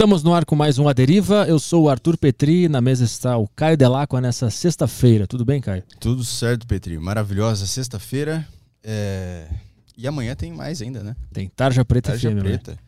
Estamos 0.00 0.22
no 0.22 0.32
ar 0.32 0.46
com 0.46 0.56
mais 0.56 0.78
um 0.78 0.88
A 0.88 0.94
Deriva. 0.94 1.44
Eu 1.46 1.58
sou 1.58 1.84
o 1.84 1.88
Arthur 1.90 2.16
Petri, 2.16 2.70
na 2.70 2.80
mesa 2.80 3.04
está 3.04 3.36
o 3.36 3.46
Caio 3.46 3.76
Delacqua 3.76 4.18
nessa 4.18 4.48
sexta-feira. 4.48 5.26
Tudo 5.26 5.44
bem, 5.44 5.60
Caio? 5.60 5.82
Tudo 6.00 6.24
certo, 6.24 6.66
Petri. 6.66 6.98
Maravilhosa 6.98 7.66
sexta-feira. 7.66 8.48
É... 8.82 9.46
E 9.98 10.08
amanhã 10.08 10.34
tem 10.34 10.54
mais 10.54 10.80
ainda, 10.80 11.02
né? 11.02 11.14
Tem 11.30 11.50
Tarja 11.50 11.84
Preta 11.84 12.12
Tarja 12.12 12.30
FM, 12.30 12.34
né? 12.36 12.40
Preta. 12.40 12.78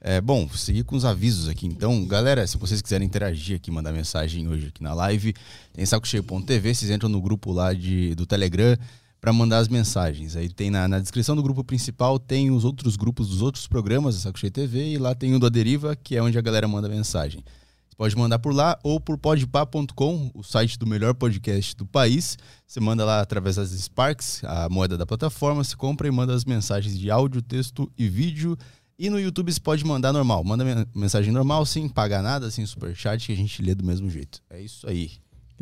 É, 0.00 0.20
bom, 0.20 0.48
seguir 0.50 0.84
com 0.84 0.94
os 0.94 1.04
avisos 1.04 1.48
aqui. 1.48 1.66
Então, 1.66 2.06
galera, 2.06 2.46
se 2.46 2.56
vocês 2.56 2.80
quiserem 2.80 3.04
interagir 3.04 3.56
aqui, 3.56 3.68
mandar 3.68 3.90
mensagem 3.90 4.46
hoje 4.46 4.68
aqui 4.68 4.80
na 4.80 4.94
live, 4.94 5.34
tem 5.72 5.84
sacocheio.tv, 5.84 6.72
vocês 6.72 6.88
entram 6.88 7.08
no 7.08 7.20
grupo 7.20 7.50
lá 7.50 7.74
de, 7.74 8.14
do 8.14 8.24
Telegram 8.24 8.78
para 9.20 9.32
mandar 9.32 9.58
as 9.58 9.68
mensagens. 9.68 10.34
Aí 10.34 10.48
tem 10.48 10.70
na, 10.70 10.88
na, 10.88 10.98
descrição 10.98 11.36
do 11.36 11.42
grupo 11.42 11.62
principal, 11.62 12.18
tem 12.18 12.50
os 12.50 12.64
outros 12.64 12.96
grupos 12.96 13.28
dos 13.28 13.42
outros 13.42 13.66
programas 13.66 14.14
da 14.14 14.22
Saco 14.22 14.38
Cheio 14.38 14.50
TV 14.50 14.92
e 14.92 14.98
lá 14.98 15.14
tem 15.14 15.34
o 15.34 15.38
do 15.38 15.46
Aderiva, 15.46 15.94
que 15.94 16.16
é 16.16 16.22
onde 16.22 16.38
a 16.38 16.40
galera 16.40 16.66
manda 16.66 16.88
mensagem. 16.88 17.44
Você 17.88 17.96
pode 17.96 18.16
mandar 18.16 18.38
por 18.38 18.54
lá 18.54 18.78
ou 18.82 18.98
por 18.98 19.18
podpah.com, 19.18 20.30
o 20.34 20.42
site 20.42 20.78
do 20.78 20.86
melhor 20.86 21.12
podcast 21.14 21.76
do 21.76 21.84
país. 21.84 22.38
Você 22.66 22.80
manda 22.80 23.04
lá 23.04 23.20
através 23.20 23.56
das 23.56 23.70
Sparks, 23.70 24.42
a 24.44 24.68
moeda 24.70 24.96
da 24.96 25.04
plataforma, 25.04 25.62
você 25.62 25.76
compra 25.76 26.08
e 26.08 26.10
manda 26.10 26.34
as 26.34 26.46
mensagens 26.46 26.98
de 26.98 27.10
áudio, 27.10 27.42
texto 27.42 27.92
e 27.98 28.08
vídeo. 28.08 28.56
E 28.98 29.08
no 29.10 29.18
YouTube 29.18 29.52
você 29.52 29.60
pode 29.60 29.84
mandar 29.84 30.12
normal. 30.12 30.44
Manda 30.44 30.64
mensagem 30.94 31.32
normal, 31.32 31.64
sem 31.66 31.88
pagar 31.88 32.22
nada, 32.22 32.50
sem 32.50 32.64
superchat, 32.64 33.26
que 33.26 33.32
a 33.32 33.36
gente 33.36 33.62
lê 33.62 33.74
do 33.74 33.84
mesmo 33.84 34.08
jeito. 34.10 34.40
É 34.48 34.60
isso 34.60 34.86
aí. 34.86 35.12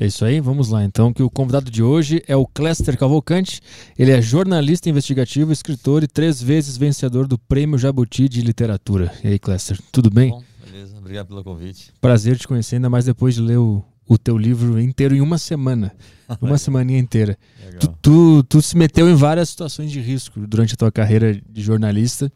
É 0.00 0.06
isso 0.06 0.24
aí, 0.24 0.40
vamos 0.40 0.68
lá 0.68 0.84
então, 0.84 1.12
que 1.12 1.24
o 1.24 1.28
convidado 1.28 1.72
de 1.72 1.82
hoje 1.82 2.22
é 2.28 2.36
o 2.36 2.46
Cléster 2.46 2.96
Cavalcante. 2.96 3.60
Ele 3.98 4.12
é 4.12 4.22
jornalista 4.22 4.88
investigativo, 4.88 5.50
escritor 5.50 6.04
e 6.04 6.06
três 6.06 6.40
vezes 6.40 6.76
vencedor 6.76 7.26
do 7.26 7.36
Prêmio 7.36 7.76
Jabuti 7.76 8.28
de 8.28 8.40
Literatura. 8.40 9.12
E 9.24 9.26
aí, 9.26 9.38
Cléster, 9.40 9.76
tudo 9.90 10.08
bem? 10.08 10.30
Bom, 10.30 10.44
beleza, 10.64 10.96
obrigado 10.96 11.26
pelo 11.26 11.42
convite. 11.42 11.92
Prazer 12.00 12.38
te 12.38 12.46
conhecer, 12.46 12.76
ainda 12.76 12.88
mais 12.88 13.06
depois 13.06 13.34
de 13.34 13.40
ler 13.40 13.58
o, 13.58 13.84
o 14.06 14.16
teu 14.16 14.38
livro 14.38 14.80
inteiro 14.80 15.16
em 15.16 15.20
uma 15.20 15.36
semana. 15.36 15.92
Uma 16.40 16.58
semaninha 16.58 16.98
inteira. 17.00 17.38
Tu, 17.80 17.88
tu, 18.02 18.42
tu 18.44 18.62
se 18.62 18.76
meteu 18.76 19.08
em 19.08 19.14
várias 19.14 19.48
situações 19.48 19.90
de 19.90 19.98
risco 19.98 20.46
durante 20.46 20.74
a 20.74 20.76
tua 20.76 20.92
carreira 20.92 21.40
de 21.48 21.62
jornalista. 21.62 22.30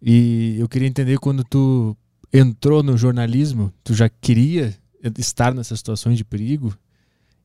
E 0.00 0.56
eu 0.58 0.68
queria 0.68 0.88
entender 0.88 1.18
quando 1.18 1.44
tu 1.44 1.94
entrou 2.32 2.82
no 2.82 2.96
jornalismo, 2.96 3.70
tu 3.82 3.94
já 3.94 4.08
queria 4.08 4.72
estar 5.18 5.52
nessas 5.52 5.80
situações 5.80 6.16
de 6.16 6.24
perigo? 6.24 6.72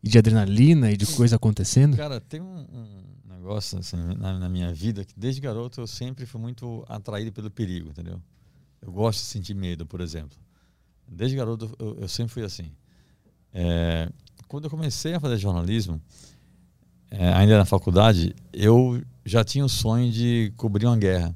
De 0.08 0.17
adrenalina 0.17 0.91
e 0.91 0.97
de 0.97 1.05
coisa 1.05 1.36
acontecendo? 1.36 1.97
Cara, 1.97 2.19
tem 2.19 2.41
um, 2.41 2.66
um 2.72 3.36
negócio 3.36 3.80
assim, 3.80 3.97
na, 4.17 4.39
na, 4.39 4.50
minha 4.50 4.73
vida 4.73 5.05
que 5.05 5.13
desde 5.17 5.39
garoto 5.41 5.81
eu 5.81 5.88
sempre 5.88 6.25
fui 6.25 6.39
muito 6.39 6.83
atraído 6.88 7.31
pelo 7.31 7.50
perigo, 7.50 7.89
entendeu? 7.89 8.22
Eu 8.81 8.91
gosto 8.91 9.19
de 9.19 9.25
sentir 9.25 9.53
medo, 9.53 9.85
por 9.85 10.02
exemplo. 10.02 10.38
Desde 11.08 11.35
garoto 11.35 11.73
eu, 11.80 12.00
eu 12.02 12.08
sempre 12.08 12.33
fui 12.33 12.44
assim. 12.44 12.72
É, 13.53 14.09
quando 14.47 14.66
eu 14.66 14.69
comecei 14.69 15.13
a 15.13 15.19
fazer 15.19 15.38
jornalismo, 15.38 16.02
é, 17.09 17.33
ainda 17.33 17.58
na 17.58 17.66
faculdade, 17.66 18.35
eu 18.52 19.02
já 19.25 19.44
tinha 19.44 19.63
o 19.63 19.69
sonho 19.69 20.11
de 20.11 20.53
cobrir 20.58 20.85
uma 20.85 20.97
guerra. 20.97 21.35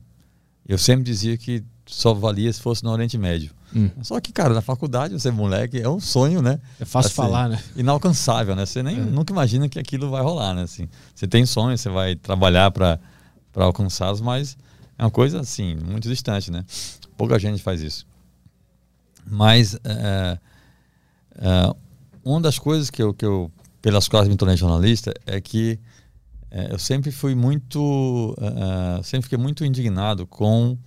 Eu 0.67 0.77
sempre 0.77 1.03
dizia 1.03 1.37
que 1.37 1.63
só 1.91 2.13
valia 2.13 2.51
se 2.51 2.61
fosse 2.61 2.83
no 2.83 2.89
Oriente 2.89 3.17
Médio. 3.17 3.51
Hum. 3.75 3.89
Só 4.01 4.19
que, 4.19 4.31
cara, 4.31 4.53
na 4.53 4.61
faculdade, 4.61 5.13
você 5.13 5.27
é 5.27 5.31
moleque, 5.31 5.79
é 5.79 5.89
um 5.89 5.99
sonho, 5.99 6.41
né? 6.41 6.59
É 6.79 6.85
fácil 6.85 7.07
assim, 7.07 7.15
falar, 7.15 7.49
né? 7.49 7.61
Inalcançável, 7.75 8.55
né? 8.55 8.65
Você 8.65 8.81
nem, 8.81 8.97
é. 8.97 8.99
nunca 8.99 9.33
imagina 9.33 9.67
que 9.67 9.77
aquilo 9.77 10.09
vai 10.09 10.21
rolar, 10.21 10.53
né? 10.53 10.63
Assim, 10.63 10.87
você 11.13 11.27
tem 11.27 11.45
sonho, 11.45 11.77
você 11.77 11.89
vai 11.89 12.15
trabalhar 12.15 12.71
para 12.71 12.97
alcançá-los, 13.55 14.21
mas 14.21 14.57
é 14.97 15.03
uma 15.03 15.11
coisa, 15.11 15.41
assim, 15.41 15.75
muito 15.75 16.07
distante, 16.07 16.49
né? 16.49 16.65
Pouca 17.17 17.37
gente 17.37 17.61
faz 17.61 17.81
isso. 17.81 18.05
Mas 19.25 19.75
é, 19.83 20.39
é, 21.35 21.75
uma 22.23 22.39
das 22.39 22.57
coisas 22.57 22.89
que 22.89 23.03
eu, 23.03 23.13
que 23.13 23.25
eu, 23.25 23.51
pelas 23.81 24.07
quais 24.07 24.29
me 24.29 24.37
tornei 24.37 24.55
jornalista, 24.55 25.13
é 25.25 25.39
que 25.41 25.77
é, 26.49 26.73
eu 26.73 26.79
sempre 26.79 27.11
fui 27.11 27.35
muito, 27.35 28.35
é, 28.39 28.99
é, 28.99 29.03
sempre 29.03 29.23
fiquei 29.23 29.37
muito 29.37 29.63
indignado 29.65 30.25
com 30.25 30.77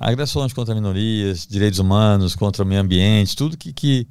agressões 0.00 0.52
contra 0.52 0.74
minorias, 0.74 1.46
direitos 1.46 1.78
humanos, 1.78 2.34
contra 2.34 2.64
o 2.64 2.66
meio 2.66 2.80
ambiente, 2.80 3.36
tudo 3.36 3.56
que, 3.56 3.72
que 3.72 4.08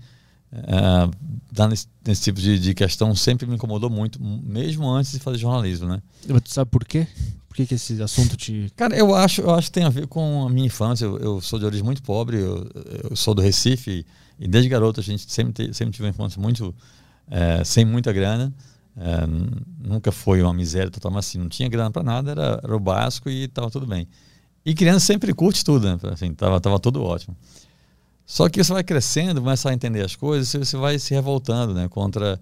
uh, 0.53 1.11
dá 1.51 1.67
nesse, 1.67 1.87
nesse 2.05 2.23
tipo 2.23 2.39
de, 2.39 2.57
de, 2.57 2.73
questão 2.73 3.13
sempre 3.13 3.45
me 3.45 3.55
incomodou 3.55 3.89
muito, 3.89 4.21
mesmo 4.23 4.89
antes 4.89 5.11
de 5.11 5.19
fazer 5.19 5.37
jornalismo, 5.37 5.89
né? 5.89 6.01
Mas 6.27 6.41
tu 6.43 6.53
sabe 6.53 6.71
por 6.71 6.85
quê? 6.85 7.05
Por 7.49 7.55
que, 7.55 7.65
que 7.65 7.73
esse 7.73 8.01
assunto 8.01 8.37
te... 8.37 8.71
Cara, 8.77 8.95
eu 8.95 9.13
acho, 9.13 9.41
eu 9.41 9.51
acho 9.51 9.67
que 9.67 9.73
tem 9.73 9.83
a 9.83 9.89
ver 9.89 10.07
com 10.07 10.45
a 10.47 10.49
minha 10.49 10.67
infância. 10.67 11.03
Eu, 11.03 11.17
eu 11.17 11.41
sou 11.41 11.59
de 11.59 11.65
origem 11.65 11.83
muito 11.83 12.01
pobre, 12.01 12.37
eu, 12.37 12.69
eu, 13.09 13.15
sou 13.15 13.33
do 13.33 13.41
Recife 13.41 14.05
e 14.39 14.47
desde 14.47 14.69
garoto 14.69 15.01
a 15.01 15.03
gente 15.03 15.29
sempre, 15.29 15.51
te, 15.51 15.73
sempre 15.73 15.91
tive 15.91 16.05
uma 16.05 16.11
infância 16.11 16.41
muito... 16.41 16.73
É, 17.31 17.63
sem 17.63 17.85
muita 17.85 18.11
grana. 18.11 18.51
É, 18.97 19.27
nunca 19.79 20.11
foi 20.11 20.41
uma 20.41 20.53
miséria 20.53 20.89
total, 20.89 21.11
mas 21.11 21.27
assim, 21.27 21.37
não 21.37 21.47
tinha 21.47 21.69
grana 21.69 21.91
para 21.91 22.01
nada, 22.01 22.31
era, 22.31 22.59
era 22.63 22.75
o 22.75 22.79
básico 22.79 23.29
e 23.29 23.43
estava 23.43 23.69
tudo 23.69 23.85
bem. 23.85 24.07
E 24.69 24.73
criança 24.75 25.03
sempre 25.03 25.33
curte 25.33 25.65
tudo, 25.65 25.87
né? 25.87 25.97
Assim, 26.11 26.31
tava, 26.31 26.61
tava 26.61 26.79
tudo 26.79 27.01
ótimo. 27.01 27.35
Só 28.23 28.47
que 28.47 28.63
você 28.63 28.71
vai 28.71 28.83
crescendo, 28.83 29.41
começa 29.41 29.67
a 29.67 29.73
entender 29.73 30.05
as 30.05 30.15
coisas, 30.15 30.47
você 30.47 30.77
vai 30.77 30.99
se 30.99 31.11
revoltando, 31.11 31.73
né? 31.73 31.87
Contra, 31.87 32.39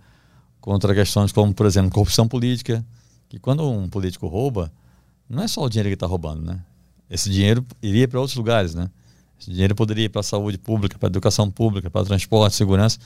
contra 0.60 0.94
questões 0.94 1.32
como, 1.32 1.54
por 1.54 1.66
exemplo, 1.66 1.90
corrupção 1.90 2.28
política. 2.28 2.86
Que 3.30 3.40
quando 3.40 3.64
um 3.72 3.88
político 3.88 4.28
rouba, 4.28 4.70
não 5.30 5.42
é 5.42 5.48
só 5.48 5.64
o 5.64 5.70
dinheiro 5.70 5.88
que 5.88 5.94
está 5.94 6.06
roubando, 6.06 6.42
né? 6.44 6.60
Esse 7.10 7.30
dinheiro 7.30 7.66
iria 7.82 8.06
para 8.10 8.20
outros 8.20 8.36
lugares, 8.36 8.76
né? 8.76 8.90
Esse 9.40 9.50
dinheiro 9.50 9.74
poderia 9.74 10.04
ir 10.04 10.10
para 10.10 10.20
a 10.20 10.24
saúde 10.24 10.58
pública, 10.58 11.00
para 11.00 11.08
a 11.08 11.12
educação 11.12 11.50
pública, 11.50 11.90
para 11.90 12.04
transporte, 12.04 12.58
segurança. 12.58 13.00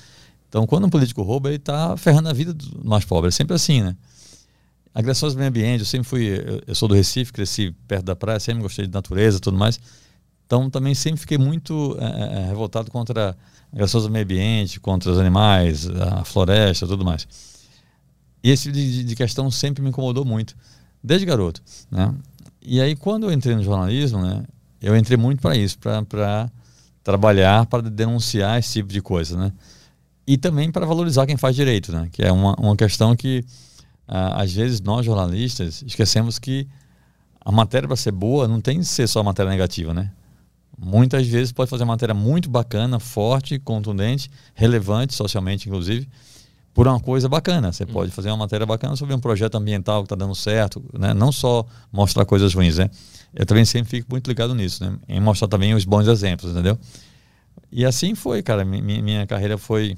Então, 0.49 0.65
quando 0.65 0.87
um 0.87 0.89
político 0.89 1.21
rouba, 1.21 1.49
ele 1.49 1.57
está 1.57 1.95
ferrando 1.95 2.27
a 2.27 2.33
vida 2.33 2.55
do 2.55 2.83
mais 2.83 3.05
pobre. 3.05 3.27
É 3.27 3.31
sempre 3.31 3.55
assim, 3.55 3.83
né? 3.83 3.95
Agressões 4.93 5.33
ao 5.33 5.37
meio 5.39 5.49
ambiente, 5.49 5.79
eu 5.79 5.85
sempre 5.85 6.07
fui, 6.07 6.27
eu, 6.27 6.61
eu, 6.67 6.75
sou 6.75 6.87
do 6.87 6.93
Recife, 6.93 7.31
cresci 7.31 7.73
perto 7.87 8.03
da 8.03 8.15
praia, 8.15 8.39
sempre 8.39 8.61
gostei 8.61 8.85
de 8.85 8.93
natureza 8.93 9.39
tudo 9.39 9.57
mais. 9.57 9.79
Então 10.45 10.69
também 10.69 10.93
sempre 10.93 11.21
fiquei 11.21 11.37
muito 11.37 11.97
é, 11.97 12.47
revoltado 12.47 12.91
contra 12.91 13.37
agressões 13.71 14.03
ao 14.03 14.11
meio 14.11 14.25
ambiente, 14.25 14.81
contra 14.81 15.09
os 15.09 15.17
animais, 15.17 15.89
a 15.89 16.25
floresta 16.25 16.85
tudo 16.85 17.05
mais. 17.05 17.25
E 18.43 18.49
esse 18.49 18.63
tipo 18.63 18.75
de, 18.75 19.03
de 19.05 19.15
questão 19.15 19.49
sempre 19.49 19.81
me 19.81 19.89
incomodou 19.89 20.25
muito, 20.25 20.57
desde 21.01 21.25
garoto. 21.25 21.61
Né? 21.89 22.13
E 22.61 22.81
aí 22.81 22.93
quando 22.93 23.27
eu 23.27 23.31
entrei 23.31 23.55
no 23.55 23.63
jornalismo, 23.63 24.19
né, 24.19 24.43
eu 24.81 24.97
entrei 24.97 25.17
muito 25.17 25.41
para 25.41 25.55
isso, 25.55 25.77
para 25.79 26.51
trabalhar, 27.01 27.65
para 27.67 27.83
denunciar 27.83 28.59
esse 28.59 28.73
tipo 28.73 28.91
de 28.91 29.01
coisa. 29.01 29.37
Né? 29.37 29.53
E 30.27 30.37
também 30.37 30.69
para 30.69 30.85
valorizar 30.85 31.25
quem 31.25 31.37
faz 31.37 31.55
direito, 31.55 31.93
né? 31.93 32.09
que 32.11 32.21
é 32.21 32.31
uma, 32.31 32.55
uma 32.55 32.75
questão 32.75 33.15
que 33.15 33.45
às 34.11 34.51
vezes 34.51 34.81
nós 34.81 35.05
jornalistas 35.05 35.81
esquecemos 35.87 36.37
que 36.37 36.67
a 37.39 37.51
matéria 37.51 37.87
para 37.87 37.95
ser 37.95 38.11
boa 38.11 38.47
não 38.47 38.59
tem 38.59 38.79
que 38.79 38.85
ser 38.85 39.07
só 39.07 39.23
matéria 39.23 39.49
negativa, 39.49 39.93
né? 39.93 40.11
Muitas 40.77 41.25
vezes 41.27 41.51
pode 41.51 41.69
fazer 41.69 41.83
uma 41.83 41.93
matéria 41.93 42.13
muito 42.13 42.49
bacana, 42.49 42.99
forte, 42.99 43.57
contundente, 43.57 44.29
relevante 44.53 45.13
socialmente, 45.13 45.69
inclusive, 45.69 46.09
por 46.73 46.87
uma 46.87 46.99
coisa 46.99 47.29
bacana. 47.29 47.71
Você 47.71 47.83
hum. 47.83 47.87
pode 47.87 48.11
fazer 48.11 48.29
uma 48.29 48.37
matéria 48.37 48.65
bacana 48.65 48.95
sobre 48.95 49.13
um 49.15 49.19
projeto 49.19 49.55
ambiental 49.55 50.01
que 50.01 50.07
está 50.07 50.15
dando 50.15 50.35
certo, 50.35 50.83
né? 50.97 51.13
Não 51.13 51.31
só 51.31 51.65
mostrar 51.91 52.25
coisas 52.25 52.53
ruins, 52.53 52.77
né? 52.77 52.89
Eu 53.33 53.45
também 53.45 53.63
sempre 53.63 53.89
fico 53.89 54.07
muito 54.09 54.27
ligado 54.27 54.53
nisso, 54.53 54.83
né? 54.83 54.97
Em 55.07 55.21
mostrar 55.21 55.47
também 55.47 55.73
os 55.73 55.85
bons 55.85 56.07
exemplos, 56.07 56.51
entendeu? 56.51 56.77
E 57.71 57.85
assim 57.85 58.13
foi, 58.13 58.41
cara. 58.43 58.65
Minha, 58.65 59.01
minha 59.01 59.25
carreira 59.25 59.57
foi 59.57 59.97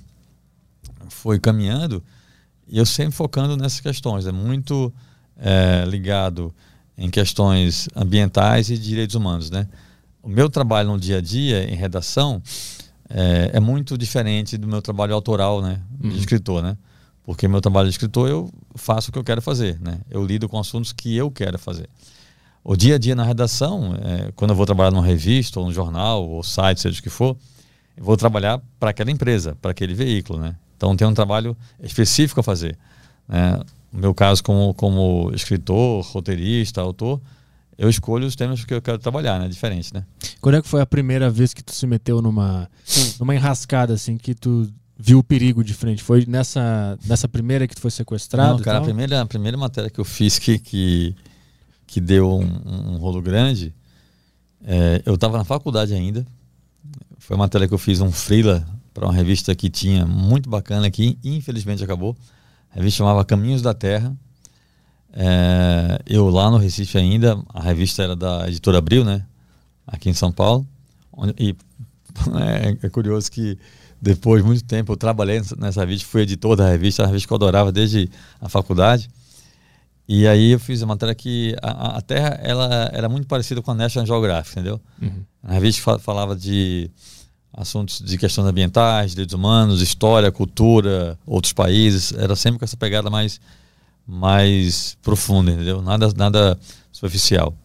foi 1.10 1.40
caminhando 1.40 2.04
e 2.68 2.78
eu 2.78 2.86
sempre 2.86 3.14
focando 3.14 3.56
nessas 3.58 3.80
questões, 3.80 4.26
é 4.26 4.32
muito 4.32 4.94
é, 5.38 5.84
ligado 5.86 6.54
em 6.98 7.10
questões 7.10 7.88
ambientais 7.96 8.70
e 8.70 8.78
direitos 8.78 9.16
humanos, 9.16 9.50
né? 9.50 9.68
O 10.22 10.30
meu 10.30 10.50
trabalho 10.50 10.90
no 10.90 11.00
dia 11.00 11.18
a 11.18 11.22
dia 11.22 11.70
em 11.70 11.76
redação 11.76 12.42
é, 13.10 13.52
é 13.54 13.60
muito 13.60 13.98
diferente 13.98 14.58
do 14.58 14.68
meu 14.68 14.82
trabalho 14.82 15.14
autoral, 15.14 15.62
né, 15.62 15.82
de 16.00 16.08
uhum. 16.08 16.16
escritor, 16.16 16.64
né? 16.64 16.78
Porque 17.24 17.48
meu 17.48 17.62
trabalho 17.62 17.88
de 17.88 17.94
escritor 17.94 18.30
eu 18.30 18.50
faço 18.76 19.10
o 19.10 19.14
que 19.14 19.20
eu 19.20 19.24
quero 19.24 19.42
fazer, 19.42 19.80
né? 19.80 20.00
Eu 20.10 20.26
lido 20.26 20.50
com 20.50 20.60
assuntos 20.60 20.92
que 20.92 21.16
eu 21.16 21.32
quero 21.32 21.58
fazer. 21.58 21.90
O 22.64 22.76
dia 22.76 22.96
a 22.96 22.98
dia 22.98 23.16
na 23.16 23.24
redação, 23.24 23.96
é, 24.02 24.32
quando 24.36 24.52
eu 24.52 24.56
vou 24.56 24.66
trabalhar 24.66 24.92
numa 24.92 25.06
revista 25.06 25.60
ou 25.60 25.66
num 25.66 25.72
jornal 25.72 26.28
ou 26.28 26.44
site, 26.44 26.82
seja 26.82 27.00
o 27.00 27.04
que 27.04 27.10
for, 27.10 27.38
eu 27.96 28.04
vou 28.04 28.18
trabalhar 28.18 28.62
para 28.80 28.90
aquela 28.90 29.12
empresa, 29.12 29.58
para 29.62 29.72
aquele 29.72 29.94
veículo, 29.94 30.40
né? 30.40 30.56
Então 30.84 30.98
tem 30.98 31.08
um 31.08 31.14
trabalho 31.14 31.56
específico 31.82 32.42
a 32.42 32.44
fazer. 32.44 32.78
Né? 33.26 33.58
No 33.90 34.02
meu 34.02 34.14
caso, 34.14 34.44
como, 34.44 34.74
como 34.74 35.32
escritor, 35.34 36.04
roteirista, 36.04 36.82
autor, 36.82 37.22
eu 37.78 37.90
escolho 37.90 38.28
os 38.28 38.36
temas 38.36 38.66
que 38.66 38.74
eu 38.74 38.82
quero 38.82 38.98
trabalhar, 38.98 39.40
né? 39.40 39.48
Diferente, 39.48 39.94
né? 39.94 40.04
Quando 40.42 40.56
é 40.56 40.62
que 40.62 40.68
foi 40.68 40.82
a 40.82 40.86
primeira 40.86 41.30
vez 41.30 41.54
que 41.54 41.64
tu 41.64 41.74
se 41.74 41.88
meteu 41.88 42.22
numa, 42.22 42.70
numa 43.18 43.34
enrascada, 43.34 43.94
assim, 43.94 44.18
que 44.18 44.36
tu 44.36 44.70
viu 44.98 45.20
o 45.20 45.24
perigo 45.24 45.64
de 45.64 45.74
frente? 45.74 46.04
Foi 46.04 46.26
nessa, 46.26 47.00
nessa 47.06 47.30
primeira 47.30 47.66
que 47.66 47.76
tu 47.76 47.82
foi 47.82 47.92
sequestrado? 47.92 48.58
Não, 48.58 48.60
cara, 48.60 48.80
a 48.80 48.82
primeira, 48.82 49.22
a 49.22 49.26
primeira 49.26 49.58
matéria 49.58 49.90
que 49.90 50.00
eu 50.00 50.06
fiz 50.06 50.38
que, 50.38 50.60
que, 50.60 51.16
que 51.88 52.02
deu 52.02 52.30
um, 52.30 52.94
um 52.94 52.98
rolo 52.98 53.22
grande, 53.22 53.74
é, 54.66 55.02
eu 55.06 55.16
estava 55.16 55.38
na 55.38 55.46
faculdade 55.46 55.94
ainda, 55.94 56.28
Foi 57.20 57.38
uma 57.38 57.46
matéria 57.46 57.70
que 57.70 57.74
eu 57.74 57.80
fiz 57.80 58.02
um 58.02 58.12
freela 58.12 58.68
para 58.94 59.06
uma 59.06 59.14
revista 59.14 59.56
que 59.56 59.70
tinha 59.70 60.06
muito 60.06 60.50
bacana 60.50 60.88
aqui, 60.88 61.18
infelizmente 61.24 61.84
acabou. 61.84 62.16
A 62.72 62.76
revista 62.76 63.00
chamava 63.00 63.26
Caminhos 63.26 63.62
da 63.62 63.74
Terra. 63.74 64.16
É, 65.14 66.00
eu 66.08 66.30
lá 66.30 66.50
no 66.50 66.58
Recife 66.58 66.98
ainda, 66.98 67.42
a 67.54 67.62
revista 67.62 68.04
era 68.04 68.16
da 68.16 68.48
editora 68.48 68.80
Abril, 68.80 69.04
né? 69.06 69.26
Aqui 69.86 70.10
em 70.10 70.14
São 70.14 70.32
Paulo. 70.32 70.68
Onde, 71.12 71.34
e 71.38 71.56
é, 72.40 72.86
é, 72.86 72.90
curioso 72.90 73.32
que 73.32 73.58
depois 74.02 74.42
de 74.42 74.48
muito 74.48 74.64
tempo 74.64 74.92
eu 74.92 74.98
trabalhei 74.98 75.42
nessa 75.58 75.82
revista, 75.82 76.08
fui 76.08 76.22
editor 76.24 76.56
da 76.56 76.68
revista, 76.68 77.04
a 77.04 77.08
revista 77.08 77.28
que 77.28 77.34
eu 77.34 77.36
adorava 77.36 77.72
desde 77.72 78.10
a 78.42 78.50
faculdade. 78.50 79.10
E 80.08 80.28
aí 80.28 80.52
eu 80.52 80.60
fiz 80.60 80.84
a 80.84 80.86
matéria 80.86 81.16
que 81.16 81.56
a, 81.62 81.98
a 81.98 82.02
Terra 82.02 82.38
ela 82.44 82.90
era 82.92 83.08
muito 83.08 83.28
parecida 83.28 83.62
com 83.62 83.72
a 83.72 83.74
National 83.74 84.06
Geographic, 84.06 84.60
entendeu? 84.60 84.82
Uhum. 85.02 85.24
A 85.44 85.54
revista 85.54 85.98
falava 86.00 86.36
de 86.36 86.92
assuntos 87.54 88.02
de 88.02 88.18
questões 88.18 88.48
ambientais, 88.48 89.12
direitos 89.12 89.34
humanos, 89.34 89.82
história, 89.82 90.32
cultura, 90.32 91.18
outros 91.26 91.54
países. 91.54 92.12
Era 92.14 92.36
sempre 92.36 92.60
com 92.60 92.66
essa 92.66 92.76
pegada 92.76 93.10
mais, 93.10 93.40
mais 94.08 94.98
profunda, 95.02 95.52
entendeu? 95.52 95.82
Nada, 95.82 96.12
nada 96.16 96.60
superficial. 96.92 97.56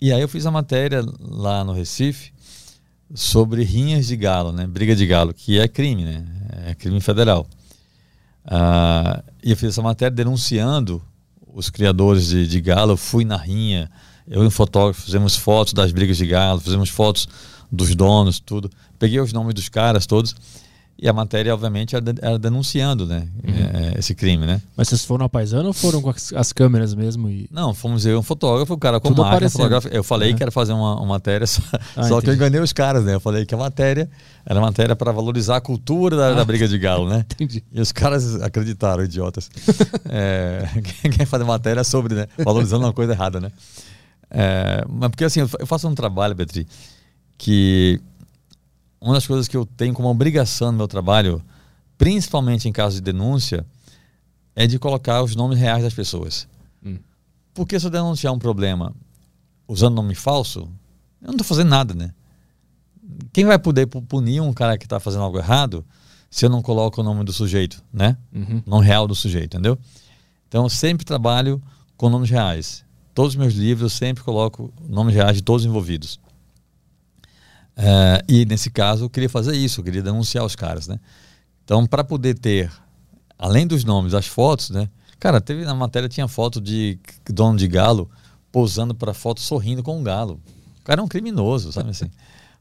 E 0.00 0.12
aí 0.12 0.20
eu 0.20 0.28
fiz 0.28 0.46
a 0.46 0.50
matéria 0.50 1.04
lá 1.20 1.64
no 1.64 1.72
Recife 1.72 2.32
sobre 3.14 3.64
rinhas 3.64 4.06
de 4.06 4.16
galo, 4.16 4.52
né? 4.52 4.66
Briga 4.66 4.94
de 4.94 5.06
galo, 5.06 5.34
que 5.34 5.58
é 5.58 5.66
crime, 5.66 6.04
né? 6.04 6.24
É 6.66 6.74
crime 6.74 7.00
federal. 7.00 7.46
Ah, 8.44 9.22
e 9.42 9.50
eu 9.50 9.56
fiz 9.56 9.70
essa 9.70 9.82
matéria 9.82 10.14
denunciando 10.14 11.02
os 11.52 11.68
criadores 11.70 12.28
de, 12.28 12.46
de 12.46 12.60
galo. 12.60 12.92
Eu 12.92 12.96
fui 12.96 13.24
na 13.24 13.36
rinha, 13.36 13.90
eu 14.28 14.44
e 14.44 14.46
um 14.46 14.50
fotógrafo 14.50 15.02
fizemos 15.02 15.34
fotos 15.34 15.72
das 15.72 15.90
brigas 15.90 16.16
de 16.16 16.26
galo, 16.26 16.60
fizemos 16.60 16.90
fotos 16.90 17.28
dos 17.70 17.94
donos, 17.94 18.40
tudo. 18.40 18.70
Peguei 18.98 19.20
os 19.20 19.32
nomes 19.32 19.54
dos 19.54 19.68
caras 19.68 20.06
todos. 20.06 20.34
E 20.98 21.06
a 21.06 21.12
matéria, 21.12 21.52
obviamente, 21.52 21.94
era, 21.94 22.38
denunciando 22.38 23.04
né, 23.04 23.28
uhum. 23.46 23.54
é, 23.54 23.98
esse 23.98 24.14
crime, 24.14 24.46
né? 24.46 24.62
Mas 24.74 24.88
vocês 24.88 25.04
foram 25.04 25.26
a 25.26 25.28
paisano 25.28 25.66
ou 25.66 25.74
foram 25.74 26.00
com 26.00 26.08
as, 26.08 26.32
as 26.32 26.54
câmeras 26.54 26.94
mesmo? 26.94 27.28
E... 27.28 27.46
Não, 27.52 27.74
fomos 27.74 28.06
eu 28.06 28.18
um 28.18 28.22
fotógrafo, 28.22 28.72
o 28.72 28.78
cara 28.78 28.98
com 28.98 29.08
Tudo 29.08 29.22
máquina, 29.22 29.50
fotógrafo. 29.50 29.88
Eu 29.88 30.02
falei 30.02 30.30
uhum. 30.30 30.36
que 30.36 30.42
era 30.42 30.50
fazer 30.50 30.72
uma, 30.72 30.96
uma 30.96 31.06
matéria, 31.06 31.46
só, 31.46 31.60
ah, 31.94 32.04
só 32.04 32.18
que 32.22 32.30
eu 32.30 32.34
enganei 32.34 32.62
os 32.62 32.72
caras, 32.72 33.04
né? 33.04 33.14
Eu 33.14 33.20
falei 33.20 33.44
que 33.44 33.54
a 33.54 33.58
matéria 33.58 34.08
era 34.46 34.58
matéria 34.58 34.96
para 34.96 35.12
valorizar 35.12 35.56
a 35.56 35.60
cultura 35.60 36.16
da, 36.16 36.28
ah, 36.28 36.34
da, 36.34 36.44
briga 36.46 36.66
de 36.66 36.78
galo, 36.78 37.06
né? 37.06 37.26
Entendi. 37.36 37.62
E 37.70 37.78
os 37.78 37.92
caras 37.92 38.40
acreditaram, 38.40 39.04
idiotas. 39.04 39.50
é, 40.08 40.66
quem 41.02 41.10
quer 41.10 41.26
fazer 41.26 41.44
matéria 41.44 41.84
sobre, 41.84 42.14
né? 42.14 42.26
Valorizando 42.38 42.86
uma 42.86 42.92
coisa 42.94 43.12
errada, 43.12 43.38
né? 43.38 43.52
É, 44.30 44.82
mas 44.88 45.10
porque 45.10 45.24
assim, 45.24 45.40
eu 45.40 45.66
faço 45.66 45.86
um 45.86 45.94
trabalho, 45.94 46.34
Betri, 46.34 46.66
que 47.38 48.00
uma 49.00 49.14
das 49.14 49.26
coisas 49.26 49.46
que 49.46 49.56
eu 49.56 49.64
tenho 49.64 49.94
como 49.94 50.08
obrigação 50.08 50.72
no 50.72 50.78
meu 50.78 50.88
trabalho, 50.88 51.42
principalmente 51.96 52.68
em 52.68 52.72
caso 52.72 52.96
de 52.96 53.02
denúncia, 53.02 53.64
é 54.54 54.66
de 54.66 54.78
colocar 54.78 55.22
os 55.22 55.36
nomes 55.36 55.58
reais 55.58 55.82
das 55.82 55.94
pessoas. 55.94 56.48
Hum. 56.84 56.98
Porque 57.54 57.78
se 57.78 57.86
eu 57.86 57.90
denunciar 57.90 58.32
um 58.32 58.38
problema 58.38 58.94
usando 59.68 59.94
nome 59.94 60.14
falso, 60.14 60.60
eu 61.20 61.26
não 61.26 61.32
estou 61.32 61.46
fazendo 61.46 61.68
nada, 61.68 61.94
né? 61.94 62.12
Quem 63.32 63.44
vai 63.44 63.58
poder 63.58 63.86
punir 63.86 64.40
um 64.40 64.52
cara 64.52 64.76
que 64.76 64.86
está 64.86 64.98
fazendo 64.98 65.22
algo 65.22 65.38
errado 65.38 65.84
se 66.30 66.44
eu 66.44 66.50
não 66.50 66.60
coloco 66.60 67.00
o 67.00 67.04
nome 67.04 67.24
do 67.24 67.32
sujeito, 67.32 67.82
né? 67.92 68.16
Uhum. 68.32 68.62
O 68.66 68.70
nome 68.70 68.86
real 68.86 69.06
do 69.06 69.14
sujeito, 69.14 69.56
entendeu? 69.56 69.78
Então 70.48 70.64
eu 70.64 70.68
sempre 70.68 71.04
trabalho 71.04 71.62
com 71.96 72.08
nomes 72.08 72.30
reais. 72.30 72.84
Todos 73.14 73.32
os 73.32 73.36
meus 73.36 73.54
livros 73.54 73.92
eu 73.92 73.98
sempre 73.98 74.22
coloco 74.22 74.72
nomes 74.88 75.14
reais 75.14 75.36
de 75.36 75.42
todos 75.42 75.62
os 75.62 75.66
envolvidos. 75.68 76.18
Uh, 77.76 78.24
e 78.26 78.46
nesse 78.46 78.70
caso 78.70 79.04
eu 79.04 79.10
queria 79.10 79.28
fazer 79.28 79.54
isso, 79.54 79.80
eu 79.80 79.84
queria 79.84 80.02
denunciar 80.02 80.44
os 80.44 80.56
caras, 80.56 80.88
né? 80.88 80.98
Então, 81.64 81.86
para 81.86 82.02
poder 82.02 82.38
ter, 82.38 82.70
além 83.38 83.66
dos 83.66 83.84
nomes, 83.84 84.14
as 84.14 84.26
fotos, 84.26 84.70
né? 84.70 84.88
Cara, 85.18 85.40
teve 85.40 85.64
na 85.64 85.74
matéria 85.74 86.08
tinha 86.08 86.28
foto 86.28 86.60
de 86.60 86.98
dono 87.28 87.58
de 87.58 87.66
galo 87.66 88.10
posando 88.52 88.94
para 88.94 89.12
foto 89.12 89.40
sorrindo 89.40 89.82
com 89.82 89.98
um 89.98 90.02
galo. 90.02 90.40
O 90.80 90.84
cara 90.84 91.00
é 91.00 91.04
um 91.04 91.08
criminoso, 91.08 91.72
sabe 91.72 91.90
assim? 91.90 92.10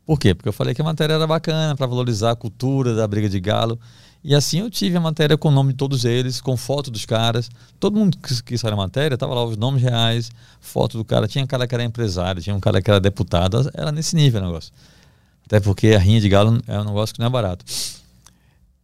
Por 0.05 0.19
quê? 0.19 0.35
Porque 0.35 0.49
eu 0.49 0.53
falei 0.53 0.73
que 0.73 0.81
a 0.81 0.85
matéria 0.85 1.13
era 1.13 1.25
bacana 1.25 1.75
para 1.75 1.87
valorizar 1.87 2.31
a 2.31 2.35
cultura 2.35 2.93
da 2.93 3.07
briga 3.07 3.29
de 3.29 3.39
galo. 3.39 3.79
E 4.23 4.33
assim 4.33 4.59
eu 4.59 4.69
tive 4.69 4.97
a 4.97 4.99
matéria 4.99 5.37
com 5.37 5.49
o 5.49 5.51
nome 5.51 5.71
de 5.71 5.77
todos 5.77 6.03
eles, 6.03 6.41
com 6.41 6.57
foto 6.57 6.91
dos 6.91 7.05
caras. 7.05 7.49
Todo 7.79 7.97
mundo 7.97 8.17
que, 8.17 8.43
que 8.43 8.57
saiu 8.57 8.73
a 8.73 8.77
matéria, 8.77 9.17
tava 9.17 9.33
lá 9.33 9.45
os 9.45 9.55
nomes 9.55 9.81
reais, 9.81 10.31
foto 10.59 10.97
do 10.97 11.05
cara. 11.05 11.27
Tinha 11.27 11.43
um 11.43 11.47
cara 11.47 11.67
que 11.67 11.75
era 11.75 11.83
empresário, 11.83 12.41
tinha 12.41 12.55
um 12.55 12.59
cara 12.59 12.81
que 12.81 12.89
era 12.89 12.99
deputado. 12.99 13.69
Era 13.73 13.91
nesse 13.91 14.15
nível 14.15 14.41
o 14.41 14.45
negócio. 14.45 14.73
Até 15.45 15.59
porque 15.59 15.89
a 15.89 15.99
rinha 15.99 16.19
de 16.19 16.27
galo 16.27 16.59
é 16.67 16.79
um 16.79 16.85
negócio 16.85 17.13
que 17.13 17.19
não 17.19 17.27
é 17.27 17.29
barato. 17.29 17.63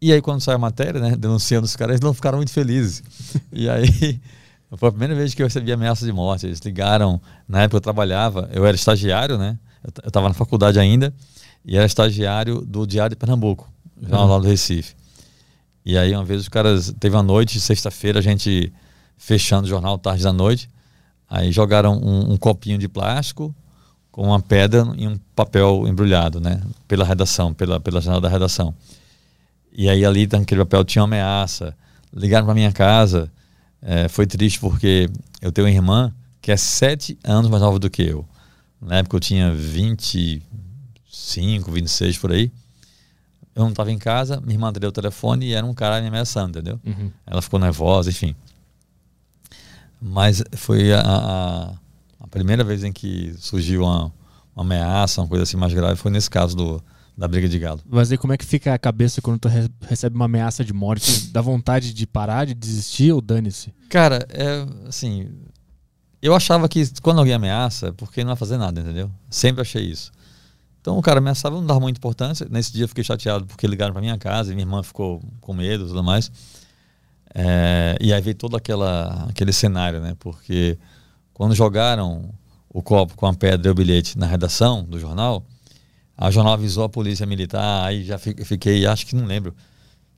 E 0.01 0.11
aí, 0.11 0.21
quando 0.21 0.41
sai 0.41 0.55
a 0.55 0.57
matéria, 0.57 0.99
né, 0.99 1.15
denunciando 1.15 1.65
os 1.65 1.75
caras, 1.75 1.93
eles 1.93 2.01
não 2.01 2.13
ficaram 2.13 2.37
muito 2.37 2.51
felizes. 2.51 3.03
E 3.53 3.69
aí, 3.69 4.19
foi 4.77 4.89
a 4.89 4.91
primeira 4.91 5.13
vez 5.13 5.33
que 5.33 5.41
eu 5.41 5.45
recebi 5.45 5.71
ameaça 5.71 6.05
de 6.05 6.11
morte. 6.11 6.45
Eles 6.45 6.59
ligaram, 6.59 7.21
na 7.47 7.61
época 7.63 7.77
eu 7.77 7.81
trabalhava, 7.81 8.49
eu 8.53 8.65
era 8.65 8.75
estagiário, 8.75 9.37
né? 9.37 9.59
Eu 9.83 10.07
estava 10.07 10.27
na 10.27 10.33
faculdade 10.33 10.79
ainda, 10.79 11.13
e 11.65 11.75
era 11.75 11.85
estagiário 11.85 12.61
do 12.61 12.87
Diário 12.87 13.15
de 13.15 13.19
Pernambuco, 13.19 13.69
jornal 14.01 14.25
uhum. 14.25 14.31
lá 14.31 14.39
do 14.39 14.47
Recife. 14.47 14.95
E 15.85 15.97
aí, 15.97 16.13
uma 16.15 16.23
vez 16.23 16.41
os 16.41 16.49
caras, 16.49 16.93
teve 16.99 17.15
uma 17.15 17.23
noite, 17.23 17.59
sexta-feira, 17.59 18.19
a 18.19 18.21
gente 18.21 18.71
fechando 19.17 19.65
o 19.65 19.69
jornal 19.69 19.97
tarde 19.97 20.23
da 20.23 20.33
noite, 20.33 20.69
aí 21.29 21.51
jogaram 21.51 21.97
um, 21.97 22.33
um 22.33 22.37
copinho 22.37 22.77
de 22.77 22.87
plástico 22.87 23.53
com 24.11 24.23
uma 24.23 24.41
pedra 24.41 24.83
e 24.97 25.07
um 25.07 25.17
papel 25.35 25.87
embrulhado, 25.87 26.41
né? 26.41 26.59
Pela 26.87 27.05
redação, 27.05 27.53
pela, 27.53 27.79
pela 27.79 28.01
janela 28.01 28.21
da 28.21 28.29
redação. 28.29 28.75
E 29.71 29.87
aí 29.89 30.03
ali 30.05 30.27
naquele 30.27 30.61
papel 30.61 30.83
tinha 30.83 31.01
uma 31.01 31.07
ameaça. 31.07 31.75
Ligaram 32.13 32.45
para 32.45 32.53
minha 32.53 32.73
casa. 32.73 33.31
É, 33.81 34.07
foi 34.09 34.27
triste 34.27 34.59
porque 34.59 35.09
eu 35.41 35.51
tenho 35.51 35.67
uma 35.67 35.73
irmã 35.73 36.13
que 36.41 36.51
é 36.51 36.57
sete 36.57 37.17
anos 37.23 37.49
mais 37.49 37.63
nova 37.63 37.79
do 37.79 37.89
que 37.89 38.03
eu. 38.03 38.25
Na 38.81 38.97
época 38.97 39.15
eu 39.15 39.19
tinha 39.19 39.53
25, 39.53 41.71
26 41.71 42.17
por 42.17 42.33
aí. 42.33 42.51
Eu 43.55 43.63
não 43.63 43.69
estava 43.69 43.91
em 43.91 43.97
casa, 43.97 44.41
minha 44.41 44.55
irmã 44.55 44.73
deu 44.73 44.89
o 44.89 44.93
telefone 44.93 45.47
e 45.47 45.53
era 45.53 45.65
um 45.65 45.73
cara 45.73 46.01
me 46.01 46.07
ameaçando, 46.07 46.59
entendeu? 46.59 46.79
Uhum. 46.85 47.11
Ela 47.25 47.41
ficou 47.41 47.59
nervosa, 47.59 48.09
enfim. 48.09 48.35
Mas 50.01 50.43
foi 50.53 50.93
a, 50.93 51.01
a 51.01 51.65
a 51.65 51.69
primeira 52.31 52.63
vez 52.63 52.83
em 52.83 52.91
que 52.91 53.35
surgiu 53.37 53.83
uma, 53.83 54.11
uma 54.55 54.63
ameaça, 54.63 55.21
uma 55.21 55.27
coisa 55.27 55.43
assim 55.43 55.57
mais 55.57 55.73
grave, 55.73 55.97
foi 55.97 56.09
nesse 56.09 56.29
caso 56.29 56.55
do, 56.55 56.83
da 57.17 57.27
briga 57.27 57.47
de 57.47 57.59
galo. 57.59 57.81
Mas 57.87 58.11
aí 58.11 58.17
como 58.17 58.33
é 58.33 58.37
que 58.37 58.45
fica 58.45 58.73
a 58.73 58.79
cabeça 58.79 59.21
quando 59.21 59.39
tu 59.39 59.49
recebe 59.81 60.15
uma 60.15 60.25
ameaça 60.25 60.63
de 60.63 60.73
morte? 60.73 61.27
Dá 61.31 61.41
vontade 61.41 61.93
de 61.93 62.07
parar, 62.07 62.45
de 62.45 62.53
desistir 62.53 63.11
ou 63.11 63.21
dane-se? 63.21 63.73
Cara, 63.89 64.25
é 64.29 64.65
assim. 64.87 65.29
Eu 66.21 66.35
achava 66.35 66.69
que 66.69 66.83
quando 67.01 67.19
alguém 67.19 67.33
ameaça, 67.33 67.91
porque 67.93 68.21
não 68.21 68.29
vai 68.29 68.37
fazer 68.37 68.57
nada, 68.57 68.79
entendeu? 68.79 69.11
Sempre 69.29 69.61
achei 69.61 69.83
isso. 69.83 70.11
Então 70.79 70.97
o 70.97 71.01
cara 71.01 71.19
ameaçava, 71.19 71.55
não 71.55 71.65
dava 71.65 71.79
muita 71.79 71.99
importância. 71.99 72.47
Nesse 72.49 72.71
dia 72.73 72.85
eu 72.85 72.87
fiquei 72.87 73.03
chateado 73.03 73.45
porque 73.45 73.67
ligaram 73.67 73.93
para 73.93 74.01
minha 74.01 74.17
casa 74.17 74.51
e 74.51 74.55
minha 74.55 74.63
irmã 74.63 74.81
ficou 74.81 75.21
com 75.39 75.53
medo 75.53 75.85
e 75.85 75.87
tudo 75.87 76.03
mais. 76.03 76.31
É, 77.33 77.97
e 78.01 78.11
aí 78.11 78.21
veio 78.21 78.35
todo 78.35 78.57
aquela, 78.57 79.27
aquele 79.29 79.53
cenário, 79.53 80.01
né? 80.01 80.15
Porque 80.19 80.77
quando 81.41 81.55
jogaram 81.55 82.31
o 82.69 82.83
copo 82.83 83.15
com 83.15 83.25
a 83.25 83.33
pedra 83.33 83.67
e 83.67 83.71
o 83.71 83.73
bilhete 83.73 84.15
na 84.15 84.27
redação 84.27 84.83
do 84.83 84.99
jornal, 84.99 85.43
a 86.15 86.29
jornal 86.29 86.53
avisou 86.53 86.83
a 86.83 86.89
polícia 86.89 87.25
militar, 87.25 87.83
aí 87.83 88.03
já 88.03 88.19
fiquei, 88.19 88.85
acho 88.85 89.07
que 89.07 89.15
não 89.15 89.25
lembro, 89.25 89.55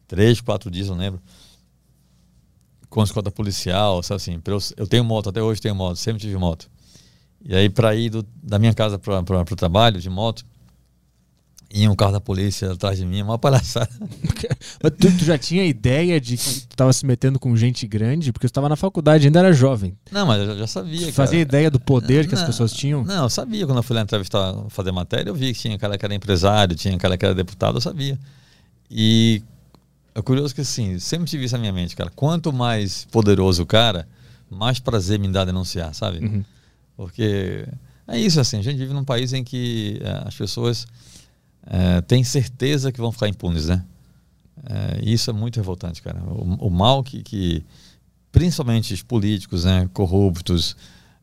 três, 0.05 0.41
quatro 0.41 0.69
dias, 0.69 0.89
não 0.89 0.97
lembro, 0.97 1.21
com 2.89 2.99
a 2.99 3.05
escolta 3.05 3.31
policial, 3.31 4.03
sabe 4.03 4.17
assim, 4.17 4.41
eu, 4.45 4.57
eu, 4.75 4.85
tenho 4.85 5.05
moto, 5.05 5.29
até 5.29 5.41
hoje 5.41 5.61
tenho 5.61 5.73
moto, 5.73 5.95
sempre 5.95 6.19
tive 6.19 6.35
moto. 6.35 6.69
E 7.41 7.55
aí 7.55 7.69
para 7.69 7.95
ir 7.95 8.09
do, 8.09 8.27
da 8.43 8.59
minha 8.59 8.73
casa 8.73 8.99
para 8.99 9.21
o 9.21 9.55
trabalho 9.55 10.01
de 10.01 10.09
moto, 10.09 10.45
ia 11.73 11.91
um 11.91 11.95
carro 11.95 12.11
da 12.11 12.21
polícia 12.21 12.71
atrás 12.71 12.99
de 12.99 13.05
mim, 13.05 13.23
uma 13.23 13.39
palhaçada. 13.39 13.89
Mas 14.81 14.91
tu, 14.91 15.17
tu, 15.17 15.25
já 15.25 15.39
tinha 15.39 15.65
ideia 15.65 16.21
de 16.21 16.37
que 16.37 16.43
tu 16.43 16.71
estava 16.71 16.93
se 16.93 17.03
metendo 17.03 17.39
com 17.39 17.55
gente 17.57 17.87
grande? 17.87 18.31
Porque 18.31 18.45
tu 18.45 18.51
estava 18.51 18.69
na 18.69 18.75
faculdade, 18.75 19.25
ainda 19.25 19.39
era 19.39 19.51
jovem. 19.51 19.97
Não, 20.11 20.27
mas 20.27 20.47
eu 20.47 20.57
já 20.59 20.67
sabia. 20.67 21.07
Tu 21.07 21.13
fazia 21.13 21.39
ideia 21.39 21.71
do 21.71 21.79
poder 21.79 22.27
que 22.27 22.35
não, 22.35 22.41
as 22.41 22.45
pessoas 22.45 22.71
tinham? 22.71 23.03
Não, 23.03 23.23
eu 23.23 23.29
sabia. 23.29 23.65
Quando 23.65 23.77
eu 23.77 23.83
fui 23.83 23.95
lá 23.95 24.03
entrevistar, 24.03 24.53
fazer 24.69 24.91
matéria, 24.91 25.31
eu 25.31 25.35
vi 25.35 25.51
que 25.51 25.59
tinha 25.59 25.77
cara 25.79 25.97
que 25.97 26.05
era 26.05 26.13
empresário, 26.13 26.75
tinha 26.75 26.95
cara 26.99 27.17
que 27.17 27.25
era 27.25 27.33
deputado, 27.33 27.77
eu 27.77 27.81
sabia. 27.81 28.19
E 28.89 29.41
é 30.13 30.21
curioso 30.21 30.53
que, 30.53 30.61
assim, 30.61 30.99
sempre 30.99 31.27
tive 31.27 31.45
isso 31.45 31.55
na 31.55 31.59
minha 31.59 31.73
mente, 31.73 31.95
cara. 31.95 32.11
Quanto 32.15 32.53
mais 32.53 33.07
poderoso 33.11 33.63
o 33.63 33.65
cara, 33.65 34.07
mais 34.47 34.79
prazer 34.79 35.17
me 35.17 35.27
dá 35.27 35.43
denunciar, 35.43 35.95
sabe? 35.95 36.23
Uhum. 36.23 36.45
Porque 36.95 37.67
é 38.07 38.19
isso, 38.19 38.39
assim, 38.39 38.59
a 38.59 38.61
gente 38.61 38.77
vive 38.77 38.93
num 38.93 39.03
país 39.03 39.33
em 39.33 39.43
que 39.43 39.99
é, 40.03 40.27
as 40.27 40.35
pessoas 40.35 40.85
é, 41.65 42.01
tem 42.01 42.23
certeza 42.23 42.91
que 42.91 42.99
vão 42.99 43.11
ficar 43.11 43.27
impunes, 43.27 43.67
né? 43.67 43.83
É, 44.69 44.99
isso 45.03 45.29
é 45.29 45.33
muito 45.33 45.57
revoltante, 45.57 46.01
cara. 46.01 46.21
O, 46.23 46.67
o 46.67 46.69
mal 46.69 47.03
que, 47.03 47.21
que, 47.21 47.65
principalmente 48.31 48.93
os 48.93 49.01
políticos, 49.01 49.65
né, 49.65 49.89
corruptos, 49.93 50.75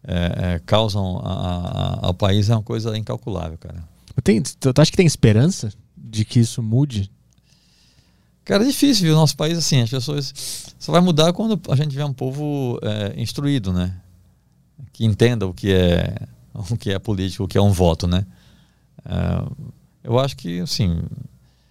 é, 0.05 0.55
é 0.55 0.59
causam 0.61 1.19
a, 1.19 1.33
a, 1.33 2.07
ao 2.07 2.15
país 2.15 2.51
é 2.51 2.55
uma 2.55 2.63
coisa 2.63 2.97
incalculável, 2.97 3.59
cara. 3.59 3.83
Tem, 4.23 4.43
tu 4.43 4.73
acha 4.77 4.91
que 4.91 4.97
tem 4.97 5.07
esperança 5.07 5.73
de 5.97 6.25
que 6.25 6.41
isso 6.41 6.63
mude? 6.63 7.11
Cara, 8.45 8.65
é 8.65 8.67
difícil, 8.67 9.05
viu? 9.05 9.15
Nosso 9.15 9.37
país, 9.37 9.57
assim, 9.57 9.81
as 9.81 9.91
pessoas. 9.91 10.75
Só 10.79 10.91
vai 10.93 11.01
mudar 11.01 11.33
quando 11.33 11.61
a 11.71 11.77
gente 11.77 11.91
tiver 11.91 12.05
um 12.05 12.13
povo 12.13 12.79
é, 12.83 13.21
instruído, 13.21 13.73
né? 13.73 13.95
Que 14.93 15.05
entenda 15.05 15.47
o 15.47 15.55
que 15.55 15.73
é 15.73 16.15
o 16.53 16.77
que 16.77 16.91
é 16.91 16.99
político, 16.99 17.45
o 17.45 17.49
que 17.49 17.57
é 17.57 17.63
um 17.63 17.71
voto, 17.71 18.07
né? 18.07 18.27
É, 20.02 20.09
eu 20.09 20.19
acho 20.19 20.37
que, 20.37 20.61
assim, 20.61 21.00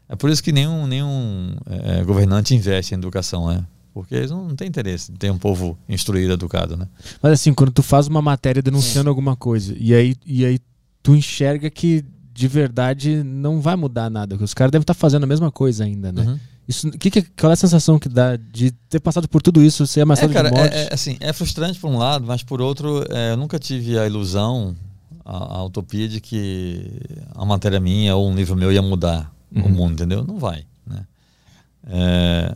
é 0.07 0.15
por 0.15 0.29
isso 0.29 0.43
que 0.43 0.51
nenhum, 0.51 0.87
nenhum 0.87 1.55
é, 1.65 2.03
governante 2.03 2.55
investe 2.55 2.93
em 2.93 2.97
educação, 2.97 3.47
né? 3.47 3.63
Porque 3.93 4.15
eles 4.15 4.31
não, 4.31 4.47
não 4.47 4.55
têm 4.55 4.67
interesse 4.67 5.11
de 5.11 5.17
ter 5.17 5.31
um 5.31 5.37
povo 5.37 5.77
instruído, 5.87 6.33
educado, 6.33 6.77
né? 6.77 6.87
Mas 7.21 7.33
assim, 7.33 7.53
quando 7.53 7.71
tu 7.71 7.83
faz 7.83 8.07
uma 8.07 8.21
matéria 8.21 8.61
denunciando 8.61 9.09
alguma 9.09 9.35
coisa 9.35 9.75
e 9.77 9.93
aí, 9.93 10.15
e 10.25 10.45
aí 10.45 10.59
tu 11.03 11.15
enxerga 11.15 11.69
que 11.69 12.05
de 12.33 12.47
verdade 12.47 13.23
não 13.23 13.59
vai 13.59 13.75
mudar 13.75 14.09
nada, 14.09 14.37
que 14.37 14.43
os 14.43 14.53
caras 14.53 14.71
devem 14.71 14.83
estar 14.83 14.93
fazendo 14.93 15.23
a 15.23 15.27
mesma 15.27 15.51
coisa 15.51 15.83
ainda, 15.83 16.11
né? 16.11 16.21
Uhum. 16.21 16.39
Isso, 16.67 16.91
que, 16.91 17.09
que, 17.09 17.23
qual 17.23 17.49
é 17.49 17.53
a 17.53 17.57
sensação 17.57 17.97
que 17.97 18.07
dá 18.07 18.35
de 18.35 18.71
ter 18.89 18.99
passado 18.99 19.27
por 19.27 19.41
tudo 19.41 19.61
isso, 19.61 19.87
ser 19.87 20.01
ameaçado 20.01 20.29
é, 20.29 20.33
cara, 20.33 20.51
de 20.51 20.55
morte? 20.55 20.75
É, 20.75 20.83
é, 20.83 20.93
assim, 20.93 21.17
é 21.19 21.33
frustrante 21.33 21.79
por 21.79 21.89
um 21.89 21.97
lado, 21.97 22.27
mas 22.27 22.43
por 22.43 22.61
outro, 22.61 23.03
é, 23.09 23.31
eu 23.31 23.37
nunca 23.37 23.57
tive 23.57 23.97
a 23.97 24.05
ilusão, 24.05 24.75
a, 25.29 25.57
a, 25.57 25.63
utopia 25.63 26.07
de 26.07 26.19
que 26.19 27.01
a 27.35 27.45
matéria 27.45 27.79
minha 27.79 28.15
ou 28.15 28.27
um 28.27 28.35
livro 28.35 28.55
meu 28.55 28.71
ia 28.71 28.81
mudar 28.81 29.31
uhum. 29.55 29.63
o 29.63 29.69
mundo, 29.69 29.93
entendeu? 29.93 30.23
Não 30.23 30.39
vai, 30.39 30.65
né? 30.87 31.05
É, 31.87 32.55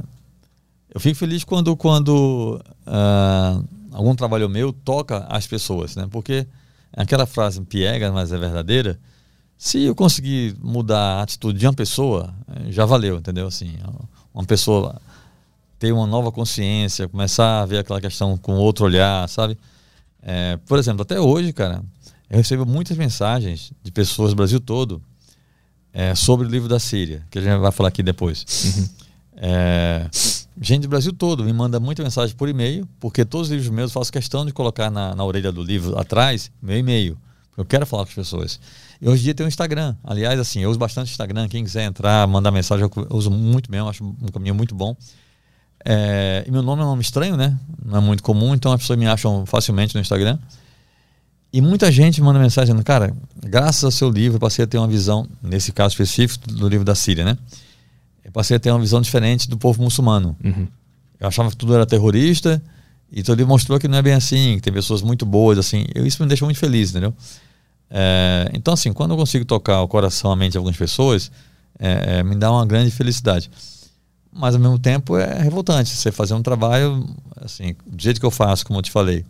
eu 0.92 1.00
fico 1.00 1.16
feliz 1.16 1.44
quando, 1.44 1.78
quando 1.78 2.60
uh, 2.88 3.64
algum 3.92 4.16
trabalho 4.16 4.50
meu 4.50 4.74
toca 4.74 5.20
as 5.30 5.46
pessoas, 5.46 5.96
né? 5.96 6.08
Porque 6.10 6.48
aquela 6.92 7.28
frase 7.28 7.62
piega, 7.62 8.12
mas 8.12 8.32
é 8.32 8.38
verdadeira. 8.40 9.00
Se 9.56 9.84
eu 9.84 9.94
conseguir 9.94 10.56
mudar 10.60 11.20
a 11.20 11.22
atitude 11.22 11.60
de 11.60 11.68
uma 11.68 11.74
pessoa, 11.74 12.34
eh, 12.54 12.72
já 12.72 12.86
valeu, 12.86 13.18
entendeu? 13.18 13.48
Assim, 13.48 13.76
uma 14.34 14.44
pessoa 14.44 15.00
ter 15.80 15.94
uma 15.94 16.06
nova 16.06 16.32
consciência, 16.32 17.08
começar 17.08 17.62
a 17.62 17.66
ver 17.66 17.78
aquela 17.78 18.02
questão 18.02 18.36
com 18.38 18.56
outro 18.56 18.84
olhar, 18.84 19.30
sabe? 19.30 19.58
É, 20.22 20.58
por 20.66 20.78
exemplo, 20.78 21.04
até 21.04 21.20
hoje, 21.20 21.54
cara, 21.54 21.82
eu 22.34 22.38
recebo 22.38 22.66
muitas 22.66 22.98
mensagens 22.98 23.72
de 23.84 23.92
pessoas 23.92 24.32
do 24.32 24.36
Brasil 24.36 24.60
todo 24.60 25.00
é, 25.94 26.16
sobre 26.16 26.48
o 26.48 26.50
livro 26.50 26.68
da 26.68 26.80
Síria, 26.80 27.24
que 27.30 27.38
a 27.38 27.42
gente 27.44 27.60
vai 27.60 27.72
falar 27.72 27.90
aqui 27.90 28.02
depois. 28.02 28.44
Uhum. 28.66 28.90
É, 29.36 30.10
gente 30.60 30.84
do 30.84 30.88
Brasil 30.88 31.14
todo 31.14 31.44
me 31.44 31.54
manda 31.54 31.80
muita 31.80 32.02
mensagem 32.02 32.36
por 32.36 32.50
e-mail, 32.50 32.90
porque 33.00 33.24
todos 33.24 33.50
os 33.50 33.52
livros 33.52 33.70
meus 33.70 33.92
eu 33.92 34.00
faço 34.00 34.12
questão 34.12 34.46
de 34.48 34.52
colocar 34.52 34.90
na, 34.90 35.14
na 35.14 35.24
orelha 35.24 35.52
do 35.52 35.62
livro 35.62 35.98
atrás 36.00 36.52
meu 36.60 36.76
e-mail. 36.76 37.16
Eu 37.56 37.64
quero 37.66 37.86
falar 37.86 38.04
com 38.04 38.10
as 38.10 38.16
pessoas. 38.16 38.60
E 39.00 39.08
hoje 39.08 39.22
em 39.22 39.24
dia 39.26 39.36
tem 39.36 39.46
o 39.46 39.48
Instagram. 39.48 39.96
Aliás, 40.04 40.40
assim, 40.40 40.62
eu 40.62 40.72
uso 40.72 40.80
bastante 40.80 41.12
Instagram. 41.12 41.48
Quem 41.48 41.64
quiser 41.64 41.84
entrar, 41.84 42.28
mandar 42.28 42.50
mensagem, 42.50 42.84
eu 42.84 43.16
uso 43.16 43.30
muito 43.30 43.70
mesmo, 43.70 43.90
acho 43.90 44.04
um 44.04 44.32
caminho 44.34 44.56
muito 44.56 44.74
bom. 44.74 44.96
É, 45.86 46.44
e 46.48 46.52
meu 46.52 46.64
nome 46.64 46.82
é 46.82 46.86
um 46.86 46.90
nome 46.90 47.04
estranho, 47.04 47.38
né? 47.38 47.56
Não 47.86 48.00
é 48.00 48.02
muito 48.02 48.24
comum, 48.24 48.56
então 48.56 48.72
as 48.72 48.82
pessoas 48.82 48.98
me 48.98 49.06
acham 49.06 49.46
facilmente 49.46 49.94
no 49.94 50.02
Instagram. 50.02 50.40
E 51.54 51.62
muita 51.62 51.92
gente 51.92 52.20
manda 52.20 52.40
mensagem 52.40 52.74
dizendo, 52.74 52.84
cara, 52.84 53.16
graças 53.40 53.84
ao 53.84 53.92
seu 53.92 54.10
livro, 54.10 54.38
eu 54.38 54.40
passei 54.40 54.66
a 54.66 54.68
ter 54.68 54.80
uma 54.80 54.88
visão, 54.88 55.28
nesse 55.40 55.72
caso 55.72 55.94
específico, 55.94 56.52
do 56.52 56.68
livro 56.68 56.84
da 56.84 56.96
Síria, 56.96 57.24
né? 57.24 57.38
Eu 58.26 58.32
passei 58.32 58.58
a 58.58 58.60
ter 58.60 58.72
uma 58.72 58.80
visão 58.80 59.00
diferente 59.00 59.48
do 59.48 59.56
povo 59.56 59.84
muçulmano. 59.84 60.36
Uhum. 60.44 60.68
Eu 61.20 61.28
achava 61.28 61.52
que 61.52 61.56
tudo 61.56 61.76
era 61.76 61.86
terrorista, 61.86 62.60
e 63.12 63.22
teu 63.22 63.36
livro 63.36 63.50
mostrou 63.50 63.80
que 63.80 63.88
não 63.88 64.00
é 64.00 64.02
bem 64.02 64.14
assim, 64.14 64.56
que 64.56 64.62
tem 64.62 64.74
pessoas 64.74 65.04
muito 65.04 65.28
boas, 65.28 65.60
assim. 65.60 65.86
Eu, 65.94 66.08
isso 66.08 66.24
me 66.24 66.28
deixa 66.28 66.44
muito 66.44 66.60
feliz, 66.60 66.90
entendeu? 66.90 67.14
É, 67.88 68.50
então, 68.56 68.74
assim, 68.74 68.92
quando 68.92 69.12
eu 69.12 69.18
consigo 69.18 69.46
tocar 69.46 69.84
o 69.84 69.88
coração, 69.88 70.32
a 70.32 70.36
mente 70.36 70.54
de 70.54 70.58
algumas 70.58 70.76
pessoas, 70.76 71.32
é, 71.78 72.18
é, 72.18 72.24
me 72.24 72.34
dá 72.34 72.52
uma 72.52 72.66
grande 72.66 72.90
felicidade. 72.90 73.52
Mas, 74.32 74.56
ao 74.56 74.62
mesmo 74.62 74.80
tempo, 74.80 75.16
é 75.16 75.40
revoltante 75.44 75.92
você 75.92 76.12
fazer 76.12 76.34
um 76.34 76.42
trabalho, 76.42 77.08
assim, 77.40 77.76
do 77.86 78.02
jeito 78.02 78.20
que 78.20 78.26
eu 78.26 78.32
faço, 78.32 78.66
como 78.66 78.80
eu 78.80 78.84
te 78.84 78.90
falei, 78.90 79.24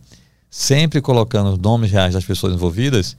sempre 0.55 1.01
colocando 1.01 1.49
os 1.49 1.57
nomes 1.57 1.89
reais 1.89 2.13
das 2.13 2.23
pessoas 2.23 2.53
envolvidas 2.53 3.17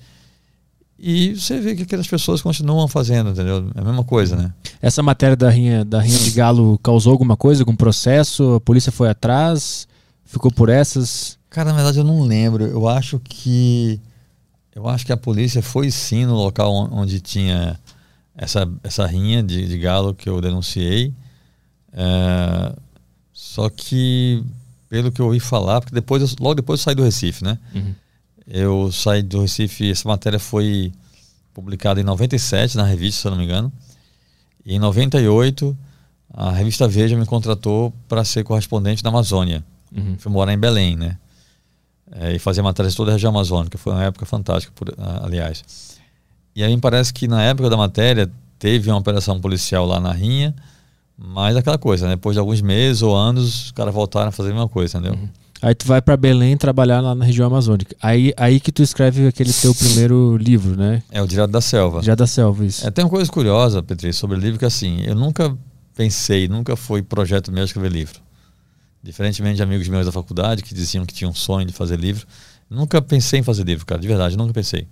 e 0.96 1.34
você 1.34 1.58
vê 1.58 1.74
que 1.74 1.82
aquelas 1.82 2.06
pessoas 2.06 2.40
continuam 2.40 2.86
fazendo, 2.86 3.30
entendeu? 3.30 3.68
É 3.74 3.80
a 3.80 3.84
mesma 3.84 4.04
coisa, 4.04 4.36
né? 4.36 4.54
Essa 4.80 5.02
matéria 5.02 5.34
da 5.34 5.50
rinha, 5.50 5.84
da 5.84 6.00
rinha 6.00 6.16
de 6.16 6.30
galo 6.30 6.78
causou 6.80 7.10
alguma 7.10 7.36
coisa, 7.36 7.62
algum 7.62 7.74
processo? 7.74 8.54
A 8.54 8.60
polícia 8.60 8.92
foi 8.92 9.08
atrás? 9.08 9.88
Ficou 10.24 10.52
por 10.52 10.68
essas? 10.68 11.36
Cara, 11.50 11.70
na 11.70 11.74
verdade 11.74 11.98
eu 11.98 12.04
não 12.04 12.22
lembro. 12.22 12.64
Eu 12.64 12.88
acho 12.88 13.18
que 13.18 14.00
eu 14.72 14.88
acho 14.88 15.04
que 15.04 15.12
a 15.12 15.16
polícia 15.16 15.60
foi 15.60 15.90
sim 15.90 16.26
no 16.26 16.36
local 16.36 16.72
onde 16.92 17.20
tinha 17.20 17.80
essa, 18.36 18.68
essa 18.84 19.04
rinha 19.06 19.42
de, 19.42 19.66
de 19.66 19.76
galo 19.76 20.14
que 20.14 20.28
eu 20.28 20.40
denunciei. 20.40 21.12
É, 21.92 22.72
só 23.32 23.68
que, 23.68 24.44
pelo 24.94 25.10
que 25.10 25.20
eu 25.20 25.26
ouvi 25.26 25.40
falar, 25.40 25.80
porque 25.80 25.92
depois 25.92 26.22
eu, 26.22 26.28
logo 26.38 26.54
depois 26.54 26.78
eu 26.78 26.84
saí 26.84 26.94
do 26.94 27.02
Recife, 27.02 27.42
né? 27.42 27.58
Uhum. 27.74 27.94
Eu 28.46 28.92
saí 28.92 29.24
do 29.24 29.40
Recife, 29.40 29.90
essa 29.90 30.06
matéria 30.08 30.38
foi 30.38 30.92
publicada 31.52 32.00
em 32.00 32.04
97 32.04 32.76
na 32.76 32.84
revista, 32.84 33.22
se 33.22 33.26
eu 33.26 33.32
não 33.32 33.38
me 33.38 33.44
engano. 33.44 33.72
E 34.64 34.76
em 34.76 34.78
98, 34.78 35.76
a 36.32 36.52
revista 36.52 36.86
Veja 36.86 37.16
me 37.16 37.26
contratou 37.26 37.92
para 38.08 38.24
ser 38.24 38.44
correspondente 38.44 39.02
da 39.02 39.08
Amazônia. 39.08 39.64
Uhum. 39.90 40.14
Fui 40.16 40.30
morar 40.30 40.52
em 40.52 40.58
Belém, 40.58 40.94
né? 40.94 41.18
É, 42.12 42.32
e 42.32 42.38
fazer 42.38 42.62
matérias 42.62 42.94
toda 42.94 43.10
a 43.10 43.14
região 43.14 43.30
amazônica. 43.30 43.76
Foi 43.76 43.92
uma 43.92 44.04
época 44.04 44.24
fantástica, 44.24 44.72
por, 44.76 44.94
aliás. 45.24 45.98
E 46.54 46.62
aí 46.62 46.72
me 46.72 46.80
parece 46.80 47.12
que 47.12 47.26
na 47.26 47.42
época 47.42 47.68
da 47.68 47.76
matéria 47.76 48.30
teve 48.60 48.90
uma 48.90 48.98
operação 48.98 49.40
policial 49.40 49.86
lá 49.86 49.98
na 49.98 50.12
Rinha, 50.12 50.54
mas 51.16 51.56
aquela 51.56 51.78
coisa, 51.78 52.06
né? 52.06 52.16
depois 52.16 52.34
de 52.34 52.40
alguns 52.40 52.60
meses 52.60 53.02
ou 53.02 53.14
anos, 53.14 53.66
os 53.66 53.72
caras 53.72 53.94
voltaram 53.94 54.28
a 54.28 54.32
fazer 54.32 54.50
a 54.50 54.54
mesma 54.54 54.68
coisa, 54.68 54.98
entendeu? 54.98 55.18
Uhum. 55.18 55.28
Aí 55.62 55.74
tu 55.74 55.86
vai 55.86 56.02
para 56.02 56.16
Belém 56.16 56.56
trabalhar 56.56 57.00
lá 57.00 57.14
na 57.14 57.24
região 57.24 57.46
amazônica. 57.46 57.96
Aí, 58.02 58.34
aí 58.36 58.60
que 58.60 58.70
tu 58.70 58.82
escreve 58.82 59.26
aquele 59.26 59.50
teu 59.50 59.74
primeiro 59.74 60.36
livro, 60.36 60.76
né? 60.76 61.02
É 61.10 61.22
o 61.22 61.26
Direto 61.26 61.50
da 61.50 61.60
Selva. 61.60 62.02
Direto 62.02 62.18
da 62.18 62.26
Selva, 62.26 62.66
isso. 62.66 62.86
É, 62.86 62.90
tem 62.90 63.02
uma 63.02 63.10
coisa 63.10 63.30
curiosa, 63.30 63.82
Petri, 63.82 64.12
sobre 64.12 64.36
o 64.36 64.38
livro 64.40 64.58
que 64.58 64.66
assim, 64.66 65.00
eu 65.06 65.14
nunca 65.14 65.56
pensei, 65.94 66.48
nunca 66.48 66.76
foi 66.76 67.02
projeto 67.02 67.50
meu 67.50 67.64
escrever 67.64 67.90
livro. 67.90 68.20
Diferentemente 69.02 69.56
de 69.56 69.62
amigos 69.62 69.88
meus 69.88 70.04
da 70.04 70.12
faculdade 70.12 70.62
que 70.62 70.74
diziam 70.74 71.06
que 71.06 71.14
tinham 71.14 71.30
um 71.30 71.34
sonho 71.34 71.66
de 71.66 71.72
fazer 71.72 71.98
livro, 71.98 72.26
nunca 72.68 73.00
pensei 73.00 73.40
em 73.40 73.42
fazer 73.42 73.64
livro, 73.64 73.86
cara, 73.86 74.00
de 74.00 74.08
verdade, 74.08 74.36
nunca 74.36 74.52
pensei. 74.52 74.86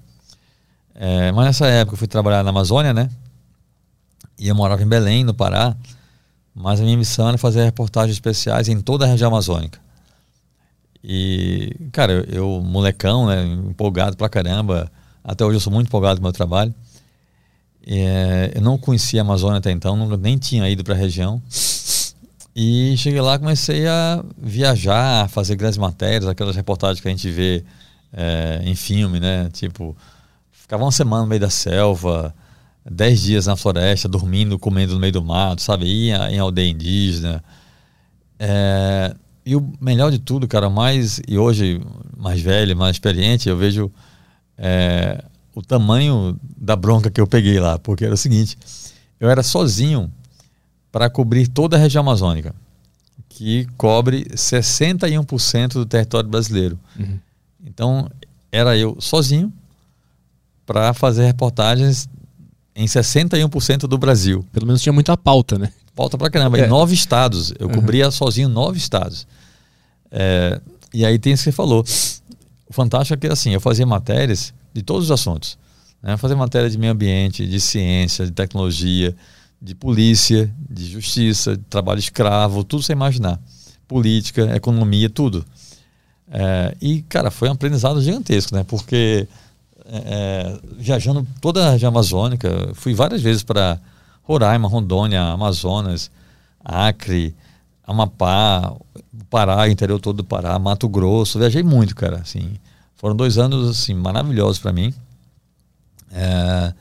É, 0.94 1.32
mas 1.32 1.46
nessa 1.46 1.66
época 1.66 1.94
eu 1.94 1.98
fui 1.98 2.08
trabalhar 2.08 2.42
na 2.42 2.50
Amazônia, 2.50 2.94
né? 2.94 3.10
E 4.38 4.48
eu 4.48 4.54
morava 4.54 4.82
em 4.82 4.88
Belém, 4.88 5.22
no 5.22 5.34
Pará, 5.34 5.76
mas 6.54 6.80
a 6.80 6.84
minha 6.84 6.96
missão 6.96 7.28
era 7.28 7.38
fazer 7.38 7.64
reportagens 7.64 8.14
especiais 8.14 8.68
em 8.68 8.80
toda 8.80 9.04
a 9.04 9.08
região 9.08 9.28
amazônica. 9.28 9.80
E, 11.02 11.74
cara, 11.90 12.12
eu, 12.12 12.24
eu 12.28 12.60
molecão, 12.62 13.26
né, 13.26 13.44
empolgado 13.44 14.16
pra 14.16 14.28
caramba, 14.28 14.90
até 15.24 15.44
hoje 15.44 15.56
eu 15.56 15.60
sou 15.60 15.72
muito 15.72 15.88
empolgado 15.88 16.20
com 16.20 16.22
o 16.22 16.26
meu 16.26 16.32
trabalho. 16.32 16.74
É, 17.84 18.52
eu 18.54 18.60
não 18.60 18.78
conhecia 18.78 19.20
a 19.20 19.24
Amazônia 19.24 19.58
até 19.58 19.70
então, 19.70 19.96
nunca, 19.96 20.16
nem 20.16 20.38
tinha 20.38 20.68
ido 20.68 20.84
para 20.84 20.94
a 20.94 20.96
região. 20.96 21.42
E 22.54 22.94
cheguei 22.98 23.20
lá, 23.20 23.38
comecei 23.38 23.86
a 23.88 24.22
viajar, 24.38 25.24
a 25.24 25.28
fazer 25.28 25.56
grandes 25.56 25.78
matérias, 25.78 26.28
aquelas 26.28 26.54
reportagens 26.54 27.00
que 27.00 27.08
a 27.08 27.10
gente 27.10 27.30
vê 27.30 27.64
é, 28.12 28.60
em 28.64 28.74
filme, 28.74 29.18
né? 29.18 29.48
Tipo, 29.52 29.96
ficava 30.52 30.84
uma 30.84 30.92
semana 30.92 31.22
no 31.22 31.28
meio 31.28 31.40
da 31.40 31.50
selva, 31.50 32.34
dez 32.84 33.22
dias 33.22 33.46
na 33.46 33.56
floresta, 33.56 34.08
dormindo, 34.08 34.58
comendo 34.58 34.94
no 34.94 35.00
meio 35.00 35.12
do 35.12 35.24
mato, 35.24 35.62
sabe? 35.62 35.86
Ia 35.86 36.30
em 36.30 36.38
aldeia 36.38 36.70
indígena. 36.70 37.42
É, 38.38 39.14
e 39.44 39.56
o 39.56 39.72
melhor 39.80 40.10
de 40.10 40.18
tudo, 40.18 40.46
cara, 40.48 40.68
mais, 40.68 41.20
e 41.26 41.38
hoje 41.38 41.80
mais 42.16 42.40
velho, 42.40 42.76
mais 42.76 42.96
experiente, 42.96 43.48
eu 43.48 43.56
vejo 43.56 43.90
é, 44.56 45.24
o 45.54 45.62
tamanho 45.62 46.38
da 46.56 46.76
bronca 46.76 47.10
que 47.10 47.20
eu 47.20 47.26
peguei 47.26 47.58
lá, 47.58 47.78
porque 47.78 48.04
era 48.04 48.14
o 48.14 48.16
seguinte, 48.16 48.56
eu 49.20 49.28
era 49.28 49.42
sozinho 49.42 50.10
para 50.90 51.08
cobrir 51.08 51.48
toda 51.48 51.76
a 51.76 51.80
região 51.80 52.02
amazônica, 52.02 52.54
que 53.28 53.66
cobre 53.76 54.24
61% 54.34 55.72
do 55.72 55.86
território 55.86 56.28
brasileiro. 56.28 56.78
Uhum. 56.98 57.18
Então, 57.64 58.10
era 58.50 58.76
eu 58.76 58.96
sozinho 59.00 59.52
para 60.66 60.92
fazer 60.92 61.24
reportagens 61.24 62.08
em 62.74 62.86
61% 62.86 63.80
do 63.80 63.98
Brasil. 63.98 64.44
Pelo 64.52 64.66
menos 64.66 64.82
tinha 64.82 64.92
muita 64.92 65.16
pauta, 65.16 65.58
né? 65.58 65.72
Pauta 65.94 66.16
pra 66.16 66.30
caramba. 66.30 66.58
É. 66.58 66.64
Em 66.64 66.68
nove 66.68 66.94
estados. 66.94 67.52
Eu 67.58 67.68
uhum. 67.68 67.74
cobria 67.74 68.10
sozinho 68.10 68.48
nove 68.48 68.78
estados. 68.78 69.26
É, 70.10 70.60
e 70.92 71.04
aí 71.04 71.18
tem 71.18 71.32
isso 71.32 71.44
que 71.44 71.50
você 71.50 71.52
falou. 71.52 71.84
O 72.68 72.72
fantástico 72.72 73.14
é 73.14 73.16
que 73.16 73.32
assim, 73.32 73.50
eu 73.50 73.60
fazia 73.60 73.86
matérias 73.86 74.54
de 74.72 74.82
todos 74.82 75.04
os 75.04 75.10
assuntos. 75.10 75.58
Né? 76.02 76.16
Fazer 76.16 76.34
matéria 76.34 76.68
de 76.68 76.78
meio 76.78 76.92
ambiente, 76.92 77.46
de 77.46 77.60
ciência, 77.60 78.24
de 78.24 78.32
tecnologia, 78.32 79.14
de 79.60 79.74
polícia, 79.74 80.52
de 80.68 80.86
justiça, 80.86 81.56
de 81.56 81.62
trabalho 81.64 81.98
escravo, 81.98 82.64
tudo 82.64 82.82
sem 82.82 82.94
imaginar. 82.94 83.38
Política, 83.86 84.56
economia, 84.56 85.08
tudo. 85.10 85.44
É, 86.30 86.74
e, 86.80 87.02
cara, 87.02 87.30
foi 87.30 87.48
um 87.48 87.52
aprendizado 87.52 88.00
gigantesco, 88.00 88.54
né? 88.56 88.64
Porque 88.64 89.28
é, 89.86 89.96
é 89.96 90.60
viajando 90.76 91.26
toda 91.40 91.68
a 91.68 91.70
região 91.72 91.88
amazônica, 91.88 92.70
fui 92.74 92.94
várias 92.94 93.22
vezes 93.22 93.42
para 93.42 93.78
Roraima, 94.22 94.68
Rondônia, 94.68 95.22
Amazonas, 95.22 96.10
Acre, 96.64 97.34
Amapá, 97.84 98.74
Pará, 99.28 99.68
interior 99.68 99.98
todo 99.98 100.18
do 100.18 100.24
Pará, 100.24 100.58
Mato 100.58 100.88
Grosso. 100.88 101.38
Viajei 101.38 101.62
muito, 101.62 101.94
cara. 101.94 102.18
Assim, 102.18 102.56
foram 102.96 103.16
dois 103.16 103.38
anos 103.38 103.68
assim 103.68 103.94
maravilhosos 103.94 104.58
para 104.58 104.72
mim. 104.72 104.94
É, 106.12 106.72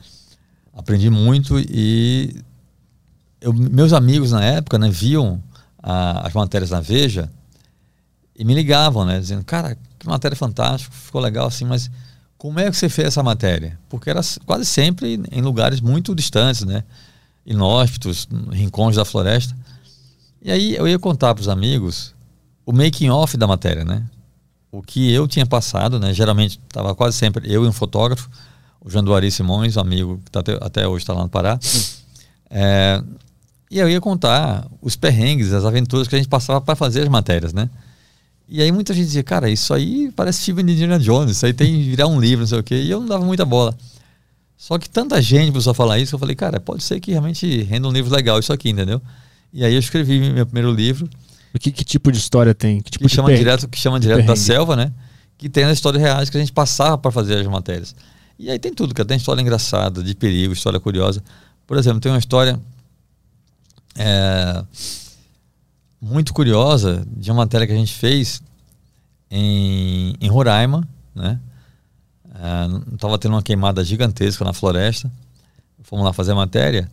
aprendi 0.74 1.10
muito 1.10 1.58
e 1.58 2.36
eu, 3.40 3.52
meus 3.52 3.92
amigos 3.92 4.30
na 4.30 4.44
época 4.44 4.78
né, 4.78 4.90
viam 4.90 5.42
a, 5.82 6.26
as 6.26 6.32
matérias 6.34 6.70
na 6.70 6.80
Veja 6.80 7.30
e 8.36 8.44
me 8.44 8.54
ligavam, 8.54 9.04
né, 9.04 9.18
dizendo, 9.18 9.44
cara, 9.44 9.76
que 9.98 10.06
matéria 10.06 10.36
fantástica, 10.36 10.94
ficou 10.94 11.20
legal 11.20 11.46
assim, 11.46 11.64
mas 11.64 11.90
como 12.42 12.58
é 12.58 12.68
que 12.68 12.76
você 12.76 12.88
fez 12.88 13.06
essa 13.06 13.22
matéria? 13.22 13.78
Porque 13.88 14.10
era 14.10 14.20
quase 14.44 14.66
sempre 14.66 15.22
em 15.30 15.40
lugares 15.40 15.80
muito 15.80 16.12
distantes, 16.12 16.64
né, 16.64 16.82
inóspitos, 17.46 18.26
rincões 18.50 18.96
da 18.96 19.04
floresta. 19.04 19.56
E 20.42 20.50
aí 20.50 20.74
eu 20.74 20.88
ia 20.88 20.98
contar 20.98 21.36
para 21.36 21.40
os 21.40 21.48
amigos 21.48 22.12
o 22.66 22.72
making 22.72 23.10
off 23.10 23.36
da 23.36 23.46
matéria, 23.46 23.84
né? 23.84 24.02
O 24.72 24.82
que 24.82 25.12
eu 25.12 25.28
tinha 25.28 25.46
passado, 25.46 26.00
né? 26.00 26.12
Geralmente 26.12 26.58
estava 26.66 26.96
quase 26.96 27.16
sempre 27.16 27.48
eu 27.48 27.64
e 27.64 27.68
um 27.68 27.72
fotógrafo, 27.72 28.28
o 28.80 28.90
Janduari 28.90 29.30
Simões, 29.30 29.76
um 29.76 29.80
amigo 29.80 30.20
que 30.24 30.30
tá 30.32 30.40
até, 30.40 30.58
até 30.60 30.88
hoje 30.88 31.04
está 31.04 31.12
lá 31.12 31.22
no 31.22 31.28
Pará. 31.28 31.60
É, 32.50 33.00
e 33.70 33.78
eu 33.78 33.88
ia 33.88 34.00
contar 34.00 34.66
os 34.80 34.96
perrengues, 34.96 35.52
as 35.52 35.64
aventuras 35.64 36.08
que 36.08 36.16
a 36.16 36.18
gente 36.18 36.28
passava 36.28 36.60
para 36.60 36.74
fazer 36.74 37.02
as 37.02 37.08
matérias, 37.08 37.52
né? 37.52 37.70
E 38.54 38.60
aí 38.60 38.70
muita 38.70 38.92
gente 38.92 39.06
dizia, 39.06 39.22
cara, 39.22 39.48
isso 39.48 39.72
aí 39.72 40.12
parece 40.14 40.42
Steven 40.42 40.70
Indiana 40.70 40.98
Jones, 40.98 41.36
isso 41.36 41.46
aí 41.46 41.54
tem 41.54 41.72
que 41.72 41.88
virar 41.88 42.06
um 42.06 42.20
livro, 42.20 42.40
não 42.40 42.46
sei 42.46 42.58
o 42.58 42.62
quê. 42.62 42.82
E 42.82 42.90
eu 42.90 43.00
não 43.00 43.06
dava 43.06 43.24
muita 43.24 43.46
bola. 43.46 43.74
Só 44.58 44.78
que 44.78 44.90
tanta 44.90 45.22
gente 45.22 45.52
começou 45.52 45.70
a 45.70 45.74
falar 45.74 45.98
isso, 45.98 46.14
eu 46.14 46.18
falei, 46.18 46.36
cara, 46.36 46.60
pode 46.60 46.82
ser 46.82 47.00
que 47.00 47.12
realmente 47.12 47.62
renda 47.62 47.88
um 47.88 47.90
livro 47.90 48.14
legal 48.14 48.38
isso 48.38 48.52
aqui, 48.52 48.68
entendeu? 48.68 49.00
E 49.54 49.64
aí 49.64 49.72
eu 49.72 49.80
escrevi 49.80 50.30
meu 50.30 50.44
primeiro 50.44 50.70
livro. 50.70 51.08
Que, 51.58 51.72
que 51.72 51.82
tipo 51.82 52.12
de 52.12 52.18
história 52.18 52.54
tem? 52.54 52.82
Que, 52.82 52.90
tipo 52.90 53.08
que 53.08 53.14
chama 53.14 53.34
direto, 53.34 53.66
que 53.66 53.78
chama 53.78 53.98
direto 53.98 54.26
da 54.26 54.36
selva, 54.36 54.76
né? 54.76 54.92
Que 55.38 55.48
tem 55.48 55.64
as 55.64 55.72
histórias 55.72 56.02
reais 56.02 56.28
que 56.28 56.36
a 56.36 56.40
gente 56.40 56.52
passava 56.52 56.98
para 56.98 57.10
fazer 57.10 57.38
as 57.38 57.46
matérias. 57.46 57.94
E 58.38 58.50
aí 58.50 58.58
tem 58.58 58.74
tudo, 58.74 58.94
que 58.94 59.02
tem 59.02 59.16
história 59.16 59.40
engraçada, 59.40 60.02
de 60.02 60.14
perigo, 60.14 60.52
história 60.52 60.78
curiosa. 60.78 61.24
Por 61.66 61.78
exemplo, 61.78 62.00
tem 62.00 62.12
uma 62.12 62.18
história 62.18 62.60
é, 63.96 64.62
muito 66.02 66.34
curiosa 66.34 67.06
de 67.06 67.30
uma 67.30 67.42
matéria 67.44 67.64
que 67.64 67.72
a 67.72 67.76
gente 67.76 67.94
fez 67.94 68.42
em, 69.30 70.16
em 70.20 70.28
Roraima, 70.28 70.86
né? 71.14 71.38
Estava 72.92 73.14
é, 73.14 73.18
tendo 73.18 73.34
uma 73.34 73.42
queimada 73.42 73.84
gigantesca 73.84 74.44
na 74.44 74.52
floresta. 74.52 75.10
Fomos 75.84 76.04
lá 76.04 76.12
fazer 76.12 76.32
a 76.32 76.34
matéria. 76.34 76.90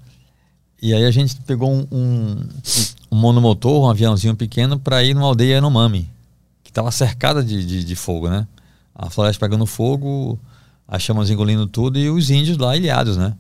E 0.80 0.94
aí 0.94 1.06
a 1.06 1.12
gente 1.12 1.36
pegou 1.42 1.72
um, 1.72 1.88
um, 1.92 2.50
um 3.12 3.18
monomotor, 3.18 3.84
um 3.84 3.90
aviãozinho 3.90 4.36
pequeno, 4.36 4.78
para 4.78 5.04
ir 5.04 5.16
numa 5.16 5.26
aldeia 5.26 5.56
Yanomami, 5.56 6.10
que 6.64 6.70
estava 6.70 6.92
cercada 6.92 7.44
de, 7.44 7.66
de, 7.66 7.84
de, 7.84 7.96
fogo, 7.96 8.30
né? 8.30 8.48
A 8.94 9.10
floresta 9.10 9.44
pegando 9.44 9.66
fogo, 9.66 10.40
as 10.88 11.02
chamas 11.02 11.30
engolindo 11.30 11.66
tudo 11.66 11.98
e 11.98 12.10
os 12.10 12.30
índios 12.30 12.58
lá 12.58 12.78
ilhados, 12.78 13.18
né? 13.18 13.34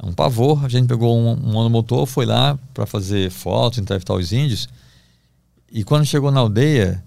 Um 0.00 0.12
pavor. 0.12 0.64
A 0.64 0.68
gente 0.68 0.86
pegou 0.86 1.16
um, 1.16 1.32
um 1.32 1.52
monomotor, 1.52 2.06
foi 2.06 2.26
lá 2.26 2.58
para 2.72 2.86
fazer 2.86 3.30
fotos, 3.30 3.78
entrevistar 3.78 4.14
os 4.14 4.32
índios. 4.32 4.68
E 5.70 5.82
quando 5.82 6.04
chegou 6.04 6.30
na 6.30 6.40
aldeia, 6.40 7.02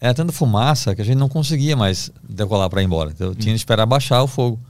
era 0.00 0.12
tanta 0.12 0.32
fumaça 0.32 0.94
que 0.94 1.00
a 1.00 1.04
gente 1.04 1.16
não 1.16 1.28
conseguia 1.28 1.76
mais 1.76 2.10
decolar 2.22 2.68
para 2.68 2.82
ir 2.82 2.84
embora. 2.84 3.10
Então, 3.10 3.34
tinha 3.34 3.54
que 3.54 3.58
esperar 3.58 3.86
baixar 3.86 4.22
o 4.22 4.26
fogo. 4.26 4.60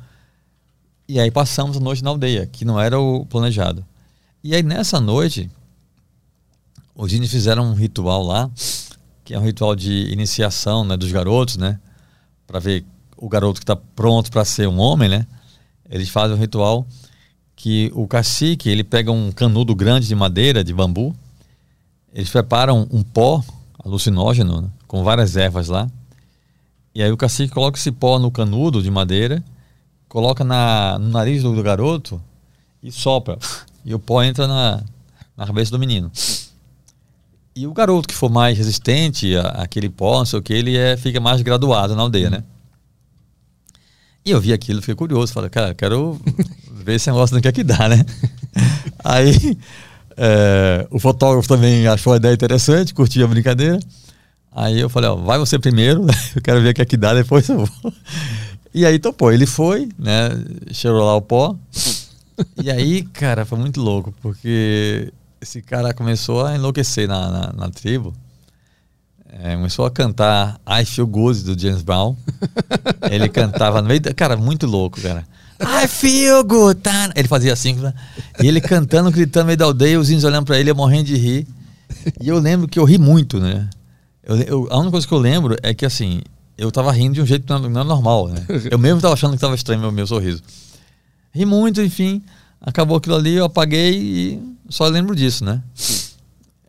E 1.09 1.21
aí 1.21 1.31
passamos 1.31 1.77
a 1.77 1.81
noite 1.81 2.03
na 2.03 2.11
aldeia, 2.11 2.47
que 2.47 2.65
não 2.65 2.81
era 2.81 2.99
o 2.99 3.27
planejado. 3.27 3.85
E 4.43 4.55
aí 4.55 4.63
nessa 4.63 5.01
noite, 5.01 5.51
os 6.95 7.13
índios 7.13 7.31
fizeram 7.31 7.65
um 7.65 7.75
ritual 7.75 8.23
lá, 8.23 8.51
que 9.25 9.35
é 9.35 9.39
um 9.39 9.43
ritual 9.43 9.75
de 9.75 10.13
iniciação 10.13 10.85
né, 10.85 10.97
dos 10.97 11.11
garotos, 11.11 11.57
né? 11.57 11.81
Para 12.47 12.61
ver 12.61 12.85
o 13.17 13.29
garoto 13.29 13.59
que 13.59 13.65
está 13.65 13.75
pronto 13.75 14.31
para 14.31 14.45
ser 14.45 14.69
um 14.69 14.79
homem, 14.79 15.09
né? 15.09 15.27
Eles 15.91 16.09
fazem 16.09 16.37
um 16.37 16.41
ritual 16.41 16.87
que 17.65 17.91
o 17.95 18.07
cacique, 18.07 18.69
ele 18.69 18.85
pega 18.85 19.11
um 19.11 19.33
canudo 19.33 19.75
grande 19.75 20.07
de 20.07 20.15
madeira, 20.15 20.63
de 20.63 20.71
bambu, 20.75 21.17
eles 22.13 22.29
preparam 22.29 22.87
um 22.91 23.03
pó 23.03 23.43
alucinógeno, 23.83 24.61
né, 24.61 24.69
com 24.87 25.03
várias 25.03 25.35
ervas 25.35 25.69
lá, 25.69 25.89
e 26.95 27.03
aí 27.03 27.11
o 27.11 27.17
cacique 27.17 27.55
coloca 27.55 27.79
esse 27.79 27.91
pó 27.91 28.19
no 28.19 28.31
canudo 28.31 28.83
de 28.83 28.91
madeira 28.91 29.43
coloca 30.11 30.45
na, 30.45 30.99
no 30.99 31.09
nariz 31.09 31.43
do, 31.43 31.55
do 31.55 31.63
garoto 31.63 32.21
e 32.83 32.93
sopra. 32.93 33.39
E 33.83 33.95
o 33.95 33.99
pó 33.99 34.23
entra 34.23 34.47
na, 34.47 34.83
na 35.35 35.47
cabeça 35.47 35.71
do 35.71 35.79
menino. 35.79 36.13
E 37.57 37.67
o 37.67 37.73
garoto 37.73 38.07
que 38.07 38.15
for 38.15 38.31
mais 38.31 38.59
resistente 38.59 39.35
àquele 39.37 39.89
pó, 39.89 40.19
não 40.19 40.27
sei 40.27 40.39
o 40.39 40.43
que, 40.43 40.53
ele 40.53 40.77
é, 40.77 40.99
fica 40.99 41.19
mais 41.19 41.41
graduado 41.41 41.97
na 41.97 42.03
aldeia, 42.03 42.29
né? 42.29 42.45
E 44.25 44.31
eu 44.31 44.41
vi 44.41 44.53
aquilo, 44.53 44.81
fiquei 44.81 44.95
curioso. 44.95 45.33
Falei, 45.33 45.51
cara, 45.51 45.75
quero 45.75 46.19
ver 46.71 46.95
esse 46.95 47.09
negócio 47.09 47.37
do 47.37 47.43
que 47.43 47.49
é 47.49 47.53
que 47.53 47.63
dá, 47.63 47.89
né? 47.89 48.05
Aí 49.05 49.59
é, 50.17 50.87
o 50.91 50.99
fotógrafo 50.99 51.49
também 51.49 51.87
achou 51.87 52.13
a 52.13 52.17
ideia 52.17 52.33
interessante, 52.33 52.95
curtiu 52.95 53.25
a 53.25 53.29
brincadeira. 53.29 53.79
Aí 54.51 54.79
eu 54.79 54.89
falei, 54.89 55.11
ó, 55.11 55.17
vai 55.17 55.39
você 55.39 55.59
primeiro, 55.59 56.07
eu 56.35 56.43
quero 56.43 56.63
ver 56.63 56.71
o 56.71 56.75
que 56.75 56.83
é 56.83 56.85
que 56.85 56.97
dá, 56.97 57.13
depois 57.13 57.49
eu 57.49 57.67
vou. 57.67 57.93
E 58.73 58.87
aí 58.87 58.99
topou. 58.99 59.33
Ele 59.33 59.47
foi, 59.47 59.89
né? 59.99 60.31
Cheirou 60.73 61.05
lá 61.05 61.15
o 61.15 61.23
pó. 61.23 61.57
e 62.63 62.71
aí, 62.71 63.03
cara, 63.03 63.45
foi 63.45 63.59
muito 63.59 63.81
louco, 63.81 64.15
porque 64.23 65.13
esse 65.41 65.61
cara 65.61 65.93
começou 65.93 66.45
a 66.45 66.57
enlouquecer 66.57 67.07
na, 67.07 67.31
na, 67.31 67.53
na 67.53 67.71
tribo. 67.71 68.15
É, 69.37 69.57
começou 69.57 69.85
a 69.85 69.91
cantar 69.91 70.61
I 70.67 70.85
Feel 70.85 71.07
Good 71.09 71.43
do 71.43 71.61
James 71.61 71.83
Brown. 71.83 72.17
ele 73.11 73.29
cantava 73.29 73.83
no 73.83 73.89
meio. 73.89 74.01
Cara, 74.15 74.37
muito 74.37 74.65
louco, 74.67 75.01
cara. 75.01 75.27
I 75.61 75.89
feel 75.89 76.45
good. 76.45 76.81
Tá? 76.81 77.11
Ele 77.17 77.27
fazia 77.27 77.53
assim. 77.53 77.77
E 78.41 78.47
ele 78.47 78.61
cantando, 78.61 79.11
gritando 79.11 79.45
no 79.45 79.47
meio 79.49 79.59
da 79.59 79.65
aldeia, 79.65 79.99
os 79.99 80.09
índios 80.09 80.25
olhando 80.25 80.47
pra 80.47 80.59
ele, 80.59 80.71
eu 80.71 80.75
morrendo 80.77 81.07
de 81.07 81.17
rir. 81.17 81.47
E 82.21 82.29
eu 82.29 82.39
lembro 82.39 82.69
que 82.69 82.79
eu 82.79 82.85
ri 82.85 82.97
muito, 82.97 83.41
né? 83.41 83.69
Eu, 84.23 84.37
eu, 84.37 84.69
a 84.71 84.77
única 84.77 84.93
coisa 84.93 85.07
que 85.07 85.13
eu 85.13 85.19
lembro 85.19 85.57
é 85.63 85.75
que 85.75 85.85
assim, 85.85 86.23
eu 86.57 86.71
tava 86.71 86.93
rindo 86.93 87.15
de 87.15 87.23
um 87.23 87.27
jeito 87.27 87.45
que 87.45 87.53
não, 87.53 87.81
é 87.81 87.85
normal, 87.85 88.29
né? 88.29 88.47
Eu 88.71 88.79
mesmo 88.79 89.01
tava 89.01 89.15
achando 89.15 89.35
que 89.35 89.41
tava 89.41 89.55
estranho 89.55 89.81
meu, 89.81 89.91
meu 89.91 90.07
sorriso. 90.07 90.43
Ri 91.33 91.45
muito, 91.45 91.83
enfim. 91.83 92.23
Acabou 92.61 92.97
aquilo 92.97 93.17
ali, 93.17 93.35
eu 93.35 93.45
apaguei 93.45 93.93
e 93.93 94.43
só 94.69 94.87
lembro 94.87 95.15
disso, 95.15 95.45
né? 95.45 95.61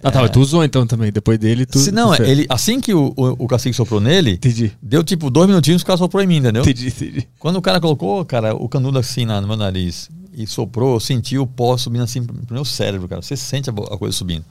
Ah, 0.06 0.12
tá. 0.12 0.22
É... 0.22 0.28
Tu 0.28 0.40
usou 0.40 0.64
então 0.64 0.86
também. 0.86 1.12
Depois 1.12 1.40
dele, 1.40 1.66
tu. 1.66 1.80
Se, 1.80 1.92
não, 1.92 2.16
tu 2.16 2.22
ele, 2.22 2.46
assim 2.48 2.80
que 2.80 2.94
o, 2.94 3.12
o, 3.18 3.46
o 3.46 3.48
cacique 3.48 3.76
soprou 3.76 4.00
nele, 4.00 4.34
entendi. 4.34 4.72
deu 4.80 5.04
tipo 5.04 5.32
dois 5.32 5.48
minutinhos 5.48 5.82
o 5.82 5.86
cara 5.86 5.98
soprou 5.98 6.22
em 6.22 6.28
mim, 6.28 6.38
entendeu? 6.38 6.62
Entendi, 6.62 6.88
entendi. 6.90 7.28
Quando 7.40 7.56
o 7.56 7.62
cara 7.62 7.82
colocou, 7.82 8.24
cara, 8.24 8.56
o 8.56 8.70
canudo 8.70 9.00
assim 9.00 9.26
na, 9.26 9.42
no 9.42 9.48
meu 9.48 9.58
nariz 9.58 10.12
e 10.32 10.46
soprou, 10.46 10.94
eu 10.94 11.00
senti 11.00 11.40
o 11.40 11.48
pó 11.48 11.76
subindo 11.76 12.04
assim 12.04 12.24
pro 12.24 12.54
meu 12.54 12.64
cérebro, 12.64 13.08
cara. 13.08 13.24
Você 13.24 13.36
sente 13.36 13.68
a, 13.68 13.74
a 13.74 13.98
coisa 13.98 14.16
subindo. 14.16 14.46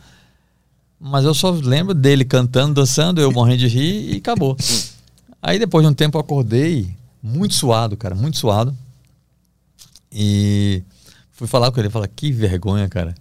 Mas 0.98 1.24
eu 1.24 1.34
só 1.34 1.50
lembro 1.50 1.94
dele 1.94 2.24
cantando, 2.24 2.74
dançando, 2.74 3.20
eu 3.20 3.30
morrendo 3.30 3.58
de 3.58 3.68
rir 3.68 4.14
e 4.14 4.16
acabou. 4.16 4.56
Aí 5.40 5.58
depois 5.58 5.86
de 5.86 5.92
um 5.92 5.94
tempo 5.94 6.16
eu 6.16 6.20
acordei 6.20 6.88
muito 7.22 7.54
suado, 7.54 7.96
cara, 7.96 8.14
muito 8.16 8.38
suado. 8.38 8.76
E 10.10 10.82
fui 11.30 11.46
falar 11.46 11.70
com 11.70 11.78
ele, 11.78 11.90
falou, 11.90 12.08
que 12.08 12.32
vergonha, 12.32 12.88
cara. 12.88 13.14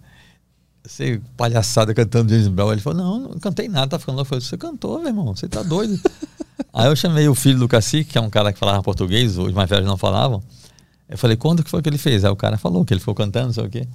Você 0.86 1.20
palhaçada 1.36 1.94
cantando 1.94 2.28
James 2.30 2.48
Brown. 2.48 2.72
Ele 2.72 2.80
falou, 2.80 3.02
não, 3.02 3.18
não 3.30 3.38
cantei 3.38 3.68
nada, 3.68 3.88
tá 3.88 3.98
ficando 3.98 4.16
louco. 4.16 4.26
Eu 4.26 4.40
falei, 4.40 4.44
você 4.44 4.56
cantou, 4.56 4.98
meu 4.98 5.08
irmão, 5.08 5.34
você 5.34 5.48
tá 5.48 5.62
doido. 5.62 5.98
Aí 6.72 6.86
eu 6.86 6.96
chamei 6.96 7.26
o 7.28 7.34
filho 7.34 7.58
do 7.58 7.68
cacique, 7.68 8.12
que 8.12 8.18
é 8.18 8.20
um 8.20 8.28
cara 8.28 8.52
que 8.52 8.58
falava 8.58 8.82
português, 8.82 9.38
os 9.38 9.52
mais 9.52 9.68
velhos 9.68 9.86
não 9.86 9.96
falavam. 9.96 10.42
Eu 11.08 11.16
falei, 11.16 11.36
quando 11.36 11.62
que 11.62 11.70
foi 11.70 11.80
que 11.80 11.88
ele 11.88 11.98
fez? 11.98 12.24
Aí 12.24 12.30
o 12.30 12.36
cara 12.36 12.58
falou 12.58 12.84
que 12.84 12.92
ele 12.92 13.00
ficou 13.00 13.14
cantando, 13.14 13.46
não 13.46 13.52
sei 13.52 13.64
o 13.64 13.70
quê. 13.70 13.86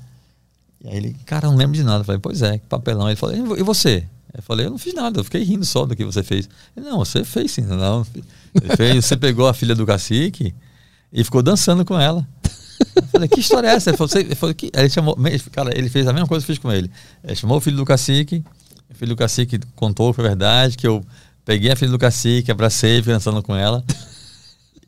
E 0.83 0.87
aí 0.87 0.95
ele, 0.95 1.15
cara, 1.25 1.47
não 1.47 1.55
lembro 1.55 1.75
de 1.75 1.83
nada. 1.83 1.99
Eu 1.99 2.05
falei, 2.05 2.19
pois 2.19 2.41
é, 2.41 2.57
que 2.57 2.65
papelão. 2.65 3.07
Ele 3.07 3.15
falou, 3.15 3.57
e 3.57 3.63
você? 3.63 4.07
Eu 4.33 4.41
falei, 4.41 4.65
eu 4.65 4.69
não 4.69 4.77
fiz 4.77 4.93
nada, 4.93 5.19
eu 5.19 5.23
fiquei 5.23 5.43
rindo 5.43 5.65
só 5.65 5.85
do 5.85 5.95
que 5.95 6.05
você 6.05 6.23
fez. 6.23 6.49
Ele, 6.75 6.85
não, 6.85 6.99
você 6.99 7.23
fez 7.23 7.51
sim, 7.51 7.61
não. 7.61 8.05
Fez, 8.77 9.05
você 9.05 9.17
pegou 9.17 9.47
a 9.47 9.53
filha 9.53 9.75
do 9.75 9.85
cacique 9.85 10.53
e 11.11 11.23
ficou 11.23 11.41
dançando 11.41 11.83
com 11.83 11.99
ela. 11.99 12.25
Eu 12.95 13.03
falei, 13.03 13.27
que 13.27 13.39
história 13.39 13.67
é 13.67 13.71
essa? 13.71 13.89
Ele 13.89 13.97
falou, 13.97 14.11
ele, 14.15 14.35
falou, 14.35 14.55
que... 14.55 14.71
ele 14.73 14.89
chamou, 14.89 15.17
cara, 15.51 15.77
ele 15.77 15.89
fez 15.89 16.07
a 16.07 16.13
mesma 16.13 16.27
coisa 16.27 16.45
que 16.45 16.51
eu 16.51 16.55
fiz 16.55 16.61
com 16.61 16.71
ele. 16.71 16.89
Ele 17.23 17.35
chamou 17.35 17.57
o 17.57 17.61
filho 17.61 17.77
do 17.77 17.85
cacique, 17.85 18.43
o 18.89 18.95
filho 18.95 19.09
do 19.09 19.17
cacique 19.17 19.59
contou 19.75 20.11
que 20.11 20.17
foi 20.17 20.25
verdade, 20.25 20.77
que 20.77 20.87
eu 20.87 21.03
peguei 21.45 21.71
a 21.71 21.75
filha 21.75 21.91
do 21.91 21.99
cacique, 21.99 22.51
abracei, 22.51 23.01
fui 23.01 23.13
dançando 23.13 23.41
com 23.43 23.55
ela. 23.55 23.83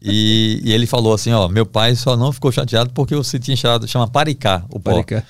E, 0.01 0.61
e, 0.63 0.73
ele 0.73 0.87
falou 0.87 1.13
assim, 1.13 1.31
ó, 1.31 1.47
meu 1.47 1.65
pai 1.65 1.95
só 1.95 2.17
não 2.17 2.31
ficou 2.31 2.51
chateado 2.51 2.89
porque 2.91 3.15
você 3.15 3.37
tinha 3.37 3.55
chamado, 3.55 3.87
chama 3.87 4.07
paricá, 4.07 4.63
o 4.69 4.79
pó. 4.79 4.91
Paricá. 4.93 5.23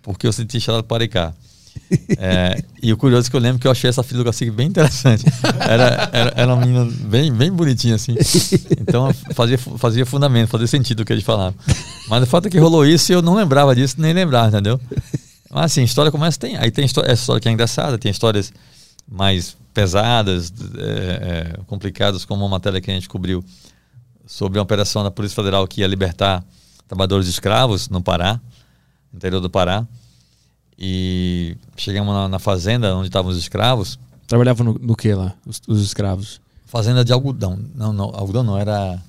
Porque 0.00 0.26
você 0.26 0.44
tinha 0.44 0.60
chamado 0.60 0.84
paricá. 0.84 1.34
É, 2.18 2.62
e 2.82 2.92
o 2.92 2.96
curioso 2.96 3.28
é 3.28 3.30
que 3.30 3.36
eu 3.36 3.40
lembro 3.40 3.58
que 3.60 3.66
eu 3.66 3.70
achei 3.70 3.88
essa 3.88 4.02
filha 4.02 4.18
do 4.18 4.24
cacique 4.24 4.50
bem 4.50 4.68
interessante. 4.68 5.24
Era, 5.60 6.10
era, 6.12 6.32
era 6.36 6.54
uma 6.54 6.64
menina 6.64 6.84
bem, 7.04 7.32
bem 7.32 7.52
bonitinha, 7.52 7.94
assim. 7.94 8.14
Então 8.80 9.12
fazia, 9.34 9.58
fazia 9.58 10.06
fundamento, 10.06 10.48
fazia 10.48 10.66
sentido 10.66 11.00
o 11.00 11.04
que 11.04 11.12
eles 11.12 11.24
falavam. 11.24 11.54
Mas 12.08 12.22
o 12.22 12.26
fato 12.26 12.46
é 12.46 12.50
que 12.50 12.58
rolou 12.58 12.86
isso 12.86 13.12
e 13.12 13.14
eu 13.14 13.22
não 13.22 13.34
lembrava 13.34 13.74
disso, 13.74 13.96
nem 13.98 14.12
lembrava, 14.12 14.48
entendeu? 14.48 14.80
Mas 15.50 15.66
assim, 15.66 15.82
história 15.82 16.10
como 16.10 16.24
essa 16.24 16.38
tem. 16.38 16.56
Aí 16.56 16.70
tem 16.70 16.84
história, 16.84 17.10
essa 17.10 17.22
história 17.22 17.40
que 17.40 17.48
é 17.48 17.52
engraçada, 17.52 17.98
tem 17.98 18.10
histórias 18.10 18.52
mais 19.10 19.56
pesadas, 19.74 20.52
é, 20.76 21.56
é, 21.58 21.60
complicadas, 21.66 22.24
como 22.24 22.42
uma 22.42 22.50
matéria 22.50 22.80
que 22.80 22.90
a 22.90 22.94
gente 22.94 23.08
cobriu 23.08 23.44
sobre 24.26 24.58
uma 24.58 24.62
operação 24.62 25.02
da 25.02 25.10
Polícia 25.10 25.36
Federal 25.36 25.66
que 25.66 25.80
ia 25.80 25.86
libertar 25.86 26.44
trabalhadores 26.88 27.26
escravos 27.26 27.88
no 27.88 28.02
Pará, 28.02 28.40
no 29.12 29.16
interior 29.16 29.40
do 29.40 29.50
Pará. 29.50 29.86
E 30.78 31.56
chegamos 31.76 32.12
na, 32.12 32.28
na 32.28 32.38
fazenda 32.38 32.94
onde 32.96 33.08
estavam 33.08 33.30
os 33.30 33.38
escravos. 33.38 33.98
Trabalhavam 34.26 34.64
no, 34.66 34.74
no 34.74 34.96
que 34.96 35.14
lá, 35.14 35.34
os, 35.46 35.60
os, 35.68 35.82
escravos? 35.82 36.40
Fazenda 36.66 37.04
de 37.04 37.12
algodão. 37.12 37.58
Não, 37.74 37.92
não, 37.92 38.06
algodão 38.14 38.42
não, 38.42 38.58
era. 38.58 39.00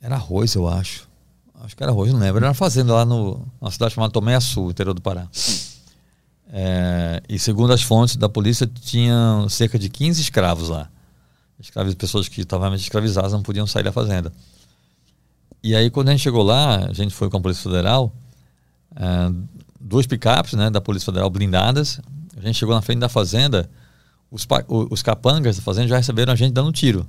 Era 0.00 0.16
arroz, 0.16 0.54
eu 0.54 0.68
acho. 0.68 1.08
Acho 1.62 1.74
que 1.74 1.82
era 1.82 1.90
arroz, 1.90 2.12
não 2.12 2.20
lembro. 2.20 2.38
Era 2.38 2.48
uma 2.48 2.54
fazenda 2.54 2.92
lá 2.92 3.04
no, 3.04 3.44
numa 3.60 3.70
cidade 3.70 3.94
chamada 3.94 4.12
Tomé 4.12 4.38
Sul, 4.38 4.70
interior 4.70 4.94
do 4.94 5.00
Pará. 5.00 5.26
É, 6.52 7.22
e 7.28 7.38
segundo 7.38 7.72
as 7.72 7.82
fontes 7.82 8.16
da 8.16 8.28
polícia, 8.28 8.66
tinham 8.66 9.48
cerca 9.48 9.78
de 9.78 9.88
15 9.88 10.20
escravos 10.20 10.68
lá. 10.68 10.88
Escravos, 11.58 11.94
pessoas 11.94 12.28
que 12.28 12.42
estavam 12.42 12.72
escravizadas 12.74 13.32
não 13.32 13.42
podiam 13.42 13.66
sair 13.66 13.82
da 13.82 13.92
fazenda. 13.92 14.32
E 15.62 15.74
aí, 15.74 15.90
quando 15.90 16.10
a 16.10 16.12
gente 16.12 16.20
chegou 16.20 16.42
lá, 16.42 16.86
a 16.86 16.92
gente 16.92 17.14
foi 17.14 17.28
com 17.28 17.38
a 17.38 17.40
Polícia 17.40 17.62
Federal, 17.62 18.12
é, 18.94 19.32
duas 19.80 20.06
picapes 20.06 20.54
né, 20.54 20.70
da 20.70 20.80
Polícia 20.80 21.06
Federal 21.06 21.30
blindadas. 21.30 22.00
A 22.36 22.40
gente 22.40 22.58
chegou 22.58 22.74
na 22.74 22.82
frente 22.82 22.98
da 22.98 23.08
fazenda, 23.08 23.68
os, 24.30 24.46
os 24.68 25.02
capangas 25.02 25.56
da 25.56 25.62
fazenda 25.62 25.88
já 25.88 25.96
receberam 25.96 26.32
a 26.32 26.36
gente 26.36 26.52
dando 26.52 26.72
tiro 26.72 27.06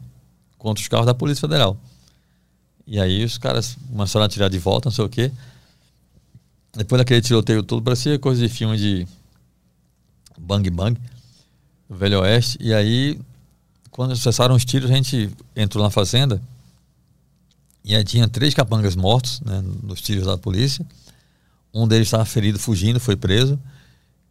contra 0.58 0.82
os 0.82 0.88
carros 0.88 1.06
da 1.06 1.14
Polícia 1.14 1.42
Federal. 1.42 1.78
E 2.86 3.00
aí 3.00 3.24
os 3.24 3.38
caras 3.38 3.78
começaram 3.92 4.26
a 4.26 4.30
tirar 4.30 4.50
de 4.50 4.58
volta, 4.58 4.88
não 4.88 4.96
sei 4.96 5.04
o 5.04 5.10
quê. 5.10 5.32
Depois 6.74 7.00
daquele 7.00 7.22
tiroteio 7.22 7.64
todo, 7.64 7.82
parecia 7.82 8.18
coisa 8.18 8.42
de 8.42 8.48
filme 8.48 8.78
de 8.78 9.08
bang 10.38 10.70
bang, 10.70 11.00
do 11.90 11.96
Velho 11.96 12.22
Oeste. 12.22 12.58
E 12.62 12.74
aí, 12.74 13.20
quando 13.92 14.16
cessaram 14.16 14.56
os 14.56 14.64
tiros, 14.64 14.90
a 14.90 14.94
gente 14.94 15.30
entrou 15.56 15.84
na 15.84 15.90
fazenda 15.90 16.42
e 17.84 17.96
aí 17.96 18.04
tinha 18.04 18.28
três 18.28 18.54
capangas 18.54 18.96
mortos, 18.96 19.40
né, 19.42 19.64
nos 19.82 20.02
tiros 20.02 20.26
da 20.26 20.38
polícia. 20.38 20.86
Um 21.78 21.88
deles 21.88 22.08
estava 22.08 22.26
ferido, 22.26 22.58
fugindo, 22.58 23.00
foi 23.00 23.16
preso. 23.16 23.60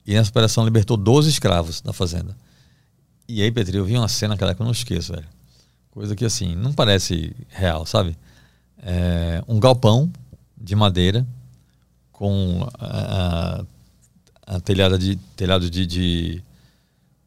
E 0.07 0.15
nessa 0.15 0.31
operação 0.31 0.65
libertou 0.65 0.97
12 0.97 1.29
escravos 1.29 1.81
da 1.81 1.93
fazenda. 1.93 2.37
E 3.29 3.43
aí, 3.43 3.51
Petri, 3.51 3.77
eu 3.77 3.85
vi 3.85 3.97
uma 3.97 4.09
cena 4.09 4.35
naquela 4.35 4.55
que 4.55 4.61
eu 4.61 4.65
não 4.65 4.73
esqueço, 4.73 5.13
velho. 5.13 5.27
Coisa 5.91 6.15
que, 6.15 6.25
assim, 6.25 6.55
não 6.55 6.73
parece 6.73 7.35
real, 7.49 7.87
sabe? 7.87 8.17
É, 8.83 9.43
um 9.49 9.59
galpão 9.59 10.11
de 10.57 10.75
madeira 10.75 11.27
com 12.13 12.67
a, 12.79 13.65
a, 14.49 14.57
a 14.57 14.61
telhada 14.61 14.99
de 14.99 15.17
telhado 15.37 15.69
de, 15.69 15.87
de, 15.87 16.43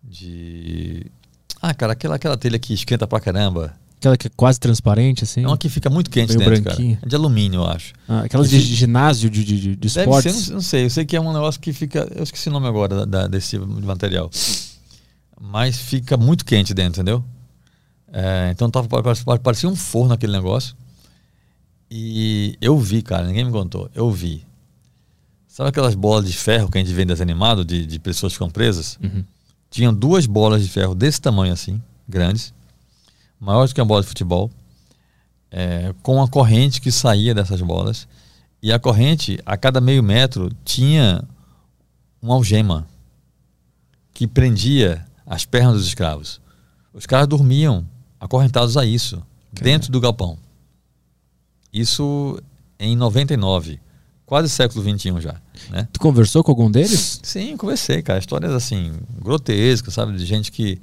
de, 0.03 1.05
ah 1.61 1.73
cara 1.73 1.93
aquela 1.93 2.15
aquela 2.15 2.37
telha 2.37 2.57
que 2.57 2.73
esquenta 2.73 3.05
pra 3.05 3.19
caramba 3.19 3.75
Aquela 3.99 4.15
que 4.15 4.27
é 4.27 4.31
quase 4.33 4.57
transparente, 4.57 5.25
assim? 5.25 5.43
É 5.43 5.47
uma 5.47 5.57
que 5.57 5.67
fica 5.67 5.89
muito 5.89 6.09
quente 6.09 6.33
dentro, 6.37 6.63
cara. 6.63 6.81
É 6.81 7.05
de 7.05 7.15
alumínio, 7.17 7.59
eu 7.59 7.67
acho. 7.67 7.93
Ah, 8.07 8.21
aquelas 8.21 8.49
de, 8.49 8.57
de 8.57 8.73
ginásio, 8.73 9.29
de, 9.29 9.43
de, 9.43 9.75
de 9.75 9.87
esportes? 9.87 10.35
Ser, 10.35 10.47
não, 10.47 10.55
não, 10.55 10.61
sei. 10.61 10.85
Eu 10.85 10.89
sei 10.89 11.05
que 11.05 11.17
é 11.17 11.21
um 11.21 11.33
negócio 11.33 11.59
que 11.59 11.73
fica... 11.73 12.07
Eu 12.15 12.23
esqueci 12.23 12.47
o 12.47 12.51
nome 12.51 12.65
agora 12.65 12.99
da, 12.99 13.05
da, 13.05 13.27
desse 13.27 13.49
tipo 13.49 13.65
de 13.65 13.85
material. 13.85 14.31
Mas 15.37 15.77
fica 15.77 16.15
muito 16.15 16.45
quente 16.45 16.73
dentro, 16.73 17.01
entendeu? 17.01 17.21
É, 18.13 18.49
então 18.51 18.71
tava, 18.71 18.87
parecia 19.43 19.67
um 19.67 19.75
forno 19.75 20.13
aquele 20.13 20.31
negócio. 20.31 20.77
E 21.91 22.57
eu 22.61 22.79
vi, 22.79 23.01
cara, 23.01 23.27
ninguém 23.27 23.43
me 23.43 23.51
contou. 23.51 23.91
Eu 23.93 24.09
vi. 24.09 24.47
Sabe 25.45 25.71
aquelas 25.71 25.93
bolas 25.93 26.25
de 26.25 26.37
ferro 26.37 26.71
que 26.71 26.77
a 26.77 26.81
gente 26.81 26.93
vê 26.93 27.03
desanimado 27.03 27.65
de, 27.65 27.85
de 27.85 27.99
pessoas 27.99 28.31
que 28.31 28.35
ficam 28.37 28.49
presas? 28.49 28.97
Uhum. 29.03 29.25
Tinham 29.69 29.93
duas 29.93 30.25
bolas 30.25 30.63
de 30.63 30.69
ferro 30.69 30.95
desse 30.95 31.19
tamanho 31.19 31.51
assim, 31.51 31.81
grandes 32.07 32.53
maior 33.39 33.67
do 33.67 33.73
que 33.73 33.81
uma 33.81 33.87
bola 33.87 34.01
de 34.01 34.07
futebol, 34.07 34.51
é, 35.51 35.93
com 36.03 36.21
a 36.21 36.27
corrente 36.27 36.81
que 36.81 36.91
saía 36.91 37.33
dessas 37.33 37.61
bolas. 37.61 38.07
E 38.61 38.73
a 38.73 38.79
corrente, 38.79 39.39
a 39.45 39.55
cada 39.55 39.79
meio 39.79 40.03
metro, 40.03 40.51
tinha 40.65 41.23
uma 42.21 42.35
algema 42.35 42.85
que 44.13 44.27
prendia 44.27 45.05
as 45.25 45.45
pernas 45.45 45.77
dos 45.77 45.87
escravos. 45.87 46.41
Os 46.93 47.05
caras 47.05 47.27
dormiam 47.27 47.87
acorrentados 48.19 48.75
a 48.75 48.85
isso, 48.85 49.23
dentro 49.53 49.91
do 49.91 50.01
galpão. 50.01 50.37
Isso 51.71 52.41
em 52.77 52.95
99, 52.95 53.79
quase 54.25 54.49
século 54.49 54.83
21 54.83 55.21
já. 55.21 55.35
Né? 55.69 55.87
Tu 55.93 55.99
conversou 55.99 56.43
com 56.43 56.51
algum 56.51 56.69
deles? 56.69 57.19
Sim, 57.23 57.55
conversei, 57.55 58.01
cara. 58.01 58.19
Histórias 58.19 58.51
assim, 58.51 58.93
grotescas, 59.21 59.93
sabe? 59.93 60.17
De 60.17 60.25
gente 60.25 60.51
que 60.51 60.81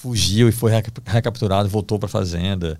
fugiu 0.00 0.48
e 0.48 0.52
foi 0.52 0.70
recapturado, 1.04 1.68
voltou 1.68 1.98
para 1.98 2.06
a 2.06 2.10
fazenda. 2.10 2.78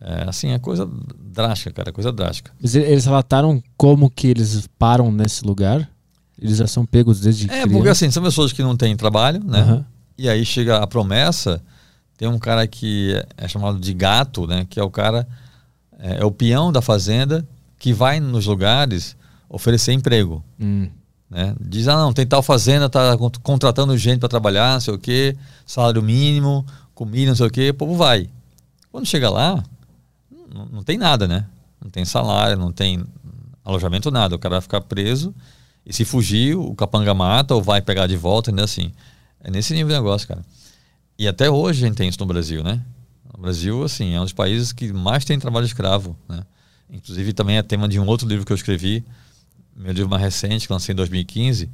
É, 0.00 0.24
assim, 0.28 0.50
é 0.50 0.58
coisa 0.58 0.88
drástica, 1.18 1.72
cara, 1.72 1.92
coisa 1.92 2.10
drástica. 2.10 2.52
Mas 2.60 2.74
eles 2.74 3.04
relataram 3.04 3.62
como 3.76 4.10
que 4.10 4.26
eles 4.28 4.68
param 4.78 5.12
nesse 5.12 5.44
lugar? 5.44 5.88
Eles 6.40 6.56
já 6.56 6.66
são 6.66 6.84
pegos 6.84 7.20
desde 7.20 7.46
É, 7.46 7.48
criança? 7.48 7.68
porque 7.68 7.88
assim, 7.88 8.10
são 8.10 8.22
pessoas 8.22 8.52
que 8.52 8.62
não 8.62 8.76
têm 8.76 8.96
trabalho, 8.96 9.42
né? 9.44 9.62
Uhum. 9.62 9.84
E 10.16 10.28
aí 10.28 10.44
chega 10.44 10.78
a 10.78 10.86
promessa, 10.86 11.62
tem 12.16 12.28
um 12.28 12.38
cara 12.38 12.66
que 12.66 13.14
é 13.36 13.46
chamado 13.46 13.78
de 13.78 13.92
gato, 13.94 14.46
né? 14.46 14.66
Que 14.68 14.80
é 14.80 14.82
o 14.82 14.90
cara, 14.90 15.28
é, 15.98 16.20
é 16.20 16.24
o 16.24 16.30
peão 16.30 16.72
da 16.72 16.80
fazenda 16.82 17.46
que 17.78 17.92
vai 17.92 18.20
nos 18.20 18.46
lugares 18.46 19.16
oferecer 19.48 19.92
emprego. 19.92 20.42
Hum. 20.58 20.88
Né? 21.34 21.52
Diz, 21.60 21.88
ah, 21.88 21.96
não, 21.96 22.12
tem 22.12 22.24
tal 22.24 22.44
fazenda, 22.44 22.88
tá 22.88 23.18
contratando 23.42 23.98
gente 23.98 24.20
para 24.20 24.28
trabalhar, 24.28 24.74
não 24.74 24.80
sei 24.80 24.94
o 24.94 24.98
quê, 24.98 25.36
salário 25.66 26.00
mínimo, 26.00 26.64
comida, 26.94 27.30
não 27.32 27.36
sei 27.36 27.46
o 27.48 27.50
quê, 27.50 27.70
o 27.70 27.74
povo 27.74 27.96
vai. 27.96 28.30
Quando 28.92 29.04
chega 29.04 29.28
lá, 29.28 29.60
não, 30.54 30.66
não 30.66 30.82
tem 30.84 30.96
nada, 30.96 31.26
né? 31.26 31.44
Não 31.82 31.90
tem 31.90 32.04
salário, 32.04 32.56
não 32.56 32.70
tem 32.70 33.04
alojamento, 33.64 34.12
nada. 34.12 34.36
O 34.36 34.38
cara 34.38 34.54
vai 34.54 34.60
ficar 34.60 34.80
preso 34.82 35.34
e 35.84 35.92
se 35.92 36.04
fugir, 36.04 36.56
o 36.56 36.72
capanga 36.76 37.12
mata 37.12 37.52
ou 37.52 37.60
vai 37.60 37.82
pegar 37.82 38.06
de 38.06 38.16
volta, 38.16 38.52
né? 38.52 38.62
Assim, 38.62 38.92
é 39.40 39.50
nesse 39.50 39.74
nível 39.74 39.88
de 39.88 39.94
negócio, 39.94 40.28
cara. 40.28 40.44
E 41.18 41.26
até 41.26 41.50
hoje 41.50 41.84
a 41.84 41.88
gente 41.88 41.96
tem 41.96 42.08
isso 42.08 42.20
no 42.20 42.26
Brasil, 42.26 42.62
né? 42.62 42.80
O 43.36 43.40
Brasil, 43.40 43.82
assim, 43.82 44.14
é 44.14 44.20
um 44.20 44.22
dos 44.22 44.32
países 44.32 44.72
que 44.72 44.92
mais 44.92 45.24
tem 45.24 45.36
trabalho 45.36 45.66
escravo, 45.66 46.16
né? 46.28 46.44
Inclusive 46.88 47.32
também 47.32 47.56
é 47.56 47.62
tema 47.64 47.88
de 47.88 47.98
um 47.98 48.06
outro 48.06 48.28
livro 48.28 48.46
que 48.46 48.52
eu 48.52 48.56
escrevi, 48.56 49.04
meu 49.76 49.92
livro 49.92 50.08
mais 50.08 50.22
recente, 50.22 50.66
que 50.66 50.72
lancei 50.72 50.92
em 50.92 50.96
2015, 50.96 51.68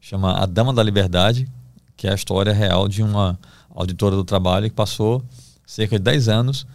chama 0.00 0.42
A 0.42 0.46
Dama 0.46 0.72
da 0.72 0.82
Liberdade, 0.82 1.48
que 1.96 2.06
é 2.06 2.12
a 2.12 2.14
história 2.14 2.52
real 2.52 2.88
de 2.88 3.02
uma 3.02 3.38
auditora 3.70 4.16
do 4.16 4.24
trabalho 4.24 4.68
que 4.68 4.74
passou 4.74 5.24
cerca 5.66 5.98
de 5.98 6.04
10 6.04 6.28
anos 6.28 6.66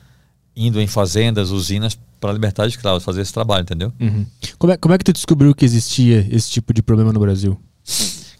indo 0.55 0.81
em 0.81 0.87
fazendas, 0.87 1.49
usinas 1.49 1.97
para 2.19 2.33
libertar 2.33 2.67
escravos, 2.67 3.03
fazer 3.03 3.21
esse 3.21 3.33
trabalho, 3.33 3.63
entendeu? 3.63 3.91
Uhum. 3.99 4.25
Como, 4.59 4.73
é, 4.73 4.77
como 4.77 4.93
é 4.93 4.97
que 4.97 5.03
tu 5.03 5.13
descobriu 5.13 5.55
que 5.55 5.65
existia 5.65 6.27
esse 6.29 6.51
tipo 6.51 6.73
de 6.73 6.83
problema 6.83 7.11
no 7.11 7.19
Brasil? 7.19 7.59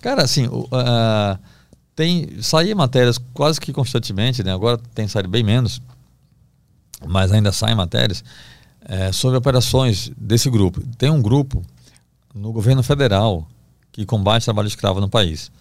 Cara, 0.02 0.24
assim, 0.24 0.48
uh, 0.48 1.40
tem 1.96 2.42
saía 2.42 2.76
matérias 2.76 3.18
quase 3.34 3.60
que 3.60 3.74
constantemente, 3.74 4.44
né? 4.44 4.54
Agora 4.54 4.78
tem 4.94 5.08
saído 5.08 5.30
bem 5.30 5.44
menos, 5.44 5.82
mas 7.08 7.32
ainda 7.32 7.52
saem 7.52 7.76
matérias 7.76 8.24
é, 8.86 9.12
sobre 9.12 9.38
operações 9.38 10.12
desse 10.18 10.50
grupo. 10.50 10.82
Tem 10.98 11.10
um 11.10 11.22
grupo 11.22 11.64
no 12.34 12.52
governo 12.52 12.84
federal 12.84 13.48
que 13.92 14.06
combate 14.06 14.44
o 14.44 14.46
trabalho 14.46 14.68
escravo 14.68 15.02
no 15.02 15.10
país. 15.10 15.52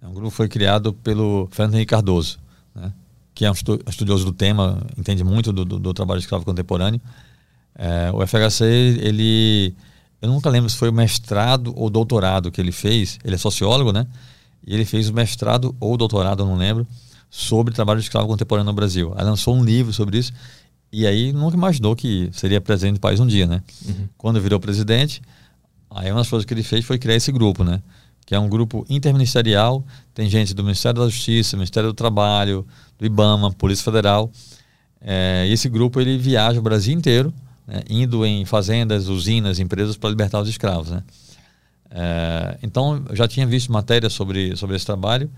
É 0.00 0.06
um 0.06 0.12
grupo 0.12 0.30
que 0.30 0.36
foi 0.36 0.48
criado 0.48 0.92
pelo 0.92 1.48
Fernando 1.50 1.74
Henrique 1.74 1.90
Cardoso, 1.90 2.38
né? 2.74 2.92
que 3.34 3.44
é 3.44 3.50
um 3.50 3.54
estudioso 3.88 4.24
do 4.24 4.32
tema, 4.32 4.82
entende 4.96 5.24
muito 5.24 5.52
do, 5.52 5.64
do, 5.64 5.78
do 5.78 5.94
trabalho 5.94 6.18
escravo 6.18 6.44
contemporâneo. 6.44 7.00
É, 7.74 8.10
o 8.12 8.24
FHC, 8.26 8.64
ele. 9.00 9.74
Eu 10.22 10.28
nunca 10.28 10.48
lembro 10.48 10.70
se 10.70 10.76
foi 10.76 10.88
o 10.88 10.92
mestrado 10.92 11.74
ou 11.76 11.90
doutorado 11.90 12.50
que 12.50 12.60
ele 12.60 12.72
fez. 12.72 13.18
Ele 13.24 13.34
é 13.34 13.38
sociólogo, 13.38 13.92
né? 13.92 14.06
E 14.66 14.72
ele 14.72 14.84
fez 14.84 15.10
o 15.10 15.12
mestrado 15.12 15.74
ou 15.80 15.96
doutorado, 15.96 16.44
não 16.44 16.56
lembro, 16.56 16.86
sobre 17.28 17.74
trabalho 17.74 18.00
escravo 18.00 18.26
contemporâneo 18.26 18.70
no 18.70 18.74
Brasil. 18.74 19.12
Aí 19.16 19.24
lançou 19.24 19.54
um 19.54 19.64
livro 19.64 19.92
sobre 19.92 20.18
isso. 20.18 20.32
E 20.90 21.06
aí 21.06 21.32
nunca 21.32 21.56
imaginou 21.56 21.96
que 21.96 22.30
seria 22.32 22.60
presidente 22.60 22.94
do 22.94 23.00
país 23.00 23.18
um 23.18 23.26
dia, 23.26 23.46
né? 23.46 23.62
Uhum. 23.84 24.08
Quando 24.16 24.40
virou 24.40 24.60
presidente, 24.60 25.20
Aí 25.94 26.10
uma 26.10 26.20
das 26.20 26.28
coisas 26.28 26.44
que 26.44 26.52
ele 26.52 26.64
fez 26.64 26.84
foi 26.84 26.98
criar 26.98 27.14
esse 27.14 27.30
grupo, 27.30 27.62
né? 27.62 27.80
Que 28.26 28.34
é 28.34 28.38
um 28.38 28.48
grupo 28.48 28.84
interministerial, 28.90 29.84
tem 30.12 30.28
gente 30.28 30.52
do 30.52 30.64
Ministério 30.64 31.00
da 31.00 31.08
Justiça, 31.08 31.56
Ministério 31.56 31.90
do 31.90 31.94
Trabalho, 31.94 32.66
do 32.98 33.06
IBAMA, 33.06 33.52
Polícia 33.52 33.84
Federal. 33.84 34.30
É, 35.00 35.46
e 35.46 35.52
esse 35.52 35.68
grupo 35.68 36.00
ele 36.00 36.18
viaja 36.18 36.58
o 36.58 36.62
Brasil 36.62 36.94
inteiro, 36.96 37.32
né? 37.66 37.82
indo 37.88 38.26
em 38.26 38.44
fazendas, 38.44 39.08
usinas, 39.08 39.58
empresas 39.58 39.96
para 39.96 40.10
libertar 40.10 40.40
os 40.40 40.48
escravos, 40.48 40.90
né? 40.90 41.02
É, 41.90 42.58
então, 42.62 43.04
eu 43.08 43.14
já 43.14 43.28
tinha 43.28 43.46
visto 43.46 43.70
matéria 43.70 44.10
sobre, 44.10 44.56
sobre 44.56 44.74
esse 44.74 44.84
trabalho 44.84 45.30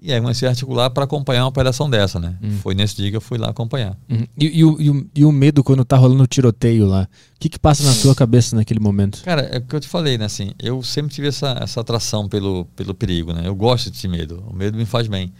e 0.00 0.12
aí 0.12 0.20
comecei 0.20 0.46
a 0.46 0.50
articular 0.50 0.90
para 0.90 1.04
acompanhar 1.04 1.42
uma 1.42 1.48
operação 1.48 1.88
dessa, 1.88 2.20
né? 2.20 2.36
Uhum. 2.42 2.58
Foi 2.58 2.74
nesse 2.74 2.96
dia 2.96 3.10
que 3.10 3.16
eu 3.16 3.20
fui 3.20 3.38
lá 3.38 3.48
acompanhar. 3.48 3.96
Uhum. 4.08 4.26
E, 4.38 4.58
e, 4.58 4.64
o, 4.64 4.80
e, 4.80 4.90
o, 4.90 5.10
e, 5.14 5.24
o, 5.24 5.32
medo 5.32 5.64
quando 5.64 5.84
tá 5.84 5.96
rolando 5.96 6.22
o 6.22 6.26
tiroteio 6.26 6.86
lá? 6.86 7.08
O 7.34 7.40
que 7.40 7.48
que 7.48 7.58
passa 7.58 7.82
na 7.82 7.94
tua 7.94 8.14
cabeça 8.14 8.54
naquele 8.54 8.78
momento? 8.78 9.22
Cara, 9.24 9.42
é 9.42 9.58
o 9.58 9.62
que 9.62 9.74
eu 9.74 9.80
te 9.80 9.88
falei, 9.88 10.18
né? 10.18 10.26
Assim, 10.26 10.52
eu 10.58 10.82
sempre 10.82 11.14
tive 11.14 11.28
essa, 11.28 11.56
essa 11.60 11.80
atração 11.80 12.28
pelo, 12.28 12.66
pelo 12.76 12.94
perigo, 12.94 13.32
né? 13.32 13.42
Eu 13.46 13.54
gosto 13.54 13.90
de 13.90 14.00
ter 14.00 14.08
medo. 14.08 14.44
O 14.46 14.54
medo 14.54 14.76
me 14.76 14.84
faz 14.84 15.08
bem. 15.08 15.32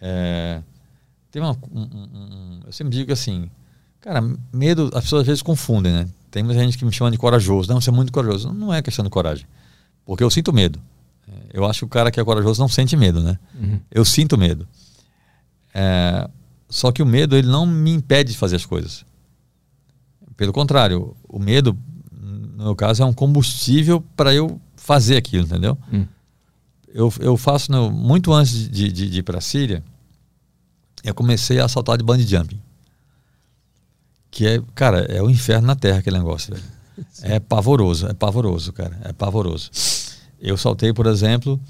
É, 0.00 0.62
tem 1.30 1.42
uma, 1.42 1.56
um, 1.72 1.80
um, 1.82 2.60
eu 2.66 2.72
sempre 2.72 2.96
digo 2.96 3.12
assim, 3.12 3.50
cara, 4.00 4.22
medo, 4.52 4.90
as 4.94 5.04
pessoas 5.04 5.22
às 5.22 5.26
vezes 5.26 5.42
confundem, 5.42 5.92
né? 5.92 6.08
Tem 6.30 6.44
muita 6.44 6.60
gente 6.60 6.78
que 6.78 6.84
me 6.84 6.92
chama 6.92 7.10
de 7.10 7.18
corajoso. 7.18 7.68
Não, 7.68 7.80
você 7.80 7.90
é 7.90 7.92
muito 7.92 8.12
corajoso. 8.12 8.52
Não 8.52 8.72
é 8.72 8.80
questão 8.80 9.04
de 9.04 9.10
coragem. 9.10 9.46
Porque 10.06 10.22
eu 10.22 10.30
sinto 10.30 10.52
medo. 10.52 10.80
Eu 11.52 11.64
acho 11.64 11.80
que 11.80 11.84
o 11.84 11.88
cara 11.88 12.10
que 12.10 12.20
é 12.20 12.24
corajoso 12.24 12.60
não 12.60 12.68
sente 12.68 12.96
medo, 12.96 13.22
né? 13.22 13.38
Uhum. 13.54 13.80
Eu 13.90 14.04
sinto 14.04 14.38
medo. 14.38 14.66
É, 15.74 16.28
só 16.68 16.92
que 16.92 17.02
o 17.02 17.06
medo 17.06 17.36
ele 17.36 17.48
não 17.48 17.66
me 17.66 17.90
impede 17.90 18.32
de 18.32 18.38
fazer 18.38 18.56
as 18.56 18.66
coisas. 18.66 19.04
Pelo 20.36 20.52
contrário, 20.52 21.14
o 21.28 21.38
medo, 21.38 21.76
no 22.12 22.64
meu 22.64 22.76
caso, 22.76 23.02
é 23.02 23.06
um 23.06 23.12
combustível 23.12 24.00
para 24.16 24.32
eu 24.32 24.60
fazer 24.76 25.16
aquilo, 25.16 25.44
entendeu? 25.44 25.76
Uhum. 25.92 26.06
Eu, 26.92 27.12
eu 27.20 27.36
faço, 27.36 27.70
no, 27.70 27.90
muito 27.90 28.32
antes 28.32 28.68
de, 28.68 28.90
de, 28.90 29.08
de 29.08 29.18
ir 29.18 29.22
para 29.22 29.38
a 29.38 29.40
Síria, 29.40 29.82
eu 31.04 31.14
comecei 31.14 31.60
a 31.60 31.68
saltar 31.68 31.96
de 31.96 32.04
bungee 32.04 32.26
jumping. 32.26 32.60
Que 34.30 34.46
é, 34.46 34.62
cara, 34.74 35.00
é 35.00 35.22
o 35.22 35.28
inferno 35.28 35.66
na 35.66 35.76
terra 35.76 35.98
aquele 35.98 36.18
negócio, 36.18 36.54
velho. 36.54 36.66
É 37.22 37.40
pavoroso, 37.40 38.08
é 38.08 38.12
pavoroso, 38.12 38.74
cara. 38.74 38.98
É 39.02 39.12
pavoroso. 39.12 39.70
Eu 40.40 40.56
saltei, 40.56 40.92
por 40.92 41.06
exemplo, 41.06 41.60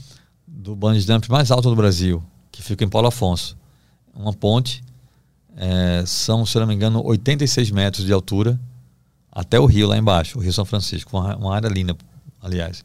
do 0.46 0.76
bungee 0.76 1.00
jump 1.00 1.28
mais 1.30 1.50
alto 1.50 1.68
do 1.68 1.76
Brasil, 1.76 2.22
que 2.52 2.62
fica 2.62 2.84
em 2.84 2.88
Paulo 2.88 3.08
Afonso. 3.08 3.58
Uma 4.14 4.32
ponte, 4.32 4.84
é, 5.56 6.04
são, 6.06 6.46
se 6.46 6.58
não 6.58 6.66
me 6.66 6.74
engano, 6.74 7.04
86 7.04 7.70
metros 7.70 8.06
de 8.06 8.12
altura 8.12 8.58
até 9.32 9.58
o 9.58 9.66
rio 9.66 9.88
lá 9.88 9.96
embaixo, 9.96 10.38
o 10.38 10.40
Rio 10.40 10.52
São 10.52 10.64
Francisco, 10.64 11.16
uma, 11.16 11.36
uma 11.36 11.54
área 11.54 11.68
linda, 11.68 11.96
aliás. 12.40 12.84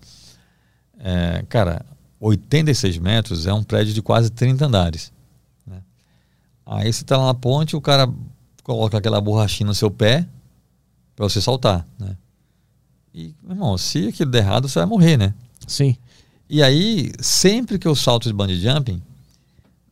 É, 0.99 1.43
cara, 1.49 1.85
86 2.19 2.97
metros 2.97 3.45
é 3.45 3.53
um 3.53 3.63
prédio 3.63 3.93
de 3.93 4.01
quase 4.01 4.29
30 4.29 4.65
andares. 4.65 5.11
Né? 5.65 5.81
Aí 6.65 6.91
você 6.91 7.03
está 7.03 7.17
lá 7.17 7.27
na 7.27 7.33
ponte, 7.33 7.75
o 7.75 7.81
cara 7.81 8.11
coloca 8.63 8.97
aquela 8.97 9.21
borrachinha 9.21 9.67
no 9.67 9.75
seu 9.75 9.91
pé 9.91 10.27
para 11.15 11.27
você 11.27 11.39
saltar, 11.39 11.85
né? 11.99 12.17
E, 13.13 13.33
meu 13.41 13.53
irmão, 13.53 13.77
se 13.77 14.09
aquilo 14.09 14.29
der 14.29 14.39
errado, 14.39 14.67
você 14.67 14.79
vai 14.79 14.85
morrer, 14.85 15.15
né? 15.15 15.33
Sim. 15.67 15.97
E 16.49 16.61
aí, 16.61 17.11
sempre 17.19 17.79
que 17.79 17.87
eu 17.87 17.95
salto 17.95 18.27
de 18.27 18.33
bungee 18.33 18.59
jumping, 18.59 19.01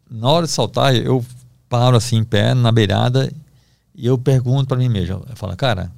na 0.10 0.30
hora 0.30 0.46
de 0.46 0.52
saltar, 0.52 0.96
eu 0.96 1.26
paro 1.68 1.98
assim 1.98 2.18
em 2.18 2.24
pé, 2.24 2.54
na 2.54 2.72
beirada, 2.72 3.34
e 3.96 4.06
eu 4.06 4.18
pergunto 4.18 4.68
para 4.68 4.78
mim 4.78 4.90
mesmo, 4.90 5.26
eu 5.28 5.36
falo, 5.36 5.56
cara, 5.56 5.92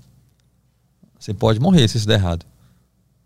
você 1.20 1.34
pode 1.34 1.60
morrer 1.60 1.88
se 1.88 1.98
isso 1.98 2.08
der 2.08 2.20
errado. 2.20 2.46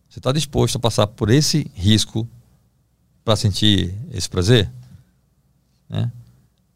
Você 0.10 0.20
está 0.20 0.32
disposto 0.32 0.78
a 0.78 0.80
passar 0.80 1.06
por 1.06 1.30
esse 1.30 1.70
risco 1.76 2.28
para 3.24 3.36
sentir 3.36 3.94
esse 4.12 4.28
prazer? 4.28 4.72
Né? 5.88 6.12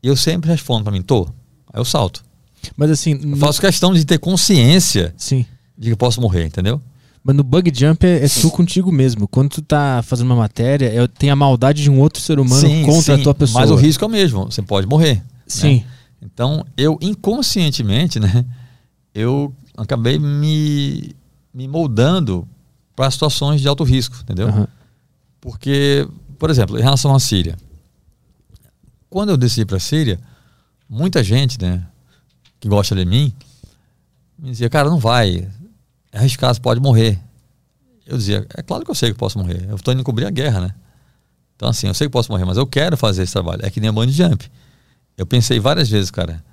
E 0.04 0.08
eu 0.08 0.16
sempre 0.16 0.52
respondo 0.52 0.84
para 0.84 0.94
mim, 0.94 1.02
tô. 1.02 1.24
Aí 1.72 1.80
eu 1.80 1.86
salto. 1.86 2.24
Mas 2.78 2.92
assim, 2.92 3.20
eu 3.32 3.38
faço 3.38 3.60
questão 3.60 3.94
de 3.94 4.06
ter 4.06 4.20
consciência 4.20 5.14
Sim. 5.18 5.46
de 5.78 5.88
que 5.88 5.94
eu 5.94 5.98
posso 5.98 6.22
morrer, 6.22 6.46
entendeu? 6.46 6.82
Mas 7.24 7.36
no 7.36 7.44
bug 7.44 7.72
jump 7.74 8.06
é, 8.06 8.26
é, 8.26 8.28
tu 8.28 8.52
contigo 8.52 8.92
mesmo. 8.92 9.28
Quando 9.28 9.50
tu 9.50 9.62
tá 9.62 10.02
fazendo 10.04 10.26
uma 10.26 10.36
matéria, 10.36 10.88
é, 10.88 11.08
tem 11.08 11.30
a 11.30 11.36
maldade 11.36 11.82
de 11.82 11.90
um 11.90 12.00
outro 12.00 12.22
ser 12.22 12.38
humano 12.38 12.68
sim, 12.68 12.84
contra 12.84 13.16
sim, 13.16 13.22
a 13.22 13.24
tua 13.24 13.34
pessoa. 13.34 13.62
Mas 13.62 13.72
o 13.72 13.76
risco 13.76 14.04
é 14.04 14.08
o 14.08 14.12
mesmo, 14.12 14.46
você 14.46 14.62
pode 14.62 14.86
morrer. 14.86 15.16
Né? 15.16 15.24
Sim. 15.48 15.76
Né? 15.76 15.86
Então, 16.22 16.66
eu 16.78 16.98
inconscientemente, 17.02 18.20
né, 18.20 18.46
eu 19.14 19.54
acabei 19.78 20.18
me, 20.18 21.14
me 21.54 21.68
moldando 21.68 22.48
para 22.96 23.10
situações 23.12 23.62
de 23.62 23.68
alto 23.68 23.84
risco, 23.84 24.18
entendeu? 24.22 24.48
Uhum. 24.48 24.68
Porque, 25.42 26.08
por 26.40 26.50
exemplo, 26.50 26.78
em 26.78 26.82
relação 26.82 27.14
à 27.14 27.20
Síria, 27.20 27.58
quando 29.10 29.30
eu 29.30 29.38
desci 29.38 29.66
para 29.66 29.78
a 29.78 29.82
Síria, 29.82 30.20
muita 30.90 31.24
gente, 31.24 31.62
né, 31.62 31.86
que 32.60 32.70
gosta 32.70 32.96
de 32.96 33.06
mim, 33.06 33.34
me 34.40 34.52
dizia, 34.52 34.70
cara, 34.70 34.90
não 34.90 34.98
vai, 34.98 35.50
arriscado, 36.20 36.60
pode 36.62 36.80
morrer. 36.80 37.20
Eu 38.06 38.18
dizia, 38.18 38.46
é 38.56 38.62
claro 38.62 38.84
que 38.84 38.92
eu 38.92 38.96
sei 38.96 39.12
que 39.12 39.18
posso 39.18 39.38
morrer. 39.40 39.66
Eu 39.70 39.76
estou 39.76 39.94
indo 39.94 40.04
cobrir 40.04 40.26
a 40.26 40.30
guerra, 40.30 40.62
né? 40.62 40.76
Então, 41.56 41.70
assim, 41.70 41.88
eu 41.88 41.94
sei 41.94 42.08
que 42.08 42.12
posso 42.12 42.32
morrer, 42.32 42.46
mas 42.46 42.58
eu 42.58 42.68
quero 42.68 42.98
fazer 42.98 43.24
esse 43.24 43.34
trabalho. 43.34 43.66
É 43.66 43.70
que 43.70 43.80
nem 43.80 43.90
a 43.90 43.94
bungee 43.94 44.12
jump. 44.12 44.50
Eu 45.18 45.26
pensei 45.26 45.60
várias 45.60 45.90
vezes, 45.90 46.12
cara, 46.12 46.44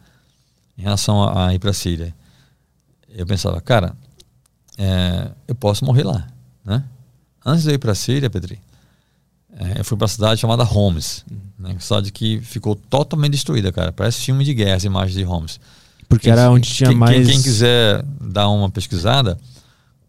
em 0.79 0.83
relação 0.83 1.23
a, 1.23 1.49
a 1.49 1.55
ir 1.55 1.59
para 1.59 1.71
a 1.71 1.75
Síria. 1.75 2.15
Eu 3.09 3.27
pensava, 3.27 3.61
cara, 3.61 3.97
é, 4.79 5.31
eu 5.49 5.55
posso 5.55 5.85
morrer 5.85 6.05
lá, 6.05 6.27
né? 6.65 6.85
Antes 7.45 7.65
de 7.65 7.71
eu 7.71 7.75
ir 7.75 7.79
para 7.79 7.93
a 7.93 7.95
Síria, 7.95 8.31
Petri, 8.31 8.61
é, 9.59 9.81
eu 9.81 9.85
fui 9.85 9.97
para 9.97 10.05
a 10.05 10.09
cidade 10.09 10.41
chamada 10.41 10.63
Homs, 10.63 11.25
né? 11.59 11.77
cidade 11.81 12.13
que 12.13 12.41
ficou 12.41 12.77
totalmente 12.77 13.33
destruída, 13.33 13.73
cara. 13.73 13.93
Parece 13.93 14.21
filme 14.21 14.45
de 14.45 14.55
guerra, 14.55 14.77
as 14.77 14.85
imagens 14.85 15.15
de 15.15 15.25
Homs. 15.25 15.59
Porque 16.11 16.25
quem, 16.25 16.33
era 16.33 16.51
onde 16.51 16.69
tinha 16.69 16.91
quem, 16.91 16.99
mais. 16.99 17.25
Quem, 17.25 17.41
quiser 17.41 18.05
dar 18.21 18.49
uma 18.49 18.69
pesquisada, 18.69 19.39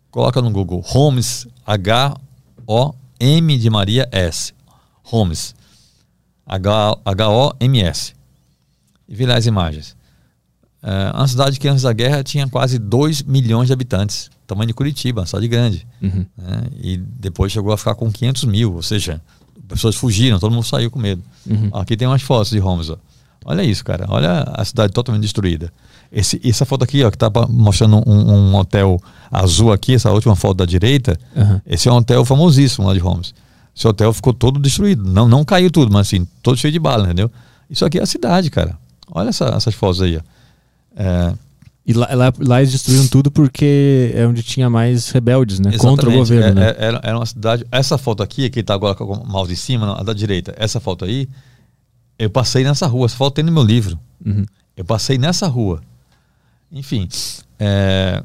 coloca 0.09 0.41
no 0.41 0.49
Google 0.49 0.83
Homes, 0.93 1.47
H-O-M 1.65 3.57
de 3.59 3.69
Maria 3.69 4.09
S. 4.11 4.51
Homes. 5.11 5.53
H-O-M-S. 6.43 8.15
E 9.07 9.13
vê 9.13 9.27
lá 9.27 9.37
as 9.37 9.45
imagens. 9.45 9.95
É 10.81 11.15
uma 11.15 11.27
cidade 11.27 11.59
que 11.59 11.67
antes 11.67 11.83
da 11.83 11.93
guerra 11.93 12.23
tinha 12.23 12.47
quase 12.47 12.79
2 12.79 13.21
milhões 13.21 13.67
de 13.67 13.73
habitantes. 13.73 14.31
Tamanho 14.47 14.69
de 14.69 14.73
Curitiba, 14.73 15.21
uma 15.21 15.27
cidade 15.27 15.47
grande. 15.47 15.87
Uhum. 16.01 16.25
Né? 16.35 16.63
E 16.81 16.97
depois 16.97 17.51
chegou 17.51 17.71
a 17.71 17.77
ficar 17.77 17.93
com 17.93 18.11
500 18.11 18.45
mil. 18.45 18.73
Ou 18.73 18.81
seja, 18.81 19.21
pessoas 19.67 19.95
fugiram, 19.95 20.39
todo 20.39 20.51
mundo 20.51 20.65
saiu 20.65 20.89
com 20.89 20.97
medo. 20.97 21.21
Uhum. 21.47 21.69
Aqui 21.73 21.95
tem 21.95 22.07
umas 22.07 22.23
fotos 22.23 22.49
de 22.49 22.59
Homes. 22.59 22.89
Ó. 22.89 22.97
Olha 23.45 23.63
isso, 23.63 23.84
cara. 23.84 24.06
Olha 24.08 24.43
a 24.54 24.63
cidade 24.63 24.93
totalmente 24.93 25.23
destruída. 25.23 25.71
Esse, 26.12 26.39
essa 26.43 26.65
foto 26.65 26.84
aqui, 26.84 27.04
ó, 27.04 27.10
que 27.10 27.17
tá 27.17 27.32
mostrando 27.49 28.04
um, 28.06 28.34
um, 28.34 28.56
hotel 28.56 29.01
azul 29.32 29.71
aqui, 29.71 29.95
essa 29.95 30.12
última 30.12 30.36
foto 30.36 30.58
da 30.58 30.65
direita, 30.65 31.17
uhum. 31.36 31.62
esse 31.65 31.88
é 31.88 31.91
um 31.91 31.95
hotel 31.95 32.25
famosíssimo 32.25 32.86
lá 32.86 32.93
de 32.93 32.99
Holmes. 32.99 33.34
Esse 33.75 33.88
hotel 33.88 34.12
ficou 34.13 34.34
todo 34.34 34.60
destruído. 34.60 35.04
Não, 35.04 35.27
não 35.27 35.45
caiu 35.45 35.71
tudo, 35.71 35.91
mas 35.91 36.08
assim, 36.08 36.27
todo 36.43 36.58
cheio 36.58 36.73
de 36.73 36.80
bala, 36.80 37.06
entendeu? 37.06 37.32
Isso 37.69 37.86
aqui 37.86 37.97
é 37.97 38.04
a 38.04 38.06
cidade, 38.06 38.49
cara. 38.49 38.77
Olha 39.10 39.30
essa, 39.30 39.45
essas 39.45 39.73
fotos 39.73 40.01
aí, 40.01 40.17
ó. 40.17 40.21
É... 40.95 41.34
E 41.84 41.93
lá, 41.93 42.08
lá, 42.13 42.34
lá, 42.39 42.62
eles 42.62 42.73
destruíram 42.73 43.08
tudo 43.08 43.32
porque 43.32 44.12
é 44.13 44.25
onde 44.27 44.43
tinha 44.43 44.69
mais 44.69 45.10
rebeldes, 45.10 45.60
né? 45.60 45.69
Exatamente. 45.69 45.97
Contra 45.97 46.10
o 46.10 46.13
governo. 46.13 46.62
É, 46.62 46.65
né? 46.65 46.75
É, 46.77 46.86
era, 46.86 47.01
era 47.04 47.17
uma 47.17 47.25
cidade. 47.25 47.65
Essa 47.71 47.97
foto 47.97 48.21
aqui, 48.21 48.49
que 48.51 48.60
está 48.60 48.75
agora 48.75 48.93
com 48.93 49.06
o 49.06 49.27
mouse 49.27 49.49
de 49.49 49.58
cima, 49.58 49.99
a 49.99 50.04
da 50.04 50.13
direita, 50.13 50.54
essa 50.58 50.80
foto 50.80 51.06
aí, 51.06 51.27
eu 52.21 52.29
passei 52.29 52.63
nessa 52.63 52.86
rua. 52.86 53.07
Essa 53.07 53.17
foto 53.17 53.34
tem 53.34 53.43
no 53.43 53.51
meu 53.51 53.63
livro. 53.63 53.99
Uhum. 54.23 54.45
Eu 54.77 54.86
passei 54.86 55.17
nessa 55.17 55.47
rua. 55.47 55.81
Enfim. 56.71 57.10
É... 57.57 58.23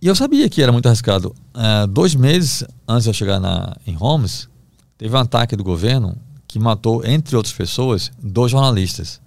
E 0.00 0.06
eu 0.06 0.14
sabia 0.14 0.48
que 0.48 0.62
era 0.62 0.70
muito 0.70 0.86
arriscado. 0.86 1.34
É, 1.52 1.86
dois 1.88 2.14
meses 2.14 2.64
antes 2.86 3.04
de 3.04 3.10
eu 3.10 3.14
chegar 3.14 3.40
na, 3.40 3.76
em 3.84 3.94
Holmes, 3.94 4.48
teve 4.96 5.14
um 5.14 5.18
ataque 5.18 5.56
do 5.56 5.64
governo 5.64 6.16
que 6.46 6.60
matou, 6.60 7.04
entre 7.04 7.34
outras 7.34 7.54
pessoas, 7.54 8.12
dois 8.22 8.52
jornalistas. 8.52 9.20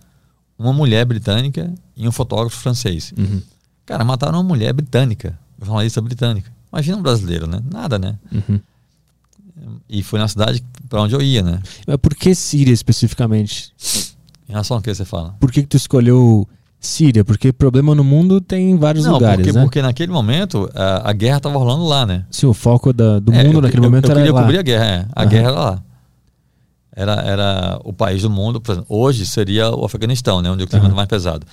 Uma 0.57 0.71
mulher 0.71 1.05
britânica 1.05 1.73
e 1.97 2.07
um 2.07 2.13
fotógrafo 2.13 2.55
francês. 2.55 3.13
Uhum. 3.17 3.41
Cara, 3.85 4.05
mataram 4.05 4.37
uma 4.37 4.43
mulher 4.43 4.71
britânica, 4.71 5.37
jornalista 5.61 6.01
britânica. 6.01 6.49
Imagina 6.71 6.97
um 6.97 7.01
brasileiro, 7.01 7.45
né? 7.45 7.61
Nada, 7.69 7.99
né? 7.99 8.17
Uhum. 8.31 8.59
E 9.89 10.03
foi 10.03 10.19
na 10.19 10.27
cidade 10.27 10.63
para 10.89 11.01
onde 11.01 11.15
eu 11.15 11.21
ia, 11.21 11.41
né? 11.41 11.59
Mas 11.87 11.97
por 11.97 12.15
que 12.15 12.35
Síria 12.35 12.73
especificamente? 12.73 13.73
Em 14.47 14.51
relação 14.51 14.77
ao 14.77 14.83
que 14.83 14.93
você 14.93 15.05
fala? 15.05 15.35
Por 15.39 15.51
que, 15.51 15.61
que 15.61 15.67
tu 15.67 15.77
escolheu 15.77 16.47
Síria, 16.85 17.25
porque 17.25 17.51
problema 17.51 17.95
no 17.95 18.03
mundo 18.03 18.39
tem 18.39 18.71
em 18.71 18.77
vários 18.77 19.05
não, 19.05 19.13
lugares, 19.13 19.43
porque, 19.43 19.57
né? 19.57 19.63
Porque 19.63 19.81
naquele 19.81 20.11
momento 20.11 20.69
a, 20.73 21.09
a 21.09 21.13
guerra 21.13 21.37
estava 21.37 21.57
rolando 21.57 21.83
lá, 21.83 22.05
né? 22.05 22.25
Sim, 22.29 22.45
o 22.45 22.53
foco 22.53 22.93
da, 22.93 23.19
do 23.19 23.33
é, 23.33 23.43
mundo 23.43 23.55
eu, 23.55 23.61
naquele 23.61 23.79
eu, 23.79 23.89
momento 23.89 24.05
eu 24.05 24.11
era 24.11 24.19
queria 24.19 24.33
lá. 24.33 24.41
cobrir 24.41 24.59
a 24.59 24.61
guerra, 24.61 24.85
é. 24.85 25.07
a 25.13 25.23
uhum. 25.23 25.29
guerra 25.29 25.47
era 25.47 25.59
lá. 25.59 25.83
Era, 26.95 27.13
era 27.23 27.79
o 27.83 27.91
país 27.91 28.21
do 28.21 28.29
mundo, 28.29 28.61
exemplo, 28.69 28.85
hoje 28.87 29.25
seria 29.25 29.69
o 29.69 29.83
Afeganistão, 29.83 30.41
né? 30.41 30.49
Onde 30.49 30.63
o 30.63 30.67
clima 30.67 30.85
uhum. 30.85 30.91
é 30.91 30.95
mais 30.95 31.07
pesado. 31.07 31.45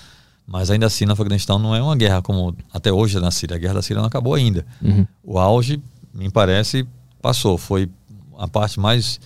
Mas 0.46 0.70
ainda 0.70 0.87
assim, 0.87 1.07
no 1.07 1.12
Afeganistão 1.12 1.59
não 1.59 1.75
é 1.75 1.83
uma 1.83 1.96
guerra 1.96 2.20
como 2.20 2.55
até 2.72 2.92
hoje 2.92 3.18
na 3.18 3.31
Síria. 3.31 3.57
A 3.57 3.59
guerra 3.59 3.75
da 3.75 3.83
Síria 3.83 4.01
não 4.01 4.07
acabou 4.07 4.35
ainda. 4.35 4.66
Uhum. 4.83 5.07
O 5.25 5.38
auge, 5.38 5.83
me 6.14 6.31
parece, 6.31 6.87
passou. 7.20 7.57
Foi 7.57 7.88
a 8.42 8.48
parte 8.48 8.81
mais, 8.81 9.20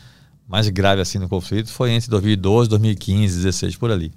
mais 0.46 0.68
grave 0.68 1.00
assim 1.00 1.18
no 1.18 1.26
conflito 1.26 1.70
foi 1.70 1.92
entre 1.92 2.11
2012, 2.11 2.68
2015, 2.68 3.16
2016, 3.16 3.76
por 3.76 3.90
ali. 3.90 4.12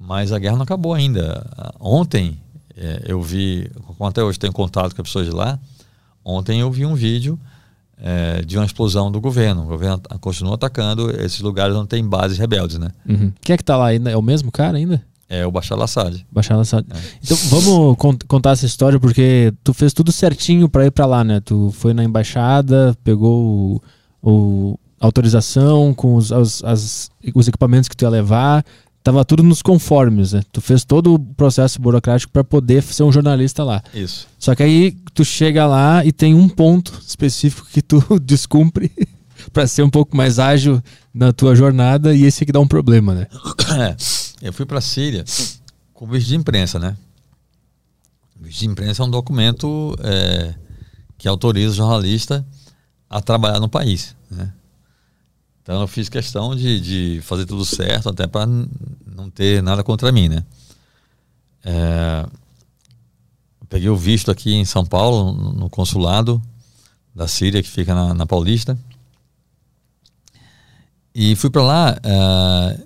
Mas 0.00 0.32
a 0.32 0.38
guerra 0.38 0.56
não 0.56 0.62
acabou 0.62 0.94
ainda. 0.94 1.44
Ontem 1.78 2.40
é, 2.74 3.02
eu 3.06 3.20
vi, 3.20 3.70
até 4.00 4.22
hoje 4.22 4.38
tenho 4.38 4.54
contato 4.54 4.94
com 4.94 5.02
as 5.02 5.08
pessoas 5.08 5.26
de 5.26 5.32
lá, 5.32 5.58
ontem 6.24 6.60
eu 6.60 6.70
vi 6.72 6.86
um 6.86 6.94
vídeo 6.94 7.38
é, 7.98 8.40
de 8.40 8.56
uma 8.56 8.64
explosão 8.64 9.12
do 9.12 9.20
governo. 9.20 9.64
O 9.64 9.66
governo 9.66 10.00
continua 10.18 10.54
atacando 10.54 11.10
esses 11.20 11.40
lugares 11.40 11.76
onde 11.76 11.88
tem 11.88 12.02
bases 12.02 12.38
rebeldes, 12.38 12.78
né? 12.78 12.90
Uhum. 13.06 13.30
Quem 13.42 13.52
é 13.52 13.56
que 13.58 13.64
tá 13.64 13.76
lá 13.76 13.88
ainda? 13.88 14.10
É 14.10 14.16
o 14.16 14.22
mesmo 14.22 14.50
cara 14.50 14.78
ainda? 14.78 15.04
É 15.28 15.46
o 15.46 15.50
Bashar 15.50 15.76
al-Assad. 15.76 16.24
Bashar 16.32 16.54
al-Assad. 16.54 16.86
É. 16.88 16.96
Então 17.22 17.36
vamos 17.50 17.96
cont 17.98 18.24
contar 18.26 18.52
essa 18.52 18.64
história 18.64 18.98
porque 18.98 19.52
tu 19.62 19.74
fez 19.74 19.92
tudo 19.92 20.10
certinho 20.10 20.70
para 20.70 20.86
ir 20.86 20.90
para 20.90 21.04
lá, 21.04 21.22
né? 21.22 21.40
Tu 21.40 21.70
foi 21.72 21.92
na 21.92 22.02
embaixada, 22.02 22.96
pegou 23.04 23.82
o, 24.26 24.72
o 24.72 24.78
autorização 25.00 25.94
com 25.94 26.16
os, 26.16 26.32
as, 26.32 26.64
as, 26.64 27.10
os 27.34 27.48
equipamentos 27.48 27.88
que 27.88 27.96
tu 27.96 28.02
ia 28.02 28.08
levar, 28.08 28.64
tava 29.02 29.24
tudo 29.24 29.42
nos 29.42 29.62
conformes, 29.62 30.32
né? 30.32 30.42
Tu 30.50 30.60
fez 30.60 30.84
todo 30.84 31.14
o 31.14 31.18
processo 31.18 31.80
burocrático 31.80 32.32
para 32.32 32.42
poder 32.42 32.82
ser 32.82 33.04
um 33.04 33.12
jornalista 33.12 33.62
lá. 33.62 33.82
Isso. 33.94 34.26
Só 34.38 34.54
que 34.54 34.62
aí 34.62 34.96
tu 35.14 35.24
chega 35.24 35.66
lá 35.66 36.04
e 36.04 36.10
tem 36.10 36.34
um 36.34 36.48
ponto 36.48 37.00
específico 37.06 37.68
que 37.70 37.80
tu 37.80 38.02
descumpre 38.20 38.90
para 39.52 39.66
ser 39.66 39.82
um 39.82 39.90
pouco 39.90 40.16
mais 40.16 40.38
ágil 40.38 40.82
na 41.14 41.32
tua 41.32 41.54
jornada 41.54 42.14
e 42.14 42.24
esse 42.24 42.44
que 42.44 42.52
dá 42.52 42.60
um 42.60 42.66
problema, 42.66 43.14
né? 43.14 43.26
É. 43.78 43.96
Eu 44.42 44.52
fui 44.52 44.66
para 44.66 44.82
Síria 44.82 45.24
com 45.94 46.06
visto 46.06 46.28
de 46.28 46.36
imprensa, 46.36 46.78
né? 46.78 46.94
O 48.38 48.44
visto 48.44 48.60
de 48.60 48.66
imprensa 48.66 49.02
é 49.02 49.06
um 49.06 49.10
documento 49.10 49.96
é, 50.00 50.54
que 51.16 51.26
autoriza 51.26 51.70
o 51.70 51.74
jornalista 51.74 52.46
a 53.08 53.20
trabalhar 53.20 53.60
no 53.60 53.68
país, 53.68 54.16
né? 54.30 54.52
Então 55.62 55.80
eu 55.80 55.88
fiz 55.88 56.08
questão 56.08 56.54
de, 56.54 56.80
de 56.80 57.20
fazer 57.22 57.44
tudo 57.44 57.64
certo, 57.64 58.08
até 58.08 58.26
para 58.26 58.46
não 58.46 59.28
ter 59.28 59.60
nada 59.62 59.82
contra 59.82 60.12
mim, 60.12 60.28
né? 60.28 60.44
É, 61.64 62.24
peguei 63.68 63.88
o 63.88 63.96
visto 63.96 64.30
aqui 64.30 64.54
em 64.54 64.64
São 64.64 64.86
Paulo, 64.86 65.32
no 65.32 65.68
consulado 65.68 66.40
da 67.12 67.26
Síria, 67.26 67.62
que 67.62 67.68
fica 67.68 67.94
na, 67.94 68.14
na 68.14 68.26
Paulista. 68.26 68.78
E 71.12 71.34
fui 71.34 71.50
para 71.50 71.62
lá. 71.62 71.98
É, 72.02 72.80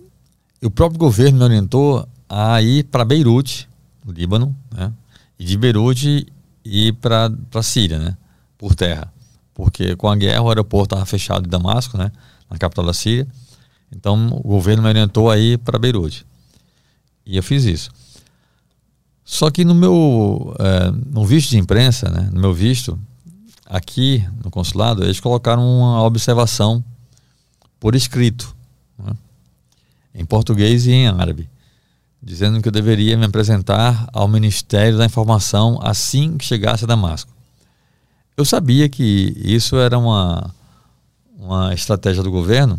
o 0.67 0.71
próprio 0.71 0.99
governo 0.99 1.39
me 1.39 1.45
orientou 1.45 2.09
a 2.29 2.63
ir 2.63 2.85
para 2.85 3.05
Beirute, 3.05 3.69
no 4.05 4.13
Líbano, 4.13 4.57
né? 4.71 4.93
e 5.39 5.45
de 5.45 5.59
Beirute 5.59 6.27
ir 6.65 6.95
para 6.95 7.31
a 7.55 7.63
Síria, 7.63 7.99
né? 7.99 8.17
por 8.57 8.75
terra. 8.75 9.13
Porque 9.61 9.94
com 9.94 10.09
a 10.09 10.16
guerra 10.16 10.40
o 10.40 10.49
aeroporto 10.49 10.94
estava 10.94 11.05
fechado 11.05 11.46
em 11.46 11.51
Damasco, 11.51 11.99
né? 11.99 12.11
na 12.49 12.57
capital 12.57 12.87
da 12.87 12.94
Síria. 12.94 13.29
Então 13.94 14.29
o 14.42 14.49
governo 14.49 14.83
me 14.83 14.88
orientou 14.88 15.31
a 15.31 15.37
ir 15.37 15.59
para 15.59 15.79
Beirute. 15.79 16.25
E 17.27 17.37
eu 17.37 17.42
fiz 17.42 17.64
isso. 17.64 17.90
Só 19.23 19.51
que 19.51 19.62
no 19.62 19.75
meu 19.75 20.57
é, 20.59 20.90
no 20.90 21.27
visto 21.27 21.51
de 21.51 21.59
imprensa, 21.59 22.09
né, 22.09 22.31
no 22.33 22.40
meu 22.40 22.55
visto, 22.55 22.99
aqui 23.66 24.27
no 24.42 24.51
consulado, 24.51 25.05
eles 25.05 25.20
colocaram 25.20 25.62
uma 25.62 26.03
observação 26.03 26.83
por 27.79 27.94
escrito 27.94 28.57
em 30.14 30.25
português 30.25 30.87
e 30.87 30.92
em 30.92 31.07
árabe, 31.07 31.49
dizendo 32.23 32.62
que 32.62 32.68
eu 32.68 32.73
deveria 32.73 33.16
me 33.16 33.27
apresentar 33.27 34.09
ao 34.12 34.27
Ministério 34.27 34.96
da 34.96 35.05
Informação 35.05 35.79
assim 35.83 36.38
que 36.38 36.44
chegasse 36.46 36.85
a 36.85 36.87
Damasco. 36.87 37.31
Eu 38.37 38.45
sabia 38.45 38.88
que 38.88 39.35
isso 39.45 39.77
era 39.77 39.99
uma, 39.99 40.55
uma 41.38 41.75
estratégia 41.75 42.23
do 42.23 42.31
governo 42.31 42.79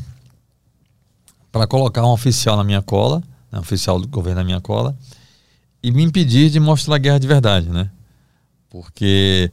para 1.52 1.68
colocar 1.68 2.04
um 2.04 2.12
oficial 2.12 2.58
na 2.58 2.64
minha 2.64 2.82
cola, 2.82 3.22
né, 3.52 3.60
um 3.60 3.62
oficial 3.62 4.00
do 4.00 4.08
governo 4.08 4.40
na 4.40 4.46
minha 4.46 4.62
cola, 4.62 4.96
e 5.84 5.92
me 5.92 6.04
impedir 6.04 6.50
de 6.50 6.60
mostrar 6.60 6.96
a 6.96 7.00
guerra 7.00 7.20
de 7.20 7.28
verdade, 7.28 7.70
né? 7.70 7.90
Porque 8.70 9.52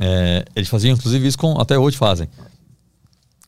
é, 0.00 0.44
eles 0.56 0.68
faziam, 0.68 0.94
inclusive, 0.94 1.26
isso 1.28 1.38
com, 1.38 1.60
até 1.60 1.78
hoje 1.78 1.96
fazem, 1.96 2.28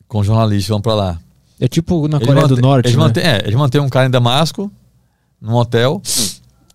com 0.06 0.22
jornalistas 0.22 0.68
vão 0.68 0.80
para 0.80 0.94
lá 0.94 1.20
é 1.62 1.68
tipo 1.68 2.08
na 2.08 2.18
Coreia 2.18 2.48
do 2.48 2.56
Norte. 2.56 2.86
Eles, 2.86 2.96
né? 2.96 3.04
mantêm, 3.04 3.22
é, 3.22 3.38
eles 3.44 3.54
mantêm 3.54 3.80
um 3.80 3.88
cara 3.88 4.08
em 4.08 4.10
Damasco, 4.10 4.68
num 5.40 5.54
hotel, 5.54 6.02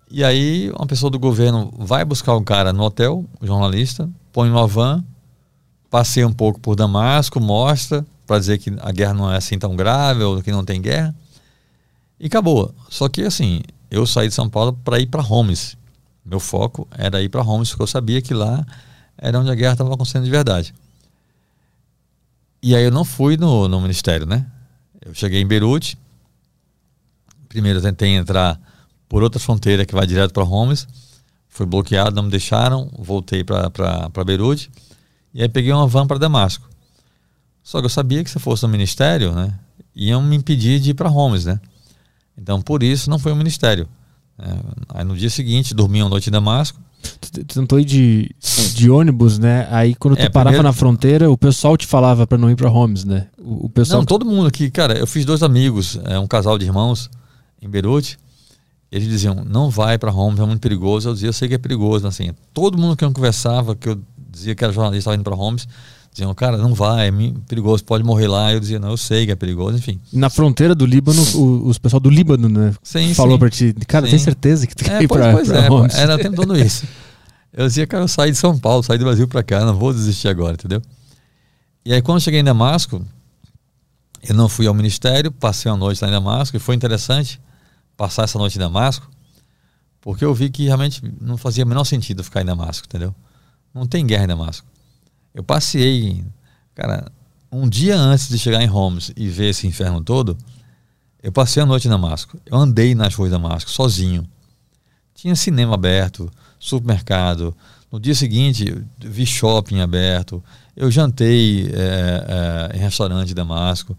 e 0.09 0.23
aí 0.23 0.71
uma 0.71 0.87
pessoa 0.87 1.09
do 1.09 1.19
governo 1.19 1.73
vai 1.77 2.05
buscar 2.05 2.37
um 2.37 2.43
cara 2.43 2.71
no 2.71 2.83
hotel, 2.83 3.25
um 3.41 3.45
jornalista, 3.45 4.09
põe 4.37 4.51
uma 4.51 4.67
van, 4.67 5.03
passeia 5.89 6.27
um 6.27 6.31
pouco 6.31 6.59
por 6.59 6.75
Damasco, 6.75 7.39
mostra, 7.39 8.05
para 8.27 8.37
dizer 8.37 8.59
que 8.59 8.71
a 8.81 8.91
guerra 8.91 9.15
não 9.15 9.31
é 9.31 9.35
assim 9.35 9.57
tão 9.57 9.75
grave, 9.75 10.21
ou 10.21 10.43
que 10.43 10.51
não 10.51 10.63
tem 10.63 10.79
guerra, 10.79 11.15
e 12.19 12.27
acabou. 12.27 12.71
Só 12.87 13.09
que 13.09 13.23
assim, 13.23 13.63
eu 13.89 14.05
saí 14.05 14.27
de 14.27 14.35
São 14.35 14.47
Paulo 14.47 14.73
para 14.85 14.99
ir 14.99 15.07
para 15.07 15.23
Homs. 15.23 15.75
Meu 16.23 16.39
foco 16.39 16.87
era 16.91 17.19
ir 17.19 17.29
para 17.29 17.41
Homs, 17.41 17.71
porque 17.71 17.81
eu 17.81 17.87
sabia 17.87 18.21
que 18.21 18.31
lá 18.31 18.63
era 19.17 19.39
onde 19.39 19.49
a 19.49 19.55
guerra 19.55 19.71
estava 19.71 19.91
acontecendo 19.91 20.25
de 20.25 20.29
verdade. 20.29 20.71
E 22.61 22.75
aí 22.75 22.83
eu 22.83 22.91
não 22.91 23.03
fui 23.03 23.37
no, 23.37 23.67
no 23.67 23.81
ministério, 23.81 24.27
né? 24.27 24.45
Eu 25.03 25.15
cheguei 25.15 25.41
em 25.41 25.47
Beirute. 25.47 25.97
Primeiro 27.49 27.79
eu 27.79 27.83
tentei 27.83 28.09
entrar 28.09 28.61
por 29.09 29.23
outra 29.23 29.39
fronteira 29.39 29.83
que 29.83 29.95
vai 29.95 30.05
direto 30.05 30.31
para 30.31 30.43
Homs. 30.43 30.87
Foi 31.49 31.65
bloqueado, 31.65 32.15
não 32.15 32.23
me 32.23 32.29
deixaram. 32.29 32.89
Voltei 32.97 33.43
para 33.43 34.23
Beirute. 34.25 34.69
E 35.33 35.41
aí 35.41 35.49
peguei 35.49 35.71
uma 35.71 35.87
van 35.87 36.07
para 36.07 36.17
Damasco. 36.17 36.67
Só 37.63 37.79
que 37.79 37.85
eu 37.85 37.89
sabia 37.89 38.23
que 38.23 38.29
se 38.29 38.39
fosse 38.39 38.63
no 38.63 38.69
ministério, 38.69 39.33
né, 39.33 39.53
iam 39.93 40.21
me 40.21 40.35
impedir 40.35 40.79
de 40.79 40.91
ir 40.91 40.93
para 40.93 41.09
Homs, 41.09 41.45
né? 41.45 41.59
Então 42.37 42.61
por 42.61 42.81
isso 42.81 43.09
não 43.09 43.19
foi 43.19 43.31
o 43.31 43.35
ministério. 43.35 43.87
É, 44.39 44.55
aí 44.89 45.03
no 45.03 45.17
dia 45.17 45.29
seguinte 45.29 45.73
dormi 45.73 46.01
uma 46.01 46.09
noite 46.09 46.29
em 46.29 46.31
Damasco. 46.31 46.79
Tu, 47.19 47.43
tentou 47.43 47.79
ir 47.79 47.85
de, 47.85 48.35
de 48.73 48.89
ônibus, 48.89 49.37
né? 49.37 49.67
Aí 49.71 49.95
quando 49.95 50.15
tu 50.15 50.21
é, 50.21 50.29
parava 50.29 50.55
primeiro... 50.55 50.63
na 50.63 50.73
fronteira, 50.73 51.29
o 51.29 51.37
pessoal 51.37 51.75
te 51.75 51.85
falava 51.85 52.25
para 52.25 52.37
não 52.37 52.49
ir 52.49 52.55
para 52.55 52.69
Homes, 52.69 53.03
né? 53.03 53.27
O, 53.37 53.65
o, 53.65 53.69
pessoal. 53.69 53.99
Não, 53.99 54.05
todo 54.05 54.25
mundo 54.25 54.47
aqui, 54.47 54.69
cara. 54.69 54.97
Eu 54.97 55.07
fiz 55.07 55.25
dois 55.25 55.43
amigos, 55.43 55.99
é, 56.05 56.17
um 56.19 56.27
casal 56.27 56.57
de 56.57 56.65
irmãos 56.65 57.09
em 57.61 57.67
Beirute. 57.67 58.17
Eles 58.91 59.07
diziam: 59.07 59.43
não 59.45 59.69
vai 59.69 59.97
para 59.97 60.11
Homes, 60.11 60.39
é 60.39 60.45
muito 60.45 60.61
perigoso. 60.61 61.09
Eu 61.09 61.13
dizia: 61.13 61.29
eu 61.29 61.33
sei 61.33 61.47
que 61.47 61.53
é 61.53 61.57
perigoso, 61.57 62.07
assim. 62.07 62.31
Todo 62.53 62.77
mundo 62.77 62.95
que 62.95 63.03
eu 63.03 63.11
conversava, 63.11 63.75
que 63.75 63.89
eu 63.89 63.99
dizia 64.29 64.55
que 64.55 64.63
era 64.63 64.71
jornalista, 64.71 64.99
estava 64.99 65.15
indo 65.15 65.23
para 65.23 65.35
Homes, 65.35 65.67
diziam: 66.11 66.33
cara, 66.33 66.57
não 66.57 66.73
vai, 66.73 67.09
é 67.09 67.11
perigoso, 67.47 67.83
pode 67.83 68.03
morrer 68.03 68.27
lá. 68.27 68.53
Eu 68.53 68.59
dizia: 68.59 68.79
não, 68.79 68.91
eu 68.91 68.97
sei 68.97 69.25
que 69.25 69.31
é 69.31 69.35
perigoso, 69.35 69.77
enfim. 69.77 69.99
Na 70.11 70.29
fronteira 70.29 70.73
do 70.73 70.85
Líbano, 70.85 71.21
o, 71.35 71.67
os 71.67 71.77
pessoal 71.77 71.99
do 71.99 72.09
Líbano, 72.09 72.47
né? 72.47 72.73
Sim, 72.81 73.13
falou 73.13 73.37
para 73.37 73.49
ti: 73.49 73.75
cara, 73.87 74.05
sim. 74.05 74.11
tem 74.11 74.19
certeza 74.19 74.65
que 74.65 74.75
tu 74.75 74.85
quer 74.85 75.01
é, 75.01 75.03
ir 75.03 75.07
para 75.07 75.35
Homes? 75.69 75.95
É, 75.95 76.01
era 76.01 76.17
tentando 76.17 76.57
isso. 76.57 76.85
Eu 77.51 77.67
dizia, 77.67 77.87
cara, 77.87 78.03
eu 78.03 78.07
saí 78.07 78.31
de 78.31 78.37
São 78.37 78.57
Paulo, 78.57 78.83
saí 78.83 78.97
do 78.97 79.05
Brasil 79.05 79.27
para 79.27 79.41
cá, 79.41 79.65
não 79.65 79.75
vou 79.75 79.91
desistir 79.91 80.27
agora, 80.27 80.53
entendeu? 80.53 80.81
E 81.83 81.93
aí, 81.93 82.01
quando 82.01 82.21
cheguei 82.21 82.39
em 82.39 82.43
Damasco, 82.43 83.01
eu 84.27 84.35
não 84.35 84.47
fui 84.47 84.67
ao 84.67 84.73
ministério, 84.73 85.31
passei 85.31 85.71
uma 85.71 85.77
noite 85.77 86.01
lá 86.01 86.07
em 86.07 86.11
Damasco, 86.11 86.55
e 86.55 86.59
foi 86.59 86.75
interessante 86.75 87.39
passar 87.97 88.23
essa 88.23 88.37
noite 88.37 88.55
em 88.55 88.59
Damasco, 88.59 89.09
porque 89.99 90.23
eu 90.23 90.33
vi 90.33 90.49
que 90.49 90.65
realmente 90.65 91.01
não 91.19 91.35
fazia 91.35 91.65
o 91.65 91.67
menor 91.67 91.83
sentido 91.83 92.23
ficar 92.23 92.41
em 92.41 92.45
Damasco, 92.45 92.85
entendeu? 92.87 93.13
Não 93.73 93.85
tem 93.85 94.05
guerra 94.05 94.23
em 94.23 94.27
Damasco. 94.27 94.65
Eu 95.33 95.43
passei, 95.43 96.23
cara, 96.73 97.11
um 97.51 97.67
dia 97.67 97.97
antes 97.97 98.29
de 98.29 98.37
chegar 98.37 98.61
em 98.61 98.69
Homs 98.69 99.11
e 99.15 99.27
ver 99.27 99.49
esse 99.49 99.67
inferno 99.67 100.01
todo, 100.01 100.37
eu 101.21 101.31
passei 101.31 101.61
a 101.61 101.65
noite 101.65 101.87
em 101.87 101.91
Damasco. 101.91 102.39
Eu 102.45 102.57
andei 102.57 102.95
nas 102.95 103.13
ruas 103.15 103.29
de 103.29 103.37
Damasco, 103.37 103.69
sozinho. 103.69 104.27
Tinha 105.13 105.35
cinema 105.35 105.73
aberto, 105.73 106.31
supermercado. 106.59 107.55
No 107.91 107.99
dia 107.99 108.13
seguinte, 108.15 108.73
vi 108.99 109.25
shopping 109.25 109.79
aberto. 109.79 110.43
Eu 110.75 110.91
jantei 110.91 111.67
é, 111.73 112.71
é, 112.73 112.77
em 112.77 112.79
restaurante 112.79 113.29
de 113.29 113.33
Damasco. 113.33 113.97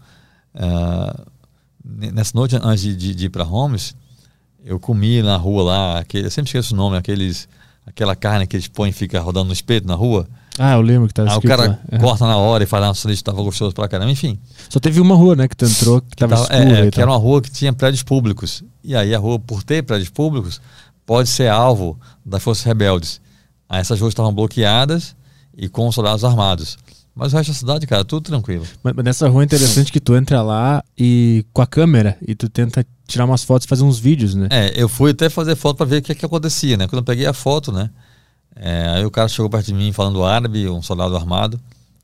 É, 0.53 1.38
nessa 1.83 2.31
noite, 2.35 2.55
antes 2.61 2.81
de, 2.81 2.95
de, 2.95 3.15
de 3.15 3.25
ir 3.25 3.29
para 3.29 3.43
Homs, 3.43 3.95
eu 4.63 4.79
comi 4.79 5.21
na 5.21 5.37
rua 5.37 5.63
lá, 5.63 5.99
aquele, 5.99 6.27
eu 6.27 6.31
sempre 6.31 6.49
esqueço 6.49 6.73
o 6.73 6.77
nome, 6.77 6.97
aqueles, 6.97 7.47
aquela 7.85 8.15
carne 8.15 8.45
que 8.45 8.55
eles 8.55 8.67
põem 8.67 8.89
e 8.89 8.93
fica 8.93 9.19
rodando 9.19 9.47
no 9.47 9.53
espeto 9.53 9.87
na 9.87 9.95
rua. 9.95 10.27
Ah, 10.57 10.73
eu 10.73 10.81
lembro 10.81 11.07
que 11.07 11.13
tava 11.13 11.31
Aí 11.31 11.37
o 11.37 11.41
cara 11.41 11.79
lá. 11.89 11.99
corta 11.99 12.27
na 12.27 12.35
hora 12.35 12.63
e 12.63 12.67
fala, 12.67 12.87
nossa, 12.87 13.07
isso 13.07 13.21
estava 13.21 13.41
gostoso 13.41 13.73
pra 13.73 13.87
caramba, 13.87 14.11
enfim. 14.11 14.37
Só 14.69 14.77
teve 14.77 14.99
uma 14.99 15.15
rua, 15.15 15.33
né, 15.33 15.47
que 15.47 15.55
tu 15.55 15.63
entrou, 15.65 16.01
que 16.01 16.17
tava, 16.17 16.35
tava 16.35 16.53
escura. 16.53 16.87
É, 16.87 16.91
que 16.91 16.99
era 17.01 17.09
uma 17.09 17.17
rua 17.17 17.41
que 17.41 17.49
tinha 17.49 17.71
prédios 17.71 18.03
públicos. 18.03 18.61
E 18.83 18.93
aí 18.93 19.15
a 19.15 19.17
rua, 19.19 19.39
por 19.39 19.63
ter 19.63 19.83
prédios 19.83 20.09
públicos, 20.09 20.61
pode 21.05 21.29
ser 21.29 21.47
alvo 21.47 21.97
das 22.25 22.43
forças 22.43 22.65
rebeldes. 22.65 23.21
Aí 23.69 23.79
essas 23.79 24.01
ruas 24.01 24.11
estavam 24.11 24.33
bloqueadas 24.33 25.15
e 25.55 25.69
com 25.69 25.89
soldados 25.91 26.25
armados. 26.25 26.77
Mas 27.15 27.33
o 27.33 27.37
resto 27.37 27.51
da 27.51 27.57
cidade, 27.57 27.87
cara, 27.87 28.05
tudo 28.05 28.23
tranquilo. 28.23 28.65
Mas, 28.83 28.95
nessa 28.97 29.27
rua 29.27 29.43
é 29.43 29.45
interessante 29.45 29.91
que 29.91 29.99
tu 29.99 30.15
entra 30.15 30.41
lá 30.41 30.83
e 30.97 31.45
com 31.51 31.61
a 31.61 31.67
câmera 31.67 32.17
e 32.25 32.33
tu 32.33 32.47
tenta 32.49 32.85
tirar 33.07 33.25
umas 33.25 33.43
fotos 33.43 33.65
e 33.65 33.67
fazer 33.67 33.83
uns 33.83 33.99
vídeos, 33.99 34.35
né? 34.35 34.47
É, 34.49 34.71
eu 34.81 34.87
fui 34.87 35.11
até 35.11 35.29
fazer 35.29 35.55
foto 35.55 35.77
para 35.77 35.85
ver 35.85 35.97
o 35.97 36.01
que, 36.01 36.15
que 36.15 36.25
acontecia, 36.25 36.77
né? 36.77 36.87
Quando 36.87 36.99
eu 36.99 37.03
peguei 37.03 37.25
a 37.25 37.33
foto, 37.33 37.71
né? 37.71 37.89
É, 38.55 38.87
aí 38.89 39.05
o 39.05 39.11
cara 39.11 39.27
chegou 39.27 39.49
perto 39.49 39.67
de 39.67 39.73
mim 39.73 39.91
falando 39.91 40.23
árabe, 40.23 40.69
um 40.69 40.81
soldado 40.81 41.15
armado. 41.15 41.59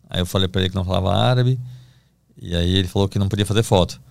Aí 0.09 0.19
eu 0.19 0.25
falei 0.25 0.47
para 0.47 0.61
ele 0.61 0.69
que 0.69 0.75
não 0.75 0.85
falava 0.85 1.15
árabe. 1.15 1.59
E 2.41 2.55
aí 2.55 2.75
ele 2.75 2.87
falou 2.87 3.07
que 3.07 3.17
não 3.17 3.29
podia 3.29 3.45
fazer 3.45 3.63
foto. 3.63 4.01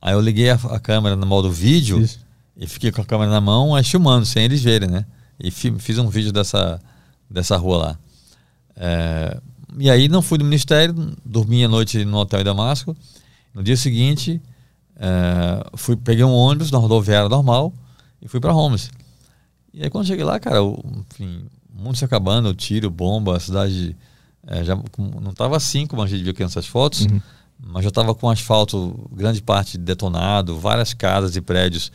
Aí 0.00 0.14
eu 0.14 0.20
liguei 0.20 0.50
a, 0.50 0.54
a 0.54 0.80
câmera 0.80 1.14
no 1.14 1.26
modo 1.26 1.50
vídeo. 1.50 2.00
Isso 2.00 2.18
e 2.56 2.66
fiquei 2.66 2.92
com 2.92 3.00
a 3.00 3.04
câmera 3.04 3.30
na 3.30 3.40
mão, 3.40 3.74
aí 3.74 3.82
filmando, 3.82 4.26
sem 4.26 4.44
eles 4.44 4.62
verem, 4.62 4.88
né? 4.88 5.06
E 5.40 5.50
fiz 5.50 5.98
um 5.98 6.08
vídeo 6.08 6.32
dessa, 6.32 6.80
dessa 7.28 7.56
rua 7.56 7.76
lá. 7.78 7.98
É, 8.76 9.40
e 9.78 9.90
aí 9.90 10.08
não 10.08 10.22
fui 10.22 10.38
do 10.38 10.44
ministério, 10.44 10.94
dormi 11.24 11.64
a 11.64 11.68
noite 11.68 12.04
no 12.04 12.18
hotel 12.18 12.40
em 12.40 12.44
Damasco. 12.44 12.96
No 13.54 13.62
dia 13.62 13.76
seguinte, 13.76 14.40
é, 14.96 15.66
fui, 15.76 15.96
peguei 15.96 16.24
um 16.24 16.32
ônibus 16.32 16.70
na 16.70 16.78
rodoviária 16.78 17.28
normal 17.28 17.72
e 18.20 18.28
fui 18.28 18.40
para 18.40 18.54
Homs. 18.54 18.90
E 19.72 19.82
aí 19.82 19.90
quando 19.90 20.06
cheguei 20.06 20.24
lá, 20.24 20.38
cara, 20.38 20.58
enfim, 20.60 21.44
o 21.74 21.82
mundo 21.82 21.96
se 21.96 22.04
acabando, 22.04 22.54
tiro, 22.54 22.90
bomba, 22.90 23.36
a 23.36 23.40
cidade 23.40 23.96
é, 24.46 24.64
já 24.64 24.76
não 24.76 25.30
estava 25.30 25.56
assim 25.56 25.86
como 25.86 26.02
a 26.02 26.06
gente 26.06 26.22
viu 26.22 26.32
aqui 26.32 26.42
nessas 26.42 26.66
fotos, 26.66 27.06
uhum. 27.06 27.20
mas 27.58 27.82
já 27.82 27.88
estava 27.88 28.14
com 28.14 28.28
asfalto, 28.28 29.08
grande 29.12 29.42
parte 29.42 29.78
detonado, 29.78 30.58
várias 30.58 30.92
casas 30.92 31.36
e 31.36 31.40
prédios 31.40 31.90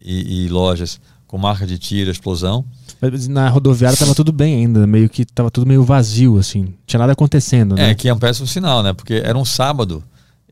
e, 0.00 0.44
e 0.44 0.48
lojas 0.48 1.00
com 1.26 1.38
marca 1.38 1.66
de 1.66 1.78
tiro, 1.78 2.10
explosão. 2.10 2.64
Mas 3.00 3.28
na 3.28 3.48
rodoviária 3.48 3.94
estava 3.94 4.14
tudo 4.14 4.32
bem 4.32 4.56
ainda, 4.56 4.86
meio 4.86 5.08
que 5.08 5.22
estava 5.22 5.50
tudo 5.50 5.66
meio 5.66 5.82
vazio, 5.82 6.38
assim. 6.38 6.62
Não 6.62 6.74
tinha 6.86 7.00
nada 7.00 7.12
acontecendo, 7.12 7.74
né? 7.74 7.90
É, 7.90 7.94
que 7.94 8.08
é 8.08 8.14
um 8.14 8.18
péssimo 8.18 8.46
sinal, 8.46 8.82
né? 8.82 8.92
Porque 8.92 9.14
era 9.14 9.38
um 9.38 9.44
sábado 9.44 10.04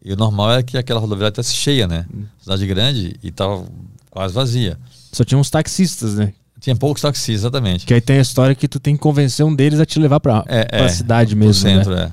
e 0.03 0.13
o 0.13 0.17
normal 0.17 0.53
é 0.53 0.63
que 0.63 0.79
aquela 0.79 1.01
rodoviária 1.01 1.31
estivesse 1.31 1.55
cheia, 1.55 1.87
né? 1.87 2.07
Hum. 2.13 2.25
Cidade 2.41 2.67
grande 2.67 3.17
e 3.23 3.29
estava 3.29 3.65
quase 4.11 4.33
vazia. 4.33 4.79
Só 5.13 5.25
tinha 5.25 5.39
uns 5.39 5.51
taxistas, 5.51 6.15
né? 6.15 6.33
Tinha 6.61 6.75
poucos 6.75 7.03
taxistas, 7.03 7.43
exatamente. 7.43 7.87
Que 7.87 7.95
aí 7.95 8.01
tem 8.01 8.19
a 8.19 8.23
história 8.23 8.55
que 8.55 8.67
tu 8.67 8.81
tem 8.81 8.97
que 8.97 9.01
convencer 9.01 9.45
um 9.45 9.55
deles 9.55 9.79
a 9.79 9.87
te 9.87 9.99
levar 9.99 10.19
para 10.19 10.45
é, 10.49 10.67
a 10.73 10.85
é, 10.85 10.89
cidade 10.89 11.37
mesmo, 11.37 11.55
centro, 11.55 11.95
né? 11.95 12.05
É. 12.05 12.11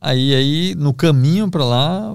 Aí, 0.00 0.34
aí, 0.34 0.74
no 0.74 0.94
caminho 0.94 1.50
para 1.50 1.64
lá, 1.64 2.14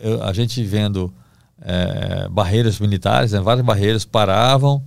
eu, 0.00 0.22
a 0.22 0.32
gente 0.32 0.62
vendo 0.62 1.12
é, 1.60 2.28
barreiras 2.28 2.78
militares, 2.78 3.32
né? 3.32 3.40
várias 3.40 3.66
barreiras 3.66 4.04
paravam 4.04 4.82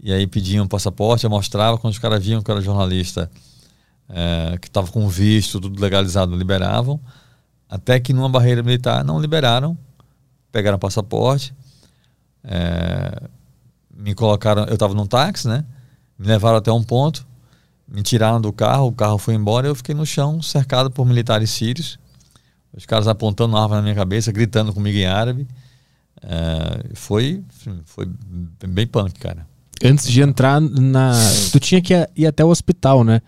e 0.00 0.12
aí 0.12 0.26
pediam 0.26 0.66
passaporte, 0.66 1.24
eu 1.24 1.30
mostrava, 1.30 1.76
quando 1.78 1.92
os 1.92 1.98
caras 1.98 2.24
viam 2.24 2.40
que 2.42 2.50
eu 2.50 2.54
era 2.54 2.64
jornalista, 2.64 3.30
é, 4.08 4.56
que 4.60 4.68
estava 4.68 4.90
com 4.90 5.08
visto, 5.08 5.60
tudo 5.60 5.80
legalizado, 5.80 6.36
liberavam. 6.36 7.00
Até 7.68 8.00
que 8.00 8.12
numa 8.12 8.28
barreira 8.28 8.62
militar 8.62 9.04
não 9.04 9.20
liberaram, 9.20 9.76
pegaram 10.50 10.78
passaporte, 10.78 11.54
é, 12.44 13.28
me 13.94 14.14
colocaram, 14.14 14.64
eu 14.64 14.74
estava 14.74 14.94
num 14.94 15.06
táxi, 15.06 15.48
né? 15.48 15.64
Me 16.18 16.26
levaram 16.26 16.58
até 16.58 16.72
um 16.72 16.82
ponto, 16.82 17.26
me 17.86 18.02
tiraram 18.02 18.40
do 18.40 18.52
carro, 18.52 18.86
o 18.86 18.92
carro 18.92 19.18
foi 19.18 19.34
embora 19.34 19.66
e 19.66 19.70
eu 19.70 19.74
fiquei 19.74 19.94
no 19.94 20.06
chão, 20.06 20.40
cercado 20.40 20.90
por 20.90 21.04
militares 21.04 21.50
sírios. 21.50 21.98
Os 22.72 22.86
caras 22.86 23.08
apontando 23.08 23.56
arma 23.56 23.76
na 23.76 23.82
minha 23.82 23.94
cabeça, 23.94 24.30
gritando 24.30 24.72
comigo 24.72 24.96
em 24.96 25.06
árabe. 25.06 25.48
É, 26.22 26.94
foi, 26.94 27.42
foi 27.84 28.08
bem 28.66 28.86
punk, 28.86 29.18
cara. 29.18 29.46
Antes 29.84 30.08
de 30.08 30.20
entrar 30.22 30.60
na. 30.60 31.12
Tu 31.52 31.60
tinha 31.60 31.80
que 31.80 31.94
ir 32.16 32.26
até 32.26 32.44
o 32.44 32.48
hospital, 32.48 33.04
né? 33.04 33.20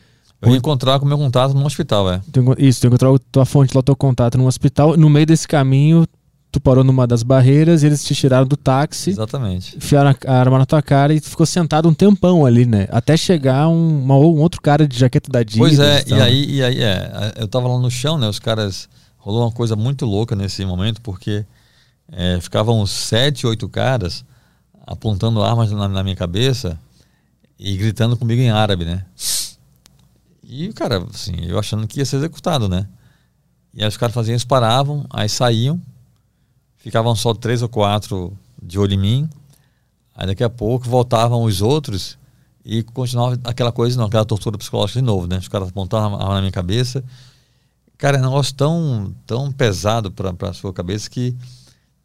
Eu 0.43 0.51
ia 0.53 0.57
encontrar 0.57 0.99
com 0.99 1.05
o 1.05 1.09
meu 1.09 1.19
contato 1.19 1.53
no 1.53 1.67
hospital, 1.67 2.11
é. 2.11 2.21
Isso, 2.59 2.81
tu 2.81 2.87
encontrar 2.87 3.15
a 3.15 3.19
tua 3.31 3.45
fonte 3.45 3.75
lá, 3.75 3.81
o 3.81 3.83
teu 3.83 3.95
contato 3.95 4.39
no 4.39 4.47
hospital. 4.47 4.97
No 4.97 5.11
meio 5.11 5.27
desse 5.27 5.47
caminho, 5.47 6.07
tu 6.51 6.59
parou 6.59 6.83
numa 6.83 7.07
das 7.07 7.23
barreiras, 7.23 7.83
eles 7.83 8.03
te 8.03 8.15
tiraram 8.15 8.47
do 8.47 8.57
táxi. 8.57 9.11
Exatamente. 9.11 9.77
Enfiaram 9.77 10.15
a 10.27 10.33
arma 10.33 10.59
na 10.59 10.65
tua 10.65 10.81
cara 10.81 11.13
e 11.13 11.21
tu 11.21 11.29
ficou 11.29 11.45
sentado 11.45 11.89
um 11.89 11.93
tempão 11.93 12.47
ali, 12.47 12.65
né? 12.65 12.89
Até 12.91 13.19
chegar 13.19 13.69
um, 13.69 14.03
uma, 14.03 14.17
um 14.17 14.41
outro 14.41 14.63
cara 14.63 14.89
de 14.89 14.99
jaqueta 14.99 15.31
da 15.31 15.41
Adidas. 15.41 15.59
Pois 15.59 15.79
é, 15.79 16.05
e, 16.07 16.11
e 16.11 16.21
aí, 16.21 16.55
e 16.55 16.63
aí 16.63 16.83
é, 16.83 17.35
eu 17.37 17.47
tava 17.47 17.69
lá 17.69 17.79
no 17.79 17.91
chão, 17.91 18.17
né? 18.19 18.29
Os 18.29 18.39
caras. 18.39 18.89
Rolou 19.23 19.43
uma 19.43 19.53
coisa 19.53 19.77
muito 19.77 20.07
louca 20.07 20.35
nesse 20.35 20.65
momento, 20.65 21.03
porque 21.03 21.45
é, 22.11 22.41
ficavam 22.41 22.87
sete, 22.87 23.47
oito 23.47 23.69
caras 23.69 24.25
apontando 24.87 25.43
armas 25.43 25.71
na, 25.71 25.89
na, 25.89 26.03
minha 26.03 26.17
cabeça 26.17 26.79
e 27.59 27.77
gritando 27.77 28.17
comigo 28.17 28.41
em 28.41 28.51
árabe, 28.51 28.85
né? 28.85 29.05
E, 30.43 30.73
cara, 30.73 31.07
assim, 31.13 31.37
eu 31.47 31.59
achando 31.59 31.87
que 31.87 31.99
ia 31.99 32.05
ser 32.05 32.17
executado, 32.17 32.69
né? 32.69 32.87
E 33.73 33.83
aí 33.83 33.89
os 33.89 33.97
caras 33.97 34.15
faziam 34.15 34.35
isso, 34.35 34.47
paravam, 34.47 35.07
aí 35.11 35.29
saíam, 35.29 35.81
ficavam 36.77 37.15
só 37.15 37.33
três 37.33 37.63
ou 37.63 37.69
quatro 37.69 38.37
de 38.61 38.79
olho 38.79 38.95
em 38.95 38.99
mim, 38.99 39.31
aí 40.15 40.27
daqui 40.27 40.43
a 40.43 40.51
pouco 40.51 40.89
voltavam 40.89 41.45
os 41.45 41.63
outros 41.63 42.19
e 42.65 42.83
continuava 42.83 43.39
aquela 43.45 43.73
coisa, 43.73 43.97
não, 43.99 44.07
aquela 44.07 44.25
tortura 44.25 44.59
psicológica 44.59 45.01
de 45.01 45.07
novo, 45.07 45.27
né? 45.27 45.39
Os 45.39 45.49
caras 45.49 45.69
apontavam 45.69 46.19
a 46.19 46.23
arma 46.23 46.35
na 46.35 46.41
minha 46.41 46.53
cabeça. 46.53 47.05
Cara, 47.97 48.17
é 48.17 48.21
um 48.21 48.25
negócio 48.25 48.55
tão, 48.55 49.15
tão 49.27 49.53
pesado 49.53 50.11
para 50.11 50.35
a 50.49 50.53
sua 50.53 50.73
cabeça 50.73 51.09
que 51.09 51.37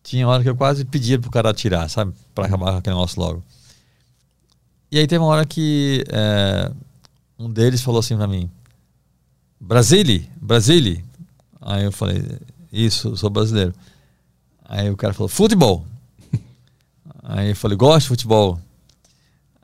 tinha 0.06 0.28
hora 0.28 0.44
que 0.44 0.50
eu 0.50 0.56
quase 0.56 0.86
pedia 0.86 1.20
pro 1.20 1.32
cara 1.32 1.50
atirar, 1.50 1.90
sabe? 1.90 2.14
Para 2.34 2.46
acabar 2.46 2.74
com 2.74 2.78
aquele 2.78 2.96
negócio 2.96 3.20
logo. 3.20 3.44
E 4.92 5.00
aí 5.00 5.08
teve 5.08 5.18
uma 5.18 5.32
hora 5.32 5.46
que 5.48 6.04
é, 6.10 6.72
um 7.40 7.50
deles 7.50 7.82
falou 7.82 8.00
assim 8.00 8.16
para 8.16 8.28
mim: 8.28 8.50
Brasília, 9.60 10.24
Brasília. 10.40 11.04
Aí 11.60 11.84
eu 11.84 11.92
falei: 11.92 12.24
Isso, 12.72 13.18
sou 13.18 13.32
brasileiro. 13.32 13.74
Aí 14.64 14.92
o 14.92 14.96
cara 14.96 15.12
falou: 15.12 15.28
Futebol. 15.28 15.84
Aí 17.24 17.50
eu 17.50 17.56
falei: 17.56 17.76
Gosto 17.76 18.02
de 18.02 18.10
futebol. 18.10 18.60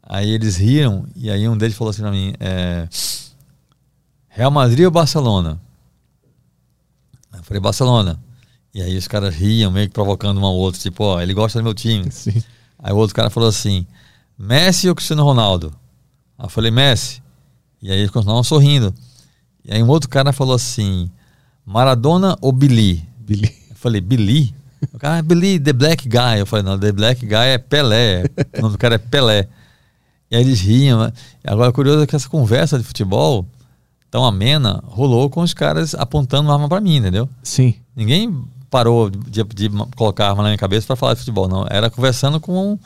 Aí 0.02 0.32
eles 0.32 0.58
riram 0.58 1.06
e 1.16 1.30
aí 1.30 1.48
um 1.48 1.56
deles 1.56 1.78
falou 1.78 1.92
assim 1.92 2.02
para 2.02 2.12
mim: 2.12 2.34
é, 2.40 2.90
Real 4.28 4.50
Madrid 4.50 4.86
ou 4.86 4.92
Barcelona? 4.92 5.62
Eu 7.32 7.44
falei: 7.44 7.62
Barcelona. 7.62 8.20
E 8.74 8.82
aí 8.82 8.98
os 8.98 9.08
caras 9.08 9.36
riam, 9.36 9.72
meio 9.72 9.88
que 9.88 9.94
provocando 9.94 10.40
um 10.40 10.46
ao 10.46 10.56
outro, 10.56 10.80
tipo, 10.80 11.04
ó, 11.04 11.22
ele 11.22 11.34
gosta 11.34 11.60
do 11.60 11.64
meu 11.64 11.74
time. 11.74 12.10
Sim. 12.12 12.42
Aí 12.80 12.94
o 12.94 12.98
outro 12.98 13.16
cara 13.16 13.30
falou 13.30 13.50
assim: 13.50 13.86
Messi 14.38 14.88
ou 14.88 14.96
Cristiano 14.96 15.24
Ronaldo? 15.24 15.74
Aí 16.38 16.46
eu 16.46 16.50
falei, 16.50 16.72
Messi. 16.72 17.22
E 17.82 17.92
aí 17.92 18.00
eles 18.00 18.12
continuavam 18.12 18.44
sorrindo. 18.44 18.94
E 19.66 19.74
aí 19.74 19.84
um 19.84 19.90
outro 19.90 20.10
cara 20.10 20.32
falou 20.32 20.56
assim: 20.56 21.10
Maradona 21.66 22.38
ou 22.42 22.52
Billy? 22.52 23.06
Billy. 23.20 23.54
Eu 23.70 23.76
falei, 23.76 24.02
Billy? 24.02 24.54
O 24.94 24.98
cara, 24.98 25.20
ah, 25.20 25.22
Billy, 25.22 25.60
The 25.60 25.74
Black 25.74 26.08
Guy. 26.10 26.40
Eu 26.40 26.46
falei, 26.46 26.64
não, 26.64 26.78
The 26.78 26.92
Black 26.92 27.26
Guy 27.26 27.36
é 27.36 27.58
Pelé. 27.58 28.24
o 28.58 28.62
nome 28.62 28.74
do 28.74 28.78
cara 28.78 28.96
é 28.96 28.98
Pelé. 28.98 29.48
E 30.30 30.36
aí 30.36 30.42
eles 30.42 30.60
riam. 30.60 31.00
Né? 31.00 31.14
Agora, 31.46 31.72
curioso 31.72 32.02
é 32.02 32.08
que 32.08 32.16
essa 32.16 32.28
conversa 32.28 32.78
de 32.78 32.84
futebol 32.84 33.46
tão 34.10 34.26
amena 34.26 34.84
rolou 34.88 35.30
com 35.30 35.42
os 35.42 35.54
caras 35.54 35.94
apontando 35.94 36.50
uma 36.50 36.56
arma 36.56 36.68
para 36.68 36.82
mim, 36.82 36.98
entendeu? 36.98 37.30
Sim. 37.44 37.76
Ninguém 37.96 38.44
parou 38.72 39.10
de, 39.10 39.44
de 39.44 39.70
colocar 39.98 40.30
arma 40.30 40.42
na 40.42 40.50
minha 40.50 40.58
cabeça 40.58 40.88
para 40.88 40.96
falar 40.96 41.14
de 41.14 41.20
futebol, 41.20 41.48
não. 41.48 41.68
Era 41.70 41.90
conversando 41.90 42.40
com 42.40 42.80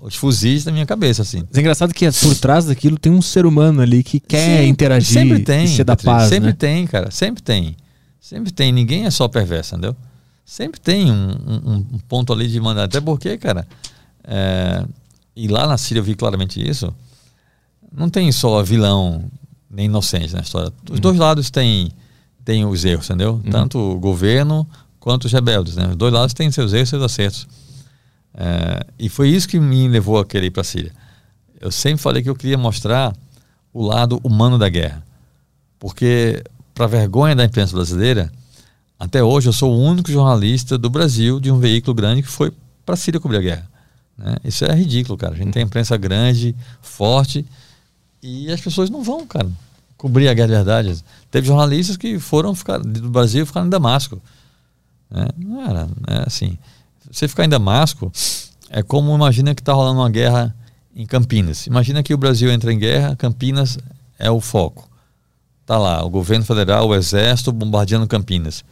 os 0.00 0.14
fuzis 0.14 0.62
da 0.64 0.70
minha 0.70 0.86
cabeça, 0.86 1.22
assim. 1.22 1.42
Mas 1.48 1.58
é 1.58 1.60
engraçado 1.60 1.92
que 1.92 2.08
por 2.10 2.36
trás 2.36 2.66
daquilo 2.66 2.96
tem 2.96 3.12
um 3.12 3.20
ser 3.20 3.44
humano 3.44 3.82
ali 3.82 4.04
que 4.04 4.20
quer 4.20 4.62
Sim, 4.62 4.68
interagir 4.68 5.12
sempre 5.12 5.40
tem, 5.40 5.66
ser 5.66 5.84
da 5.84 5.96
paz, 5.96 6.28
Sempre 6.28 6.50
né? 6.50 6.56
tem, 6.56 6.86
cara. 6.86 7.10
Sempre 7.10 7.42
tem. 7.42 7.76
Sempre 8.20 8.52
tem. 8.52 8.72
Ninguém 8.72 9.04
é 9.04 9.10
só 9.10 9.26
perverso, 9.26 9.74
entendeu? 9.74 9.96
Sempre 10.44 10.78
tem 10.80 11.10
um, 11.10 11.30
um, 11.44 11.86
um 11.94 11.98
ponto 12.08 12.32
ali 12.32 12.46
de 12.46 12.60
mandar. 12.60 12.84
Até 12.84 13.00
porque, 13.00 13.36
cara, 13.36 13.66
é, 14.22 14.84
e 15.34 15.48
lá 15.48 15.66
na 15.66 15.76
Síria 15.76 15.98
eu 15.98 16.04
vi 16.04 16.14
claramente 16.14 16.64
isso, 16.64 16.94
não 17.92 18.08
tem 18.08 18.30
só 18.30 18.62
vilão 18.62 19.24
nem 19.68 19.86
inocente 19.86 20.32
na 20.32 20.40
história. 20.40 20.72
Os 20.84 20.96
uhum. 20.96 21.00
dois 21.00 21.18
lados 21.18 21.50
têm, 21.50 21.90
têm 22.44 22.64
os 22.64 22.84
erros, 22.84 23.06
entendeu? 23.06 23.40
Uhum. 23.44 23.50
Tanto 23.50 23.76
o 23.76 23.98
governo 23.98 24.64
quanto 25.06 25.26
os 25.26 25.32
rebeldes. 25.32 25.76
Né? 25.76 25.86
Os 25.90 25.94
dois 25.94 26.12
lados 26.12 26.34
têm 26.34 26.50
seus 26.50 26.72
erros 26.72 26.88
e 26.88 26.90
seus 26.90 27.02
acertos. 27.04 27.46
É, 28.34 28.84
e 28.98 29.08
foi 29.08 29.28
isso 29.28 29.46
que 29.46 29.60
me 29.60 29.86
levou 29.86 30.18
a 30.18 30.26
querer 30.26 30.48
ir 30.48 30.50
para 30.50 30.62
a 30.62 30.64
Síria. 30.64 30.90
Eu 31.60 31.70
sempre 31.70 32.02
falei 32.02 32.24
que 32.24 32.28
eu 32.28 32.34
queria 32.34 32.58
mostrar 32.58 33.14
o 33.72 33.86
lado 33.86 34.20
humano 34.24 34.58
da 34.58 34.68
guerra. 34.68 35.06
Porque, 35.78 36.42
para 36.74 36.88
vergonha 36.88 37.36
da 37.36 37.44
imprensa 37.44 37.72
brasileira, 37.72 38.32
até 38.98 39.22
hoje 39.22 39.48
eu 39.48 39.52
sou 39.52 39.72
o 39.72 39.80
único 39.80 40.10
jornalista 40.10 40.76
do 40.76 40.90
Brasil 40.90 41.38
de 41.38 41.52
um 41.52 41.60
veículo 41.60 41.94
grande 41.94 42.22
que 42.22 42.28
foi 42.28 42.52
para 42.84 42.94
a 42.94 42.98
Síria 42.98 43.20
cobrir 43.20 43.36
a 43.36 43.42
guerra. 43.42 43.70
Né? 44.18 44.34
Isso 44.42 44.64
é 44.64 44.74
ridículo, 44.74 45.16
cara. 45.16 45.34
A 45.34 45.36
gente 45.36 45.52
tem 45.52 45.62
imprensa 45.62 45.96
grande, 45.96 46.52
forte, 46.82 47.46
e 48.20 48.50
as 48.50 48.60
pessoas 48.60 48.90
não 48.90 49.04
vão, 49.04 49.24
cara, 49.24 49.48
cobrir 49.96 50.26
a 50.26 50.34
guerra 50.34 50.48
de 50.48 50.54
verdade. 50.54 51.04
Teve 51.30 51.46
jornalistas 51.46 51.96
que 51.96 52.18
foram 52.18 52.56
ficar 52.56 52.78
do 52.78 53.08
Brasil 53.08 53.46
ficaram 53.46 53.68
em 53.68 53.70
Damasco. 53.70 54.20
Né? 55.10 55.28
Não 55.36 55.62
era, 55.62 55.86
né? 55.86 56.24
Assim, 56.26 56.58
você 57.10 57.28
ficar 57.28 57.44
em 57.44 57.48
Damasco 57.48 58.10
é 58.70 58.82
como 58.82 59.14
imagina 59.14 59.54
que 59.54 59.60
está 59.60 59.72
rolando 59.72 60.00
uma 60.00 60.10
guerra 60.10 60.54
em 60.94 61.06
Campinas. 61.06 61.66
Imagina 61.66 62.02
que 62.02 62.14
o 62.14 62.18
Brasil 62.18 62.50
entra 62.50 62.72
em 62.72 62.78
guerra, 62.78 63.14
Campinas 63.16 63.78
é 64.18 64.30
o 64.30 64.40
foco. 64.40 64.88
Tá 65.64 65.78
lá, 65.78 66.04
o 66.04 66.10
governo 66.10 66.44
federal, 66.44 66.88
o 66.88 66.94
exército 66.94 67.52
bombardeando 67.52 68.06
Campinas. 68.06 68.64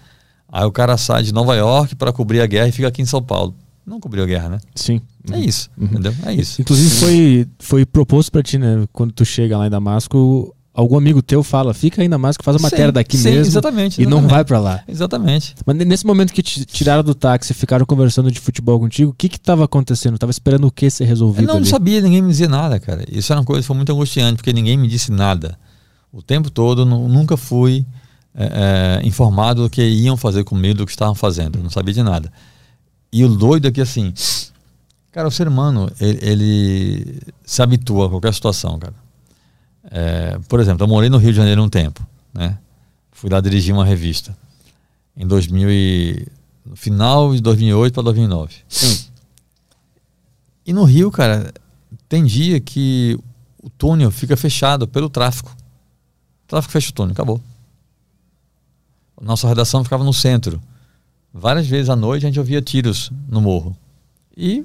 Aí 0.48 0.64
o 0.64 0.72
cara 0.72 0.96
sai 0.96 1.22
de 1.22 1.32
Nova 1.34 1.54
York 1.56 1.96
para 1.96 2.12
cobrir 2.12 2.40
a 2.40 2.46
guerra 2.46 2.68
e 2.68 2.72
fica 2.72 2.88
aqui 2.88 3.02
em 3.02 3.06
São 3.06 3.22
Paulo. 3.22 3.54
Não 3.84 4.00
cobriu 4.00 4.24
a 4.24 4.26
guerra, 4.26 4.48
né? 4.48 4.58
Sim. 4.74 5.00
É 5.30 5.38
isso, 5.38 5.70
uhum. 5.76 5.86
entendeu? 5.86 6.14
É 6.24 6.32
isso. 6.32 6.60
Inclusive 6.60 6.90
foi, 6.94 7.48
foi 7.58 7.86
proposto 7.86 8.30
para 8.30 8.42
ti, 8.42 8.58
né? 8.58 8.86
Quando 8.92 9.12
tu 9.12 9.24
chega 9.24 9.58
lá 9.58 9.66
em 9.66 9.70
Damasco, 9.70 10.54
algum 10.74 10.98
amigo 10.98 11.22
teu 11.22 11.44
fala, 11.44 11.72
fica 11.72 12.02
aí 12.02 12.08
na 12.08 12.18
máscara, 12.18 12.44
faz 12.44 12.56
a 12.56 12.58
matéria 12.58 12.86
sim, 12.86 12.92
daqui 12.92 13.16
sim, 13.16 13.30
mesmo. 13.30 13.46
Exatamente, 13.46 14.02
E 14.02 14.06
não 14.06 14.26
vai 14.26 14.44
para 14.44 14.58
lá. 14.58 14.82
Exatamente. 14.88 15.54
Mas 15.64 15.76
nesse 15.76 16.04
momento 16.04 16.32
que 16.32 16.42
te 16.42 16.64
tiraram 16.64 17.04
do 17.04 17.14
táxi 17.14 17.52
e 17.52 17.54
ficaram 17.54 17.86
conversando 17.86 18.30
de 18.30 18.40
futebol 18.40 18.80
contigo, 18.80 19.12
o 19.12 19.14
que 19.14 19.28
que 19.28 19.38
tava 19.38 19.64
acontecendo? 19.64 20.18
Tava 20.18 20.32
esperando 20.32 20.66
o 20.66 20.72
que 20.72 20.90
ser 20.90 21.04
resolvido? 21.04 21.44
Eu 21.44 21.46
não, 21.46 21.56
ali? 21.58 21.66
sabia, 21.66 22.00
ninguém 22.00 22.20
me 22.20 22.28
dizia 22.28 22.48
nada, 22.48 22.80
cara. 22.80 23.04
Isso 23.08 23.32
era 23.32 23.40
uma 23.40 23.46
coisa 23.46 23.62
que 23.62 23.66
foi 23.68 23.76
muito 23.76 23.92
angustiante, 23.92 24.36
porque 24.36 24.52
ninguém 24.52 24.76
me 24.76 24.88
disse 24.88 25.12
nada. 25.12 25.56
O 26.12 26.20
tempo 26.20 26.50
todo, 26.50 26.84
nunca 26.84 27.36
fui 27.36 27.86
é, 28.34 29.00
é, 29.00 29.06
informado 29.06 29.62
do 29.62 29.70
que 29.70 29.82
iam 29.82 30.16
fazer 30.16 30.42
comigo, 30.42 30.78
do 30.78 30.86
que 30.86 30.92
estavam 30.92 31.14
fazendo. 31.14 31.58
Eu 31.58 31.62
não 31.62 31.70
sabia 31.70 31.94
de 31.94 32.02
nada. 32.02 32.32
E 33.12 33.24
o 33.24 33.28
doido 33.28 33.68
é 33.68 33.70
que, 33.70 33.80
assim, 33.80 34.12
cara, 35.12 35.28
o 35.28 35.30
ser 35.30 35.46
humano, 35.46 35.88
ele, 36.00 36.18
ele 36.20 37.18
se 37.44 37.62
habitua 37.62 38.06
a 38.06 38.10
qualquer 38.10 38.34
situação, 38.34 38.76
cara. 38.76 39.03
É, 39.90 40.38
por 40.48 40.60
exemplo, 40.60 40.84
eu 40.84 40.88
morei 40.88 41.10
no 41.10 41.18
Rio 41.18 41.30
de 41.30 41.36
Janeiro 41.36 41.62
um 41.62 41.68
tempo, 41.68 42.06
né? 42.32 42.58
Fui 43.12 43.30
lá 43.30 43.40
dirigir 43.40 43.74
uma 43.74 43.84
revista 43.84 44.36
em 45.16 45.26
2000 45.26 45.70
e, 45.70 46.26
no 46.64 46.76
final 46.76 47.34
de 47.34 47.40
2008 47.40 47.94
para 47.94 48.02
2009. 48.04 48.54
E 50.66 50.72
no 50.72 50.84
Rio, 50.84 51.10
cara, 51.10 51.52
tem 52.08 52.24
dia 52.24 52.58
que 52.60 53.18
o 53.62 53.68
túnel 53.70 54.10
fica 54.10 54.36
fechado 54.36 54.88
pelo 54.88 55.08
tráfico. 55.08 55.54
O 56.44 56.48
tráfico 56.48 56.72
fecha 56.72 56.90
o 56.90 56.94
túnel, 56.94 57.12
acabou. 57.12 57.40
Nossa 59.20 59.48
redação 59.48 59.84
ficava 59.84 60.04
no 60.04 60.12
centro. 60.12 60.60
Várias 61.32 61.66
vezes 61.66 61.88
à 61.88 61.96
noite 61.96 62.24
a 62.24 62.28
gente 62.28 62.38
ouvia 62.38 62.60
tiros 62.60 63.10
no 63.28 63.40
morro. 63.40 63.76
E 64.36 64.64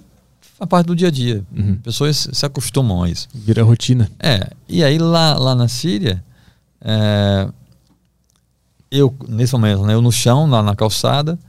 a 0.60 0.68
parte 0.68 0.88
do 0.88 0.96
dia 0.96 1.08
a 1.08 1.12
dia. 1.12 1.44
Uhum. 1.56 1.76
Pessoas 1.78 2.28
se 2.32 2.46
acostumam 2.46 3.04
a 3.04 3.10
isso. 3.10 3.28
Vira 3.34 3.64
rotina. 3.64 4.10
É. 4.20 4.50
E 4.68 4.84
aí 4.84 4.98
lá, 4.98 5.36
lá 5.36 5.56
na 5.56 5.68
Síria, 5.68 6.24
é, 6.82 7.48
eu, 8.92 9.16
nesse 9.28 9.54
momento, 9.54 9.84
né, 9.86 9.94
eu 9.94 10.02
no 10.02 10.12
chão, 10.12 10.50
lá 10.50 10.62
na 10.62 10.76
calçada, 10.76 11.40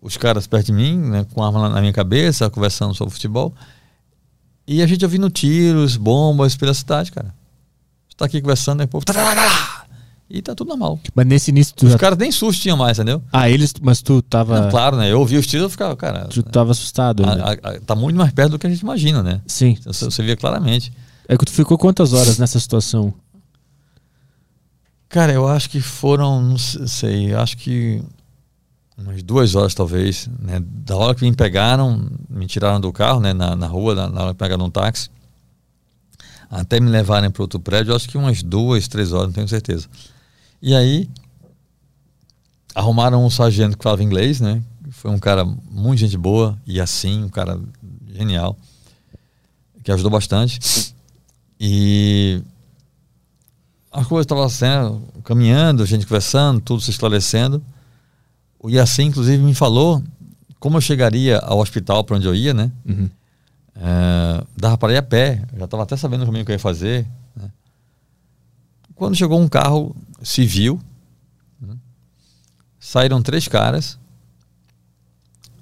os 0.00 0.16
caras 0.16 0.46
perto 0.46 0.66
de 0.66 0.72
mim, 0.72 0.96
né, 0.96 1.26
com 1.32 1.42
a 1.42 1.46
arma 1.46 1.68
na 1.68 1.80
minha 1.80 1.92
cabeça, 1.92 2.48
conversando 2.50 2.94
sobre 2.94 3.12
futebol. 3.12 3.52
E 4.66 4.82
a 4.82 4.86
gente 4.86 5.04
ouvindo 5.04 5.28
tiros, 5.28 5.96
bombas 5.96 6.56
pela 6.56 6.72
cidade, 6.72 7.10
cara. 7.10 7.34
Você 8.08 8.16
tá 8.16 8.24
aqui 8.26 8.40
conversando, 8.40 8.80
aí, 8.80 8.86
povo. 8.86 9.04
E 10.28 10.40
tá 10.40 10.54
tudo 10.54 10.68
normal. 10.68 10.98
Mas 11.14 11.26
nesse 11.26 11.50
início 11.50 11.74
tu 11.74 11.84
Os 11.84 11.92
já... 11.92 11.98
caras 11.98 12.18
nem 12.18 12.32
susto 12.32 12.62
tinham 12.62 12.76
mais, 12.76 12.98
entendeu? 12.98 13.22
Ah, 13.30 13.48
eles. 13.48 13.74
Mas 13.80 14.00
tu 14.00 14.22
tava. 14.22 14.62
Não, 14.62 14.70
claro, 14.70 14.96
né? 14.96 15.12
Eu 15.12 15.20
ouvi 15.20 15.36
os 15.36 15.46
tiros 15.46 15.64
eu 15.64 15.70
ficava, 15.70 15.94
cara. 15.96 16.26
Tu 16.26 16.42
tava 16.42 16.72
assustado. 16.72 17.24
A, 17.24 17.32
a, 17.32 17.52
a, 17.52 17.80
tá 17.80 17.94
muito 17.94 18.16
mais 18.16 18.32
perto 18.32 18.52
do 18.52 18.58
que 18.58 18.66
a 18.66 18.70
gente 18.70 18.80
imagina, 18.80 19.22
né? 19.22 19.40
Sim. 19.46 19.76
Você, 19.84 20.06
você 20.06 20.22
via 20.22 20.36
claramente. 20.36 20.92
É 21.28 21.36
que 21.36 21.44
tu 21.44 21.52
ficou 21.52 21.78
quantas 21.78 22.12
horas 22.12 22.38
nessa 22.38 22.58
situação? 22.58 23.14
Cara, 25.08 25.32
eu 25.32 25.46
acho 25.46 25.70
que 25.70 25.80
foram, 25.80 26.42
não 26.42 26.58
sei, 26.58 27.32
acho 27.34 27.56
que 27.56 28.02
umas 28.98 29.22
duas 29.22 29.54
horas 29.54 29.74
talvez, 29.74 30.28
né? 30.40 30.60
Da 30.60 30.96
hora 30.96 31.14
que 31.14 31.22
me 31.22 31.34
pegaram, 31.34 32.10
me 32.28 32.46
tiraram 32.46 32.80
do 32.80 32.92
carro, 32.92 33.20
né? 33.20 33.32
Na, 33.32 33.54
na 33.54 33.66
rua, 33.66 33.94
na, 33.94 34.08
na 34.08 34.22
hora 34.22 34.32
que 34.32 34.38
pegaram 34.38 34.64
um 34.64 34.70
táxi, 34.70 35.08
até 36.50 36.80
me 36.80 36.90
levarem 36.90 37.30
para 37.30 37.42
outro 37.42 37.60
prédio, 37.60 37.94
acho 37.94 38.08
que 38.08 38.18
umas 38.18 38.42
duas, 38.42 38.88
três 38.88 39.12
horas, 39.12 39.28
não 39.28 39.34
tenho 39.34 39.48
certeza. 39.48 39.88
E 40.66 40.74
aí 40.74 41.10
arrumaram 42.74 43.22
um 43.22 43.28
sargento 43.28 43.76
que 43.76 43.84
falava 43.84 44.02
inglês, 44.02 44.40
né? 44.40 44.62
Foi 44.92 45.10
um 45.10 45.18
cara 45.18 45.44
muito 45.44 45.98
gente 45.98 46.16
boa 46.16 46.58
e 46.66 46.80
assim, 46.80 47.22
um 47.22 47.28
cara 47.28 47.60
genial, 48.08 48.56
que 49.82 49.92
ajudou 49.92 50.10
bastante. 50.10 50.58
E 51.60 52.40
a 53.92 54.06
coisa 54.06 54.24
estava 54.24 54.46
assim, 54.46 54.64
caminhando, 55.22 55.82
a 55.82 55.86
gente 55.86 56.06
conversando, 56.06 56.62
tudo 56.62 56.80
se 56.80 56.90
esclarecendo. 56.90 57.62
O 58.58 58.70
Yassin, 58.70 59.08
inclusive, 59.08 59.42
me 59.42 59.54
falou 59.54 60.02
como 60.58 60.78
eu 60.78 60.80
chegaria 60.80 61.40
ao 61.40 61.58
hospital 61.58 62.02
para 62.04 62.16
onde 62.16 62.26
eu 62.26 62.34
ia, 62.34 62.54
né? 62.54 62.72
Uhum. 62.86 63.10
É, 63.76 64.44
dava 64.56 64.78
para 64.78 64.94
ir 64.94 64.96
a 64.96 65.02
pé, 65.02 65.42
já 65.58 65.66
estava 65.66 65.82
até 65.82 65.94
sabendo 65.94 66.22
o 66.22 66.26
caminho 66.26 66.42
que 66.42 66.52
eu 66.52 66.54
ia 66.54 66.58
fazer. 66.58 67.06
Quando 68.94 69.16
chegou 69.16 69.40
um 69.40 69.48
carro 69.48 69.94
civil, 70.22 70.80
né? 71.60 71.76
saíram 72.78 73.22
três 73.22 73.48
caras, 73.48 73.98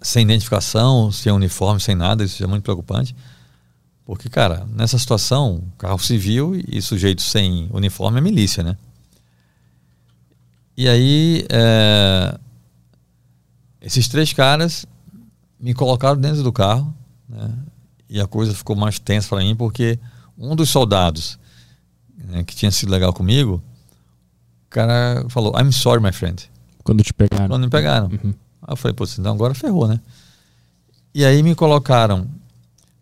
sem 0.00 0.24
identificação, 0.24 1.10
sem 1.10 1.32
uniforme, 1.32 1.80
sem 1.80 1.94
nada, 1.94 2.24
isso 2.24 2.42
é 2.42 2.46
muito 2.46 2.64
preocupante. 2.64 3.14
Porque, 4.04 4.28
cara, 4.28 4.66
nessa 4.74 4.98
situação, 4.98 5.62
carro 5.78 5.98
civil 5.98 6.60
e 6.68 6.82
sujeito 6.82 7.22
sem 7.22 7.68
uniforme 7.72 8.18
é 8.18 8.20
milícia, 8.20 8.62
né? 8.62 8.76
E 10.76 10.88
aí, 10.88 11.46
é, 11.48 12.38
esses 13.80 14.08
três 14.08 14.32
caras 14.32 14.84
me 15.58 15.72
colocaram 15.72 16.20
dentro 16.20 16.42
do 16.42 16.52
carro, 16.52 16.92
né? 17.28 17.50
E 18.08 18.20
a 18.20 18.26
coisa 18.26 18.52
ficou 18.54 18.76
mais 18.76 18.98
tensa 18.98 19.28
para 19.28 19.38
mim 19.38 19.56
porque 19.56 19.98
um 20.36 20.54
dos 20.54 20.68
soldados 20.68 21.38
né, 22.28 22.44
que 22.44 22.54
tinha 22.54 22.70
sido 22.70 22.90
legal 22.90 23.12
comigo, 23.12 23.62
o 24.66 24.70
cara 24.70 25.24
falou: 25.28 25.52
I'm 25.58 25.72
sorry, 25.72 26.02
my 26.02 26.12
friend. 26.12 26.50
Quando 26.82 27.02
te 27.02 27.12
pegaram. 27.12 27.48
Quando 27.48 27.62
me 27.62 27.70
pegaram. 27.70 28.06
Uhum. 28.06 28.34
Aí 28.62 28.72
eu 28.72 28.76
falei: 28.76 28.94
pô, 28.94 29.04
então 29.04 29.32
agora 29.32 29.54
ferrou, 29.54 29.86
né? 29.86 30.00
E 31.14 31.24
aí 31.24 31.42
me 31.42 31.54
colocaram. 31.54 32.26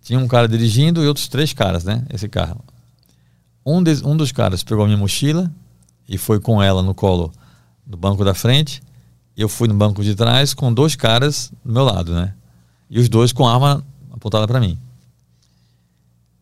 Tinha 0.03 0.19
um 0.19 0.27
cara 0.27 0.49
dirigindo 0.49 1.03
e 1.05 1.07
outros 1.07 1.29
três 1.29 1.53
caras, 1.53 1.85
né? 1.85 2.05
Esse 2.13 2.29
carro. 2.29 2.65
Um, 3.65 3.83
de, 3.83 4.05
um 4.05 4.17
dos 4.17 4.33
caras 4.33 4.65
pegou 4.65 4.85
a 4.85 4.87
minha 4.87 4.99
mochila 4.99 5.51
e 6.09 6.17
foi 6.17 6.41
com 6.41 6.63
ela 6.63 6.83
no 6.83 6.95
colo 6.95 7.31
no 7.87 7.97
banco 7.97 8.25
da 8.25 8.35
frente 8.35 8.83
eu 9.43 9.49
fui 9.49 9.69
no 9.69 9.75
banco 9.75 10.03
de 10.05 10.15
trás 10.15 10.53
com 10.53 10.73
dois 10.73 10.95
caras 10.95 11.53
do 11.65 11.73
meu 11.73 11.83
lado, 11.83 12.15
né? 12.15 12.35
E 12.91 12.99
os 12.99 13.09
dois 13.09 13.33
com 13.33 13.49
arma 13.49 13.85
apontada 14.13 14.47
para 14.47 14.61
mim. 14.61 14.79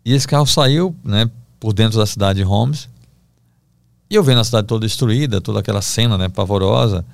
E 0.05 0.13
esse 0.13 0.27
carro 0.27 0.47
saiu, 0.47 0.95
né, 1.05 1.31
por 1.59 1.73
dentro 1.73 1.99
da 1.99 2.07
cidade 2.07 2.39
de 2.39 2.45
Holmes. 2.45 2.89
E 4.11 4.15
eu 4.15 4.23
vendo 4.23 4.41
a 4.41 4.45
cidade 4.45 4.67
toda 4.67 4.87
destruída, 4.87 5.41
toda 5.41 5.61
aquela 5.61 5.83
cena, 5.83 6.17
né, 6.17 6.29
pavorosa. 6.29 7.05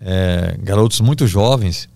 É, 0.00 0.56
garotos 0.60 1.00
muito 1.00 1.26
jovens, 1.26 1.88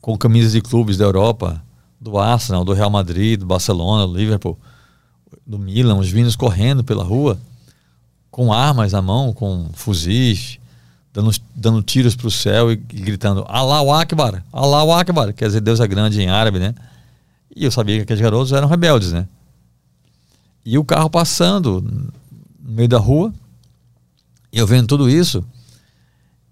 com 0.00 0.16
camisas 0.16 0.52
de 0.52 0.60
clubes 0.60 0.96
da 0.96 1.04
Europa, 1.04 1.62
do 2.00 2.18
Arsenal, 2.18 2.64
do 2.64 2.72
Real 2.72 2.90
Madrid, 2.90 3.38
do 3.38 3.46
Barcelona, 3.46 4.06
do 4.06 4.16
Liverpool, 4.16 4.58
do 5.46 5.58
Milan, 5.58 5.96
os 5.96 6.08
vinhos 6.08 6.36
correndo 6.36 6.82
pela 6.82 7.04
rua, 7.04 7.38
com 8.30 8.52
armas 8.52 8.92
na 8.92 9.02
mão, 9.02 9.32
com 9.32 9.68
fuzis, 9.74 10.58
dando, 11.12 11.30
dando 11.54 11.82
tiros 11.82 12.16
para 12.16 12.26
o 12.26 12.30
céu 12.30 12.72
e, 12.72 12.74
e 12.74 13.00
gritando 13.00 13.44
Allahu 13.46 13.92
Akbar, 13.92 14.42
Allahu 14.52 14.92
Akbar, 14.92 15.32
quer 15.34 15.46
dizer 15.46 15.60
Deus 15.60 15.80
é 15.80 15.86
grande 15.86 16.20
em 16.20 16.28
árabe, 16.28 16.58
né? 16.58 16.74
E 17.54 17.64
eu 17.64 17.70
sabia 17.70 17.96
que 17.96 18.02
aqueles 18.02 18.22
garotos 18.22 18.52
eram 18.52 18.66
rebeldes, 18.66 19.12
né? 19.12 19.26
E 20.64 20.78
o 20.78 20.84
carro 20.84 21.10
passando 21.10 21.80
no 21.80 22.72
meio 22.72 22.88
da 22.88 22.98
rua, 22.98 23.32
e 24.52 24.58
eu 24.58 24.66
vendo 24.66 24.86
tudo 24.86 25.08
isso, 25.10 25.44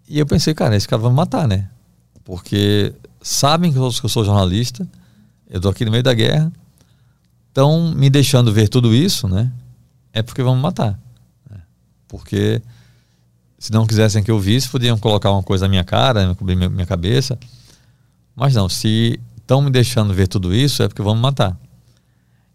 e 0.09 0.19
eu 0.19 0.27
pensei, 0.27 0.53
cara, 0.55 0.75
esse 0.75 0.89
cara 0.89 1.03
vai 1.03 1.11
me 1.11 1.17
matar, 1.17 1.47
né? 1.47 1.71
Porque 2.25 2.93
sabem 3.23 3.73
que 3.73 3.79
eu 3.79 3.93
sou, 3.93 4.25
jornalista, 4.25 4.89
eu 5.49 5.59
estou 5.59 5.71
aqui 5.71 5.85
no 5.85 5.91
meio 5.91 6.03
da 6.03 6.13
guerra, 6.15 6.53
estão 7.49 7.93
me 7.95 8.11
deixando 8.11 8.53
ver 8.53 8.69
tudo 8.69 8.95
isso, 8.95 9.29
né? 9.29 9.53
É 10.13 10.23
porque 10.23 10.43
vão 10.43 10.57
me 10.57 10.63
matar. 10.63 10.99
Né? 11.49 11.61
Porque 12.09 12.61
se 13.59 13.71
não 13.71 13.87
quisessem 13.87 14.23
que 14.23 14.31
eu 14.31 14.41
visse, 14.41 14.69
podiam 14.69 14.99
colocar 14.99 15.31
uma 15.31 15.43
coisa 15.43 15.67
na 15.67 15.69
minha 15.69 15.85
cara, 15.85 16.35
cobrir 16.35 16.57
minha, 16.57 16.69
minha 16.69 16.87
cabeça. 16.87 17.39
Mas 18.35 18.55
não, 18.55 18.69
se 18.69 19.21
estão 19.37 19.61
me 19.61 19.71
deixando 19.71 20.15
ver 20.15 20.27
tudo 20.27 20.55
isso, 20.55 20.83
é 20.83 20.89
porque 20.89 21.03
vão 21.03 21.15
me 21.15 21.21
matar. 21.21 21.57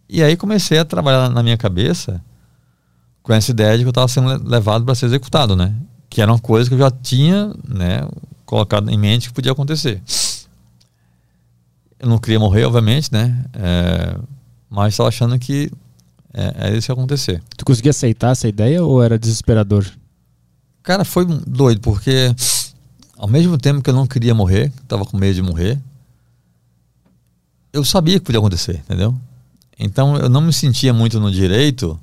E 0.07 0.21
aí 0.21 0.37
comecei 0.37 0.77
a 0.77 0.85
trabalhar 0.85 1.29
na 1.29 1.41
minha 1.41 1.57
cabeça 1.57 2.21
com 3.23 3.33
essa 3.33 3.51
ideia 3.51 3.77
de 3.77 3.83
que 3.83 3.87
eu 3.87 3.91
estava 3.91 4.07
sendo 4.07 4.47
levado 4.47 4.85
para 4.85 4.93
ser 4.93 5.07
executado, 5.07 5.55
né? 5.55 5.75
Que 6.09 6.21
era 6.21 6.31
uma 6.31 6.39
coisa 6.39 6.69
que 6.69 6.75
eu 6.75 6.79
já 6.79 6.91
tinha, 6.91 7.51
né, 7.67 8.07
colocado 8.45 8.89
em 8.89 8.97
mente 8.97 9.29
que 9.29 9.33
podia 9.33 9.51
acontecer. 9.51 10.01
Eu 11.99 12.07
não 12.07 12.19
queria 12.19 12.39
morrer, 12.39 12.65
obviamente, 12.65 13.11
né? 13.11 13.45
É, 13.53 14.17
mas 14.69 14.93
estava 14.93 15.09
achando 15.09 15.39
que 15.39 15.71
é, 16.33 16.67
é 16.69 16.77
isso 16.77 16.85
que 16.85 16.91
ia 16.91 16.93
acontecer. 16.93 17.41
Tu 17.57 17.65
conseguia 17.65 17.91
aceitar 17.91 18.31
essa 18.31 18.47
ideia 18.47 18.83
ou 18.83 19.01
era 19.01 19.17
desesperador? 19.17 19.85
Cara, 20.83 21.03
foi 21.03 21.25
doido, 21.25 21.81
porque 21.81 22.35
ao 23.17 23.27
mesmo 23.27 23.57
tempo 23.57 23.81
que 23.81 23.89
eu 23.89 23.93
não 23.93 24.05
queria 24.05 24.35
morrer, 24.35 24.71
estava 24.83 25.03
com 25.03 25.17
medo 25.17 25.33
de 25.33 25.41
morrer, 25.41 25.79
eu 27.73 27.83
sabia 27.83 28.19
que 28.19 28.25
podia 28.25 28.39
acontecer, 28.39 28.83
entendeu? 28.85 29.15
Então 29.79 30.17
eu 30.17 30.29
não 30.29 30.41
me 30.41 30.53
sentia 30.53 30.93
muito 30.93 31.19
no 31.19 31.31
direito 31.31 31.99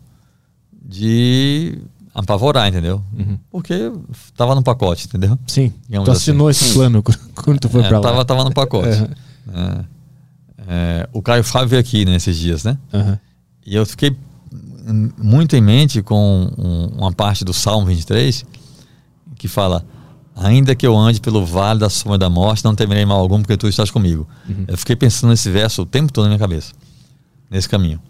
de 0.85 1.79
apavorar, 2.15 2.69
entendeu? 2.69 3.03
Uhum. 3.19 3.39
Porque 3.51 3.93
estava 4.11 4.55
no 4.55 4.63
pacote, 4.63 5.07
entendeu? 5.07 5.39
Sim. 5.47 5.73
Digamos 5.87 6.07
tu 6.07 6.13
assinou 6.13 6.49
assim. 6.49 6.67
esse 6.67 6.75
plano 6.75 7.03
quando 7.35 7.59
tu 7.59 7.69
foi 7.69 7.83
é, 7.83 7.89
para 7.89 7.99
lá? 7.99 8.03
Tava, 8.03 8.25
tava 8.25 8.45
no 8.45 8.53
pacote. 8.53 9.09
É. 9.55 9.85
É, 10.69 11.09
o 11.13 11.21
Caio 11.21 11.43
Fábio 11.43 11.69
veio 11.69 11.81
aqui 11.81 12.05
nesses 12.05 12.37
dias, 12.37 12.65
né? 12.65 12.79
Uhum. 12.93 13.19
E 13.67 13.75
eu 13.75 13.85
fiquei 13.87 14.17
muito 15.19 15.57
em 15.57 15.61
mente 15.61 16.03
com 16.03 16.51
um, 16.59 16.87
uma 16.99 17.13
parte 17.13 17.45
do 17.45 17.53
Salmo 17.53 17.87
23 17.87 18.45
que 19.37 19.49
fala: 19.49 19.85
Ainda 20.37 20.75
que 20.75 20.87
eu 20.87 20.97
ande 20.97 21.21
pelo 21.21 21.45
vale 21.45 21.81
da 21.81 21.91
sombra 21.91 22.19
da 22.19 22.31
morte, 22.31 22.65
não 22.65 22.75
temerei 22.75 23.05
mal 23.05 23.19
algum, 23.19 23.41
porque 23.41 23.57
tu 23.57 23.69
estás 23.69 23.91
comigo. 23.91 24.27
Uhum. 24.49 24.65
Eu 24.69 24.79
fiquei 24.79 24.97
pensando 24.97 25.31
nesse 25.31 25.51
verso 25.51 25.83
o 25.83 25.87
tempo 25.87 26.13
todo 26.13 26.25
na 26.25 26.31
minha 26.31 26.39
cabeça, 26.39 26.73
nesse 27.53 27.69
caminho. 27.69 28.01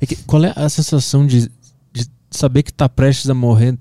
É 0.00 0.06
que, 0.06 0.16
qual 0.16 0.42
é 0.44 0.52
a 0.56 0.68
sensação 0.68 1.26
de, 1.26 1.50
de 1.92 2.06
saber 2.30 2.64
que 2.64 2.70
está 2.70 2.88
prestes 2.88 3.30
a 3.30 3.34
morrer? 3.34 3.78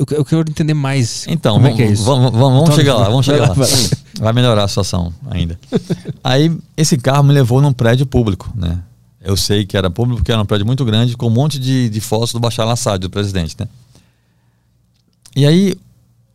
eu, 0.00 0.06
eu 0.16 0.24
quero 0.24 0.40
entender 0.40 0.72
mais. 0.72 1.26
Então, 1.28 1.54
como 1.54 1.66
é 1.66 1.74
que 1.74 1.82
é 1.82 1.90
isso? 1.90 2.04
Vamos, 2.04 2.32
vamos, 2.32 2.40
vamos 2.40 2.62
então, 2.62 2.76
chegar 2.76 2.94
lá, 2.94 3.08
vamos 3.08 3.26
chegar 3.26 3.48
lá. 3.48 3.54
Vai 4.18 4.32
melhorar 4.32 4.64
a 4.64 4.68
situação 4.68 5.12
ainda. 5.30 5.58
Aí, 6.24 6.56
esse 6.76 6.96
carro 6.96 7.22
me 7.22 7.32
levou 7.32 7.60
num 7.60 7.72
prédio 7.72 8.06
público, 8.06 8.50
né? 8.54 8.82
Eu 9.20 9.36
sei 9.36 9.66
que 9.66 9.76
era 9.76 9.90
público, 9.90 10.20
porque 10.20 10.32
era 10.32 10.40
um 10.40 10.46
prédio 10.46 10.66
muito 10.66 10.84
grande, 10.84 11.16
com 11.16 11.26
um 11.26 11.30
monte 11.30 11.58
de, 11.58 11.90
de 11.90 12.00
fotos 12.00 12.32
do 12.32 12.40
Bashar 12.40 12.66
al-Assad, 12.66 13.00
do 13.00 13.10
presidente, 13.10 13.56
né? 13.58 13.68
E 15.36 15.46
aí, 15.46 15.74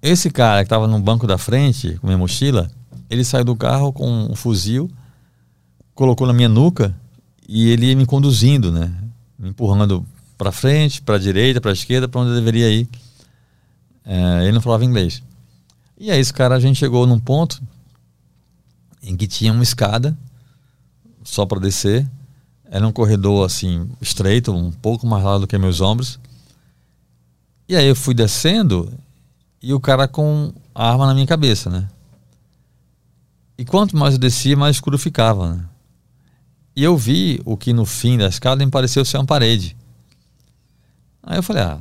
esse 0.01 0.29
cara 0.29 0.63
que 0.63 0.67
estava 0.67 0.87
no 0.87 0.99
banco 0.99 1.25
da 1.25 1.37
frente, 1.37 1.97
com 1.99 2.07
minha 2.07 2.17
mochila, 2.17 2.69
ele 3.09 3.23
saiu 3.23 3.43
do 3.43 3.55
carro 3.55 3.91
com 3.91 4.07
um 4.31 4.35
fuzil, 4.35 4.89
colocou 5.95 6.27
na 6.27 6.33
minha 6.33 6.49
nuca 6.49 6.95
e 7.47 7.69
ele 7.69 7.87
ia 7.87 7.95
me 7.95 8.05
conduzindo, 8.05 8.71
né? 8.71 8.91
Me 9.37 9.49
empurrando 9.49 10.05
para 10.37 10.51
frente, 10.51 11.01
para 11.01 11.17
direita, 11.17 11.61
para 11.61 11.71
esquerda, 11.71 12.07
para 12.07 12.21
onde 12.21 12.31
eu 12.31 12.35
deveria 12.35 12.69
ir. 12.69 12.89
É, 14.05 14.43
ele 14.43 14.53
não 14.53 14.61
falava 14.61 14.85
inglês. 14.85 15.21
E 15.97 16.11
aí 16.11 16.19
esse 16.19 16.33
cara 16.33 16.55
a 16.55 16.59
gente 16.59 16.77
chegou 16.77 17.07
num 17.07 17.19
ponto 17.19 17.61
em 19.01 19.15
que 19.15 19.27
tinha 19.27 19.53
uma 19.53 19.63
escada 19.63 20.17
só 21.23 21.45
para 21.45 21.59
descer. 21.59 22.07
Era 22.69 22.85
um 22.87 22.91
corredor 22.91 23.45
assim 23.45 23.89
estreito, 24.01 24.51
um 24.51 24.71
pouco 24.71 25.07
mais 25.07 25.23
largo 25.23 25.41
do 25.41 25.47
que 25.47 25.57
meus 25.57 25.79
ombros. 25.79 26.19
E 27.67 27.75
aí 27.75 27.87
eu 27.87 27.95
fui 27.95 28.13
descendo 28.13 28.91
e 29.61 29.73
o 29.73 29.79
cara 29.79 30.07
com 30.07 30.53
a 30.73 30.91
arma 30.91 31.07
na 31.07 31.13
minha 31.13 31.25
cabeça, 31.25 31.69
né? 31.69 31.87
E 33.57 33.63
quanto 33.63 33.95
mais 33.95 34.15
eu 34.15 34.19
descia, 34.19 34.57
mais 34.57 34.75
escuro 34.75 34.97
ficava, 34.97 35.55
né? 35.55 35.65
E 36.75 36.83
eu 36.83 36.97
vi 36.97 37.41
o 37.45 37.55
que 37.55 37.71
no 37.71 37.85
fim 37.85 38.17
da 38.17 38.27
escada 38.27 38.65
me 38.65 38.71
pareceu 38.71 39.05
ser 39.05 39.17
uma 39.17 39.25
parede. 39.25 39.75
Aí 41.23 41.37
eu 41.37 41.43
falei, 41.43 41.63
ah, 41.63 41.79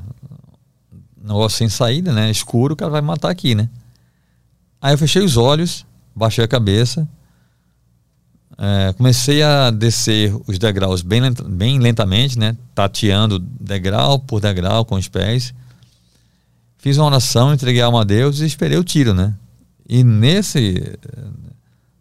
negócio 1.22 1.58
sem 1.58 1.68
saída, 1.68 2.12
né? 2.12 2.30
Escuro, 2.30 2.74
o 2.74 2.76
cara 2.76 2.90
vai 2.90 3.00
me 3.00 3.08
matar 3.08 3.30
aqui, 3.30 3.54
né? 3.54 3.68
Aí 4.80 4.94
eu 4.94 4.98
fechei 4.98 5.22
os 5.22 5.36
olhos, 5.36 5.84
baixei 6.14 6.44
a 6.44 6.48
cabeça, 6.48 7.08
é, 8.56 8.92
comecei 8.92 9.42
a 9.42 9.70
descer 9.70 10.34
os 10.46 10.58
degraus 10.58 11.02
bem, 11.02 11.20
lent 11.20 11.42
bem 11.42 11.78
lentamente, 11.78 12.38
né? 12.38 12.56
Tateando 12.74 13.38
degrau 13.38 14.18
por 14.18 14.40
degrau 14.40 14.84
com 14.84 14.94
os 14.94 15.08
pés. 15.08 15.52
Fiz 16.78 16.98
uma 16.98 17.06
oração, 17.06 17.52
entreguei 17.52 17.82
a 17.82 17.86
alma 17.86 18.02
a 18.02 18.04
Deus 18.04 18.40
e 18.40 18.46
esperei 18.46 18.78
o 18.78 18.84
tiro, 18.84 19.12
né? 19.12 19.34
E 19.88 20.04
nesse 20.04 20.98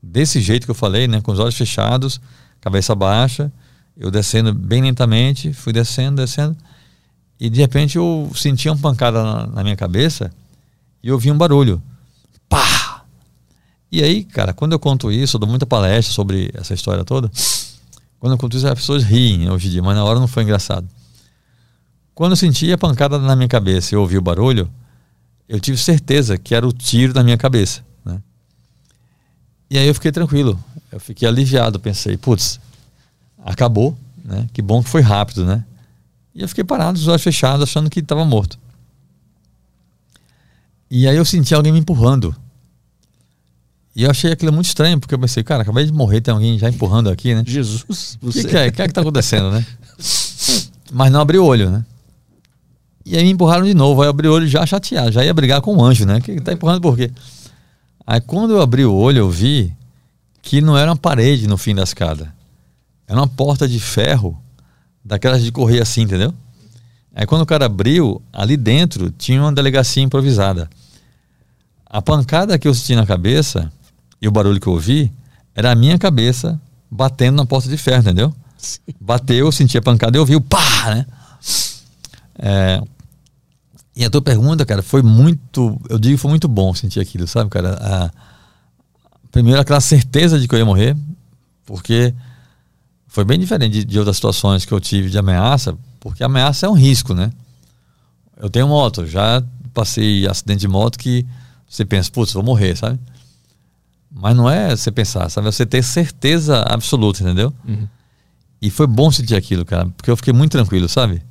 desse 0.01 0.41
jeito 0.41 0.65
que 0.65 0.71
eu 0.71 0.75
falei, 0.75 1.07
né, 1.07 1.21
com 1.21 1.31
os 1.31 1.39
olhos 1.39 1.55
fechados, 1.55 2.21
cabeça 2.63 2.95
baixa, 2.95 3.51
eu 3.97 4.09
descendo 4.09 4.53
bem 4.53 4.81
lentamente, 4.81 5.51
fui 5.51 5.73
descendo, 5.73 6.21
descendo, 6.21 6.55
e 7.37 7.49
de 7.49 7.59
repente 7.59 7.97
eu 7.97 8.31
senti 8.33 8.69
uma 8.69 8.77
pancada 8.77 9.21
na, 9.21 9.47
na 9.47 9.63
minha 9.63 9.75
cabeça 9.75 10.31
e 11.03 11.11
ouvi 11.11 11.29
um 11.29 11.37
barulho. 11.37 11.83
Pá! 12.47 13.03
E 13.91 14.01
aí, 14.01 14.23
cara, 14.23 14.53
quando 14.53 14.71
eu 14.71 14.79
conto 14.79 15.11
isso, 15.11 15.35
eu 15.35 15.39
dou 15.41 15.49
muita 15.49 15.65
palestra 15.65 16.13
sobre 16.13 16.51
essa 16.53 16.73
história 16.73 17.03
toda. 17.03 17.29
Quando 18.17 18.31
eu 18.31 18.37
conto 18.37 18.55
isso, 18.55 18.65
as 18.65 18.75
pessoas 18.75 19.03
riem 19.03 19.51
hoje 19.51 19.67
em 19.67 19.71
dia, 19.71 19.83
mas 19.83 19.97
na 19.97 20.05
hora 20.05 20.17
não 20.17 20.27
foi 20.27 20.43
engraçado. 20.43 20.87
Quando 22.15 22.31
eu 22.31 22.37
senti 22.37 22.71
a 22.71 22.77
pancada 22.77 23.19
na 23.19 23.35
minha 23.35 23.49
cabeça 23.49 23.93
e 23.93 23.97
ouvi 23.97 24.17
o 24.17 24.21
barulho, 24.21 24.71
eu 25.49 25.59
tive 25.59 25.77
certeza 25.77 26.37
que 26.37 26.55
era 26.55 26.65
o 26.65 26.71
tiro 26.71 27.13
na 27.13 27.23
minha 27.25 27.37
cabeça. 27.37 27.83
E 29.69 29.77
aí 29.77 29.87
eu 29.87 29.93
fiquei 29.95 30.11
tranquilo, 30.11 30.57
eu 30.93 30.99
fiquei 30.99 31.27
aliviado, 31.27 31.79
pensei, 31.79 32.15
putz, 32.15 32.59
acabou, 33.43 33.97
né? 34.23 34.47
Que 34.53 34.61
bom 34.61 34.83
que 34.83 34.89
foi 34.89 35.01
rápido, 35.01 35.43
né? 35.43 35.65
E 36.35 36.41
eu 36.43 36.47
fiquei 36.47 36.63
parado, 36.63 36.99
os 36.99 37.07
olhos 37.07 37.23
fechados, 37.23 37.63
achando 37.63 37.89
que 37.89 37.99
estava 37.99 38.23
morto. 38.23 38.59
E 40.89 41.07
aí 41.07 41.15
eu 41.17 41.25
senti 41.25 41.53
alguém 41.55 41.71
me 41.71 41.79
empurrando. 41.79 42.35
E 43.95 44.03
eu 44.03 44.11
achei 44.11 44.31
aquilo 44.31 44.53
muito 44.53 44.67
estranho, 44.67 44.99
porque 44.99 45.15
eu 45.15 45.19
pensei, 45.19 45.43
cara, 45.43 45.63
acabei 45.63 45.83
de 45.83 45.91
morrer, 45.91 46.21
tem 46.21 46.31
alguém 46.31 46.59
já 46.59 46.69
empurrando 46.69 47.09
aqui, 47.09 47.33
né? 47.33 47.43
Jesus, 47.45 48.19
O 48.21 48.31
que, 48.31 48.43
que, 48.43 48.55
é? 48.55 48.67
O 48.67 48.71
que 48.71 48.81
é 48.83 48.87
que 48.87 48.93
tá 48.93 49.01
acontecendo, 49.01 49.49
né? 49.49 49.65
Mas 50.91 51.11
não 51.11 51.21
abri 51.21 51.39
o 51.39 51.45
olho, 51.45 51.71
né? 51.71 51.83
E 53.03 53.17
aí 53.17 53.23
me 53.23 53.31
empurraram 53.31 53.65
de 53.65 53.73
novo, 53.73 54.01
aí 54.01 54.05
eu 54.05 54.11
abri 54.11 54.27
o 54.27 54.33
olho 54.33 54.47
já 54.47 54.63
chateado, 54.63 55.11
já 55.11 55.25
ia 55.25 55.33
brigar 55.33 55.59
com 55.59 55.75
o 55.75 55.83
anjo, 55.83 56.05
né? 56.05 56.21
Que 56.21 56.39
tá 56.39 56.53
empurrando 56.53 56.81
por 56.81 56.95
quê? 56.95 57.11
Aí 58.05 58.21
quando 58.21 58.51
eu 58.51 58.61
abri 58.61 58.85
o 58.85 58.93
olho, 58.93 59.19
eu 59.19 59.29
vi 59.31 59.73
que 60.43 60.61
não 60.61 60.77
era 60.77 60.91
uma 60.91 60.97
parede 60.97 61.47
no 61.47 61.57
fim 61.57 61.73
da 61.73 61.81
escada. 61.81 62.31
Era 63.07 63.19
uma 63.19 63.27
porta 63.27 63.67
de 63.67 63.79
ferro, 63.79 64.37
daquelas 65.03 65.41
de 65.41 65.51
correr 65.51 65.81
assim, 65.81 66.01
entendeu? 66.01 66.33
Aí 67.15 67.25
quando 67.25 67.41
o 67.41 67.45
cara 67.45 67.65
abriu, 67.65 68.21
ali 68.31 68.57
dentro 68.57 69.09
tinha 69.09 69.41
uma 69.41 69.53
delegacia 69.53 70.03
improvisada. 70.03 70.69
A 71.85 72.01
pancada 72.01 72.59
que 72.59 72.67
eu 72.67 72.73
senti 72.73 72.93
na 72.95 73.05
cabeça 73.05 73.71
e 74.21 74.27
o 74.27 74.31
barulho 74.31 74.59
que 74.59 74.67
eu 74.67 74.73
ouvi 74.73 75.11
era 75.55 75.71
a 75.71 75.75
minha 75.75 75.97
cabeça 75.97 76.59
batendo 76.91 77.37
na 77.37 77.45
porta 77.45 77.69
de 77.69 77.77
ferro, 77.77 78.01
entendeu? 78.01 78.33
Sim. 78.57 78.79
Bateu, 78.99 79.45
eu 79.45 79.51
senti 79.51 79.77
a 79.77 79.81
pancada 79.81 80.17
e 80.17 80.19
ouvi 80.19 80.35
o 80.35 80.41
pá, 80.41 80.59
né? 80.87 81.05
É, 82.37 82.81
e 83.95 84.03
a 84.03 84.09
tua 84.09 84.21
pergunta, 84.21 84.65
cara, 84.65 84.81
foi 84.81 85.01
muito. 85.01 85.79
Eu 85.87 85.99
digo 85.99 86.15
que 86.15 86.21
foi 86.21 86.29
muito 86.29 86.47
bom 86.47 86.73
sentir 86.73 86.99
aquilo, 86.99 87.27
sabe, 87.27 87.49
cara? 87.49 87.77
A, 87.79 88.11
primeiro, 89.33 89.59
aquela 89.59 89.81
certeza 89.81 90.39
de 90.39 90.47
que 90.47 90.53
eu 90.53 90.59
ia 90.59 90.65
morrer, 90.65 90.95
porque 91.65 92.13
foi 93.07 93.25
bem 93.25 93.39
diferente 93.39 93.79
de, 93.79 93.83
de 93.83 93.99
outras 93.99 94.15
situações 94.15 94.63
que 94.63 94.71
eu 94.71 94.79
tive 94.79 95.09
de 95.09 95.17
ameaça, 95.17 95.75
porque 95.99 96.23
ameaça 96.23 96.67
é 96.67 96.69
um 96.69 96.73
risco, 96.73 97.15
né? 97.15 97.31
Eu 98.37 98.47
tenho 98.47 98.67
moto, 98.67 99.07
já 99.07 99.43
passei 99.73 100.27
acidente 100.27 100.61
de 100.61 100.67
moto 100.67 100.99
que 100.99 101.25
você 101.67 101.83
pensa, 101.83 102.11
putz, 102.11 102.31
vou 102.31 102.43
morrer, 102.43 102.77
sabe? 102.77 102.99
Mas 104.11 104.37
não 104.37 104.47
é 104.47 104.75
você 104.75 104.91
pensar, 104.91 105.27
sabe? 105.29 105.47
É 105.47 105.51
você 105.51 105.65
ter 105.65 105.81
certeza 105.81 106.61
absoluta, 106.61 107.23
entendeu? 107.23 107.51
Uhum. 107.67 107.87
E 108.61 108.69
foi 108.69 108.85
bom 108.85 109.11
sentir 109.11 109.35
aquilo, 109.35 109.65
cara, 109.65 109.89
porque 109.97 110.11
eu 110.11 110.15
fiquei 110.15 110.31
muito 110.31 110.51
tranquilo, 110.51 110.87
sabe? 110.87 111.23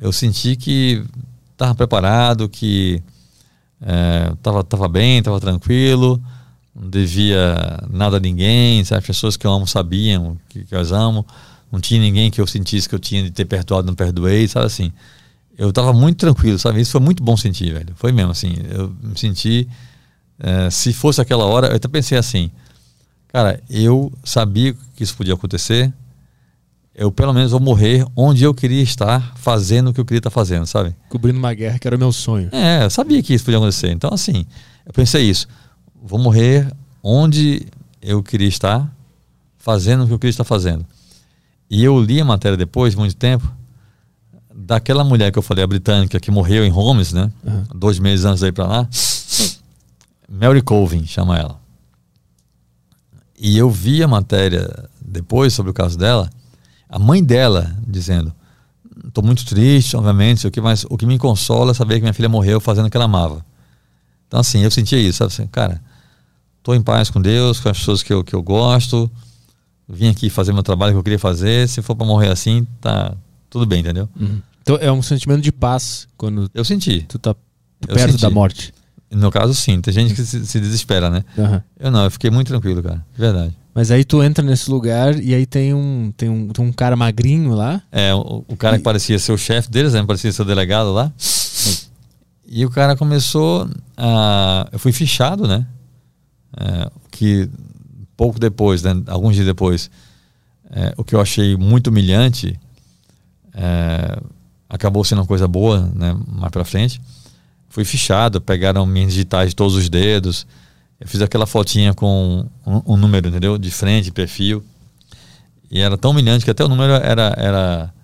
Eu 0.00 0.12
senti 0.12 0.54
que 0.54 1.04
estava 1.52 1.74
preparado, 1.74 2.48
que 2.48 3.02
estava 3.80 4.60
é, 4.60 4.62
tava 4.62 4.88
bem, 4.88 5.18
estava 5.18 5.40
tranquilo, 5.40 6.22
não 6.74 6.90
devia 6.90 7.80
nada 7.90 8.16
a 8.16 8.20
ninguém, 8.20 8.84
sabe? 8.84 8.98
as 8.98 9.06
pessoas 9.06 9.36
que 9.36 9.46
eu 9.46 9.52
amo 9.52 9.66
sabiam 9.66 10.36
que, 10.48 10.64
que 10.64 10.74
eu 10.74 10.80
as 10.80 10.90
amo, 10.90 11.24
não 11.70 11.80
tinha 11.80 12.00
ninguém 12.00 12.30
que 12.30 12.40
eu 12.40 12.46
sentisse 12.46 12.88
que 12.88 12.94
eu 12.94 12.98
tinha 12.98 13.22
de 13.22 13.30
ter 13.30 13.44
perdoado, 13.44 13.86
não 13.86 13.94
perdoei, 13.94 14.46
sabe 14.48 14.66
assim. 14.66 14.92
Eu 15.56 15.70
estava 15.70 15.92
muito 15.92 16.18
tranquilo, 16.18 16.58
sabe? 16.58 16.80
Isso 16.80 16.92
foi 16.92 17.00
muito 17.00 17.22
bom 17.22 17.36
sentir, 17.36 17.72
velho. 17.72 17.94
Foi 17.94 18.10
mesmo 18.10 18.32
assim. 18.32 18.54
Eu 18.70 18.94
me 19.02 19.16
senti. 19.16 19.68
É, 20.38 20.68
se 20.68 20.92
fosse 20.92 21.20
aquela 21.20 21.44
hora, 21.44 21.68
eu 21.68 21.76
até 21.76 21.86
pensei 21.86 22.18
assim, 22.18 22.50
cara, 23.28 23.60
eu 23.70 24.12
sabia 24.24 24.74
que 24.96 25.04
isso 25.04 25.16
podia 25.16 25.34
acontecer, 25.34 25.92
eu 26.92 27.10
pelo 27.12 27.32
menos 27.32 27.52
vou 27.52 27.60
morrer 27.60 28.04
onde 28.16 28.42
eu 28.42 28.52
queria 28.52 28.82
estar 28.82 29.32
fazendo 29.36 29.90
o 29.90 29.94
que 29.94 30.00
eu 30.00 30.04
queria 30.04 30.18
estar 30.18 30.30
fazendo, 30.30 30.66
sabe? 30.66 30.94
Cobrindo 31.08 31.38
uma 31.38 31.54
guerra 31.54 31.78
que 31.78 31.86
era 31.86 31.96
o 31.96 31.98
meu 31.98 32.10
sonho. 32.10 32.48
É, 32.52 32.84
eu 32.84 32.90
sabia 32.90 33.22
que 33.22 33.32
isso 33.32 33.44
podia 33.44 33.58
acontecer. 33.58 33.90
Então, 33.90 34.10
assim, 34.12 34.44
eu 34.84 34.92
pensei 34.92 35.22
isso. 35.22 35.46
Vou 36.06 36.18
morrer 36.18 36.70
onde 37.02 37.66
eu 38.02 38.22
queria 38.22 38.48
estar, 38.48 38.94
fazendo 39.56 40.04
o 40.04 40.06
que 40.06 40.12
eu 40.12 40.18
queria 40.18 40.30
estar 40.30 40.44
fazendo. 40.44 40.84
E 41.70 41.82
eu 41.82 41.98
li 41.98 42.20
a 42.20 42.24
matéria 42.24 42.56
depois, 42.56 42.92
de 42.92 42.98
muito 42.98 43.16
tempo, 43.16 43.50
daquela 44.54 45.02
mulher 45.02 45.32
que 45.32 45.38
eu 45.38 45.42
falei, 45.42 45.64
a 45.64 45.66
britânica, 45.66 46.20
que 46.20 46.30
morreu 46.30 46.64
em 46.64 46.70
Holmes, 46.70 47.12
né? 47.12 47.32
Uhum. 47.42 47.64
Dois 47.74 47.98
meses 47.98 48.26
antes 48.26 48.40
de 48.40 48.48
ir 48.48 48.52
para 48.52 48.66
lá. 48.66 48.88
Mary 50.28 50.60
Colvin, 50.60 51.06
chama 51.06 51.38
ela. 51.38 51.58
E 53.38 53.56
eu 53.56 53.70
vi 53.70 54.02
a 54.02 54.08
matéria 54.08 54.88
depois 55.00 55.54
sobre 55.54 55.70
o 55.70 55.74
caso 55.74 55.96
dela 55.98 56.30
a 56.94 56.98
mãe 56.98 57.24
dela 57.24 57.76
dizendo: 57.84 58.32
Estou 59.04 59.24
muito 59.24 59.44
triste, 59.44 59.96
obviamente, 59.96 60.46
o 60.46 60.50
que, 60.50 60.60
mas 60.60 60.86
o 60.88 60.96
que 60.96 61.04
me 61.04 61.18
consola 61.18 61.72
é 61.72 61.74
saber 61.74 61.96
que 61.96 62.02
minha 62.02 62.12
filha 62.12 62.28
morreu 62.28 62.60
fazendo 62.60 62.86
o 62.86 62.90
que 62.90 62.96
ela 62.96 63.06
amava. 63.06 63.44
Então, 64.28 64.38
assim, 64.38 64.60
eu 64.60 64.70
sentia 64.70 64.98
isso, 64.98 65.18
sabe 65.18 65.32
assim, 65.32 65.46
cara, 65.48 65.82
estou 66.64 66.74
em 66.74 66.80
paz 66.80 67.10
com 67.10 67.20
Deus, 67.20 67.60
com 67.60 67.68
as 67.68 67.78
pessoas 67.78 68.02
que 68.02 68.10
eu, 68.10 68.24
que 68.24 68.34
eu 68.34 68.42
gosto, 68.42 69.10
vim 69.86 70.08
aqui 70.08 70.30
fazer 70.30 70.54
meu 70.54 70.62
trabalho 70.62 70.92
que 70.92 70.98
eu 70.98 71.02
queria 71.02 71.18
fazer, 71.18 71.68
se 71.68 71.82
for 71.82 71.94
para 71.94 72.06
morrer 72.06 72.30
assim, 72.30 72.66
tá 72.80 73.14
tudo 73.50 73.66
bem, 73.66 73.80
entendeu? 73.80 74.08
Uhum. 74.18 74.40
Então 74.62 74.78
é 74.80 74.90
um 74.90 75.02
sentimento 75.02 75.42
de 75.42 75.52
paz 75.52 76.08
quando 76.16 76.50
eu 76.54 76.64
senti. 76.64 77.04
Tu 77.06 77.18
tá 77.18 77.36
perto 77.86 78.16
da 78.16 78.30
morte. 78.30 78.72
No 79.10 79.20
meu 79.20 79.30
caso, 79.30 79.54
sim. 79.54 79.78
Tem 79.82 79.92
gente 79.92 80.14
que 80.14 80.24
se, 80.24 80.46
se 80.46 80.58
desespera, 80.58 81.10
né? 81.10 81.22
Uhum. 81.36 81.60
Eu 81.78 81.90
não, 81.90 82.04
eu 82.04 82.10
fiquei 82.10 82.30
muito 82.30 82.48
tranquilo, 82.48 82.82
cara. 82.82 83.04
Verdade. 83.14 83.54
Mas 83.74 83.90
aí 83.90 84.02
tu 84.02 84.22
entra 84.22 84.42
nesse 84.42 84.70
lugar 84.70 85.20
e 85.20 85.34
aí 85.34 85.44
tem 85.44 85.74
um, 85.74 86.10
tem 86.16 86.30
um, 86.30 86.48
tem 86.48 86.64
um 86.64 86.72
cara 86.72 86.96
magrinho 86.96 87.52
lá. 87.52 87.82
É, 87.92 88.14
o, 88.14 88.42
o 88.48 88.56
cara 88.56 88.76
e... 88.76 88.78
que 88.78 88.84
parecia 88.84 89.18
ser 89.18 89.32
o 89.32 89.38
chefe 89.38 89.70
deles, 89.70 89.92
né? 89.92 90.02
Parecia 90.02 90.32
ser 90.32 90.42
o 90.42 90.44
delegado 90.46 90.94
lá. 90.94 91.12
E 92.46 92.64
o 92.64 92.70
cara 92.70 92.96
começou 92.96 93.68
a. 93.96 94.66
Eu 94.72 94.78
fui 94.78 94.92
fichado, 94.92 95.46
né? 95.46 95.66
É, 96.56 96.90
que 97.10 97.48
pouco 98.16 98.38
depois, 98.38 98.82
né? 98.82 99.02
alguns 99.06 99.34
dias 99.34 99.46
depois, 99.46 99.90
é, 100.70 100.94
o 100.96 101.04
que 101.04 101.14
eu 101.14 101.20
achei 101.20 101.56
muito 101.56 101.88
humilhante 101.88 102.58
é, 103.54 104.18
acabou 104.68 105.04
sendo 105.04 105.20
uma 105.20 105.26
coisa 105.26 105.46
boa, 105.46 105.80
né? 105.94 106.16
Mais 106.26 106.50
pra 106.50 106.64
frente. 106.64 107.00
fui 107.68 107.84
fichado, 107.84 108.40
pegaram 108.40 108.84
minhas 108.86 109.12
digitais 109.12 109.50
de 109.50 109.56
todos 109.56 109.74
os 109.74 109.88
dedos. 109.88 110.46
Eu 111.00 111.08
fiz 111.08 111.20
aquela 111.20 111.46
fotinha 111.46 111.92
com 111.94 112.48
um, 112.66 112.94
um 112.94 112.96
número, 112.96 113.28
entendeu? 113.28 113.58
De 113.58 113.70
frente, 113.70 114.10
perfil. 114.10 114.64
E 115.70 115.80
era 115.80 115.96
tão 115.98 116.12
humilhante 116.12 116.44
que 116.44 116.50
até 116.50 116.64
o 116.64 116.68
número 116.68 116.92
era, 116.92 117.34
era, 117.36 117.94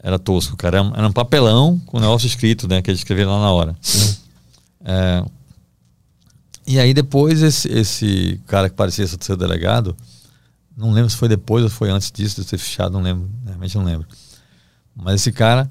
era 0.00 0.18
tosco, 0.18 0.56
cara. 0.56 0.78
Era 0.78 1.06
um 1.06 1.12
papelão 1.12 1.78
com 1.86 1.98
o 1.98 2.00
negócio 2.00 2.26
escrito, 2.26 2.68
né? 2.68 2.82
Que 2.82 2.90
eles 2.90 3.00
escreveram 3.00 3.32
lá 3.32 3.40
na 3.40 3.52
hora. 3.52 3.76
É, 4.84 5.24
e 6.68 6.78
aí 6.78 6.92
depois 6.92 7.40
esse, 7.40 7.66
esse 7.66 8.38
cara 8.46 8.68
que 8.68 8.76
parecia 8.76 9.06
ser 9.06 9.36
delegado, 9.38 9.96
não 10.76 10.92
lembro 10.92 11.08
se 11.08 11.16
foi 11.16 11.26
depois 11.26 11.64
ou 11.64 11.70
foi 11.70 11.88
antes 11.88 12.12
disso, 12.12 12.42
de 12.42 12.46
ser 12.46 12.58
fechado, 12.58 12.92
não 12.92 13.00
lembro, 13.00 13.26
realmente 13.46 13.74
não 13.74 13.84
lembro. 13.84 14.06
Mas 14.94 15.14
esse 15.14 15.32
cara 15.32 15.70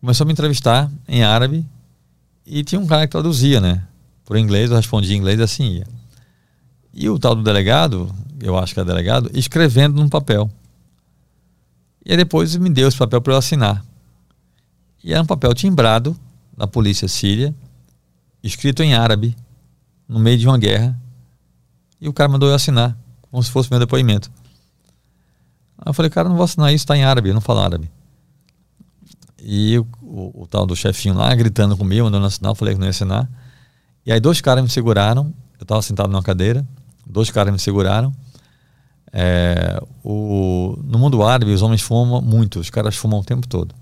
começou 0.00 0.22
a 0.22 0.26
me 0.26 0.32
entrevistar 0.32 0.88
em 1.08 1.24
árabe 1.24 1.66
e 2.46 2.62
tinha 2.62 2.80
um 2.80 2.86
cara 2.86 3.04
que 3.04 3.10
traduzia, 3.10 3.60
né? 3.60 3.82
Por 4.24 4.36
inglês, 4.36 4.70
eu 4.70 4.76
respondia 4.76 5.12
em 5.12 5.18
inglês 5.18 5.40
e 5.40 5.42
assim 5.42 5.64
ia. 5.64 5.86
E 6.94 7.10
o 7.10 7.18
tal 7.18 7.34
do 7.34 7.42
delegado, 7.42 8.08
eu 8.40 8.56
acho 8.56 8.74
que 8.74 8.78
é 8.78 8.84
delegado, 8.84 9.28
escrevendo 9.34 10.00
num 10.00 10.08
papel. 10.08 10.48
E 12.06 12.12
aí 12.12 12.16
depois 12.16 12.54
me 12.54 12.70
deu 12.70 12.86
esse 12.86 12.96
papel 12.96 13.20
para 13.20 13.32
eu 13.32 13.38
assinar. 13.38 13.84
E 15.02 15.12
era 15.12 15.20
um 15.20 15.26
papel 15.26 15.52
timbrado 15.52 16.16
da 16.56 16.68
polícia 16.68 17.08
síria, 17.08 17.52
escrito 18.40 18.84
em 18.84 18.94
árabe, 18.94 19.36
no 20.12 20.20
meio 20.20 20.38
de 20.38 20.46
uma 20.46 20.58
guerra. 20.58 20.96
E 22.00 22.08
o 22.08 22.12
cara 22.12 22.28
mandou 22.28 22.48
eu 22.48 22.54
assinar, 22.54 22.96
como 23.30 23.42
se 23.42 23.50
fosse 23.50 23.70
meu 23.70 23.80
depoimento. 23.80 24.30
Aí 25.78 25.88
eu 25.88 25.94
falei, 25.94 26.10
cara, 26.10 26.28
não 26.28 26.36
vou 26.36 26.44
assinar 26.44 26.72
isso, 26.72 26.84
está 26.84 26.96
em 26.96 27.04
árabe, 27.04 27.30
eu 27.30 27.34
não 27.34 27.40
falo 27.40 27.60
árabe. 27.60 27.90
E 29.40 29.78
o, 29.78 29.86
o, 30.02 30.42
o, 30.42 30.46
tal 30.46 30.64
do 30.64 30.76
chefinho 30.76 31.14
lá 31.14 31.34
gritando 31.34 31.76
comigo, 31.76 32.04
mandando 32.04 32.26
assinar, 32.26 32.52
eu 32.52 32.54
falei 32.54 32.74
que 32.74 32.80
não 32.80 32.86
ia 32.86 32.90
assinar. 32.90 33.28
E 34.06 34.12
aí 34.12 34.20
dois 34.20 34.40
caras 34.40 34.62
me 34.62 34.70
seguraram, 34.70 35.32
eu 35.58 35.62
estava 35.62 35.82
sentado 35.82 36.10
numa 36.10 36.22
cadeira, 36.22 36.66
dois 37.06 37.30
caras 37.30 37.52
me 37.52 37.58
seguraram. 37.58 38.14
É, 39.12 39.82
o, 40.04 40.78
no 40.84 40.98
mundo 40.98 41.22
árabe, 41.22 41.52
os 41.52 41.62
homens 41.62 41.82
fumam 41.82 42.22
muito, 42.22 42.60
os 42.60 42.70
caras 42.70 42.96
fumam 42.96 43.20
o 43.20 43.24
tempo 43.24 43.46
todo. 43.46 43.74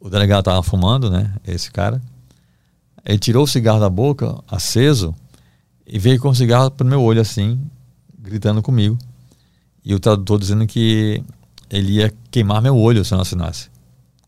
O 0.00 0.08
delegado 0.08 0.40
estava 0.40 0.62
fumando, 0.62 1.10
né? 1.10 1.32
Esse 1.46 1.70
cara. 1.70 2.00
Ele 3.04 3.18
tirou 3.18 3.44
o 3.44 3.48
cigarro 3.48 3.80
da 3.80 3.88
boca, 3.88 4.38
aceso, 4.48 5.14
e 5.86 5.98
veio 5.98 6.20
com 6.20 6.28
o 6.28 6.34
cigarro 6.34 6.70
pro 6.70 6.86
meu 6.86 7.02
olho 7.02 7.20
assim, 7.20 7.60
gritando 8.18 8.62
comigo. 8.62 8.96
E 9.84 9.94
o 9.94 10.00
tradutor 10.00 10.38
dizendo 10.38 10.66
que 10.66 11.22
ele 11.68 11.94
ia 11.94 12.12
queimar 12.30 12.60
meu 12.60 12.76
olho 12.76 13.04
se 13.04 13.12
eu 13.12 13.16
não 13.16 13.22
assinasse. 13.22 13.68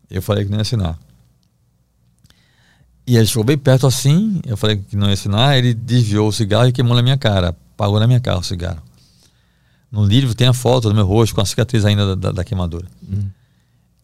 Eu 0.09 0.21
falei 0.21 0.43
que 0.43 0.49
não 0.49 0.57
ia 0.57 0.63
assinar. 0.63 0.97
E 3.05 3.17
ele 3.17 3.27
chegou 3.27 3.43
bem 3.43 3.57
perto 3.57 3.85
assim, 3.85 4.39
eu 4.45 4.55
falei 4.55 4.77
que 4.77 4.95
não 4.95 5.07
ia 5.07 5.13
assinar, 5.13 5.57
ele 5.57 5.73
desviou 5.73 6.27
o 6.27 6.31
cigarro 6.31 6.67
e 6.67 6.71
queimou 6.71 6.95
na 6.95 7.01
minha 7.01 7.17
cara, 7.17 7.49
apagou 7.49 7.99
na 7.99 8.07
minha 8.07 8.19
cara 8.19 8.39
o 8.39 8.43
cigarro. 8.43 8.81
No 9.91 10.05
livro 10.05 10.33
tem 10.33 10.47
a 10.47 10.53
foto 10.53 10.89
do 10.89 10.95
meu 10.95 11.05
rosto 11.05 11.35
com 11.35 11.41
a 11.41 11.45
cicatriz 11.45 11.85
ainda 11.85 12.15
da, 12.15 12.15
da, 12.15 12.31
da 12.31 12.43
queimadura. 12.43 12.87
Uhum. 13.07 13.29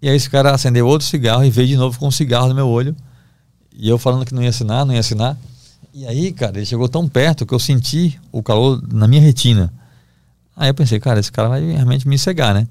E 0.02 0.10
aí 0.10 0.16
esse 0.16 0.30
cara 0.30 0.52
acendeu 0.52 0.86
outro 0.86 1.08
cigarro 1.08 1.44
e 1.44 1.50
veio 1.50 1.68
de 1.68 1.78
novo 1.78 1.98
com 1.98 2.08
um 2.08 2.12
cigarro 2.12 2.48
no 2.48 2.56
meu 2.56 2.68
olho 2.68 2.96
e 3.80 3.88
eu 3.88 3.98
falando 3.98 4.26
que 4.26 4.36
não 4.36 4.44
ia 4.44 4.50
assinar, 4.50 4.86
não 4.86 4.94
ia 4.94 5.00
assinar. 5.00 5.38
E 5.94 6.06
aí, 6.06 6.34
cara, 6.34 6.58
ele 6.58 6.66
chegou 6.66 6.90
tão 6.90 7.08
perto 7.08 7.46
que 7.46 7.54
eu 7.54 7.60
senti 7.60 8.20
o 8.30 8.44
calor 8.44 8.84
na 8.92 9.08
minha 9.08 9.22
retina. 9.22 9.72
Aí 10.54 10.70
eu 10.70 10.74
pensei, 10.74 11.00
cara, 11.00 11.22
esse 11.22 11.32
cara 11.32 11.48
vai 11.48 11.62
realmente 11.72 12.06
me 12.06 12.20
cegar, 12.20 12.54
né? 12.54 12.68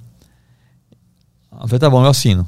Eu 1.50 1.66
falei, 1.66 1.78
tá 1.78 1.88
bom, 1.88 2.04
eu 2.04 2.10
assino. 2.10 2.46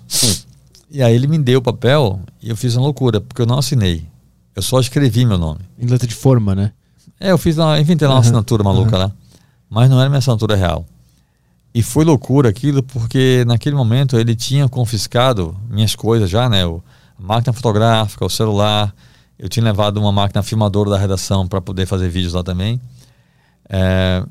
E 0.90 1.02
aí 1.02 1.14
ele 1.14 1.26
me 1.26 1.38
deu 1.38 1.60
o 1.60 1.62
papel 1.62 2.20
e 2.42 2.50
eu 2.50 2.56
fiz 2.56 2.74
uma 2.76 2.82
loucura, 2.82 3.20
porque 3.20 3.40
eu 3.40 3.46
não 3.46 3.58
assinei. 3.58 4.06
Eu 4.54 4.60
só 4.60 4.78
escrevi 4.78 5.24
meu 5.24 5.38
nome. 5.38 5.60
Em 5.78 5.86
letra 5.86 6.06
de 6.06 6.14
forma, 6.14 6.54
né? 6.54 6.72
É, 7.18 7.30
eu 7.30 7.38
fiz 7.38 7.56
uma, 7.56 7.80
inventei 7.80 8.06
lá 8.06 8.14
uma 8.14 8.18
uhum. 8.18 8.26
assinatura 8.26 8.62
maluca 8.62 8.96
uhum. 8.96 9.02
lá. 9.04 9.12
Mas 9.70 9.88
não 9.88 9.98
era 9.98 10.10
minha 10.10 10.18
assinatura 10.18 10.54
real. 10.54 10.84
E 11.72 11.82
foi 11.82 12.04
loucura 12.04 12.48
aquilo, 12.50 12.82
porque 12.82 13.44
naquele 13.46 13.76
momento 13.76 14.18
ele 14.18 14.34
tinha 14.34 14.68
confiscado 14.68 15.56
minhas 15.70 15.94
coisas 15.94 16.28
já, 16.28 16.48
né? 16.48 16.62
Máquina 17.20 17.52
fotográfica, 17.52 18.24
o 18.24 18.30
celular. 18.30 18.94
Eu 19.38 19.48
tinha 19.48 19.64
levado 19.64 19.98
uma 19.98 20.12
máquina 20.12 20.42
filmadora 20.42 20.90
da 20.90 20.98
redação 20.98 21.46
para 21.46 21.60
poder 21.60 21.86
fazer 21.86 22.08
vídeos 22.08 22.32
lá 22.32 22.42
também. 22.42 22.80
É, 23.68 24.24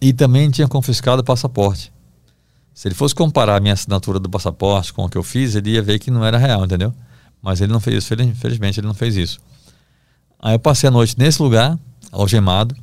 e 0.00 0.12
também 0.12 0.50
tinha 0.50 0.66
confiscado 0.66 1.20
o 1.20 1.24
passaporte. 1.24 1.92
Se 2.72 2.88
ele 2.88 2.94
fosse 2.94 3.14
comparar 3.14 3.56
a 3.56 3.60
minha 3.60 3.74
assinatura 3.74 4.18
do 4.18 4.30
passaporte 4.30 4.92
com 4.92 5.04
o 5.04 5.08
que 5.08 5.18
eu 5.18 5.22
fiz, 5.22 5.54
ele 5.54 5.72
ia 5.72 5.82
ver 5.82 5.98
que 5.98 6.10
não 6.10 6.24
era 6.24 6.38
real, 6.38 6.64
entendeu? 6.64 6.94
Mas 7.42 7.60
ele 7.60 7.72
não 7.72 7.80
fez 7.80 8.04
isso, 8.04 8.14
infelizmente 8.14 8.80
ele 8.80 8.86
não 8.86 8.94
fez 8.94 9.16
isso. 9.16 9.40
Aí 10.38 10.54
eu 10.54 10.58
passei 10.58 10.88
a 10.88 10.90
noite 10.90 11.18
nesse 11.18 11.42
lugar, 11.42 11.78
algemado. 12.10 12.74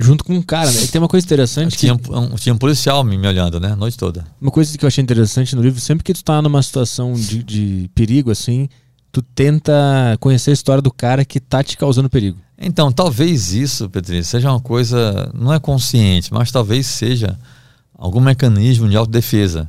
Junto 0.00 0.22
com 0.22 0.34
um 0.34 0.42
cara, 0.42 0.70
né? 0.70 0.84
E 0.84 0.86
tem 0.86 1.00
uma 1.00 1.08
coisa 1.08 1.26
interessante. 1.26 1.76
Tinha, 1.76 1.98
que... 1.98 2.10
um, 2.12 2.36
tinha 2.36 2.54
um 2.54 2.58
policial 2.58 3.02
me, 3.02 3.18
me, 3.18 3.26
olhando, 3.26 3.58
né? 3.58 3.72
A 3.72 3.76
noite 3.76 3.96
toda. 3.96 4.24
Uma 4.40 4.50
coisa 4.50 4.78
que 4.78 4.84
eu 4.84 4.86
achei 4.86 5.02
interessante 5.02 5.56
no 5.56 5.62
livro, 5.62 5.80
sempre 5.80 6.04
que 6.04 6.14
tu 6.14 6.22
tá 6.22 6.40
numa 6.40 6.62
situação 6.62 7.14
de, 7.14 7.42
de 7.42 7.90
perigo, 7.96 8.30
assim, 8.30 8.68
tu 9.10 9.20
tenta 9.20 10.16
conhecer 10.20 10.50
a 10.50 10.54
história 10.54 10.80
do 10.80 10.92
cara 10.92 11.24
que 11.24 11.40
tá 11.40 11.64
te 11.64 11.76
causando 11.76 12.08
perigo. 12.08 12.38
Então, 12.56 12.92
talvez 12.92 13.52
isso, 13.52 13.90
Petri, 13.90 14.22
seja 14.22 14.50
uma 14.50 14.60
coisa, 14.60 15.32
não 15.34 15.52
é 15.52 15.58
consciente, 15.58 16.32
mas 16.32 16.52
talvez 16.52 16.86
seja 16.86 17.36
algum 17.92 18.20
mecanismo 18.20 18.88
de 18.88 18.96
autodefesa. 18.96 19.68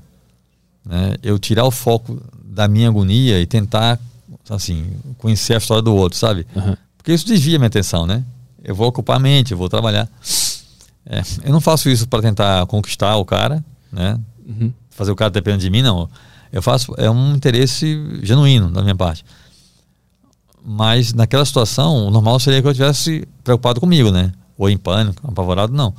Né? 0.86 1.15
Eu 1.23 1.39
tirar 1.39 1.65
o 1.65 1.71
foco 1.71 2.21
da 2.43 2.67
minha 2.67 2.88
agonia 2.88 3.39
e 3.41 3.47
tentar, 3.47 3.99
assim, 4.47 4.86
conhecer 5.17 5.55
a 5.55 5.57
história 5.57 5.82
do 5.82 5.95
outro, 5.95 6.19
sabe? 6.19 6.45
Uhum. 6.55 6.75
Porque 6.97 7.13
isso 7.13 7.25
desvia 7.25 7.57
minha 7.57 7.67
atenção, 7.67 8.05
né? 8.05 8.23
Eu 8.64 8.76
vou 8.76 8.88
ocupar 8.88 9.18
a 9.18 9.20
mente, 9.20 9.51
eu 9.51 9.57
vou 9.57 9.70
trabalhar. 9.70 10.10
É, 11.05 11.22
eu 11.43 11.51
não 11.51 11.62
faço 11.62 11.89
isso 11.89 12.07
para 12.07 12.22
tentar 12.22 12.66
conquistar 12.68 13.16
o 13.18 13.26
cara, 13.26 13.64
né? 13.91 14.20
Uhum. 14.45 14.72
Fazer 14.89 15.12
o 15.12 15.16
cara 15.16 15.30
depender 15.30 15.57
de 15.57 15.70
mim, 15.70 15.82
não. 15.82 16.10
Eu 16.51 16.62
faço, 16.62 16.93
é 16.97 17.10
um 17.10 17.36
interesse 17.36 18.20
genuíno 18.22 18.70
da 18.70 18.82
minha 18.82 18.95
parte. 18.95 19.24
Mas 20.64 21.14
naquela 21.14 21.45
situação, 21.45 22.07
o 22.07 22.12
normal 22.12 22.39
seria 22.39 22.62
que 22.62 22.68
eu 22.68 22.74
tivesse 22.74 23.28
preocupado 23.43 23.80
comigo, 23.80 24.12
né? 24.12 24.32
Ou 24.57 24.70
em 24.70 24.78
pânico, 24.78 25.26
apavorado, 25.28 25.74
não. 25.74 25.93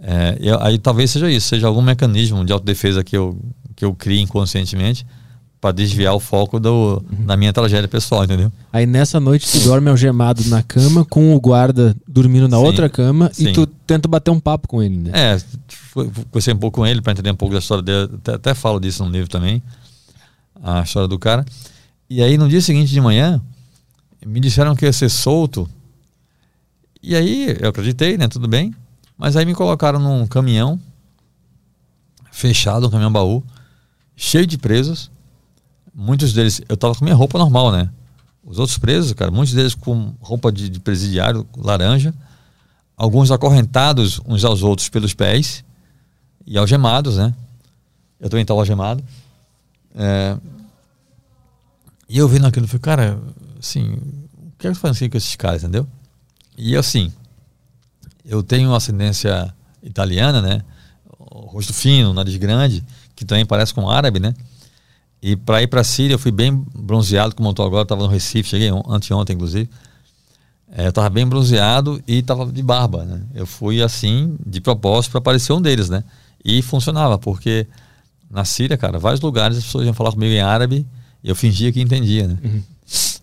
É, 0.00 0.38
eu, 0.40 0.62
aí 0.62 0.78
talvez 0.78 1.10
seja 1.10 1.30
isso, 1.30 1.48
seja 1.48 1.66
algum 1.66 1.82
mecanismo 1.82 2.44
de 2.44 2.52
autodefesa 2.52 3.04
que 3.04 3.16
eu, 3.16 3.38
que 3.76 3.84
eu 3.84 3.94
crie 3.94 4.20
inconscientemente 4.20 5.04
para 5.60 5.72
desviar 5.72 6.14
o 6.14 6.20
foco 6.20 6.58
do, 6.58 7.04
uhum. 7.12 7.26
da 7.26 7.36
minha 7.36 7.52
tragédia 7.52 7.86
pessoal, 7.86 8.24
entendeu? 8.24 8.50
Aí 8.72 8.86
nessa 8.86 9.20
noite 9.20 9.50
tu 9.50 9.60
dorme 9.60 9.90
algemado 9.90 10.42
na 10.46 10.62
cama, 10.62 11.04
com 11.04 11.34
o 11.34 11.40
guarda 11.40 11.94
dormindo 12.08 12.48
na 12.48 12.56
sim, 12.56 12.62
outra 12.62 12.88
cama 12.88 13.30
sim. 13.32 13.48
e 13.48 13.52
tu 13.52 13.66
tenta 13.66 14.08
bater 14.08 14.30
um 14.30 14.40
papo 14.40 14.66
com 14.66 14.82
ele, 14.82 14.96
né? 14.96 15.10
É, 15.12 15.38
conversei 15.92 16.54
um 16.54 16.56
pouco 16.56 16.80
com 16.80 16.86
ele 16.86 17.02
para 17.02 17.12
entender 17.12 17.30
um 17.30 17.36
pouco 17.36 17.52
da 17.52 17.58
história 17.58 17.82
dele, 17.82 18.10
até, 18.14 18.34
até, 18.34 18.54
falo 18.54 18.80
disso 18.80 19.04
no 19.04 19.10
livro 19.10 19.28
também, 19.28 19.62
a 20.62 20.80
história 20.80 21.06
do 21.06 21.18
cara. 21.18 21.44
E 22.08 22.22
aí 22.22 22.38
no 22.38 22.48
dia 22.48 22.62
seguinte 22.62 22.90
de 22.90 23.00
manhã, 23.00 23.40
me 24.24 24.40
disseram 24.40 24.74
que 24.74 24.86
ia 24.86 24.92
ser 24.92 25.10
solto. 25.10 25.68
E 27.02 27.14
aí 27.14 27.56
eu 27.60 27.68
acreditei, 27.68 28.16
né? 28.16 28.28
Tudo 28.28 28.48
bem. 28.48 28.74
Mas 29.16 29.36
aí 29.36 29.44
me 29.44 29.54
colocaram 29.54 29.98
num 29.98 30.26
caminhão 30.26 30.80
fechado, 32.32 32.86
um 32.86 32.90
caminhão 32.90 33.12
baú, 33.12 33.44
cheio 34.16 34.46
de 34.46 34.56
presos 34.56 35.10
muitos 36.00 36.32
deles, 36.32 36.62
eu 36.66 36.78
tava 36.78 36.94
com 36.94 37.04
minha 37.04 37.14
roupa 37.14 37.38
normal, 37.38 37.70
né? 37.70 37.90
Os 38.42 38.58
outros 38.58 38.78
presos, 38.78 39.12
cara, 39.12 39.30
muitos 39.30 39.52
deles 39.52 39.74
com 39.74 40.14
roupa 40.18 40.50
de, 40.50 40.70
de 40.70 40.80
presidiário 40.80 41.46
laranja, 41.54 42.14
alguns 42.96 43.30
acorrentados 43.30 44.18
uns 44.24 44.42
aos 44.42 44.62
outros 44.62 44.88
pelos 44.88 45.12
pés 45.12 45.62
e 46.46 46.56
algemados, 46.56 47.18
né? 47.18 47.34
Eu 48.18 48.30
também 48.30 48.42
estava 48.42 48.60
algemado. 48.60 49.04
É, 49.94 50.38
e 52.08 52.16
eu 52.16 52.26
vendo 52.26 52.46
aquilo, 52.46 52.66
falei, 52.66 52.80
cara, 52.80 53.20
assim, 53.58 53.92
o 53.92 54.52
que 54.58 54.68
é 54.68 54.72
que 54.72 54.86
eu 54.86 54.90
assim 54.90 55.10
com 55.10 55.18
esses 55.18 55.36
caras, 55.36 55.62
entendeu? 55.62 55.86
E 56.56 56.74
assim, 56.76 57.12
eu 58.24 58.42
tenho 58.42 58.74
ascendência 58.74 59.54
italiana, 59.82 60.40
né? 60.40 60.62
O 61.18 61.40
rosto 61.40 61.74
fino, 61.74 62.14
nariz 62.14 62.36
grande, 62.36 62.82
que 63.14 63.26
também 63.26 63.44
parece 63.44 63.74
com 63.74 63.88
árabe, 63.88 64.18
né? 64.18 64.34
E 65.22 65.36
para 65.36 65.62
ir 65.62 65.66
para 65.66 65.82
a 65.82 65.84
Síria, 65.84 66.14
eu 66.14 66.18
fui 66.18 66.32
bem 66.32 66.64
bronzeado, 66.74 67.34
como 67.34 67.48
eu 67.48 67.50
estou 67.50 67.66
agora, 67.66 67.82
estava 67.82 68.02
no 68.02 68.08
Recife, 68.08 68.48
cheguei 68.48 68.70
anteontem, 68.88 69.34
inclusive. 69.34 69.68
É, 70.72 70.86
eu 70.86 70.90
estava 70.90 71.10
bem 71.10 71.26
bronzeado 71.26 72.02
e 72.06 72.18
estava 72.18 72.46
de 72.46 72.62
barba, 72.62 73.04
né? 73.04 73.22
Eu 73.34 73.46
fui 73.46 73.82
assim, 73.82 74.36
de 74.46 74.60
propósito, 74.60 75.12
para 75.12 75.20
parecer 75.20 75.52
um 75.52 75.60
deles, 75.60 75.88
né? 75.90 76.04
E 76.44 76.62
funcionava, 76.62 77.18
porque 77.18 77.66
na 78.30 78.44
Síria, 78.44 78.78
cara, 78.78 78.98
vários 78.98 79.20
lugares 79.20 79.58
as 79.58 79.64
pessoas 79.64 79.84
iam 79.84 79.92
falar 79.92 80.12
comigo 80.12 80.32
em 80.32 80.40
árabe 80.40 80.86
e 81.22 81.28
eu 81.28 81.34
fingia 81.34 81.72
que 81.72 81.80
entendia, 81.80 82.28
né? 82.28 82.38
Uhum. 82.42 82.62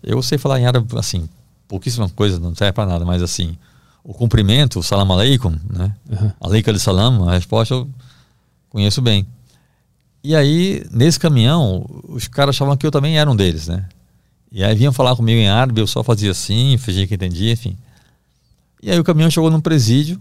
Eu 0.02 0.22
sei 0.22 0.38
falar 0.38 0.60
em 0.60 0.66
árabe, 0.66 0.86
assim, 0.96 1.28
pouquíssima 1.66 2.08
coisa, 2.10 2.38
não 2.38 2.54
serve 2.54 2.72
para 2.72 2.86
nada, 2.86 3.04
mas 3.04 3.22
assim, 3.22 3.56
o 4.04 4.14
cumprimento, 4.14 4.78
o 4.78 4.82
salam 4.82 5.10
aleikum, 5.10 5.54
né? 5.68 5.94
Uhum. 6.08 6.32
Aleikum 6.40 6.78
salam, 6.78 7.28
a 7.28 7.32
resposta 7.32 7.74
eu 7.74 7.88
conheço 8.70 9.02
bem. 9.02 9.26
E 10.28 10.36
aí, 10.36 10.84
nesse 10.90 11.18
caminhão, 11.18 11.86
os 12.06 12.28
caras 12.28 12.54
achavam 12.54 12.76
que 12.76 12.86
eu 12.86 12.90
também 12.90 13.18
era 13.18 13.30
um 13.30 13.34
deles, 13.34 13.66
né? 13.66 13.86
E 14.52 14.62
aí 14.62 14.74
vinham 14.74 14.92
falar 14.92 15.16
comigo 15.16 15.40
em 15.40 15.48
árabe, 15.48 15.80
eu 15.80 15.86
só 15.86 16.04
fazia 16.04 16.32
assim, 16.32 16.76
fingia 16.76 17.06
que 17.06 17.14
entendia, 17.14 17.50
enfim. 17.50 17.74
E 18.82 18.90
aí 18.90 19.00
o 19.00 19.04
caminhão 19.04 19.30
chegou 19.30 19.50
num 19.50 19.58
presídio. 19.58 20.20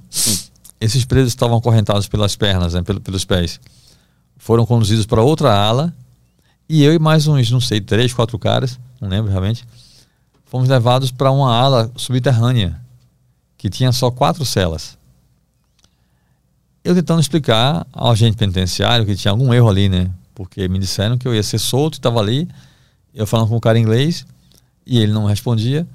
Esses 0.79 1.03
presos 1.03 1.33
estavam 1.33 1.57
acorrentados 1.57 2.07
pelas 2.07 2.37
pernas, 2.37 2.73
né, 2.73 2.81
pelos 3.03 3.25
pés. 3.25 3.59
Foram 4.37 4.65
conduzidos 4.65 5.05
para 5.05 5.21
outra 5.21 5.53
ala. 5.53 5.93
E 6.69 6.85
eu 6.85 6.93
e 6.93 6.99
mais 6.99 7.27
uns, 7.27 7.51
não 7.51 7.59
sei, 7.59 7.81
três, 7.81 8.13
quatro 8.13 8.39
caras, 8.39 8.79
não 9.01 9.09
lembro 9.09 9.29
realmente, 9.29 9.65
fomos 10.45 10.69
levados 10.69 11.11
para 11.11 11.31
uma 11.31 11.53
ala 11.53 11.91
subterrânea 11.97 12.79
que 13.57 13.69
tinha 13.69 13.91
só 13.91 14.09
quatro 14.09 14.45
celas. 14.45 14.96
Eu 16.87 16.95
tentando 16.95 17.19
explicar 17.19 17.85
ao 17.91 18.11
agente 18.11 18.37
penitenciário 18.37 19.05
que 19.05 19.13
tinha 19.13 19.29
algum 19.29 19.53
erro 19.53 19.67
ali, 19.67 19.89
né? 19.89 20.09
Porque 20.33 20.69
me 20.69 20.79
disseram 20.79 21.17
que 21.17 21.27
eu 21.27 21.35
ia 21.35 21.43
ser 21.43 21.59
solto, 21.59 21.95
estava 21.95 22.17
ali, 22.17 22.47
eu 23.13 23.27
falando 23.27 23.49
com 23.49 23.57
o 23.57 23.59
cara 23.59 23.77
em 23.77 23.81
inglês 23.81 24.25
e 24.85 24.97
ele 24.97 25.11
não 25.11 25.25
respondia. 25.25 25.85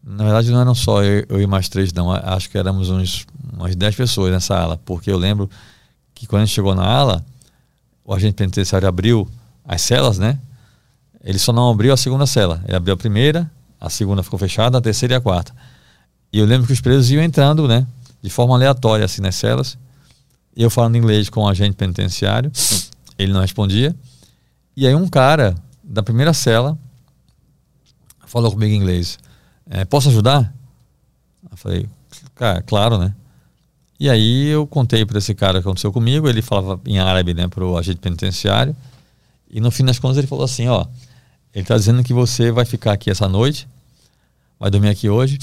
Na 0.00 0.22
verdade, 0.22 0.52
não 0.52 0.60
eram 0.60 0.76
só 0.76 1.02
eu, 1.02 1.26
eu 1.28 1.42
e 1.42 1.46
mais 1.48 1.68
três, 1.68 1.92
não. 1.92 2.12
Acho 2.12 2.48
que 2.48 2.56
éramos 2.56 2.88
uns, 2.88 3.26
umas 3.52 3.74
dez 3.74 3.96
pessoas 3.96 4.30
nessa 4.30 4.56
ala, 4.56 4.80
porque 4.84 5.10
eu 5.10 5.18
lembro 5.18 5.50
que 6.14 6.24
quando 6.24 6.42
a 6.42 6.44
gente 6.44 6.54
chegou 6.54 6.72
na 6.72 6.86
ala, 6.86 7.26
o 8.04 8.14
agente 8.14 8.34
penitenciário 8.34 8.86
abriu 8.86 9.28
as 9.64 9.82
celas, 9.82 10.20
né? 10.20 10.38
Ele 11.24 11.40
só 11.40 11.52
não 11.52 11.68
abriu 11.68 11.92
a 11.92 11.96
segunda 11.96 12.26
cela. 12.26 12.62
Ele 12.64 12.76
abriu 12.76 12.94
a 12.94 12.96
primeira, 12.96 13.50
a 13.80 13.90
segunda 13.90 14.22
ficou 14.22 14.38
fechada, 14.38 14.78
a 14.78 14.80
terceira 14.80 15.14
e 15.14 15.16
a 15.16 15.20
quarta. 15.20 15.52
E 16.32 16.38
eu 16.38 16.46
lembro 16.46 16.64
que 16.64 16.72
os 16.72 16.80
presos 16.80 17.10
iam 17.10 17.24
entrando, 17.24 17.66
né? 17.66 17.84
De 18.22 18.30
forma 18.30 18.54
aleatória, 18.54 19.04
assim, 19.04 19.20
nas 19.20 19.34
celas. 19.34 19.76
E 20.58 20.62
eu 20.64 20.68
falando 20.68 20.96
inglês 20.96 21.30
com 21.30 21.42
o 21.44 21.48
agente 21.48 21.76
penitenciário, 21.76 22.50
ele 23.16 23.32
não 23.32 23.40
respondia. 23.40 23.94
E 24.76 24.88
aí 24.88 24.94
um 24.94 25.06
cara 25.06 25.54
da 25.84 26.02
primeira 26.02 26.34
cela 26.34 26.76
falou 28.26 28.50
comigo 28.50 28.72
em 28.72 28.76
inglês. 28.76 29.20
É, 29.70 29.84
posso 29.84 30.08
ajudar? 30.08 30.52
Eu 31.48 31.56
falei, 31.56 31.88
cara, 32.34 32.60
claro, 32.60 32.98
né? 32.98 33.14
E 34.00 34.10
aí 34.10 34.48
eu 34.48 34.66
contei 34.66 35.06
para 35.06 35.18
esse 35.18 35.32
cara 35.32 35.58
o 35.58 35.62
que 35.62 35.68
aconteceu 35.68 35.92
comigo, 35.92 36.28
ele 36.28 36.42
falava 36.42 36.80
em 36.84 36.98
árabe, 36.98 37.34
né, 37.34 37.46
pro 37.46 37.76
agente 37.78 37.98
penitenciário. 37.98 38.74
E 39.48 39.60
no 39.60 39.70
fim 39.70 39.84
das 39.84 40.00
contas 40.00 40.18
ele 40.18 40.26
falou 40.26 40.44
assim, 40.44 40.66
ó, 40.66 40.84
ele 41.54 41.62
está 41.62 41.76
dizendo 41.76 42.02
que 42.02 42.12
você 42.12 42.50
vai 42.50 42.64
ficar 42.64 42.94
aqui 42.94 43.10
essa 43.10 43.28
noite, 43.28 43.68
vai 44.58 44.72
dormir 44.72 44.88
aqui 44.88 45.08
hoje, 45.08 45.38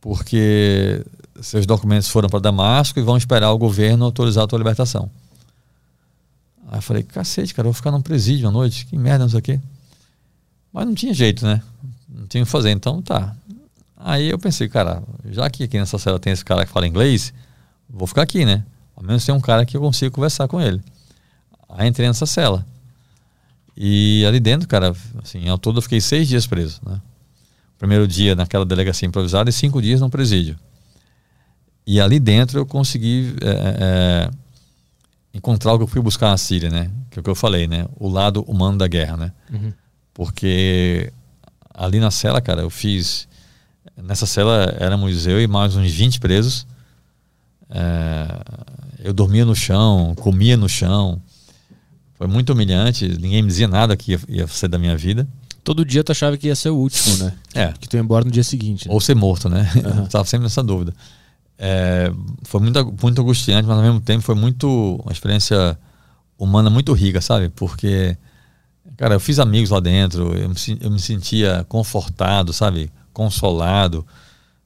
porque 0.00 1.04
seus 1.42 1.66
documentos 1.66 2.08
foram 2.08 2.28
para 2.28 2.40
Damasco 2.40 2.98
e 2.98 3.02
vão 3.02 3.16
esperar 3.16 3.50
o 3.50 3.58
governo 3.58 4.04
autorizar 4.04 4.44
a 4.44 4.46
tua 4.46 4.58
libertação. 4.58 5.10
Aí 6.68 6.78
eu 6.78 6.82
falei, 6.82 7.02
cacete, 7.02 7.54
cara, 7.54 7.66
eu 7.66 7.72
vou 7.72 7.76
ficar 7.76 7.90
num 7.90 8.02
presídio 8.02 8.48
à 8.48 8.50
noite, 8.50 8.86
que 8.86 8.96
merda, 8.98 9.24
não 9.24 9.30
sei 9.30 9.38
o 9.38 9.42
quê. 9.42 9.60
Mas 10.72 10.86
não 10.86 10.94
tinha 10.94 11.14
jeito, 11.14 11.44
né? 11.46 11.62
não 12.08 12.26
tinha 12.26 12.42
o 12.42 12.46
que 12.46 12.50
fazer, 12.50 12.70
então 12.70 13.02
tá. 13.02 13.36
Aí 13.96 14.28
eu 14.28 14.38
pensei, 14.38 14.68
cara, 14.68 15.02
já 15.30 15.48
que 15.48 15.64
aqui 15.64 15.78
nessa 15.78 15.98
cela 15.98 16.18
tem 16.18 16.32
esse 16.32 16.44
cara 16.44 16.64
que 16.64 16.72
fala 16.72 16.86
inglês, 16.86 17.32
vou 17.88 18.06
ficar 18.06 18.22
aqui, 18.22 18.44
né? 18.44 18.64
Ao 18.96 19.02
menos 19.02 19.24
tem 19.24 19.34
um 19.34 19.40
cara 19.40 19.64
que 19.64 19.76
eu 19.76 19.80
consigo 19.80 20.14
conversar 20.14 20.48
com 20.48 20.60
ele. 20.60 20.82
Aí 21.68 21.88
entrei 21.88 22.08
nessa 22.08 22.26
cela. 22.26 22.64
E 23.76 24.24
ali 24.26 24.40
dentro, 24.40 24.66
cara, 24.66 24.94
assim, 25.22 25.48
ao 25.48 25.58
todo 25.58 25.78
eu 25.78 25.82
fiquei 25.82 26.00
seis 26.00 26.26
dias 26.28 26.46
preso, 26.46 26.80
né? 26.84 27.00
Primeiro 27.78 28.08
dia 28.08 28.34
naquela 28.34 28.64
delegacia 28.64 29.06
improvisada 29.06 29.50
e 29.50 29.52
cinco 29.52 29.82
dias 29.82 30.00
no 30.00 30.08
presídio. 30.08 30.58
E 31.86 32.00
ali 32.00 32.18
dentro 32.18 32.58
eu 32.58 32.66
consegui 32.66 33.34
é, 33.40 33.76
é, 33.78 34.30
encontrar 35.32 35.74
o 35.74 35.78
que 35.78 35.84
eu 35.84 35.88
fui 35.88 36.02
buscar 36.02 36.30
na 36.30 36.36
Síria, 36.36 36.68
né? 36.68 36.90
Que 37.10 37.18
é 37.18 37.20
o 37.20 37.22
que 37.22 37.30
eu 37.30 37.34
falei, 37.34 37.68
né? 37.68 37.86
O 37.96 38.08
lado 38.08 38.42
humano 38.42 38.76
da 38.76 38.88
guerra, 38.88 39.16
né? 39.16 39.32
Uhum. 39.52 39.72
Porque 40.12 41.12
ali 41.72 42.00
na 42.00 42.10
cela, 42.10 42.40
cara, 42.40 42.62
eu 42.62 42.70
fiz. 42.70 43.28
Nessa 43.96 44.26
cela 44.26 44.74
éramos 44.80 45.26
eu 45.26 45.40
e 45.40 45.46
mais 45.46 45.76
uns 45.76 45.92
20 45.92 46.18
presos. 46.18 46.66
É, 47.70 48.26
eu 49.04 49.12
dormia 49.12 49.44
no 49.44 49.54
chão, 49.54 50.14
comia 50.16 50.56
no 50.56 50.68
chão. 50.68 51.22
Foi 52.14 52.26
muito 52.26 52.52
humilhante, 52.52 53.06
ninguém 53.06 53.42
me 53.42 53.48
dizia 53.48 53.68
nada 53.68 53.96
que 53.96 54.12
ia, 54.12 54.20
ia 54.28 54.46
ser 54.48 54.68
da 54.68 54.78
minha 54.78 54.96
vida. 54.96 55.28
Todo 55.62 55.84
dia 55.84 56.02
tu 56.02 56.12
achava 56.12 56.36
que 56.36 56.46
ia 56.46 56.56
ser 56.56 56.70
o 56.70 56.76
último, 56.76 57.16
né? 57.18 57.34
É. 57.54 57.72
Que 57.78 57.88
tu 57.88 57.96
ia 57.96 58.00
embora 58.00 58.24
no 58.24 58.30
dia 58.30 58.44
seguinte. 58.44 58.88
Né? 58.88 58.94
Ou 58.94 59.00
ser 59.00 59.14
morto, 59.14 59.48
né? 59.48 59.70
Uhum. 59.76 60.02
Eu 60.02 60.08
tava 60.08 60.24
sempre 60.24 60.44
nessa 60.44 60.62
dúvida. 60.62 60.94
É, 61.58 62.10
foi 62.44 62.60
muito, 62.60 62.94
muito 63.02 63.22
angustiante, 63.22 63.66
mas 63.66 63.76
ao 63.76 63.82
mesmo 63.82 64.00
tempo 64.00 64.22
foi 64.22 64.34
muito 64.34 65.00
uma 65.02 65.12
experiência 65.12 65.78
humana 66.38 66.68
muito 66.68 66.92
rica, 66.92 67.20
sabe? 67.20 67.48
Porque 67.48 68.16
Cara, 68.96 69.14
eu 69.14 69.20
fiz 69.20 69.38
amigos 69.38 69.70
lá 69.70 69.80
dentro, 69.80 70.34
eu 70.34 70.48
me, 70.48 70.56
eu 70.80 70.90
me 70.90 70.98
sentia 70.98 71.64
confortado, 71.68 72.52
sabe? 72.52 72.90
Consolado. 73.12 74.06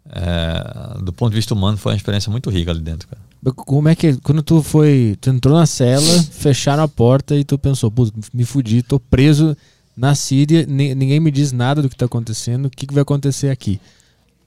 É, 0.09 0.99
do 1.03 1.13
ponto 1.13 1.31
de 1.31 1.37
vista 1.37 1.55
humano, 1.55 1.77
foi 1.77 1.93
uma 1.93 1.97
experiência 1.97 2.31
muito 2.31 2.49
rica 2.51 2.71
ali 2.71 2.81
dentro, 2.81 3.09
cara. 3.09 3.21
Como 3.55 3.89
é 3.89 3.95
que, 3.95 4.17
quando 4.19 4.43
tu 4.43 4.63
foi, 4.63 5.17
tu 5.21 5.31
entrou 5.31 5.57
na 5.57 5.67
cela, 5.67 6.23
fecharam 6.31 6.83
a 6.83 6.89
porta 6.89 7.35
e 7.35 7.43
tu 7.43 7.59
pensou, 7.59 7.93
me 8.35 8.45
fudi, 8.45 8.83
tô 8.83 9.01
preso 9.01 9.57
na 9.97 10.15
Síria, 10.15 10.67
ninguém 10.67 11.19
me 11.19 11.31
diz 11.31 11.51
nada 11.51 11.81
do 11.81 11.89
que 11.89 11.97
tá 11.97 12.05
acontecendo, 12.05 12.67
o 12.67 12.71
que, 12.71 12.87
que 12.87 12.95
vai 12.95 13.03
acontecer 13.03 13.49
aqui? 13.49 13.81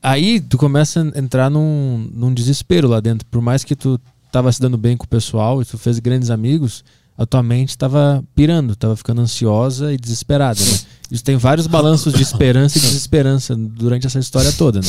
Aí 0.04 0.42
tu 0.42 0.58
começa 0.58 1.02
a 1.02 1.18
entrar 1.18 1.50
num, 1.50 2.10
num 2.14 2.34
desespero 2.34 2.90
lá 2.90 3.00
dentro, 3.00 3.26
por 3.28 3.42
mais 3.42 3.64
que 3.64 3.74
tu 3.74 3.98
tava 4.30 4.52
se 4.52 4.60
dando 4.60 4.78
bem 4.78 4.98
com 4.98 5.06
o 5.06 5.08
pessoal 5.08 5.62
e 5.62 5.66
tu 5.66 5.78
fez 5.78 5.98
grandes 6.00 6.30
amigos, 6.30 6.84
a 7.18 7.26
tua 7.26 7.42
mente 7.42 7.70
estava 7.70 8.22
pirando, 8.36 8.74
estava 8.74 8.96
ficando 8.98 9.22
ansiosa 9.22 9.94
e 9.94 9.98
desesperada. 9.98 10.60
Né? 10.60 10.80
Isso 11.10 11.24
tem 11.24 11.38
vários 11.38 11.68
balanços 11.68 12.14
de 12.14 12.22
esperança 12.22 12.78
e 12.78 12.82
desesperança 12.82 13.56
durante 13.56 14.06
essa 14.06 14.20
história 14.20 14.52
toda. 14.52 14.82
Né? 14.82 14.88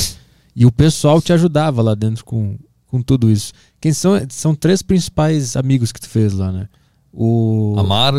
E 0.57 0.67
o 0.67 0.73
pessoal 0.73 1.23
te 1.23 1.33
ajudava 1.33 1.81
lá 1.81 1.95
dentro 1.95 2.25
com, 2.25 2.59
com 2.89 3.01
tudo 3.01 3.31
isso. 3.31 3.53
Quem 3.81 3.93
são, 3.93 4.15
são 4.31 4.55
três 4.55 4.83
principais 4.83 5.57
amigos 5.57 5.93
que 5.93 6.01
tu 6.01 6.09
fez 6.09 6.33
lá, 6.33 6.51
né? 6.51 6.69
O 7.13 7.77
Amar, 7.79 8.15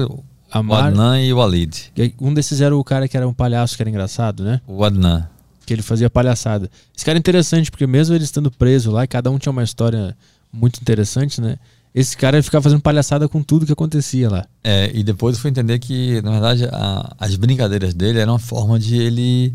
Amar 0.52 0.84
o 0.84 0.88
Adnan 0.88 1.22
e 1.22 1.34
o 1.34 1.38
Walid. 1.38 1.92
Um 2.22 2.34
desses 2.34 2.62
era 2.62 2.76
o 2.76 2.84
cara 2.84 3.08
que 3.08 3.18
era 3.18 3.28
um 3.28 3.34
palhaço 3.34 3.76
que 3.76 3.84
era 3.84 3.90
engraçado, 3.90 4.44
né? 4.44 4.62
O 4.68 4.84
Adnan. 4.84 5.28
Que 5.66 5.74
ele 5.74 5.82
fazia 5.82 6.10
palhaçada. 6.10 6.70
Esse 6.96 7.04
cara 7.04 7.18
é 7.18 7.20
interessante, 7.20 7.72
porque 7.72 7.88
mesmo 7.88 8.16
ele 8.16 8.24
estando 8.24 8.52
preso 8.52 8.92
lá, 8.92 9.04
e 9.04 9.08
cada 9.08 9.32
um 9.32 9.38
tinha 9.38 9.52
uma 9.52 9.64
história 9.64 10.16
muito 10.52 10.80
interessante, 10.80 11.42
né? 11.42 11.58
esse 11.96 12.18
cara 12.18 12.44
ficava 12.44 12.62
fazendo 12.62 12.82
palhaçada 12.82 13.30
com 13.30 13.42
tudo 13.42 13.66
que 13.66 13.72
acontecia 13.72 14.30
lá. 14.30 14.46
É, 14.62 14.92
e 14.94 15.02
depois 15.02 15.38
eu 15.38 15.42
fui 15.42 15.50
entender 15.50 15.80
que, 15.80 16.22
na 16.24 16.32
verdade, 16.32 16.66
a, 16.66 17.16
as 17.18 17.38
brincadeiras 17.38 17.94
dele 17.94 18.20
eram 18.20 18.34
uma 18.34 18.40
forma 18.40 18.78
de 18.78 18.98
ele 18.98 19.54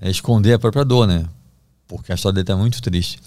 é, 0.00 0.08
esconder 0.08 0.54
a 0.54 0.58
própria 0.58 0.82
dor, 0.82 1.06
né? 1.06 1.26
Porque 1.86 2.10
a 2.10 2.14
história 2.14 2.36
dele 2.36 2.46
tá 2.46 2.56
muito 2.56 2.80
triste. 2.80 3.20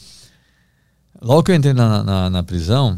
Logo 1.21 1.43
que 1.43 1.51
eu 1.51 1.55
entrei 1.55 1.71
na, 1.71 2.03
na, 2.03 2.30
na 2.32 2.41
prisão, 2.41 2.97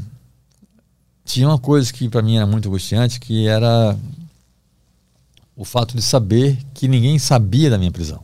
tinha 1.26 1.46
uma 1.46 1.60
coisa 1.60 1.92
que 1.92 2.08
para 2.08 2.22
mim 2.22 2.38
era 2.38 2.46
muito 2.46 2.70
angustiante, 2.70 3.20
que 3.20 3.46
era 3.46 3.98
o 5.58 5.66
fato 5.66 5.94
de 5.94 6.02
saber 6.02 6.58
que 6.74 6.88
ninguém 6.88 7.20
sabia 7.20 7.70
da 7.70 7.78
minha 7.78 7.92
prisão. 7.92 8.24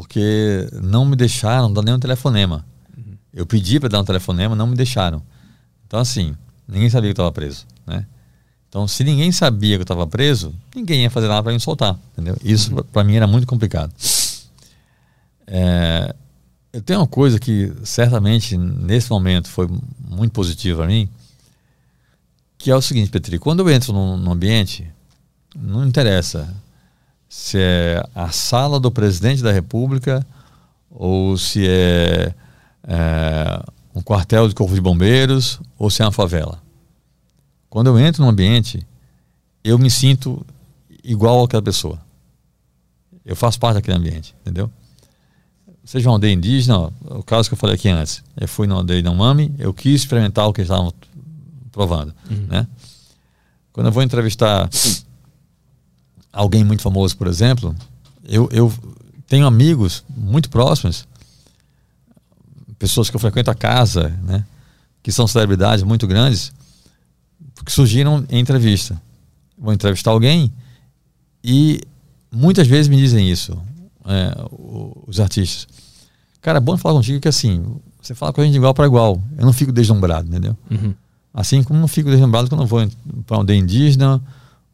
Porque 0.00 0.66
não 0.82 1.04
me 1.04 1.14
deixaram 1.14 1.70
dar 1.70 1.82
nenhum 1.82 2.00
telefonema. 2.00 2.64
Uhum. 2.96 3.18
Eu 3.34 3.44
pedi 3.44 3.78
para 3.78 3.90
dar 3.90 4.00
um 4.00 4.04
telefonema, 4.04 4.56
não 4.56 4.66
me 4.66 4.74
deixaram. 4.74 5.22
Então, 5.86 6.00
assim, 6.00 6.34
ninguém 6.66 6.88
sabia 6.88 7.10
que 7.12 7.20
eu 7.20 7.22
estava 7.22 7.30
preso, 7.30 7.66
né? 7.86 8.06
Então, 8.66 8.88
se 8.88 9.04
ninguém 9.04 9.30
sabia 9.30 9.76
que 9.76 9.82
eu 9.82 9.84
estava 9.84 10.06
preso, 10.06 10.54
ninguém 10.74 11.02
ia 11.02 11.10
fazer 11.10 11.28
nada 11.28 11.42
para 11.42 11.52
me 11.52 11.60
soltar, 11.60 11.98
entendeu? 12.12 12.34
Isso 12.42 12.74
uhum. 12.74 12.82
para 12.82 13.04
mim 13.04 13.16
era 13.16 13.26
muito 13.26 13.46
complicado. 13.46 13.92
É, 15.46 16.14
eu 16.72 16.80
tenho 16.80 17.00
uma 17.00 17.06
coisa 17.06 17.38
que 17.38 17.70
certamente 17.84 18.56
nesse 18.56 19.10
momento 19.10 19.50
foi 19.50 19.68
muito 20.08 20.32
positiva 20.32 20.78
para 20.78 20.86
mim, 20.86 21.10
que 22.56 22.70
é 22.70 22.74
o 22.74 22.80
seguinte, 22.80 23.10
Petri, 23.10 23.38
quando 23.38 23.60
eu 23.60 23.68
entro 23.68 23.92
num, 23.92 24.16
num 24.16 24.32
ambiente, 24.32 24.90
não 25.54 25.86
interessa 25.86 26.48
se 27.30 27.58
é 27.60 28.02
a 28.12 28.30
sala 28.30 28.80
do 28.80 28.90
presidente 28.90 29.40
da 29.40 29.52
República 29.52 30.26
ou 30.90 31.38
se 31.38 31.64
é, 31.64 32.34
é 32.82 33.62
um 33.94 34.02
quartel 34.02 34.48
de 34.48 34.54
corpo 34.54 34.74
de 34.74 34.80
bombeiros 34.80 35.60
ou 35.78 35.88
se 35.88 36.02
é 36.02 36.04
uma 36.04 36.10
favela. 36.10 36.60
Quando 37.68 37.86
eu 37.86 37.96
entro 38.00 38.24
num 38.24 38.28
ambiente, 38.28 38.84
eu 39.62 39.78
me 39.78 39.88
sinto 39.88 40.44
igual 41.04 41.44
àquela 41.44 41.62
pessoa. 41.62 42.00
Eu 43.24 43.36
faço 43.36 43.60
parte 43.60 43.74
daquele 43.74 43.96
ambiente, 43.96 44.34
entendeu? 44.40 44.68
Seja 45.84 46.08
uma 46.08 46.16
aldeia 46.16 46.32
indígena, 46.32 46.92
o 47.04 47.22
caso 47.22 47.48
que 47.48 47.54
eu 47.54 47.58
falei 47.58 47.76
aqui 47.76 47.88
antes. 47.88 48.24
Eu 48.36 48.48
fui 48.48 48.66
numa 48.66 48.80
aldeia 48.80 49.02
não 49.02 49.14
mame, 49.14 49.54
eu 49.56 49.72
quis 49.72 50.00
experimentar 50.00 50.48
o 50.48 50.52
que 50.52 50.62
eles 50.62 50.68
estavam 50.68 50.92
provando, 51.70 52.12
uhum. 52.28 52.46
né? 52.48 52.66
Quando 53.72 53.86
eu 53.86 53.92
vou 53.92 54.02
entrevistar 54.02 54.68
alguém 56.32 56.64
muito 56.64 56.82
famoso, 56.82 57.16
por 57.16 57.26
exemplo, 57.26 57.74
eu, 58.24 58.48
eu 58.52 58.72
tenho 59.26 59.46
amigos 59.46 60.04
muito 60.08 60.48
próximos 60.50 61.08
pessoas 62.78 63.10
que 63.10 63.16
eu 63.16 63.20
frequento 63.20 63.50
a 63.50 63.54
casa, 63.54 64.08
né, 64.22 64.44
que 65.02 65.12
são 65.12 65.26
celebridades 65.26 65.84
muito 65.84 66.06
grandes, 66.06 66.50
que 67.64 67.70
surgiram 67.70 68.24
em 68.30 68.40
entrevista. 68.40 69.00
Vou 69.58 69.72
entrevistar 69.72 70.10
alguém 70.10 70.50
e 71.44 71.80
muitas 72.32 72.66
vezes 72.66 72.88
me 72.88 72.96
dizem 72.96 73.30
isso, 73.30 73.60
é, 74.06 74.34
os 75.06 75.20
artistas. 75.20 75.68
Cara, 76.40 76.56
é 76.56 76.60
bom 76.60 76.76
falar 76.78 76.94
contigo 76.94 77.20
que 77.20 77.28
assim, 77.28 77.62
você 78.00 78.14
fala 78.14 78.32
com 78.32 78.40
a 78.40 78.44
gente 78.44 78.52
de 78.52 78.58
igual 78.58 78.72
para 78.72 78.86
igual. 78.86 79.22
Eu 79.36 79.44
não 79.44 79.52
fico 79.52 79.70
deslumbrado, 79.70 80.26
entendeu? 80.26 80.56
Uhum. 80.70 80.94
Assim 81.34 81.62
como 81.62 81.78
não 81.78 81.88
fico 81.88 82.10
deslumbrado 82.10 82.48
quando 82.48 82.62
eu 82.62 82.66
vou 82.66 82.88
para 83.26 83.38
um 83.38 83.44
dia 83.44 83.56
indígena, 83.56 84.22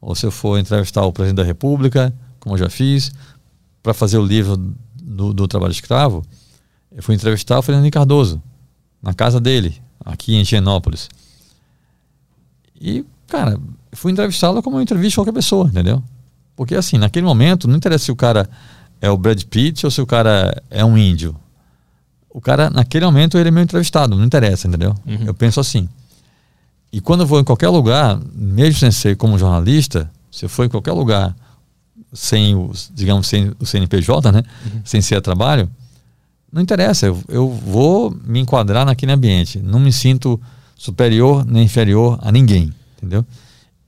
ou 0.01 0.15
se 0.15 0.27
eu 0.27 0.31
for 0.31 0.59
entrevistar 0.59 1.05
o 1.05 1.13
presidente 1.13 1.39
da 1.39 1.45
República, 1.45 2.15
como 2.41 2.55
eu 2.55 2.59
já 2.59 2.71
fiz, 2.71 3.13
para 3.83 3.95
fazer 3.95 4.19
o 4.19 4.25
livro 4.25 4.57
do, 5.01 5.33
do, 5.33 5.49
trabalho 5.49 5.73
escravo, 5.73 6.25
eu 6.93 7.03
fui 7.03 7.15
entrevistar 7.15 7.59
o 7.59 7.63
Fernando 7.63 7.91
Cardoso, 7.91 8.43
na 9.03 9.15
casa 9.15 9.41
dele, 9.41 9.81
aqui 10.05 10.35
em 10.35 10.41
Higienópolis. 10.41 11.09
E, 12.81 13.05
cara, 13.27 13.59
fui 13.93 14.13
entrevistá-lo 14.13 14.63
como 14.63 14.77
eu 14.77 14.83
entrevisto 14.83 15.21
qualquer 15.21 15.33
pessoa, 15.33 15.69
entendeu? 15.69 16.03
Porque, 16.55 16.75
assim, 16.75 16.99
naquele 16.99 17.27
momento, 17.27 17.69
não 17.69 17.77
interessa 17.77 18.07
se 18.07 18.13
o 18.13 18.17
cara 18.17 18.49
é 19.01 19.11
o 19.11 19.17
Brad 19.17 19.43
Pitt 19.45 19.85
ou 19.85 19.91
se 19.91 20.01
o 20.01 20.07
cara 20.07 20.63
é 20.71 20.85
um 20.85 20.97
índio. 20.97 21.37
O 22.31 22.41
cara, 22.41 22.71
naquele 22.71 23.05
momento, 23.05 23.39
ele 23.39 23.49
é 23.49 23.53
meu 23.53 23.63
entrevistado, 23.63 24.17
não 24.17 24.25
interessa, 24.25 24.69
entendeu? 24.69 24.95
Uhum. 25.07 25.25
Eu 25.27 25.35
penso 25.35 25.61
assim. 25.61 25.89
E 26.93 27.01
quando 27.01 27.21
eu 27.23 27.27
vou 27.27 27.41
em 27.41 27.45
qualquer 27.45 27.69
lugar, 27.69 28.19
mesmo 28.35 28.81
sem 28.81 28.91
ser 28.91 29.17
como 29.17 29.39
jornalista, 29.39 30.11
se 30.31 30.45
eu 30.45 30.49
for 30.49 30.65
em 30.65 30.69
qualquer 30.69 30.93
lugar 30.93 31.35
sem 32.13 32.55
o, 32.55 32.73
digamos, 32.93 33.27
sem 33.27 33.53
o 33.59 33.67
CNPJ, 33.67 34.33
né? 34.33 34.43
Uhum. 34.65 34.81
Sem 34.85 35.01
ser 35.01 35.17
a 35.17 35.21
trabalho, 35.21 35.69
não 36.53 36.63
interessa, 36.63 37.07
eu, 37.07 37.23
eu 37.29 37.49
vou 37.49 38.17
me 38.25 38.41
enquadrar 38.41 38.87
naquele 38.87 39.13
ambiente. 39.13 39.59
Não 39.59 39.79
me 39.79 39.93
sinto 39.93 40.41
superior 40.77 41.45
nem 41.45 41.65
inferior 41.65 42.19
a 42.23 42.31
ninguém, 42.31 42.73
entendeu? 42.97 43.25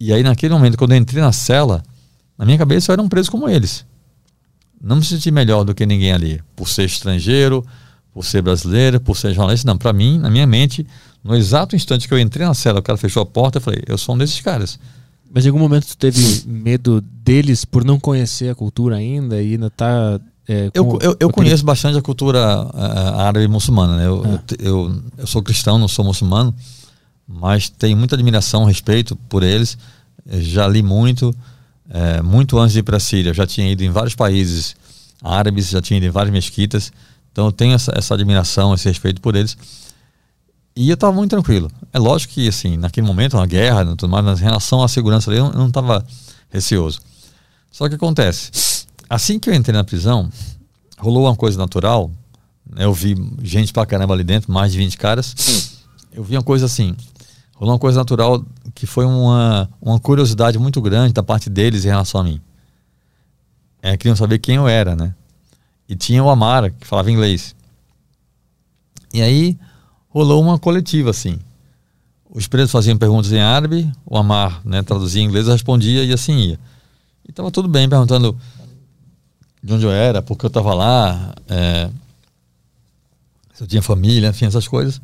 E 0.01 0.13
aí, 0.13 0.23
naquele 0.23 0.55
momento, 0.55 0.77
quando 0.77 0.93
eu 0.93 0.99
entrei 0.99 1.23
na 1.23 1.33
cela, 1.33 1.83
na 2.37 2.45
minha 2.45 2.59
cabeça 2.59 2.91
eu 2.91 2.95
era 2.95 3.03
um 3.03 3.09
preso 3.09 3.31
como 3.31 3.49
eles. 3.49 3.85
Não 4.81 4.97
me 4.97 5.05
senti 5.05 5.31
melhor 5.31 5.65
do 5.65 5.75
que 5.75 5.85
ninguém 5.85 6.13
ali, 6.13 6.41
por 6.55 6.69
ser 6.69 6.85
estrangeiro, 6.85 7.67
por 8.13 8.25
ser 8.25 8.43
brasileiro, 8.43 9.01
por 9.01 9.17
ser 9.17 9.35
jornalista. 9.35 9.67
Não, 9.67 9.77
para 9.77 9.93
mim, 9.93 10.19
na 10.19 10.31
minha 10.31 10.47
mente, 10.47 10.87
no 11.29 11.37
exato 11.37 11.77
instante 11.77 12.09
que 12.09 12.15
eu 12.15 12.19
entrei 12.19 12.47
na 12.47 12.55
cela, 12.55 12.81
o 12.81 12.83
cara 12.83 12.97
fechou 12.97 13.23
a 13.23 13.27
porta, 13.27 13.59
eu 13.59 13.63
falei, 13.63 13.83
eu 13.87 13.99
sou 13.99 14.15
um 14.15 14.19
desses 14.19 14.41
caras. 14.41 14.79
Mas 15.31 15.45
em 15.45 15.49
algum 15.49 15.61
momento 15.61 15.89
tu 15.89 15.97
teve 15.99 16.43
medo 16.47 17.03
deles 17.03 17.67
por 17.67 17.85
não 17.85 18.01
conhecer 18.01 18.49
a 18.49 18.55
cultura 18.55 18.97
ainda 18.97 19.43
e 19.43 19.53
ainda 19.53 19.69
tá. 19.69 20.19
É, 20.49 20.71
eu, 20.73 20.99
eu, 21.03 21.15
eu 21.21 21.31
conheço 21.31 21.63
bastante 21.63 21.99
a 21.99 22.03
cultura 22.03 22.63
uh, 22.63 23.21
árabe 23.21 23.47
muçulmana, 23.47 23.99
né? 23.99 24.07
Eu, 24.07 24.25
ah. 24.25 24.43
eu, 24.59 25.03
eu, 25.19 25.27
sou 25.27 25.43
cristão, 25.43 25.79
não 25.79 25.87
sou 25.87 26.03
muçulmano, 26.03 26.55
mas 27.27 27.69
tenho 27.69 27.95
muita 27.95 28.15
admiração, 28.15 28.65
respeito 28.65 29.15
por 29.29 29.43
eles. 29.43 29.77
Já 30.27 30.67
li 30.67 30.83
muito, 30.83 31.35
é, 31.91 32.23
muito 32.23 32.59
antes 32.59 32.73
de 32.73 32.79
ir 32.79 32.83
para 32.83 32.97
a 32.97 33.01
Síria. 33.01 33.31
Eu 33.31 33.35
já 33.35 33.47
tinha 33.47 33.71
ido 33.71 33.85
em 33.85 33.91
vários 33.91 34.15
países 34.15 34.75
árabes, 35.23 35.69
já 35.69 35.83
tinha 35.83 35.99
ido 35.99 36.07
em 36.07 36.11
várias 36.11 36.33
mesquitas. 36.33 36.91
Então 37.31 37.45
eu 37.45 37.53
tenho 37.53 37.75
essa, 37.75 37.93
essa 37.95 38.15
admiração, 38.15 38.73
esse 38.73 38.89
respeito 38.89 39.21
por 39.21 39.37
eles. 39.37 39.59
E 40.79 40.89
eu 40.91 40.95
estava 40.95 41.13
muito 41.13 41.31
tranquilo. 41.31 41.69
É 41.93 41.99
lógico 41.99 42.35
que, 42.35 42.47
assim, 42.47 42.77
naquele 42.77 43.05
momento, 43.05 43.37
uma 43.37 43.49
guerra, 43.49 43.85
tudo 43.97 44.09
mais, 44.09 44.41
em 44.41 44.45
relação 44.45 44.81
à 44.81 44.87
segurança 44.87 45.29
ali, 45.29 45.41
eu 45.41 45.51
não 45.51 45.67
estava 45.67 46.07
receoso. 46.51 47.01
Só 47.69 47.89
que 47.89 47.97
acontece, 47.97 48.87
assim 49.11 49.41
que 49.41 49.51
eu 49.51 49.55
entrei 49.55 49.75
na 49.75 49.83
prisão, 49.83 50.31
rolou 50.97 51.25
uma 51.25 51.35
coisa 51.35 51.59
natural. 51.59 52.13
Né, 52.65 52.85
eu 52.85 52.95
vi 52.95 53.17
gente 53.43 53.73
pra 53.73 53.85
caramba 53.85 54.15
ali 54.15 54.23
dentro, 54.23 54.53
mais 54.53 54.71
de 54.71 54.79
20 54.79 54.97
caras. 54.99 55.83
Eu 56.13 56.23
vi 56.23 56.37
uma 56.37 56.45
coisa 56.45 56.67
assim, 56.67 56.95
rolou 57.57 57.75
uma 57.75 57.81
coisa 57.81 57.99
natural 57.99 58.45
que 58.73 58.87
foi 58.87 59.05
uma, 59.05 59.69
uma 59.83 59.99
curiosidade 59.99 60.61
muito 60.61 60.81
grande 60.81 61.13
da 61.13 61.25
parte 61.25 61.51
deles 61.51 61.85
em 61.85 61.89
relação 61.89 62.21
a 62.21 62.25
mim. 62.25 62.41
É, 63.83 63.97
queriam 63.97 64.15
saber 64.15 64.39
quem 64.39 64.55
eu 64.55 64.69
era, 64.69 64.95
né? 64.95 65.13
E 65.89 65.97
tinha 65.97 66.23
o 66.23 66.31
Amara, 66.31 66.71
que 66.71 66.87
falava 66.87 67.11
inglês. 67.11 67.57
E 69.13 69.21
aí 69.21 69.59
rolou 70.09 70.43
uma 70.43 70.59
coletiva 70.59 71.11
assim. 71.11 71.39
Os 72.31 72.47
presos 72.47 72.71
faziam 72.71 72.97
perguntas 72.97 73.33
em 73.33 73.41
árabe, 73.41 73.91
o 74.05 74.17
Amar 74.17 74.61
né, 74.65 74.83
traduzia 74.83 75.23
em 75.23 75.27
inglês, 75.27 75.49
respondia 75.49 76.05
e 76.05 76.13
assim 76.13 76.37
ia. 76.37 76.61
E 77.27 77.31
estava 77.31 77.51
tudo 77.51 77.69
bem, 77.69 77.89
perguntando 77.89 78.37
de 79.63 79.73
onde 79.73 79.85
eu 79.85 79.91
era, 79.91 80.23
por 80.23 80.37
que 80.37 80.45
eu 80.45 80.49
estava 80.49 80.75
lá, 80.75 81.35
é, 81.49 81.91
se 83.55 83.65
eu 83.65 83.67
tinha 83.67 83.83
família, 83.83 84.29
enfim, 84.29 84.47
essas 84.47 84.69
coisas. 84.69 85.01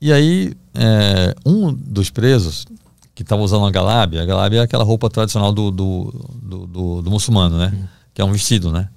E 0.00 0.12
aí, 0.12 0.52
é, 0.74 1.34
um 1.46 1.72
dos 1.72 2.10
presos, 2.10 2.66
que 3.14 3.22
estava 3.22 3.42
usando 3.42 3.64
a 3.64 3.70
galábia, 3.70 4.22
a 4.22 4.26
galábia 4.26 4.58
é 4.58 4.62
aquela 4.62 4.84
roupa 4.84 5.08
tradicional 5.08 5.52
do, 5.52 5.70
do, 5.70 6.28
do, 6.42 6.66
do, 6.66 7.02
do 7.02 7.10
muçulmano, 7.10 7.56
né? 7.56 7.72
Uhum. 7.72 7.88
Que 8.12 8.20
é 8.20 8.24
um 8.24 8.32
vestido, 8.32 8.72
né? 8.72 8.88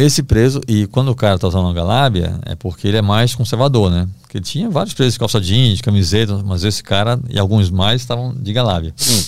Esse 0.00 0.22
preso, 0.22 0.62
e 0.66 0.86
quando 0.86 1.08
o 1.10 1.14
cara 1.14 1.34
está 1.34 1.46
usando 1.46 1.68
a 1.68 1.74
galábia, 1.74 2.40
é 2.46 2.54
porque 2.54 2.88
ele 2.88 2.96
é 2.96 3.02
mais 3.02 3.34
conservador, 3.34 3.90
né? 3.90 4.08
Porque 4.22 4.40
tinha 4.40 4.70
vários 4.70 4.94
presos 4.94 5.12
de 5.12 5.18
calça 5.18 5.38
jeans, 5.38 5.76
de 5.76 5.82
camiseta, 5.82 6.42
mas 6.42 6.64
esse 6.64 6.82
cara 6.82 7.20
e 7.28 7.38
alguns 7.38 7.68
mais 7.68 8.00
estavam 8.00 8.34
de 8.34 8.50
galábia. 8.50 8.94
Hum. 8.98 9.22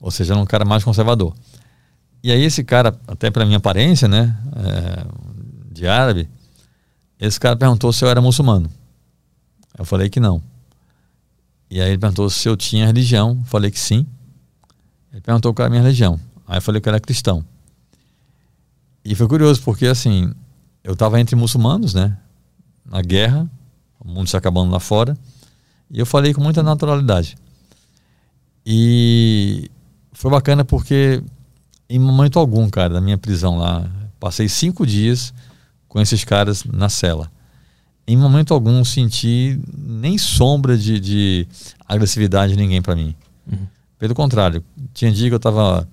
Ou 0.00 0.10
seja, 0.10 0.32
era 0.32 0.42
um 0.42 0.44
cara 0.44 0.64
mais 0.64 0.82
conservador. 0.82 1.32
E 2.24 2.32
aí 2.32 2.42
esse 2.42 2.64
cara, 2.64 2.92
até 3.06 3.30
pela 3.30 3.46
minha 3.46 3.58
aparência, 3.58 4.08
né? 4.08 4.36
É, 4.56 5.06
de 5.70 5.86
árabe, 5.86 6.28
esse 7.20 7.38
cara 7.38 7.54
perguntou 7.54 7.92
se 7.92 8.04
eu 8.04 8.08
era 8.08 8.20
muçulmano. 8.20 8.68
Eu 9.78 9.84
falei 9.84 10.10
que 10.10 10.18
não. 10.18 10.42
E 11.70 11.80
aí 11.80 11.90
ele 11.90 11.98
perguntou 11.98 12.28
se 12.30 12.48
eu 12.48 12.56
tinha 12.56 12.84
religião. 12.84 13.38
Eu 13.38 13.44
falei 13.44 13.70
que 13.70 13.78
sim. 13.78 14.04
Ele 15.12 15.20
perguntou 15.20 15.54
qual 15.54 15.66
era 15.66 15.68
a 15.68 15.70
minha 15.70 15.82
religião. 15.84 16.18
Aí 16.48 16.58
eu 16.58 16.62
falei 16.62 16.80
que 16.80 16.88
eu 16.88 16.90
era 16.90 16.98
cristão. 16.98 17.44
E 19.08 19.14
foi 19.14 19.28
curioso, 19.28 19.62
porque 19.62 19.86
assim, 19.86 20.32
eu 20.82 20.94
estava 20.94 21.20
entre 21.20 21.36
muçulmanos, 21.36 21.94
né? 21.94 22.18
Na 22.84 23.00
guerra, 23.00 23.48
o 24.00 24.08
mundo 24.08 24.28
se 24.28 24.36
acabando 24.36 24.72
lá 24.72 24.80
fora. 24.80 25.16
E 25.88 26.00
eu 26.00 26.04
falei 26.04 26.34
com 26.34 26.42
muita 26.42 26.60
naturalidade. 26.60 27.36
E 28.66 29.70
foi 30.12 30.28
bacana 30.28 30.64
porque, 30.64 31.22
em 31.88 32.00
momento 32.00 32.36
algum, 32.36 32.68
cara, 32.68 32.94
da 32.94 33.00
minha 33.00 33.16
prisão 33.16 33.56
lá, 33.56 33.88
passei 34.18 34.48
cinco 34.48 34.84
dias 34.84 35.32
com 35.86 36.00
esses 36.00 36.24
caras 36.24 36.64
na 36.64 36.88
cela. 36.88 37.30
Em 38.08 38.16
momento 38.16 38.52
algum 38.52 38.84
senti 38.84 39.60
nem 39.78 40.18
sombra 40.18 40.76
de, 40.76 40.98
de 40.98 41.48
agressividade 41.86 42.54
de 42.54 42.58
ninguém 42.58 42.82
para 42.82 42.96
mim. 42.96 43.14
Uhum. 43.46 43.68
Pelo 44.00 44.16
contrário, 44.16 44.64
tinha 44.92 45.12
dia 45.12 45.28
que 45.28 45.34
eu 45.34 45.38
estava 45.38 45.88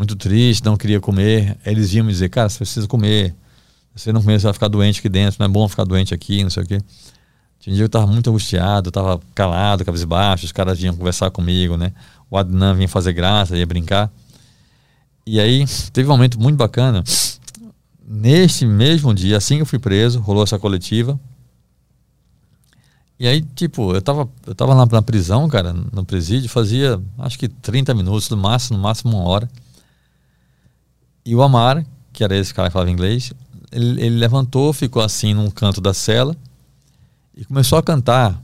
muito 0.00 0.16
triste, 0.16 0.64
não 0.64 0.78
queria 0.78 0.98
comer. 0.98 1.58
Eles 1.64 1.90
vinham 1.90 2.06
me 2.06 2.10
dizer, 2.10 2.30
cara, 2.30 2.48
você 2.48 2.56
precisa 2.56 2.88
comer. 2.88 3.34
Se 3.94 4.04
você 4.04 4.12
não 4.14 4.22
comer, 4.22 4.40
você 4.40 4.44
vai 4.44 4.54
ficar 4.54 4.68
doente 4.68 4.98
aqui 4.98 5.10
dentro, 5.10 5.36
não 5.38 5.44
é 5.44 5.48
bom 5.48 5.68
ficar 5.68 5.84
doente 5.84 6.14
aqui, 6.14 6.42
não 6.42 6.48
sei 6.48 6.62
o 6.62 6.66
quê. 6.66 6.80
Tinha 7.58 7.74
dia 7.74 7.82
que 7.82 7.82
eu 7.82 7.86
estava 7.86 8.06
muito 8.06 8.30
angustiado, 8.30 8.88
estava 8.88 9.20
calado, 9.34 9.84
cabisbaixo, 9.84 10.46
os 10.46 10.52
caras 10.52 10.78
vinham 10.78 10.96
conversar 10.96 11.30
comigo, 11.30 11.76
né? 11.76 11.92
O 12.30 12.38
Adnan 12.38 12.74
vinha 12.74 12.88
fazer 12.88 13.12
graça, 13.12 13.54
ia 13.54 13.66
brincar. 13.66 14.10
E 15.26 15.38
aí, 15.38 15.66
teve 15.92 16.08
um 16.08 16.12
momento 16.12 16.40
muito 16.40 16.56
bacana. 16.56 17.04
Neste 18.08 18.64
mesmo 18.64 19.12
dia, 19.12 19.36
assim 19.36 19.56
que 19.56 19.62
eu 19.62 19.66
fui 19.66 19.78
preso, 19.78 20.18
rolou 20.20 20.42
essa 20.42 20.58
coletiva. 20.58 21.20
E 23.18 23.26
aí, 23.28 23.42
tipo, 23.54 23.92
eu 23.92 24.00
tava, 24.00 24.26
eu 24.46 24.54
tava 24.54 24.72
lá 24.72 24.86
na 24.86 25.02
prisão, 25.02 25.46
cara, 25.46 25.74
no 25.74 26.06
presídio, 26.06 26.48
fazia 26.48 26.98
acho 27.18 27.38
que 27.38 27.48
30 27.48 27.92
minutos, 27.92 28.30
no 28.30 28.36
máximo, 28.38 28.78
no 28.78 28.82
máximo 28.82 29.14
uma 29.14 29.28
hora. 29.28 29.46
E 31.24 31.34
o 31.34 31.42
Amar, 31.42 31.84
que 32.12 32.24
era 32.24 32.36
esse 32.36 32.52
cara 32.52 32.68
que 32.68 32.72
falava 32.72 32.90
inglês, 32.90 33.32
ele, 33.70 34.00
ele 34.00 34.16
levantou, 34.16 34.72
ficou 34.72 35.02
assim 35.02 35.34
num 35.34 35.50
canto 35.50 35.80
da 35.80 35.94
cela 35.94 36.36
e 37.36 37.44
começou 37.44 37.78
a 37.78 37.82
cantar 37.82 38.42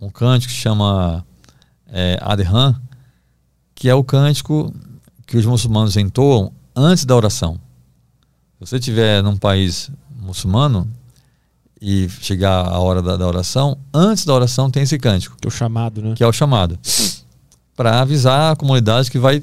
um 0.00 0.10
cântico 0.10 0.52
que 0.52 0.58
chama 0.58 1.24
é, 1.88 2.18
Adhan, 2.20 2.80
que 3.74 3.88
é 3.88 3.94
o 3.94 4.04
cântico 4.04 4.72
que 5.26 5.36
os 5.36 5.46
muçulmanos 5.46 5.96
entoam 5.96 6.52
antes 6.74 7.04
da 7.04 7.16
oração. 7.16 7.54
Se 8.54 8.60
você 8.60 8.76
estiver 8.76 9.22
num 9.22 9.36
país 9.36 9.90
muçulmano 10.20 10.88
e 11.80 12.08
chegar 12.20 12.66
a 12.66 12.78
hora 12.78 13.02
da, 13.02 13.16
da, 13.16 13.26
oração, 13.26 13.76
antes 13.92 14.24
da 14.24 14.32
oração 14.34 14.70
tem 14.70 14.84
esse 14.84 14.98
cântico. 14.98 15.36
Que 15.40 15.46
é 15.46 15.48
o 15.48 15.50
chamado, 15.50 16.00
né? 16.00 16.14
Que 16.14 16.22
é 16.22 16.26
o 16.26 16.32
chamado. 16.32 16.78
Para 17.74 18.00
avisar 18.00 18.52
a 18.52 18.56
comunidade 18.56 19.10
que 19.10 19.18
vai 19.18 19.42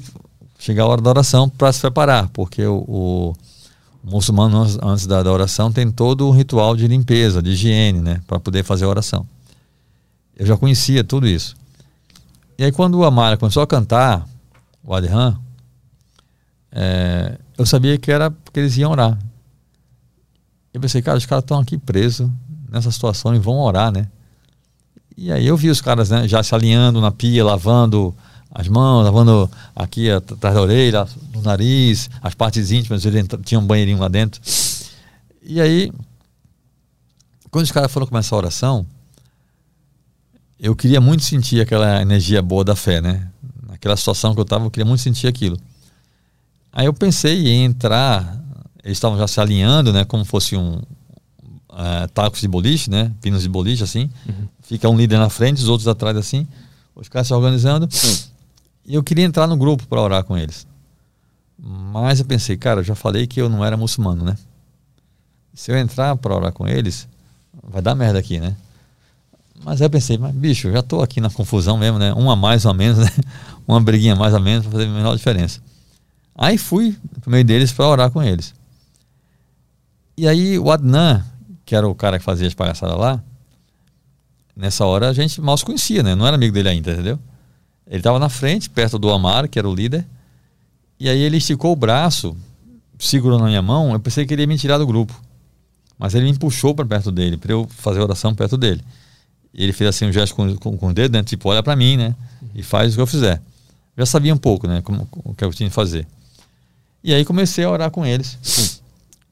chegar 0.60 0.84
a 0.84 0.86
hora 0.86 1.00
da 1.00 1.08
oração 1.10 1.48
para 1.48 1.72
se 1.72 1.80
preparar, 1.80 2.28
porque 2.28 2.64
o, 2.64 2.84
o, 2.86 3.34
muçulmano, 4.04 4.62
antes 4.82 5.06
da, 5.06 5.22
da, 5.22 5.32
oração, 5.32 5.72
tem 5.72 5.90
todo 5.90 6.28
o 6.28 6.30
ritual 6.30 6.76
de 6.76 6.86
limpeza, 6.86 7.42
de 7.42 7.50
higiene, 7.50 7.98
né, 7.98 8.20
para 8.26 8.38
poder 8.38 8.62
fazer 8.62 8.84
a 8.84 8.88
oração. 8.88 9.26
Eu 10.36 10.46
já 10.46 10.56
conhecia 10.56 11.02
tudo 11.02 11.26
isso. 11.26 11.56
E 12.58 12.64
aí, 12.64 12.70
quando 12.70 12.96
o 12.96 13.04
Amara 13.04 13.38
começou 13.38 13.62
a 13.62 13.66
cantar, 13.66 14.26
o 14.84 14.94
Adhan, 14.94 15.38
é, 16.70 17.38
eu 17.56 17.64
sabia 17.64 17.96
que 17.96 18.12
era 18.12 18.30
porque 18.30 18.60
eles 18.60 18.76
iam 18.76 18.90
orar. 18.90 19.18
Eu 20.72 20.80
pensei, 20.80 21.00
cara, 21.00 21.16
os 21.16 21.26
caras 21.26 21.42
estão 21.42 21.58
aqui 21.58 21.78
presos 21.78 22.30
nessa 22.70 22.90
situação 22.90 23.34
e 23.34 23.38
vão 23.38 23.58
orar, 23.58 23.90
né? 23.90 24.06
E 25.16 25.32
aí 25.32 25.46
eu 25.46 25.56
vi 25.56 25.70
os 25.70 25.80
caras 25.80 26.10
né, 26.10 26.28
já 26.28 26.42
se 26.42 26.54
alinhando 26.54 27.00
na 27.00 27.10
pia, 27.10 27.44
lavando 27.44 28.14
as 28.52 28.66
mãos, 28.68 29.04
lavando 29.04 29.50
aqui 29.74 30.10
atrás 30.10 30.54
da 30.54 30.60
orelha, 30.60 31.06
no 31.32 31.42
nariz, 31.42 32.10
as 32.20 32.34
partes 32.34 32.70
íntimas, 32.70 33.04
ele 33.04 33.22
tinha 33.44 33.60
um 33.60 33.66
banheirinho 33.66 33.98
lá 33.98 34.08
dentro. 34.08 34.40
E 35.42 35.60
aí, 35.60 35.92
quando 37.50 37.64
os 37.64 37.72
caras 37.72 37.90
foram 37.90 38.06
começar 38.06 38.34
a 38.34 38.38
oração, 38.38 38.86
eu 40.58 40.74
queria 40.74 41.00
muito 41.00 41.22
sentir 41.22 41.60
aquela 41.60 42.02
energia 42.02 42.42
boa 42.42 42.64
da 42.64 42.74
fé, 42.74 43.00
né? 43.00 43.28
Naquela 43.68 43.96
situação 43.96 44.34
que 44.34 44.40
eu 44.40 44.44
estava, 44.44 44.64
eu 44.64 44.70
queria 44.70 44.84
muito 44.84 45.00
sentir 45.00 45.26
aquilo. 45.26 45.58
Aí 46.72 46.86
eu 46.86 46.92
pensei 46.92 47.48
em 47.48 47.64
entrar, 47.64 48.38
eles 48.84 48.98
estavam 48.98 49.16
já 49.16 49.26
se 49.26 49.40
alinhando, 49.40 49.92
né? 49.92 50.04
Como 50.04 50.24
fosse 50.24 50.56
um 50.56 50.74
uh, 50.74 52.08
tacos 52.12 52.40
de 52.40 52.48
boliche, 52.48 52.90
né? 52.90 53.12
Pinos 53.20 53.42
de 53.42 53.48
boliche, 53.48 53.82
assim. 53.82 54.10
Uhum. 54.28 54.48
Fica 54.62 54.88
um 54.88 54.96
líder 54.96 55.18
na 55.18 55.30
frente, 55.30 55.58
os 55.58 55.68
outros 55.68 55.88
atrás, 55.88 56.16
assim. 56.16 56.46
Os 56.94 57.08
caras 57.08 57.26
se 57.26 57.34
organizando. 57.34 57.88
E 58.90 58.94
eu 58.96 59.04
queria 59.04 59.24
entrar 59.24 59.46
no 59.46 59.56
grupo 59.56 59.86
para 59.86 60.00
orar 60.00 60.24
com 60.24 60.36
eles. 60.36 60.66
Mas 61.56 62.18
eu 62.18 62.26
pensei, 62.26 62.56
cara, 62.56 62.80
eu 62.80 62.84
já 62.84 62.96
falei 62.96 63.24
que 63.24 63.40
eu 63.40 63.48
não 63.48 63.64
era 63.64 63.76
muçulmano, 63.76 64.24
né? 64.24 64.36
Se 65.54 65.70
eu 65.70 65.78
entrar 65.78 66.16
para 66.16 66.34
orar 66.34 66.52
com 66.52 66.66
eles, 66.66 67.06
vai 67.62 67.80
dar 67.80 67.94
merda 67.94 68.18
aqui, 68.18 68.40
né? 68.40 68.56
Mas 69.62 69.80
aí 69.80 69.86
eu 69.86 69.90
pensei, 69.90 70.18
mas 70.18 70.34
bicho, 70.34 70.66
eu 70.66 70.72
já 70.72 70.82
tô 70.82 71.02
aqui 71.02 71.20
na 71.20 71.30
confusão 71.30 71.78
mesmo, 71.78 72.00
né? 72.00 72.12
Um 72.14 72.28
a 72.32 72.34
mais 72.34 72.64
ou 72.64 72.72
a 72.72 72.74
menos, 72.74 72.98
né? 73.06 73.08
Uma 73.64 73.80
briguinha 73.80 74.16
mais 74.16 74.34
ou 74.34 74.40
menos 74.40 74.64
para 74.66 74.72
fazer 74.72 74.86
a 74.86 74.92
menor 74.92 75.14
diferença. 75.16 75.60
Aí 76.34 76.58
fui 76.58 76.98
pro 77.20 77.30
meio 77.30 77.44
deles 77.44 77.72
para 77.72 77.86
orar 77.86 78.10
com 78.10 78.20
eles. 78.20 78.52
E 80.16 80.26
aí 80.26 80.58
o 80.58 80.68
Adnan, 80.68 81.24
que 81.64 81.76
era 81.76 81.86
o 81.86 81.94
cara 81.94 82.18
que 82.18 82.24
fazia 82.24 82.48
as 82.48 82.54
palhaçadas 82.54 82.98
lá, 82.98 83.22
nessa 84.56 84.84
hora 84.84 85.10
a 85.10 85.12
gente 85.12 85.40
mal 85.40 85.56
se 85.56 85.64
conhecia, 85.64 86.02
né? 86.02 86.16
Não 86.16 86.26
era 86.26 86.34
amigo 86.34 86.52
dele 86.52 86.70
ainda, 86.70 86.90
entendeu? 86.90 87.20
Ele 87.90 87.98
estava 87.98 88.20
na 88.20 88.28
frente, 88.28 88.70
perto 88.70 89.00
do 89.00 89.10
Amar, 89.10 89.48
que 89.48 89.58
era 89.58 89.68
o 89.68 89.74
líder. 89.74 90.06
E 90.98 91.08
aí 91.08 91.18
ele 91.18 91.38
esticou 91.38 91.72
o 91.72 91.76
braço, 91.76 92.36
segurou 92.96 93.36
na 93.36 93.46
minha 93.46 93.60
mão. 93.60 93.92
Eu 93.92 93.98
pensei 93.98 94.24
que 94.24 94.32
ele 94.32 94.42
ia 94.42 94.46
me 94.46 94.56
tirar 94.56 94.78
do 94.78 94.86
grupo. 94.86 95.12
Mas 95.98 96.14
ele 96.14 96.30
me 96.30 96.38
puxou 96.38 96.72
para 96.72 96.86
perto 96.86 97.10
dele, 97.10 97.36
para 97.36 97.50
eu 97.50 97.66
fazer 97.68 97.98
oração 98.00 98.32
perto 98.32 98.56
dele. 98.56 98.80
Ele 99.52 99.72
fez 99.72 99.90
assim 99.90 100.06
um 100.06 100.12
gesto 100.12 100.36
com, 100.36 100.56
com, 100.56 100.78
com 100.78 100.88
o 100.88 100.94
dedo, 100.94 101.12
né? 101.14 101.24
Tipo, 101.24 101.48
olha 101.48 101.64
para 101.64 101.74
mim, 101.74 101.96
né? 101.96 102.14
E 102.54 102.62
faz 102.62 102.92
o 102.92 102.94
que 102.94 103.02
eu 103.02 103.06
fizer. 103.08 103.42
Já 103.98 104.06
sabia 104.06 104.32
um 104.32 104.38
pouco, 104.38 104.68
né? 104.68 104.80
Como, 104.82 105.08
o 105.24 105.34
que 105.34 105.44
eu 105.44 105.52
tinha 105.52 105.68
que 105.68 105.74
fazer. 105.74 106.06
E 107.02 107.12
aí 107.12 107.24
comecei 107.24 107.64
a 107.64 107.70
orar 107.70 107.90
com 107.90 108.06
eles. 108.06 108.80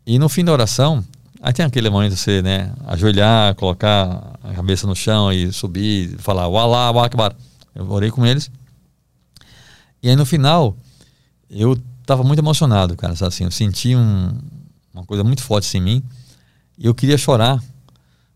E 0.04 0.18
no 0.18 0.28
fim 0.28 0.44
da 0.44 0.52
oração, 0.52 1.04
aí 1.40 1.52
tem 1.52 1.64
aquele 1.64 1.88
momento 1.88 2.14
de 2.14 2.18
você, 2.18 2.42
né? 2.42 2.72
Ajoelhar, 2.86 3.54
colocar 3.54 4.38
a 4.42 4.54
cabeça 4.54 4.86
no 4.86 4.96
chão 4.96 5.32
e 5.32 5.52
subir, 5.52 6.16
falar, 6.18 6.48
o 6.48 6.58
Alá, 6.58 7.04
Akbar. 7.04 7.36
Eu 7.78 7.88
orei 7.92 8.10
com 8.10 8.26
eles. 8.26 8.50
E 10.02 10.10
aí 10.10 10.16
no 10.16 10.26
final, 10.26 10.76
eu 11.48 11.78
estava 12.00 12.24
muito 12.24 12.40
emocionado, 12.40 12.96
cara. 12.96 13.14
Assim, 13.20 13.44
eu 13.44 13.50
senti 13.52 13.94
um, 13.94 14.36
uma 14.92 15.04
coisa 15.04 15.22
muito 15.22 15.42
forte 15.44 15.68
assim, 15.68 15.78
em 15.78 15.82
mim. 15.82 16.02
E 16.76 16.86
eu 16.86 16.94
queria 16.94 17.16
chorar, 17.16 17.62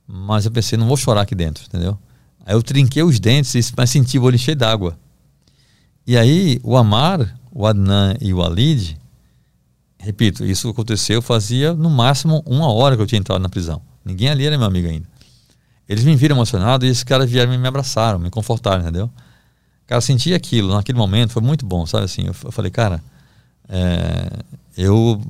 mas 0.07 0.47
eu 0.47 0.53
pensei, 0.53 0.79
não 0.79 0.87
vou 0.87 0.97
chorar 0.97 1.23
aqui 1.23 1.35
dentro, 1.35 1.65
entendeu? 1.67 1.99
Aí 2.47 2.55
eu 2.55 2.63
trinquei 2.63 3.03
os 3.03 3.19
dentes, 3.19 3.73
mas 3.77 3.91
senti 3.91 4.17
o 4.17 4.23
olho 4.23 4.39
cheio 4.39 4.57
d'água. 4.57 4.97
E 6.07 6.17
aí 6.17 6.61
o 6.63 6.77
Amar, 6.77 7.37
o 7.51 7.67
Adnan 7.67 8.15
e 8.21 8.33
o 8.33 8.43
Alid, 8.43 8.97
repito, 9.99 10.45
isso 10.45 10.69
aconteceu 10.69 11.21
fazia 11.21 11.75
no 11.75 11.91
máximo 11.91 12.43
uma 12.47 12.73
hora 12.73 12.97
que 12.97 13.03
eu 13.03 13.07
tinha 13.07 13.19
entrado 13.19 13.41
na 13.41 13.49
prisão. 13.49 13.83
Ninguém 14.05 14.29
ali 14.29 14.47
era 14.47 14.57
meu 14.57 14.67
amigo 14.69 14.89
ainda. 14.89 15.09
Eles 15.89 16.05
me 16.05 16.15
viram 16.15 16.37
emocionado 16.37 16.87
e 16.87 16.89
esses 16.89 17.03
caras 17.03 17.29
vieram 17.29 17.53
e 17.53 17.59
me 17.59 17.67
abraçaram, 17.67 18.21
me 18.21 18.31
confortaram, 18.31 18.83
entendeu? 18.83 19.11
Cara, 19.93 20.01
senti 20.01 20.33
aquilo 20.33 20.73
naquele 20.73 20.97
momento, 20.97 21.35
foi 21.35 21.43
muito 21.43 21.67
bom, 21.67 21.85
sabe 21.85 22.07
assim? 22.07 22.23
Eu, 22.23 22.35
eu 22.45 22.51
falei, 22.51 22.71
cara, 22.71 22.99
é, 23.69 24.27
eu 24.75 25.21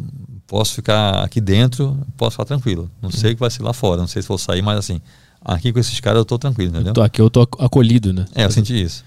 posso 0.47 0.73
ficar 0.73 1.25
aqui 1.25 1.41
dentro, 1.41 1.99
posso 2.17 2.33
ficar 2.33 2.45
tranquilo. 2.45 2.89
Não 3.03 3.11
sei 3.11 3.33
o 3.33 3.35
que 3.35 3.41
vai 3.41 3.51
ser 3.51 3.65
lá 3.65 3.73
fora, 3.73 4.01
não 4.01 4.07
sei 4.07 4.23
se 4.23 4.29
vou 4.29 4.39
sair, 4.39 4.63
mas 4.63 4.79
assim, 4.79 5.01
aqui 5.45 5.73
com 5.73 5.81
esses 5.81 5.99
caras 5.99 6.21
eu 6.21 6.25
tô 6.25 6.39
tranquilo, 6.39 6.71
entendeu? 6.71 6.91
Eu 6.91 6.95
tô 6.95 7.03
aqui 7.03 7.21
eu 7.21 7.29
tô 7.29 7.43
acolhido, 7.59 8.13
né? 8.13 8.25
É, 8.37 8.45
eu 8.45 8.53
senti 8.53 8.81
isso. 8.81 9.05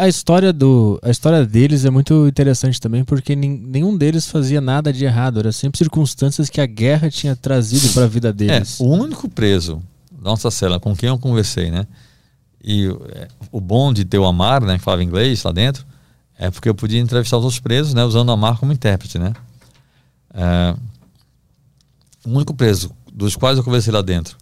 A 0.00 0.08
história, 0.08 0.54
do, 0.54 0.98
a 1.02 1.10
história 1.10 1.44
deles 1.44 1.84
é 1.84 1.90
muito 1.90 2.26
interessante 2.26 2.80
também, 2.80 3.04
porque 3.04 3.36
nenhum 3.36 3.94
deles 3.98 4.26
fazia 4.26 4.58
nada 4.58 4.90
de 4.90 5.04
errado. 5.04 5.38
Era 5.38 5.52
sempre 5.52 5.76
circunstâncias 5.76 6.48
que 6.48 6.62
a 6.62 6.66
guerra 6.66 7.10
tinha 7.10 7.36
trazido 7.36 7.92
para 7.92 8.04
a 8.04 8.08
vida 8.08 8.32
deles. 8.32 8.80
É, 8.80 8.82
o 8.82 8.88
único 8.88 9.28
preso 9.28 9.82
da 10.10 10.30
nossa 10.30 10.50
cela 10.50 10.80
com 10.80 10.96
quem 10.96 11.10
eu 11.10 11.18
conversei, 11.18 11.70
né? 11.70 11.86
E 12.64 12.88
é, 13.10 13.28
o 13.52 13.60
bom 13.60 13.92
de 13.92 14.06
ter 14.06 14.18
o 14.18 14.24
Amar, 14.24 14.64
né, 14.64 14.78
que 14.78 14.84
falava 14.84 15.04
inglês 15.04 15.42
lá 15.42 15.52
dentro, 15.52 15.84
é 16.38 16.50
porque 16.50 16.68
eu 16.68 16.74
podia 16.74 16.98
entrevistar 16.98 17.36
os 17.36 17.44
outros 17.44 17.60
presos, 17.60 17.92
né, 17.92 18.02
usando 18.02 18.30
o 18.30 18.32
Amar 18.32 18.58
como 18.58 18.72
intérprete, 18.72 19.18
né? 19.18 19.34
É, 20.32 20.74
o 22.26 22.30
único 22.30 22.54
preso 22.54 22.90
dos 23.12 23.36
quais 23.36 23.58
eu 23.58 23.62
conversei 23.62 23.92
lá 23.92 24.00
dentro, 24.00 24.36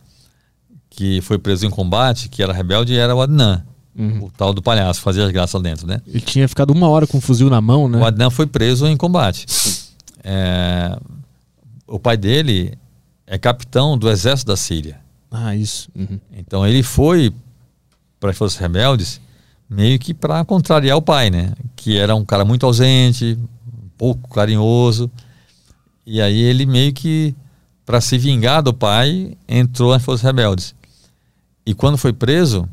que 0.89 1.21
foi 1.23 1.37
preso 1.37 1.67
em 1.67 1.71
combate, 1.71 2.29
que 2.29 2.43
era 2.43 2.53
rebelde, 2.53 2.97
era 2.97 3.15
o 3.15 3.21
Adnan. 3.21 3.65
Uhum. 3.95 4.25
O 4.25 4.31
tal 4.31 4.55
do 4.55 4.63
palhaço, 4.63 5.03
fazia 5.03 5.27
as 5.27 5.33
graças 5.33 5.53
lá 5.53 5.61
dentro, 5.61 5.87
né? 5.87 6.01
Ele 6.07 6.21
tinha 6.21 6.49
ficado 6.49 6.71
uma 6.71 6.89
hora 6.89 7.07
com 7.07 7.19
um 7.19 7.21
fuzil 7.21 7.51
na 7.51 7.61
mão, 7.61 7.89
né? 7.89 7.99
O 7.99 8.05
Adnan 8.05 8.31
foi 8.31 8.47
preso 8.47 8.87
em 8.87 8.97
combate. 8.97 9.45
É, 10.25 10.97
o 11.87 11.99
pai 11.99 12.17
dele 12.17 12.79
é 13.27 13.37
capitão 13.37 13.99
do 13.99 14.09
exército 14.09 14.49
da 14.49 14.57
Síria. 14.57 15.01
Ah, 15.31 15.55
isso. 15.55 15.91
Uhum. 15.95 16.19
Então 16.33 16.67
ele 16.67 16.83
foi 16.83 17.35
para 18.23 18.31
as 18.31 18.39
forças 18.39 18.57
rebeldes 18.57 19.21
meio 19.69 19.99
que 19.99 20.15
para 20.15 20.45
contrariar 20.45 20.97
o 20.97 21.03
pai, 21.03 21.29
né? 21.29 21.55
Que 21.75 21.99
era 21.99 22.15
um 22.15 22.25
cara 22.25 22.45
muito 22.45 22.65
ausente, 22.65 23.37
pouco 23.99 24.29
carinhoso. 24.33 25.11
E 26.07 26.21
aí 26.21 26.41
ele 26.41 26.65
meio 26.65 26.93
que, 26.93 27.35
para 27.85 28.01
se 28.01 28.17
vingar 28.17 28.63
do 28.63 28.73
pai, 28.73 29.37
entrou 29.49 29.93
nas 29.93 30.05
forças 30.05 30.23
rebeldes. 30.23 30.73
E 31.67 31.75
quando 31.75 31.99
foi 31.99 32.13
preso, 32.13 32.69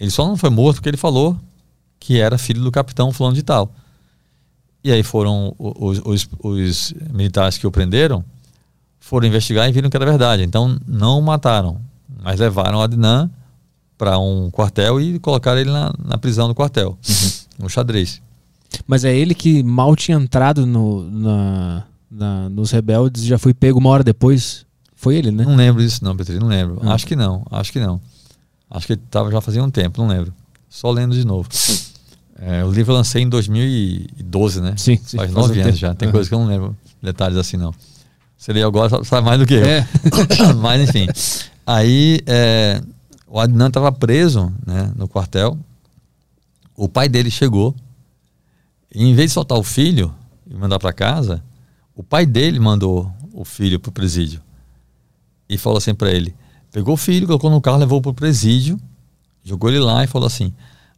ele 0.00 0.10
só 0.10 0.26
não 0.26 0.36
foi 0.36 0.48
morto 0.48 0.76
porque 0.76 0.88
ele 0.88 0.96
falou 0.96 1.36
que 2.00 2.18
era 2.18 2.38
filho 2.38 2.62
do 2.62 2.72
capitão 2.72 3.12
fulano 3.12 3.34
de 3.34 3.42
tal. 3.42 3.70
E 4.82 4.90
aí 4.90 5.02
foram 5.02 5.54
os, 5.58 6.00
os, 6.02 6.28
os 6.38 6.94
militares 7.12 7.58
que 7.58 7.66
o 7.66 7.70
prenderam, 7.70 8.24
foram 9.00 9.26
investigar 9.26 9.68
e 9.68 9.72
viram 9.72 9.90
que 9.90 9.96
era 9.96 10.06
verdade. 10.06 10.44
Então 10.44 10.78
não 10.86 11.18
o 11.18 11.22
mataram, 11.22 11.78
mas 12.22 12.40
levaram 12.40 12.78
o 12.78 12.82
Adnan 12.82 13.28
para 13.98 14.18
um 14.18 14.48
quartel 14.50 15.00
e 15.00 15.18
colocaram 15.18 15.60
ele 15.60 15.70
na, 15.70 15.92
na 16.02 16.16
prisão 16.16 16.46
do 16.46 16.54
quartel, 16.54 16.96
uhum. 17.06 17.64
no 17.64 17.68
xadrez. 17.68 18.22
Mas 18.86 19.04
é 19.04 19.14
ele 19.14 19.34
que 19.34 19.62
mal 19.62 19.96
tinha 19.96 20.16
entrado 20.16 20.64
no, 20.64 21.10
na, 21.10 21.84
na, 22.10 22.48
nos 22.48 22.70
rebeldes 22.70 23.24
já 23.24 23.38
foi 23.38 23.52
pego 23.52 23.78
uma 23.78 23.90
hora 23.90 24.04
depois? 24.04 24.64
Foi 24.94 25.16
ele, 25.16 25.30
né? 25.30 25.44
Não 25.44 25.56
lembro 25.56 25.82
disso 25.82 26.04
não, 26.04 26.16
Petri, 26.16 26.38
não 26.38 26.48
lembro. 26.48 26.80
Acho 26.88 27.06
que 27.06 27.16
não, 27.16 27.44
acho 27.50 27.72
que 27.72 27.80
não. 27.80 28.00
Acho 28.70 28.86
que 28.86 28.92
ele 28.92 29.02
tava, 29.10 29.30
já 29.30 29.40
fazia 29.40 29.62
um 29.62 29.70
tempo, 29.70 30.00
não 30.00 30.08
lembro. 30.08 30.32
Só 30.68 30.90
lendo 30.90 31.14
de 31.14 31.26
novo. 31.26 31.48
É, 32.40 32.64
o 32.64 32.70
livro 32.70 32.92
eu 32.92 32.96
lancei 32.96 33.22
em 33.22 33.28
2012, 33.28 34.60
né? 34.60 34.74
Sim, 34.76 34.98
sim 35.02 35.16
Faz 35.16 35.32
nove 35.32 35.60
anos 35.60 35.78
já. 35.78 35.94
Tem 35.94 36.06
uhum. 36.06 36.12
coisas 36.12 36.28
que 36.28 36.34
eu 36.34 36.38
não 36.38 36.46
lembro 36.46 36.76
detalhes 37.02 37.36
assim, 37.36 37.56
não. 37.56 37.72
Se 38.36 38.52
ele 38.52 38.62
agora 38.62 39.02
sabe 39.04 39.26
mais 39.26 39.40
do 39.40 39.46
que 39.46 39.54
eu. 39.54 39.64
É. 39.64 39.86
Mas, 40.60 40.88
enfim. 40.88 41.08
Aí, 41.66 42.20
é, 42.26 42.80
o 43.28 43.38
Adnan 43.38 43.68
estava 43.68 43.92
preso 43.92 44.52
né, 44.66 44.92
no 44.96 45.06
quartel. 45.06 45.58
O 46.74 46.88
pai 46.88 47.08
dele 47.08 47.30
chegou. 47.30 47.74
E, 48.94 49.04
em 49.04 49.14
vez 49.14 49.30
de 49.30 49.34
soltar 49.34 49.58
o 49.58 49.62
filho 49.62 50.14
e 50.46 50.54
mandar 50.54 50.78
para 50.78 50.92
casa, 50.92 51.42
o 51.94 52.02
pai 52.02 52.24
dele 52.24 52.58
mandou 52.58 53.12
o 53.32 53.44
filho 53.44 53.78
para 53.78 53.90
o 53.90 53.92
presídio. 53.92 54.40
E 55.48 55.58
falou 55.58 55.78
assim 55.78 55.94
para 55.94 56.10
ele: 56.10 56.34
pegou 56.72 56.94
o 56.94 56.96
filho, 56.96 57.26
colocou 57.26 57.50
no 57.50 57.60
carro, 57.60 57.78
levou 57.78 58.00
para 58.00 58.10
o 58.10 58.14
presídio, 58.14 58.80
jogou 59.44 59.68
ele 59.68 59.80
lá 59.80 60.04
e 60.04 60.06
falou 60.06 60.26
assim: 60.26 60.52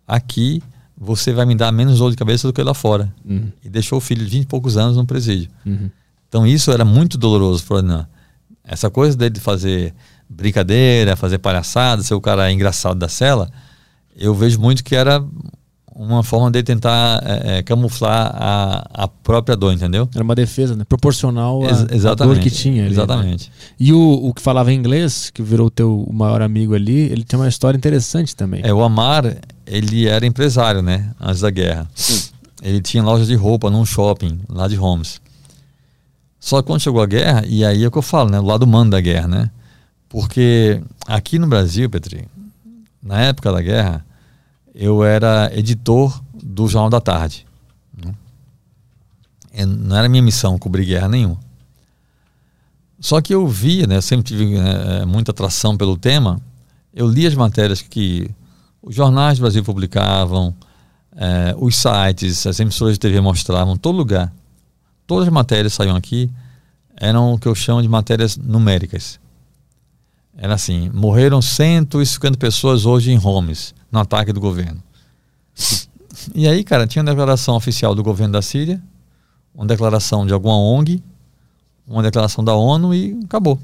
aqui 0.06 0.62
você 0.96 1.32
vai 1.32 1.46
me 1.46 1.54
dar 1.54 1.72
menos 1.72 1.98
dor 1.98 2.10
de 2.10 2.16
cabeça 2.16 2.46
do 2.46 2.52
que 2.52 2.62
lá 2.62 2.74
fora. 2.74 3.12
Uhum. 3.24 3.50
E 3.64 3.68
deixou 3.68 3.98
o 3.98 4.00
filho 4.00 4.24
de 4.24 4.30
20 4.30 4.42
e 4.42 4.46
poucos 4.46 4.76
anos 4.76 4.96
no 4.96 5.06
presídio. 5.06 5.50
Uhum. 5.64 5.90
Então 6.28 6.46
isso 6.46 6.70
era 6.70 6.84
muito 6.84 7.16
doloroso 7.16 7.64
para 7.64 7.76
o 7.76 7.78
Adnan. 7.78 8.06
Essa 8.62 8.90
coisa 8.90 9.16
dele 9.16 9.30
de 9.30 9.40
fazer 9.40 9.94
brincadeira, 10.30 11.16
fazer 11.16 11.38
palhaçada, 11.38 12.02
ser 12.02 12.14
o 12.14 12.20
cara 12.20 12.50
engraçado 12.52 12.98
da 12.98 13.08
cela, 13.08 13.50
eu 14.16 14.32
vejo 14.34 14.60
muito 14.60 14.84
que 14.84 14.94
era 14.94 15.22
uma 15.94 16.22
forma 16.22 16.50
de 16.50 16.62
tentar 16.62 17.20
é, 17.22 17.58
é, 17.58 17.62
camuflar 17.62 18.34
a, 18.34 19.04
a 19.04 19.08
própria 19.08 19.54
dor, 19.54 19.72
entendeu? 19.72 20.08
Era 20.14 20.24
uma 20.24 20.34
defesa, 20.34 20.74
né? 20.74 20.84
Proporcional 20.88 21.60
à, 21.62 22.14
dor 22.14 22.38
que 22.38 22.48
tinha. 22.48 22.84
Ali, 22.84 22.84
né? 22.84 22.90
exatamente. 22.90 23.48
Né? 23.48 23.76
E 23.78 23.92
o, 23.92 24.00
o 24.00 24.32
que 24.32 24.40
falava 24.40 24.72
inglês, 24.72 25.30
que 25.30 25.42
virou 25.42 25.66
o 25.66 25.70
teu 25.70 26.08
maior 26.10 26.40
amigo 26.40 26.74
ali, 26.74 27.00
ele 27.12 27.24
tem 27.24 27.38
uma 27.38 27.48
história 27.48 27.76
interessante 27.76 28.34
também. 28.34 28.62
É, 28.64 28.72
o 28.72 28.82
Amar, 28.82 29.36
ele 29.66 30.06
era 30.08 30.24
empresário, 30.24 30.80
né? 30.80 31.10
Antes 31.20 31.42
da 31.42 31.50
guerra. 31.50 31.86
Ele 32.62 32.80
tinha 32.80 33.02
loja 33.02 33.26
de 33.26 33.34
roupa 33.34 33.68
num 33.68 33.84
shopping 33.84 34.40
lá 34.48 34.68
de 34.68 34.78
Homs. 34.78 35.20
Só 36.38 36.62
que 36.62 36.66
quando 36.66 36.80
chegou 36.80 37.02
a 37.02 37.06
guerra, 37.06 37.44
e 37.46 37.62
aí 37.62 37.84
é 37.84 37.88
o 37.88 37.90
que 37.90 37.98
eu 37.98 38.02
falo, 38.02 38.30
né? 38.30 38.40
O 38.40 38.44
lado 38.44 38.62
humano 38.62 38.90
da 38.90 39.00
guerra, 39.00 39.28
né? 39.28 39.50
Porque 40.10 40.82
aqui 41.06 41.38
no 41.38 41.46
Brasil, 41.46 41.88
Petri, 41.88 42.28
na 43.00 43.20
época 43.20 43.52
da 43.52 43.62
guerra, 43.62 44.04
eu 44.74 45.04
era 45.04 45.48
editor 45.56 46.20
do 46.34 46.66
Jornal 46.66 46.90
da 46.90 47.00
Tarde. 47.00 47.46
Né? 47.96 48.12
Não 49.64 49.96
era 49.96 50.08
minha 50.08 50.22
missão 50.22 50.58
cobrir 50.58 50.84
guerra 50.84 51.08
nenhuma. 51.08 51.38
Só 52.98 53.20
que 53.20 53.32
eu 53.32 53.46
via, 53.46 53.86
né, 53.86 54.00
sempre 54.00 54.24
tive 54.24 54.58
né, 54.58 55.04
muita 55.04 55.30
atração 55.30 55.76
pelo 55.76 55.96
tema, 55.96 56.40
eu 56.92 57.06
li 57.06 57.24
as 57.24 57.34
matérias 57.36 57.80
que 57.80 58.28
os 58.82 58.94
jornais 58.94 59.38
do 59.38 59.42
Brasil 59.42 59.62
publicavam, 59.62 60.52
é, 61.16 61.54
os 61.56 61.76
sites, 61.76 62.46
as 62.48 62.58
emissoras 62.58 62.94
de 62.94 63.00
TV 63.00 63.20
mostravam, 63.20 63.76
todo 63.76 63.96
lugar. 63.96 64.32
Todas 65.06 65.28
as 65.28 65.32
matérias 65.32 65.72
saíam 65.72 65.94
aqui, 65.94 66.28
eram 66.96 67.34
o 67.34 67.38
que 67.38 67.46
eu 67.46 67.54
chamo 67.54 67.80
de 67.80 67.88
matérias 67.88 68.36
numéricas. 68.36 69.20
Era 70.40 70.54
assim: 70.54 70.88
morreram 70.88 71.42
150 71.42 72.38
pessoas 72.38 72.86
hoje 72.86 73.12
em 73.12 73.18
Homs, 73.22 73.74
no 73.92 74.00
ataque 74.00 74.32
do 74.32 74.40
governo. 74.40 74.82
E 76.34 76.48
aí, 76.48 76.64
cara, 76.64 76.86
tinha 76.86 77.02
uma 77.02 77.10
declaração 77.10 77.56
oficial 77.56 77.94
do 77.94 78.02
governo 78.02 78.32
da 78.32 78.40
Síria, 78.40 78.82
uma 79.54 79.66
declaração 79.66 80.26
de 80.26 80.32
alguma 80.32 80.56
ONG, 80.56 81.02
uma 81.86 82.02
declaração 82.02 82.42
da 82.42 82.54
ONU 82.54 82.94
e 82.94 83.20
acabou. 83.22 83.58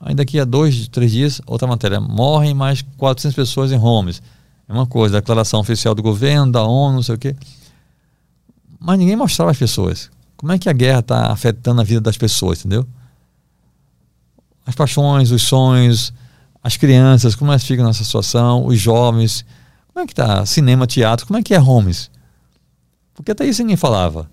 Aí 0.00 0.14
daqui 0.14 0.40
a 0.40 0.44
dois, 0.44 0.88
três 0.88 1.12
dias, 1.12 1.40
outra 1.46 1.68
matéria. 1.68 2.00
Morrem 2.00 2.52
mais 2.52 2.82
400 2.96 3.34
pessoas 3.34 3.70
em 3.70 3.78
Homs. 3.78 4.20
É 4.68 4.72
uma 4.72 4.86
coisa, 4.86 5.20
declaração 5.20 5.60
oficial 5.60 5.94
do 5.94 6.02
governo, 6.02 6.50
da 6.50 6.64
ONU, 6.64 6.96
não 6.96 7.02
sei 7.02 7.14
o 7.14 7.18
quê. 7.18 7.36
Mas 8.80 8.98
ninguém 8.98 9.14
mostrava 9.14 9.52
as 9.52 9.56
pessoas. 9.56 10.10
Como 10.36 10.50
é 10.50 10.58
que 10.58 10.68
a 10.68 10.72
guerra 10.72 10.98
está 10.98 11.32
afetando 11.32 11.80
a 11.80 11.84
vida 11.84 12.00
das 12.00 12.16
pessoas, 12.16 12.58
entendeu? 12.58 12.86
As 14.66 14.74
paixões, 14.74 15.30
os 15.30 15.42
sonhos, 15.42 16.12
as 16.62 16.76
crianças, 16.76 17.36
como 17.36 17.52
elas 17.52 17.64
ficam 17.64 17.86
nessa 17.86 18.02
situação, 18.02 18.66
os 18.66 18.78
jovens. 18.78 19.44
Como 19.86 20.02
é 20.02 20.06
que 20.06 20.12
está? 20.12 20.44
Cinema, 20.44 20.84
teatro, 20.84 21.24
como 21.24 21.38
é 21.38 21.42
que 21.42 21.54
é 21.54 21.60
Homes? 21.60 22.10
Porque 23.14 23.30
até 23.30 23.46
isso 23.46 23.62
ninguém 23.62 23.76
falava. 23.76 24.28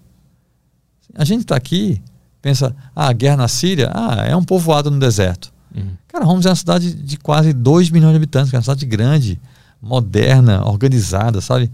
A 1.15 1.23
gente 1.23 1.41
está 1.41 1.55
aqui, 1.55 2.01
pensa, 2.41 2.75
ah, 2.95 3.09
a 3.09 3.13
guerra 3.13 3.37
na 3.37 3.47
Síria, 3.47 3.91
ah, 3.93 4.25
é 4.25 4.35
um 4.35 4.43
povoado 4.43 4.89
no 4.89 4.99
deserto. 4.99 5.53
Uhum. 5.75 5.91
Cara, 6.07 6.25
Homs 6.27 6.45
é 6.47 6.49
uma 6.49 6.55
cidade 6.55 6.93
de 6.93 7.17
quase 7.17 7.53
2 7.53 7.91
milhões 7.91 8.11
de 8.11 8.17
habitantes, 8.17 8.51
é 8.51 8.57
uma 8.57 8.63
cidade 8.63 8.85
grande, 8.87 9.39
moderna, 9.79 10.67
organizada, 10.67 11.39
sabe? 11.39 11.71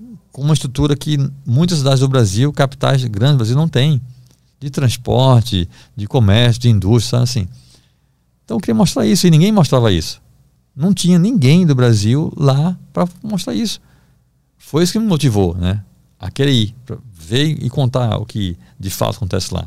Uhum. 0.00 0.16
Com 0.30 0.42
uma 0.42 0.54
estrutura 0.54 0.94
que 0.94 1.18
muitas 1.46 1.78
cidades 1.78 2.00
do 2.00 2.08
Brasil, 2.08 2.52
capitais 2.52 3.02
grandes 3.04 3.36
do 3.36 3.38
Brasil, 3.38 3.56
não 3.56 3.68
tem. 3.68 4.02
De 4.60 4.68
transporte, 4.68 5.68
de 5.96 6.06
comércio, 6.06 6.60
de 6.60 6.68
indústria, 6.68 7.10
sabe 7.10 7.22
assim. 7.24 7.48
Então 8.44 8.56
eu 8.56 8.60
queria 8.60 8.74
mostrar 8.74 9.06
isso 9.06 9.26
e 9.26 9.30
ninguém 9.30 9.50
mostrava 9.50 9.90
isso. 9.90 10.20
Não 10.76 10.92
tinha 10.92 11.18
ninguém 11.18 11.64
do 11.64 11.74
Brasil 11.74 12.32
lá 12.36 12.76
para 12.92 13.08
mostrar 13.22 13.54
isso. 13.54 13.80
Foi 14.58 14.82
isso 14.82 14.92
que 14.92 14.98
me 14.98 15.06
motivou, 15.06 15.54
né? 15.56 15.82
A 16.18 16.30
querer 16.30 16.52
ir, 16.52 16.74
ver 17.12 17.46
e 17.62 17.70
contar 17.70 18.16
o 18.18 18.26
que 18.26 18.56
de 18.78 18.90
fato 18.90 19.16
acontece 19.16 19.52
lá. 19.52 19.66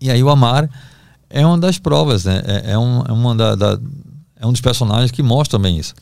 E 0.00 0.10
aí 0.10 0.22
o 0.22 0.28
Amar 0.28 0.68
é 1.28 1.44
uma 1.44 1.58
das 1.58 1.78
provas, 1.78 2.24
né? 2.24 2.42
É, 2.44 2.72
é, 2.72 2.78
um, 2.78 3.02
é 3.02 3.12
uma 3.12 3.34
da, 3.34 3.54
da, 3.54 3.80
é 4.36 4.46
um 4.46 4.52
dos 4.52 4.60
personagens 4.60 5.10
que 5.10 5.22
mostra 5.22 5.58
também 5.58 5.78
isso. 5.78 5.94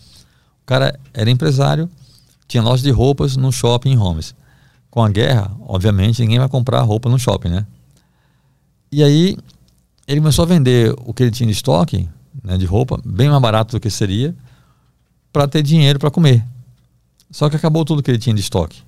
O 0.62 0.66
cara 0.66 0.98
era 1.12 1.30
empresário, 1.30 1.90
tinha 2.46 2.62
loja 2.62 2.82
de 2.82 2.90
roupas 2.90 3.36
no 3.36 3.52
shopping 3.52 3.90
em 3.90 3.98
Homes. 3.98 4.34
Com 4.90 5.02
a 5.02 5.08
guerra, 5.08 5.50
obviamente, 5.66 6.22
ninguém 6.22 6.38
vai 6.38 6.48
comprar 6.48 6.80
roupa 6.82 7.08
no 7.08 7.18
shopping, 7.18 7.48
né? 7.48 7.66
E 8.92 9.02
aí 9.02 9.36
ele 10.06 10.20
começou 10.20 10.44
a 10.44 10.48
vender 10.48 10.94
o 11.05 11.14
que 11.14 11.22
ele 11.22 11.31
tinha 11.31 11.47
de 11.47 11.52
estoque, 11.52 12.09
né, 12.43 12.56
de 12.56 12.66
roupa, 12.66 13.01
bem 13.05 13.28
mais 13.28 13.40
barato 13.40 13.76
do 13.76 13.81
que 13.81 13.90
seria, 13.90 14.35
para 15.32 15.48
ter 15.48 15.62
dinheiro 15.62 15.98
para 15.98 16.10
comer. 16.10 16.44
Só 17.31 17.48
que 17.48 17.56
acabou 17.56 17.85
tudo 17.85 18.02
que 18.02 18.10
ele 18.10 18.18
tinha 18.18 18.35
de 18.35 18.40
estoque. 18.40 18.82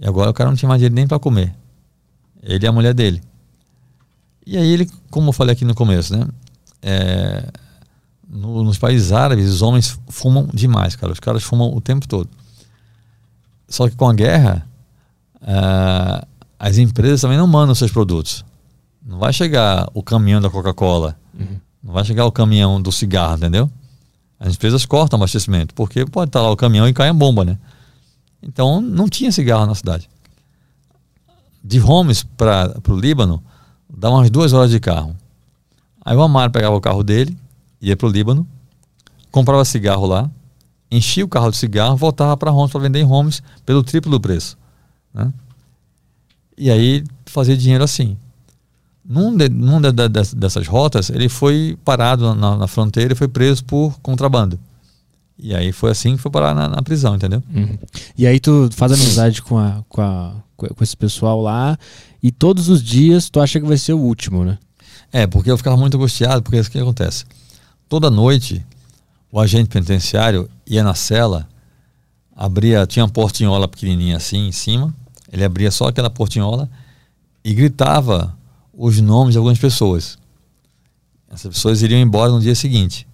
E 0.00 0.06
agora 0.06 0.30
o 0.30 0.34
cara 0.34 0.50
não 0.50 0.56
tinha 0.56 0.68
mais 0.68 0.80
dinheiro 0.80 0.94
nem 0.94 1.06
para 1.06 1.18
comer. 1.18 1.54
Ele 2.42 2.64
e 2.64 2.68
a 2.68 2.72
mulher 2.72 2.94
dele. 2.94 3.22
E 4.46 4.56
aí 4.56 4.68
ele, 4.72 4.90
como 5.10 5.28
eu 5.28 5.32
falei 5.32 5.52
aqui 5.52 5.64
no 5.64 5.74
começo, 5.74 6.16
né? 6.16 6.26
É, 6.80 7.44
no, 8.28 8.62
nos 8.62 8.78
países 8.78 9.12
árabes, 9.12 9.48
os 9.48 9.62
homens 9.62 9.98
fumam 10.08 10.48
demais, 10.52 10.96
cara. 10.96 11.12
Os 11.12 11.20
caras 11.20 11.42
fumam 11.42 11.74
o 11.74 11.80
tempo 11.80 12.06
todo. 12.08 12.28
Só 13.68 13.88
que 13.88 13.96
com 13.96 14.08
a 14.08 14.14
guerra, 14.14 14.66
uh, 15.42 16.26
as 16.58 16.78
empresas 16.78 17.20
também 17.20 17.36
não 17.36 17.46
mandam 17.46 17.74
seus 17.74 17.92
produtos. 17.92 18.44
Não 19.04 19.18
vai 19.18 19.32
chegar 19.32 19.88
o 19.94 20.02
caminhão 20.02 20.40
da 20.40 20.50
Coca-Cola. 20.50 21.18
Uhum. 21.38 21.60
Não 21.82 21.92
vai 21.92 22.04
chegar 22.04 22.26
o 22.26 22.32
caminhão 22.32 22.80
do 22.80 22.92
cigarro, 22.92 23.36
entendeu? 23.36 23.70
As 24.38 24.54
empresas 24.54 24.84
cortam 24.86 25.18
o 25.18 25.22
abastecimento, 25.22 25.74
porque 25.74 26.04
pode 26.06 26.28
estar 26.28 26.42
lá 26.42 26.50
o 26.50 26.56
caminhão 26.56 26.88
e 26.88 26.92
cai 26.92 27.08
a 27.08 27.12
bomba, 27.12 27.44
né? 27.44 27.58
Então 28.42 28.80
não 28.80 29.08
tinha 29.08 29.32
cigarro 29.32 29.66
na 29.66 29.74
cidade. 29.74 30.08
De 31.62 31.80
Homs 31.80 32.22
para 32.22 32.80
o 32.88 32.96
Líbano, 32.96 33.42
dá 33.88 34.10
umas 34.10 34.30
duas 34.30 34.52
horas 34.52 34.70
de 34.70 34.78
carro. 34.78 35.16
Aí 36.04 36.16
o 36.16 36.22
Amaro 36.22 36.52
pegava 36.52 36.76
o 36.76 36.80
carro 36.80 37.02
dele, 37.02 37.36
ia 37.80 37.96
para 37.96 38.06
o 38.06 38.10
Líbano, 38.10 38.46
comprava 39.30 39.64
cigarro 39.64 40.06
lá, 40.06 40.30
enchia 40.90 41.24
o 41.24 41.28
carro 41.28 41.50
de 41.50 41.56
cigarro, 41.56 41.96
voltava 41.96 42.36
para 42.36 42.52
Homs 42.52 42.70
para 42.70 42.80
vender 42.80 43.00
em 43.00 43.04
Homs 43.04 43.42
pelo 43.66 43.82
triplo 43.82 44.10
do 44.10 44.20
preço. 44.20 44.56
Né? 45.12 45.32
E 46.56 46.70
aí 46.70 47.04
fazia 47.26 47.56
dinheiro 47.56 47.84
assim. 47.84 48.16
Num, 49.08 49.34
de, 49.34 49.48
num 49.48 49.80
de, 49.80 49.90
de, 49.90 50.08
dessas 50.36 50.66
rotas, 50.66 51.08
ele 51.08 51.30
foi 51.30 51.78
parado 51.82 52.34
na, 52.34 52.58
na, 52.58 52.66
fronteira 52.66 53.14
e 53.14 53.16
foi 53.16 53.26
preso 53.26 53.64
por 53.64 53.98
contrabando. 54.00 54.58
E 55.38 55.54
aí 55.54 55.72
foi 55.72 55.90
assim 55.90 56.14
que 56.14 56.20
foi 56.20 56.30
parar 56.30 56.54
na, 56.54 56.68
na 56.68 56.82
prisão, 56.82 57.16
entendeu? 57.16 57.42
Uhum. 57.54 57.78
E 58.18 58.26
aí 58.26 58.38
tu 58.38 58.68
faz 58.72 58.92
amizade 58.92 59.40
com, 59.40 59.56
a, 59.56 59.82
com, 59.88 60.02
a, 60.02 60.34
com 60.56 60.84
esse 60.84 60.94
pessoal 60.94 61.40
lá 61.40 61.78
e 62.22 62.30
todos 62.30 62.68
os 62.68 62.82
dias 62.82 63.30
tu 63.30 63.40
acha 63.40 63.58
que 63.58 63.66
vai 63.66 63.78
ser 63.78 63.94
o 63.94 63.98
último, 63.98 64.44
né? 64.44 64.58
É, 65.10 65.26
porque 65.26 65.50
eu 65.50 65.56
ficava 65.56 65.76
muito 65.76 65.96
angustiado, 65.96 66.42
porque 66.42 66.58
isso 66.58 66.70
que 66.70 66.78
acontece. 66.78 67.24
Toda 67.88 68.10
noite, 68.10 68.62
o 69.32 69.40
agente 69.40 69.70
penitenciário 69.70 70.50
ia 70.66 70.82
na 70.84 70.94
cela, 70.94 71.48
abria, 72.36 72.86
tinha 72.86 73.06
uma 73.06 73.10
portinhola 73.10 73.66
pequenininha 73.66 74.18
assim 74.18 74.48
em 74.48 74.52
cima, 74.52 74.94
ele 75.32 75.44
abria 75.44 75.70
só 75.70 75.88
aquela 75.88 76.10
portinhola 76.10 76.68
e 77.42 77.54
gritava 77.54 78.36
os 78.78 79.00
nomes 79.00 79.32
de 79.32 79.38
algumas 79.38 79.58
pessoas. 79.58 80.16
Essas 81.28 81.52
pessoas 81.52 81.82
iriam 81.82 82.00
embora 82.00 82.30
no 82.30 82.40
dia 82.40 82.54
seguinte. 82.54 83.06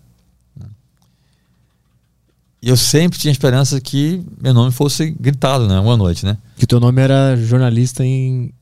E 2.61 2.69
eu 2.69 2.77
sempre 2.77 3.19
tinha 3.19 3.33
esperança 3.33 3.81
que 3.81 4.23
meu 4.41 4.55
nome 4.55 4.71
fosse 4.71 5.11
gritado, 5.11 5.67
né? 5.67 5.81
Uma 5.81 5.97
noite, 5.97 6.25
né? 6.25 6.37
Que 6.57 6.67
teu 6.67 6.79
nome 6.79 7.01
era 7.01 7.37
jornalista 7.37 8.05
em. 8.05 8.53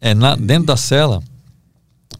É, 0.00 0.14
na, 0.14 0.36
dentro 0.36 0.66
da 0.66 0.76
cela, 0.76 1.22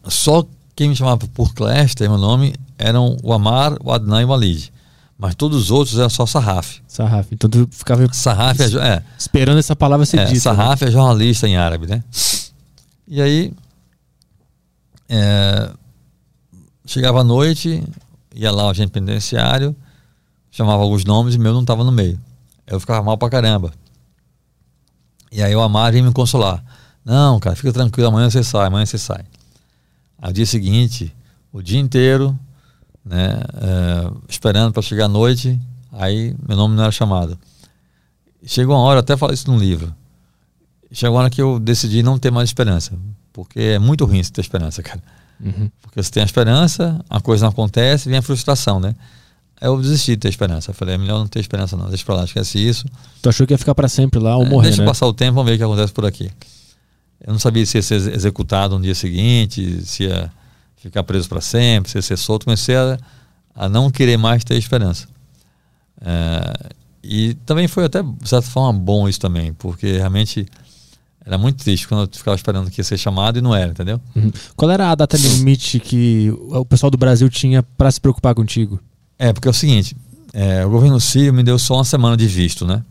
só 0.05 0.45
quem 0.75 0.89
me 0.89 0.95
chamava 0.95 1.27
por 1.33 1.53
Clester, 1.53 2.09
meu 2.09 2.17
nome, 2.17 2.53
eram 2.77 3.15
o 3.23 3.31
Amar, 3.31 3.77
o 3.81 3.91
Adnan 3.91 4.21
e 4.21 4.25
o 4.25 4.33
Alid. 4.33 4.71
Mas 5.17 5.35
todos 5.35 5.63
os 5.63 5.71
outros 5.71 5.97
eram 5.97 6.09
só 6.09 6.25
Sarraf. 6.25 6.79
Sarraf. 6.87 7.27
Então 7.31 7.49
tu 7.49 7.67
ficava 7.71 8.05
Sarraf 8.13 8.59
é, 8.59 8.95
é, 8.95 9.03
esperando 9.17 9.59
essa 9.59 9.75
palavra 9.75 10.05
ser 10.05 10.19
é, 10.19 10.25
dita. 10.25 10.39
Sarraf 10.39 10.81
né? 10.81 10.87
é 10.87 10.91
jornalista 10.91 11.47
em 11.47 11.55
árabe, 11.55 11.87
né? 11.87 12.03
E 13.07 13.21
aí 13.21 13.53
é, 15.09 15.71
chegava 16.85 17.21
à 17.21 17.23
noite, 17.23 17.83
ia 18.33 18.51
lá 18.51 18.67
o 18.67 18.69
agente 18.69 18.91
penitenciário, 18.91 19.75
chamava 20.51 20.83
alguns 20.83 21.03
nomes 21.03 21.35
e 21.35 21.39
meu 21.39 21.53
não 21.53 21.61
estava 21.61 21.83
no 21.83 21.91
meio. 21.91 22.19
Eu 22.67 22.79
ficava 22.79 23.03
mal 23.03 23.17
pra 23.17 23.29
caramba. 23.29 23.73
E 25.31 25.41
aí 25.41 25.55
o 25.55 25.61
Amar 25.61 25.91
vinha 25.91 26.03
me 26.03 26.13
consolar. 26.13 26.63
Não, 27.03 27.39
cara, 27.39 27.55
fica 27.55 27.73
tranquilo, 27.73 28.09
amanhã 28.09 28.29
você 28.29 28.43
sai, 28.43 28.67
amanhã 28.67 28.85
você 28.85 28.97
sai. 28.97 29.23
Ao 30.21 30.31
dia 30.31 30.45
seguinte, 30.45 31.13
o 31.51 31.61
dia 31.61 31.79
inteiro, 31.79 32.37
né, 33.03 33.39
é, 33.55 34.11
esperando 34.27 34.73
para 34.73 34.81
chegar 34.81 35.05
à 35.05 35.07
noite, 35.07 35.59
aí 35.91 36.35
meu 36.47 36.55
nome 36.55 36.75
não 36.75 36.83
era 36.83 36.91
chamado. 36.91 37.37
Chegou 38.45 38.75
uma 38.75 38.83
hora, 38.83 38.99
até 38.99 39.17
falei 39.17 39.33
isso 39.33 39.51
no 39.51 39.57
livro. 39.57 39.93
Chegou 40.91 41.15
uma 41.15 41.21
hora 41.21 41.29
que 41.29 41.41
eu 41.41 41.59
decidi 41.59 42.03
não 42.03 42.17
ter 42.17 42.31
mais 42.31 42.49
esperança. 42.49 42.93
Porque 43.43 43.59
é 43.59 43.79
muito 43.79 44.05
ruim 44.05 44.21
você 44.21 44.31
ter 44.31 44.41
esperança, 44.41 44.83
cara. 44.83 45.01
Uhum. 45.39 45.69
Porque 45.81 46.01
você 46.01 46.11
tem 46.11 46.21
a 46.21 46.25
esperança, 46.25 46.99
a 47.09 47.21
coisa 47.21 47.45
não 47.45 47.51
acontece, 47.51 48.09
vem 48.09 48.17
a 48.17 48.21
frustração, 48.21 48.79
né? 48.79 48.93
Eu 49.61 49.79
desisti 49.81 50.11
de 50.11 50.17
ter 50.17 50.29
esperança. 50.29 50.71
Eu 50.71 50.75
falei, 50.75 50.95
é 50.95 50.97
melhor 50.97 51.19
não 51.19 51.27
ter 51.27 51.39
esperança, 51.39 51.75
não. 51.75 51.87
Deixa 51.89 52.03
pra 52.05 52.15
lá, 52.15 52.23
esquece 52.23 52.59
isso. 52.59 52.85
Tu 53.21 53.29
achou 53.29 53.47
que 53.47 53.53
ia 53.53 53.57
ficar 53.57 53.75
para 53.75 53.87
sempre 53.87 54.19
lá 54.19 54.35
ou 54.35 54.45
é, 54.45 54.49
morrer? 54.49 54.67
Deixa 54.67 54.81
né? 54.81 54.87
passar 54.87 55.05
o 55.05 55.13
tempo, 55.13 55.35
vamos 55.35 55.49
ver 55.49 55.55
o 55.55 55.57
que 55.57 55.63
acontece 55.63 55.93
por 55.93 56.05
aqui. 56.05 56.29
Eu 57.25 57.33
não 57.33 57.39
sabia 57.39 57.65
se 57.65 57.77
ia 57.77 57.81
ser 57.81 57.95
executado 58.13 58.77
no 58.77 58.83
dia 58.83 58.95
seguinte, 58.95 59.81
se 59.85 60.03
ia 60.03 60.31
ficar 60.77 61.03
preso 61.03 61.27
para 61.27 61.41
sempre, 61.41 61.91
se 61.91 61.97
ia 61.97 62.01
ser 62.01 62.17
solto. 62.17 62.45
Comecei 62.45 62.75
a, 62.75 62.97
a 63.55 63.69
não 63.69 63.89
querer 63.89 64.17
mais 64.17 64.43
ter 64.43 64.57
esperança. 64.57 65.07
É, 66.01 66.69
e 67.03 67.33
também 67.45 67.67
foi 67.67 67.85
até, 67.85 68.01
de 68.01 68.29
certa 68.29 68.47
forma, 68.47 68.77
bom 68.79 69.07
isso 69.07 69.19
também, 69.19 69.53
porque 69.53 69.97
realmente 69.97 70.45
era 71.29 71.37
muito 71.37 71.63
triste 71.63 71.87
quando 71.87 72.01
eu 72.01 72.09
ficava 72.11 72.35
esperando 72.35 72.71
que 72.71 72.79
ia 72.79 72.83
ser 72.83 72.97
chamado 72.97 73.37
e 73.37 73.41
não 73.41 73.55
era, 73.55 73.69
entendeu? 73.69 74.01
Uhum. 74.15 74.31
Qual 74.55 74.71
era 74.71 74.89
a 74.89 74.95
data 74.95 75.15
limite 75.15 75.79
que 75.79 76.31
o 76.31 76.65
pessoal 76.65 76.89
do 76.89 76.97
Brasil 76.97 77.29
tinha 77.29 77.61
para 77.61 77.91
se 77.91 78.01
preocupar 78.01 78.33
contigo? 78.33 78.79
É, 79.19 79.31
porque 79.31 79.47
é 79.47 79.51
o 79.51 79.53
seguinte, 79.53 79.95
é, 80.33 80.65
o 80.65 80.71
governo 80.71 80.99
sírio 80.99 81.31
me 81.31 81.43
deu 81.43 81.59
só 81.59 81.75
uma 81.75 81.83
semana 81.83 82.17
de 82.17 82.25
visto, 82.25 82.65
né? 82.65 82.83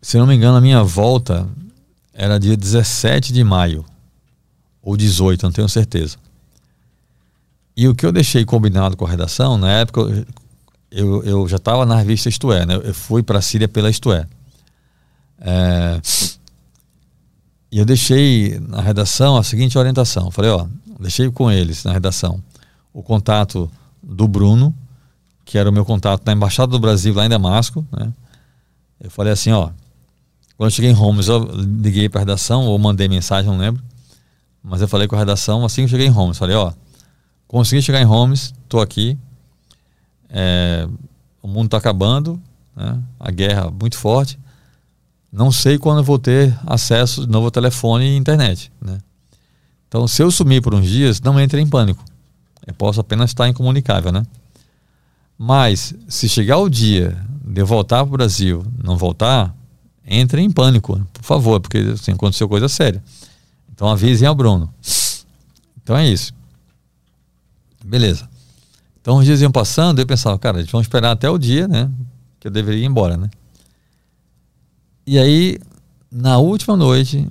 Se 0.00 0.18
não 0.18 0.26
me 0.26 0.36
engano, 0.36 0.56
a 0.56 0.60
minha 0.60 0.84
volta 0.84 1.48
era 2.14 2.38
dia 2.38 2.56
17 2.56 3.32
de 3.32 3.42
maio. 3.42 3.84
Ou 4.80 4.96
18, 4.96 5.42
não 5.42 5.50
tenho 5.50 5.68
certeza. 5.68 6.16
E 7.76 7.88
o 7.88 7.94
que 7.94 8.06
eu 8.06 8.12
deixei 8.12 8.44
combinado 8.44 8.96
com 8.96 9.04
a 9.04 9.10
redação, 9.10 9.58
na 9.58 9.68
época 9.72 10.24
eu, 10.92 11.24
eu 11.24 11.48
já 11.48 11.56
estava 11.56 11.84
na 11.84 11.96
revista 11.96 12.28
Isto 12.28 12.52
É, 12.52 12.64
né? 12.64 12.76
Eu 12.76 12.94
fui 12.94 13.20
para 13.20 13.40
a 13.40 13.42
Síria 13.42 13.66
pela 13.66 13.90
Isto 13.90 14.12
É. 14.12 14.28
é. 15.40 16.00
E 17.72 17.78
eu 17.78 17.84
deixei 17.84 18.58
na 18.60 18.80
redação 18.80 19.36
a 19.36 19.44
seguinte 19.44 19.78
orientação. 19.78 20.30
Falei, 20.30 20.50
ó, 20.50 20.66
deixei 20.98 21.30
com 21.30 21.50
eles 21.50 21.84
na 21.84 21.92
redação 21.92 22.42
o 22.92 23.02
contato 23.02 23.70
do 24.02 24.26
Bruno, 24.26 24.74
que 25.44 25.56
era 25.56 25.70
o 25.70 25.72
meu 25.72 25.84
contato 25.84 26.22
na 26.26 26.32
Embaixada 26.32 26.72
do 26.72 26.80
Brasil 26.80 27.14
lá 27.14 27.24
em 27.26 27.28
Damasco, 27.28 27.86
né? 27.92 28.12
Eu 29.00 29.10
falei 29.10 29.32
assim, 29.32 29.50
ó, 29.52 29.70
quando 30.56 30.68
eu 30.68 30.70
cheguei 30.70 30.90
em 30.90 30.96
Homes, 30.96 31.28
eu 31.28 31.38
liguei 31.54 32.08
para 32.08 32.20
a 32.20 32.22
redação 32.22 32.66
ou 32.66 32.78
mandei 32.78 33.08
mensagem, 33.08 33.50
não 33.50 33.56
lembro. 33.56 33.82
Mas 34.62 34.82
eu 34.82 34.88
falei 34.88 35.08
com 35.08 35.16
a 35.16 35.18
redação 35.18 35.64
assim 35.64 35.82
que 35.82 35.84
eu 35.86 35.88
cheguei 35.88 36.06
em 36.08 36.12
Homes, 36.12 36.36
falei, 36.36 36.56
ó, 36.56 36.72
consegui 37.48 37.80
chegar 37.80 38.00
em 38.02 38.04
Homes, 38.04 38.52
tô 38.68 38.80
aqui. 38.80 39.16
É, 40.28 40.86
o 41.42 41.48
mundo 41.48 41.66
está 41.66 41.78
acabando, 41.78 42.40
né? 42.76 43.00
a 43.18 43.30
guerra 43.30 43.70
muito 43.70 43.96
forte. 43.96 44.38
Não 45.32 45.52
sei 45.52 45.78
quando 45.78 45.98
eu 45.98 46.04
vou 46.04 46.18
ter 46.18 46.56
acesso 46.66 47.24
de 47.24 47.30
novo 47.30 47.46
ao 47.46 47.50
telefone 47.50 48.04
e 48.04 48.16
internet. 48.16 48.72
Né? 48.80 48.98
Então, 49.86 50.06
se 50.08 50.22
eu 50.22 50.30
sumir 50.30 50.60
por 50.60 50.74
uns 50.74 50.86
dias, 50.86 51.20
não 51.20 51.38
entre 51.38 51.60
em 51.60 51.66
pânico. 51.66 52.04
Eu 52.66 52.74
posso 52.74 53.00
apenas 53.00 53.30
estar 53.30 53.48
incomunicável, 53.48 54.12
né? 54.12 54.24
Mas, 55.38 55.94
se 56.08 56.28
chegar 56.28 56.58
o 56.58 56.68
dia 56.68 57.16
de 57.44 57.60
eu 57.60 57.66
voltar 57.66 58.04
para 58.04 58.14
o 58.14 58.16
Brasil, 58.16 58.64
não 58.82 58.96
voltar, 58.96 59.54
entre 60.06 60.42
em 60.42 60.50
pânico, 60.50 61.00
por 61.12 61.22
favor, 61.22 61.60
porque 61.60 61.78
assim, 61.78 62.12
aconteceu 62.12 62.48
coisa 62.48 62.68
séria. 62.68 63.02
Então, 63.72 63.88
avisem 63.88 64.28
ao 64.28 64.34
Bruno. 64.34 64.72
Então, 65.82 65.96
é 65.96 66.06
isso. 66.06 66.32
Beleza. 67.84 68.28
Então, 69.00 69.16
os 69.16 69.24
dias 69.24 69.40
iam 69.40 69.50
passando, 69.50 69.98
eu 69.98 70.06
pensava, 70.06 70.38
cara, 70.38 70.58
a 70.58 70.60
gente 70.60 70.72
vai 70.72 70.82
esperar 70.82 71.12
até 71.12 71.30
o 71.30 71.38
dia, 71.38 71.66
né? 71.66 71.90
Que 72.38 72.48
eu 72.48 72.50
deveria 72.50 72.82
ir 72.82 72.86
embora, 72.86 73.16
né? 73.16 73.30
E 75.10 75.18
aí, 75.18 75.58
na 76.08 76.38
última 76.38 76.76
noite, 76.76 77.26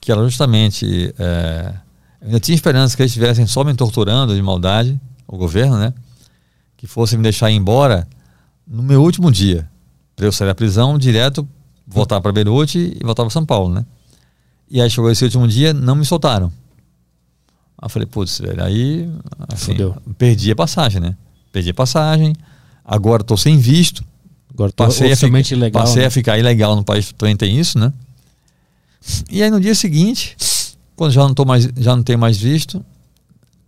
que 0.00 0.12
era 0.12 0.22
justamente. 0.22 1.12
É, 1.18 1.74
eu 2.22 2.38
tinha 2.38 2.54
esperança 2.54 2.94
que 2.94 3.02
eles 3.02 3.10
estivessem 3.10 3.48
só 3.48 3.64
me 3.64 3.74
torturando 3.74 4.32
de 4.32 4.40
maldade, 4.40 4.96
o 5.26 5.36
governo, 5.36 5.76
né? 5.76 5.92
Que 6.76 6.86
fossem 6.86 7.18
me 7.18 7.24
deixar 7.24 7.50
ir 7.50 7.56
embora 7.56 8.06
no 8.64 8.80
meu 8.80 9.02
último 9.02 9.32
dia. 9.32 9.68
Para 10.14 10.26
eu 10.26 10.30
sair 10.30 10.46
da 10.46 10.54
prisão 10.54 10.96
direto, 10.96 11.44
voltar 11.84 12.20
para 12.20 12.30
Beirute 12.30 12.96
e 12.96 13.04
voltar 13.04 13.24
para 13.24 13.30
São 13.30 13.44
Paulo, 13.44 13.74
né? 13.74 13.84
E 14.70 14.80
aí 14.80 14.88
chegou 14.88 15.10
esse 15.10 15.24
último 15.24 15.48
dia, 15.48 15.74
não 15.74 15.96
me 15.96 16.04
soltaram. 16.04 16.52
Aí 17.76 17.86
eu 17.86 17.88
falei, 17.88 18.06
putz, 18.06 18.38
velho, 18.38 18.62
aí 18.62 19.10
assim, 19.52 19.74
perdi 20.16 20.52
a 20.52 20.54
passagem, 20.54 21.00
né? 21.00 21.16
Perdi 21.50 21.70
a 21.70 21.74
passagem, 21.74 22.36
agora 22.84 23.22
estou 23.22 23.36
sem 23.36 23.58
visto. 23.58 24.04
Agora 24.56 24.72
passei, 24.72 25.12
a, 25.12 25.16
ficar, 25.16 25.38
ilegal, 25.52 25.82
passei 25.82 26.00
né? 26.00 26.06
a 26.06 26.10
ficar 26.10 26.38
ilegal 26.38 26.74
no 26.74 26.82
país 26.82 27.12
também 27.12 27.36
tem 27.36 27.58
isso, 27.58 27.78
né? 27.78 27.92
E 29.30 29.42
aí 29.42 29.50
no 29.50 29.60
dia 29.60 29.74
seguinte, 29.74 30.34
quando 30.96 31.12
já 31.12 31.20
não, 31.20 31.34
tô 31.34 31.44
mais, 31.44 31.68
já 31.76 31.94
não 31.94 32.02
tenho 32.02 32.18
mais 32.18 32.38
visto, 32.38 32.82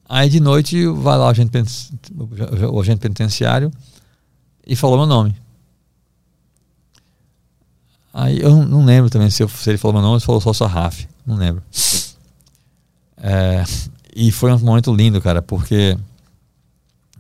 aí 0.09 0.31
de 0.31 0.41
noite 0.41 0.87
vai 0.87 1.19
lá 1.19 1.27
o 1.27 1.29
agente, 1.29 1.51
o 2.73 2.81
agente 2.81 3.01
penitenciário 3.01 3.71
e 4.67 4.75
falou 4.75 4.97
meu 4.97 5.07
nome. 5.07 5.37
Aí 8.11 8.41
eu 8.41 8.57
não 8.65 8.83
lembro 8.83 9.11
também 9.11 9.29
se, 9.29 9.43
eu, 9.43 9.49
se 9.49 9.69
ele 9.69 9.77
falou 9.77 9.93
meu 9.93 10.03
nome 10.03 10.15
ou 10.15 10.21
se 10.21 10.25
falou 10.27 10.41
só 10.41 10.55
Sarraf. 10.55 11.07
Não 11.27 11.37
lembro. 11.37 11.63
É, 13.19 13.63
e 14.17 14.33
foi 14.33 14.51
um 14.55 14.59
momento 14.59 14.91
lindo, 14.95 15.21
cara, 15.21 15.43
porque 15.43 15.99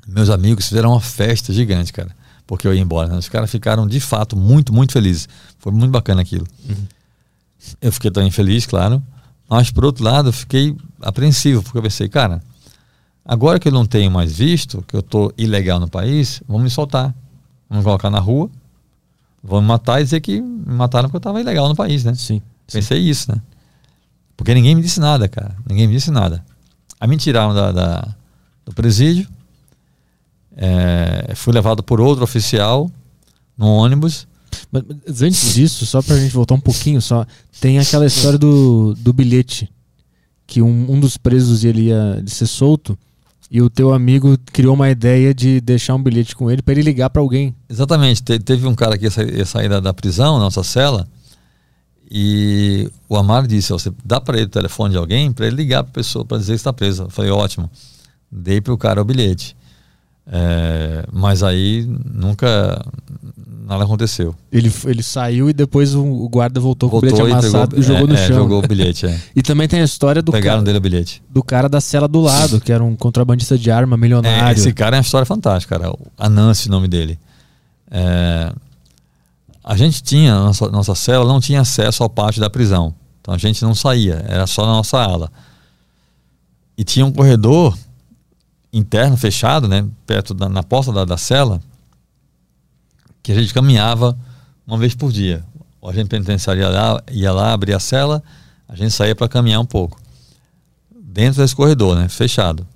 meus 0.07 0.31
amigos 0.31 0.66
fizeram 0.69 0.93
uma 0.93 1.03
festa 1.03 1.53
gigante, 1.53 1.93
cara, 1.93 2.16
porque 2.49 2.66
eu 2.66 2.75
ia 2.75 2.81
embora. 2.81 3.11
Né? 3.11 3.19
Os 3.19 3.29
caras 3.29 3.49
ficaram 3.51 3.87
de 3.87 4.01
fato 4.01 4.35
muito, 4.35 4.73
muito 4.73 4.93
felizes. 4.93 5.29
Foi 5.59 5.70
muito 5.70 5.93
bacana 5.93 6.23
aquilo. 6.23 6.47
Uhum. 6.69 6.87
Eu 7.81 7.93
fiquei 7.93 8.11
também 8.11 8.31
feliz, 8.31 8.66
claro. 8.66 9.01
Mas 9.49 9.70
por 9.70 9.85
outro 9.85 10.03
lado, 10.03 10.31
eu 10.31 10.33
fiquei 10.33 10.75
apreensivo, 11.01 11.62
porque 11.62 11.77
eu 11.77 11.83
pensei, 11.83 12.09
cara, 12.09 12.43
agora 13.23 13.61
que 13.61 13.69
eu 13.69 13.73
não 13.73 13.85
tenho 13.85 14.11
mais 14.11 14.33
visto, 14.33 14.83
que 14.89 14.97
eu 14.97 15.03
tô 15.03 15.33
ilegal 15.37 15.79
no 15.79 15.89
país, 15.89 16.43
vão 16.49 16.59
me 16.59 16.70
soltar. 16.70 17.15
Vão 17.69 17.79
me 17.79 17.85
colocar 17.85 18.09
na 18.09 18.19
rua, 18.19 18.51
vão 19.45 19.61
me 19.61 19.69
matar 19.69 20.01
e 20.01 20.05
dizer 20.05 20.20
que 20.20 20.41
me 20.41 20.75
mataram 20.75 21.09
porque 21.09 21.16
eu 21.16 21.20
estava 21.29 21.41
ilegal 21.41 21.69
no 21.69 21.77
país, 21.77 22.03
né? 22.03 22.15
Sim. 22.15 22.41
Pensei 22.73 23.03
sim. 23.03 23.11
isso, 23.11 23.31
né? 23.31 23.41
Porque 24.35 24.55
ninguém 24.55 24.75
me 24.75 24.81
disse 24.81 25.01
nada, 25.01 25.29
cara. 25.29 25.55
Ninguém 25.69 25.87
me 25.87 25.93
disse 25.93 26.11
nada. 26.11 26.43
Aí 26.99 27.07
me 27.07 27.19
tiraram 27.19 27.53
da, 27.53 27.73
da 27.73 28.09
do 28.65 28.73
presídio. 28.73 29.29
É, 30.60 31.35
fui 31.36 31.55
levado 31.55 31.85
por 31.85 32.01
outro 32.01 32.24
oficial 32.24 32.90
no 33.56 33.66
ônibus. 33.66 34.26
Mas 34.72 35.22
antes 35.22 35.55
disso, 35.55 35.86
só 35.86 36.02
pra 36.02 36.18
gente 36.18 36.35
voltar 36.35 36.55
um 36.55 36.60
pouquinho 36.60 37.01
só, 37.01 37.24
tem 37.60 37.78
aquela 37.78 38.06
história 38.06 38.39
do, 38.39 38.94
do 38.98 39.12
bilhete. 39.12 39.70
Que 40.47 40.60
um, 40.60 40.93
um 40.93 40.98
dos 40.98 41.16
presos 41.16 41.62
ele 41.62 41.82
ia 41.82 42.22
ser 42.26 42.47
solto 42.47 42.98
e 43.51 43.62
o 43.62 43.70
teu 43.70 43.94
amigo 43.94 44.36
criou 44.47 44.74
uma 44.74 44.90
ideia 44.90 45.32
de 45.32 45.60
deixar 45.60 45.94
um 45.94 46.02
bilhete 46.02 46.35
com 46.35 46.51
ele 46.51 46.60
para 46.60 46.72
ele 46.72 46.82
ligar 46.82 47.09
para 47.10 47.22
alguém. 47.22 47.55
Exatamente. 47.68 48.22
Te, 48.22 48.39
teve 48.39 48.66
um 48.66 48.74
cara 48.74 48.98
que 48.98 49.05
ia 49.05 49.10
sair, 49.10 49.35
ia 49.35 49.47
sair 49.47 49.68
da, 49.68 49.78
da 49.78 49.94
prisão, 49.94 50.39
nossa 50.39 50.64
cela, 50.64 51.06
e 52.10 52.90
o 53.09 53.16
Amaro 53.16 53.47
disse: 53.47 53.70
Você 53.72 53.93
dá 54.05 54.20
para 54.20 54.39
ele 54.39 54.47
o 54.47 54.51
telefone 54.51 54.93
de 54.93 54.98
alguém 54.98 55.30
para 55.32 55.47
ele 55.47 55.56
ligar 55.56 55.85
para 55.85 55.93
pessoa 55.93 56.24
para 56.24 56.39
dizer 56.39 56.52
que 56.52 56.56
está 56.56 56.72
preso. 56.72 57.05
Eu 57.05 57.10
falei: 57.10 57.30
Ótimo. 57.30 57.70
Dei 58.30 58.60
para 58.60 58.74
o 58.74 58.78
cara 58.78 59.01
o 59.01 59.05
bilhete. 59.05 59.56
É, 60.30 61.05
mas 61.10 61.42
aí 61.42 61.88
nunca 62.12 62.84
nada 63.68 63.84
aconteceu. 63.84 64.34
Ele, 64.50 64.72
ele 64.86 65.02
saiu 65.02 65.50
e 65.50 65.52
depois 65.52 65.94
o, 65.94 66.28
guarda 66.28 66.59
voltou, 66.59 66.88
voltou 66.88 67.10
com 67.10 67.16
o 67.16 67.18
bilhete 67.20 67.32
amassado 67.32 67.76
e, 67.76 67.80
pegou, 67.80 67.80
e 67.80 67.82
jogou 67.82 68.05
é, 68.05 68.06
no 68.06 68.14
é, 68.14 68.26
chão. 68.26 68.36
jogou 68.36 68.59
o 68.64 68.68
bilhete, 68.68 69.06
é. 69.06 69.20
e 69.36 69.42
também 69.42 69.68
tem 69.68 69.80
a 69.80 69.84
história 69.84 70.22
do 70.22 70.32
Pegaram 70.32 70.59
cara, 70.59 70.64
dele 70.64 70.78
o 70.78 70.80
bilhete. 70.80 71.22
do 71.28 71.42
cara 71.42 71.68
da 71.68 71.80
cela 71.80 72.09
do 72.09 72.20
lado, 72.20 72.60
que 72.60 72.72
era 72.72 72.82
um 72.82 72.96
contrabandista 72.96 73.59
de 73.59 73.70
arma 73.70 73.96
milionário. 73.96 74.48
É, 74.48 74.52
esse 74.52 74.72
cara 74.72 74.96
é 74.96 74.98
uma 74.98 75.02
história 75.02 75.26
fantástica, 75.26 75.78
cara. 75.78 75.94
Anansi, 76.16 76.68
o 76.68 76.70
nome 76.70 76.88
dele. 76.88 77.18
É, 77.90 78.52
a 79.62 79.76
gente 79.76 80.02
tinha, 80.02 80.34
nossa, 80.34 80.68
nossa 80.70 80.94
cela 80.94 81.26
não 81.26 81.40
tinha 81.40 81.60
acesso 81.60 82.02
ao 82.02 82.09
pátio 82.09 82.40
da 82.40 82.48
prisão. 82.48 82.94
Então 83.20 83.34
a 83.34 83.38
gente 83.38 83.62
não 83.62 83.74
saía, 83.74 84.24
era 84.26 84.46
só 84.46 84.64
na 84.64 84.72
nossa 84.72 84.98
ala. 84.98 85.30
E 86.76 86.84
tinha 86.84 87.05
um 87.05 87.12
corredor 87.12 87.76
interno, 88.73 89.16
fechado, 89.16 89.69
né, 89.69 89.86
perto 90.07 90.35
da, 90.35 90.49
na 90.49 90.62
porta 90.62 90.93
da, 90.93 91.05
da 91.05 91.16
cela, 91.16 91.61
que 93.23 93.32
a 93.32 93.35
gente 93.35 93.53
caminhava 93.53 94.19
uma 94.66 94.78
vez 94.78 94.95
por 94.95 95.11
dia. 95.11 95.45
O 95.81 95.89
agente 95.89 96.09
penitenciário 96.09 96.62
ia 96.62 96.69
lá, 96.69 97.03
ia 97.11 97.32
lá 97.32 97.53
abrir 97.53 97.74
a 97.74 97.81
cela, 97.81 98.23
a 98.69 98.74
gente 98.74 98.90
saía 98.90 99.15
para 99.15 99.28
caminhar 99.28 99.61
um 99.61 99.66
pouco. 99.66 100.01
Dentro 100.90 101.40
desse 101.40 101.55
corredor, 101.57 101.97
né, 101.97 102.09
fechado. 102.09 102.66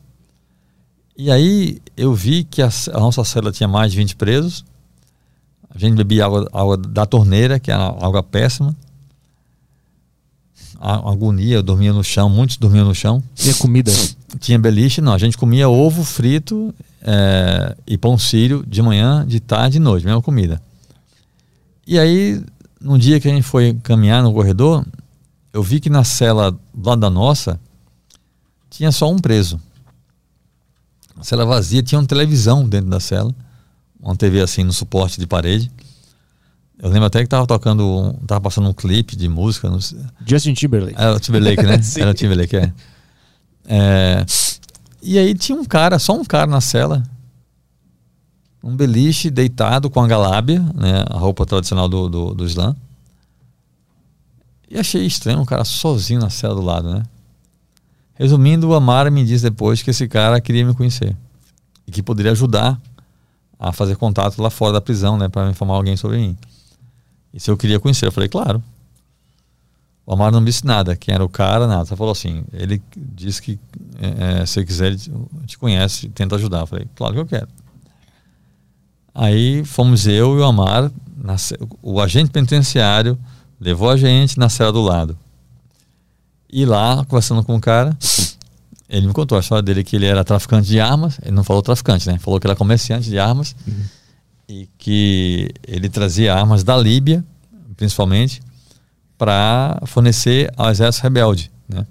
E 1.16 1.30
aí 1.30 1.80
eu 1.96 2.14
vi 2.14 2.44
que 2.44 2.62
a, 2.62 2.70
a 2.92 3.00
nossa 3.00 3.22
cela 3.24 3.52
tinha 3.52 3.68
mais 3.68 3.92
de 3.92 3.98
20 3.98 4.16
presos, 4.16 4.64
a 5.74 5.78
gente 5.78 5.96
bebia 5.96 6.26
água, 6.26 6.48
água 6.52 6.76
da 6.76 7.06
torneira, 7.06 7.58
que 7.58 7.70
é 7.70 7.74
água 7.74 8.22
péssima. 8.22 8.76
Agonia, 10.82 11.56
eu 11.56 11.62
dormia 11.62 11.92
no 11.92 12.02
chão, 12.02 12.28
muitos 12.28 12.56
dormiam 12.56 12.84
no 12.84 12.94
chão. 12.94 13.22
Tinha 13.34 13.54
comida? 13.54 13.92
Tinha 14.40 14.58
beliche, 14.58 15.00
não. 15.00 15.12
A 15.12 15.18
gente 15.18 15.38
comia 15.38 15.68
ovo 15.68 16.02
frito 16.02 16.74
é, 17.00 17.76
e 17.86 17.96
pão 17.96 18.18
sírio 18.18 18.64
de 18.66 18.82
manhã, 18.82 19.24
de 19.26 19.38
tarde 19.38 19.76
e 19.76 19.78
de 19.78 19.84
noite, 19.84 20.04
mesma 20.04 20.22
comida. 20.22 20.60
E 21.86 21.98
aí, 21.98 22.42
num 22.80 22.98
dia 22.98 23.20
que 23.20 23.28
a 23.28 23.30
gente 23.30 23.44
foi 23.44 23.74
caminhar 23.82 24.22
no 24.22 24.32
corredor, 24.32 24.84
eu 25.52 25.62
vi 25.62 25.78
que 25.78 25.90
na 25.90 26.04
cela 26.04 26.50
do 26.50 26.88
lado 26.88 27.00
da 27.00 27.10
nossa 27.10 27.60
tinha 28.68 28.90
só 28.90 29.10
um 29.10 29.18
preso. 29.18 29.60
A 31.16 31.22
cela 31.22 31.44
vazia, 31.44 31.82
tinha 31.82 31.98
uma 31.98 32.06
televisão 32.06 32.68
dentro 32.68 32.90
da 32.90 32.98
cela 32.98 33.34
uma 34.02 34.16
TV 34.16 34.40
assim 34.40 34.64
no 34.64 34.72
suporte 34.72 35.20
de 35.20 35.26
parede. 35.26 35.70
Eu 36.82 36.90
lembro 36.90 37.06
até 37.06 37.22
que 37.22 37.28
tava 37.28 37.46
tocando, 37.46 38.12
tava 38.26 38.40
passando 38.40 38.68
um 38.68 38.72
clipe 38.72 39.14
de 39.14 39.28
música. 39.28 39.70
Justin 40.26 40.52
Timberlake. 40.52 41.00
Era 41.00 41.14
o 41.14 41.20
Timberlake, 41.20 41.62
né? 41.62 41.80
Era 41.96 42.10
o 42.10 42.14
Timberlake, 42.14 42.56
é. 42.56 42.72
é. 43.66 44.26
E 45.00 45.16
aí 45.16 45.32
tinha 45.32 45.56
um 45.56 45.64
cara, 45.64 46.00
só 46.00 46.12
um 46.12 46.24
cara 46.24 46.48
na 46.48 46.60
cela. 46.60 47.04
Um 48.64 48.74
beliche 48.74 49.30
deitado 49.30 49.88
com 49.88 50.00
a 50.00 50.08
galábia, 50.08 50.58
né? 50.74 51.04
A 51.08 51.18
roupa 51.18 51.46
tradicional 51.46 51.88
do, 51.88 52.08
do, 52.08 52.34
do 52.34 52.44
Islã. 52.44 52.74
E 54.68 54.76
achei 54.76 55.06
estranho 55.06 55.38
um 55.38 55.44
cara 55.44 55.64
sozinho 55.64 56.18
na 56.18 56.30
cela 56.30 56.56
do 56.56 56.62
lado, 56.62 56.92
né? 56.92 57.04
Resumindo, 58.14 58.68
o 58.68 58.74
Amara 58.74 59.08
me 59.08 59.24
diz 59.24 59.40
depois 59.40 59.82
que 59.82 59.90
esse 59.90 60.08
cara 60.08 60.40
queria 60.40 60.64
me 60.64 60.74
conhecer. 60.74 61.16
E 61.86 61.92
que 61.92 62.02
poderia 62.02 62.32
ajudar 62.32 62.80
a 63.56 63.70
fazer 63.70 63.94
contato 63.94 64.42
lá 64.42 64.50
fora 64.50 64.72
da 64.72 64.80
prisão, 64.80 65.16
né, 65.16 65.28
para 65.28 65.48
informar 65.48 65.74
alguém 65.74 65.96
sobre 65.96 66.18
mim. 66.18 66.36
E 67.32 67.40
se 67.40 67.50
eu 67.50 67.56
queria 67.56 67.80
conhecer, 67.80 68.06
eu 68.06 68.12
falei, 68.12 68.28
claro. 68.28 68.62
O 70.04 70.12
Amaro 70.12 70.34
não 70.34 70.44
disse 70.44 70.66
nada, 70.66 70.96
quem 70.96 71.14
era 71.14 71.24
o 71.24 71.28
cara, 71.28 71.66
nada. 71.66 71.84
Só 71.84 71.96
falou 71.96 72.12
assim, 72.12 72.44
ele 72.52 72.82
disse 72.96 73.40
que 73.40 73.58
é, 74.00 74.44
se 74.44 74.64
quiser, 74.64 74.88
ele 74.88 75.00
te 75.46 75.56
conhece, 75.56 76.08
tenta 76.08 76.36
ajudar. 76.36 76.60
Eu 76.60 76.66
falei, 76.66 76.86
claro 76.94 77.14
que 77.14 77.20
eu 77.20 77.26
quero. 77.26 77.48
Aí 79.14 79.64
fomos 79.64 80.06
eu 80.06 80.36
e 80.36 80.40
o 80.40 80.44
Amar, 80.44 80.90
na, 81.16 81.36
o 81.82 82.00
agente 82.00 82.30
penitenciário 82.30 83.18
levou 83.60 83.90
a 83.90 83.96
gente 83.96 84.38
na 84.38 84.48
cela 84.48 84.72
do 84.72 84.82
lado. 84.82 85.16
E 86.50 86.64
lá, 86.66 87.04
conversando 87.06 87.42
com 87.44 87.56
o 87.56 87.60
cara, 87.60 87.96
ele 88.88 89.06
me 89.06 89.12
contou 89.12 89.38
a 89.38 89.40
história 89.40 89.62
dele 89.62 89.84
que 89.84 89.96
ele 89.96 90.06
era 90.06 90.24
traficante 90.24 90.66
de 90.66 90.80
armas. 90.80 91.18
Ele 91.22 91.34
não 91.34 91.44
falou 91.44 91.62
traficante, 91.62 92.06
né? 92.06 92.18
Falou 92.18 92.40
que 92.40 92.46
era 92.46 92.56
comerciante 92.56 93.08
de 93.08 93.18
armas 93.18 93.54
uhum. 93.66 93.84
E 94.48 94.68
que 94.78 95.50
ele 95.66 95.88
trazia 95.88 96.34
armas 96.34 96.62
da 96.62 96.76
Líbia, 96.76 97.24
principalmente, 97.76 98.40
para 99.16 99.80
fornecer 99.86 100.52
ao 100.56 100.70
exército 100.70 101.04
rebelde, 101.04 101.50
né? 101.68 101.86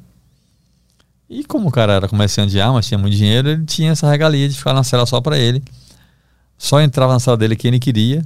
E 1.29 1.45
como 1.45 1.69
o 1.69 1.71
cara 1.71 1.93
era 1.93 2.07
comerciante 2.09 2.51
de 2.51 2.59
armas, 2.59 2.85
tinha 2.85 2.97
muito 2.97 3.15
dinheiro, 3.15 3.49
ele 3.49 3.65
tinha 3.65 3.91
essa 3.91 4.09
regalia 4.09 4.49
de 4.49 4.57
ficar 4.57 4.73
na 4.73 4.83
cela 4.83 5.05
só 5.05 5.21
para 5.21 5.37
ele. 5.37 5.63
Só 6.57 6.81
entrava 6.81 7.13
na 7.13 7.19
sala 7.19 7.37
dele 7.37 7.55
quem 7.55 7.69
ele 7.69 7.79
queria 7.79 8.21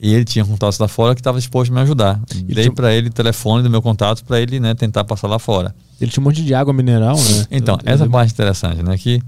e 0.00 0.14
ele 0.14 0.24
tinha 0.24 0.44
contatos 0.44 0.78
lá 0.78 0.88
fora 0.88 1.14
que 1.14 1.20
estava 1.20 1.38
disposto 1.38 1.70
a 1.70 1.74
me 1.74 1.80
ajudar. 1.82 2.20
E 2.34 2.42
Dei 2.42 2.64
tinha... 2.64 2.72
para 2.72 2.94
ele 2.94 3.08
o 3.08 3.12
telefone 3.12 3.62
do 3.62 3.68
meu 3.68 3.82
contato 3.82 4.24
para 4.24 4.40
ele 4.40 4.58
né, 4.58 4.74
tentar 4.74 5.04
passar 5.04 5.28
lá 5.28 5.38
fora. 5.38 5.74
Ele 6.00 6.10
tinha 6.10 6.22
um 6.22 6.24
monte 6.24 6.42
de 6.42 6.54
água 6.54 6.72
mineral, 6.72 7.16
né? 7.16 7.46
Então, 7.50 7.78
eu, 7.84 7.92
essa 7.92 8.04
eu... 8.04 8.10
parte 8.10 8.32
interessante, 8.32 8.82
né? 8.82 8.96
Que 8.96 9.22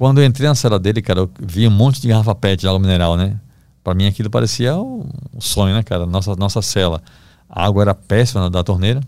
quando 0.00 0.18
eu 0.18 0.24
entrei 0.24 0.48
na 0.48 0.54
cela 0.54 0.78
dele, 0.78 1.02
cara, 1.02 1.20
eu 1.20 1.30
vi 1.38 1.68
um 1.68 1.70
monte 1.70 2.00
de 2.00 2.08
garrafa 2.08 2.34
PET 2.34 2.62
de 2.62 2.66
água 2.66 2.80
mineral, 2.80 3.18
né? 3.18 3.38
Para 3.84 3.92
mim 3.92 4.06
aquilo 4.06 4.30
parecia 4.30 4.74
um 4.74 5.04
sonho, 5.38 5.74
né, 5.74 5.82
cara? 5.82 6.06
Nossa, 6.06 6.34
nossa 6.36 6.62
cela. 6.62 7.02
A 7.46 7.66
água 7.66 7.82
era 7.82 7.94
péssima 7.94 8.48
da 8.48 8.64
torneira. 8.64 9.02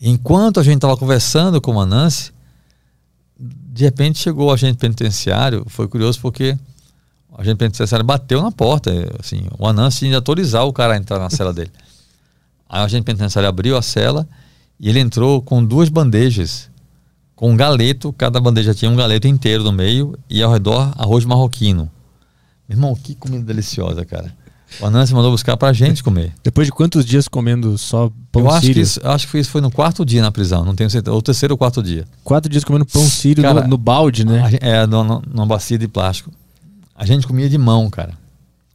Enquanto 0.00 0.60
a 0.60 0.62
gente 0.62 0.76
estava 0.76 0.96
conversando 0.96 1.60
com 1.60 1.76
o 1.76 1.84
Nancy, 1.84 2.32
de 3.38 3.84
repente 3.84 4.18
chegou 4.18 4.48
o 4.48 4.50
agente 4.50 4.78
penitenciário. 4.78 5.66
Foi 5.68 5.86
curioso 5.88 6.18
porque 6.22 6.56
a 7.36 7.44
gente 7.44 7.58
penitenciário 7.58 8.02
bateu 8.02 8.40
na 8.40 8.50
porta, 8.50 8.90
assim, 9.20 9.46
o 9.58 9.68
Anansi 9.68 9.98
tinha 9.98 10.12
de 10.12 10.16
autorizar 10.16 10.64
o 10.64 10.72
cara 10.72 10.94
a 10.94 10.96
entrar 10.96 11.18
na 11.18 11.28
cela 11.28 11.52
dele. 11.52 11.70
Aí 12.66 12.80
o 12.80 12.84
agente 12.86 13.04
penitenciário 13.04 13.46
abriu 13.46 13.76
a 13.76 13.82
cela 13.82 14.26
e 14.80 14.88
ele 14.88 15.00
entrou 15.00 15.42
com 15.42 15.62
duas 15.62 15.90
bandejas, 15.90 16.70
com 17.34 17.50
um 17.50 17.56
galeto, 17.56 18.12
cada 18.12 18.40
bandeja 18.40 18.74
tinha 18.74 18.90
um 18.90 18.96
galeto 18.96 19.26
inteiro 19.26 19.64
no 19.64 19.72
meio 19.72 20.16
e 20.30 20.42
ao 20.42 20.52
redor 20.52 20.92
arroz 20.96 21.24
marroquino. 21.24 21.90
Meu 22.68 22.76
irmão, 22.76 22.94
que 22.94 23.14
comida 23.14 23.44
deliciosa, 23.44 24.04
cara. 24.04 24.32
O 24.80 24.86
Anansi 24.86 25.14
mandou 25.14 25.30
buscar 25.30 25.56
pra 25.56 25.72
gente 25.72 26.02
comer. 26.02 26.32
Depois 26.42 26.66
de 26.66 26.72
quantos 26.72 27.04
dias 27.04 27.28
comendo 27.28 27.76
só 27.78 28.10
pão 28.32 28.42
Eu 28.42 28.50
acho 28.50 28.60
sírio? 28.60 28.74
que, 28.74 28.80
isso, 28.80 29.00
acho 29.04 29.28
que 29.28 29.38
isso 29.38 29.50
foi 29.50 29.60
no 29.60 29.70
quarto 29.70 30.04
dia 30.04 30.22
na 30.22 30.32
prisão, 30.32 30.64
não 30.64 30.74
tenho 30.74 30.90
certeza. 30.90 31.14
Ou 31.14 31.22
terceiro 31.22 31.54
ou 31.54 31.58
quarto 31.58 31.82
dia. 31.82 32.06
Quatro 32.24 32.50
dias 32.50 32.64
comendo 32.64 32.84
pão 32.86 33.04
sírio 33.06 33.42
cara, 33.42 33.62
no, 33.62 33.68
no, 33.68 33.78
balde, 33.78 34.24
né? 34.24 34.42
É, 34.60 34.86
numa 34.86 35.46
bacia 35.46 35.78
de 35.78 35.86
plástico. 35.86 36.30
A 36.94 37.04
gente 37.04 37.26
comia 37.26 37.48
de 37.48 37.58
mão, 37.58 37.88
cara. 37.90 38.14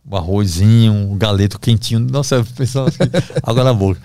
O 0.10 0.16
arrozinho, 0.16 1.12
o 1.12 1.16
galeto 1.16 1.60
quentinho. 1.60 2.00
Nossa, 2.00 2.46
pessoal, 2.56 2.88
água 3.44 3.64
na 3.64 3.74
boca. 3.74 4.00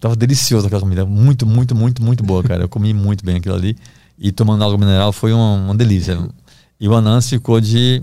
Tava 0.00 0.14
delicioso 0.14 0.66
aquela 0.66 0.80
comida. 0.80 1.04
Muito, 1.06 1.46
muito, 1.46 1.74
muito, 1.74 2.02
muito 2.02 2.22
boa, 2.22 2.42
cara. 2.42 2.64
Eu 2.64 2.68
comi 2.68 2.92
muito 2.92 3.24
bem 3.24 3.36
aquilo 3.36 3.54
ali. 3.54 3.76
E 4.18 4.32
tomando 4.32 4.64
água 4.64 4.78
mineral 4.78 5.12
foi 5.12 5.32
uma, 5.32 5.54
uma 5.54 5.74
delícia. 5.74 6.18
E 6.80 6.88
o 6.88 6.94
Anans 6.94 7.28
ficou 7.28 7.60
de 7.60 8.02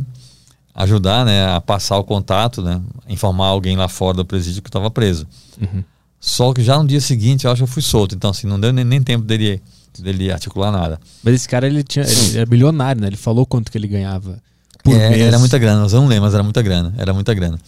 ajudar, 0.75 1.25
né, 1.25 1.47
a 1.53 1.61
passar 1.61 1.97
o 1.97 2.03
contato, 2.03 2.61
né, 2.61 2.81
informar 3.07 3.47
alguém 3.47 3.77
lá 3.77 3.87
fora 3.87 4.17
do 4.17 4.25
presídio 4.25 4.61
que 4.61 4.69
estava 4.69 4.89
preso. 4.89 5.27
Uhum. 5.61 5.83
Só 6.19 6.51
que 6.53 6.63
já 6.63 6.77
no 6.77 6.87
dia 6.87 7.01
seguinte 7.01 7.45
eu 7.45 7.51
acho 7.51 7.59
que 7.59 7.63
eu 7.63 7.67
fui 7.67 7.81
solto, 7.81 8.15
então 8.15 8.31
assim, 8.31 8.47
não 8.47 8.59
deu 8.59 8.73
nem, 8.73 8.83
nem 8.83 9.01
tempo 9.01 9.23
dele, 9.23 9.61
dele 9.99 10.31
articular 10.31 10.71
nada. 10.71 10.99
Mas 11.23 11.35
esse 11.35 11.47
cara 11.47 11.67
ele 11.67 11.83
tinha, 11.83 12.05
ele 12.05 12.39
é 12.39 12.45
milionário, 12.45 13.01
né? 13.01 13.07
Ele 13.07 13.17
falou 13.17 13.45
quanto 13.45 13.71
que 13.71 13.77
ele 13.77 13.87
ganhava 13.87 14.41
por 14.83 14.95
é, 14.95 15.09
mês. 15.09 15.21
Era 15.21 15.37
muita 15.37 15.57
grana, 15.59 15.85
eu 15.85 16.01
não 16.01 16.07
lembro, 16.07 16.23
mas 16.23 16.33
era 16.33 16.43
muita 16.43 16.61
grana. 16.61 16.93
Era 16.97 17.13
muita 17.13 17.33
grana. 17.33 17.59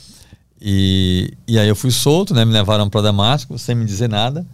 E, 0.60 1.34
e 1.48 1.60
aí 1.60 1.68
eu 1.68 1.76
fui 1.76 1.92
solto, 1.92 2.34
né? 2.34 2.46
Me 2.46 2.54
levaram 2.54 2.90
para 2.90 3.02
Damasco 3.02 3.58
sem 3.60 3.76
me 3.76 3.86
dizer 3.86 4.10
nada. 4.10 4.46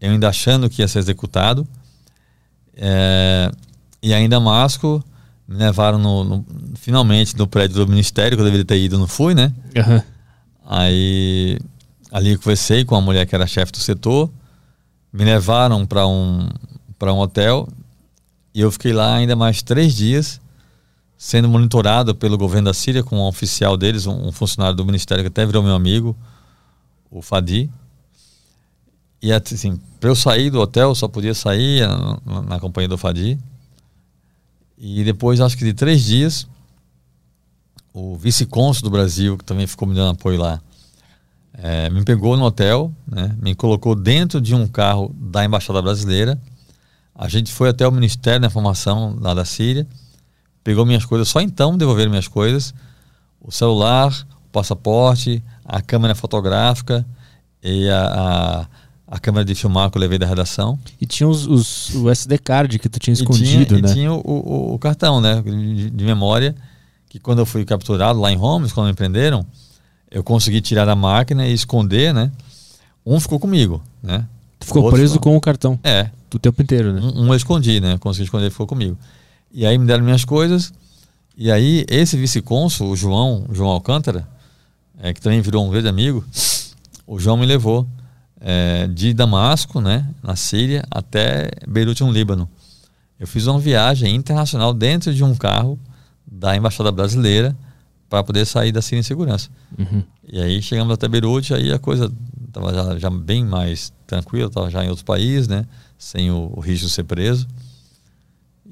Eu 0.00 0.10
ainda 0.10 0.28
achando 0.28 0.68
que 0.68 0.82
ia 0.82 0.88
ser 0.88 0.98
executado. 0.98 1.66
É, 2.76 3.50
e 4.02 4.14
aí 4.14 4.24
em 4.24 4.28
Damasco 4.28 5.04
me 5.46 5.56
levaram 5.56 5.98
no, 5.98 6.24
no, 6.24 6.46
finalmente 6.76 7.36
no 7.36 7.46
prédio 7.46 7.76
do 7.76 7.88
ministério, 7.88 8.36
que 8.36 8.40
eu 8.40 8.44
deveria 8.44 8.64
ter 8.64 8.78
ido, 8.78 8.98
não 8.98 9.06
fui, 9.06 9.34
né? 9.34 9.52
Uhum. 9.76 10.02
Aí 10.66 11.58
ali 12.12 12.32
eu 12.32 12.38
conversei 12.38 12.84
com 12.84 12.94
a 12.94 13.00
mulher 13.00 13.26
que 13.26 13.34
era 13.34 13.46
chefe 13.46 13.72
do 13.72 13.78
setor. 13.78 14.30
Me 15.12 15.24
levaram 15.24 15.84
para 15.84 16.06
um, 16.06 16.48
um 17.02 17.18
hotel. 17.18 17.68
E 18.54 18.60
eu 18.60 18.70
fiquei 18.70 18.92
lá 18.92 19.14
ainda 19.14 19.34
mais 19.34 19.62
três 19.62 19.94
dias 19.94 20.40
sendo 21.22 21.50
monitorado 21.50 22.14
pelo 22.14 22.38
governo 22.38 22.70
da 22.70 22.74
Síria 22.74 23.04
com 23.04 23.18
um 23.18 23.26
oficial 23.26 23.76
deles, 23.76 24.06
um, 24.06 24.28
um 24.28 24.32
funcionário 24.32 24.74
do 24.74 24.86
ministério 24.86 25.22
que 25.22 25.28
até 25.28 25.44
virou 25.44 25.62
meu 25.62 25.74
amigo, 25.74 26.16
o 27.10 27.20
Fadi. 27.20 27.70
E 29.20 29.30
assim, 29.30 29.78
para 30.00 30.08
eu 30.08 30.16
sair 30.16 30.48
do 30.48 30.58
hotel, 30.58 30.94
só 30.94 31.06
podia 31.06 31.34
sair 31.34 31.86
na, 31.86 32.40
na 32.40 32.58
companhia 32.58 32.88
do 32.88 32.96
Fadi. 32.96 33.38
E 34.78 35.04
depois, 35.04 35.42
acho 35.42 35.58
que 35.58 35.64
de 35.64 35.74
três 35.74 36.02
dias, 36.02 36.48
o 37.92 38.16
vice-cônsul 38.16 38.84
do 38.84 38.90
Brasil, 38.90 39.36
que 39.36 39.44
também 39.44 39.66
ficou 39.66 39.86
me 39.86 39.94
dando 39.94 40.12
apoio 40.12 40.38
lá, 40.38 40.58
é, 41.52 41.90
me 41.90 42.02
pegou 42.02 42.34
no 42.34 42.44
hotel, 42.46 42.90
né, 43.06 43.36
me 43.42 43.54
colocou 43.54 43.94
dentro 43.94 44.40
de 44.40 44.54
um 44.54 44.66
carro 44.66 45.14
da 45.14 45.44
Embaixada 45.44 45.82
Brasileira. 45.82 46.40
A 47.14 47.28
gente 47.28 47.52
foi 47.52 47.68
até 47.68 47.86
o 47.86 47.92
Ministério 47.92 48.40
da 48.40 48.46
Informação 48.46 49.18
lá 49.20 49.34
da 49.34 49.44
Síria 49.44 49.86
pegou 50.62 50.84
minhas 50.84 51.04
coisas, 51.04 51.28
só 51.28 51.40
então 51.40 51.76
devolveram 51.76 52.10
minhas 52.10 52.28
coisas, 52.28 52.74
o 53.40 53.50
celular, 53.50 54.12
o 54.46 54.50
passaporte, 54.50 55.42
a 55.64 55.80
câmera 55.80 56.14
fotográfica 56.14 57.06
e 57.62 57.88
a, 57.88 58.66
a, 59.08 59.14
a 59.16 59.18
câmera 59.18 59.44
de 59.44 59.54
filmar 59.54 59.90
que 59.90 59.96
eu 59.96 60.00
levei 60.00 60.18
da 60.18 60.26
redação. 60.26 60.78
E 61.00 61.06
tinha 61.06 61.28
os, 61.28 61.46
os 61.46 61.94
o 61.94 62.10
SD 62.10 62.38
card 62.38 62.78
que 62.78 62.88
tu 62.88 62.98
tinha 62.98 63.14
escondido, 63.14 63.62
e 63.62 63.66
tinha, 63.66 63.82
né? 63.82 63.90
E 63.90 63.94
tinha 63.94 64.12
o, 64.12 64.20
o, 64.20 64.74
o 64.74 64.78
cartão, 64.78 65.20
né, 65.20 65.42
de, 65.42 65.90
de, 65.90 66.04
memória, 66.04 66.54
que 67.08 67.18
quando 67.18 67.38
eu 67.38 67.46
fui 67.46 67.64
capturado 67.64 68.20
lá 68.20 68.30
em 68.30 68.36
Holmes, 68.36 68.72
quando 68.72 68.88
me 68.88 68.94
prenderam, 68.94 69.46
eu 70.10 70.22
consegui 70.22 70.60
tirar 70.60 70.84
da 70.84 70.96
máquina 70.96 71.46
e 71.46 71.52
esconder, 71.52 72.12
né? 72.12 72.30
Um 73.06 73.18
ficou 73.18 73.38
comigo, 73.38 73.82
né? 74.02 74.26
Tu 74.58 74.66
ficou 74.66 74.90
preso 74.90 75.14
ficou... 75.14 75.32
com 75.32 75.38
o 75.38 75.40
cartão? 75.40 75.78
É. 75.82 76.10
Do 76.30 76.38
tempo 76.38 76.60
inteiro, 76.62 76.92
né? 76.92 77.00
Um, 77.00 77.24
um 77.24 77.28
eu 77.28 77.34
escondi, 77.34 77.80
né? 77.80 77.96
Consegui 77.98 78.24
esconder, 78.24 78.50
ficou 78.50 78.66
comigo. 78.66 78.96
E 79.52 79.66
aí 79.66 79.76
me 79.76 79.86
deram 79.86 80.04
minhas 80.04 80.24
coisas. 80.24 80.72
E 81.36 81.50
aí 81.50 81.84
esse 81.88 82.16
vice-cônsul, 82.16 82.90
o 82.90 82.96
João, 82.96 83.46
João 83.50 83.70
Alcântara, 83.70 84.28
é, 84.98 85.12
que 85.12 85.20
também 85.20 85.40
virou 85.40 85.66
um 85.66 85.70
grande 85.70 85.88
amigo, 85.88 86.24
o 87.06 87.18
João 87.18 87.36
me 87.36 87.46
levou 87.46 87.86
é, 88.40 88.86
de 88.86 89.12
Damasco, 89.12 89.80
né, 89.80 90.08
na 90.22 90.36
Síria, 90.36 90.84
até 90.90 91.50
Beirute, 91.66 92.02
no 92.02 92.12
Líbano. 92.12 92.48
Eu 93.18 93.26
fiz 93.26 93.46
uma 93.46 93.58
viagem 93.58 94.14
internacional 94.14 94.72
dentro 94.72 95.12
de 95.12 95.22
um 95.22 95.34
carro 95.34 95.78
da 96.26 96.56
Embaixada 96.56 96.90
Brasileira 96.92 97.56
para 98.08 98.24
poder 98.24 98.46
sair 98.46 98.72
da 98.72 98.80
Síria 98.80 99.00
em 99.00 99.04
segurança. 99.04 99.50
Uhum. 99.78 100.02
E 100.32 100.40
aí 100.40 100.62
chegamos 100.62 100.92
até 100.94 101.08
Beirute, 101.08 101.52
aí 101.52 101.72
a 101.72 101.78
coisa 101.78 102.12
estava 102.46 102.72
já, 102.74 102.98
já, 102.98 103.10
bem 103.10 103.44
mais 103.44 103.92
tranquila, 104.06 104.48
estava 104.48 104.70
já 104.70 104.84
em 104.84 104.88
outros 104.88 105.04
países, 105.04 105.48
né, 105.48 105.66
sem 105.98 106.30
o, 106.30 106.52
o 106.54 106.60
risco 106.60 106.86
de 106.86 106.92
ser 106.92 107.04
preso. 107.04 107.46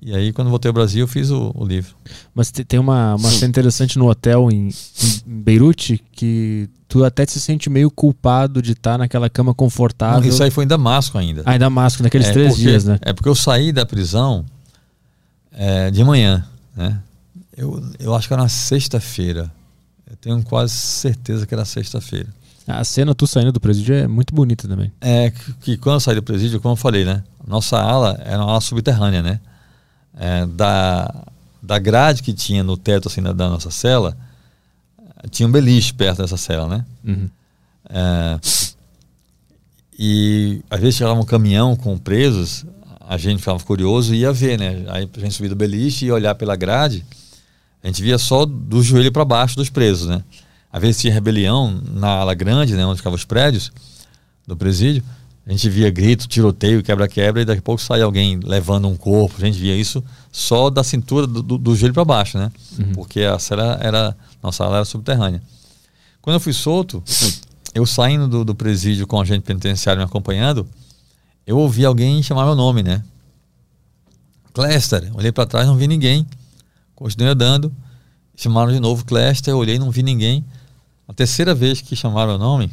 E 0.00 0.14
aí, 0.14 0.32
quando 0.32 0.48
voltei 0.48 0.68
ao 0.68 0.72
Brasil, 0.72 1.00
eu 1.00 1.08
fiz 1.08 1.30
o, 1.30 1.50
o 1.54 1.64
livro. 1.64 1.94
Mas 2.34 2.50
tem 2.50 2.78
uma, 2.78 3.16
uma 3.16 3.30
cena 3.30 3.48
interessante 3.48 3.98
no 3.98 4.08
hotel 4.08 4.48
em, 4.50 4.68
em, 4.68 5.42
Beirute 5.42 6.02
que 6.12 6.70
tu 6.86 7.04
até 7.04 7.26
se 7.26 7.40
sente 7.40 7.68
meio 7.68 7.90
culpado 7.90 8.62
de 8.62 8.72
estar 8.72 8.96
naquela 8.96 9.28
cama 9.28 9.52
confortável. 9.52 10.20
Não, 10.20 10.28
isso 10.28 10.42
aí 10.42 10.50
foi 10.50 10.64
em 10.64 10.68
Damasco 10.68 11.18
ainda. 11.18 11.42
Ah, 11.44 11.56
em 11.56 11.58
Damasco, 11.58 12.02
naqueles 12.02 12.28
é 12.28 12.32
três 12.32 12.50
porque, 12.50 12.62
dias, 12.62 12.84
né? 12.84 12.98
É 13.02 13.12
porque 13.12 13.28
eu 13.28 13.34
saí 13.34 13.72
da 13.72 13.84
prisão 13.84 14.44
é, 15.52 15.90
de 15.90 16.04
manhã, 16.04 16.46
né? 16.76 17.00
Eu, 17.56 17.82
eu 17.98 18.14
acho 18.14 18.28
que 18.28 18.34
era 18.34 18.42
na 18.42 18.48
sexta-feira. 18.48 19.50
Eu 20.08 20.16
tenho 20.16 20.40
quase 20.44 20.74
certeza 20.74 21.44
que 21.44 21.52
era 21.52 21.64
sexta-feira. 21.64 22.28
A 22.68 22.84
cena 22.84 23.14
tu 23.14 23.26
saindo 23.26 23.50
do 23.50 23.58
presídio 23.58 23.94
é 23.94 24.06
muito 24.06 24.32
bonita 24.32 24.68
também. 24.68 24.92
É 25.00 25.30
que, 25.30 25.52
que 25.54 25.76
quando 25.76 25.94
eu 25.94 26.00
saí 26.00 26.14
do 26.14 26.22
presídio, 26.22 26.60
como 26.60 26.74
eu 26.74 26.76
falei, 26.76 27.04
né? 27.04 27.24
Nossa 27.46 27.78
ala 27.78 28.20
era 28.24 28.38
uma 28.38 28.52
ala 28.52 28.60
subterrânea, 28.60 29.22
né? 29.22 29.40
É, 30.18 30.46
da, 30.46 31.14
da 31.62 31.78
grade 31.78 32.22
que 32.22 32.32
tinha 32.32 32.62
no 32.62 32.76
teto 32.76 33.08
assim, 33.08 33.22
da, 33.22 33.32
da, 33.32 33.48
nossa 33.48 33.70
cela, 33.70 34.16
tinha 35.30 35.48
um 35.48 35.52
beliche 35.52 35.94
perto 35.94 36.22
dessa 36.22 36.36
cela, 36.36 36.68
né? 36.68 36.84
Uhum. 37.04 37.28
É, 37.88 38.40
e 39.98 40.60
às 40.70 40.80
vezes 40.80 40.96
chegava 40.96 41.18
um 41.18 41.24
caminhão 41.24 41.74
com 41.76 41.96
presos, 41.96 42.64
a 43.08 43.16
gente 43.16 43.38
ficava 43.38 43.58
curioso 43.60 44.14
e 44.14 44.18
ia 44.18 44.32
ver, 44.32 44.58
né? 44.58 44.84
Aí 44.88 45.08
a 45.16 45.20
gente 45.20 45.34
subia 45.34 45.50
do 45.50 45.56
beliche 45.56 46.06
e 46.06 46.12
olhar 46.12 46.34
pela 46.34 46.56
grade, 46.56 47.04
a 47.82 47.86
gente 47.86 48.02
via 48.02 48.18
só 48.18 48.44
do 48.44 48.82
joelho 48.82 49.12
para 49.12 49.24
baixo 49.24 49.56
dos 49.56 49.70
presos, 49.70 50.08
né? 50.08 50.22
às 50.72 50.80
vezes 50.80 51.00
tinha 51.00 51.12
rebelião 51.12 51.80
na 51.92 52.08
ala 52.08 52.34
grande, 52.34 52.74
né, 52.74 52.84
onde 52.84 52.98
ficavam 52.98 53.16
os 53.16 53.24
prédios 53.24 53.72
do 54.46 54.56
presídio. 54.56 55.02
A 55.48 55.50
gente 55.50 55.70
via 55.70 55.88
grito, 55.88 56.28
tiroteio, 56.28 56.82
quebra-quebra, 56.82 57.40
e 57.40 57.44
daqui 57.46 57.60
a 57.60 57.62
pouco 57.62 57.80
saía 57.80 58.04
alguém 58.04 58.38
levando 58.38 58.86
um 58.86 58.94
corpo. 58.94 59.34
A 59.38 59.46
gente 59.46 59.58
via 59.58 59.74
isso 59.74 60.04
só 60.30 60.68
da 60.68 60.84
cintura 60.84 61.26
do, 61.26 61.42
do, 61.42 61.56
do 61.56 61.74
joelho 61.74 61.94
para 61.94 62.04
baixo, 62.04 62.36
né? 62.36 62.52
Uhum. 62.78 62.92
Porque 62.92 63.22
a 63.22 63.38
cela 63.38 63.78
era, 63.80 64.14
nossa 64.42 64.58
sala 64.58 64.76
era 64.76 64.84
subterrânea. 64.84 65.42
Quando 66.20 66.34
eu 66.34 66.40
fui 66.40 66.52
solto, 66.52 67.02
eu 67.74 67.86
saindo 67.86 68.28
do, 68.28 68.44
do 68.44 68.54
presídio 68.54 69.06
com 69.06 69.18
a 69.18 69.24
gente 69.24 69.40
penitenciário 69.40 69.98
me 69.98 70.04
acompanhando, 70.04 70.68
eu 71.46 71.56
ouvi 71.56 71.82
alguém 71.82 72.22
chamar 72.22 72.44
meu 72.44 72.54
nome, 72.54 72.82
né? 72.82 73.02
Cléster. 74.52 75.10
Olhei 75.14 75.32
para 75.32 75.46
trás, 75.46 75.66
não 75.66 75.76
vi 75.76 75.88
ninguém. 75.88 76.26
Continuei 76.94 77.32
andando. 77.32 77.74
Chamaram 78.36 78.70
de 78.70 78.80
novo 78.80 79.02
Cléster, 79.02 79.54
eu 79.54 79.56
olhei, 79.56 79.78
não 79.78 79.90
vi 79.90 80.02
ninguém. 80.02 80.44
A 81.08 81.14
terceira 81.14 81.54
vez 81.54 81.80
que 81.80 81.96
chamaram 81.96 82.34
o 82.34 82.38
nome, 82.38 82.70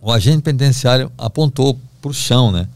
o 0.00 0.12
agente 0.12 0.42
penitenciário 0.42 1.10
apontou 1.18 1.78
para 2.00 2.10
o 2.10 2.14
chão, 2.14 2.52
né? 2.52 2.68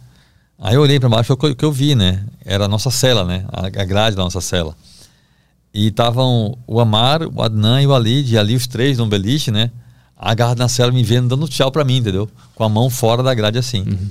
Aí 0.58 0.74
eu 0.74 0.80
olhei 0.80 1.00
para 1.00 1.08
baixo, 1.08 1.36
foi 1.38 1.52
o 1.52 1.56
que 1.56 1.64
eu 1.64 1.72
vi, 1.72 1.94
né? 1.94 2.24
Era 2.44 2.66
a 2.66 2.68
nossa 2.68 2.90
cela, 2.90 3.24
né? 3.24 3.44
A 3.50 3.84
grade 3.84 4.16
da 4.16 4.22
nossa 4.22 4.40
cela. 4.40 4.76
E 5.74 5.88
estavam 5.88 6.56
o 6.66 6.80
Amar, 6.80 7.22
o 7.22 7.42
Adnan 7.42 7.82
e 7.82 7.86
o 7.86 7.94
Ali, 7.94 8.24
e 8.24 8.38
ali 8.38 8.54
os 8.54 8.66
três 8.66 8.98
no 8.98 9.06
beliche, 9.06 9.50
né? 9.50 9.70
Agarrado 10.16 10.58
na 10.58 10.68
cela, 10.68 10.92
me 10.92 11.02
vendo, 11.02 11.28
dando 11.28 11.48
tchau 11.48 11.72
para 11.72 11.84
mim, 11.84 11.96
entendeu? 11.96 12.28
Com 12.54 12.62
a 12.62 12.68
mão 12.68 12.88
fora 12.90 13.22
da 13.22 13.34
grade 13.34 13.58
assim. 13.58 13.82
Uhum. 13.82 14.10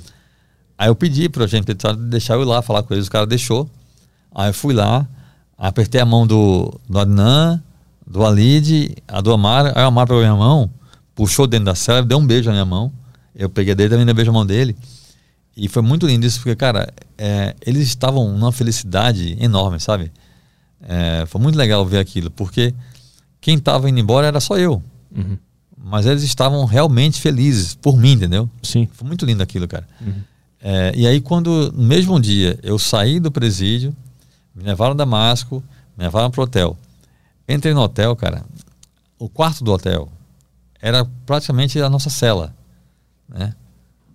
Aí 0.76 0.88
eu 0.88 0.94
pedi 0.94 1.28
pro 1.28 1.44
agente 1.44 1.64
penitenciário 1.64 2.00
deixar 2.00 2.34
eu 2.34 2.42
ir 2.42 2.44
lá 2.44 2.60
falar 2.60 2.82
com 2.82 2.92
eles, 2.92 3.06
o 3.06 3.10
cara 3.10 3.26
deixou. 3.26 3.68
Aí 4.34 4.50
eu 4.50 4.54
fui 4.54 4.74
lá, 4.74 5.06
apertei 5.56 6.00
a 6.00 6.04
mão 6.04 6.26
do, 6.26 6.78
do 6.88 6.98
Adnan, 6.98 7.62
do 8.06 8.26
Alid, 8.26 8.94
a 9.06 9.20
do 9.20 9.32
Amar, 9.32 9.72
aí 9.74 9.84
o 9.84 9.86
Amar 9.86 10.06
pegou 10.06 10.20
minha 10.20 10.34
mão, 10.34 10.68
puxou 11.14 11.46
dentro 11.46 11.66
da 11.66 11.74
cela, 11.74 12.02
deu 12.02 12.18
um 12.18 12.26
beijo 12.26 12.46
na 12.46 12.52
minha 12.52 12.64
mão. 12.64 12.92
Eu 13.34 13.48
peguei 13.48 13.74
dele 13.74 13.90
também, 13.90 14.14
beijo 14.14 14.30
na 14.30 14.38
mão 14.38 14.46
dele. 14.46 14.76
E 15.56 15.68
foi 15.68 15.82
muito 15.82 16.06
lindo 16.06 16.26
isso, 16.26 16.38
porque, 16.38 16.56
cara, 16.56 16.92
é, 17.16 17.54
eles 17.64 17.86
estavam 17.86 18.36
numa 18.36 18.52
felicidade 18.52 19.36
enorme, 19.38 19.78
sabe? 19.78 20.10
É, 20.80 21.24
foi 21.26 21.40
muito 21.40 21.56
legal 21.56 21.84
ver 21.86 21.98
aquilo, 21.98 22.30
porque 22.30 22.74
quem 23.40 23.56
estava 23.56 23.88
indo 23.88 24.00
embora 24.00 24.26
era 24.26 24.40
só 24.40 24.58
eu. 24.58 24.82
Uhum. 25.14 25.36
Mas 25.84 26.06
eles 26.06 26.22
estavam 26.22 26.64
realmente 26.64 27.20
felizes 27.20 27.74
por 27.74 27.96
mim, 27.96 28.12
entendeu? 28.12 28.48
Sim. 28.62 28.88
Foi 28.92 29.06
muito 29.06 29.26
lindo 29.26 29.42
aquilo, 29.42 29.68
cara. 29.68 29.86
Uhum. 30.00 30.22
É, 30.60 30.92
e 30.94 31.06
aí, 31.06 31.20
quando, 31.20 31.72
no 31.72 31.82
mesmo 31.82 32.18
dia, 32.20 32.58
eu 32.62 32.78
saí 32.78 33.18
do 33.18 33.30
presídio, 33.30 33.94
me 34.54 34.62
levaram 34.62 34.92
a 34.92 34.96
Damasco, 34.96 35.62
me 35.96 36.04
levaram 36.04 36.30
para 36.30 36.40
o 36.40 36.44
hotel. 36.44 36.78
Entrei 37.48 37.74
no 37.74 37.80
hotel, 37.82 38.14
cara. 38.16 38.44
O 39.18 39.28
quarto 39.28 39.64
do 39.64 39.72
hotel 39.72 40.08
era 40.80 41.04
praticamente 41.26 41.80
a 41.80 41.90
nossa 41.90 42.08
cela 42.08 42.54
né? 43.28 43.54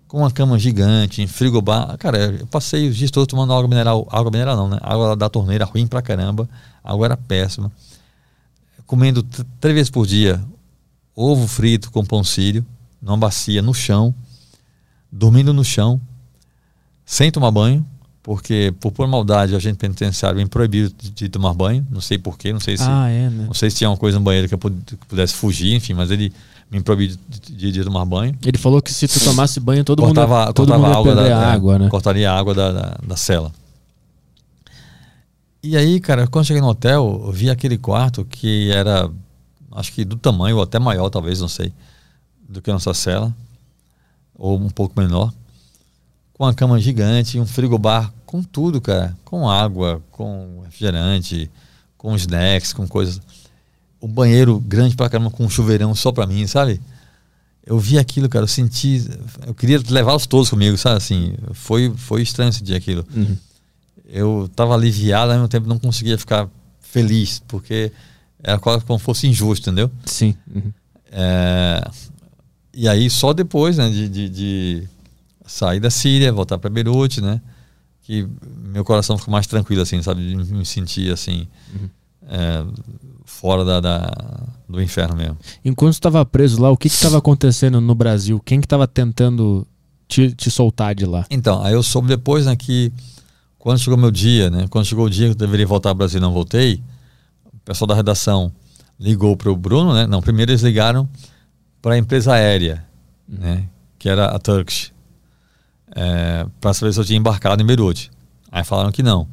Com 0.06 0.18
uma 0.18 0.30
cama 0.30 0.58
gigante, 0.58 1.20
em 1.20 1.26
frigobar. 1.26 1.96
Cara, 1.98 2.18
eu 2.40 2.46
passei 2.46 2.88
os 2.88 2.96
dias 2.96 3.10
todos 3.10 3.26
tomando 3.26 3.52
água 3.52 3.68
mineral. 3.68 4.08
Água 4.10 4.30
mineral 4.30 4.56
não, 4.56 4.68
né? 4.68 4.78
Água 4.80 5.14
da 5.14 5.28
torneira, 5.28 5.64
ruim 5.64 5.86
pra 5.86 6.00
caramba. 6.00 6.48
A 6.82 6.92
água 6.92 7.06
era 7.06 7.16
péssima. 7.16 7.70
Comendo 8.86 9.22
três 9.60 9.74
vezes 9.74 9.90
por 9.90 10.06
dia 10.06 10.42
ovo 11.20 11.48
frito 11.48 11.90
com 11.90 12.04
pão 12.04 12.22
sírio, 12.22 12.64
numa 13.02 13.16
bacia, 13.16 13.60
no 13.60 13.74
chão. 13.74 14.14
Dormindo 15.10 15.52
no 15.52 15.64
chão, 15.64 16.00
sem 17.04 17.30
tomar 17.30 17.50
banho, 17.50 17.84
porque 18.22 18.74
por 18.78 18.92
por 18.92 19.08
maldade 19.08 19.56
a 19.56 19.58
gente 19.58 19.78
penitenciário 19.78 20.36
me 20.36 20.44
proibiu 20.46 20.90
de, 20.90 21.10
de 21.10 21.28
tomar 21.30 21.54
banho, 21.54 21.84
não 21.90 22.00
sei 22.00 22.18
porquê, 22.18 22.52
não 22.52 22.60
sei 22.60 22.76
se 22.76 22.84
ah, 22.86 23.08
é, 23.08 23.30
né? 23.30 23.46
não 23.46 23.54
sei 23.54 23.70
se 23.70 23.78
tinha 23.78 23.88
uma 23.88 23.96
coisa 23.96 24.18
no 24.18 24.24
banheiro 24.24 24.46
que 24.46 24.54
eu 24.54 24.58
pudesse 25.08 25.32
fugir, 25.32 25.74
enfim, 25.74 25.94
mas 25.94 26.10
ele 26.10 26.30
me 26.70 26.80
proibi 26.82 27.08
de, 27.28 27.40
de, 27.40 27.72
de, 27.72 27.84
tomar 27.84 28.04
banho. 28.04 28.36
Ele 28.44 28.58
falou 28.58 28.82
que 28.82 28.92
se 28.92 29.08
tu 29.08 29.18
tomasse 29.20 29.58
banho, 29.58 29.84
todo 29.84 30.02
cortava, 30.02 30.46
mundo, 30.46 30.54
todo 30.54 30.68
cortava 30.68 30.86
mundo 30.86 30.98
água 30.98 31.14
da, 31.14 31.52
água, 31.52 31.78
né? 31.78 31.88
Cortaria 31.88 32.30
a 32.30 32.38
água 32.38 32.54
da, 32.54 32.72
da, 32.72 32.98
da, 33.06 33.16
cela. 33.16 33.52
E 35.62 35.76
aí, 35.76 35.98
cara, 35.98 36.26
quando 36.26 36.44
cheguei 36.44 36.60
no 36.60 36.68
hotel, 36.68 37.22
eu 37.26 37.32
vi 37.32 37.50
aquele 37.50 37.78
quarto 37.78 38.24
que 38.24 38.70
era, 38.70 39.10
acho 39.72 39.92
que 39.92 40.04
do 40.04 40.16
tamanho, 40.16 40.56
ou 40.56 40.62
até 40.62 40.78
maior, 40.78 41.08
talvez, 41.08 41.40
não 41.40 41.48
sei, 41.48 41.72
do 42.48 42.60
que 42.60 42.70
a 42.70 42.74
nossa 42.74 42.92
cela, 42.92 43.34
ou 44.34 44.58
um 44.58 44.70
pouco 44.70 44.98
menor, 45.00 45.32
com 46.34 46.44
uma 46.44 46.54
cama 46.54 46.78
gigante, 46.78 47.40
um 47.40 47.46
frigobar 47.46 48.12
com 48.24 48.42
tudo, 48.42 48.80
cara, 48.80 49.16
com 49.24 49.48
água, 49.48 50.02
com 50.12 50.60
refrigerante, 50.64 51.50
com 51.96 52.14
snacks, 52.14 52.72
com 52.72 52.86
coisas 52.86 53.20
um 54.00 54.08
banheiro 54.08 54.58
grande 54.60 54.96
pra 54.96 55.08
caramba 55.08 55.30
com 55.30 55.44
um 55.44 55.50
chuveirão 55.50 55.94
só 55.94 56.12
pra 56.12 56.26
mim, 56.26 56.46
sabe? 56.46 56.80
Eu 57.66 57.78
vi 57.78 57.98
aquilo, 57.98 58.28
cara, 58.28 58.44
eu 58.44 58.48
senti. 58.48 59.04
Eu 59.46 59.54
queria 59.54 59.80
levá-los 59.90 60.26
todos 60.26 60.48
comigo, 60.48 60.76
sabe? 60.78 60.96
Assim, 60.96 61.34
foi, 61.52 61.92
foi 61.96 62.22
estranho 62.22 62.52
sentir 62.52 62.74
aquilo. 62.74 63.04
Uhum. 63.14 63.36
Eu 64.06 64.50
tava 64.56 64.74
aliviado, 64.74 65.32
ao 65.32 65.36
mesmo 65.36 65.48
tempo 65.48 65.68
não 65.68 65.78
conseguia 65.78 66.16
ficar 66.16 66.48
feliz, 66.80 67.42
porque 67.46 67.92
era 68.42 68.58
quase 68.58 68.84
como 68.84 68.98
fosse 68.98 69.26
injusto, 69.26 69.68
entendeu? 69.68 69.90
Sim. 70.06 70.34
Uhum. 70.54 70.72
É, 71.10 71.90
e 72.72 72.88
aí, 72.88 73.10
só 73.10 73.32
depois 73.32 73.76
né, 73.76 73.90
de, 73.90 74.08
de, 74.08 74.28
de 74.28 74.88
sair 75.44 75.80
da 75.80 75.90
Síria, 75.90 76.32
voltar 76.32 76.56
para 76.58 76.70
Beirute, 76.70 77.20
né? 77.20 77.40
Que 78.02 78.26
meu 78.64 78.84
coração 78.84 79.18
ficou 79.18 79.32
mais 79.32 79.46
tranquilo, 79.46 79.82
assim, 79.82 80.00
sabe? 80.00 80.26
De 80.26 80.54
me 80.54 80.64
sentir 80.64 81.12
assim. 81.12 81.46
Uhum. 81.74 81.90
É, 82.28 82.64
fora 83.28 83.62
da, 83.62 83.78
da, 83.78 84.10
do 84.66 84.80
inferno 84.80 85.14
mesmo. 85.14 85.36
Enquanto 85.62 85.92
estava 85.92 86.24
preso 86.24 86.60
lá, 86.60 86.70
o 86.70 86.76
que 86.76 86.88
estava 86.88 87.18
acontecendo 87.18 87.78
no 87.78 87.94
Brasil? 87.94 88.40
Quem 88.44 88.58
que 88.58 88.64
estava 88.64 88.88
tentando 88.88 89.66
te, 90.08 90.32
te 90.32 90.50
soltar 90.50 90.94
de 90.94 91.04
lá? 91.04 91.26
Então, 91.30 91.62
aí 91.62 91.74
eu 91.74 91.82
soube 91.82 92.08
depois 92.08 92.46
né, 92.46 92.56
que 92.56 92.90
quando 93.58 93.78
chegou 93.78 93.98
meu 93.98 94.10
dia, 94.10 94.48
né, 94.48 94.66
quando 94.70 94.86
chegou 94.86 95.04
o 95.04 95.10
dia 95.10 95.26
que 95.26 95.32
eu 95.32 95.36
deveria 95.36 95.66
voltar 95.66 95.90
ao 95.90 95.94
Brasil 95.94 96.18
e 96.18 96.22
não 96.22 96.32
voltei, 96.32 96.82
o 97.52 97.58
pessoal 97.64 97.86
da 97.86 97.94
redação 97.94 98.50
ligou 98.98 99.36
para 99.36 99.50
o 99.50 99.56
Bruno, 99.56 99.92
né? 99.92 100.06
Não, 100.06 100.22
primeiro 100.22 100.50
eles 100.50 100.62
ligaram 100.62 101.06
para 101.82 101.94
a 101.94 101.98
empresa 101.98 102.32
aérea, 102.32 102.84
uhum. 103.28 103.38
né, 103.38 103.68
que 103.98 104.08
era 104.08 104.24
a 104.26 104.38
Turkish, 104.38 104.90
é, 105.94 106.46
para 106.60 106.72
saber 106.72 106.94
se 106.94 106.98
eu 106.98 107.04
tinha 107.04 107.18
embarcado 107.18 107.62
em 107.62 107.66
Beirute. 107.66 108.10
Aí 108.50 108.64
falaram 108.64 108.90
que 108.90 109.02
não. 109.02 109.28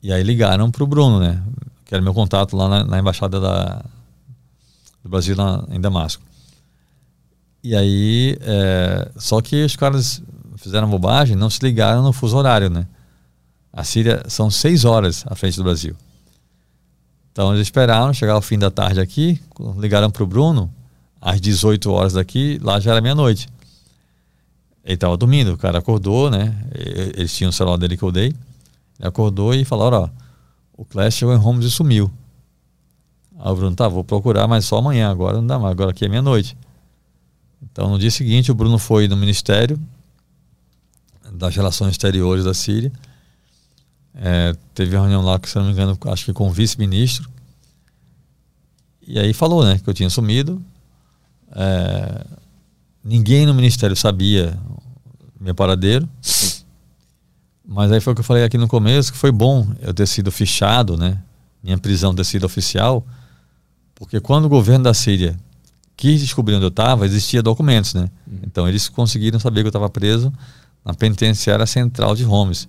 E 0.00 0.12
aí 0.12 0.22
ligaram 0.22 0.70
para 0.70 0.84
o 0.84 0.86
Bruno, 0.86 1.18
né? 1.18 1.42
Que 1.84 1.94
era 1.94 2.02
meu 2.02 2.14
contato 2.14 2.56
lá 2.56 2.68
na, 2.68 2.84
na 2.84 2.98
embaixada 2.98 3.40
da, 3.40 3.84
do 5.02 5.08
Brasil 5.10 5.36
na, 5.36 5.64
em 5.70 5.80
Damasco. 5.80 6.22
E 7.62 7.74
aí, 7.74 8.36
é, 8.40 9.10
só 9.16 9.40
que 9.40 9.64
os 9.64 9.76
caras 9.76 10.22
fizeram 10.56 10.88
bobagem, 10.88 11.36
não 11.36 11.50
se 11.50 11.60
ligaram 11.62 12.02
no 12.02 12.12
fuso 12.12 12.36
horário, 12.36 12.68
né? 12.68 12.86
A 13.72 13.82
Síria 13.82 14.22
são 14.28 14.50
seis 14.50 14.84
horas 14.84 15.24
à 15.26 15.34
frente 15.34 15.56
do 15.56 15.64
Brasil. 15.64 15.96
Então 17.32 17.52
eles 17.52 17.66
esperaram 17.66 18.12
chegar 18.12 18.34
ao 18.34 18.42
fim 18.42 18.58
da 18.58 18.70
tarde 18.70 19.00
aqui, 19.00 19.40
ligaram 19.76 20.10
para 20.10 20.22
o 20.22 20.26
Bruno, 20.26 20.72
às 21.20 21.40
18 21.40 21.90
horas 21.90 22.12
daqui, 22.12 22.60
lá 22.62 22.78
já 22.78 22.92
era 22.92 23.00
meia-noite. 23.00 23.48
Ele 24.84 24.94
estava 24.94 25.16
dormindo, 25.16 25.54
o 25.54 25.58
cara 25.58 25.78
acordou, 25.78 26.30
né? 26.30 26.54
Eles 27.16 27.34
tinham 27.34 27.48
o 27.48 27.52
celular 27.52 27.78
dele 27.78 27.96
que 27.96 28.02
eu 28.02 28.12
dei. 28.12 28.26
Ele 28.98 29.08
acordou 29.08 29.54
e 29.54 29.64
falou: 29.64 29.90
ó, 29.92 30.08
o 30.76 30.84
Clash 30.84 31.14
chegou 31.14 31.34
em 31.34 31.38
Holmes 31.38 31.66
e 31.66 31.70
sumiu. 31.70 32.10
Aí 33.38 33.50
o 33.50 33.56
Bruno, 33.56 33.74
tá, 33.74 33.88
vou 33.88 34.04
procurar, 34.04 34.46
mas 34.46 34.64
só 34.64 34.78
amanhã, 34.78 35.10
agora 35.10 35.36
não 35.36 35.46
dá 35.46 35.58
mais, 35.58 35.72
agora 35.72 35.90
aqui 35.90 36.04
é 36.04 36.08
meia-noite. 36.08 36.56
Então 37.62 37.88
no 37.88 37.98
dia 37.98 38.10
seguinte 38.10 38.50
o 38.50 38.54
Bruno 38.54 38.78
foi 38.78 39.08
no 39.08 39.16
Ministério 39.16 39.80
das 41.32 41.54
Relações 41.54 41.92
Exteriores 41.92 42.44
da 42.44 42.54
Síria. 42.54 42.92
É, 44.14 44.54
teve 44.72 44.94
uma 44.94 45.02
reunião 45.02 45.22
lá, 45.22 45.40
se 45.44 45.56
não 45.56 45.64
me 45.64 45.72
engano, 45.72 45.98
acho 46.06 46.24
que 46.24 46.32
com 46.32 46.48
o 46.48 46.52
vice-ministro. 46.52 47.28
E 49.06 49.18
aí 49.18 49.32
falou, 49.32 49.64
né, 49.64 49.78
que 49.78 49.88
eu 49.88 49.94
tinha 49.94 50.08
sumido. 50.08 50.62
É, 51.50 52.24
ninguém 53.02 53.44
no 53.46 53.54
ministério 53.54 53.96
sabia 53.96 54.58
meu 55.40 55.54
paradeiro. 55.54 56.08
Mas 57.66 57.90
aí 57.90 58.00
foi 58.00 58.12
o 58.12 58.16
que 58.16 58.20
eu 58.20 58.24
falei 58.24 58.44
aqui 58.44 58.58
no 58.58 58.68
começo, 58.68 59.12
que 59.12 59.18
foi 59.18 59.32
bom 59.32 59.66
eu 59.80 59.94
ter 59.94 60.06
sido 60.06 60.30
fichado, 60.30 60.96
né? 60.96 61.18
Minha 61.62 61.78
prisão 61.78 62.14
ter 62.14 62.24
sido 62.24 62.44
oficial, 62.44 63.06
porque 63.94 64.20
quando 64.20 64.44
o 64.44 64.48
governo 64.48 64.84
da 64.84 64.92
Síria 64.92 65.36
quis 65.96 66.20
descobrir 66.20 66.54
onde 66.54 66.64
eu 66.64 66.68
estava, 66.68 67.06
existia 67.06 67.42
documentos, 67.42 67.94
né? 67.94 68.10
Uhum. 68.26 68.38
Então 68.44 68.68
eles 68.68 68.88
conseguiram 68.88 69.38
saber 69.38 69.60
que 69.60 69.66
eu 69.66 69.70
estava 69.70 69.88
preso 69.88 70.32
na 70.84 70.92
penitenciária 70.92 71.64
central 71.66 72.14
de 72.14 72.24
Homs. 72.24 72.68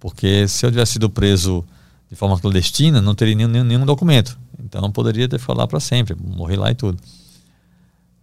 Porque 0.00 0.48
se 0.48 0.64
eu 0.64 0.70
tivesse 0.70 0.92
sido 0.92 1.10
preso 1.10 1.64
de 2.08 2.16
forma 2.16 2.38
clandestina, 2.38 3.00
não 3.00 3.14
teria 3.14 3.34
nenhum, 3.34 3.64
nenhum 3.64 3.84
documento. 3.84 4.38
Então 4.64 4.90
poderia 4.90 5.28
ter 5.28 5.38
ficado 5.38 5.58
lá 5.58 5.66
para 5.66 5.80
sempre, 5.80 6.16
morrer 6.18 6.56
lá 6.56 6.70
e 6.70 6.74
tudo. 6.74 6.98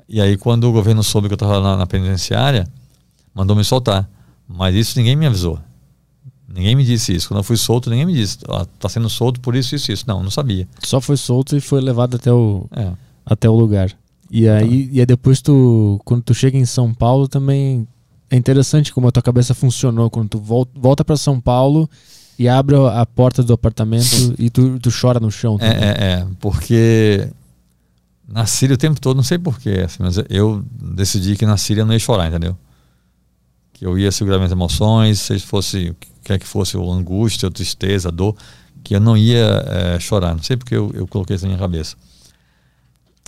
E 0.07 0.19
aí 0.19 0.38
quando 0.38 0.64
o 0.64 0.72
governo 0.72 1.03
soube 1.03 1.27
que 1.27 1.34
eu 1.34 1.36
estava 1.36 1.60
na, 1.61 1.77
na 1.77 1.86
penitenciária, 1.86 2.68
mandou 3.34 3.56
me 3.56 3.64
soltar. 3.64 4.10
Mas 4.48 4.73
isso 4.73 4.98
ninguém 4.98 5.15
me 5.15 5.27
avisou. 5.27 5.60
Ninguém 6.53 6.76
me 6.76 6.84
disse 6.84 7.13
isso. 7.13 7.27
Quando 7.27 7.39
eu 7.39 7.43
fui 7.43 7.57
solto, 7.57 7.89
ninguém 7.89 8.05
me 8.05 8.13
disse. 8.13 8.39
Ó, 8.47 8.65
tá 8.80 8.89
sendo 8.89 9.09
solto 9.09 9.39
por 9.39 9.55
isso, 9.55 9.76
isso, 9.76 9.91
isso. 9.91 10.05
Não, 10.07 10.23
não 10.23 10.31
sabia. 10.31 10.67
Só 10.84 10.99
foi 10.99 11.17
solto 11.17 11.55
e 11.55 11.61
foi 11.61 11.81
levado 11.81 12.15
até 12.15 12.31
o. 12.31 12.65
É. 12.71 12.91
até 13.26 13.49
o 13.49 13.55
lugar. 13.55 13.91
E 14.31 14.47
aí, 14.47 14.85
tá. 14.88 14.93
e 14.93 14.99
aí 14.99 15.05
depois 15.05 15.41
tu, 15.41 15.99
quando 16.05 16.23
tu 16.23 16.34
chega 16.34 16.57
em 16.57 16.65
São 16.65 16.93
Paulo 16.93 17.27
também 17.27 17.88
é 18.30 18.35
interessante 18.35 18.93
como 18.93 19.07
a 19.07 19.11
tua 19.11 19.23
cabeça 19.23 19.53
funcionou 19.53 20.09
quando 20.09 20.30
tu 20.30 20.39
volta 20.39 21.03
para 21.03 21.17
São 21.17 21.41
Paulo 21.41 21.89
e 22.38 22.47
abre 22.47 22.76
a 22.76 23.05
porta 23.05 23.41
do 23.41 23.53
apartamento 23.53 24.35
e 24.38 24.49
tu, 24.49 24.80
tu 24.80 24.89
chora 24.91 25.19
no 25.19 25.31
chão. 25.31 25.57
É, 25.59 25.67
é, 25.67 26.11
é, 26.11 26.27
porque 26.39 27.27
na 28.27 28.45
Síria 28.45 28.76
o 28.76 28.77
tempo 28.77 29.01
todo, 29.01 29.17
não 29.17 29.23
sei 29.23 29.39
porquê, 29.39 29.81
assim, 29.85 29.97
mas 29.99 30.17
eu 30.30 30.63
decidi 30.71 31.35
que 31.35 31.45
na 31.45 31.57
Síria 31.57 31.81
eu 31.81 31.85
não 31.85 31.93
ia 31.93 31.99
chorar, 31.99 32.27
entendeu? 32.27 32.55
Que 33.80 33.85
eu 33.85 33.97
ia 33.97 34.11
segurar 34.11 34.38
minhas 34.38 34.51
emoções, 34.51 35.19
se 35.19 35.39
fosse, 35.39 35.95
quer 36.22 36.38
que 36.38 36.45
fosse 36.45 36.76
o 36.76 36.91
angústia, 36.91 37.47
a 37.47 37.51
tristeza, 37.51 38.11
dor, 38.11 38.35
que 38.84 38.93
eu 38.93 38.99
não 38.99 39.15
ia 39.15 39.64
é, 39.65 39.99
chorar. 39.99 40.35
Não 40.35 40.43
sei 40.43 40.57
porque 40.57 40.76
eu, 40.76 40.91
eu 40.93 41.07
coloquei 41.07 41.38
isso 41.38 41.45
na 41.45 41.49
minha 41.49 41.60
cabeça. 41.60 41.95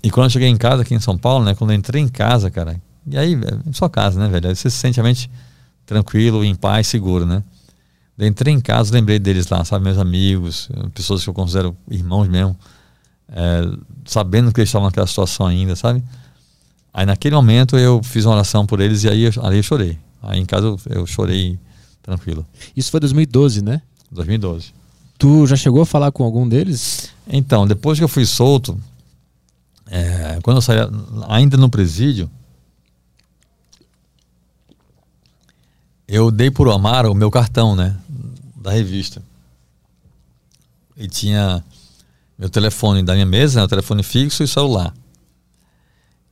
E 0.04 0.12
quando 0.12 0.26
eu 0.26 0.30
cheguei 0.30 0.50
em 0.50 0.58
casa 0.58 0.82
aqui 0.82 0.94
em 0.94 1.00
São 1.00 1.18
Paulo, 1.18 1.46
né? 1.46 1.56
Quando 1.56 1.72
eu 1.72 1.78
entrei 1.78 2.02
em 2.02 2.08
casa, 2.10 2.52
cara, 2.52 2.82
e 3.08 3.18
aí, 3.18 3.34
é 3.34 3.74
sua 3.74 3.90
casa, 3.90 4.20
né, 4.20 4.28
velho? 4.28 4.50
Aí 4.50 4.56
você 4.56 4.70
se 4.70 4.78
sente 4.78 4.98
realmente 4.98 5.32
tranquilo, 5.86 6.44
em 6.44 6.54
paz, 6.54 6.88
seguro, 6.88 7.26
né? 7.26 7.42
Eu 8.18 8.28
entrei 8.28 8.54
em 8.54 8.60
casa, 8.60 8.94
lembrei 8.94 9.20
deles 9.20 9.48
lá, 9.48 9.64
sabe? 9.64 9.86
Meus 9.86 9.98
amigos, 9.98 10.70
pessoas 10.94 11.24
que 11.24 11.30
eu 11.30 11.34
considero 11.34 11.76
irmãos 11.90 12.28
mesmo 12.28 12.58
é, 13.32 13.62
sabendo 14.06 14.52
que 14.52 14.60
eles 14.60 14.70
estavam 14.70 14.88
naquela 14.88 15.08
situação 15.08 15.48
ainda, 15.48 15.76
sabe? 15.76 16.04
Aí 16.94 17.06
naquele 17.06 17.36
momento 17.36 17.78
eu 17.78 18.02
fiz 18.04 18.26
uma 18.26 18.36
oração 18.36 18.66
por 18.66 18.82
eles 18.82 19.04
e 19.06 19.10
aí 19.10 19.30
ali 19.42 19.58
eu 19.58 19.64
chorei. 19.64 19.98
Aí 20.22 20.40
em 20.40 20.46
casa 20.46 20.68
eu, 20.68 20.80
eu 20.90 21.08
chorei 21.08 21.58
tranquilo. 22.02 22.46
Isso 22.76 22.92
foi 22.92 23.00
2012, 23.00 23.64
né? 23.64 23.82
2012. 24.12 24.74
Tu 25.18 25.48
já 25.48 25.56
chegou 25.56 25.82
a 25.82 25.86
falar 25.86 26.12
com 26.12 26.24
algum 26.24 26.48
deles? 26.48 27.10
Então, 27.28 27.68
depois 27.68 27.98
que 27.98 28.04
eu 28.04 28.08
fui 28.08 28.26
solto, 28.26 28.80
é, 29.88 30.40
quando 30.42 30.58
eu 30.58 30.62
saí, 30.62 30.80
ainda 31.28 31.58
no 31.58 31.70
presídio, 31.70 32.30
eu 36.08 36.32
dei 36.32 36.52
por 36.52 36.70
Amaro 36.70 37.12
o 37.12 37.16
meu 37.16 37.30
cartão, 37.30 37.76
né? 37.76 37.98
Da 38.56 38.72
revista. 38.72 39.22
E 40.98 41.08
tinha 41.08 41.64
meu 42.38 42.50
telefone 42.50 43.04
da 43.04 43.14
minha 43.14 43.26
mesa, 43.26 43.60
né, 43.60 43.66
o 43.66 43.68
telefone 43.68 44.02
fixo 44.02 44.44
e 44.44 44.48
celular. 44.48 44.94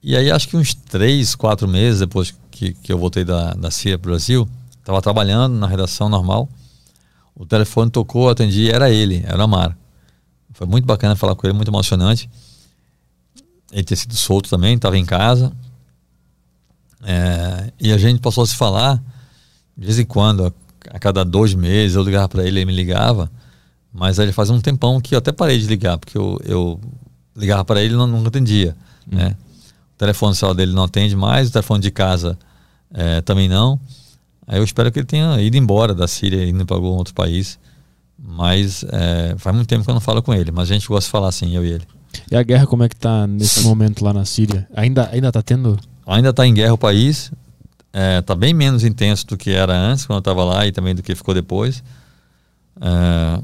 E 0.01 0.15
aí 0.15 0.31
acho 0.31 0.47
que 0.47 0.57
uns 0.57 0.73
três, 0.73 1.35
quatro 1.35 1.67
meses 1.67 1.99
depois 1.99 2.33
que, 2.59 2.73
que 2.73 2.91
eu 2.91 2.97
voltei 2.97 3.23
da, 3.23 3.53
da 3.53 3.71
CIA 3.71 3.97
para 3.97 4.09
o 4.09 4.11
Brasil, 4.11 4.47
estava 4.79 5.01
trabalhando 5.01 5.55
na 5.55 5.65
redação 5.65 6.09
normal, 6.09 6.49
o 7.33 7.45
telefone 7.45 7.89
tocou, 7.89 8.29
atendi, 8.29 8.69
era 8.69 8.89
ele, 8.89 9.23
era 9.25 9.37
o 9.37 9.41
Amar. 9.41 9.77
Foi 10.51 10.67
muito 10.67 10.85
bacana 10.85 11.15
falar 11.15 11.35
com 11.35 11.47
ele, 11.47 11.55
muito 11.55 11.71
emocionante. 11.71 12.29
Ele 13.71 13.83
tinha 13.83 13.95
sido 13.95 14.13
solto 14.13 14.49
também, 14.49 14.75
estava 14.75 14.97
em 14.97 15.05
casa. 15.05 15.53
É, 17.01 17.71
e 17.79 17.93
a 17.93 17.97
gente 17.97 18.19
passou 18.19 18.43
a 18.43 18.47
se 18.47 18.57
falar 18.57 19.01
de 19.77 19.85
vez 19.85 19.97
em 19.97 20.03
quando, 20.03 20.47
a, 20.47 20.51
a 20.89 20.99
cada 20.99 21.23
dois 21.23 21.53
meses 21.53 21.95
eu 21.95 22.03
ligava 22.03 22.27
para 22.27 22.41
ele, 22.45 22.59
ele 22.59 22.65
me 22.65 22.73
ligava. 22.73 23.31
Mas 23.93 24.19
aí 24.19 24.33
faz 24.33 24.49
um 24.49 24.59
tempão 24.59 24.99
que 24.99 25.15
eu 25.15 25.19
até 25.19 25.31
parei 25.31 25.57
de 25.57 25.65
ligar, 25.65 25.97
porque 25.97 26.17
eu, 26.17 26.37
eu 26.43 26.79
ligava 27.37 27.63
para 27.63 27.81
ele 27.81 27.93
e 27.93 27.97
não, 27.97 28.05
nunca 28.05 28.27
atendia. 28.27 28.75
Hum. 29.09 29.15
Né? 29.15 29.37
O 29.95 29.97
telefone 29.97 30.35
celular 30.35 30.55
dele 30.55 30.73
não 30.73 30.83
atende 30.83 31.15
mais, 31.15 31.47
o 31.47 31.51
telefone 31.53 31.81
de 31.81 31.89
casa 31.89 32.37
é, 32.93 33.21
também 33.21 33.47
não. 33.47 33.79
Aí 34.47 34.59
eu 34.59 34.63
espero 34.63 34.91
que 34.91 34.99
ele 34.99 35.05
tenha 35.05 35.39
ido 35.41 35.57
embora 35.57 35.93
da 35.93 36.07
Síria 36.07 36.43
e 36.43 36.49
indo 36.49 36.65
para 36.65 36.75
algum 36.75 36.89
outro 36.89 37.13
país. 37.13 37.59
Mas 38.17 38.83
é, 38.91 39.35
faz 39.37 39.55
muito 39.55 39.67
tempo 39.67 39.83
que 39.83 39.89
eu 39.89 39.93
não 39.93 40.01
falo 40.01 40.21
com 40.21 40.33
ele, 40.33 40.51
mas 40.51 40.69
a 40.69 40.73
gente 40.73 40.87
gosta 40.87 41.07
de 41.07 41.11
falar 41.11 41.29
assim, 41.29 41.55
eu 41.55 41.65
e 41.65 41.71
ele. 41.71 41.87
E 42.29 42.35
a 42.35 42.43
guerra 42.43 42.67
como 42.67 42.83
é 42.83 42.89
que 42.89 42.95
tá 42.95 43.25
nesse 43.27 43.61
momento 43.61 44.03
lá 44.03 44.11
na 44.11 44.25
Síria? 44.25 44.67
Ainda, 44.75 45.09
ainda 45.11 45.31
tá 45.31 45.41
tendo? 45.41 45.79
Ainda 46.05 46.33
tá 46.33 46.45
em 46.45 46.53
guerra 46.53 46.73
o 46.73 46.77
país. 46.77 47.31
É, 47.93 48.21
tá 48.21 48.35
bem 48.35 48.53
menos 48.53 48.83
intenso 48.83 49.25
do 49.25 49.37
que 49.37 49.51
era 49.51 49.75
antes, 49.75 50.05
quando 50.05 50.17
eu 50.17 50.19
estava 50.19 50.43
lá, 50.43 50.67
e 50.67 50.71
também 50.71 50.93
do 50.93 51.01
que 51.01 51.15
ficou 51.15 51.33
depois. 51.33 51.81
É, 52.79 53.41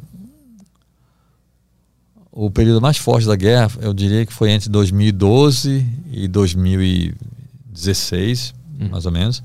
o 2.31 2.51
período 2.51 2.81
mais 2.81 2.97
forte 2.97 3.25
da 3.25 3.35
guerra, 3.35 3.71
eu 3.79 3.91
diria 3.93 4.25
que 4.25 4.33
foi 4.33 4.51
entre 4.51 4.69
2012 4.69 5.85
e 6.11 6.27
2016, 6.27 8.53
hum. 8.79 8.89
mais 8.89 9.05
ou 9.05 9.11
menos. 9.11 9.43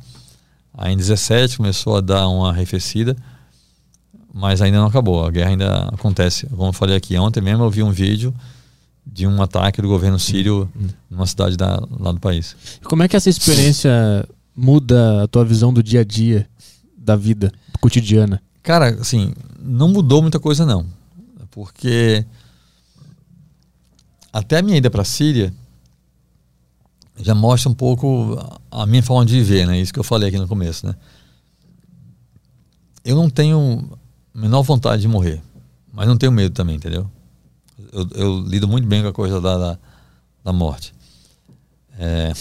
Aí 0.73 0.93
em 0.93 0.97
17 0.97 1.57
começou 1.57 1.97
a 1.97 2.01
dar 2.01 2.29
uma 2.29 2.51
arrefecida, 2.51 3.17
mas 4.33 4.63
ainda 4.63 4.79
não 4.79 4.87
acabou. 4.87 5.25
A 5.25 5.31
guerra 5.31 5.51
ainda 5.51 5.89
acontece. 5.93 6.47
Como 6.47 6.69
eu 6.69 6.73
falei 6.73 6.97
aqui, 6.97 7.17
ontem 7.19 7.41
mesmo 7.41 7.65
eu 7.65 7.71
vi 7.71 7.83
um 7.83 7.91
vídeo 7.91 8.35
de 9.05 9.27
um 9.27 9.43
ataque 9.43 9.83
do 9.83 9.89
governo 9.89 10.19
sírio 10.19 10.71
hum. 10.77 10.89
numa 11.11 11.27
cidade 11.27 11.57
da, 11.57 11.83
lá 11.99 12.13
do 12.13 12.21
país. 12.21 12.57
Como 12.85 13.03
é 13.03 13.09
que 13.09 13.17
essa 13.17 13.29
experiência 13.29 13.91
muda 14.55 15.25
a 15.25 15.29
tua 15.29 15.45
visão 15.45 15.73
do 15.73 15.83
dia 15.83 16.01
a 16.01 16.05
dia, 16.05 16.49
da 16.97 17.17
vida 17.17 17.53
cotidiana? 17.81 18.41
Cara, 18.63 18.91
assim, 19.01 19.33
não 19.59 19.89
mudou 19.89 20.23
muita 20.23 20.39
coisa 20.39 20.65
não. 20.65 20.87
Porque 21.51 22.25
até 24.33 24.59
a 24.59 24.63
minha 24.63 24.77
ida 24.79 24.91
para 24.91 25.03
a 25.03 25.05
Síria 25.05 25.53
já 27.23 27.35
mostra 27.35 27.71
um 27.71 27.75
pouco 27.75 28.39
a 28.71 28.87
minha 28.87 29.03
forma 29.03 29.25
de 29.25 29.35
viver, 29.35 29.67
né? 29.67 29.81
Isso 29.81 29.93
que 29.93 29.99
eu 29.99 30.05
falei 30.05 30.29
aqui 30.29 30.39
no 30.39 30.49
começo, 30.49 30.87
né? 30.87 30.95
Eu 33.05 33.17
não 33.17 33.31
tenho 33.31 33.89
a 34.35 34.39
menor 34.39 34.63
vontade 34.63 35.03
de 35.03 35.09
morrer, 35.09 35.41
mas 35.93 36.07
não 36.07 36.17
tenho 36.17 36.33
medo 36.33 36.55
também, 36.55 36.77
entendeu? 36.77 37.11
Eu, 37.93 38.09
eu 38.15 38.41
lido 38.41 38.69
muito 38.69 38.87
bem 38.87 39.03
com 39.03 39.09
a 39.09 39.13
coisa 39.13 39.41
da, 39.41 39.57
da, 39.57 39.79
da 40.45 40.53
morte. 40.53 40.95
É, 41.99 42.33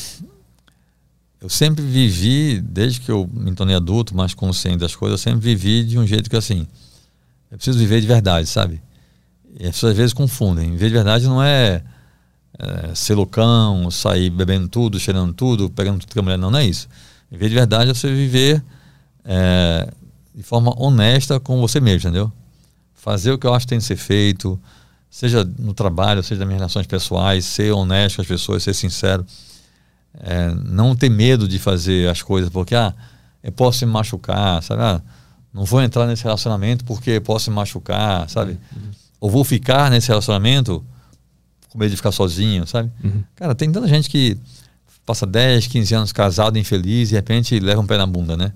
eu 1.41 1.49
sempre 1.49 1.83
vivi, 1.83 2.59
desde 2.59 2.99
que 2.99 3.09
eu 3.09 3.29
me 3.31 3.53
tornei 3.53 3.75
adulto, 3.75 4.15
mais 4.15 4.33
consciente 4.33 4.77
das 4.77 4.95
coisas, 4.95 5.19
eu 5.19 5.23
sempre 5.23 5.39
vivi 5.39 5.85
de 5.85 5.97
um 5.97 6.05
jeito 6.05 6.29
que 6.29 6.35
assim, 6.35 6.67
eu 7.49 7.57
preciso 7.57 7.79
viver 7.79 8.01
de 8.01 8.07
verdade, 8.07 8.47
sabe? 8.47 8.81
E 9.57 9.65
as 9.65 9.71
pessoas 9.71 9.91
às 9.91 9.97
vezes 9.97 10.13
confundem. 10.13 10.71
Viver 10.71 10.87
de 10.87 10.93
verdade 10.93 11.25
não 11.25 11.41
é, 11.41 11.83
é 12.59 12.93
ser 12.93 13.15
loucão, 13.15 13.89
sair 13.89 14.29
bebendo 14.29 14.67
tudo, 14.67 14.99
cheirando 14.99 15.33
tudo, 15.33 15.69
pegando 15.69 15.99
tudo 15.99 16.11
que 16.11 16.19
a 16.19 16.21
mulher. 16.21 16.37
Não, 16.37 16.51
não 16.51 16.59
é 16.59 16.65
isso. 16.65 16.87
Viver 17.31 17.49
de 17.49 17.55
verdade 17.55 17.91
é 17.91 17.93
você 17.93 18.11
viver 18.13 18.63
é, 19.23 19.89
de 20.35 20.43
forma 20.43 20.73
honesta 20.77 21.39
com 21.39 21.59
você 21.59 21.79
mesmo, 21.79 22.09
entendeu? 22.09 22.31
Fazer 22.93 23.31
o 23.31 23.37
que 23.37 23.47
eu 23.47 23.53
acho 23.53 23.65
que 23.65 23.69
tem 23.69 23.79
que 23.79 23.85
ser 23.85 23.95
feito, 23.95 24.59
seja 25.09 25.47
no 25.57 25.73
trabalho, 25.73 26.21
seja 26.21 26.39
nas 26.39 26.47
minhas 26.47 26.59
relações 26.59 26.85
pessoais, 26.85 27.45
ser 27.45 27.71
honesto 27.71 28.17
com 28.17 28.21
as 28.21 28.27
pessoas, 28.27 28.63
ser 28.63 28.73
sincero. 28.73 29.25
É, 30.21 30.53
não 30.65 30.95
ter 30.95 31.09
medo 31.09 31.47
de 31.47 31.59
fazer 31.59 32.09
as 32.09 32.21
coisas, 32.21 32.49
porque 32.49 32.75
ah, 32.75 32.93
eu 33.43 33.51
posso 33.51 33.85
me 33.85 33.91
machucar, 33.91 34.61
sabe? 34.63 34.81
Ah, 34.81 35.01
não 35.53 35.63
vou 35.63 35.81
entrar 35.81 36.05
nesse 36.07 36.23
relacionamento 36.23 36.83
porque 36.83 37.19
posso 37.19 37.49
me 37.49 37.55
machucar, 37.55 38.29
sabe? 38.29 38.57
Uhum 38.75 38.99
ou 39.19 39.29
vou 39.29 39.43
ficar 39.43 39.91
nesse 39.91 40.07
relacionamento 40.07 40.83
com 41.69 41.77
medo 41.77 41.91
de 41.91 41.95
ficar 41.95 42.11
sozinho, 42.11 42.65
sabe? 42.67 42.91
Uhum. 43.03 43.23
Cara, 43.35 43.55
tem 43.55 43.71
tanta 43.71 43.87
gente 43.87 44.09
que 44.09 44.37
passa 45.05 45.25
10, 45.25 45.67
15 45.67 45.95
anos 45.95 46.11
casado, 46.11 46.57
infeliz, 46.57 47.09
e 47.09 47.11
de 47.11 47.15
repente 47.15 47.59
leva 47.59 47.81
um 47.81 47.85
pé 47.87 47.97
na 47.97 48.05
bunda, 48.05 48.35
né? 48.35 48.53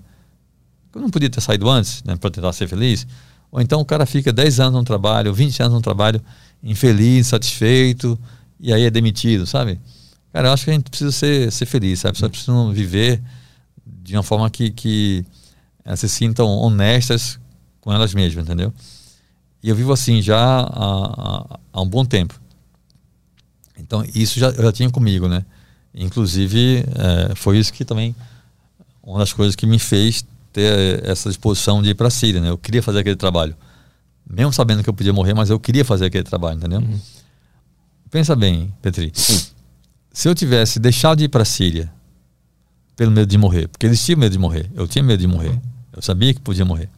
Eu 0.94 1.00
não 1.00 1.10
podia 1.10 1.28
ter 1.28 1.40
saído 1.40 1.68
antes, 1.68 2.02
né, 2.04 2.14
para 2.16 2.30
tentar 2.30 2.52
ser 2.52 2.68
feliz. 2.68 3.06
Ou 3.50 3.60
então 3.60 3.80
o 3.80 3.84
cara 3.84 4.06
fica 4.06 4.32
10 4.32 4.60
anos 4.60 4.74
no 4.74 4.84
trabalho, 4.84 5.34
20 5.34 5.62
anos 5.62 5.74
no 5.74 5.80
trabalho, 5.80 6.20
infeliz, 6.62 7.26
insatisfeito, 7.26 8.18
e 8.60 8.72
aí 8.72 8.84
é 8.84 8.90
demitido, 8.90 9.46
sabe? 9.46 9.80
Cara, 10.32 10.48
eu 10.48 10.52
acho 10.52 10.64
que 10.64 10.70
a 10.70 10.74
gente 10.74 10.88
precisa 10.88 11.12
ser, 11.12 11.52
ser 11.52 11.66
feliz, 11.66 12.00
sabe? 12.00 12.18
Só 12.18 12.28
precisa 12.28 12.52
viver 12.72 13.22
de 13.86 14.16
uma 14.16 14.22
forma 14.22 14.48
que, 14.50 14.70
que 14.70 15.24
elas 15.84 16.00
se 16.00 16.08
sintam 16.08 16.48
honestas 16.48 17.38
com 17.80 17.92
elas 17.92 18.14
mesmas, 18.14 18.44
entendeu? 18.44 18.72
E 19.62 19.68
eu 19.68 19.76
vivo 19.76 19.92
assim 19.92 20.20
já 20.22 20.36
há, 20.38 21.58
há 21.72 21.80
um 21.80 21.88
bom 21.88 22.04
tempo. 22.04 22.40
Então, 23.78 24.04
isso 24.14 24.38
já, 24.38 24.50
eu 24.50 24.62
já 24.62 24.72
tinha 24.72 24.90
comigo, 24.90 25.28
né? 25.28 25.44
Inclusive, 25.94 26.84
é, 26.94 27.34
foi 27.34 27.58
isso 27.58 27.72
que 27.72 27.84
também, 27.84 28.14
uma 29.02 29.18
das 29.18 29.32
coisas 29.32 29.54
que 29.54 29.66
me 29.66 29.78
fez 29.78 30.24
ter 30.52 31.04
essa 31.04 31.28
disposição 31.28 31.82
de 31.82 31.90
ir 31.90 31.94
para 31.94 32.08
a 32.08 32.10
Síria, 32.10 32.40
né? 32.40 32.50
Eu 32.50 32.58
queria 32.58 32.82
fazer 32.82 33.00
aquele 33.00 33.16
trabalho. 33.16 33.56
Mesmo 34.28 34.52
sabendo 34.52 34.82
que 34.82 34.88
eu 34.88 34.94
podia 34.94 35.12
morrer, 35.12 35.34
mas 35.34 35.50
eu 35.50 35.60
queria 35.60 35.84
fazer 35.84 36.06
aquele 36.06 36.24
trabalho, 36.24 36.56
entendeu? 36.56 36.80
Uhum. 36.80 37.00
Pensa 38.10 38.36
bem, 38.36 38.72
Petri. 38.80 39.12
Se 40.12 40.28
eu 40.28 40.34
tivesse 40.34 40.78
deixado 40.78 41.18
de 41.18 41.24
ir 41.24 41.28
para 41.28 41.42
a 41.42 41.44
Síria 41.44 41.92
pelo 42.96 43.10
medo 43.10 43.26
de 43.26 43.36
morrer, 43.36 43.66
porque 43.66 43.86
eles 43.86 44.02
tinham 44.04 44.18
medo 44.18 44.32
de 44.32 44.38
morrer, 44.38 44.70
eu 44.74 44.86
tinha 44.86 45.02
medo 45.02 45.20
de 45.20 45.26
morrer, 45.26 45.60
eu 45.92 46.00
sabia 46.00 46.32
que 46.32 46.40
podia 46.40 46.64
morrer. 46.64 46.88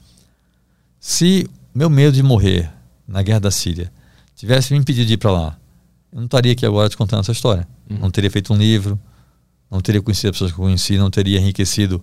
Se 1.01 1.49
meu 1.75 1.89
medo 1.89 2.15
de 2.15 2.23
morrer 2.23 2.71
na 3.09 3.23
guerra 3.23 3.41
da 3.41 3.51
Síria 3.51 3.91
tivesse 4.35 4.75
me 4.75 4.79
impedido 4.79 5.07
de 5.07 5.15
ir 5.15 5.17
para 5.17 5.31
lá, 5.31 5.59
eu 6.17 6.21
não 6.21 6.25
estaria 6.25 6.53
aqui 6.53 6.65
agora 6.65 6.89
te 6.89 6.97
contando 6.97 7.21
essa 7.21 7.31
história. 7.31 7.69
Uhum. 7.91 7.99
Não 7.99 8.11
teria 8.11 8.31
feito 8.31 8.51
um 8.51 8.57
livro, 8.57 8.99
não 9.71 9.83
teria 9.83 10.01
conhecido 10.01 10.31
as 10.31 10.37
pessoas 10.37 10.51
que 10.51 10.59
eu 10.59 10.65
conheci, 10.65 10.97
não 10.97 11.11
teria 11.11 11.39
enriquecido 11.39 12.03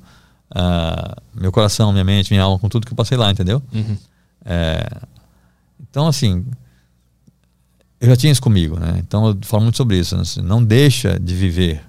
uh, 0.51 1.19
meu 1.33 1.51
coração, 1.51 1.91
minha 1.91 2.03
mente, 2.03 2.31
minha 2.31 2.43
alma 2.43 2.59
com 2.59 2.69
tudo 2.69 2.85
que 2.85 2.93
eu 2.93 2.95
passei 2.95 3.17
lá, 3.17 3.31
entendeu? 3.31 3.59
Uhum. 3.73 3.97
É, 4.45 5.01
então, 5.81 6.05
assim, 6.05 6.45
eu 7.99 8.07
já 8.07 8.15
tinha 8.15 8.31
isso 8.31 8.41
comigo, 8.41 8.79
né? 8.79 8.97
Então 8.99 9.29
eu 9.29 9.37
falo 9.41 9.63
muito 9.63 9.77
sobre 9.77 9.97
isso. 9.97 10.15
Né? 10.15 10.21
Assim, 10.21 10.41
não 10.43 10.63
deixa 10.63 11.19
de 11.19 11.33
viver 11.33 11.83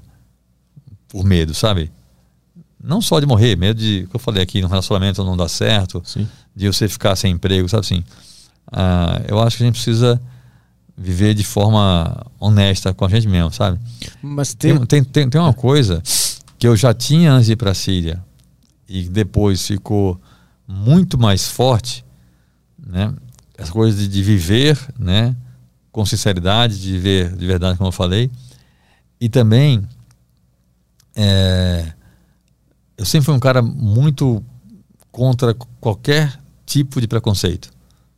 por 1.09 1.27
medo, 1.27 1.53
sabe? 1.53 1.93
Não 2.83 3.03
só 3.03 3.21
de 3.21 3.27
morrer, 3.27 3.55
medo 3.55 3.79
de, 3.79 4.07
que 4.09 4.17
eu 4.17 4.21
falei 4.21 4.43
aqui, 4.43 4.63
no 4.63 4.69
relacionamento 4.69 5.23
não 5.23 5.37
dar 5.37 5.49
certo, 5.49 6.03
Sim. 6.07 6.27
de 6.57 6.69
você 6.69 6.89
ficar 6.89 7.17
sem 7.17 7.33
emprego, 7.33 7.69
sabe 7.69 7.81
assim? 7.83 8.05
Ah, 8.73 9.21
eu 9.29 9.39
acho 9.41 9.59
que 9.59 9.63
a 9.63 9.67
gente 9.67 9.75
precisa 9.75 10.19
viver 10.97 11.35
de 11.35 11.45
forma 11.45 12.27
honesta 12.39 12.95
com 12.95 13.05
a 13.05 13.09
gente 13.09 13.27
mesmo, 13.27 13.53
sabe? 13.53 13.79
Mas 14.23 14.55
tem, 14.55 14.77
Tem, 14.79 14.87
tem, 14.87 15.05
tem, 15.05 15.31
tem 15.31 15.41
uma 15.41 15.53
coisa 15.55 16.03
que 16.59 16.67
eu 16.67 16.77
já 16.77 16.95
tinha 16.95 17.33
antes 17.33 17.47
de 17.47 17.53
ir 17.53 17.57
para 17.57 17.73
a 17.73 17.75
Síria 17.75 18.23
e 18.89 19.09
depois 19.09 19.67
ficou 19.67 20.21
muito 20.67 21.19
mais 21.19 21.49
forte, 21.49 22.05
né? 22.79 23.13
Essa 23.57 23.73
coisa 23.73 23.97
de, 23.97 24.09
de 24.09 24.23
viver, 24.23 24.79
né? 24.99 25.35
Com 25.91 26.05
sinceridade, 26.05 26.81
de 26.81 26.93
viver 26.93 27.35
de 27.37 27.47
verdade, 27.47 27.77
como 27.79 27.89
eu 27.89 27.93
falei. 27.93 28.31
E 29.21 29.29
também, 29.29 29.87
é, 31.15 31.93
eu 32.97 33.05
sempre 33.05 33.27
fui 33.27 33.35
um 33.35 33.41
cara 33.41 33.63
muito 33.63 34.45
contra 35.11 35.55
qualquer 35.81 36.39
tipo 36.67 37.01
de 37.01 37.07
preconceito, 37.07 37.71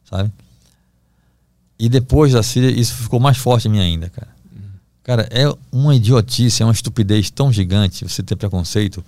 sabe? 0.08 0.32
E 1.78 1.88
depois 1.88 2.32
da 2.32 2.42
Síria, 2.42 2.70
isso 2.70 2.94
ficou 2.94 3.20
mais 3.20 3.36
forte 3.36 3.68
em 3.68 3.70
mim 3.70 3.80
ainda, 3.80 4.08
cara. 4.08 4.36
Cara, 5.02 5.28
é 5.30 5.44
uma 5.70 5.94
idiotice, 5.94 6.62
é 6.62 6.66
uma 6.66 6.72
estupidez 6.72 7.30
tão 7.30 7.52
gigante 7.52 8.04
você 8.04 8.22
ter 8.22 8.34
preconceito 8.34 9.04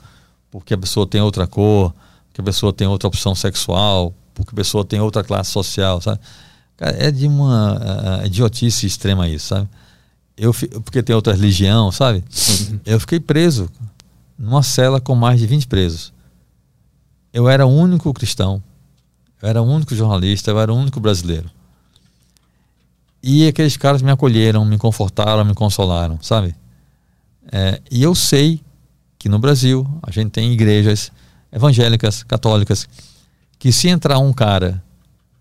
porque 0.50 0.74
a 0.74 0.78
pessoa 0.78 1.06
tem 1.06 1.20
outra 1.20 1.46
cor, 1.46 1.94
porque 2.28 2.40
a 2.40 2.44
pessoa 2.44 2.72
tem 2.72 2.86
outra 2.86 3.08
opção 3.08 3.34
sexual, 3.34 4.14
porque 4.34 4.50
a 4.52 4.54
pessoa 4.54 4.84
tem 4.84 5.00
outra 5.00 5.24
classe 5.24 5.50
social, 5.50 6.00
sabe? 6.00 6.20
Cara, 6.76 6.96
é 6.96 7.10
de 7.10 7.26
uma 7.26 8.22
uh, 8.22 8.26
idiotice 8.26 8.86
extrema 8.86 9.28
isso, 9.28 9.48
sabe? 9.48 9.68
Eu, 10.36 10.54
porque 10.84 11.02
tem 11.02 11.14
outra 11.14 11.34
religião, 11.34 11.90
sabe? 11.90 12.22
Uhum. 12.70 12.80
Eu 12.86 13.00
fiquei 13.00 13.18
preso 13.18 13.68
numa 14.38 14.62
cela 14.62 15.00
com 15.00 15.14
mais 15.14 15.40
de 15.40 15.46
20 15.46 15.66
presos. 15.66 16.12
Eu 17.32 17.48
era 17.48 17.66
o 17.66 17.70
único 17.70 18.12
cristão, 18.14 18.62
eu 19.42 19.48
era 19.48 19.60
o 19.60 19.66
único 19.66 19.94
jornalista, 19.94 20.50
eu 20.50 20.60
era 20.60 20.72
o 20.72 20.76
único 20.76 21.00
brasileiro. 21.00 21.50
E 23.30 23.46
aqueles 23.46 23.76
caras 23.76 24.00
me 24.00 24.10
acolheram, 24.10 24.64
me 24.64 24.78
confortaram, 24.78 25.44
me 25.44 25.52
consolaram, 25.52 26.18
sabe? 26.22 26.54
É, 27.52 27.78
e 27.90 28.02
eu 28.02 28.14
sei 28.14 28.62
que 29.18 29.28
no 29.28 29.38
Brasil 29.38 29.86
a 30.02 30.10
gente 30.10 30.30
tem 30.30 30.50
igrejas 30.50 31.12
evangélicas, 31.52 32.22
católicas, 32.22 32.88
que 33.58 33.70
se 33.70 33.86
entrar 33.86 34.18
um 34.18 34.32
cara 34.32 34.82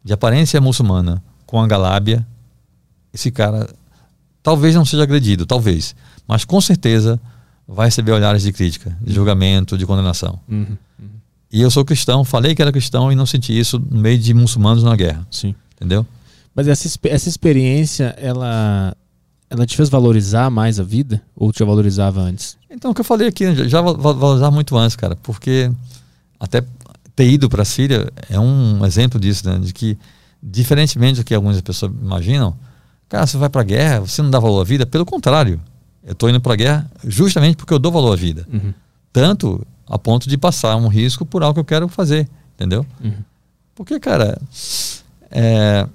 de 0.04 0.12
aparência 0.12 0.60
muçulmana 0.60 1.24
com 1.46 1.62
a 1.62 1.66
galábia, 1.66 2.28
esse 3.14 3.32
cara 3.32 3.74
talvez 4.44 4.76
não 4.76 4.84
seja 4.84 5.04
agredido, 5.04 5.46
talvez, 5.46 5.96
mas 6.28 6.44
com 6.44 6.60
certeza 6.60 7.18
vai 7.66 7.88
receber 7.88 8.12
olhares 8.12 8.44
de 8.44 8.52
crítica, 8.52 8.98
de 9.00 9.14
julgamento, 9.14 9.78
de 9.78 9.86
condenação. 9.86 10.38
Uhum, 10.50 10.78
uhum. 11.00 11.08
E 11.50 11.62
eu 11.62 11.72
sou 11.72 11.86
cristão, 11.86 12.26
falei 12.26 12.54
que 12.54 12.62
era 12.62 12.70
cristão 12.74 13.14
e 13.14 13.16
não 13.16 13.26
senti 13.26 13.58
isso 13.58 13.80
no 13.80 14.02
meio 14.02 14.20
de 14.20 14.34
muçulmanos 14.34 14.84
na 14.84 14.94
guerra. 14.94 15.26
Sim. 15.32 15.56
Entendeu? 15.74 16.06
Mas 16.58 16.68
essa, 16.68 16.90
essa 17.04 17.30
experiência, 17.30 18.16
ela, 18.18 18.98
ela 19.48 19.64
te 19.68 19.78
fez 19.78 19.90
valorizar 19.90 20.50
mais 20.50 20.80
a 20.80 20.84
vida? 20.84 21.22
Ou 21.36 21.54
te 21.54 21.64
valorizava 21.64 22.20
antes? 22.20 22.58
Então, 22.68 22.90
o 22.90 22.96
que 22.96 23.02
eu 23.02 23.06
falei 23.06 23.28
aqui, 23.28 23.70
já 23.70 23.80
valorizava 23.80 24.50
muito 24.50 24.76
antes, 24.76 24.96
cara, 24.96 25.16
porque 25.18 25.72
até 26.40 26.64
ter 27.16 27.30
ido 27.30 27.48
para 27.48 27.62
a 27.62 27.66
Síria 27.66 28.12
é 28.28 28.40
um 28.40 28.84
exemplo 28.84 29.20
disso, 29.20 29.48
né? 29.48 29.60
De 29.60 29.72
que, 29.72 30.00
diferentemente 30.42 31.20
do 31.20 31.24
que 31.24 31.36
algumas 31.36 31.62
pessoas 31.62 31.92
imaginam, 32.02 32.58
cara, 33.08 33.28
você 33.28 33.38
vai 33.38 33.50
para 33.50 33.62
a 33.62 33.64
guerra, 33.64 34.00
você 34.00 34.24
não 34.24 34.32
dá 34.32 34.40
valor 34.40 34.62
à 34.62 34.64
vida, 34.64 34.84
pelo 34.84 35.06
contrário. 35.06 35.62
Eu 36.04 36.14
estou 36.14 36.28
indo 36.28 36.42
para 36.42 36.54
a 36.54 36.56
guerra 36.56 36.92
justamente 37.04 37.56
porque 37.56 37.74
eu 37.74 37.78
dou 37.78 37.92
valor 37.92 38.14
à 38.14 38.16
vida. 38.16 38.48
Uhum. 38.52 38.74
Tanto 39.14 39.64
a 39.86 40.00
ponto 40.00 40.28
de 40.28 40.36
passar 40.40 40.76
um 40.76 40.88
risco 40.88 41.24
por 41.24 41.44
algo 41.44 41.54
que 41.54 41.60
eu 41.60 41.66
quero 41.66 41.88
fazer, 41.88 42.28
entendeu? 42.56 42.84
Uhum. 43.00 43.14
Porque, 43.76 44.00
cara, 44.00 44.42
é, 45.30 45.88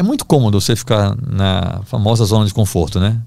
é 0.00 0.02
muito 0.02 0.24
cômodo 0.24 0.58
você 0.58 0.74
ficar 0.74 1.14
na 1.30 1.82
famosa 1.84 2.24
zona 2.24 2.46
de 2.46 2.54
conforto, 2.54 2.98
né? 2.98 3.20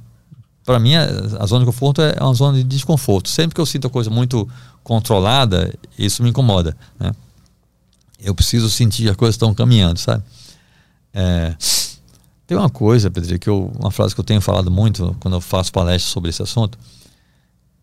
Para 0.66 0.80
mim, 0.80 0.96
a, 0.96 1.46
zona 1.46 1.60
de 1.60 1.66
conforto 1.68 2.02
é 2.02 2.18
uma 2.20 2.34
zona 2.34 2.58
de 2.58 2.64
desconforto. 2.64 3.30
Sempre 3.30 3.54
que 3.54 3.62
eu 3.62 3.66
sinto 3.66 3.86
a 3.86 3.90
coisa 3.92 4.10
muito 4.10 4.50
controlada, 4.84 5.72
isso 6.00 6.24
me 6.24 6.32
incomoda, 6.32 6.76
né? 7.00 7.12
Eu 8.20 8.34
preciso 8.34 8.72
sentir 8.72 9.08
as 9.08 9.16
coisas 9.16 9.36
estão 9.36 9.54
caminhando, 9.54 10.00
sabe? 10.00 10.24
É, 11.14 11.56
tem 12.48 12.58
uma 12.58 12.72
coisa, 12.72 13.12
Pedro, 13.12 13.38
que 13.38 13.50
eu, 13.50 13.72
uma 13.80 13.92
frase 13.92 14.16
que 14.16 14.22
eu 14.22 14.26
tenho 14.26 14.42
falado 14.42 14.72
muito 14.72 15.16
quando 15.20 15.36
eu 15.36 15.42
faço 15.42 15.72
palestras 15.72 16.12
sobre 16.12 16.32
esse 16.32 16.42
assunto, 16.42 16.76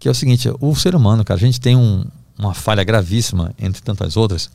que 0.01 0.09
é 0.09 0.11
o 0.11 0.15
seguinte: 0.15 0.51
o 0.61 0.75
ser 0.75 0.97
humano, 0.97 1.25
cara, 1.25 1.39
a 1.39 1.41
gente 1.41 1.61
tem 1.61 1.77
um, 1.77 2.05
uma 2.37 2.55
falha 2.55 2.83
gravíssima 2.83 3.55
entre 3.57 3.83
tantas 3.83 4.17
outras, 4.17 4.51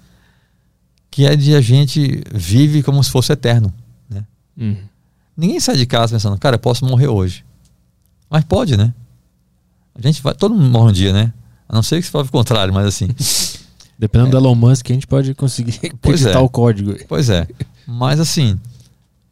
que 1.10 1.26
é 1.26 1.38
de 1.38 1.56
a 1.56 1.62
gente 1.62 2.22
vive 2.34 2.84
como 2.84 3.02
se 3.02 3.10
fosse 3.10 3.32
eterno. 3.32 3.74
Uhum. 4.58 4.78
Ninguém 5.36 5.60
sai 5.60 5.76
de 5.76 5.86
casa 5.86 6.16
pensando, 6.16 6.38
cara, 6.40 6.56
eu 6.56 6.60
posso 6.60 6.86
morrer 6.86 7.08
hoje. 7.08 7.44
Mas 8.30 8.44
pode, 8.44 8.78
né? 8.78 8.94
A 9.94 10.02
gente 10.02 10.22
vai, 10.22 10.34
todo 10.34 10.56
mundo 10.56 10.70
morre 10.70 10.90
um 10.90 10.94
dia, 10.94 11.14
né? 11.14 11.34
A 11.68 11.76
não 11.76 11.84
ser 11.84 12.00
que 12.00 12.06
se 12.06 12.12
fale 12.12 12.28
o 12.28 12.32
contrário, 12.32 12.74
mas 12.74 12.86
assim. 12.86 13.10
Dependendo 13.98 14.30
é. 14.30 14.32
do 14.32 14.38
Elon 14.38 14.56
Musk, 14.56 14.90
a 14.90 14.94
gente 14.94 15.08
pode 15.08 15.34
conseguir 15.34 15.80
editar 16.04 16.32
é. 16.32 16.38
o 16.40 16.50
código. 16.50 16.96
Pois 17.08 17.30
é. 17.30 17.48
Mas 17.88 18.20
assim, 18.20 18.60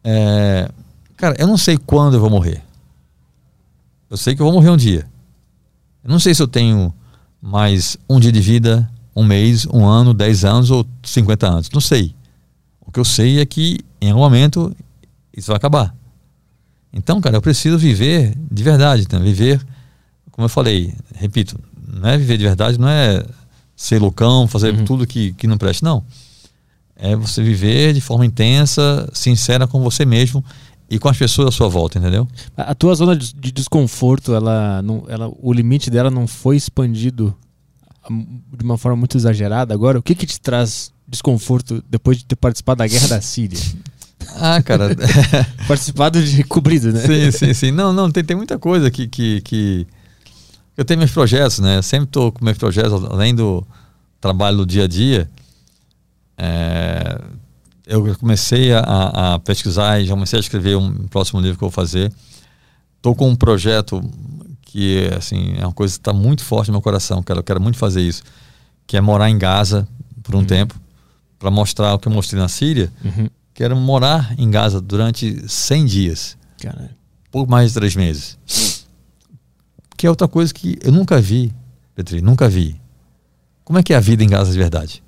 é, 0.02 0.70
cara, 1.16 1.36
eu 1.38 1.46
não 1.46 1.56
sei 1.56 1.76
quando 1.76 2.14
eu 2.14 2.20
vou 2.20 2.30
morrer. 2.30 2.62
Eu 4.10 4.16
sei 4.16 4.34
que 4.34 4.40
eu 4.40 4.46
vou 4.46 4.54
morrer 4.54 4.70
um 4.70 4.76
dia. 4.76 5.06
Eu 6.02 6.10
não 6.10 6.18
sei 6.18 6.34
se 6.34 6.42
eu 6.42 6.48
tenho 6.48 6.94
mais 7.40 7.96
um 8.08 8.18
dia 8.18 8.32
de 8.32 8.40
vida, 8.40 8.90
um 9.14 9.24
mês, 9.24 9.66
um 9.66 9.84
ano, 9.86 10.14
dez 10.14 10.44
anos 10.44 10.70
ou 10.70 10.86
50 11.02 11.46
anos. 11.46 11.70
Não 11.70 11.80
sei. 11.80 12.14
O 12.80 12.92
que 12.92 13.00
eu 13.00 13.04
sei 13.04 13.40
é 13.40 13.46
que 13.46 13.80
em 14.00 14.10
algum 14.10 14.22
momento 14.22 14.74
isso 15.36 15.48
vai 15.48 15.56
acabar. 15.56 15.94
Então, 16.92 17.20
cara, 17.20 17.36
eu 17.36 17.42
preciso 17.42 17.76
viver 17.76 18.34
de 18.50 18.62
verdade, 18.62 19.02
então, 19.02 19.20
viver, 19.20 19.60
como 20.30 20.44
eu 20.44 20.48
falei, 20.48 20.94
repito, 21.14 21.58
não 21.86 22.08
é 22.08 22.16
viver 22.16 22.38
de 22.38 22.44
verdade, 22.44 22.78
não 22.78 22.88
é 22.88 23.24
ser 23.76 24.00
loucão, 24.00 24.46
fazer 24.46 24.74
uhum. 24.74 24.84
tudo 24.84 25.06
que, 25.06 25.32
que 25.32 25.46
não 25.46 25.58
preste, 25.58 25.82
não. 25.82 26.04
É 26.96 27.16
você 27.16 27.42
viver 27.42 27.92
de 27.92 28.00
forma 28.00 28.24
intensa, 28.24 29.08
sincera 29.12 29.66
com 29.66 29.82
você 29.82 30.06
mesmo 30.06 30.44
e 30.88 30.98
com 30.98 31.08
as 31.08 31.16
pessoas 31.16 31.48
à 31.48 31.50
sua 31.50 31.68
volta, 31.68 31.98
entendeu? 31.98 32.28
A 32.56 32.74
tua 32.74 32.94
zona 32.94 33.16
de 33.16 33.50
desconforto, 33.50 34.32
ela, 34.32 34.80
não, 34.82 35.04
ela, 35.08 35.32
o 35.40 35.52
limite 35.52 35.90
dela 35.90 36.10
não 36.10 36.26
foi 36.26 36.56
expandido 36.56 37.36
de 38.56 38.64
uma 38.64 38.78
forma 38.78 38.96
muito 38.96 39.16
exagerada 39.16 39.74
agora? 39.74 39.98
O 39.98 40.02
que 40.02 40.14
que 40.14 40.26
te 40.26 40.40
traz 40.40 40.92
desconforto 41.08 41.82
depois 41.88 42.18
de 42.18 42.24
ter 42.24 42.36
participado 42.36 42.78
da 42.78 42.86
guerra 42.86 43.08
da 43.08 43.20
Síria? 43.20 43.58
Ah, 44.36 44.62
cara. 44.62 44.96
Participado 45.68 46.22
de 46.22 46.44
cobrido, 46.44 46.92
né? 46.92 47.00
Sim, 47.00 47.30
sim, 47.30 47.54
sim. 47.54 47.70
Não, 47.70 47.92
não, 47.92 48.10
tem, 48.10 48.24
tem 48.24 48.36
muita 48.36 48.58
coisa 48.58 48.90
que, 48.90 49.06
que, 49.06 49.40
que. 49.42 49.86
Eu 50.76 50.84
tenho 50.84 50.98
meus 50.98 51.12
projetos, 51.12 51.58
né? 51.60 51.78
Eu 51.78 51.82
sempre 51.82 52.06
estou 52.06 52.32
com 52.32 52.44
meus 52.44 52.58
projetos, 52.58 52.92
além 53.04 53.34
do 53.34 53.66
trabalho 54.20 54.58
do 54.58 54.66
dia 54.66 54.84
a 54.84 54.88
dia. 54.88 55.30
É, 56.36 57.20
eu 57.86 58.16
comecei 58.16 58.72
a, 58.72 59.34
a, 59.34 59.38
pesquisar 59.38 60.00
e 60.00 60.06
já 60.06 60.14
comecei 60.14 60.38
a 60.38 60.40
escrever 60.40 60.76
um 60.76 61.06
próximo 61.08 61.40
livro 61.40 61.58
que 61.58 61.64
eu 61.64 61.68
vou 61.68 61.74
fazer. 61.74 62.12
Estou 62.96 63.14
com 63.14 63.28
um 63.28 63.36
projeto 63.36 64.02
que 64.62 65.08
assim, 65.16 65.54
é 65.56 65.64
uma 65.64 65.72
coisa 65.72 65.94
que 65.94 66.00
está 66.00 66.12
muito 66.12 66.42
forte 66.42 66.68
no 66.68 66.72
meu 66.72 66.82
coração, 66.82 67.22
quero, 67.22 67.38
eu 67.38 67.44
quero 67.44 67.60
muito 67.60 67.78
fazer 67.78 68.00
isso, 68.00 68.24
que 68.86 68.96
é 68.96 69.00
morar 69.00 69.30
em 69.30 69.38
Gaza 69.38 69.86
por 70.20 70.34
um 70.34 70.38
uhum. 70.38 70.44
tempo, 70.44 70.74
para 71.38 71.48
mostrar 71.48 71.94
o 71.94 71.98
que 71.98 72.08
eu 72.08 72.12
mostrei 72.12 72.40
na 72.42 72.48
Síria, 72.48 72.90
uhum. 73.04 73.28
Quero 73.54 73.76
morar 73.76 74.34
em 74.36 74.50
Gaza 74.50 74.80
durante 74.80 75.48
100 75.48 75.86
dias. 75.86 76.36
Caralho. 76.60 76.90
Por 77.30 77.48
mais 77.48 77.70
de 77.70 77.74
três 77.74 77.94
meses. 77.94 78.36
Que 79.96 80.08
é 80.08 80.10
outra 80.10 80.26
coisa 80.26 80.52
que 80.52 80.76
eu 80.82 80.90
nunca 80.90 81.20
vi, 81.20 81.54
Petri, 81.94 82.20
nunca 82.20 82.48
vi. 82.48 82.80
Como 83.64 83.78
é 83.78 83.82
que 83.82 83.94
é 83.94 83.96
a 83.96 84.00
vida 84.00 84.24
em 84.24 84.28
Gaza 84.28 84.50
de 84.50 84.58
verdade? 84.58 85.02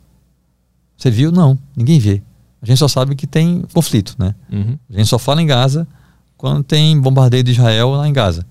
Você 0.97 1.11
viu? 1.11 1.33
Não, 1.33 1.59
ninguém 1.77 1.99
vê. 1.99 2.23
A 2.63 2.67
gente 2.67 2.79
só 2.79 2.89
sabe 2.89 3.15
que 3.15 3.27
tem 3.27 3.63
conflito, 3.73 4.15
né? 4.19 4.35
Uhum. 4.51 4.79
A 4.89 4.97
gente 4.97 5.09
só 5.09 5.19
fala 5.19 5.43
em 5.43 5.47
Gaza 5.47 5.87
quando 6.37 6.63
tem 6.63 6.99
bombardeio 7.01 7.43
de 7.43 7.51
Israel 7.51 7.91
lá 7.91 8.09
em 8.09 8.13
Gaza. 8.13 8.47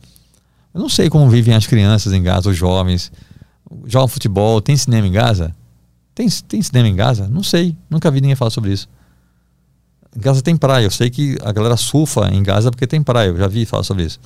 Eu 0.73 0.81
não 0.81 0.89
sei 0.89 1.09
como 1.09 1.29
vivem 1.29 1.55
as 1.55 1.65
crianças 1.65 2.11
em 2.11 2.21
Gaza, 2.21 2.49
os 2.49 2.57
jovens. 2.57 3.11
Jogam 3.85 4.09
futebol, 4.09 4.61
tem 4.61 4.75
cinema 4.75 5.07
em 5.07 5.11
Gaza? 5.11 5.55
Tem, 6.13 6.27
tem 6.29 6.61
cinema 6.61 6.87
em 6.87 6.95
Gaza? 6.95 7.27
Não 7.27 7.41
sei, 7.41 7.75
nunca 7.89 8.11
vi 8.11 8.21
ninguém 8.21 8.35
falar 8.35 8.51
sobre 8.51 8.73
isso. 8.73 8.87
Gaza 10.15 10.41
tem 10.41 10.55
praia. 10.55 10.85
Eu 10.85 10.91
sei 10.91 11.09
que 11.09 11.37
a 11.43 11.51
galera 11.51 11.75
surfa 11.75 12.29
em 12.33 12.41
Gaza 12.41 12.71
porque 12.71 12.87
tem 12.87 13.03
praia. 13.03 13.29
Eu 13.29 13.37
já 13.37 13.47
vi 13.47 13.65
falar 13.65 13.83
sobre 13.83 14.03
isso. 14.03 14.19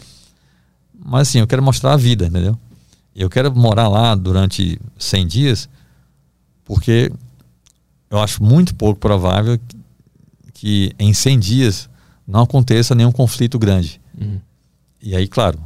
Mas 1.03 1.29
assim, 1.29 1.39
eu 1.39 1.47
quero 1.47 1.63
mostrar 1.63 1.93
a 1.93 1.97
vida, 1.97 2.27
entendeu? 2.27 2.57
Eu 3.15 3.29
quero 3.29 3.53
morar 3.55 3.87
lá 3.87 4.15
durante 4.15 4.79
100 4.97 5.27
dias 5.27 5.69
porque 6.63 7.11
eu 8.09 8.19
acho 8.19 8.43
muito 8.43 8.75
pouco 8.75 8.99
provável 8.99 9.59
que 10.53 10.93
em 10.99 11.13
100 11.13 11.39
dias 11.39 11.89
não 12.27 12.41
aconteça 12.41 12.93
nenhum 12.93 13.11
conflito 13.11 13.57
grande. 13.57 13.99
Uhum. 14.19 14.39
E 15.01 15.15
aí, 15.15 15.27
claro, 15.27 15.59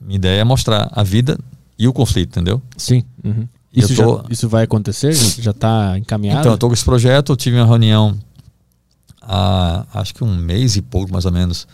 minha 0.00 0.16
ideia 0.16 0.40
é 0.40 0.44
mostrar 0.44 0.90
a 0.92 1.02
vida 1.02 1.38
e 1.78 1.88
o 1.88 1.92
conflito, 1.92 2.30
entendeu? 2.30 2.60
Sim. 2.76 3.02
Uhum. 3.24 3.48
Isso, 3.72 3.94
tô... 3.94 4.18
já, 4.18 4.24
isso 4.30 4.48
vai 4.48 4.64
acontecer? 4.64 5.12
Já 5.14 5.52
está 5.52 5.98
encaminhado? 5.98 6.40
Então, 6.40 6.52
eu 6.52 6.56
estou 6.56 6.68
com 6.68 6.74
esse 6.74 6.84
projeto, 6.84 7.32
eu 7.32 7.36
tive 7.36 7.56
uma 7.56 7.66
reunião 7.66 8.18
há 9.26 9.86
acho 9.92 10.14
que 10.14 10.24
um 10.24 10.34
mês 10.34 10.76
e 10.76 10.82
pouco, 10.82 11.12
mais 11.12 11.24
ou 11.24 11.32
menos, 11.32 11.66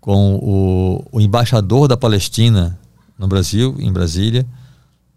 com 0.00 0.34
o, 0.36 1.04
o 1.12 1.20
embaixador 1.20 1.88
da 1.88 1.96
Palestina 1.96 2.78
no 3.18 3.26
Brasil, 3.26 3.76
em 3.78 3.92
Brasília. 3.92 4.46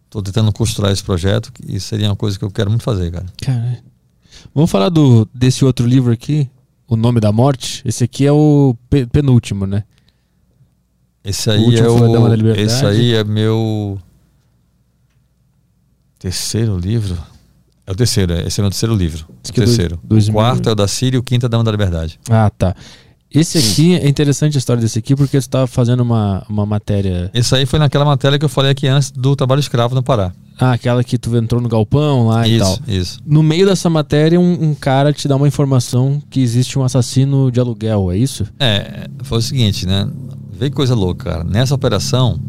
Estou 0.05 0.21
tentando 0.21 0.51
costurar 0.53 0.91
esse 0.91 1.03
projeto 1.03 1.51
e 1.67 1.79
seria 1.79 2.07
uma 2.07 2.15
coisa 2.15 2.39
que 2.39 2.45
eu 2.45 2.51
quero 2.51 2.69
muito 2.69 2.83
fazer, 2.83 3.11
cara. 3.11 3.25
Caralho. 3.41 3.83
Vamos 4.53 4.71
falar 4.71 4.89
do, 4.89 5.27
desse 5.33 5.65
outro 5.65 5.85
livro 5.85 6.11
aqui, 6.13 6.49
O 6.87 6.95
Nome 6.95 7.19
da 7.19 7.31
Morte. 7.31 7.81
Esse 7.85 8.03
aqui 8.03 8.25
é 8.25 8.31
o 8.31 8.75
pe 8.89 9.05
penúltimo, 9.07 9.65
né? 9.65 9.83
Esse 11.23 11.49
aí 11.49 11.61
o 11.61 11.77
é 11.77 11.89
o. 11.89 12.55
Esse 12.55 12.85
aí 12.85 13.13
é 13.13 13.23
meu 13.23 13.99
terceiro 16.17 16.77
livro. 16.77 17.17
É 17.87 17.91
o 17.91 17.95
terceiro, 17.95 18.33
é. 18.33 18.45
esse 18.45 18.59
é 18.59 18.61
o 18.61 18.65
meu 18.65 18.71
terceiro 18.71 18.93
livro. 18.93 19.25
O 19.29 19.53
terceiro. 19.53 19.97
Dois, 20.03 20.27
o 20.27 20.33
quarto 20.33 20.67
é 20.67 20.73
o 20.73 20.75
da 20.75 20.89
Síria 20.89 21.15
e 21.15 21.19
o 21.19 21.23
quinto 21.23 21.45
é 21.45 21.49
da 21.49 21.53
Dama 21.53 21.63
da 21.63 21.71
Liberdade. 21.71 22.19
Ah, 22.29 22.49
tá. 22.49 22.75
Esse 23.33 23.57
aqui, 23.57 23.95
é 23.95 24.07
interessante 24.07 24.55
a 24.55 24.59
história 24.59 24.81
desse 24.81 24.99
aqui, 24.99 25.15
porque 25.15 25.31
você 25.31 25.37
estava 25.37 25.67
fazendo 25.67 26.01
uma, 26.01 26.45
uma 26.49 26.65
matéria. 26.65 27.29
Esse 27.33 27.55
aí 27.55 27.65
foi 27.65 27.79
naquela 27.79 28.03
matéria 28.03 28.37
que 28.37 28.43
eu 28.43 28.49
falei 28.49 28.71
aqui 28.71 28.87
antes 28.87 29.11
do 29.11 29.35
trabalho 29.35 29.59
escravo 29.59 29.95
no 29.95 30.03
Pará. 30.03 30.33
Ah, 30.59 30.71
aquela 30.71 31.03
que 31.03 31.17
tu 31.17 31.35
entrou 31.37 31.61
no 31.61 31.69
galpão 31.69 32.27
lá 32.27 32.47
isso, 32.47 32.55
e 32.55 32.59
tal. 32.59 32.79
Isso. 32.87 33.19
No 33.25 33.43
meio 33.43 33.65
dessa 33.65 33.89
matéria, 33.89 34.39
um, 34.39 34.69
um, 34.69 34.73
cara 34.73 35.13
te 35.13 35.27
dá 35.27 35.35
uma 35.35 35.47
informação 35.47 36.21
que 36.29 36.41
existe 36.41 36.79
um 36.79 36.83
assassino 36.83 37.51
de 37.51 37.59
aluguel, 37.59 38.11
é 38.11 38.17
isso? 38.17 38.45
É, 38.59 39.07
foi 39.23 39.37
o 39.37 39.41
seguinte, 39.41 39.85
né? 39.85 40.09
Vê 40.51 40.69
que 40.69 40.75
coisa 40.75 40.95
louca, 40.95 41.29
cara. 41.31 41.43
Nessa 41.43 41.75
operação, 41.75 42.39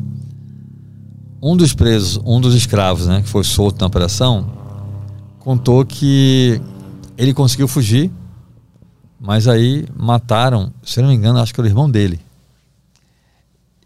um 1.42 1.56
dos 1.56 1.74
presos, 1.74 2.20
um 2.24 2.40
dos 2.40 2.54
escravos, 2.54 3.06
né, 3.06 3.20
que 3.20 3.28
foi 3.28 3.44
solto 3.44 3.80
na 3.80 3.86
operação, 3.86 4.58
contou 5.48 5.82
que 5.82 6.60
ele 7.16 7.32
conseguiu 7.32 7.66
fugir, 7.66 8.12
mas 9.18 9.48
aí 9.48 9.86
mataram, 9.96 10.70
se 10.82 11.00
não 11.00 11.08
me 11.08 11.14
engano, 11.14 11.38
acho 11.38 11.54
que 11.54 11.60
era 11.60 11.66
o 11.66 11.70
irmão 11.70 11.90
dele. 11.90 12.20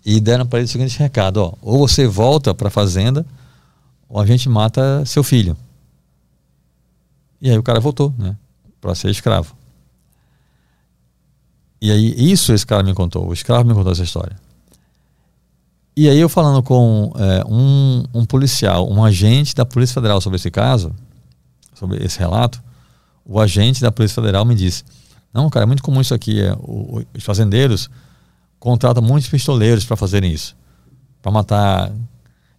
E 0.05 0.21
deram 0.21 0.45
para 0.45 0.59
ele 0.59 0.67
o 0.67 0.69
seguinte 0.69 0.99
recado: 0.99 1.37
ó, 1.37 1.55
ou 1.63 1.79
você 1.79 2.05
volta 2.05 2.53
para 2.53 2.67
a 2.67 2.71
fazenda, 2.71 3.25
ou 4.09 4.21
a 4.21 4.27
gente 4.27 4.49
mata 4.49 5.07
seu 5.07 5.23
filho. 5.23 5.57
E 7.41 7.49
aí 7.49 7.57
o 7.57 7.63
cara 7.63 7.79
voltou, 7.79 8.13
né? 8.19 8.37
Para 8.81 8.97
ser 8.97 9.11
escravo. 9.11 9.55
E 11.81 11.93
aí, 11.93 12.33
isso 12.33 12.53
esse 12.53 12.67
cara 12.67 12.83
me 12.83 12.93
contou. 12.93 13.29
O 13.29 13.33
escravo 13.33 13.65
me 13.65 13.73
contou 13.73 13.93
essa 13.93 14.03
história. 14.03 14.37
E 15.97 16.09
aí, 16.09 16.19
eu 16.19 16.29
falando 16.29 16.61
com 16.61 17.13
é, 17.17 17.45
um, 17.47 18.03
um 18.13 18.25
policial, 18.25 18.91
um 18.91 19.05
agente 19.05 19.55
da 19.55 19.65
Polícia 19.65 19.95
Federal 19.95 20.21
sobre 20.21 20.37
esse 20.37 20.51
caso, 20.51 20.93
sobre 21.83 22.05
esse 22.05 22.19
relato, 22.19 22.63
o 23.25 23.41
agente 23.41 23.81
da 23.81 23.91
Polícia 23.91 24.15
Federal 24.15 24.45
me 24.45 24.55
disse: 24.55 24.85
Não, 25.33 25.51
cara, 25.51 25.65
é 25.65 25.67
muito 25.67 25.83
comum 25.83 26.01
isso 26.01 26.15
aqui. 26.15 26.41
É, 26.41 26.53
o, 26.55 27.05
os 27.17 27.25
fazendeiros 27.25 27.91
contratam 28.59 29.03
muitos 29.03 29.29
pistoleiros 29.29 29.85
para 29.85 29.97
fazerem 29.97 30.33
isso 30.33 30.57
para 31.23 31.31
matar 31.31 31.93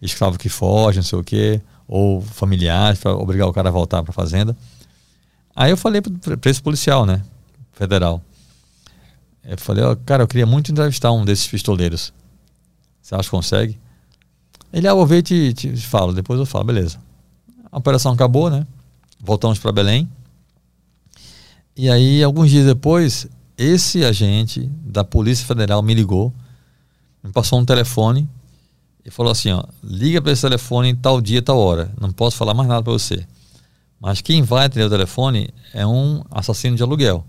escravo 0.01 0.39
que 0.39 0.47
foge, 0.47 0.97
não 0.97 1.03
sei 1.03 1.19
o 1.19 1.23
quê, 1.23 1.61
ou 1.85 2.21
familiares, 2.21 2.99
para 2.99 3.13
obrigar 3.13 3.47
o 3.47 3.53
cara 3.53 3.67
a 3.67 3.71
voltar 3.71 4.01
para 4.01 4.11
a 4.11 4.13
fazenda. 4.13 4.55
Aí 5.53 5.69
eu 5.69 5.77
falei 5.77 6.01
para 6.01 6.49
esse 6.49 6.61
policial, 6.61 7.05
né, 7.05 7.21
federal. 7.73 8.21
Eu 9.43 9.57
falei, 9.57 9.83
cara, 10.05 10.23
eu 10.23 10.27
queria 10.27 10.45
muito 10.45 10.71
entrevistar 10.71 11.11
um 11.11 11.25
desses 11.25 11.45
pistoleiros. 11.45 12.13
Você 13.01 13.13
acha 13.13 13.25
que 13.25 13.29
consegue? 13.29 13.77
Ele, 14.71 14.87
ah, 14.87 14.93
vou 14.93 15.05
ver 15.05 15.17
e 15.17 15.53
te, 15.53 15.53
te 15.53 15.77
falo. 15.85 16.13
Depois 16.13 16.39
eu 16.39 16.45
falo, 16.45 16.63
beleza. 16.63 16.97
A 17.69 17.77
operação 17.77 18.13
acabou, 18.13 18.49
né? 18.49 18.65
Voltamos 19.23 19.57
para 19.57 19.71
Belém. 19.71 20.09
E 21.77 21.89
aí, 21.89 22.21
alguns 22.21 22.49
dias 22.49 22.65
depois, 22.65 23.25
esse 23.57 24.03
agente 24.03 24.69
da 24.83 25.05
Polícia 25.05 25.47
Federal 25.47 25.81
me 25.81 25.93
ligou, 25.93 26.33
me 27.23 27.31
passou 27.31 27.57
um 27.57 27.63
telefone 27.65 28.29
e 29.05 29.09
falou 29.09 29.31
assim: 29.31 29.51
ó, 29.51 29.63
liga 29.81 30.21
para 30.21 30.33
esse 30.33 30.41
telefone 30.41 30.93
tal 30.93 31.21
dia, 31.21 31.41
tal 31.41 31.57
hora. 31.57 31.89
Não 31.99 32.11
posso 32.11 32.35
falar 32.35 32.53
mais 32.53 32.67
nada 32.67 32.83
para 32.83 32.91
você. 32.91 33.25
Mas 33.97 34.19
quem 34.19 34.41
vai 34.41 34.65
atender 34.65 34.85
o 34.85 34.89
telefone 34.89 35.49
é 35.73 35.87
um 35.87 36.21
assassino 36.29 36.75
de 36.75 36.83
aluguel. 36.83 37.25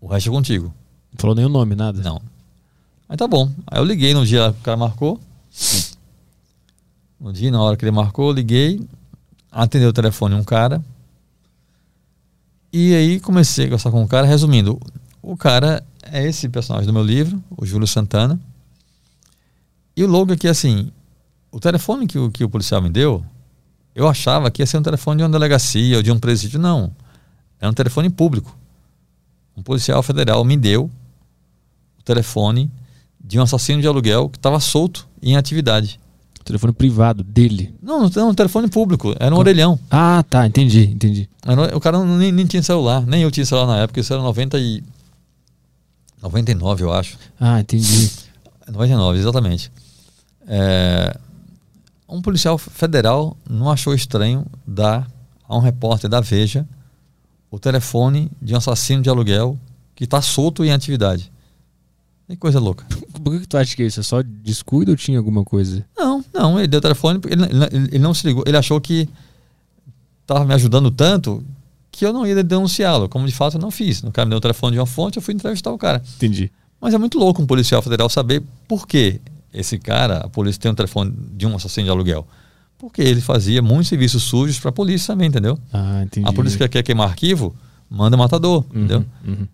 O 0.00 0.08
resto 0.08 0.28
é 0.28 0.32
contigo. 0.32 0.74
Não 1.12 1.20
falou 1.20 1.38
o 1.38 1.48
nome, 1.48 1.76
nada? 1.76 2.02
Não. 2.02 2.20
Aí 3.08 3.16
tá 3.16 3.28
bom. 3.28 3.48
Aí 3.64 3.78
eu 3.78 3.84
liguei 3.84 4.12
no 4.12 4.26
dia 4.26 4.52
que 4.52 4.58
o 4.58 4.62
cara 4.64 4.76
marcou. 4.76 5.20
No 7.20 7.32
dia, 7.32 7.50
na 7.50 7.62
hora 7.62 7.76
que 7.76 7.84
ele 7.84 7.92
marcou, 7.92 8.30
eu 8.30 8.32
liguei. 8.32 8.80
Atendeu 9.50 9.90
o 9.90 9.92
telefone 9.92 10.34
um 10.34 10.44
cara. 10.44 10.82
E 12.72 12.94
aí 12.94 13.20
comecei 13.20 13.64
a 13.64 13.68
conversar 13.68 13.90
com 13.90 14.02
o 14.02 14.08
cara. 14.08 14.26
Resumindo, 14.26 14.80
o 15.22 15.36
cara 15.36 15.84
é 16.02 16.26
esse 16.26 16.48
personagem 16.48 16.86
do 16.86 16.92
meu 16.92 17.02
livro, 17.02 17.42
o 17.56 17.66
Júlio 17.66 17.86
Santana. 17.86 18.38
E 19.96 20.04
o 20.04 20.06
logo 20.06 20.32
aqui, 20.32 20.48
assim, 20.48 20.90
o 21.50 21.58
telefone 21.58 22.06
que 22.06 22.18
o, 22.18 22.30
que 22.30 22.44
o 22.44 22.48
policial 22.48 22.80
me 22.80 22.88
deu, 22.88 23.24
eu 23.94 24.08
achava 24.08 24.50
que 24.50 24.62
ia 24.62 24.66
ser 24.66 24.78
um 24.78 24.82
telefone 24.82 25.18
de 25.18 25.24
uma 25.24 25.30
delegacia 25.30 25.96
ou 25.96 26.02
de 26.02 26.12
um 26.12 26.18
presídio. 26.18 26.60
Não. 26.60 26.92
É 27.60 27.68
um 27.68 27.74
telefone 27.74 28.08
público 28.08 28.56
um 29.60 29.62
policial 29.62 30.02
federal 30.02 30.42
me 30.42 30.56
deu 30.56 30.90
o 31.98 32.02
telefone 32.02 32.70
de 33.22 33.38
um 33.38 33.42
assassino 33.42 33.80
de 33.80 33.86
aluguel 33.86 34.28
que 34.30 34.38
estava 34.38 34.58
solto 34.58 35.06
em 35.22 35.36
atividade. 35.36 36.00
Telefone 36.44 36.72
privado 36.72 37.22
dele? 37.22 37.74
Não, 37.82 38.08
não, 38.08 38.28
um 38.28 38.34
telefone 38.34 38.68
público. 38.68 39.14
Era 39.18 39.34
um 39.34 39.36
Com... 39.36 39.40
orelhão. 39.40 39.78
Ah, 39.90 40.24
tá, 40.28 40.46
entendi, 40.46 40.84
entendi. 40.84 41.28
Era, 41.44 41.76
o 41.76 41.80
cara 41.80 41.98
não, 41.98 42.18
nem, 42.18 42.32
nem, 42.32 42.46
tinha 42.46 42.62
celular, 42.62 43.06
nem 43.06 43.22
eu 43.22 43.30
tinha 43.30 43.44
celular 43.44 43.66
na 43.66 43.82
época, 43.82 44.00
isso 44.00 44.12
era 44.12 44.22
90 44.22 44.58
e... 44.58 44.82
99, 46.22 46.84
eu 46.84 46.92
acho. 46.92 47.18
Ah, 47.38 47.60
entendi. 47.60 48.10
99, 48.68 49.18
exatamente. 49.18 49.72
É... 50.46 51.16
Um 52.08 52.20
policial 52.20 52.58
federal 52.58 53.36
não 53.48 53.70
achou 53.70 53.94
estranho 53.94 54.44
dar 54.66 55.08
a 55.48 55.56
um 55.56 55.60
repórter 55.60 56.10
da 56.10 56.20
Veja 56.20 56.66
o 57.50 57.58
telefone 57.58 58.30
de 58.40 58.54
um 58.54 58.56
assassino 58.56 59.02
de 59.02 59.08
aluguel 59.08 59.58
que 59.94 60.04
está 60.04 60.22
solto 60.22 60.64
em 60.64 60.72
atividade. 60.72 61.30
Que 62.30 62.36
coisa 62.36 62.60
louca. 62.60 62.86
Por 63.22 63.40
que 63.40 63.46
tu 63.46 63.56
acha 63.56 63.74
que 63.74 63.82
é 63.82 63.86
isso? 63.86 64.00
É 64.00 64.02
só 64.02 64.22
descuido 64.22 64.92
ou 64.92 64.96
tinha 64.96 65.18
alguma 65.18 65.44
coisa? 65.44 65.84
Não, 65.96 66.24
não. 66.32 66.58
Ele 66.58 66.68
deu 66.68 66.78
o 66.78 66.82
telefone, 66.82 67.20
ele, 67.28 67.42
ele, 67.42 67.88
ele 67.88 67.98
não 67.98 68.14
se 68.14 68.26
ligou. 68.26 68.44
Ele 68.46 68.56
achou 68.56 68.80
que 68.80 69.08
estava 70.22 70.44
me 70.44 70.54
ajudando 70.54 70.90
tanto 70.90 71.44
que 71.90 72.06
eu 72.06 72.12
não 72.12 72.26
ia 72.26 72.42
denunciá-lo. 72.42 73.08
Como 73.08 73.26
de 73.26 73.34
fato 73.34 73.56
eu 73.56 73.60
não 73.60 73.70
fiz. 73.70 74.02
O 74.02 74.10
cara 74.10 74.26
me 74.26 74.30
deu 74.30 74.38
o 74.38 74.40
telefone 74.40 74.74
de 74.74 74.78
uma 74.78 74.86
fonte, 74.86 75.16
eu 75.16 75.22
fui 75.22 75.34
entrevistar 75.34 75.72
o 75.72 75.78
cara. 75.78 76.02
Entendi. 76.16 76.50
Mas 76.80 76.94
é 76.94 76.98
muito 76.98 77.18
louco 77.18 77.42
um 77.42 77.46
policial 77.46 77.82
federal 77.82 78.08
saber 78.08 78.42
por 78.66 78.86
que 78.86 79.20
esse 79.52 79.78
cara, 79.78 80.18
a 80.18 80.28
polícia 80.28 80.60
tem 80.60 80.70
um 80.70 80.74
telefone 80.74 81.12
de 81.36 81.46
um 81.46 81.56
assassino 81.56 81.84
de 81.84 81.90
aluguel. 81.90 82.26
Porque 82.78 83.02
ele 83.02 83.20
fazia 83.20 83.60
muitos 83.60 83.88
serviços 83.88 84.22
sujos 84.22 84.58
para 84.58 84.70
a 84.70 84.72
polícia 84.72 85.08
também, 85.08 85.28
entendeu? 85.28 85.58
Ah, 85.72 86.02
entendi. 86.02 86.26
A 86.26 86.32
polícia 86.32 86.58
que 86.58 86.68
quer 86.68 86.82
queimar 86.82 87.08
arquivo, 87.08 87.54
manda 87.90 88.16
matador, 88.16 88.64
uhum, 88.72 88.78
entendeu? 88.78 89.04
Uhum. 89.26 89.46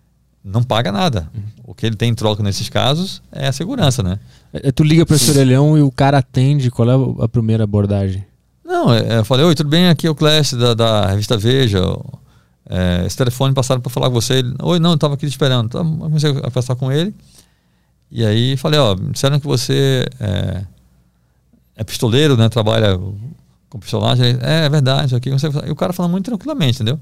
Não 0.47 0.63
paga 0.63 0.91
nada. 0.91 1.29
Uhum. 1.35 1.41
O 1.65 1.73
que 1.73 1.85
ele 1.85 1.95
tem 1.95 2.09
em 2.09 2.15
troca 2.15 2.41
nesses 2.41 2.69
casos 2.69 3.21
é 3.31 3.47
a 3.47 3.51
segurança, 3.51 4.01
né? 4.01 4.17
É, 4.53 4.71
tu 4.71 4.83
liga 4.83 5.05
para 5.05 5.17
esse 5.17 5.29
orelhão 5.29 5.77
e 5.77 5.81
o 5.81 5.91
cara 5.91 6.19
atende. 6.19 6.71
Qual 6.71 6.89
é 6.89 7.23
a 7.23 7.27
primeira 7.27 7.65
abordagem? 7.65 8.25
Não, 8.63 8.93
é, 8.93 9.19
eu 9.19 9.25
falei, 9.25 9.45
oi, 9.45 9.53
tudo 9.53 9.69
bem? 9.69 9.89
Aqui 9.89 10.07
é 10.07 10.09
o 10.09 10.15
Clash 10.15 10.53
da, 10.53 10.73
da 10.73 11.07
revista 11.07 11.37
Veja. 11.37 11.79
É, 12.69 13.05
esse 13.05 13.17
telefone 13.17 13.53
passaram 13.53 13.81
para 13.81 13.91
falar 13.91 14.07
com 14.07 14.13
você. 14.13 14.35
Ele, 14.35 14.53
oi, 14.61 14.79
não, 14.79 14.91
eu 14.91 14.95
estava 14.95 15.15
aqui 15.15 15.27
te 15.27 15.31
esperando. 15.31 15.65
Então, 15.65 15.97
comecei 15.97 16.31
a 16.31 16.41
conversar 16.41 16.75
com 16.75 16.91
ele. 16.91 17.13
E 18.09 18.25
aí 18.25 18.55
falei, 18.55 18.79
ó, 18.79 18.95
disseram 18.95 19.39
que 19.39 19.47
você 19.47 20.05
é, 20.19 20.63
é 21.75 21.83
pistoleiro, 21.83 22.37
né? 22.37 22.47
Trabalha 22.47 22.97
com 23.69 23.79
pistolagem. 23.79 24.37
É, 24.41 24.65
é 24.65 24.69
verdade, 24.69 25.15
aqui. 25.15 25.29
E 25.29 25.71
o 25.71 25.75
cara 25.75 25.91
fala 25.91 26.07
muito 26.07 26.25
tranquilamente, 26.25 26.77
entendeu? 26.77 26.97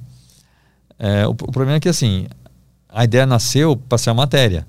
É, 0.97 1.27
o, 1.27 1.31
o, 1.31 1.35
problema 1.35 1.73
é 1.73 1.79
que 1.79 1.89
assim, 1.89 2.25
a 2.95 3.03
ideia 3.03 3.25
nasceu 3.25 3.75
para 3.75 3.97
ser 3.97 4.11
a 4.11 4.13
matéria. 4.13 4.65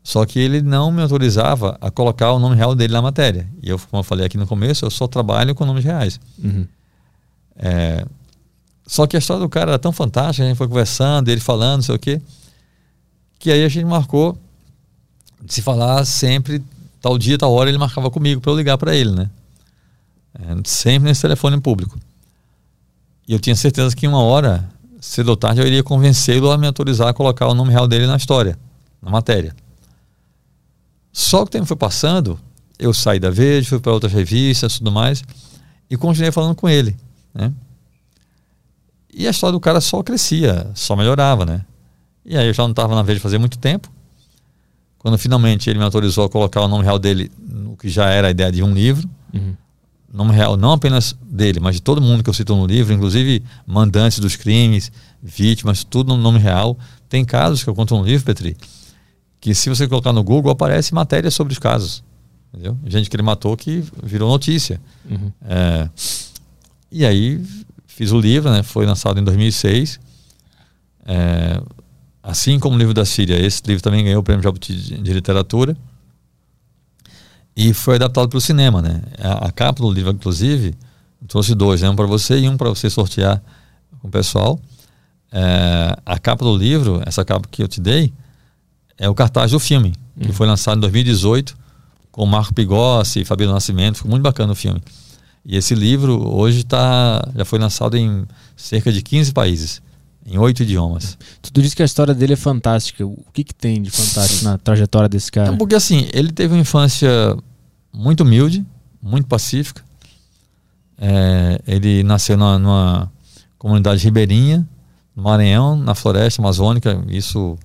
Só 0.00 0.24
que 0.24 0.38
ele 0.38 0.62
não 0.62 0.92
me 0.92 1.02
autorizava 1.02 1.76
a 1.80 1.90
colocar 1.90 2.32
o 2.32 2.38
nome 2.38 2.54
real 2.54 2.72
dele 2.72 2.92
na 2.92 3.02
matéria. 3.02 3.48
E 3.60 3.68
eu, 3.68 3.80
como 3.80 3.98
eu 3.98 4.04
falei 4.04 4.24
aqui 4.24 4.38
no 4.38 4.46
começo, 4.46 4.84
eu 4.84 4.90
só 4.90 5.08
trabalho 5.08 5.52
com 5.52 5.66
nomes 5.66 5.84
reais. 5.84 6.20
Uhum. 6.42 6.64
É, 7.56 8.06
só 8.86 9.08
que 9.08 9.16
a 9.16 9.18
história 9.18 9.42
do 9.42 9.48
cara 9.48 9.72
era 9.72 9.78
tão 9.78 9.90
fantástica, 9.90 10.44
a 10.44 10.48
gente 10.48 10.56
foi 10.56 10.68
conversando, 10.68 11.28
ele 11.30 11.40
falando, 11.40 11.78
não 11.78 11.82
sei 11.82 11.96
o 11.96 11.98
quê, 11.98 12.22
que 13.40 13.50
aí 13.50 13.64
a 13.64 13.68
gente 13.68 13.86
marcou 13.86 14.38
de 15.44 15.52
se 15.52 15.62
falar 15.62 16.04
sempre 16.04 16.62
tal 17.00 17.18
dia, 17.18 17.36
tal 17.36 17.52
hora, 17.52 17.68
ele 17.68 17.78
marcava 17.78 18.08
comigo 18.08 18.40
para 18.40 18.52
eu 18.52 18.56
ligar 18.56 18.78
para 18.78 18.94
ele, 18.94 19.10
né? 19.10 19.28
É, 20.38 20.56
sempre 20.64 21.08
nesse 21.08 21.22
telefone 21.22 21.60
público. 21.60 21.98
E 23.26 23.32
eu 23.32 23.40
tinha 23.40 23.56
certeza 23.56 23.96
que 23.96 24.06
uma 24.06 24.22
hora 24.22 24.71
cedo 25.02 25.30
ou 25.30 25.36
tarde 25.36 25.60
eu 25.60 25.66
iria 25.66 25.82
convencê-lo 25.82 26.50
a 26.52 26.56
me 26.56 26.64
autorizar 26.64 27.08
a 27.08 27.12
colocar 27.12 27.48
o 27.48 27.54
nome 27.54 27.72
real 27.72 27.88
dele 27.88 28.06
na 28.06 28.16
história, 28.16 28.56
na 29.02 29.10
matéria. 29.10 29.54
Só 31.12 31.38
que 31.38 31.48
o 31.48 31.50
tempo 31.50 31.66
foi 31.66 31.76
passando, 31.76 32.38
eu 32.78 32.94
saí 32.94 33.18
da 33.18 33.28
Veja, 33.28 33.68
fui 33.68 33.80
para 33.80 33.92
outras 33.92 34.12
revistas 34.12 34.78
tudo 34.78 34.92
mais, 34.92 35.24
e 35.90 35.96
continuei 35.96 36.30
falando 36.30 36.54
com 36.54 36.68
ele. 36.68 36.96
Né? 37.34 37.52
E 39.12 39.26
a 39.26 39.30
história 39.30 39.52
do 39.52 39.60
cara 39.60 39.80
só 39.80 40.02
crescia, 40.04 40.70
só 40.72 40.94
melhorava, 40.94 41.44
né? 41.44 41.64
E 42.24 42.36
aí 42.36 42.46
eu 42.46 42.54
já 42.54 42.62
não 42.62 42.70
estava 42.70 42.94
na 42.94 43.02
Veja 43.02 43.18
fazia 43.18 43.40
muito 43.40 43.58
tempo. 43.58 43.92
Quando 44.98 45.18
finalmente 45.18 45.68
ele 45.68 45.80
me 45.80 45.84
autorizou 45.84 46.24
a 46.24 46.30
colocar 46.30 46.60
o 46.62 46.68
nome 46.68 46.84
real 46.84 46.98
dele 46.98 47.30
no 47.36 47.76
que 47.76 47.88
já 47.88 48.08
era 48.08 48.28
a 48.28 48.30
ideia 48.30 48.52
de 48.52 48.62
um 48.62 48.72
livro, 48.72 49.10
uhum. 49.34 49.56
Nome 50.12 50.34
real 50.34 50.56
não 50.56 50.72
apenas 50.72 51.16
dele, 51.22 51.58
mas 51.58 51.76
de 51.76 51.82
todo 51.82 52.00
mundo 52.00 52.22
que 52.22 52.28
eu 52.28 52.34
cito 52.34 52.54
no 52.54 52.66
livro, 52.66 52.92
inclusive 52.92 53.42
mandantes 53.66 54.18
dos 54.18 54.36
crimes, 54.36 54.92
vítimas, 55.22 55.84
tudo 55.84 56.14
no 56.14 56.22
nome 56.22 56.38
real. 56.38 56.78
Tem 57.08 57.24
casos 57.24 57.64
que 57.64 57.70
eu 57.70 57.74
conto 57.74 57.96
no 57.96 58.04
livro, 58.04 58.24
Petri, 58.24 58.56
que 59.40 59.54
se 59.54 59.68
você 59.68 59.88
colocar 59.88 60.12
no 60.12 60.22
Google 60.22 60.52
aparece 60.52 60.94
matéria 60.94 61.30
sobre 61.30 61.52
os 61.52 61.58
casos. 61.58 62.04
Entendeu? 62.52 62.78
Gente 62.86 63.08
que 63.08 63.16
ele 63.16 63.22
matou 63.22 63.56
que 63.56 63.82
virou 64.02 64.28
notícia. 64.28 64.80
Uhum. 65.08 65.32
É, 65.42 65.88
e 66.90 67.06
aí 67.06 67.42
fiz 67.86 68.12
o 68.12 68.20
livro, 68.20 68.50
né? 68.50 68.62
Foi 68.62 68.84
lançado 68.84 69.18
em 69.18 69.24
2006. 69.24 69.98
É, 71.06 71.62
assim 72.22 72.58
como 72.58 72.76
o 72.76 72.78
livro 72.78 72.92
da 72.92 73.06
Síria, 73.06 73.38
esse 73.40 73.62
livro 73.66 73.82
também 73.82 74.04
ganhou 74.04 74.20
o 74.20 74.22
prêmio 74.22 74.42
Jabuti 74.42 74.74
de, 74.74 74.98
de 74.98 75.12
literatura 75.12 75.76
e 77.56 77.72
foi 77.74 77.96
adaptado 77.96 78.28
para 78.28 78.38
o 78.38 78.40
cinema, 78.40 78.80
né? 78.80 79.02
A, 79.18 79.48
a, 79.48 79.52
capa 79.52 79.82
do 79.82 79.90
livro, 79.90 80.10
inclusive, 80.10 80.74
trouxe 81.28 81.54
dois, 81.54 81.82
né? 81.82 81.90
um 81.90 81.96
para 81.96 82.06
você 82.06 82.38
e 82.38 82.48
um 82.48 82.56
para 82.56 82.68
você 82.68 82.88
sortear 82.88 83.42
com 84.00 84.08
o 84.08 84.10
pessoal. 84.10 84.58
É, 85.30 85.96
a 86.04 86.18
capa 86.18 86.44
do 86.44 86.56
livro, 86.56 87.02
essa 87.06 87.24
capa 87.24 87.46
que 87.50 87.62
eu 87.62 87.68
te 87.68 87.80
dei, 87.80 88.12
é 88.98 89.08
o 89.08 89.14
cartaz 89.14 89.50
do 89.50 89.60
filme, 89.60 89.94
que 90.20 90.28
uhum. 90.28 90.32
foi 90.32 90.46
lançado 90.46 90.78
em 90.78 90.80
2018 90.80 91.56
com 92.10 92.26
Marco 92.26 92.52
Pigossi 92.54 93.20
e 93.20 93.24
Fabio 93.24 93.50
Nascimento. 93.50 93.96
Ficou 93.96 94.10
muito 94.10 94.22
bacana 94.22 94.52
o 94.52 94.56
filme. 94.56 94.82
E 95.44 95.56
esse 95.56 95.74
livro 95.74 96.28
hoje 96.28 96.64
tá, 96.64 97.26
já 97.34 97.44
foi 97.44 97.58
lançado 97.58 97.96
em 97.96 98.24
cerca 98.56 98.92
de 98.92 99.02
15 99.02 99.32
países 99.32 99.82
em 100.24 100.38
oito 100.38 100.62
idiomas. 100.62 101.18
Tu 101.40 101.60
disse 101.60 101.74
que 101.74 101.82
a 101.82 101.84
história 101.84 102.14
dele 102.14 102.34
é 102.34 102.36
fantástica. 102.36 103.04
O 103.04 103.24
que, 103.32 103.44
que 103.44 103.54
tem 103.54 103.82
de 103.82 103.90
fantástico 103.90 104.44
na 104.44 104.56
trajetória 104.56 105.08
desse 105.08 105.30
cara? 105.30 105.48
Então, 105.48 105.58
porque 105.58 105.74
assim, 105.74 106.08
ele 106.12 106.32
teve 106.32 106.54
uma 106.54 106.60
infância 106.60 107.36
muito 107.92 108.22
humilde, 108.22 108.64
muito 109.02 109.26
pacífica. 109.26 109.82
É, 110.98 111.60
ele 111.66 112.02
nasceu 112.04 112.36
numa, 112.36 112.58
numa, 112.58 113.12
comunidade 113.58 114.04
ribeirinha, 114.04 114.66
no 115.14 115.22
Maranhão, 115.22 115.76
na 115.76 115.94
floresta 115.94 116.40
amazônica. 116.40 117.04
Isso 117.08 117.58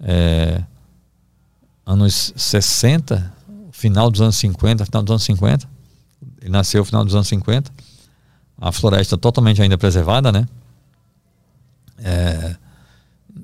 é, 0.00 0.62
anos 1.86 2.32
60, 2.36 3.32
final 3.72 4.10
dos 4.10 4.20
anos 4.20 4.36
50, 4.36 4.84
final 4.84 5.02
dos 5.02 5.12
anos 5.12 5.24
50. 5.24 5.68
Ele 6.42 6.50
nasceu 6.50 6.80
no 6.80 6.84
final 6.84 7.04
dos 7.04 7.14
anos 7.14 7.28
50. 7.28 7.70
A 8.60 8.72
floresta 8.72 9.16
totalmente 9.16 9.62
ainda 9.62 9.78
preservada, 9.78 10.30
né? 10.30 10.46
É, 12.02 12.56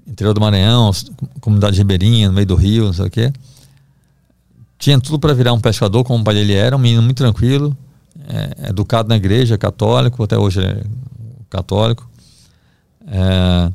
interior 0.07 0.35
do 0.35 0.41
Maranhão, 0.41 0.91
comunidade 1.41 1.79
ribeirinha, 1.79 2.29
no 2.29 2.35
meio 2.35 2.47
do 2.47 2.55
rio, 2.55 2.87
não 2.87 2.93
sei 2.93 3.07
o 3.07 3.11
quê. 3.11 3.33
Tinha 4.79 5.01
tudo 5.01 5.19
para 5.19 5.33
virar 5.33 5.53
um 5.53 5.61
pescador, 5.61 6.05
como 6.05 6.21
o 6.21 6.25
pai 6.25 6.35
dele 6.35 6.55
era, 6.55 6.77
um 6.77 6.79
menino 6.79 7.03
muito 7.03 7.17
tranquilo, 7.17 7.77
é, 8.29 8.69
educado 8.69 9.09
na 9.09 9.17
igreja, 9.17 9.57
católico, 9.57 10.23
até 10.23 10.37
hoje 10.37 10.61
é 10.61 10.83
católico. 11.49 12.09
É, 13.07 13.73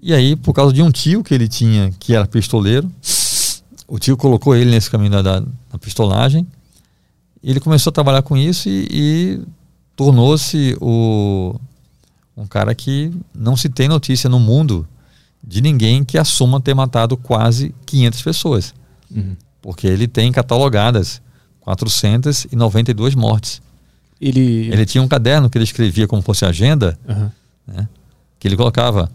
e 0.00 0.12
aí, 0.12 0.36
por 0.36 0.52
causa 0.52 0.72
de 0.72 0.82
um 0.82 0.90
tio 0.90 1.22
que 1.22 1.34
ele 1.34 1.48
tinha, 1.48 1.92
que 1.98 2.14
era 2.14 2.26
pistoleiro, 2.26 2.90
o 3.88 3.98
tio 3.98 4.16
colocou 4.16 4.54
ele 4.54 4.70
nesse 4.70 4.90
caminho 4.90 5.10
da, 5.10 5.22
da, 5.22 5.40
da 5.40 5.78
pistolagem. 5.78 6.46
Ele 7.42 7.60
começou 7.60 7.90
a 7.90 7.92
trabalhar 7.92 8.22
com 8.22 8.36
isso 8.36 8.68
e, 8.68 8.88
e 8.90 9.40
tornou-se 9.94 10.76
o 10.80 11.54
um 12.36 12.46
cara 12.46 12.74
que 12.74 13.12
não 13.34 13.56
se 13.56 13.68
tem 13.68 13.88
notícia 13.88 14.28
no 14.28 14.40
mundo 14.40 14.86
de 15.42 15.60
ninguém 15.60 16.04
que 16.04 16.18
assuma 16.18 16.60
ter 16.60 16.74
matado 16.74 17.16
quase 17.16 17.74
500 17.86 18.22
pessoas. 18.22 18.74
Uhum. 19.14 19.36
Porque 19.60 19.86
ele 19.86 20.08
tem 20.08 20.32
catalogadas 20.32 21.20
492 21.60 23.14
mortes. 23.14 23.62
Ele... 24.20 24.68
ele 24.72 24.86
tinha 24.86 25.02
um 25.02 25.08
caderno 25.08 25.50
que 25.50 25.58
ele 25.58 25.64
escrevia 25.64 26.06
como 26.06 26.22
fosse 26.22 26.44
agenda, 26.44 26.98
uhum. 27.06 27.30
né, 27.66 27.88
que 28.38 28.48
ele 28.48 28.56
colocava 28.56 29.10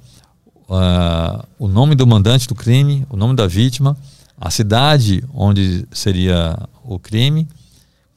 uh, 0.70 1.46
o 1.58 1.68
nome 1.68 1.96
do 1.96 2.06
mandante 2.06 2.48
do 2.48 2.56
crime, 2.56 3.06
o 3.10 3.18
nome 3.18 3.36
da 3.36 3.48
vítima, 3.48 3.98
a 4.40 4.50
cidade 4.50 5.24
onde 5.34 5.86
seria 5.92 6.58
o 6.84 7.00
crime, 7.00 7.48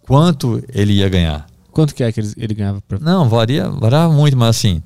quanto 0.03 0.62
ele 0.73 0.95
ia 0.95 1.09
ganhar. 1.09 1.47
Quanto 1.73 1.94
que 1.94 2.05
é 2.05 2.12
que 2.12 2.20
ele, 2.20 2.32
ele 2.36 2.55
ganhava? 2.55 2.81
Pra... 2.82 2.99
Não, 2.99 3.28
varia, 3.28 3.69
variava 3.69 4.12
muito, 4.12 4.36
mas 4.36 4.51
assim, 4.51 4.82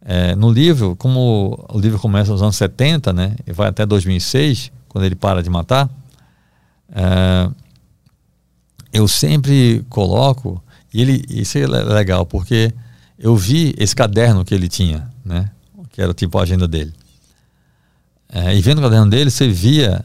é, 0.00 0.34
no 0.34 0.50
livro, 0.50 0.96
como 0.96 1.66
o 1.68 1.78
livro 1.78 1.98
começa 1.98 2.30
nos 2.32 2.42
anos 2.42 2.56
70, 2.56 3.12
né, 3.12 3.36
e 3.46 3.52
vai 3.52 3.68
até 3.68 3.84
2006, 3.84 4.72
quando 4.88 5.04
ele 5.04 5.14
para 5.14 5.42
de 5.42 5.50
matar, 5.50 5.90
é, 6.92 7.50
eu 8.92 9.06
sempre 9.06 9.84
coloco, 9.88 10.62
e 10.94 11.02
ele, 11.02 11.24
isso 11.28 11.58
é 11.58 11.66
legal, 11.66 12.24
porque 12.24 12.72
eu 13.18 13.36
vi 13.36 13.74
esse 13.76 13.94
caderno 13.94 14.44
que 14.44 14.54
ele 14.54 14.68
tinha, 14.68 15.10
né, 15.24 15.50
que 15.90 16.00
era 16.00 16.14
tipo 16.14 16.38
a 16.38 16.42
agenda 16.42 16.66
dele. 16.66 16.92
É, 18.32 18.56
e 18.56 18.60
vendo 18.60 18.78
o 18.78 18.82
caderno 18.82 19.10
dele, 19.10 19.30
você 19.30 19.48
via 19.48 20.04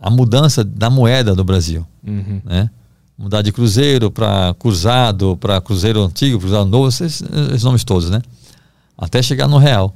a 0.00 0.10
mudança 0.10 0.64
da 0.64 0.88
moeda 0.88 1.34
do 1.34 1.44
Brasil, 1.44 1.86
uhum. 2.06 2.40
né? 2.44 2.70
Mudar 3.18 3.42
de 3.42 3.50
cruzeiro 3.52 4.10
para 4.10 4.54
cruzado, 4.58 5.36
para 5.36 5.60
cruzeiro 5.60 6.04
antigo, 6.04 6.38
cruzado 6.38 6.66
novo, 6.66 6.88
esses, 6.88 7.22
esses, 7.48 7.62
nomes 7.62 7.84
todos, 7.84 8.10
né? 8.10 8.20
Até 8.96 9.22
chegar 9.22 9.48
no 9.48 9.58
real. 9.58 9.94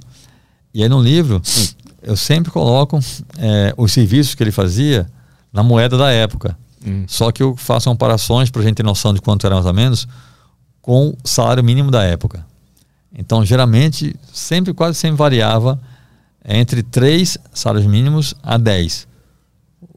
E 0.73 0.83
aí 0.83 0.89
no 0.89 1.03
livro, 1.03 1.43
eu 2.03 2.17
sempre 2.17 2.51
coloco 2.51 2.99
é, 3.39 3.75
os 3.77 3.93
serviços 3.93 4.35
que 4.35 4.43
ele 4.43 4.53
fazia 4.53 5.07
na 5.53 5.63
moeda 5.63 5.99
da 5.99 6.11
época. 6.11 6.57
Hum. 6.87 7.05
Só 7.07 7.31
que 7.31 7.43
eu 7.43 7.57
faço 7.57 7.91
comparações 7.91 8.51
para 8.51 8.63
a 8.63 8.65
gente 8.65 8.77
ter 8.77 8.83
noção 8.83 9.13
de 9.13 9.21
quanto 9.21 9.47
era 9.47 9.55
mais 9.55 9.67
ou 9.67 9.75
menos 9.75 10.09
com 10.81 11.09
o 11.09 11.17
salário 11.25 11.63
mínimo 11.63 11.91
da 11.91 12.03
época. 12.03 12.47
Então, 13.13 13.45
geralmente, 13.45 14.17
sempre, 14.33 14.73
quase 14.73 14.97
sempre 14.97 15.19
variava 15.19 15.79
entre 16.45 16.83
3 16.83 17.37
salários 17.53 17.87
mínimos 17.91 18.35
a 18.43 18.57
10 18.57 19.10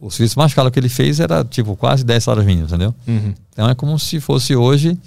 o 0.04 0.12
serviço 0.12 0.38
mais 0.38 0.54
caro 0.54 0.70
que 0.70 0.78
ele 0.78 0.90
fez 0.90 1.22
era 1.22 1.46
tipo 1.46 1.78
quase 1.78 2.04
10 2.04 2.24
salários 2.24 2.46
mínimos, 2.46 2.72
entendeu? 2.72 2.94
Uhum. 3.08 3.34
Então 3.52 3.70
é 3.70 3.74
como 3.74 3.98
se 3.98 4.20
fosse 4.20 4.54
hoje 4.54 4.98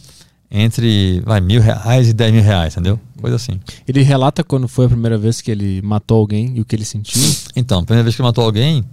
entre 0.50 1.20
vai, 1.20 1.40
mil 1.40 1.60
reais 1.60 2.08
e 2.08 2.14
10 2.14 2.32
mil 2.32 2.42
reais, 2.42 2.72
entendeu? 2.72 2.98
Coisa 3.20 3.36
assim. 3.36 3.60
Ele 3.86 4.02
relata 4.02 4.42
quando 4.42 4.66
foi 4.66 4.86
a 4.86 4.88
primeira 4.88 5.18
vez 5.18 5.40
que 5.42 5.50
ele 5.50 5.82
matou 5.82 6.18
alguém 6.18 6.56
e 6.56 6.60
o 6.60 6.64
que 6.64 6.74
ele 6.74 6.84
sentiu? 6.84 7.20
Então, 7.54 7.80
a 7.80 7.82
primeira 7.82 8.04
vez 8.04 8.14
que 8.14 8.22
ele 8.22 8.28
matou 8.28 8.44
alguém 8.44 8.84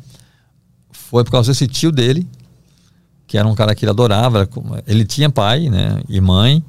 foi 0.91 1.23
por 1.23 1.31
causa 1.31 1.51
desse 1.51 1.67
tio 1.67 1.91
dele, 1.91 2.27
que 3.27 3.37
era 3.37 3.47
um 3.47 3.55
cara 3.55 3.73
que 3.75 3.85
ele 3.85 3.91
adorava. 3.91 4.49
Ele 4.85 5.05
tinha 5.05 5.29
pai 5.29 5.69
né, 5.69 6.01
e 6.09 6.19
mãe, 6.19 6.63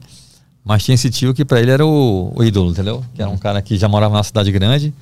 mas 0.64 0.84
tinha 0.84 0.94
esse 0.94 1.10
tio 1.10 1.32
que 1.32 1.44
para 1.44 1.60
ele 1.60 1.70
era 1.70 1.84
o, 1.84 2.32
o, 2.36 2.44
ídolo, 2.44 2.70
entendeu? 2.70 3.04
Que 3.14 3.22
era 3.22 3.30
um 3.30 3.38
cara 3.38 3.60
que 3.62 3.76
já 3.76 3.88
morava 3.88 4.14
na 4.14 4.22
cidade 4.22 4.52
grande, 4.52 4.94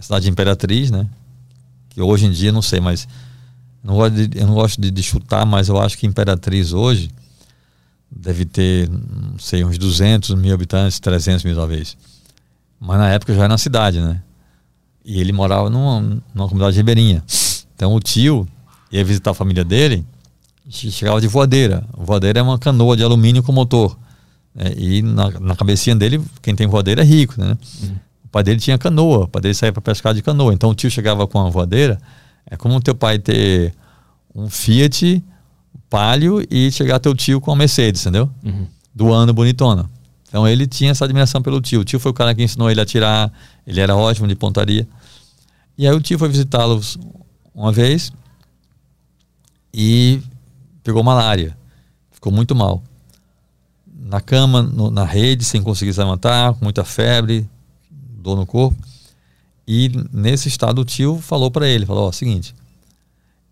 cidade 0.00 0.24
de 0.24 0.30
Imperatriz, 0.30 0.90
né? 0.90 1.06
Que 1.90 2.02
hoje 2.02 2.26
em 2.26 2.30
dia, 2.30 2.50
não 2.50 2.62
sei, 2.62 2.80
mas 2.80 3.06
não 3.82 3.94
gosto 3.94 4.14
de, 4.14 4.38
eu 4.38 4.46
não 4.46 4.54
gosto 4.54 4.80
de, 4.80 4.90
de, 4.90 5.02
chutar, 5.02 5.46
mas 5.46 5.68
eu 5.68 5.80
acho 5.80 5.96
que 5.96 6.06
Imperatriz 6.06 6.72
hoje 6.72 7.10
deve 8.10 8.44
ter, 8.44 8.88
não 8.88 9.38
sei, 9.38 9.64
uns 9.64 9.78
200 9.78 10.34
mil 10.34 10.52
habitantes, 10.52 10.98
300 10.98 11.44
mil 11.44 11.54
talvez. 11.54 11.96
Mas 12.80 12.98
na 12.98 13.08
época 13.10 13.32
já 13.34 13.40
era 13.40 13.48
na 13.48 13.58
cidade, 13.58 14.00
né? 14.00 14.22
E 15.04 15.20
ele 15.20 15.32
morava 15.32 15.70
numa, 15.70 16.00
numa 16.34 16.48
comunidade 16.48 16.76
ribeirinha. 16.76 17.22
Então 17.74 17.94
o 17.94 18.00
tio 18.00 18.46
ia 18.90 19.04
visitar 19.04 19.30
a 19.30 19.34
família 19.34 19.64
dele, 19.64 20.04
chegava 20.68 21.20
de 21.20 21.28
voadeira. 21.28 21.84
Voadeira 21.96 22.40
é 22.40 22.42
uma 22.42 22.58
canoa 22.58 22.96
de 22.96 23.02
alumínio 23.02 23.42
com 23.42 23.52
motor. 23.52 23.98
Né? 24.54 24.72
E 24.76 25.02
na, 25.02 25.30
na 25.40 25.56
cabecinha 25.56 25.94
dele, 25.96 26.20
quem 26.42 26.54
tem 26.54 26.66
voadeira 26.66 27.02
é 27.02 27.04
rico, 27.04 27.40
né? 27.40 27.56
Uhum. 27.82 27.96
O 28.24 28.28
pai 28.28 28.42
dele 28.42 28.60
tinha 28.60 28.76
canoa, 28.76 29.24
o 29.24 29.28
pai 29.28 29.40
dele 29.40 29.54
saía 29.54 29.72
para 29.72 29.80
pescar 29.80 30.12
de 30.12 30.20
canoa. 30.20 30.52
Então 30.52 30.70
o 30.70 30.74
tio 30.74 30.90
chegava 30.90 31.26
com 31.26 31.38
a 31.38 31.48
voadeira 31.48 31.98
é 32.50 32.56
como 32.56 32.76
o 32.76 32.80
teu 32.80 32.94
pai 32.94 33.18
ter 33.18 33.74
um 34.34 34.48
Fiat 34.48 35.22
Palio 35.90 36.46
e 36.50 36.70
chegar 36.70 36.98
teu 36.98 37.14
tio 37.14 37.40
com 37.40 37.50
uma 37.50 37.56
Mercedes, 37.56 38.02
entendeu? 38.02 38.30
Uhum. 38.44 38.66
Do 38.94 39.12
ano 39.12 39.32
bonitona. 39.32 39.88
Então 40.28 40.46
ele 40.46 40.66
tinha 40.66 40.90
essa 40.90 41.04
admiração 41.04 41.40
pelo 41.40 41.60
tio. 41.60 41.80
O 41.80 41.84
tio 41.84 41.98
foi 41.98 42.10
o 42.10 42.14
cara 42.14 42.34
que 42.34 42.42
ensinou 42.42 42.70
ele 42.70 42.80
a 42.80 42.86
tirar, 42.86 43.32
ele 43.66 43.80
era 43.80 43.96
ótimo 43.96 44.26
de 44.28 44.34
pontaria. 44.34 44.86
E 45.76 45.86
aí 45.86 45.94
o 45.94 46.00
tio 46.00 46.18
foi 46.18 46.28
visitá-los 46.28 46.98
uma 47.54 47.72
vez 47.72 48.12
e 49.72 50.20
pegou 50.82 51.02
malária. 51.02 51.56
Ficou 52.10 52.32
muito 52.32 52.54
mal. 52.54 52.82
Na 53.86 54.20
cama, 54.20 54.62
no, 54.62 54.90
na 54.90 55.04
rede, 55.04 55.44
sem 55.44 55.62
conseguir 55.62 55.92
se 55.92 56.00
levantar, 56.00 56.54
com 56.54 56.64
muita 56.64 56.84
febre, 56.84 57.48
dor 57.90 58.36
no 58.36 58.46
corpo. 58.46 58.76
E 59.70 59.92
nesse 60.10 60.48
estado 60.48 60.80
o 60.80 60.84
tio 60.84 61.18
falou 61.18 61.50
para 61.50 61.68
ele, 61.68 61.84
falou, 61.84 62.08
ó, 62.08 62.12
seguinte, 62.12 62.54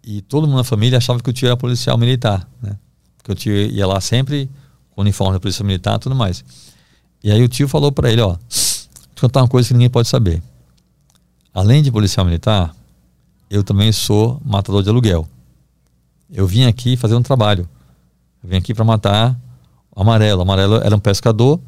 e 0.02 0.22
todo 0.22 0.46
mundo 0.46 0.56
na 0.56 0.64
família 0.64 0.96
achava 0.96 1.20
que 1.20 1.28
o 1.28 1.32
tio 1.32 1.44
era 1.44 1.58
policial 1.58 1.98
militar, 1.98 2.48
né? 2.62 2.78
Porque 3.18 3.32
o 3.32 3.34
tio 3.34 3.52
ia 3.52 3.86
lá 3.86 4.00
sempre 4.00 4.48
com 4.92 5.02
uniforme 5.02 5.34
da 5.34 5.40
polícia 5.40 5.62
militar, 5.62 5.98
tudo 5.98 6.16
mais. 6.16 6.42
E 7.22 7.30
aí 7.30 7.42
o 7.42 7.48
tio 7.48 7.68
falou 7.68 7.92
para 7.92 8.10
ele, 8.10 8.22
ó, 8.22 8.28
vou 8.28 8.38
te 9.14 9.20
contar 9.20 9.42
uma 9.42 9.48
coisa 9.48 9.68
que 9.68 9.74
ninguém 9.74 9.90
pode 9.90 10.08
saber. 10.08 10.42
Além 11.52 11.82
de 11.82 11.92
policial 11.92 12.24
militar, 12.24 12.74
eu 13.50 13.62
também 13.62 13.92
sou 13.92 14.40
matador 14.42 14.82
de 14.82 14.88
aluguel. 14.88 15.28
Eu 16.32 16.46
vim 16.46 16.64
aqui 16.64 16.96
fazer 16.96 17.14
um 17.14 17.22
trabalho. 17.22 17.68
Eu 18.42 18.48
vim 18.48 18.56
aqui 18.56 18.72
para 18.72 18.86
matar 18.86 19.38
o 19.94 20.00
amarelo. 20.00 20.38
O 20.38 20.42
amarelo 20.42 20.76
era 20.76 20.96
um 20.96 20.98
pescador 20.98 21.60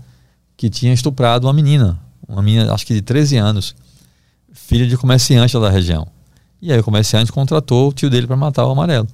que 0.56 0.70
tinha 0.70 0.94
estuprado 0.94 1.46
uma 1.46 1.52
menina, 1.52 2.00
uma 2.26 2.40
menina, 2.40 2.72
acho 2.72 2.86
que 2.86 2.94
de 2.94 3.02
13 3.02 3.36
anos, 3.36 3.76
filha 4.52 4.86
de 4.86 4.96
comerciante 4.96 5.58
da 5.58 5.70
região. 5.70 6.06
E 6.60 6.72
aí 6.72 6.78
o 6.78 6.84
comerciante 6.84 7.30
contratou 7.30 7.88
o 7.88 7.92
tio 7.92 8.10
dele 8.10 8.26
para 8.26 8.36
matar 8.36 8.66
o 8.66 8.70
amarelo. 8.70 9.06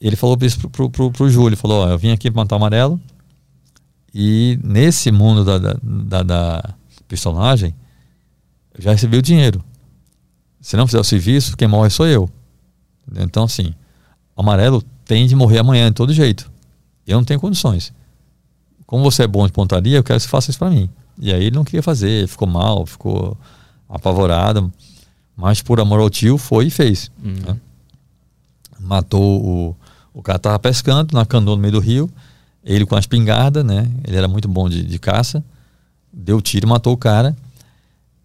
Ele 0.00 0.16
falou 0.16 0.36
isso 0.42 0.58
pro, 0.60 0.70
pro, 0.70 0.90
pro, 0.90 1.10
pro 1.10 1.30
Júlio, 1.30 1.56
falou, 1.56 1.84
ó, 1.84 1.88
eu 1.88 1.98
vim 1.98 2.10
aqui 2.10 2.30
para 2.30 2.42
matar 2.42 2.56
o 2.56 2.58
amarelo 2.58 3.00
e 4.14 4.58
nesse 4.62 5.10
mundo 5.10 5.44
da, 5.44 5.58
da, 5.58 5.76
da, 5.82 6.22
da 6.22 6.74
eu 7.10 8.82
já 8.82 8.92
recebi 8.92 9.16
o 9.16 9.22
dinheiro. 9.22 9.64
Se 10.60 10.76
não 10.76 10.86
fizer 10.86 11.00
o 11.00 11.04
serviço, 11.04 11.56
quem 11.56 11.66
morre 11.66 11.90
sou 11.90 12.06
eu. 12.06 12.28
Então, 13.16 13.44
assim, 13.44 13.74
o 14.36 14.40
amarelo 14.40 14.82
tem 15.04 15.26
de 15.26 15.34
morrer 15.34 15.58
amanhã 15.58 15.88
de 15.88 15.94
todo 15.94 16.12
jeito. 16.12 16.50
Eu 17.06 17.16
não 17.16 17.24
tenho 17.24 17.40
condições. 17.40 17.92
Como 18.86 19.02
você 19.02 19.22
é 19.22 19.26
bom 19.26 19.46
de 19.46 19.52
pontaria, 19.52 19.96
eu 19.96 20.04
quero 20.04 20.18
que 20.18 20.24
você 20.24 20.28
faça 20.28 20.50
isso 20.50 20.58
para 20.58 20.70
mim. 20.70 20.88
E 21.18 21.32
aí 21.32 21.44
ele 21.44 21.56
não 21.56 21.64
queria 21.64 21.82
fazer, 21.82 22.28
ficou 22.28 22.46
mal, 22.46 22.84
ficou 22.86 23.36
apavorado. 23.88 24.72
Mas 25.36 25.62
por 25.62 25.80
amor 25.80 26.00
ao 26.00 26.10
tio, 26.10 26.36
foi 26.36 26.66
e 26.66 26.70
fez. 26.70 27.10
Uhum. 27.22 27.34
Né? 27.34 27.56
Matou 28.80 29.44
o. 29.44 29.76
O 30.12 30.22
cara 30.22 30.38
tava 30.38 30.58
pescando 30.58 31.14
na 31.14 31.24
canoa 31.24 31.54
no 31.54 31.62
meio 31.62 31.74
do 31.74 31.78
rio. 31.78 32.10
Ele 32.64 32.84
com 32.84 32.96
a 32.96 32.98
espingarda, 32.98 33.62
né? 33.62 33.88
Ele 34.04 34.16
era 34.16 34.26
muito 34.26 34.48
bom 34.48 34.68
de, 34.68 34.82
de 34.82 34.98
caça. 34.98 35.44
Deu 36.12 36.40
tiro 36.42 36.66
e 36.66 36.68
matou 36.68 36.92
o 36.92 36.96
cara. 36.96 37.36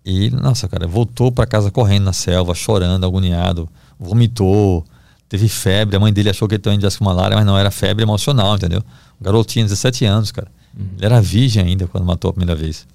E, 0.06 0.30
nossa, 0.32 0.68
cara, 0.68 0.86
voltou 0.86 1.32
para 1.32 1.46
casa 1.46 1.72
correndo 1.72 2.06
na 2.06 2.14
selva, 2.14 2.54
chorando, 2.54 3.06
agoniado, 3.06 3.70
vomitou, 3.98 4.84
teve 5.30 5.48
febre. 5.48 5.96
A 5.96 6.00
mãe 6.00 6.12
dele 6.12 6.30
achou 6.30 6.48
que 6.48 6.56
ele 6.56 6.62
tinha 6.62 6.92
com 6.92 7.06
malária, 7.06 7.38
mas 7.38 7.46
não, 7.46 7.58
era 7.58 7.72
febre 7.72 8.04
emocional, 8.04 8.56
entendeu? 8.56 8.84
O 9.20 9.24
garoto 9.24 9.52
tinha 9.52 9.64
17 9.64 10.04
anos, 10.06 10.32
cara. 10.32 10.52
Uhum. 10.78 10.88
Ele 10.98 11.06
era 11.06 11.22
virgem 11.22 11.64
ainda 11.64 11.88
quando 11.88 12.06
matou 12.06 12.30
a 12.30 12.34
primeira 12.34 12.60
vez. 12.60 12.86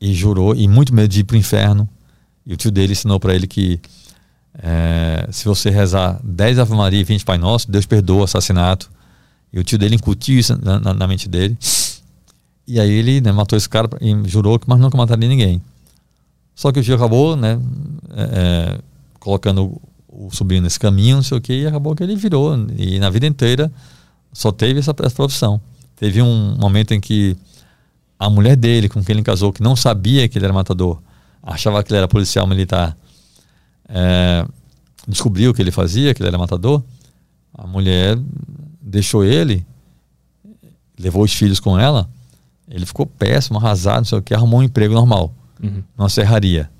E 0.00 0.14
jurou, 0.14 0.54
e 0.54 0.66
muito 0.66 0.94
medo 0.94 1.08
de 1.08 1.20
ir 1.20 1.24
pro 1.24 1.36
inferno. 1.36 1.88
E 2.46 2.54
o 2.54 2.56
tio 2.56 2.70
dele 2.70 2.92
ensinou 2.92 3.20
para 3.20 3.34
ele 3.34 3.46
que 3.46 3.80
é, 4.54 5.28
se 5.30 5.44
você 5.44 5.70
rezar 5.70 6.18
10 6.24 6.58
Ave 6.58 6.74
Maria 6.74 7.00
e 7.00 7.04
20 7.04 7.24
Pai 7.24 7.38
Nosso, 7.38 7.70
Deus 7.70 7.86
perdoa 7.86 8.22
o 8.22 8.24
assassinato. 8.24 8.90
E 9.52 9.58
o 9.58 9.64
tio 9.64 9.78
dele 9.78 9.96
incutiu 9.96 10.38
isso 10.38 10.58
na, 10.62 10.78
na, 10.78 10.94
na 10.94 11.06
mente 11.06 11.28
dele. 11.28 11.56
E 12.66 12.78
aí 12.78 12.90
ele 12.90 13.20
né, 13.20 13.32
matou 13.32 13.56
esse 13.56 13.68
cara 13.68 13.88
e 14.00 14.28
jurou 14.28 14.58
que 14.58 14.68
mais 14.68 14.80
nunca 14.80 14.96
mataria 14.96 15.28
ninguém. 15.28 15.60
Só 16.54 16.70
que 16.70 16.78
o 16.78 16.82
tio 16.82 16.94
acabou, 16.94 17.36
né, 17.36 17.58
é, 18.14 18.22
é, 18.22 18.78
colocando 19.18 19.80
o 20.08 20.30
sobrinho 20.30 20.62
nesse 20.62 20.78
caminho, 20.78 21.16
não 21.16 21.22
sei 21.22 21.38
o 21.38 21.40
que, 21.40 21.52
e 21.52 21.66
acabou 21.66 21.94
que 21.94 22.02
ele 22.02 22.14
virou. 22.16 22.54
E 22.76 22.98
na 22.98 23.10
vida 23.10 23.26
inteira 23.26 23.72
só 24.32 24.52
teve 24.52 24.78
essa, 24.78 24.94
essa 25.02 25.14
profissão. 25.14 25.60
Teve 25.96 26.22
um 26.22 26.56
momento 26.58 26.92
em 26.92 27.00
que 27.00 27.36
a 28.20 28.28
mulher 28.28 28.54
dele, 28.54 28.86
com 28.86 29.02
quem 29.02 29.14
ele 29.14 29.22
casou, 29.22 29.50
que 29.50 29.62
não 29.62 29.74
sabia 29.74 30.28
que 30.28 30.36
ele 30.36 30.44
era 30.44 30.52
matador, 30.52 31.00
achava 31.42 31.82
que 31.82 31.90
ele 31.90 31.96
era 31.96 32.06
policial 32.06 32.46
militar, 32.46 32.94
é, 33.88 34.46
descobriu 35.08 35.54
que 35.54 35.62
ele 35.62 35.70
fazia, 35.70 36.12
que 36.12 36.20
ele 36.20 36.28
era 36.28 36.36
matador. 36.36 36.82
A 37.56 37.66
mulher 37.66 38.18
deixou 38.78 39.24
ele, 39.24 39.66
levou 40.98 41.24
os 41.24 41.32
filhos 41.32 41.58
com 41.58 41.78
ela. 41.78 42.10
Ele 42.68 42.84
ficou 42.84 43.06
péssimo, 43.06 43.58
arrasado, 43.58 44.00
não 44.00 44.04
sei 44.04 44.18
o 44.18 44.22
que, 44.22 44.34
arrumou 44.34 44.60
um 44.60 44.62
emprego 44.62 44.92
normal 44.92 45.34
uhum. 45.62 45.82
numa 45.96 46.10
serraria. 46.10 46.70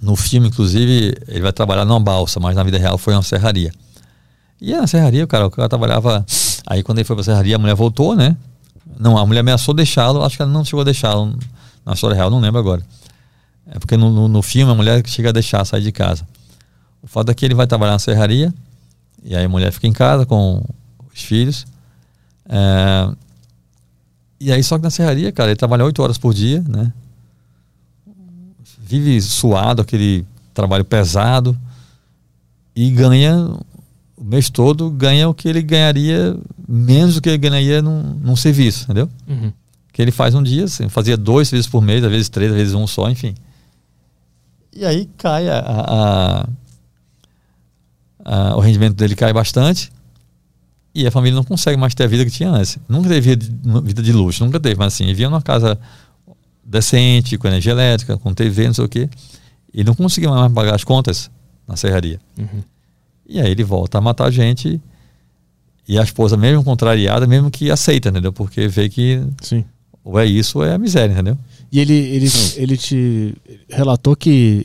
No 0.00 0.16
filme, 0.16 0.48
inclusive, 0.48 1.14
ele 1.28 1.40
vai 1.42 1.52
trabalhar 1.52 1.84
numa 1.84 2.00
balsa, 2.00 2.40
mas 2.40 2.56
na 2.56 2.62
vida 2.62 2.78
real 2.78 2.96
foi 2.96 3.12
uma 3.12 3.22
serraria. 3.22 3.70
E 4.58 4.72
na 4.72 4.86
serraria, 4.86 5.24
o 5.24 5.28
cara, 5.28 5.46
o 5.46 5.50
cara 5.50 5.68
trabalhava. 5.68 6.24
Aí 6.66 6.82
quando 6.82 6.98
ele 6.98 7.04
foi 7.04 7.16
pra 7.16 7.22
serraria, 7.22 7.56
a 7.56 7.58
mulher 7.58 7.74
voltou, 7.74 8.16
né? 8.16 8.34
Não, 8.98 9.16
a 9.16 9.24
mulher 9.24 9.40
ameaçou 9.40 9.74
deixá-lo, 9.74 10.24
acho 10.24 10.36
que 10.36 10.42
ela 10.42 10.50
não 10.50 10.64
chegou 10.64 10.80
a 10.80 10.84
deixá-lo 10.84 11.38
na 11.84 11.92
história 11.92 12.16
real, 12.16 12.30
não 12.30 12.40
lembro 12.40 12.58
agora. 12.58 12.82
É 13.66 13.78
porque 13.78 13.96
no, 13.96 14.10
no, 14.10 14.28
no, 14.28 14.42
filme 14.42 14.72
a 14.72 14.74
mulher 14.74 15.06
chega 15.06 15.28
a 15.28 15.32
deixar 15.32 15.64
sair 15.64 15.82
de 15.82 15.92
casa. 15.92 16.26
O 17.02 17.06
fato 17.06 17.30
é 17.30 17.34
que 17.34 17.44
ele 17.44 17.54
vai 17.54 17.66
trabalhar 17.66 17.92
na 17.92 17.98
serraria, 17.98 18.52
e 19.22 19.36
aí 19.36 19.44
a 19.44 19.48
mulher 19.48 19.72
fica 19.72 19.86
em 19.86 19.92
casa 19.92 20.24
com 20.24 20.62
os 21.12 21.22
filhos. 21.22 21.66
É, 22.48 23.14
e 24.40 24.52
aí, 24.52 24.62
só 24.62 24.78
que 24.78 24.84
na 24.84 24.90
serraria, 24.90 25.32
cara, 25.32 25.50
ele 25.50 25.56
trabalha 25.56 25.84
oito 25.84 26.02
horas 26.02 26.16
por 26.16 26.32
dia, 26.32 26.64
né? 26.68 26.92
Vive 28.78 29.20
suado, 29.20 29.82
aquele 29.82 30.24
trabalho 30.54 30.84
pesado. 30.84 31.58
E 32.74 32.90
ganha, 32.90 33.50
o 34.18 34.24
mês 34.24 34.50
todo, 34.50 34.90
ganha 34.90 35.28
o 35.28 35.34
que 35.34 35.48
ele 35.48 35.62
ganharia, 35.62 36.36
menos 36.68 37.14
do 37.14 37.22
que 37.22 37.28
ele 37.28 37.38
ganharia 37.38 37.80
num, 37.80 38.02
num 38.14 38.36
serviço, 38.36 38.84
entendeu? 38.84 39.08
Uhum. 39.28 39.52
Que 39.92 40.02
ele 40.02 40.10
faz 40.10 40.34
um 40.34 40.42
dia, 40.42 40.64
assim, 40.64 40.88
fazia 40.88 41.16
dois 41.16 41.48
serviços 41.48 41.70
por 41.70 41.80
mês, 41.80 42.02
às 42.04 42.10
vezes 42.10 42.28
três, 42.28 42.50
às 42.50 42.56
vezes 42.56 42.74
um 42.74 42.86
só, 42.86 43.08
enfim. 43.08 43.34
E 44.74 44.84
aí 44.84 45.08
cai 45.16 45.48
a, 45.48 45.58
a, 45.58 46.48
a, 48.24 48.56
o 48.56 48.60
rendimento 48.60 48.96
dele 48.96 49.14
cai 49.14 49.32
bastante 49.32 49.90
e 50.94 51.06
a 51.06 51.10
família 51.10 51.36
não 51.36 51.44
consegue 51.44 51.76
mais 51.76 51.94
ter 51.94 52.04
a 52.04 52.06
vida 52.06 52.24
que 52.24 52.30
tinha 52.30 52.50
antes. 52.50 52.78
Nunca 52.88 53.08
teve 53.08 53.36
vida 53.84 54.02
de 54.02 54.12
luxo, 54.12 54.44
nunca 54.44 54.58
teve, 54.58 54.76
mas 54.76 54.94
assim, 54.94 55.06
vivia 55.06 55.28
numa 55.28 55.42
casa 55.42 55.78
decente, 56.64 57.38
com 57.38 57.48
energia 57.48 57.72
elétrica, 57.72 58.18
com 58.18 58.34
TV, 58.34 58.66
não 58.66 58.74
sei 58.74 58.84
o 58.84 58.88
quê. 58.88 59.08
E 59.72 59.84
não 59.84 59.94
conseguia 59.94 60.30
mais 60.30 60.52
pagar 60.52 60.74
as 60.74 60.84
contas 60.84 61.30
na 61.66 61.76
serraria. 61.76 62.20
Uhum. 62.36 62.62
E 63.28 63.40
aí 63.40 63.50
ele 63.50 63.62
volta 63.62 63.98
a 63.98 64.00
matar 64.00 64.26
a 64.26 64.30
gente. 64.30 64.80
E 65.86 65.98
a 65.98 66.02
esposa, 66.02 66.36
mesmo 66.36 66.64
contrariada, 66.64 67.26
mesmo 67.26 67.50
que 67.50 67.70
aceita, 67.70 68.08
entendeu? 68.08 68.32
Porque 68.32 68.68
vê 68.68 68.88
que 68.88 69.22
Sim. 69.42 69.64
ou 70.04 70.18
é 70.18 70.26
isso 70.26 70.58
ou 70.58 70.64
é 70.64 70.74
a 70.74 70.78
miséria, 70.78 71.12
entendeu? 71.12 71.36
E 71.70 71.80
ele, 71.80 71.94
ele, 71.94 72.28
ele 72.56 72.76
te 72.76 73.34
relatou 73.68 74.16
que 74.16 74.64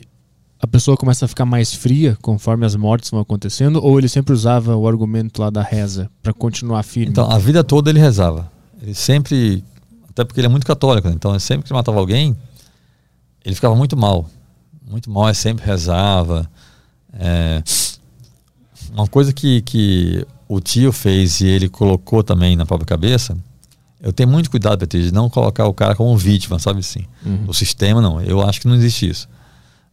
a 0.64 0.66
pessoa 0.66 0.96
começa 0.96 1.26
a 1.26 1.28
ficar 1.28 1.44
mais 1.44 1.74
fria 1.74 2.16
conforme 2.22 2.64
as 2.64 2.74
mortes 2.74 3.10
vão 3.10 3.20
acontecendo, 3.20 3.84
ou 3.84 3.98
ele 3.98 4.08
sempre 4.08 4.32
usava 4.32 4.74
o 4.74 4.88
argumento 4.88 5.40
lá 5.42 5.50
da 5.50 5.62
reza 5.62 6.10
para 6.22 6.32
continuar 6.32 6.82
firme? 6.82 7.10
Então, 7.10 7.30
a 7.30 7.38
vida 7.38 7.62
toda 7.62 7.90
ele 7.90 8.00
rezava. 8.00 8.50
Ele 8.80 8.94
sempre, 8.94 9.62
até 10.08 10.24
porque 10.24 10.40
ele 10.40 10.46
é 10.46 10.50
muito 10.50 10.66
católico, 10.66 11.06
né? 11.08 11.14
então 11.14 11.38
sempre 11.38 11.66
que 11.66 11.72
matava 11.72 11.98
alguém, 11.98 12.34
ele 13.44 13.54
ficava 13.54 13.74
muito 13.74 13.94
mal. 13.94 14.28
Muito 14.90 15.10
mal, 15.10 15.26
ele 15.26 15.34
sempre 15.34 15.66
rezava. 15.66 16.50
É, 17.12 17.62
uma 18.94 19.08
coisa 19.08 19.32
que, 19.32 19.60
que 19.62 20.26
o 20.48 20.60
tio 20.60 20.92
fez 20.92 21.40
e 21.40 21.46
ele 21.46 21.68
colocou 21.68 22.22
também 22.22 22.56
na 22.56 22.64
própria 22.64 22.86
cabeça, 22.86 23.36
eu 24.00 24.12
tenho 24.12 24.28
muito 24.28 24.50
cuidado, 24.50 24.86
de 24.86 25.12
não 25.12 25.28
colocar 25.28 25.66
o 25.66 25.74
cara 25.74 25.96
como 25.96 26.16
vítima, 26.16 26.58
sabe 26.58 26.80
assim? 26.80 27.04
Uhum. 27.24 27.44
O 27.48 27.54
sistema, 27.54 28.00
não. 28.00 28.20
Eu 28.20 28.40
acho 28.42 28.60
que 28.60 28.68
não 28.68 28.74
existe 28.74 29.08
isso. 29.08 29.28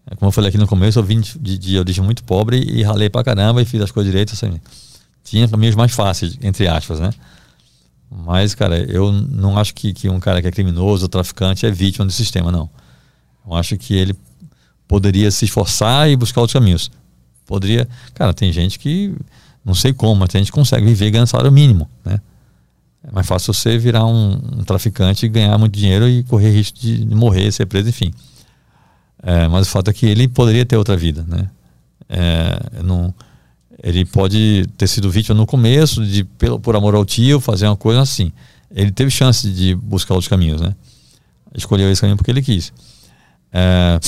É, 0.06 0.16
como 0.16 0.28
eu 0.28 0.32
falei 0.32 0.50
aqui 0.50 0.58
no 0.58 0.68
começo, 0.68 1.00
eu 1.00 1.04
vim 1.04 1.20
de, 1.20 1.58
de 1.58 1.80
origem 1.80 2.04
muito 2.04 2.24
pobre 2.24 2.58
e 2.58 2.84
ralei 2.84 3.10
pra 3.10 3.24
caramba 3.24 3.62
e 3.62 3.66
fiz 3.66 3.82
as 3.82 3.92
coisas 3.92 4.12
direitas. 4.12 4.36
Assim. 4.36 4.60
Tinha 5.24 5.48
caminhos 5.48 5.76
mais 5.76 5.94
fáceis, 5.94 6.38
entre 6.42 6.68
aspas, 6.68 7.00
né? 7.00 7.12
Mas, 8.10 8.54
cara, 8.54 8.78
eu 8.78 9.12
não 9.12 9.58
acho 9.58 9.74
que, 9.74 9.94
que 9.94 10.10
um 10.10 10.20
cara 10.20 10.42
que 10.42 10.48
é 10.48 10.52
criminoso 10.52 11.06
ou 11.06 11.10
traficante 11.10 11.66
é 11.66 11.72
vítima 11.72 12.06
do 12.06 12.12
sistema, 12.12 12.52
não. 12.52 12.70
Eu 13.48 13.56
acho 13.56 13.78
que 13.78 13.94
ele 13.94 14.16
poderia 14.88 15.32
se 15.32 15.46
esforçar 15.46 16.10
e 16.10 16.18
buscar 16.18 16.42
outros 16.42 16.54
caminhos. 16.54 16.92
Poderia. 17.52 17.86
Cara, 18.14 18.34
tem 18.34 18.50
gente 18.54 18.80
que. 18.80 19.14
Não 19.64 19.74
sei 19.74 19.92
como, 19.92 20.22
mas 20.22 20.30
tem 20.30 20.40
gente 20.40 20.54
consegue 20.54 20.86
viver 20.86 21.12
ganhar 21.12 21.26
salário 21.26 21.52
mínimo, 21.52 21.86
né? 22.06 22.22
É 23.04 23.12
mais 23.12 23.28
fácil 23.28 23.54
você 23.54 23.78
virar 23.78 24.06
um, 24.06 24.36
um 24.36 24.64
traficante 24.64 25.26
e 25.26 25.30
ganhar 25.30 25.58
muito 25.58 25.78
dinheiro 25.78 26.08
e 26.08 26.24
correr 26.24 26.50
risco 26.50 26.80
de 26.80 27.06
morrer, 27.14 27.52
ser 27.52 27.66
preso, 27.66 27.90
enfim. 27.90 28.14
É, 29.22 29.50
mas 29.50 29.68
o 29.68 29.70
fato 29.70 29.90
é 29.90 29.94
que 29.94 30.06
ele 30.06 30.30
poderia 30.30 30.66
ter 30.66 30.78
outra 30.78 30.96
vida, 30.96 31.26
né? 31.28 31.50
É, 32.08 32.82
não, 32.82 33.14
ele 33.84 34.06
pode 34.06 34.66
ter 34.78 34.88
sido 34.88 35.12
vítima 35.12 35.36
no 35.36 35.46
começo, 35.46 36.06
de 36.06 36.24
pelo, 36.24 36.58
por 36.58 36.74
amor 36.74 36.96
ao 36.96 37.04
tio, 37.04 37.42
fazer 37.42 37.68
uma 37.68 37.76
coisa 37.76 38.00
assim. 38.00 38.32
Ele 38.74 38.92
teve 38.94 39.12
chance 39.12 39.52
de 39.52 39.76
buscar 39.76 40.14
outros 40.14 40.30
caminhos, 40.30 40.62
né? 40.62 40.74
Escolheu 41.54 41.92
esse 41.92 42.00
caminho 42.00 42.16
porque 42.16 42.32
ele 42.32 42.42
quis. 42.42 42.72
É, 43.52 44.00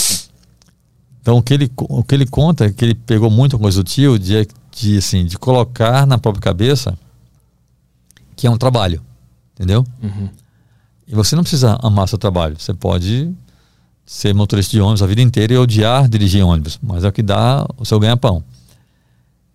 então, 1.23 1.37
o 1.37 1.41
que, 1.41 1.53
ele, 1.53 1.71
o 1.77 2.03
que 2.03 2.13
ele 2.13 2.25
conta 2.25 2.65
é 2.65 2.69
que 2.69 2.83
ele 2.83 2.93
pegou 2.93 3.31
muita 3.31 3.57
coisa 3.57 3.81
do 3.81 3.87
tio 3.87 4.19
de, 4.19 4.45
de, 4.73 4.97
assim, 4.97 5.25
de 5.25 5.37
colocar 5.37 6.05
na 6.05 6.17
própria 6.17 6.41
cabeça 6.41 6.99
que 8.35 8.45
é 8.45 8.51
um 8.51 8.57
trabalho, 8.57 9.01
entendeu? 9.53 9.85
Uhum. 10.03 10.29
E 11.07 11.15
você 11.15 11.33
não 11.33 11.43
precisa 11.43 11.79
amar 11.81 12.09
seu 12.09 12.17
trabalho. 12.17 12.59
Você 12.59 12.73
pode 12.73 13.33
ser 14.05 14.35
motorista 14.35 14.71
de 14.71 14.81
ônibus 14.81 15.01
a 15.01 15.07
vida 15.07 15.21
inteira 15.21 15.53
e 15.53 15.57
odiar 15.57 16.09
dirigir 16.09 16.45
ônibus, 16.45 16.77
mas 16.83 17.05
é 17.05 17.07
o 17.07 17.11
que 17.13 17.23
dá 17.23 17.65
o 17.77 17.85
seu 17.85 18.01
ganha-pão. 18.01 18.43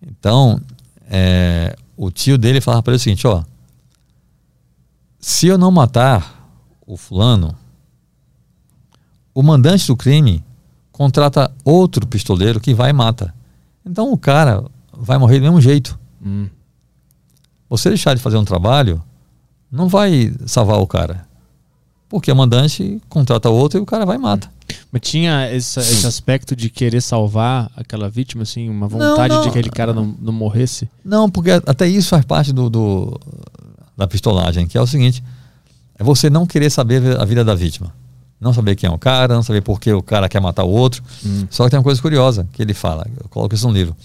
Então, 0.01 0.59
é, 1.07 1.75
o 1.95 2.09
tio 2.09 2.35
dele 2.35 2.61
falava 2.61 2.81
para 2.81 2.93
ele 2.93 2.97
o 2.97 2.99
seguinte: 2.99 3.27
ó, 3.27 3.43
se 5.19 5.45
eu 5.45 5.55
não 5.55 5.69
matar 5.69 6.51
o 6.83 6.97
fulano, 6.97 7.55
o 9.35 9.43
mandante 9.43 9.85
do 9.85 9.95
crime 9.95 10.43
contrata 10.99 11.49
outro 11.63 12.05
pistoleiro 12.05 12.59
que 12.59 12.73
vai 12.73 12.89
e 12.89 12.93
mata. 12.93 13.33
Então 13.85 14.11
o 14.11 14.17
cara 14.17 14.65
vai 14.91 15.17
morrer 15.17 15.39
do 15.39 15.43
mesmo 15.43 15.61
jeito. 15.61 15.97
Hum. 16.21 16.49
Você 17.69 17.87
deixar 17.87 18.13
de 18.13 18.21
fazer 18.21 18.35
um 18.35 18.43
trabalho 18.43 19.01
não 19.71 19.87
vai 19.87 20.33
salvar 20.45 20.77
o 20.77 20.85
cara. 20.85 21.25
Porque 22.09 22.29
o 22.29 22.35
mandante 22.35 23.01
contrata 23.07 23.49
outro 23.49 23.79
e 23.79 23.81
o 23.81 23.85
cara 23.85 24.05
vai 24.05 24.17
e 24.17 24.19
mata. 24.19 24.51
Mas 24.91 25.01
tinha 25.01 25.49
esse, 25.55 25.79
esse 25.79 26.05
aspecto 26.05 26.53
de 26.53 26.69
querer 26.69 26.99
salvar 26.99 27.71
aquela 27.77 28.09
vítima, 28.09 28.43
assim, 28.43 28.67
uma 28.67 28.89
vontade 28.89 29.29
não, 29.29 29.37
não. 29.37 29.41
de 29.43 29.51
que 29.53 29.57
aquele 29.57 29.69
cara 29.69 29.93
não, 29.93 30.13
não 30.19 30.33
morresse? 30.33 30.89
Não, 31.05 31.29
porque 31.29 31.51
até 31.51 31.87
isso 31.87 32.09
faz 32.09 32.25
parte 32.25 32.51
do, 32.51 32.69
do, 32.69 33.17
da 33.95 34.05
pistolagem, 34.05 34.67
que 34.67 34.77
é 34.77 34.81
o 34.81 34.87
seguinte: 34.87 35.23
é 35.97 36.03
você 36.03 36.29
não 36.29 36.45
querer 36.45 36.69
saber 36.69 37.17
a 37.17 37.23
vida 37.23 37.45
da 37.45 37.55
vítima. 37.55 37.93
Não 38.39 38.53
saber 38.53 38.75
quem 38.75 38.89
é 38.89 38.91
o 38.91 38.97
cara, 38.97 39.33
não 39.33 39.43
saber 39.43 39.61
por 39.61 39.79
que 39.79 39.91
o 39.91 40.01
cara 40.01 40.29
quer 40.29 40.39
matar 40.39 40.63
o 40.63 40.69
outro. 40.69 41.03
Hum. 41.25 41.45
Só 41.49 41.65
que 41.65 41.71
tem 41.71 41.77
uma 41.77 41.83
coisa 41.83 42.01
curiosa 42.01 42.47
que 42.53 42.61
ele 42.61 42.73
fala, 42.73 43.05
eu 43.21 43.27
coloco 43.29 43.53
isso 43.53 43.67
no 43.67 43.73
livro. 43.73 43.95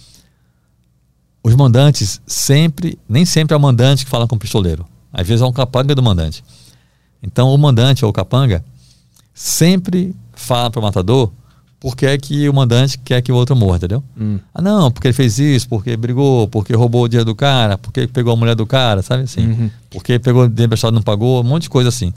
Os 1.43 1.55
mandantes 1.55 2.21
sempre, 2.27 2.99
nem 3.09 3.25
sempre 3.25 3.55
é 3.55 3.57
o 3.57 3.61
mandante 3.61 4.05
que 4.05 4.11
fala 4.11 4.27
com 4.27 4.35
o 4.35 4.39
pistoleiro. 4.39 4.87
Às 5.13 5.27
vezes 5.27 5.43
é 5.43 5.47
um 5.47 5.53
capanga 5.53 5.95
do 5.95 6.03
mandante. 6.03 6.43
Então 7.23 7.55
o 7.55 7.59
mandante 7.59 8.05
ou 8.05 8.11
o 8.11 8.15
capanga 8.15 8.65
sempre 9.33 10.15
fala 10.33 10.71
para 10.71 10.81
o 10.81 10.83
matador 10.83 11.31
porque 11.85 12.07
é 12.07 12.17
que 12.17 12.49
o 12.49 12.55
mandante 12.55 12.97
quer 12.97 13.21
que 13.21 13.31
o 13.31 13.35
outro 13.35 13.55
morra, 13.55 13.77
entendeu? 13.77 14.03
Hum. 14.19 14.39
Ah, 14.55 14.63
não, 14.63 14.91
porque 14.91 15.09
ele 15.09 15.13
fez 15.13 15.39
isso, 15.39 15.69
porque 15.69 15.95
brigou, 15.99 16.49
porque 16.49 16.75
roubou 16.75 17.05
o 17.05 17.09
dinheiro 17.09 17.27
do 17.27 17.35
cara, 17.35 17.77
porque 17.77 18.07
pegou 18.07 18.33
a 18.33 18.37
mulher 18.37 18.55
do 18.55 18.65
cara, 18.65 19.03
sabe 19.03 19.25
assim? 19.25 19.47
Uhum. 19.47 19.71
Porque 19.91 20.19
pegou 20.19 20.45
o 20.45 20.49
dinheiro 20.49 20.65
emprestado 20.65 20.95
e 20.95 20.97
não 20.97 21.03
pagou, 21.03 21.43
um 21.43 21.45
monte 21.45 21.65
de 21.65 21.69
coisa 21.69 21.91
assim. 21.91 22.11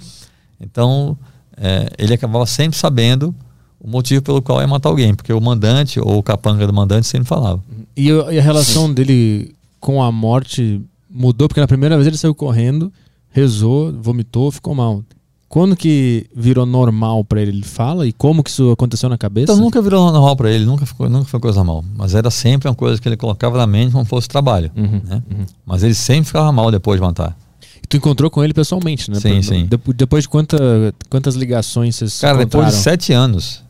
Então, 0.58 1.18
é, 1.58 1.90
ele 1.98 2.14
acabava 2.14 2.46
sempre 2.46 2.78
sabendo 2.78 3.34
o 3.80 3.90
motivo 3.90 4.22
pelo 4.22 4.42
qual 4.42 4.62
ia 4.62 4.68
matar 4.68 4.90
alguém, 4.90 5.14
porque 5.14 5.32
o 5.32 5.42
mandante 5.42 6.00
ou 6.00 6.18
o 6.18 6.24
capanga 6.24 6.66
do 6.66 6.74
mandante 6.74 7.08
sempre 7.08 7.28
falava. 7.28 7.64
E, 7.96 8.08
e 8.08 8.40
a 8.40 8.42
relação 8.42 8.92
dele 8.94 9.54
com 9.80 10.02
a 10.02 10.12
morte 10.12 10.82
mudou, 11.10 11.48
porque 11.48 11.62
na 11.62 11.68
primeira 11.68 11.96
vez 11.96 12.08
ele 12.08 12.18
saiu 12.18 12.36
correndo, 12.36 12.92
rezou, 13.30 13.94
vomitou, 13.94 14.52
ficou 14.52 14.74
mal. 14.74 15.04
Quando 15.50 15.78
que 15.78 16.28
virou 16.36 16.66
normal 16.66 17.24
para 17.24 17.42
ele? 17.42 17.52
Ele 17.52 17.64
fala 17.64 18.06
e 18.06 18.12
como 18.12 18.44
que 18.44 18.50
isso 18.50 18.70
aconteceu 18.70 19.08
na 19.08 19.18
cabeça? 19.18 19.54
Então 19.54 19.64
nunca 19.64 19.82
virou 19.82 20.12
normal 20.12 20.36
para 20.36 20.52
ele, 20.52 20.66
nunca, 20.66 20.86
ficou, 20.86 21.10
nunca 21.10 21.26
foi 21.26 21.40
coisa 21.40 21.64
mal. 21.64 21.84
Mas 21.96 22.14
era 22.14 22.30
sempre 22.30 22.68
uma 22.68 22.76
coisa 22.76 23.02
que 23.02 23.08
ele 23.08 23.16
colocava 23.16 23.58
na 23.58 23.66
mente 23.66 23.94
como 23.94 24.04
fosse 24.04 24.28
trabalho. 24.28 24.70
Uhum, 24.76 25.02
né? 25.06 25.24
uhum. 25.32 25.46
Mas 25.66 25.84
ele 25.84 25.94
sempre 25.94 26.26
ficava 26.26 26.52
mal 26.52 26.70
depois 26.70 27.00
de 27.00 27.06
matar. 27.06 27.38
Tu 27.90 27.98
encontrou 27.98 28.30
com 28.30 28.44
ele 28.44 28.54
pessoalmente, 28.54 29.10
né? 29.10 29.20
Sim, 29.20 29.42
sim. 29.42 29.66
De, 29.66 29.80
depois 29.94 30.24
de 30.24 30.30
quanta, 30.30 30.58
quantas 31.10 31.36
ligações 31.36 31.96
vocês 31.96 32.20
Cara, 32.20 32.40
depois 32.40 32.68
de 32.68 32.74
sete 32.74 33.14
anos. 33.14 33.64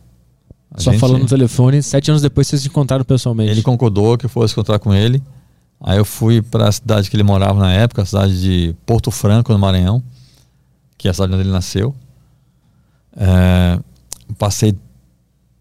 Só 0.76 0.92
gente... 0.92 1.00
falando 1.00 1.22
no 1.22 1.28
telefone, 1.28 1.82
sete 1.82 2.10
anos 2.10 2.22
depois 2.22 2.48
vocês 2.48 2.62
se 2.62 2.68
encontraram 2.68 3.06
pessoalmente. 3.06 3.52
Ele 3.52 3.62
concordou 3.62 4.18
que 4.18 4.26
eu 4.26 4.30
fosse 4.30 4.54
encontrar 4.54 4.80
com 4.80 4.94
ele. 4.94 5.22
Aí 5.80 5.98
eu 5.98 6.06
fui 6.06 6.42
para 6.42 6.68
a 6.68 6.72
cidade 6.72 7.10
que 7.10 7.16
ele 7.16 7.24
morava 7.24 7.60
na 7.60 7.72
época, 7.72 8.02
a 8.02 8.06
cidade 8.06 8.42
de 8.42 8.76
Porto 8.86 9.12
Franco, 9.12 9.54
no 9.54 9.60
Maranhão 9.60 10.04
que 10.98 11.08
é 11.08 11.12
a 11.12 11.14
cidade 11.14 11.34
onde 11.34 11.44
ele 11.44 11.52
nasceu. 11.52 11.96
É, 13.16 13.80
passei 14.38 14.76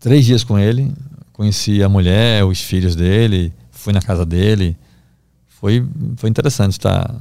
três 0.00 0.24
dias 0.24 0.42
com 0.42 0.58
ele, 0.58 0.92
conheci 1.32 1.82
a 1.82 1.88
mulher, 1.88 2.44
os 2.44 2.60
filhos 2.60 2.96
dele, 2.96 3.52
fui 3.70 3.92
na 3.92 4.00
casa 4.00 4.24
dele. 4.24 4.76
Foi, 5.46 5.86
foi 6.16 6.30
interessante 6.30 6.72
estar, 6.72 7.14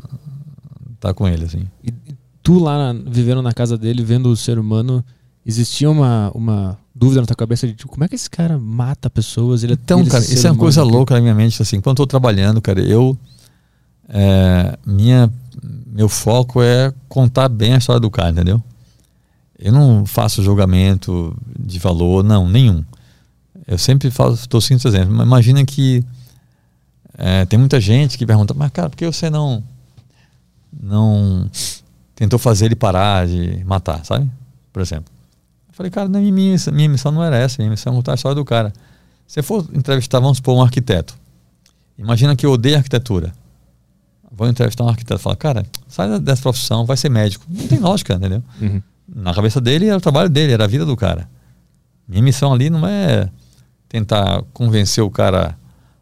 estar 1.09 1.13
com 1.13 1.27
ele. 1.27 1.45
Assim. 1.45 1.67
E 1.83 1.93
tu 2.41 2.59
lá 2.59 2.93
vivendo 3.05 3.41
na 3.41 3.53
casa 3.53 3.77
dele, 3.77 4.03
vendo 4.03 4.29
o 4.29 4.35
ser 4.35 4.59
humano, 4.59 5.03
existia 5.45 5.89
uma, 5.89 6.31
uma 6.33 6.77
dúvida 6.93 7.21
na 7.21 7.27
tua 7.27 7.35
cabeça 7.35 7.67
de 7.67 7.73
tipo, 7.73 7.91
como 7.91 8.03
é 8.03 8.07
que 8.07 8.15
esse 8.15 8.29
cara 8.29 8.57
mata 8.57 9.09
pessoas? 9.09 9.63
Ele, 9.63 9.73
é 9.73 9.77
então, 9.81 9.99
ele 9.99 10.09
cara, 10.09 10.23
isso 10.23 10.45
é 10.45 10.51
uma 10.51 10.57
coisa 10.57 10.83
louca 10.83 11.15
na 11.15 11.21
minha 11.21 11.35
mente. 11.35 11.61
Assim, 11.61 11.81
quando 11.81 11.99
eu 11.99 12.03
estou 12.03 12.07
trabalhando, 12.07 12.61
cara, 12.61 12.81
eu. 12.81 13.17
É, 14.07 14.77
minha 14.85 15.31
meu 15.95 16.09
foco 16.09 16.61
é 16.61 16.93
contar 17.07 17.47
bem 17.47 17.73
a 17.73 17.77
história 17.77 18.01
do 18.01 18.11
cara, 18.11 18.29
entendeu? 18.29 18.61
Eu 19.57 19.71
não 19.71 20.05
faço 20.05 20.43
julgamento 20.43 21.33
de 21.57 21.79
valor, 21.79 22.21
não, 22.21 22.49
nenhum. 22.49 22.83
Eu 23.65 23.77
sempre 23.77 24.11
falo, 24.11 24.33
estou 24.33 24.59
esse 24.59 24.73
exemplo. 24.73 25.23
Imagina 25.23 25.63
que 25.63 26.03
é, 27.17 27.45
tem 27.45 27.57
muita 27.57 27.79
gente 27.79 28.17
que 28.17 28.25
pergunta, 28.25 28.53
mas 28.53 28.69
cara, 28.71 28.89
por 28.89 28.97
que 28.97 29.05
você 29.05 29.29
não 29.29 29.63
não 30.79 31.49
tentou 32.15 32.39
fazer 32.39 32.65
ele 32.65 32.75
parar 32.75 33.27
de 33.27 33.63
matar, 33.65 34.03
sabe? 34.05 34.29
Por 34.71 34.81
exemplo. 34.81 35.13
Eu 35.67 35.73
falei, 35.73 35.91
cara, 35.91 36.07
não, 36.07 36.21
minha, 36.21 36.55
minha 36.71 36.89
missão 36.89 37.11
não 37.11 37.23
era 37.23 37.37
essa, 37.37 37.57
minha 37.59 37.69
missão 37.69 37.93
é 37.93 37.95
contar 37.95 38.13
a 38.13 38.15
história 38.15 38.35
do 38.35 38.45
cara. 38.45 38.71
Se 39.27 39.41
for 39.41 39.65
entrevistar, 39.73 40.19
vamos 40.19 40.37
supor, 40.37 40.55
um 40.55 40.61
arquiteto. 40.61 41.17
Imagina 41.97 42.35
que 42.35 42.45
eu 42.45 42.51
odeio 42.51 42.77
arquitetura 42.77 43.33
vou 44.35 44.47
entrevistar 44.47 44.83
um 44.83 44.89
arquiteto 44.89 45.19
e 45.19 45.23
falar, 45.23 45.35
cara, 45.37 45.65
sai 45.87 46.19
dessa 46.19 46.41
profissão, 46.41 46.85
vai 46.85 46.97
ser 46.97 47.09
médico. 47.09 47.45
Não 47.49 47.67
tem 47.67 47.79
lógica, 47.79 48.13
entendeu? 48.15 48.43
Uhum. 48.61 48.81
Na 49.07 49.33
cabeça 49.33 49.61
dele 49.61 49.87
era 49.87 49.97
o 49.97 50.01
trabalho 50.01 50.29
dele, 50.29 50.51
era 50.51 50.65
a 50.65 50.67
vida 50.67 50.85
do 50.85 50.95
cara. 50.95 51.29
Minha 52.07 52.21
missão 52.21 52.51
ali 52.51 52.69
não 52.69 52.85
é 52.85 53.29
tentar 53.87 54.43
convencer 54.53 55.03
o 55.03 55.09
cara 55.09 55.57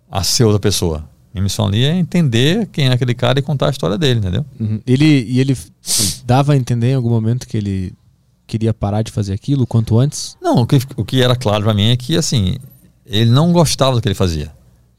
a 0.10 0.24
ser 0.24 0.46
outra 0.46 0.60
pessoa. 0.60 1.08
Minha 1.34 1.44
missão 1.44 1.66
ali 1.66 1.84
é 1.84 1.98
entender 1.98 2.68
quem 2.72 2.88
é 2.88 2.94
aquele 2.94 3.16
cara 3.16 3.40
e 3.40 3.42
contar 3.42 3.68
a 3.68 3.70
história 3.72 3.98
dele, 3.98 4.20
entendeu? 4.20 4.46
Uhum. 4.60 4.80
Ele, 4.86 5.24
e 5.28 5.40
ele 5.40 5.58
dava 6.26 6.54
a 6.54 6.56
entender 6.56 6.92
em 6.92 6.96
algum 6.96 7.10
momento 7.10 7.48
que 7.48 7.58
ele 7.58 7.94
queria 8.46 8.74
parar 8.74 9.02
de 9.02 9.12
fazer 9.12 9.34
aquilo 9.34 9.66
quanto 9.66 9.98
antes? 9.98 10.38
Não, 10.40 10.58
o 10.58 10.68
que, 10.68 10.80
o 10.96 11.04
que 11.04 11.24
era 11.24 11.36
claro 11.36 11.64
para 11.64 11.74
mim 11.74 11.90
é 11.90 11.98
que, 11.98 12.16
assim, 12.16 12.58
ele 13.06 13.32
não 13.32 13.52
gostava 13.52 13.96
do 13.96 14.02
que 14.02 14.08
ele 14.08 14.16
fazia. 14.16 14.52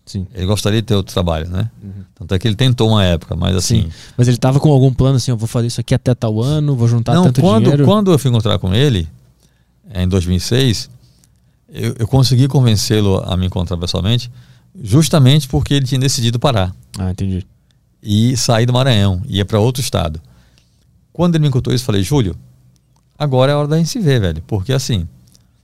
Sim. 0.05 0.27
Ele 0.35 0.45
gostaria 0.45 0.83
de 0.83 0.87
ter 0.87 0.95
outro 0.95 1.15
trabalho, 1.15 1.49
né? 1.49 1.71
Uhum. 1.83 2.05
Tanto 2.15 2.35
é 2.35 2.39
que 2.39 2.47
ele 2.47 2.57
tentou 2.57 2.91
uma 2.91 3.05
época, 3.05 3.35
mas 3.35 3.57
assim. 3.57 3.83
Sim. 3.83 3.91
Mas 4.17 4.29
ele 4.29 4.37
estava 4.37 4.61
com 4.61 4.71
algum 4.71 4.93
plano 4.93 5.17
assim, 5.17 5.31
eu 5.31 5.37
vou 5.37 5.49
fazer 5.49 5.69
isso 5.69 5.81
aqui 5.81 5.95
até 5.95 6.15
tal 6.15 6.43
ano, 6.43 6.77
vou 6.77 6.89
juntar 6.89 7.15
Não, 7.15 7.25
tanto 7.25 7.41
quando, 7.41 7.63
dinheiro. 7.63 7.85
quando 7.85 8.13
eu 8.13 8.19
fui 8.19 8.31
encontrar 8.31 8.59
com 8.59 8.75
ele, 8.75 9.09
em 9.95 10.07
2006, 10.07 10.91
eu, 11.73 11.95
eu 12.01 12.09
consegui 12.09 12.49
convencê-lo 12.49 13.23
a 13.25 13.37
me 13.37 13.47
encontrar 13.47 13.79
pessoalmente, 13.79 14.31
justamente 14.81 15.49
porque 15.49 15.75
ele 15.75 15.87
tinha 15.87 16.01
decidido 16.01 16.39
parar. 16.39 16.75
Ah, 16.99 17.11
entendi. 17.11 17.47
E 18.03 18.37
sair 18.37 18.67
do 18.67 18.73
Maranhão, 18.73 19.23
ia 19.27 19.45
para 19.45 19.59
outro 19.59 19.81
estado. 19.81 20.21
Quando 21.13 21.35
ele 21.35 21.43
me 21.43 21.49
encontrou 21.49 21.75
isso, 21.75 21.83
eu 21.83 21.87
falei, 21.87 22.03
Júlio, 22.03 22.37
agora 23.19 23.53
é 23.53 23.55
a 23.55 23.59
hora 23.59 23.69
da 23.69 23.79
gente 23.79 23.89
se 23.89 24.01
ver, 24.01 24.21
velho. 24.21 24.43
Porque 24.47 24.73
assim, 24.73 25.09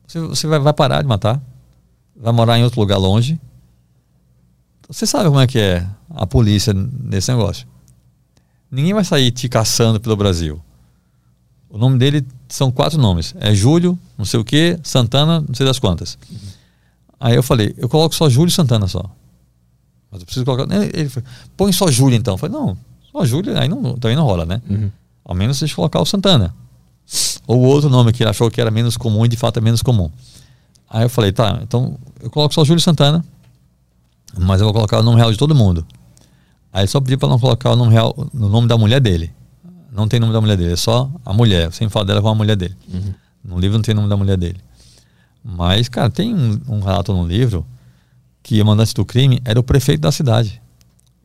você, 0.07 0.21
você 0.21 0.47
vai, 0.47 0.59
vai 0.59 0.73
parar 0.73 1.03
de 1.03 1.09
matar, 1.09 1.41
vai 2.17 2.33
morar 2.33 2.59
em 2.59 2.65
outro 2.65 2.81
lugar 2.81 2.99
longe 2.99 3.39
você 4.91 5.07
sabe 5.07 5.29
como 5.29 5.39
é 5.39 5.47
que 5.47 5.57
é 5.57 5.87
a 6.11 6.27
polícia 6.27 6.75
nesse 6.75 7.31
negócio. 7.31 7.65
Ninguém 8.69 8.93
vai 8.93 9.05
sair 9.05 9.31
te 9.31 9.49
caçando 9.49 10.01
pelo 10.01 10.17
Brasil. 10.17 10.61
O 11.69 11.79
nome 11.79 11.97
dele 11.97 12.27
são 12.49 12.73
quatro 12.73 12.99
nomes. 12.99 13.33
É 13.39 13.55
Júlio, 13.55 13.97
não 14.19 14.25
sei 14.25 14.41
o 14.41 14.45
que, 14.45 14.81
Santana, 14.83 15.45
não 15.47 15.55
sei 15.55 15.65
das 15.65 15.79
quantas. 15.79 16.19
Uhum. 16.29 16.39
Aí 17.21 17.35
eu 17.35 17.43
falei, 17.43 17.75
eu 17.77 17.89
coloco 17.89 18.15
só 18.15 18.29
Júlio 18.29 18.51
Santana 18.51 18.89
só. 18.89 19.05
Mas 20.11 20.21
eu 20.21 20.27
preciso 20.27 20.45
colocar. 20.45 20.67
Ele 20.75 21.09
falou, 21.09 21.29
põe 21.57 21.73
só 21.73 21.91
Júlio 21.91 22.17
então. 22.17 22.35
Eu 22.35 22.39
falei, 22.39 22.57
não, 22.57 22.77
só 23.13 23.25
Júlio, 23.25 23.57
aí 23.57 23.69
não, 23.69 23.95
também 23.95 24.17
não 24.17 24.25
rola, 24.25 24.47
né? 24.47 24.61
Uhum. 24.69 24.91
Ao 25.25 25.35
menos 25.35 25.61
eu 25.61 25.69
colocar 25.77 26.01
o 26.01 26.07
Santana. 26.07 26.55
Ou 27.47 27.61
outro 27.61 27.91
nome 27.91 28.13
que 28.13 28.23
ele 28.23 28.31
achou 28.31 28.51
que 28.51 28.61
era 28.61 28.71
menos 28.71 28.97
comum 28.97 29.25
e 29.25 29.29
de 29.29 29.37
fato 29.37 29.59
é 29.59 29.61
menos 29.61 29.83
comum. 29.83 30.11
Aí 30.89 31.05
eu 31.05 31.11
falei, 31.11 31.31
tá, 31.31 31.61
então 31.63 31.97
eu 32.21 32.31
coloco 32.31 32.55
só 32.55 32.65
Júlio 32.65 32.81
Santana 32.81 33.25
mas 34.37 34.61
eu 34.61 34.67
vou 34.67 34.75
colocar 34.75 34.99
o 34.99 35.03
nome 35.03 35.19
real 35.19 35.31
de 35.31 35.39
todo 35.39 35.55
mundo. 35.55 35.85
Aí 36.73 36.83
ele 36.83 36.89
só 36.89 37.01
pediu 37.01 37.19
para 37.19 37.29
não 37.29 37.39
colocar 37.39 37.71
o 37.71 37.77
nome 37.77 37.93
real 37.93 38.15
no 38.33 38.49
nome 38.49 38.69
da 38.69 38.79
mulher 38.79 39.01
dele. 39.01 39.33
Não 39.91 40.07
tem 40.07 40.21
nome 40.21 40.33
da 40.33 40.41
mulher 40.41 40.57
dele, 40.57 40.73
é 40.73 40.77
só 40.77 41.11
a 41.25 41.33
mulher. 41.33 41.67
Eu 41.67 41.73
sempre 41.73 41.93
falo 41.93 42.05
dela 42.05 42.23
com 42.23 42.29
a 42.29 42.35
mulher 42.35 42.57
dele. 42.57 42.77
Uhum. 42.93 43.15
No 43.45 43.59
livro 43.59 43.77
não 43.77 43.83
tem 43.83 43.95
nome 43.95 44.09
da 44.09 44.17
mulher 44.17 44.37
dele. 44.37 44.61
Mas, 45.45 45.89
cara, 45.89 46.11
tem 46.11 46.35
um, 46.35 46.61
um 46.69 46.81
relato 46.81 47.13
no 47.13 47.27
livro 47.27 47.67
que 48.43 48.61
o 48.61 48.67
mandante 48.67 48.95
do 48.95 49.05
crime 49.05 49.41
era 49.45 49.59
o 49.59 49.63
prefeito 49.63 50.01
da 50.01 50.13
cidade. 50.13 50.61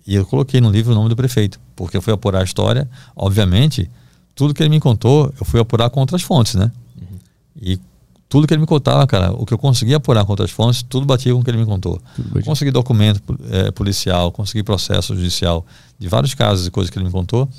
E 0.08 0.16
eu 0.16 0.26
coloquei 0.26 0.62
no 0.62 0.70
livro 0.70 0.92
o 0.92 0.96
nome 0.96 1.10
do 1.10 1.16
prefeito, 1.16 1.60
porque 1.76 1.98
eu 1.98 2.02
fui 2.02 2.14
apurar 2.14 2.42
a 2.42 2.44
história. 2.44 2.90
Obviamente, 3.16 3.90
tudo 4.36 4.54
que 4.54 4.62
ele 4.62 4.70
me 4.70 4.80
contou, 4.80 5.34
eu 5.40 5.46
fui 5.46 5.60
apurar 5.60 5.90
com 5.90 6.00
outras 6.00 6.22
fontes, 6.22 6.56
né? 6.56 6.72
Uhum. 7.00 7.18
E 7.60 7.80
tudo 8.28 8.48
que 8.48 8.54
ele 8.54 8.62
me 8.62 8.68
contava, 8.68 9.06
cara, 9.08 9.32
o 9.32 9.46
que 9.46 9.54
eu 9.54 9.58
conseguia 9.58 9.98
apurar 9.98 10.26
contra 10.26 10.46
as 10.46 10.52
fontes, 10.52 10.84
tudo 10.84 11.06
batia 11.06 11.34
com 11.34 11.40
o 11.40 11.44
que 11.44 11.50
ele 11.50 11.58
me 11.58 11.66
contou. 11.66 12.02
Consegui 12.44 12.70
documento 12.70 13.22
é, 13.50 13.72
policial, 13.72 14.32
consegui 14.32 14.62
processo 14.62 15.16
judicial 15.16 15.66
de 15.98 16.08
vários 16.08 16.34
casos 16.34 16.68
e 16.68 16.72
coisas 16.72 16.92
que 16.92 16.98
ele 16.98 17.06
me 17.06 17.12
contou, 17.12 17.50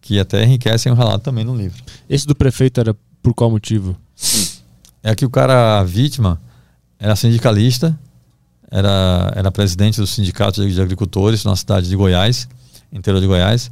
que 0.00 0.18
até 0.18 0.44
enriquecem 0.44 0.90
o 0.90 0.94
relato 0.94 1.24
também 1.24 1.44
no 1.44 1.54
livro. 1.54 1.82
Esse 2.08 2.26
do 2.26 2.34
prefeito 2.34 2.80
era 2.80 2.96
por 3.22 3.32
qual 3.34 3.50
motivo? 3.50 3.96
é 5.08 5.14
que 5.14 5.24
o 5.24 5.30
cara, 5.30 5.80
a 5.80 5.84
vítima, 5.84 6.40
era 6.98 7.16
sindicalista, 7.16 7.98
era, 8.70 9.32
era 9.34 9.50
presidente 9.50 9.98
do 9.98 10.06
sindicato 10.06 10.66
de 10.68 10.80
agricultores 10.80 11.44
na 11.44 11.56
cidade 11.56 11.88
de 11.88 11.96
Goiás, 11.96 12.46
interior 12.92 13.20
de 13.20 13.26
Goiás, 13.26 13.70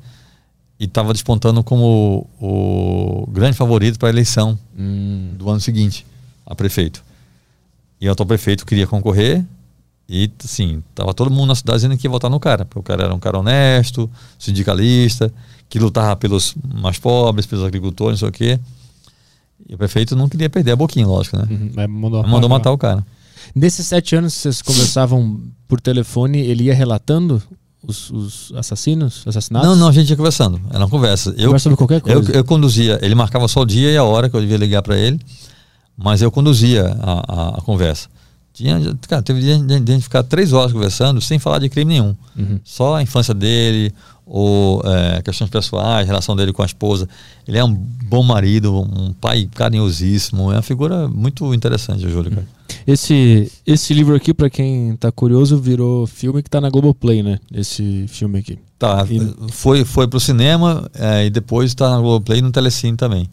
e 0.80 0.84
estava 0.84 1.12
despontando 1.12 1.62
como 1.62 2.26
o, 2.40 3.28
grande 3.30 3.56
favorito 3.56 3.98
para 3.98 4.08
a 4.08 4.12
eleição 4.12 4.58
hum. 4.78 5.32
do 5.36 5.50
ano 5.50 5.60
seguinte 5.60 6.06
a 6.46 6.54
prefeito. 6.54 7.04
E 8.00 8.08
o 8.08 8.12
atual 8.12 8.26
prefeito 8.26 8.64
queria 8.64 8.86
concorrer 8.86 9.44
e, 10.08 10.30
assim, 10.42 10.82
tava 10.94 11.12
todo 11.12 11.30
mundo 11.30 11.48
na 11.48 11.54
cidade 11.54 11.78
dizendo 11.78 11.98
que 11.98 12.06
ia 12.06 12.10
votar 12.10 12.30
no 12.30 12.40
cara, 12.40 12.64
porque 12.64 12.78
o 12.78 12.82
cara 12.82 13.04
era 13.04 13.14
um 13.14 13.18
cara 13.18 13.38
honesto, 13.38 14.08
sindicalista, 14.38 15.30
que 15.68 15.78
lutava 15.78 16.16
pelos 16.16 16.54
mais 16.64 16.98
pobres, 16.98 17.44
pelos 17.44 17.64
agricultores, 17.64 18.22
não 18.22 18.28
sei 18.28 18.28
o 18.28 18.32
quê. 18.32 18.60
E 19.68 19.74
o 19.74 19.78
prefeito 19.78 20.14
não 20.14 20.28
queria 20.28 20.48
perder 20.48 20.72
a 20.72 20.76
boquinha, 20.76 21.06
lógico, 21.06 21.36
né? 21.36 21.46
Uhum, 21.50 21.70
mas 21.74 21.88
mandou, 21.88 22.26
mandou 22.26 22.48
matar 22.48 22.70
o 22.72 22.78
cara. 22.78 23.04
Nesses 23.54 23.86
sete 23.86 24.14
anos 24.14 24.34
vocês 24.34 24.62
conversavam 24.62 25.40
por 25.66 25.80
telefone, 25.80 26.38
ele 26.38 26.64
ia 26.64 26.74
relatando 26.74 27.42
os, 27.82 28.10
os, 28.10 28.52
assassinos, 28.54 29.22
assassinatos? 29.26 29.68
Não, 29.68 29.76
não, 29.76 29.88
a 29.88 29.92
gente 29.92 30.10
ia 30.10 30.16
conversando. 30.16 30.60
Era 30.70 30.80
uma 30.80 30.88
conversa. 30.88 31.30
Eu, 31.30 31.46
conversa 31.46 31.62
sobre 31.64 31.76
qualquer 31.76 32.00
coisa. 32.00 32.30
Eu, 32.30 32.34
eu, 32.36 32.44
conduzia, 32.44 32.98
ele 33.02 33.14
marcava 33.14 33.46
só 33.48 33.60
o 33.60 33.66
dia 33.66 33.90
e 33.90 33.96
a 33.96 34.04
hora 34.04 34.28
que 34.28 34.36
eu 34.36 34.40
devia 34.40 34.56
ligar 34.56 34.82
para 34.82 34.96
ele, 34.96 35.20
mas 35.96 36.22
eu 36.22 36.30
conduzia 36.30 36.96
a, 37.00 37.12
a, 37.12 37.58
a, 37.58 37.60
conversa. 37.62 38.08
Tinha, 38.52 38.80
cara, 39.08 39.22
teve 39.22 39.40
dia 39.40 39.58
de, 39.58 39.80
de, 39.80 39.96
de 39.96 40.02
ficar 40.02 40.22
três 40.22 40.52
horas 40.52 40.72
conversando 40.72 41.20
sem 41.20 41.38
falar 41.38 41.58
de 41.58 41.68
crime 41.68 41.94
nenhum. 41.94 42.16
Uhum. 42.36 42.58
Só 42.64 42.96
a 42.96 43.02
infância 43.02 43.34
dele, 43.34 43.92
ou 44.26 44.82
é, 44.84 45.22
questões 45.22 45.48
pessoais, 45.48 46.06
relação 46.06 46.34
dele 46.34 46.52
com 46.52 46.62
a 46.62 46.66
esposa. 46.66 47.08
Ele 47.46 47.56
é 47.56 47.64
um 47.64 47.72
bom 47.72 48.24
marido, 48.24 48.76
um 48.76 49.12
pai 49.12 49.48
carinhosíssimo, 49.54 50.50
é 50.50 50.56
uma 50.56 50.62
figura 50.62 51.06
muito 51.06 51.54
interessante, 51.54 52.08
Júlio. 52.10 52.32
Cara. 52.32 52.46
Esse, 52.84 53.50
esse 53.64 53.94
livro 53.94 54.16
aqui, 54.16 54.34
para 54.34 54.50
quem 54.50 54.94
está 54.94 55.12
curioso, 55.12 55.56
virou 55.58 56.06
filme 56.06 56.42
que 56.42 56.48
está 56.48 56.60
na 56.60 56.68
Globoplay, 56.68 57.22
né? 57.22 57.38
Esse 57.52 58.06
filme 58.08 58.40
aqui. 58.40 58.58
Tá, 58.78 59.06
e... 59.08 59.52
foi, 59.52 59.84
foi 59.84 60.08
pro 60.08 60.18
cinema 60.18 60.90
é, 60.92 61.26
e 61.26 61.30
depois 61.30 61.70
está 61.70 61.88
na 61.90 61.98
Globoplay 61.98 62.40
e 62.40 62.42
no 62.42 62.50
Telecine 62.50 62.96
também. 62.96 63.28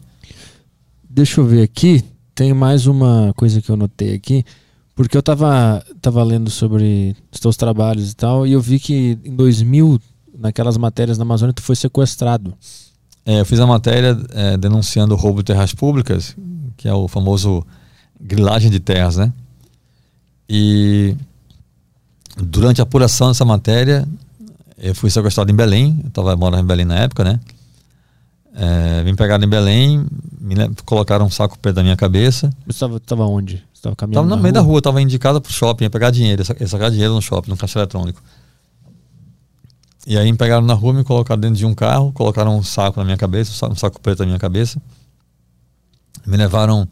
Deixa 1.10 1.40
eu 1.40 1.44
ver 1.44 1.62
aqui, 1.62 2.04
tem 2.34 2.54
mais 2.54 2.86
uma 2.86 3.32
coisa 3.36 3.60
que 3.60 3.70
eu 3.70 3.76
notei 3.76 4.14
aqui. 4.14 4.44
Porque 4.96 5.16
eu 5.16 5.22
tava, 5.22 5.84
tava 6.00 6.22
lendo 6.22 6.50
sobre 6.50 7.16
os 7.32 7.40
teus 7.40 7.56
trabalhos 7.56 8.12
e 8.12 8.14
tal, 8.14 8.46
e 8.46 8.52
eu 8.52 8.60
vi 8.60 8.78
que 8.78 9.18
em 9.24 9.34
2000 9.34 10.00
naquelas 10.38 10.76
matérias 10.76 11.18
na 11.18 11.22
Amazônia, 11.22 11.52
tu 11.52 11.62
foi 11.62 11.76
sequestrado. 11.76 12.54
É, 13.24 13.40
eu 13.40 13.44
fiz 13.44 13.58
a 13.58 13.66
matéria 13.66 14.16
é, 14.32 14.56
denunciando 14.56 15.14
o 15.14 15.16
roubo 15.16 15.42
de 15.42 15.46
terras 15.46 15.72
públicas, 15.72 16.36
que 16.76 16.88
é 16.88 16.92
o 16.92 17.08
famoso 17.08 17.64
grilagem 18.20 18.70
de 18.70 18.80
terras, 18.80 19.16
né? 19.16 19.32
E 20.48 21.16
durante 22.36 22.80
a 22.80 22.84
apuração 22.84 23.28
dessa 23.28 23.44
matéria, 23.44 24.06
eu 24.76 24.94
fui 24.94 25.10
sequestrado 25.10 25.50
em 25.50 25.54
Belém, 25.54 25.98
eu 26.02 26.08
estava 26.08 26.36
morando 26.36 26.62
em 26.62 26.66
Belém 26.66 26.84
na 26.84 26.96
época, 26.96 27.24
né? 27.24 27.40
É, 28.56 29.02
vim 29.02 29.14
pegado 29.14 29.44
em 29.44 29.48
Belém, 29.48 30.06
me 30.40 30.54
colocaram 30.84 31.26
um 31.26 31.30
saco 31.30 31.58
perto 31.58 31.76
da 31.76 31.82
minha 31.82 31.96
cabeça. 31.96 32.50
Você 32.66 32.84
estava 32.84 33.24
onde? 33.24 33.64
Estava 33.72 33.96
caminhando? 33.96 34.26
Estava 34.26 34.36
no 34.36 34.42
meio 34.42 34.52
rua? 34.54 34.62
da 34.62 34.68
rua, 34.68 34.78
estava 34.78 35.02
indicado 35.02 35.40
para 35.40 35.50
o 35.50 35.52
shopping, 35.52 35.84
ia 35.84 35.90
pegar 35.90 36.10
dinheiro, 36.10 36.42
ia 36.60 36.68
sacar 36.68 36.90
dinheiro 36.90 37.14
no 37.14 37.22
shopping, 37.22 37.50
no 37.50 37.56
caixa 37.56 37.78
eletrônico. 37.78 38.22
E 40.06 40.18
aí 40.18 40.30
me 40.30 40.36
pegaram 40.36 40.64
na 40.64 40.74
rua, 40.74 40.92
me 40.92 41.02
colocaram 41.02 41.40
dentro 41.40 41.56
de 41.56 41.64
um 41.64 41.74
carro, 41.74 42.12
colocaram 42.12 42.56
um 42.56 42.62
saco 42.62 42.98
na 43.00 43.04
minha 43.04 43.16
cabeça, 43.16 43.66
um 43.66 43.74
saco 43.74 44.00
preto 44.00 44.20
na 44.20 44.26
minha 44.26 44.38
cabeça. 44.38 44.80
Me 46.26 46.36
levaram. 46.36 46.86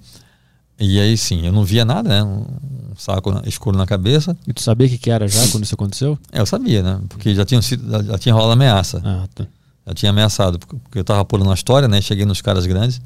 E 0.79 0.99
aí 0.99 1.17
sim, 1.17 1.47
eu 1.47 1.53
não 1.53 1.65
via 1.65 1.85
nada, 1.85 2.09
né? 2.09 2.23
Um 2.25 2.97
saco 2.97 3.31
escuro 3.47 3.77
na 3.77 3.87
cabeça. 3.87 4.37
E 4.47 4.53
tu 4.53 4.63
sabia 4.63 4.87
o 4.87 4.91
que, 4.91 4.99
que 4.99 5.11
era 5.11 5.29
já 5.29 5.47
quando 5.49 5.65
isso 5.65 5.75
aconteceu? 5.75 6.19
É, 6.33 6.41
eu 6.41 6.47
sabia, 6.47 6.83
né? 6.83 7.01
Porque 7.09 7.35
já 7.35 7.45
tinha 7.45 7.61
sido, 7.61 7.89
já, 8.05 8.19
tinha 8.19 8.35
rolado 8.35 8.53
ameaça. 8.53 9.03
Ah, 9.05 9.29
tá. 9.35 9.47
Já 9.87 9.95
tinha 9.95 10.11
ameaçado, 10.11 10.59
porque 10.59 10.99
eu 10.99 11.05
tava 11.05 11.25
pulando 11.25 11.49
uma 11.49 11.55
história, 11.55 11.89
né? 11.89 12.01
Cheguei 12.01 12.25
nos 12.25 12.41
caras 12.41 12.67
grandes. 12.67 13.01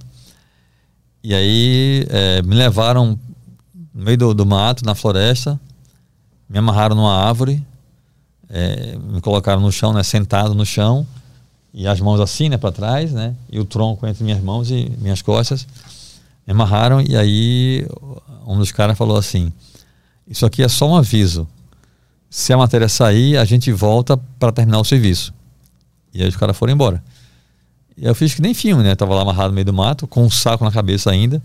E 1.22 1.34
aí 1.34 2.06
é, 2.08 2.42
me 2.42 2.54
levaram 2.54 3.18
no 3.92 4.04
meio 4.04 4.16
do, 4.16 4.34
do 4.34 4.46
mato, 4.46 4.84
na 4.84 4.94
floresta, 4.94 5.58
me 6.48 6.58
amarraram 6.58 6.94
numa 6.94 7.14
árvore 7.14 7.64
é, 8.48 8.96
me 8.96 9.20
colocaram 9.20 9.60
no 9.60 9.72
chão, 9.72 9.92
né, 9.92 10.02
sentado 10.02 10.54
no 10.54 10.64
chão, 10.64 11.06
e 11.72 11.86
as 11.86 12.00
mãos 12.00 12.20
assim, 12.20 12.48
né, 12.48 12.56
para 12.56 12.72
trás, 12.72 13.12
né, 13.12 13.34
e 13.50 13.58
o 13.58 13.64
tronco 13.64 14.06
entre 14.06 14.24
minhas 14.24 14.42
mãos 14.42 14.70
e 14.70 14.90
minhas 14.98 15.22
costas. 15.22 15.66
Me 16.46 16.52
amarraram 16.52 17.00
e 17.00 17.16
aí 17.16 17.86
um 18.46 18.56
dos 18.56 18.70
caras 18.70 18.96
falou 18.96 19.16
assim: 19.16 19.52
Isso 20.28 20.46
aqui 20.46 20.62
é 20.62 20.68
só 20.68 20.88
um 20.88 20.94
aviso. 20.94 21.46
Se 22.30 22.52
a 22.52 22.56
matéria 22.56 22.88
sair, 22.88 23.36
a 23.36 23.44
gente 23.44 23.72
volta 23.72 24.16
para 24.38 24.52
terminar 24.52 24.78
o 24.78 24.84
serviço. 24.84 25.34
E 26.14 26.22
aí 26.22 26.28
os 26.28 26.36
caras 26.36 26.56
foram 26.56 26.72
embora. 26.72 27.02
E 27.96 28.04
eu 28.04 28.14
fiz 28.14 28.34
que 28.34 28.42
nem 28.42 28.54
filme, 28.54 28.82
né? 28.82 28.94
Tava 28.94 29.14
lá 29.14 29.22
amarrado 29.22 29.48
no 29.48 29.54
meio 29.54 29.64
do 29.64 29.72
mato, 29.72 30.06
com 30.06 30.24
um 30.24 30.30
saco 30.30 30.64
na 30.64 30.70
cabeça 30.70 31.10
ainda. 31.10 31.42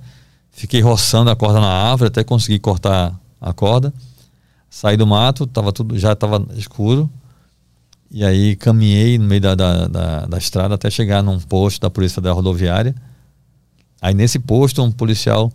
Fiquei 0.52 0.82
roçando 0.82 1.30
a 1.30 1.36
corda 1.36 1.60
na 1.60 1.68
árvore 1.68 2.10
até 2.10 2.24
conseguir 2.24 2.60
cortar 2.60 3.18
a 3.40 3.54
corda. 3.54 3.94
Saí 4.74 4.96
do 4.96 5.06
mato, 5.06 5.46
tava 5.46 5.74
tudo, 5.74 6.00
já 6.00 6.14
estava 6.14 6.48
escuro. 6.56 7.10
E 8.10 8.24
aí 8.24 8.56
caminhei 8.56 9.18
no 9.18 9.26
meio 9.26 9.42
da, 9.42 9.54
da, 9.54 9.88
da, 9.88 10.26
da, 10.26 10.38
estrada 10.38 10.76
até 10.76 10.90
chegar 10.90 11.22
num 11.22 11.38
posto 11.42 11.82
da 11.82 11.90
Polícia 11.90 12.22
da 12.22 12.32
Rodoviária. 12.32 12.96
Aí 14.02 14.14
nesse 14.14 14.40
posto, 14.40 14.82
um 14.82 14.90
policial 14.90 15.52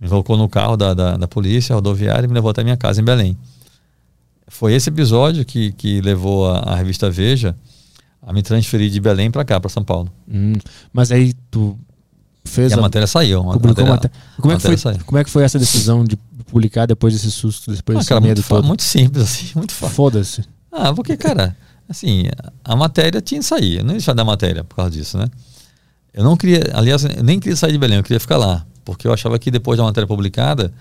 me 0.00 0.08
colocou 0.08 0.38
no 0.38 0.48
carro 0.48 0.78
da, 0.78 0.94
da, 0.94 1.16
da 1.18 1.28
polícia 1.28 1.74
rodoviária 1.74 2.24
e 2.24 2.28
me 2.28 2.34
levou 2.34 2.50
até 2.50 2.64
minha 2.64 2.76
casa 2.76 3.02
em 3.02 3.04
Belém. 3.04 3.36
Foi 4.48 4.72
esse 4.72 4.88
episódio 4.88 5.44
que, 5.44 5.72
que 5.72 6.00
levou 6.00 6.50
a, 6.50 6.60
a 6.60 6.74
revista 6.74 7.10
Veja 7.10 7.54
a 8.22 8.32
me 8.32 8.42
transferir 8.42 8.90
de 8.90 8.98
Belém 8.98 9.30
para 9.30 9.44
cá, 9.44 9.60
para 9.60 9.68
São 9.68 9.84
Paulo. 9.84 10.10
Hum, 10.26 10.54
mas 10.90 11.12
aí 11.12 11.34
tu 11.50 11.78
fez 12.44 12.72
e 12.72 12.74
a, 12.74 12.78
a 12.78 12.80
matéria 12.80 13.06
saiu. 13.06 13.40
A 13.40 13.44
matéria, 13.44 13.90
matéria, 13.90 14.16
como, 14.40 14.52
é 14.52 14.56
que 14.56 14.62
foi, 14.62 14.76
saiu. 14.78 15.00
como 15.04 15.18
é 15.18 15.24
que 15.24 15.30
foi 15.30 15.44
essa 15.44 15.58
decisão 15.58 16.02
de 16.02 16.18
publicar 16.54 16.86
depois 16.86 17.12
desse 17.12 17.32
susto, 17.32 17.72
depois 17.72 17.96
ah, 17.96 17.98
desse 17.98 18.08
cara, 18.08 18.20
medo 18.20 18.36
muito, 18.36 18.48
todo? 18.48 18.64
Muito 18.64 18.82
simples, 18.84 19.24
assim, 19.24 19.50
muito 19.58 19.72
fácil. 19.72 19.96
Foda-se. 19.96 20.44
Ah, 20.70 20.94
porque, 20.94 21.16
cara, 21.16 21.56
assim, 21.88 22.24
a 22.64 22.76
matéria 22.76 23.20
tinha 23.20 23.40
que 23.40 23.46
sair. 23.46 23.78
Eu 23.78 23.84
não 23.84 23.90
ia 23.90 23.98
deixar 23.98 24.12
da 24.12 24.24
matéria 24.24 24.62
por 24.62 24.76
causa 24.76 24.92
disso, 24.92 25.18
né? 25.18 25.26
Eu 26.12 26.22
não 26.22 26.36
queria, 26.36 26.62
aliás, 26.72 27.04
eu 27.04 27.24
nem 27.24 27.40
queria 27.40 27.56
sair 27.56 27.72
de 27.72 27.78
Belém, 27.78 27.96
eu 27.96 28.04
queria 28.04 28.20
ficar 28.20 28.36
lá. 28.36 28.64
Porque 28.84 29.08
eu 29.08 29.12
achava 29.12 29.36
que 29.36 29.50
depois 29.50 29.78
da 29.78 29.82
matéria 29.82 30.06
publicada, 30.06 30.72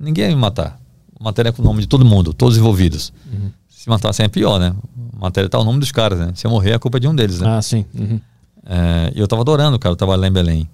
ninguém 0.00 0.30
ia 0.30 0.34
me 0.34 0.40
matar. 0.40 0.80
Matéria 1.20 1.52
com 1.52 1.60
o 1.60 1.64
nome 1.64 1.82
de 1.82 1.86
todo 1.86 2.06
mundo, 2.06 2.32
todos 2.32 2.56
envolvidos. 2.56 3.12
Uhum. 3.30 3.50
Se 3.68 3.86
matassem 3.90 4.24
é 4.24 4.28
pior, 4.28 4.58
né? 4.58 4.74
Matéria 5.20 5.50
tá 5.50 5.58
o 5.58 5.64
nome 5.64 5.78
dos 5.80 5.92
caras, 5.92 6.18
né? 6.18 6.32
Se 6.34 6.46
eu 6.46 6.50
morrer, 6.50 6.72
a 6.72 6.78
culpa 6.78 6.96
é 6.96 7.00
de 7.00 7.08
um 7.08 7.14
deles, 7.14 7.40
né? 7.40 7.48
Ah, 7.48 7.60
sim. 7.60 7.84
Uhum. 7.94 8.20
É, 8.64 9.12
eu 9.14 9.28
tava 9.28 9.42
adorando, 9.42 9.78
cara, 9.78 9.92
eu 9.92 9.96
trabalho 9.96 10.22
lá 10.22 10.28
em 10.28 10.32
Belém, 10.32 10.68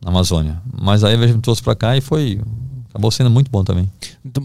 na 0.00 0.10
Amazônia. 0.10 0.62
Mas 0.80 1.02
aí 1.02 1.14
a 1.14 1.16
vez 1.16 1.34
me 1.34 1.40
trouxe 1.40 1.62
pra 1.62 1.74
cá 1.74 1.96
e 1.96 2.00
foi 2.00 2.40
Acabou 2.94 3.10
sendo 3.10 3.28
muito 3.28 3.50
bom 3.50 3.64
também. 3.64 3.90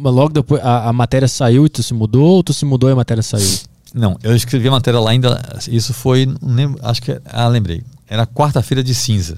Logo 0.04 0.34
depois, 0.34 0.60
a, 0.64 0.90
a, 0.90 0.94
matéria 0.94 1.28
saiu 1.28 1.68
e 1.68 1.70
tu 1.70 1.84
se 1.84 1.94
mudou, 1.94 2.38
ou 2.38 2.44
tu 2.44 2.52
se 2.52 2.66
mudou 2.66 2.90
e 2.90 2.94
a 2.94 2.96
matéria 2.96 3.22
saiu? 3.22 3.48
Não, 3.94 4.18
eu 4.24 4.36
escrevi 4.36 4.68
a 4.68 4.72
matéria 4.72 5.00
lá 5.00 5.12
ainda. 5.12 5.40
Isso 5.68 5.94
foi. 5.94 6.28
Lembro, 6.42 6.80
acho 6.82 7.00
que. 7.00 7.22
Ah, 7.26 7.48
lembrei. 7.48 7.84
Era 8.08 8.26
quarta-feira 8.26 8.84
de 8.84 8.96
cinza. 8.96 9.38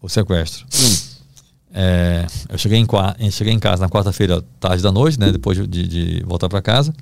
O 0.00 0.08
sequestro. 0.08 0.64
Hum. 0.74 0.96
É, 1.74 2.26
eu 2.48 2.56
cheguei 2.56 2.78
em, 2.78 3.30
cheguei 3.30 3.52
em 3.52 3.58
casa 3.58 3.82
na 3.82 3.90
quarta-feira, 3.90 4.42
tarde 4.58 4.82
da 4.82 4.90
noite, 4.90 5.20
né? 5.20 5.30
Depois 5.30 5.58
de, 5.68 5.86
de 5.86 6.24
voltar 6.26 6.48
para 6.48 6.62
casa. 6.62 6.94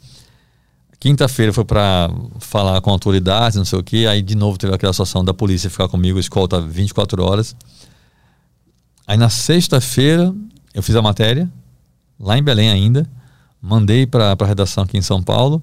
Quinta-feira 0.99 1.53
foi 1.53 1.65
para 1.65 2.11
falar 2.41 2.81
com 2.81 2.91
autoridades, 2.91 3.57
não 3.57 3.65
sei 3.65 3.79
o 3.79 3.83
que. 3.85 4.09
Aí 4.09 4.21
de 4.23 4.35
novo 4.35 4.59
teve 4.59 4.75
aquela 4.75 4.93
situação 4.93 5.25
da 5.25 5.33
polícia 5.33 5.71
ficar 5.71 5.87
comigo, 5.87 6.19
escolta 6.19 6.61
24 6.61 7.23
horas. 7.23 7.55
Aí 9.07 9.17
na 9.17 9.29
sexta-feira 9.29 10.35
eu 10.77 10.83
fiz 10.83 10.95
a 10.95 11.01
matéria, 11.01 11.51
lá 12.21 12.37
em 12.37 12.43
Belém 12.43 12.69
ainda, 12.69 13.09
mandei 13.63 14.07
para 14.07 14.37
a 14.39 14.45
redação 14.45 14.85
aqui 14.85 14.99
em 14.99 15.01
São 15.01 15.23
Paulo, 15.23 15.63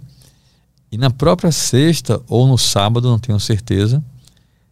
e 0.91 0.98
na 0.98 1.11
própria 1.11 1.52
sexta 1.52 2.19
ou 2.27 2.48
no 2.48 2.57
sábado, 2.57 3.07
não 3.07 3.19
tenho 3.19 3.40
certeza, 3.40 4.03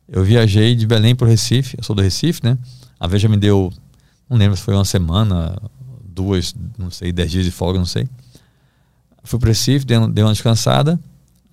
eu 0.08 0.24
viajei 0.24 0.74
de 0.74 0.88
Belém 0.88 1.16
para 1.16 1.26
o 1.26 1.30
Recife, 1.30 1.78
eu 1.78 1.84
sou 1.84 1.96
do 1.96 2.02
Recife, 2.02 2.44
né? 2.44 2.58
A 3.00 3.06
Veja 3.06 3.30
me 3.30 3.38
deu, 3.38 3.72
não 4.28 4.36
lembro 4.36 4.58
se 4.58 4.64
foi 4.64 4.74
uma 4.74 4.84
semana, 4.84 5.56
duas, 6.04 6.56
não 6.76 6.90
sei, 6.90 7.12
dez 7.12 7.30
dias 7.30 7.46
de 7.46 7.52
folga, 7.52 7.78
não 7.78 7.86
sei. 7.86 8.10
Fui 9.24 9.38
para 9.38 9.46
o 9.46 9.50
Recife, 9.50 9.86
dei, 9.86 10.00
dei 10.08 10.24
uma 10.24 10.34
descansada, 10.34 11.00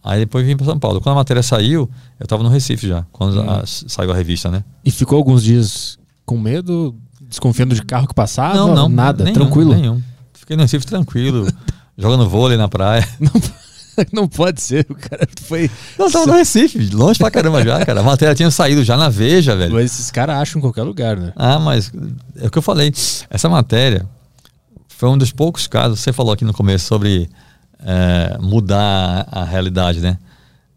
aí 0.03 0.21
depois 0.21 0.47
vim 0.47 0.57
para 0.57 0.65
São 0.65 0.79
Paulo. 0.79 0.99
Quando 1.03 1.13
a 1.13 1.19
matéria 1.19 1.43
saiu, 1.43 1.91
eu 2.19 2.25
estava 2.25 2.43
no 2.43 2.49
Recife 2.49 2.89
já, 2.89 3.05
quando 3.13 3.39
a, 3.43 3.67
saiu 3.67 4.11
a 4.11 4.17
revista, 4.17 4.51
né? 4.51 4.65
E 4.83 4.91
ficou 4.91 5.19
alguns 5.19 5.45
dias 5.45 5.99
com 6.25 6.39
medo 6.39 6.99
desconfiando 7.29 7.75
de 7.75 7.83
carro 7.83 8.09
que 8.09 8.15
passava? 8.15 8.55
Não, 8.55 8.75
não. 8.75 8.89
Nada, 8.89 9.25
nenhum, 9.25 9.35
tranquilo? 9.35 9.75
Nenhum. 9.75 10.03
Fiquei 10.33 10.57
no 10.57 10.63
Recife 10.63 10.87
tranquilo, 10.87 11.47
jogando 11.97 12.29
vôlei 12.29 12.57
na 12.57 12.69
praia. 12.69 13.07
não 14.13 14.27
pode 14.27 14.61
ser, 14.61 14.87
o 14.89 14.95
cara 14.95 15.27
foi. 15.43 15.71
Não, 15.99 16.11
tava 16.11 16.27
no 16.27 16.33
Recife, 16.35 16.91
longe 16.95 17.19
pra 17.19 17.31
caramba 17.31 17.63
já, 17.63 17.85
cara. 17.85 18.01
A 18.01 18.03
matéria 18.03 18.35
tinha 18.35 18.51
saído 18.51 18.83
já 18.83 18.97
na 18.97 19.09
Veja, 19.09 19.55
velho. 19.55 19.75
Mas 19.75 19.93
esses 19.93 20.11
caras 20.11 20.37
acham 20.37 20.59
em 20.59 20.63
qualquer 20.63 20.83
lugar, 20.83 21.17
né? 21.17 21.33
Ah, 21.37 21.59
mas 21.59 21.93
é 22.37 22.47
o 22.47 22.51
que 22.51 22.59
eu 22.59 22.63
falei. 22.63 22.93
Essa 23.31 23.49
matéria 23.49 24.07
foi 24.89 25.09
um 25.09 25.19
dos 25.19 25.31
poucos 25.31 25.67
casos, 25.67 26.01
você 26.01 26.13
falou 26.13 26.33
aqui 26.33 26.45
no 26.45 26.53
começo 26.53 26.87
sobre 26.87 27.29
é, 27.85 28.37
mudar 28.41 29.29
a 29.31 29.45
realidade, 29.45 30.01
né? 30.01 30.19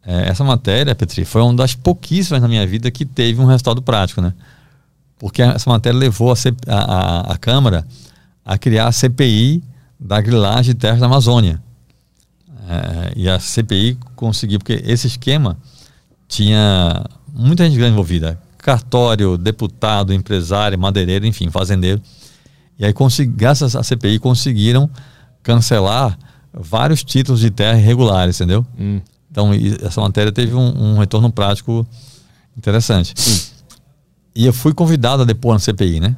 É, 0.05 0.29
essa 0.29 0.43
matéria, 0.43 0.95
Petri, 0.95 1.25
foi 1.25 1.41
uma 1.41 1.53
das 1.53 1.75
pouquíssimas 1.75 2.41
na 2.41 2.47
minha 2.47 2.65
vida 2.65 2.89
que 2.89 3.05
teve 3.05 3.39
um 3.39 3.45
resultado 3.45 3.81
prático, 3.81 4.21
né? 4.21 4.33
Porque 5.21 5.43
essa 5.43 5.69
matéria 5.69 5.99
levou 5.99 6.33
a, 6.33 6.35
a, 6.67 6.75
a, 6.75 7.19
a 7.33 7.37
Câmara 7.37 7.85
a 8.43 8.57
criar 8.57 8.87
a 8.87 8.91
CPI 8.91 9.63
da 9.99 10.19
grilagem 10.19 10.73
de 10.73 10.79
terras 10.79 10.99
da 10.99 11.05
Amazônia. 11.05 11.61
É, 12.67 13.13
e 13.15 13.29
a 13.29 13.39
CPI 13.39 13.99
conseguiu, 14.15 14.57
porque 14.57 14.81
esse 14.83 15.05
esquema 15.05 15.59
tinha 16.27 17.05
muita 17.31 17.63
gente 17.65 17.77
grande 17.77 17.91
envolvida: 17.91 18.41
cartório, 18.57 19.37
deputado, 19.37 20.11
empresário, 20.11 20.79
madeireiro, 20.79 21.27
enfim, 21.27 21.51
fazendeiro. 21.51 22.01
E 22.79 22.83
aí, 22.83 22.91
graças 23.27 23.75
à 23.75 23.83
CPI, 23.83 24.17
conseguiram 24.17 24.89
cancelar 25.43 26.17
vários 26.51 27.03
títulos 27.03 27.41
de 27.41 27.51
terra 27.51 27.77
irregulares, 27.77 28.37
entendeu? 28.41 28.65
Hum. 28.79 28.99
Então, 29.29 29.51
essa 29.83 30.01
matéria 30.01 30.31
teve 30.31 30.55
um, 30.55 30.95
um 30.95 30.97
retorno 30.97 31.31
prático 31.31 31.85
interessante. 32.57 33.13
Sim. 33.15 33.60
E 34.35 34.45
eu 34.45 34.53
fui 34.53 34.73
convidado 34.73 35.23
a 35.23 35.25
depor 35.25 35.53
na 35.53 35.59
CPI, 35.59 35.99
né? 35.99 36.15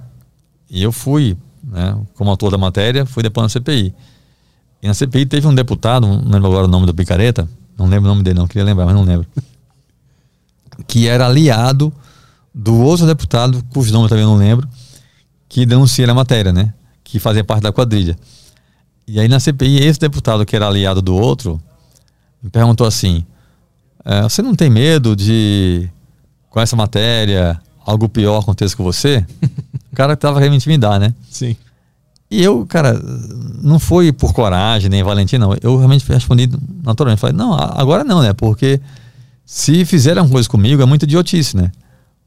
E 0.69 0.81
eu 0.81 0.91
fui, 0.91 1.37
né, 1.63 1.97
como 2.15 2.29
autor 2.29 2.51
da 2.51 2.57
matéria, 2.57 3.05
fui 3.05 3.23
depor 3.23 3.43
na 3.43 3.49
CPI. 3.49 3.93
E 4.81 4.87
na 4.87 4.93
CPI 4.93 5.25
teve 5.25 5.47
um 5.47 5.55
deputado, 5.55 6.05
não 6.05 6.17
lembro 6.29 6.47
agora 6.47 6.65
o 6.65 6.67
nome 6.67 6.85
do 6.85 6.93
picareta, 6.93 7.47
não 7.77 7.87
lembro 7.87 8.09
o 8.09 8.13
nome 8.13 8.23
dele 8.23 8.39
não, 8.39 8.47
queria 8.47 8.63
lembrar, 8.63 8.85
mas 8.85 8.95
não 8.95 9.03
lembro. 9.03 9.27
Que 10.87 11.07
era 11.07 11.27
aliado 11.27 11.93
do 12.53 12.75
outro 12.79 13.05
deputado, 13.05 13.63
cujo 13.71 13.93
nome 13.93 14.05
eu 14.05 14.09
também 14.09 14.25
não 14.25 14.35
lembro, 14.35 14.67
que 15.47 15.65
denuncia 15.65 16.09
a 16.09 16.13
matéria, 16.13 16.51
né? 16.51 16.73
Que 17.03 17.19
fazia 17.19 17.43
parte 17.43 17.61
da 17.61 17.71
quadrilha. 17.71 18.17
E 19.07 19.19
aí 19.19 19.27
na 19.27 19.39
CPI, 19.39 19.83
esse 19.83 19.99
deputado 19.99 20.45
que 20.45 20.55
era 20.55 20.67
aliado 20.67 21.01
do 21.01 21.15
outro, 21.15 21.61
me 22.41 22.49
perguntou 22.49 22.87
assim: 22.87 23.23
é, 24.03 24.23
Você 24.23 24.41
não 24.41 24.55
tem 24.55 24.69
medo 24.69 25.15
de, 25.15 25.89
com 26.49 26.59
essa 26.59 26.75
matéria, 26.75 27.61
algo 27.85 28.07
pior 28.09 28.39
aconteça 28.39 28.75
com 28.75 28.83
você? 28.83 29.25
o 29.91 29.95
cara 29.95 30.15
tava 30.15 30.35
querendo 30.35 30.51
me 30.51 30.57
intimidar, 30.57 30.99
né? 30.99 31.13
Sim. 31.29 31.55
E 32.29 32.43
eu, 32.43 32.65
cara, 32.65 32.99
não 33.61 33.77
foi 33.77 34.11
por 34.11 34.33
coragem 34.33 34.89
nem 34.89 35.03
valentia, 35.03 35.37
não. 35.37 35.55
Eu 35.61 35.77
realmente 35.77 36.03
respondi 36.11 36.49
naturalmente. 36.83 37.19
Falei, 37.19 37.35
não, 37.35 37.53
agora 37.53 38.03
não, 38.03 38.23
né? 38.23 38.33
Porque 38.33 38.81
se 39.45 39.85
fizerem 39.85 40.19
alguma 40.19 40.37
coisa 40.37 40.49
comigo 40.49 40.81
é 40.81 40.85
muito 40.85 41.03
idiotice, 41.03 41.55
né? 41.55 41.71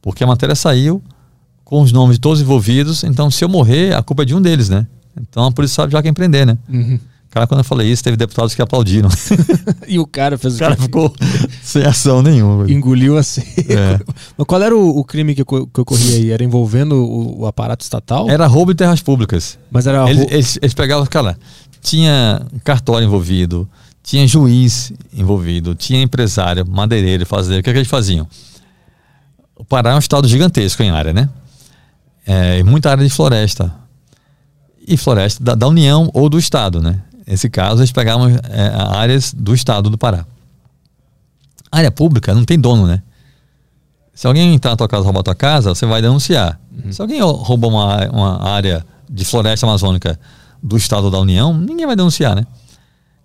Porque 0.01 0.23
a 0.23 0.27
matéria 0.27 0.55
saiu 0.55 1.03
com 1.65 1.83
os 1.83 1.91
nomes 1.91 2.17
de 2.17 2.21
todos 2.21 2.41
envolvidos, 2.41 3.03
então 3.03 3.29
se 3.29 3.45
eu 3.45 3.49
morrer, 3.49 3.97
a 3.97 4.03
culpa 4.03 4.23
é 4.23 4.27
de 4.27 4.35
um 4.35 4.41
deles, 4.41 4.69
né? 4.69 4.87
Então 5.21 5.45
a 5.45 5.51
polícia 5.51 5.75
sabe 5.75 5.93
já 5.93 6.01
quem 6.01 6.15
prender, 6.15 6.47
né? 6.47 6.57
Uhum. 6.69 7.01
Cara, 7.37 7.47
quando 7.47 7.61
eu 7.61 7.65
falei 7.65 7.93
isso, 7.93 8.03
teve 8.03 8.17
deputados 8.17 8.55
que 8.55 8.63
aplaudiram. 8.63 9.11
e 9.87 9.99
o 9.99 10.07
cara 10.07 10.39
fez 10.39 10.57
o 10.57 10.59
cara 10.59 10.75
ficou 10.75 11.15
sem 11.63 11.85
ação 11.85 12.23
nenhuma. 12.23 12.65
Engoliu 12.73 13.19
assim. 13.19 13.43
É. 13.59 14.01
Mas 14.39 14.47
qual 14.47 14.63
era 14.63 14.75
o, 14.75 14.99
o 14.99 15.05
crime 15.05 15.35
que, 15.35 15.45
que, 15.45 15.81
ocorria 15.83 16.17
aí? 16.17 16.31
Era 16.31 16.43
envolvendo 16.43 16.95
o, 16.95 17.41
o, 17.41 17.47
aparato 17.47 17.85
estatal? 17.85 18.31
Era 18.31 18.47
roubo 18.47 18.73
de 18.73 18.79
terras 18.79 19.03
públicas. 19.03 19.59
Mas 19.71 19.87
era 19.87 20.09
eles, 20.09 20.33
eles, 20.33 20.59
eles 20.63 20.73
pegavam, 20.73 21.05
cara, 21.05 21.39
tinha 21.83 22.41
cartório 22.65 23.05
envolvido, 23.05 23.69
tinha 24.03 24.27
juiz 24.27 24.91
envolvido, 25.13 25.75
tinha 25.75 26.01
empresário, 26.01 26.67
madeireiro, 26.67 27.27
fazendeiro. 27.27 27.61
O 27.61 27.65
que, 27.65 27.69
é 27.69 27.73
que 27.75 27.79
eles 27.81 27.91
faziam? 27.91 28.27
O 29.55 29.63
Pará 29.63 29.91
é 29.91 29.95
um 29.95 29.99
estado 29.99 30.27
gigantesco 30.27 30.83
em 30.83 30.89
área, 30.89 31.13
né? 31.13 31.29
É, 32.27 32.63
muita 32.63 32.91
área 32.91 33.05
de 33.05 33.11
floresta. 33.11 33.71
E 34.89 34.97
floresta 34.97 35.45
da, 35.45 35.55
da 35.55 35.69
União 35.69 36.09
ou 36.15 36.31
do 36.31 36.39
Estado, 36.39 36.81
né? 36.81 37.03
Nesse 37.27 37.51
caso, 37.51 37.81
eles 37.81 37.91
pegavam 37.91 38.29
é, 38.29 38.97
áreas 38.97 39.35
do 39.35 39.55
estado 39.55 39.91
do 39.91 39.99
Pará. 39.99 40.25
A 41.71 41.79
área 41.79 41.91
pública 41.91 42.33
não 42.35 42.45
tem 42.45 42.59
dono, 42.59 42.87
né? 42.87 43.03
Se 44.15 44.27
alguém 44.27 44.55
entrar 44.55 44.71
na 44.71 44.77
tua 44.77 44.89
casa 44.89 45.03
e 45.03 45.05
roubar 45.05 45.21
a 45.21 45.25
tua 45.25 45.35
casa, 45.35 45.75
você 45.75 45.85
vai 45.85 46.01
denunciar. 46.01 46.59
Uhum. 46.73 46.93
Se 46.93 47.03
alguém 47.03 47.21
roubar 47.21 47.69
uma, 47.69 48.09
uma 48.11 48.49
área 48.49 48.87
de 49.11 49.25
floresta 49.25 49.67
amazônica 49.67 50.19
do 50.63 50.77
estado 50.77 51.11
da 51.11 51.19
União, 51.19 51.53
ninguém 51.53 51.85
vai 51.85 51.97
denunciar, 51.97 52.35
né? 52.35 52.47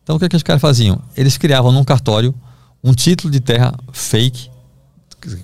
Então 0.03 0.15
o 0.15 0.19
que, 0.19 0.25
é 0.25 0.29
que 0.29 0.35
os 0.35 0.43
caras 0.43 0.61
faziam? 0.61 0.99
Eles 1.15 1.37
criavam 1.37 1.71
num 1.71 1.83
cartório 1.83 2.33
um 2.83 2.93
título 2.93 3.31
de 3.31 3.39
terra 3.39 3.73
fake. 3.93 4.49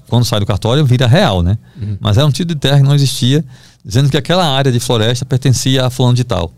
Quando 0.07 0.25
sai 0.25 0.39
do 0.39 0.45
cartório, 0.45 0.83
vira 0.83 1.05
real, 1.05 1.43
né? 1.43 1.57
Uhum. 1.79 1.97
Mas 1.99 2.17
era 2.17 2.25
um 2.25 2.31
título 2.31 2.55
de 2.55 2.59
terra 2.59 2.77
que 2.77 2.83
não 2.83 2.95
existia, 2.95 3.45
dizendo 3.85 4.09
que 4.09 4.17
aquela 4.17 4.45
área 4.45 4.71
de 4.71 4.79
floresta 4.79 5.23
pertencia 5.23 5.85
a 5.85 5.89
fulano 5.89 6.15
de 6.15 6.23
tal. 6.23 6.51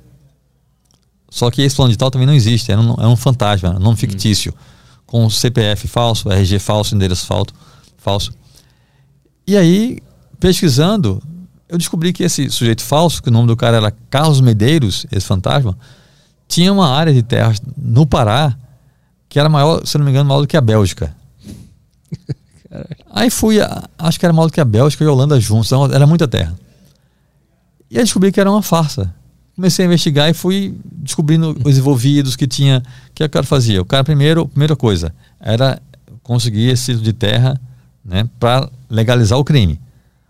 Só 1.30 1.52
que 1.52 1.62
esse 1.62 1.76
plano 1.76 1.92
de 1.92 1.98
tal 1.98 2.10
também 2.10 2.26
não 2.26 2.34
existe, 2.34 2.72
é 2.72 2.78
um, 2.78 2.94
é 2.96 3.08
um 3.08 3.16
fantasma, 3.16 3.70
é 3.70 3.72
um 3.74 3.80
nome 3.80 3.98
fictício, 3.98 4.52
hum. 4.52 5.02
com 5.06 5.30
CPF 5.30 5.88
falso, 5.88 6.32
RG 6.32 6.60
falso, 6.60 6.96
endereço 6.96 7.26
falso, 7.26 7.54
falso. 7.98 8.34
E 9.46 9.56
aí, 9.56 10.00
pesquisando, 10.40 11.22
eu 11.68 11.78
descobri 11.78 12.12
que 12.12 12.24
esse 12.24 12.50
sujeito 12.50 12.84
falso, 12.84 13.22
que 13.22 13.30
o 13.30 13.32
nome 13.32 13.48
do 13.48 13.56
cara 13.56 13.78
era 13.78 13.92
Carlos 14.10 14.42
Medeiros, 14.42 15.06
esse 15.12 15.26
fantasma, 15.26 15.78
tinha 16.48 16.74
uma 16.74 16.90
área 16.90 17.14
de 17.14 17.22
terras 17.22 17.62
no 17.78 18.08
Pará 18.08 18.58
que 19.30 19.40
era 19.40 19.48
maior, 19.48 19.86
se 19.86 19.96
não 19.98 20.04
me 20.04 20.10
engano, 20.10 20.28
maior 20.28 20.42
do 20.42 20.48
que 20.48 20.58
a 20.58 20.62
Bélgica. 20.62 21.16
Aí 23.14 23.30
fui, 23.30 23.58
acho 23.98 24.20
que 24.20 24.26
era 24.26 24.34
maior 24.34 24.48
do 24.48 24.54
que 24.54 24.60
a 24.60 24.66
Bélgica 24.66 25.04
e 25.04 25.08
a 25.08 25.12
Holanda 25.12 25.40
juntos, 25.40 25.68
então 25.68 25.86
era 25.86 26.08
muita 26.08 26.28
terra. 26.28 26.58
E 27.92 27.98
aí 27.98 28.04
descobri 28.04 28.32
que 28.32 28.40
era 28.40 28.52
uma 28.52 28.62
farsa 28.62 29.12
comecei 29.60 29.84
a 29.84 29.88
investigar 29.88 30.30
e 30.30 30.34
fui 30.34 30.74
descobrindo 30.86 31.56
os 31.66 31.78
envolvidos 31.78 32.38
que 32.38 32.48
tinha. 32.48 32.82
O 33.10 33.14
que 33.14 33.22
o 33.22 33.30
cara 33.30 33.46
fazia? 33.46 33.82
O 33.82 33.86
cara, 33.86 34.06
primeiro, 34.06 34.48
primeira 34.48 34.74
coisa, 34.74 35.14
era 35.38 35.82
conseguir 36.24 36.70
esse 36.70 36.86
título 36.86 37.04
de 37.04 37.12
terra 37.12 37.60
né, 38.04 38.28
para 38.40 38.70
legalizar 38.90 39.38
o 39.38 39.44
crime. 39.44 39.78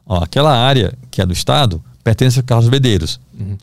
Ó, 0.04 0.24
aquela 0.24 0.58
área 0.58 0.94
que 1.12 1.22
é 1.22 1.26
do 1.28 1.32
Estado 1.32 1.80
pertence 2.04 2.40
a 2.40 2.44
Carlos 2.44 2.68
Bedeiros. 2.70 3.20
Uhum. 3.40 3.56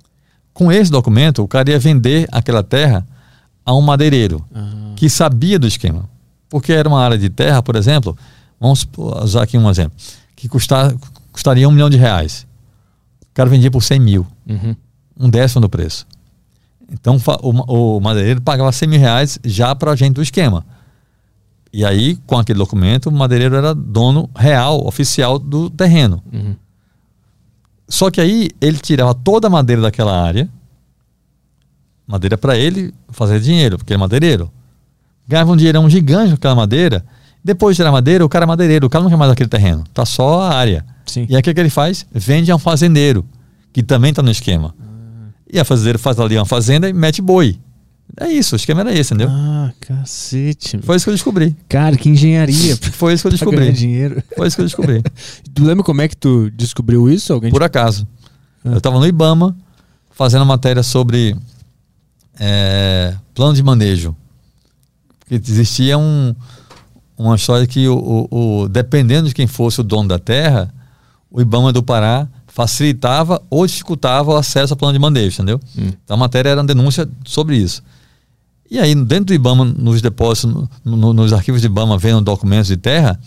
Com 0.54 0.70
esse 0.70 0.88
documento, 0.88 1.42
o 1.42 1.48
cara 1.48 1.68
ia 1.68 1.80
vender 1.80 2.28
aquela 2.30 2.62
terra 2.62 3.04
a 3.64 3.74
um 3.74 3.80
madeireiro 3.80 4.44
uhum. 4.54 4.92
que 4.94 5.10
sabia 5.10 5.58
do 5.58 5.66
esquema. 5.66 6.08
Porque 6.48 6.72
era 6.72 6.88
uma 6.88 7.02
área 7.02 7.18
de 7.18 7.28
terra, 7.28 7.60
por 7.60 7.74
exemplo, 7.74 8.16
vamos 8.60 8.86
usar 9.24 9.42
aqui 9.42 9.58
um 9.58 9.68
exemplo, 9.68 9.98
que 10.36 10.48
custar, 10.48 10.94
custaria 11.32 11.68
um 11.68 11.72
milhão 11.72 11.90
de 11.90 11.96
reais. 11.96 12.46
O 13.22 13.34
cara 13.34 13.50
vendia 13.50 13.70
por 13.70 13.82
100 13.82 13.98
mil. 13.98 14.24
Uhum 14.48 14.76
um 15.18 15.28
décimo 15.28 15.60
do 15.60 15.68
preço. 15.68 16.06
Então 16.92 17.16
o, 17.42 17.96
o 17.96 18.00
madeireiro 18.00 18.40
pagava 18.40 18.70
100 18.70 18.88
mil 18.88 19.00
reais 19.00 19.38
já 19.44 19.74
para 19.74 19.92
a 19.92 19.96
gente 19.96 20.14
do 20.14 20.22
esquema. 20.22 20.64
E 21.72 21.84
aí, 21.84 22.16
com 22.26 22.38
aquele 22.38 22.58
documento, 22.58 23.10
o 23.10 23.12
madeireiro 23.12 23.54
era 23.54 23.74
dono 23.74 24.30
real, 24.34 24.86
oficial 24.86 25.38
do 25.38 25.68
terreno. 25.68 26.22
Uhum. 26.32 26.56
Só 27.88 28.10
que 28.10 28.20
aí 28.20 28.50
ele 28.60 28.78
tirava 28.78 29.14
toda 29.14 29.46
a 29.48 29.50
madeira 29.50 29.82
daquela 29.82 30.22
área, 30.22 30.48
madeira 32.06 32.38
para 32.38 32.56
ele 32.56 32.94
fazer 33.10 33.40
dinheiro, 33.40 33.76
porque 33.76 33.92
ele 33.92 33.98
é 33.98 34.00
madeireiro. 34.00 34.50
Ganhava 35.28 35.52
um 35.52 35.56
dinheirão 35.56 35.88
gigante 35.90 36.30
com 36.30 36.36
aquela 36.36 36.54
madeira. 36.54 37.04
Depois 37.44 37.76
de 37.76 37.78
tirar 37.78 37.90
a 37.90 37.92
madeira, 37.92 38.24
o 38.24 38.28
cara 38.28 38.44
é 38.44 38.46
madeireiro, 38.46 38.86
o 38.86 38.90
cara 38.90 39.02
não 39.02 39.10
quer 39.10 39.16
mais 39.16 39.30
aquele 39.30 39.48
terreno, 39.48 39.84
tá 39.92 40.04
só 40.04 40.42
a 40.42 40.54
área. 40.54 40.84
Sim. 41.04 41.26
E 41.28 41.34
aí 41.34 41.40
o 41.40 41.42
que, 41.42 41.52
que 41.52 41.60
ele 41.60 41.70
faz? 41.70 42.06
Vende 42.10 42.50
a 42.50 42.56
um 42.56 42.58
fazendeiro, 42.58 43.24
que 43.72 43.82
também 43.82 44.10
está 44.10 44.22
no 44.22 44.30
esquema. 44.30 44.74
E 45.56 45.58
a 45.58 45.64
fazendeira 45.64 45.98
faz 45.98 46.20
ali 46.20 46.36
uma 46.36 46.44
fazenda 46.44 46.86
e 46.86 46.92
mete 46.92 47.22
boi. 47.22 47.58
É 48.20 48.30
isso, 48.30 48.54
o 48.54 48.56
esquema 48.56 48.82
era 48.82 48.92
esse, 48.92 49.14
entendeu? 49.14 49.30
Ah, 49.30 49.72
cacete. 49.80 50.76
Foi 50.82 50.96
isso 50.96 51.06
que 51.06 51.08
eu 51.08 51.14
descobri. 51.14 51.56
Cara, 51.66 51.96
que 51.96 52.10
engenharia. 52.10 52.76
Foi 52.92 53.14
isso 53.14 53.22
que 53.22 53.28
eu 53.28 53.32
descobri. 53.32 53.72
dinheiro. 53.72 54.22
Foi 54.36 54.46
isso 54.46 54.54
que 54.54 54.60
eu 54.60 54.66
descobri. 54.66 55.02
tu 55.54 55.64
lembra 55.64 55.82
como 55.82 56.02
é 56.02 56.08
que 56.08 56.16
tu 56.16 56.50
descobriu 56.50 57.08
isso? 57.08 57.32
Alguém 57.32 57.50
Por 57.50 57.62
te... 57.62 57.64
acaso. 57.64 58.06
Ah. 58.62 58.72
Eu 58.72 58.76
estava 58.76 58.98
no 58.98 59.06
Ibama 59.06 59.56
fazendo 60.10 60.44
matéria 60.44 60.82
sobre 60.82 61.34
é, 62.38 63.14
plano 63.34 63.54
de 63.54 63.62
manejo. 63.62 64.14
Porque 65.18 65.36
existia 65.36 65.96
um, 65.96 66.34
uma 67.16 67.34
história 67.34 67.66
que, 67.66 67.88
o, 67.88 68.28
o, 68.30 68.60
o, 68.60 68.68
dependendo 68.68 69.28
de 69.28 69.34
quem 69.34 69.46
fosse 69.46 69.80
o 69.80 69.82
dono 69.82 70.06
da 70.06 70.18
terra, 70.18 70.70
o 71.30 71.40
Ibama 71.40 71.72
do 71.72 71.82
Pará 71.82 72.28
facilitava 72.56 73.42
ou 73.50 73.66
dificultava 73.66 74.30
o 74.30 74.36
acesso 74.36 74.72
ao 74.72 74.78
plano 74.78 74.94
de 74.94 74.98
manejo, 74.98 75.34
entendeu? 75.34 75.60
Hum. 75.76 75.92
Então 76.02 76.16
a 76.16 76.18
matéria 76.18 76.48
era 76.48 76.60
uma 76.62 76.66
denúncia 76.66 77.06
sobre 77.22 77.54
isso. 77.54 77.82
E 78.70 78.78
aí, 78.78 78.94
dentro 78.94 79.26
do 79.26 79.34
IBAMA, 79.34 79.66
nos 79.66 80.00
depósitos, 80.00 80.66
no, 80.82 80.96
no, 80.96 81.12
nos 81.12 81.34
arquivos 81.34 81.60
do 81.60 81.66
IBAMA, 81.66 81.98
vendo 81.98 82.22
documentos 82.22 82.68
de 82.68 82.78
terra, 82.78 83.20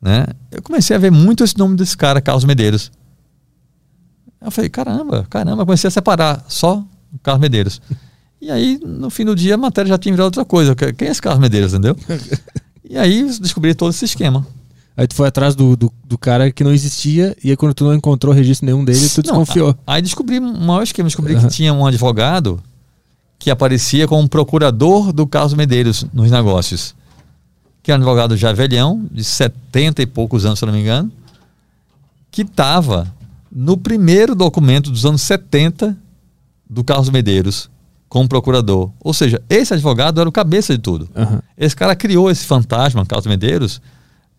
né, 0.00 0.26
eu 0.52 0.62
comecei 0.62 0.94
a 0.94 0.98
ver 0.98 1.10
muito 1.10 1.42
esse 1.42 1.58
nome 1.58 1.76
desse 1.76 1.96
cara, 1.96 2.20
Carlos 2.20 2.44
Medeiros. 2.44 2.92
Eu 4.40 4.52
falei, 4.52 4.70
caramba, 4.70 5.26
caramba, 5.28 5.66
comecei 5.66 5.88
a 5.88 5.90
separar 5.90 6.44
só 6.46 6.84
Carlos 7.24 7.40
Medeiros. 7.40 7.82
E 8.38 8.50
aí, 8.50 8.78
no 8.84 9.08
fim 9.08 9.24
do 9.24 9.34
dia, 9.34 9.54
a 9.54 9.56
matéria 9.56 9.88
já 9.88 9.98
tinha 9.98 10.12
virado 10.12 10.26
outra 10.26 10.44
coisa. 10.44 10.74
Quem 10.74 11.08
é 11.08 11.10
esse 11.10 11.22
Carlos 11.22 11.40
Medeiros, 11.40 11.72
entendeu? 11.72 11.96
e 12.88 12.96
aí 12.98 13.24
descobri 13.40 13.74
todo 13.74 13.90
esse 13.90 14.04
esquema. 14.04 14.46
Aí 14.96 15.06
tu 15.06 15.14
foi 15.14 15.28
atrás 15.28 15.54
do, 15.54 15.76
do, 15.76 15.92
do, 16.04 16.16
cara 16.16 16.50
que 16.50 16.64
não 16.64 16.72
existia, 16.72 17.36
e 17.44 17.50
aí 17.50 17.56
quando 17.56 17.74
tu 17.74 17.84
não 17.84 17.94
encontrou 17.94 18.32
registro 18.32 18.64
nenhum 18.64 18.82
dele, 18.82 19.08
tu 19.10 19.20
desconfiou. 19.20 19.68
Não, 19.68 19.78
aí 19.86 20.00
descobri 20.00 20.40
um 20.40 20.58
maior 20.58 20.82
esquema, 20.82 21.06
descobri 21.06 21.34
uhum. 21.34 21.42
que 21.42 21.48
tinha 21.48 21.72
um 21.74 21.84
advogado 21.84 22.62
que 23.38 23.50
aparecia 23.50 24.08
como 24.08 24.26
procurador 24.26 25.12
do 25.12 25.26
Carlos 25.26 25.52
Medeiros 25.52 26.06
nos 26.14 26.30
negócios. 26.30 26.94
Que 27.82 27.92
era 27.92 28.00
um 28.00 28.02
advogado 28.02 28.36
já 28.36 28.52
velhão, 28.52 29.06
de 29.12 29.22
70 29.22 30.02
e 30.02 30.06
poucos 30.06 30.46
anos, 30.46 30.58
se 30.58 30.64
não 30.64 30.72
me 30.72 30.80
engano, 30.80 31.12
que 32.30 32.42
estava 32.42 33.12
no 33.52 33.76
primeiro 33.76 34.34
documento 34.34 34.90
dos 34.90 35.04
anos 35.04 35.20
70 35.22 35.96
do 36.68 36.82
Carlos 36.82 37.10
Medeiros 37.10 37.70
como 38.08 38.28
procurador. 38.28 38.90
Ou 39.00 39.12
seja, 39.12 39.42
esse 39.48 39.74
advogado 39.74 40.20
era 40.20 40.28
o 40.28 40.32
cabeça 40.32 40.74
de 40.74 40.80
tudo. 40.80 41.08
Uhum. 41.14 41.38
Esse 41.56 41.76
cara 41.76 41.94
criou 41.94 42.30
esse 42.30 42.46
fantasma, 42.46 43.04
Carlos 43.04 43.26
Medeiros, 43.26 43.80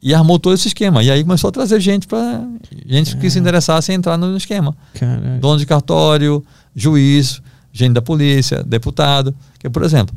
e 0.01 0.13
armou 0.13 0.37
todo 0.39 0.53
esse 0.53 0.67
esquema. 0.67 1.03
E 1.03 1.09
aí 1.09 1.23
começou 1.23 1.49
a 1.49 1.51
trazer 1.51 1.79
gente 1.79 2.07
para 2.07 2.45
gente 2.85 3.17
que 3.17 3.29
se 3.29 3.39
interessasse 3.39 3.91
em 3.91 3.95
entrar 3.95 4.17
no 4.17 4.37
esquema. 4.37 4.75
Caraca. 4.93 5.39
Dono 5.39 5.57
de 5.57 5.65
cartório, 5.65 6.43
juiz, 6.75 7.41
gente 7.73 7.93
da 7.93 8.01
polícia, 8.01 8.63
deputado. 8.63 9.33
Que, 9.59 9.69
por 9.69 9.83
exemplo, 9.83 10.15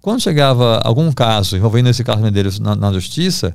quando 0.00 0.20
chegava 0.20 0.78
algum 0.84 1.10
caso 1.12 1.56
envolvendo 1.56 1.88
esse 1.88 2.04
Carlos 2.04 2.24
Medeiros 2.24 2.60
na, 2.60 2.76
na 2.76 2.92
justiça, 2.92 3.54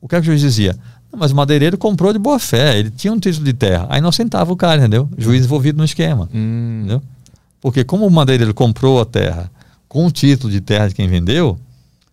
o 0.00 0.08
que, 0.08 0.16
é 0.16 0.20
que 0.20 0.22
o 0.22 0.26
juiz 0.26 0.40
dizia? 0.40 0.76
mas 1.14 1.30
o 1.30 1.36
madeireiro 1.36 1.76
comprou 1.76 2.10
de 2.10 2.18
boa 2.18 2.38
fé, 2.38 2.78
ele 2.78 2.90
tinha 2.90 3.12
um 3.12 3.20
título 3.20 3.44
de 3.44 3.52
terra. 3.52 3.86
Aí 3.90 4.00
não 4.00 4.10
sentava 4.10 4.50
o 4.50 4.56
cara, 4.56 4.78
entendeu? 4.78 5.06
Juiz 5.18 5.44
envolvido 5.44 5.76
no 5.76 5.84
esquema. 5.84 6.26
Hum. 6.32 6.78
Entendeu? 6.78 7.02
Porque 7.60 7.84
como 7.84 8.06
o 8.06 8.10
madeireiro 8.10 8.54
comprou 8.54 8.98
a 8.98 9.04
terra 9.04 9.50
com 9.86 10.06
o 10.06 10.10
título 10.10 10.50
de 10.50 10.62
terra 10.62 10.88
de 10.88 10.94
quem 10.94 11.06
vendeu, 11.06 11.58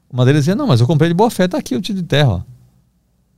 o 0.09 0.17
madeireiro 0.17 0.41
dizia, 0.41 0.53
não, 0.53 0.67
mas 0.67 0.81
eu 0.81 0.85
comprei 0.85 1.07
de 1.07 1.13
boa 1.13 1.31
fé, 1.31 1.47
tá 1.47 1.57
aqui 1.57 1.77
o 1.77 1.81
título 1.81 2.01
de 2.01 2.09
terra. 2.09 2.29
Ó 2.29 2.58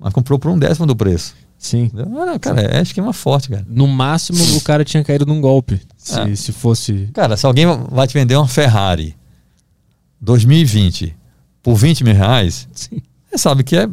mas 0.01 0.11
comprou 0.11 0.39
por 0.39 0.49
um 0.49 0.57
décimo 0.57 0.87
do 0.87 0.95
preço. 0.95 1.35
Sim. 1.57 1.91
Ah, 1.95 2.39
cara, 2.39 2.61
é 2.61 2.81
esquema 2.81 3.13
forte, 3.13 3.49
cara. 3.49 3.63
No 3.69 3.87
máximo, 3.87 4.43
o 4.57 4.61
cara 4.61 4.83
tinha 4.83 5.03
caído 5.03 5.27
num 5.27 5.39
golpe. 5.39 5.79
Se, 5.95 6.19
é. 6.19 6.35
se 6.35 6.51
fosse. 6.51 7.07
Cara, 7.13 7.37
se 7.37 7.45
alguém 7.45 7.67
vai 7.89 8.07
te 8.07 8.15
vender 8.15 8.35
uma 8.35 8.47
Ferrari 8.47 9.15
2020 10.19 11.15
por 11.61 11.75
20 11.75 12.03
mil 12.03 12.15
reais, 12.15 12.67
Sim. 12.73 12.99
você 13.29 13.37
sabe 13.37 13.63
que 13.63 13.77
é 13.77 13.87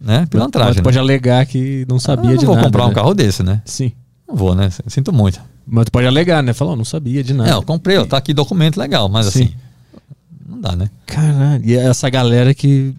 né, 0.00 0.24
pilantragem. 0.30 0.68
Mas 0.68 0.76
né? 0.76 0.82
pode 0.82 0.98
alegar 0.98 1.44
que 1.46 1.84
não 1.88 1.98
sabia 1.98 2.30
ah, 2.30 2.34
não 2.34 2.38
de 2.38 2.44
nada. 2.44 2.46
Não 2.46 2.54
vou 2.54 2.64
comprar 2.64 2.84
né? 2.84 2.90
um 2.90 2.94
carro 2.94 3.12
desse, 3.12 3.42
né? 3.42 3.60
Sim. 3.64 3.90
Não 4.28 4.36
vou, 4.36 4.54
né? 4.54 4.70
Sinto 4.86 5.12
muito. 5.12 5.40
Mas 5.66 5.86
tu 5.86 5.92
pode 5.92 6.06
alegar, 6.06 6.44
né? 6.44 6.52
Falar, 6.52 6.72
oh, 6.72 6.76
não 6.76 6.84
sabia 6.84 7.24
de 7.24 7.34
nada. 7.34 7.50
Não, 7.50 7.58
eu 7.58 7.62
comprei, 7.62 7.98
ó, 7.98 8.06
tá 8.06 8.16
aqui 8.16 8.32
documento 8.32 8.78
legal, 8.78 9.08
mas 9.08 9.26
Sim. 9.26 9.44
assim. 9.44 9.54
Não 10.46 10.60
dá, 10.60 10.76
né? 10.76 10.88
Caralho, 11.06 11.64
e 11.64 11.74
essa 11.74 12.08
galera 12.08 12.54
que 12.54 12.94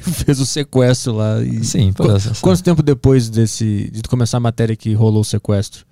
que 0.00 0.10
fez 0.10 0.40
o 0.40 0.46
sequestro 0.46 1.14
lá. 1.14 1.42
E 1.42 1.64
Sim, 1.64 1.92
Qu 1.92 2.04
Quanto 2.40 2.62
tempo 2.62 2.82
depois 2.82 3.28
desse, 3.28 3.90
de 3.92 4.02
começar 4.02 4.36
a 4.36 4.40
matéria 4.40 4.76
que 4.76 4.92
rolou 4.94 5.22
o 5.22 5.24
sequestro? 5.24 5.84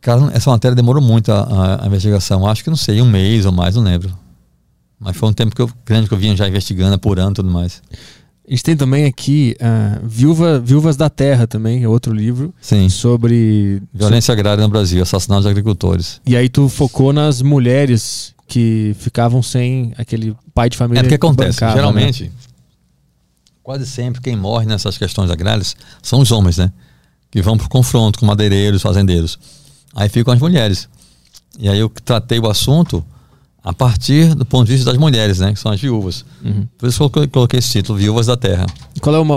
Cara, 0.00 0.30
essa 0.32 0.50
matéria 0.50 0.74
demorou 0.74 1.02
muito 1.02 1.30
a, 1.30 1.40
a, 1.40 1.84
a, 1.84 1.86
investigação. 1.86 2.46
Acho 2.46 2.64
que 2.64 2.70
não 2.70 2.76
sei, 2.76 3.02
um 3.02 3.10
mês 3.10 3.44
ou 3.44 3.52
mais, 3.52 3.74
não 3.74 3.82
lembro. 3.82 4.16
Mas 4.98 5.16
foi 5.16 5.28
um 5.28 5.32
tempo 5.32 5.54
que 5.54 5.62
eu, 5.62 5.70
grande 5.84 6.08
que 6.08 6.14
eu 6.14 6.18
vinha 6.18 6.36
já 6.36 6.48
investigando, 6.48 6.94
apurando 6.94 7.32
e 7.32 7.34
tudo 7.36 7.50
mais. 7.50 7.82
A 8.46 8.50
gente 8.50 8.64
tem 8.64 8.76
também 8.76 9.04
aqui 9.04 9.56
uh, 9.60 10.00
Viúva, 10.04 10.58
Viúvas 10.58 10.96
da 10.96 11.08
Terra 11.08 11.46
também, 11.46 11.84
é 11.84 11.88
outro 11.88 12.12
livro. 12.12 12.52
Sim. 12.60 12.88
Sobre. 12.88 13.80
Violência 13.94 14.32
agrária 14.32 14.62
no 14.62 14.68
Brasil, 14.68 15.00
assassinatos 15.02 15.44
de 15.44 15.50
agricultores. 15.50 16.20
E 16.26 16.36
aí 16.36 16.48
tu 16.48 16.68
focou 16.68 17.12
nas 17.12 17.42
mulheres 17.42 18.34
que 18.50 18.96
ficavam 18.98 19.40
sem 19.44 19.94
aquele 19.96 20.36
pai 20.52 20.68
de 20.68 20.76
família. 20.76 20.98
É 20.98 21.02
porque 21.04 21.14
acontece, 21.14 21.60
bancava, 21.60 21.72
né? 21.72 21.76
geralmente, 21.76 22.24
né? 22.24 22.30
quase 23.62 23.86
sempre 23.86 24.20
quem 24.20 24.36
morre 24.36 24.66
nessas 24.66 24.98
questões 24.98 25.30
agrárias 25.30 25.76
são 26.02 26.18
os 26.18 26.32
homens, 26.32 26.58
né? 26.58 26.72
Que 27.30 27.40
vão 27.40 27.56
para 27.56 27.66
o 27.66 27.70
confronto 27.70 28.18
com 28.18 28.26
madeireiros, 28.26 28.82
fazendeiros. 28.82 29.38
Aí 29.94 30.08
ficam 30.08 30.34
as 30.34 30.40
mulheres. 30.40 30.88
E 31.60 31.68
aí 31.68 31.78
eu 31.78 31.88
tratei 31.88 32.40
o 32.40 32.50
assunto 32.50 33.04
a 33.62 33.72
partir 33.72 34.34
do 34.34 34.44
ponto 34.44 34.66
de 34.66 34.72
vista 34.72 34.90
das 34.90 34.98
mulheres, 34.98 35.38
né? 35.38 35.52
Que 35.52 35.60
são 35.60 35.70
as 35.70 35.80
viúvas. 35.80 36.24
Uhum. 36.44 36.66
Por 36.76 36.88
isso 36.88 37.08
que 37.08 37.18
eu 37.20 37.28
coloquei 37.28 37.60
esse 37.60 37.70
título, 37.70 37.98
Viúvas 37.98 38.26
da 38.26 38.36
Terra. 38.36 38.66
E 38.96 38.98
qual 38.98 39.14
é 39.14 39.18
uma, 39.20 39.36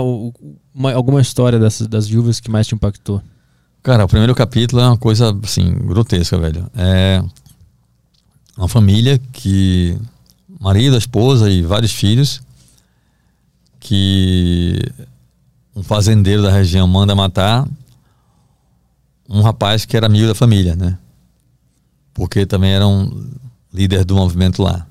uma, 0.74 0.92
alguma 0.92 1.20
história 1.20 1.58
dessas, 1.60 1.86
das 1.86 2.08
viúvas 2.08 2.40
que 2.40 2.50
mais 2.50 2.66
te 2.66 2.74
impactou? 2.74 3.22
Cara, 3.80 4.04
o 4.04 4.08
primeiro 4.08 4.34
capítulo 4.34 4.82
é 4.82 4.86
uma 4.88 4.98
coisa, 4.98 5.38
assim, 5.44 5.72
grotesca, 5.72 6.36
velho. 6.36 6.68
É 6.74 7.22
uma 8.56 8.68
família 8.68 9.18
que 9.32 9.98
marido, 10.60 10.96
esposa 10.96 11.50
e 11.50 11.62
vários 11.62 11.92
filhos 11.92 12.40
que 13.80 14.78
um 15.74 15.82
fazendeiro 15.82 16.42
da 16.42 16.50
região 16.50 16.86
manda 16.86 17.14
matar 17.14 17.68
um 19.28 19.40
rapaz 19.40 19.84
que 19.84 19.96
era 19.96 20.06
amigo 20.06 20.26
da 20.26 20.34
família, 20.34 20.76
né? 20.76 20.96
Porque 22.12 22.46
também 22.46 22.72
era 22.72 22.86
um 22.86 23.30
líder 23.72 24.04
do 24.04 24.14
movimento 24.14 24.62
lá. 24.62 24.86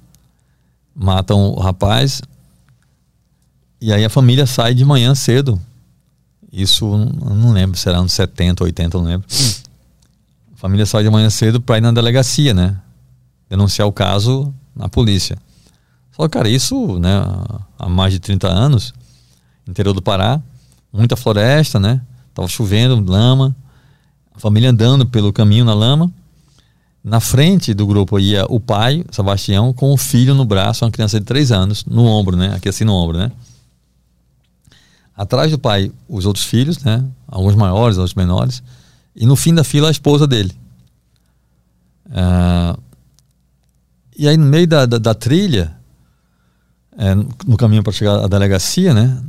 Matam 0.94 1.52
o 1.52 1.60
rapaz 1.60 2.22
e 3.82 3.92
aí 3.92 4.06
a 4.06 4.10
família 4.10 4.46
sai 4.46 4.74
de 4.74 4.86
manhã 4.86 5.14
cedo. 5.14 5.60
Isso 6.52 6.86
não 6.88 7.52
lembro, 7.52 7.78
será 7.78 8.00
uns 8.00 8.14
70, 8.14 8.64
80, 8.64 8.98
não 8.98 9.06
lembro. 9.06 9.28
A 10.54 10.58
família 10.58 10.86
sai 10.86 11.04
de 11.04 11.10
manhã 11.10 11.30
cedo 11.30 11.60
para 11.60 11.80
ir 11.80 11.82
na 11.82 11.92
delegacia, 11.92 12.54
né? 12.54 12.78
Denunciar 13.54 13.88
o 13.88 13.92
caso 13.92 14.52
na 14.76 14.90
polícia. 14.90 15.38
Só 16.12 16.28
cara, 16.28 16.50
isso, 16.50 16.98
né, 16.98 17.22
há 17.78 17.88
mais 17.88 18.12
de 18.12 18.20
30 18.20 18.48
anos, 18.48 18.94
interior 19.68 19.94
do 19.94 20.02
Pará, 20.02 20.42
muita 20.92 21.16
floresta, 21.16 21.80
né? 21.80 22.02
Tava 22.34 22.48
chovendo, 22.48 23.00
lama, 23.00 23.56
a 24.36 24.40
família 24.40 24.72
andando 24.72 25.06
pelo 25.06 25.32
caminho 25.32 25.66
na 25.66 25.74
lama. 25.74 26.12
Na 27.04 27.20
frente 27.20 27.76
do 27.76 27.86
grupo 27.86 28.20
ia 28.20 28.44
o 28.50 28.60
pai, 28.60 29.06
Sebastião, 29.12 29.72
com 29.72 29.94
o 29.94 29.98
filho 29.98 30.34
no 30.34 30.46
braço, 30.46 30.84
uma 30.84 30.90
criança 30.90 31.20
de 31.20 31.26
3 31.26 31.52
anos, 31.52 31.86
no 31.86 32.06
ombro, 32.06 32.36
né? 32.36 32.56
Aqui 32.56 32.70
assim 32.70 32.84
no 32.84 32.94
ombro, 32.94 33.20
né? 33.20 33.32
Atrás 35.16 35.52
do 35.52 35.60
pai, 35.60 35.92
os 36.10 36.26
outros 36.26 36.46
filhos, 36.46 36.80
né? 36.80 37.06
Alguns 37.28 37.54
maiores, 37.54 37.98
outros 37.98 38.16
menores. 38.16 38.64
E 39.16 39.28
no 39.28 39.36
fim 39.36 39.54
da 39.54 39.64
fila, 39.64 39.90
a 39.90 39.92
esposa 39.92 40.26
dele. 40.26 40.52
Uh, 42.08 42.82
e 44.18 44.28
aí, 44.28 44.38
no 44.38 44.46
meio 44.46 44.68
da, 44.68 44.86
da, 44.86 44.98
da 44.98 45.14
trilha, 45.14 45.76
é, 46.98 47.16
no 47.16 47.58
caminho 47.58 47.84
para 47.84 47.94
chegar 47.94 48.24
à 48.24 48.28
delegacia, 48.28 48.94
né? 48.94 49.22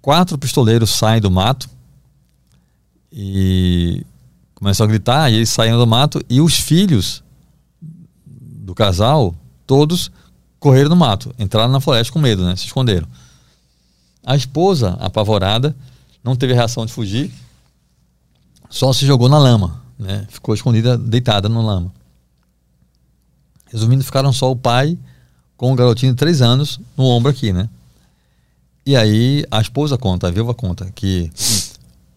Quatro 0.00 0.38
pistoleiros 0.38 0.90
saem 0.90 1.20
do 1.20 1.30
mato 1.30 1.68
e 3.12 4.04
começam 4.54 4.84
a 4.84 4.88
gritar, 4.88 5.30
e 5.30 5.36
eles 5.36 5.50
saem 5.50 5.72
do 5.72 5.86
mato, 5.86 6.20
e 6.28 6.40
os 6.40 6.54
filhos 6.54 7.22
do 8.26 8.74
casal, 8.74 9.34
todos 9.66 10.10
correram 10.58 10.90
no 10.90 10.96
mato, 10.96 11.34
entraram 11.38 11.72
na 11.72 11.80
floresta 11.80 12.12
com 12.12 12.18
medo, 12.18 12.44
né? 12.44 12.56
Se 12.56 12.66
esconderam. 12.66 13.06
A 14.24 14.34
esposa, 14.36 14.96
apavorada, 15.00 15.76
não 16.22 16.36
teve 16.36 16.52
reação 16.52 16.84
de 16.84 16.92
fugir, 16.92 17.32
só 18.68 18.92
se 18.92 19.06
jogou 19.06 19.28
na 19.28 19.38
lama, 19.38 19.82
né? 19.98 20.26
Ficou 20.28 20.54
escondida, 20.54 20.98
deitada 20.98 21.48
no 21.48 21.62
lama. 21.62 21.92
Resumindo, 23.72 24.04
ficaram 24.04 24.32
só 24.32 24.50
o 24.50 24.56
pai 24.56 24.98
com 25.56 25.72
o 25.72 25.76
garotinho 25.76 26.12
de 26.12 26.18
três 26.18 26.40
anos 26.40 26.80
no 26.96 27.04
ombro 27.04 27.30
aqui, 27.30 27.52
né? 27.52 27.68
E 28.86 28.96
aí 28.96 29.44
a 29.50 29.60
esposa 29.60 29.98
conta, 29.98 30.28
a 30.28 30.30
viúva 30.30 30.54
conta, 30.54 30.90
que 30.94 31.30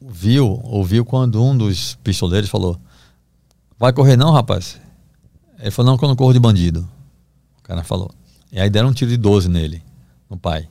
viu, 0.02 0.62
ouviu 0.64 1.04
quando 1.04 1.44
um 1.44 1.58
dos 1.58 1.96
pistoleiros 2.04 2.50
falou: 2.50 2.80
Vai 3.78 3.92
correr 3.92 4.16
não, 4.16 4.32
rapaz? 4.32 4.80
Ele 5.60 5.72
falou: 5.72 5.92
Não, 5.92 5.98
que 5.98 6.06
eu 6.06 6.10
não 6.10 6.16
corro 6.16 6.34
de 6.34 6.40
bandido. 6.40 6.88
O 7.60 7.64
cara 7.64 7.84
falou. 7.84 8.12
E 8.52 8.60
aí 8.60 8.70
deram 8.70 8.90
um 8.90 8.94
tiro 8.94 9.12
de 9.12 9.18
12 9.18 9.50
nele, 9.50 9.84
no 10.30 10.38
pai. 10.38 10.68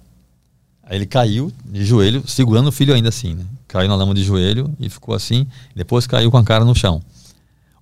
Aí 0.83 0.97
ele 0.97 1.07
caiu 1.07 1.53
de 1.65 1.85
joelho, 1.85 2.27
segurando 2.27 2.69
o 2.69 2.73
filho 2.73 2.95
ainda 2.95 3.09
assim, 3.09 3.35
né? 3.35 3.45
Caiu 3.69 3.89
na 3.89 3.95
lama 3.95 4.15
de 4.15 4.25
joelho 4.25 4.75
e 4.81 4.89
ficou 4.89 5.15
assim. 5.15 5.47
Depois 5.75 6.07
caiu 6.07 6.31
com 6.31 6.37
a 6.39 6.45
cara 6.45 6.65
no 6.65 6.75
chão. 6.75 7.03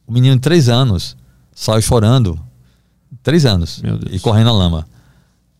O 0.06 0.12
menino 0.12 0.36
de 0.36 0.42
três 0.42 0.68
anos 0.68 1.16
saiu 1.54 1.80
chorando 1.80 2.38
Três 3.28 3.44
anos. 3.44 3.82
E 4.10 4.18
correndo 4.18 4.46
na 4.46 4.52
lama. 4.52 4.88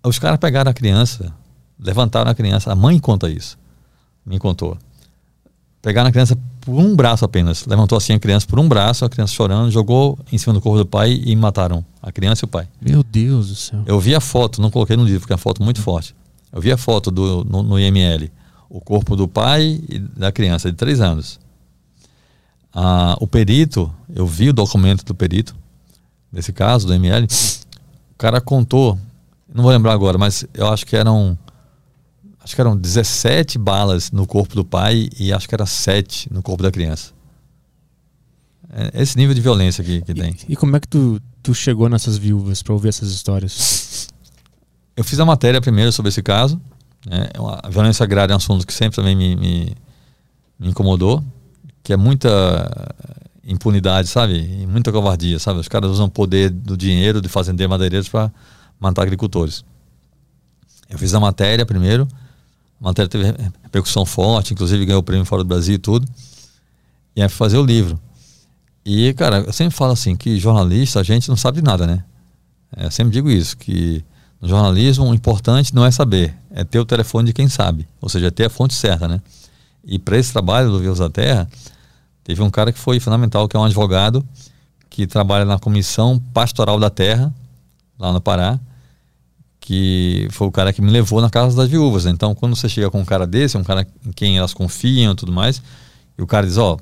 Os 0.03 0.19
caras 0.19 0.39
pegaram 0.39 0.71
a 0.71 0.73
criança, 0.73 1.35
levantaram 1.79 2.31
a 2.31 2.35
criança. 2.35 2.73
A 2.73 2.75
mãe 2.75 2.99
conta 2.99 3.29
isso. 3.29 3.59
Me 4.25 4.39
contou. 4.39 4.79
Pegaram 5.83 6.09
a 6.09 6.11
criança 6.11 6.35
por 6.63 6.81
um 6.81 6.97
braço 6.97 7.27
apenas. 7.27 7.67
Levantou 7.67 7.99
assim 7.99 8.15
a 8.15 8.19
criança 8.19 8.47
por 8.47 8.59
um 8.59 8.67
braço, 8.67 9.05
a 9.05 9.09
criança 9.11 9.35
chorando, 9.35 9.71
jogou 9.71 10.19
em 10.33 10.39
cima 10.39 10.55
do 10.55 10.63
corpo 10.63 10.79
do 10.79 10.87
pai 10.87 11.21
e 11.23 11.37
mataram 11.37 11.85
a 12.01 12.11
criança 12.11 12.43
e 12.43 12.47
o 12.47 12.49
pai. 12.49 12.67
Meu 12.81 13.03
Deus 13.03 13.49
do 13.49 13.55
céu. 13.55 13.83
Eu 13.85 14.01
vi 14.01 14.15
a 14.15 14.21
foto, 14.21 14.63
não 14.63 14.71
coloquei 14.71 14.97
no 14.97 15.05
livro, 15.05 15.21
porque 15.21 15.35
é 15.35 15.37
uma 15.37 15.39
foto 15.39 15.63
muito 15.63 15.83
forte. 15.83 16.17
Eu 16.51 16.63
vi 16.63 16.73
a 16.73 16.79
foto 16.79 17.11
do, 17.11 17.45
no, 17.45 17.63
no 17.63 17.79
IML. 17.79 18.31
O 18.71 18.81
corpo 18.81 19.15
do 19.15 19.29
pai 19.29 19.79
e 19.91 19.99
da 19.99 20.33
criança 20.33 20.71
de 20.71 20.77
três 20.79 21.03
anos. 21.03 21.39
Ah, 22.73 23.15
o 23.21 23.27
perito, 23.27 23.93
eu 24.09 24.27
vi 24.27 24.49
o 24.49 24.55
documento 24.55 25.05
do 25.05 25.15
perito 25.15 25.55
desse 26.33 26.53
caso, 26.53 26.87
do 26.87 26.95
ML, 26.95 27.27
o 27.27 28.19
cara 28.19 28.41
contou, 28.41 28.99
não 29.53 29.63
vou 29.63 29.73
lembrar 29.73 29.93
agora, 29.93 30.19
mas 30.19 30.45
eu 30.55 30.69
acho 30.69 30.87
que 30.87 30.97
eram 30.97 31.39
acho 32.43 32.55
que 32.55 32.61
eram 32.61 32.77
17 32.77 33.59
balas 33.59 34.11
no 34.11 34.27
corpo 34.27 34.55
do 34.55 34.65
pai 34.65 35.09
e 35.19 35.33
acho 35.33 35.49
que 35.49 35.55
era 35.55 35.67
7 35.67 36.33
no 36.33 36.43
corpo 36.43 36.63
da 36.63 36.71
criança. 36.71 37.13
É 38.71 39.03
esse 39.03 39.17
nível 39.17 39.35
de 39.35 39.41
violência 39.41 39.83
que, 39.83 40.03
que 40.03 40.13
e, 40.13 40.15
tem. 40.15 40.37
E 40.49 40.57
como 40.57 40.77
é 40.77 40.81
que 40.81 40.89
tu, 40.89 41.21
tu 41.43 41.55
chegou 41.55 41.89
nessas 41.89 42.17
viúvas 42.17 42.63
para 42.63 42.73
ouvir 42.73 42.89
essas 42.89 43.11
histórias? 43.11 44.09
Eu 44.97 45.05
fiz 45.05 45.19
a 45.21 45.25
matéria 45.25 45.61
primeiro 45.61 45.93
sobre 45.93 46.11
esse 46.11 46.23
caso. 46.23 46.61
Né? 47.07 47.29
É 47.35 47.67
a 47.67 47.69
violência 47.69 48.05
agrária 48.05 48.33
é 48.33 48.35
um 48.35 48.39
assunto 48.39 48.67
que 48.67 48.73
sempre 48.73 48.97
também 48.97 49.17
me, 49.17 49.37
me, 49.37 49.77
me 50.59 50.69
incomodou, 50.69 51.25
que 51.83 51.93
é 51.93 51.97
muita 51.97 52.29
impunidade, 53.49 54.09
sabe? 54.09 54.39
E 54.39 54.67
muita 54.67 54.93
covardia, 54.93 55.39
sabe? 55.39 55.59
Os 55.59 55.69
caras 55.69 55.91
usam 55.91 56.07
o 56.07 56.11
poder 56.11 56.51
do 56.51 56.77
dinheiro 56.77 57.21
de 57.21 57.29
fazendeiros 57.29 57.71
madeireiros 57.71 58.09
para 58.09 58.31
matar 58.79 59.03
agricultores. 59.03 59.65
Eu 60.89 60.99
fiz 60.99 61.15
a 61.15 61.21
matéria 61.21 61.65
primeiro, 61.65 62.07
a 62.81 62.85
matéria 62.85 63.09
teve 63.09 63.35
repercussão 63.63 64.05
forte, 64.05 64.53
inclusive 64.53 64.85
ganhou 64.85 65.01
o 65.01 65.03
prêmio 65.03 65.25
fora 65.25 65.43
do 65.43 65.49
Brasil 65.49 65.75
e 65.75 65.79
tudo. 65.79 66.07
E 67.17 67.23
aí 67.23 67.29
fui 67.29 67.39
fazer 67.39 67.57
o 67.57 67.65
livro. 67.65 67.99
E, 68.85 69.13
cara, 69.15 69.39
eu 69.41 69.53
sempre 69.53 69.77
falo 69.77 69.93
assim, 69.93 70.15
que 70.15 70.39
jornalista, 70.39 71.01
a 71.01 71.03
gente 71.03 71.29
não 71.29 71.37
sabe 71.37 71.61
de 71.61 71.65
nada, 71.65 71.87
né? 71.87 72.05
É, 72.77 72.87
eu 72.87 72.91
sempre 72.91 73.13
digo 73.13 73.31
isso, 73.31 73.57
que 73.57 74.05
no 74.41 74.49
jornalismo 74.49 75.07
o 75.07 75.15
importante 75.15 75.75
não 75.75 75.85
é 75.85 75.91
saber, 75.91 76.35
é 76.51 76.65
ter 76.65 76.79
o 76.79 76.85
telefone 76.85 77.27
de 77.27 77.33
quem 77.33 77.49
sabe, 77.49 77.89
ou 78.01 78.09
seja, 78.09 78.29
é 78.29 78.31
ter 78.31 78.45
a 78.45 78.51
fonte 78.51 78.75
certa, 78.75 79.09
né? 79.09 79.21
E 79.85 79.99
para 79.99 80.17
esse 80.17 80.33
trabalho 80.33 80.71
do 80.71 80.79
Views 80.79 80.99
da 80.99 81.11
Terra, 81.11 81.49
teve 82.29 82.43
um 82.43 82.51
cara 82.51 82.71
que 82.71 82.79
foi 82.79 83.01
fundamental, 83.01 83.49
que 83.49 83.57
é 83.57 83.59
um 83.59 83.65
advogado 83.65 84.23
que 84.91 85.07
trabalha 85.07 85.47
na 85.47 85.59
Comissão 85.59 86.23
Pastoral 86.35 86.79
da 86.79 86.91
Terra, 86.91 87.33
lá 87.99 88.13
no 88.13 88.21
Pará, 88.21 88.61
que 89.59 90.29
foi 90.31 90.47
o 90.47 90.53
cara 90.53 90.71
que 90.71 90.83
me 90.83 90.91
levou 90.91 91.23
na 91.23 91.31
casa 91.31 91.57
das 91.57 91.71
viúvas. 91.71 92.05
Então, 92.05 92.35
quando 92.35 92.55
você 92.55 92.69
chega 92.69 92.91
com 92.91 93.01
um 93.01 93.05
cara 93.05 93.27
desse, 93.27 93.57
um 93.57 93.65
cara 93.65 93.87
em 94.07 94.13
quem 94.13 94.37
elas 94.37 94.53
confiam 94.53 95.13
e 95.13 95.17
tudo 95.17 95.33
mais, 95.33 95.63
e 96.19 96.23
o 96.23 96.27
cara 96.27 96.47
diz, 96.47 96.59
ó, 96.59 96.75
oh, 96.75 96.79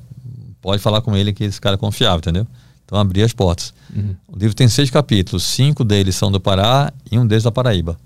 pode 0.61 0.83
falar 0.83 1.01
com 1.01 1.17
ele 1.17 1.33
que 1.33 1.45
esse 1.45 1.61
cara 1.61 1.77
é 1.77 1.79
confiável, 1.79 2.19
entendeu? 2.19 2.45
Então, 2.85 2.99
abri 2.99 3.23
as 3.23 3.33
portas. 3.33 3.73
Uhum. 3.95 4.17
O 4.27 4.37
livro 4.37 4.57
tem 4.57 4.67
seis 4.67 4.91
capítulos, 4.91 5.45
cinco 5.45 5.85
deles 5.85 6.17
são 6.17 6.29
do 6.29 6.41
Pará 6.41 6.93
e 7.09 7.17
um 7.21 7.25
deles 7.25 7.45
da 7.45 7.53
Paraíba. 7.53 7.97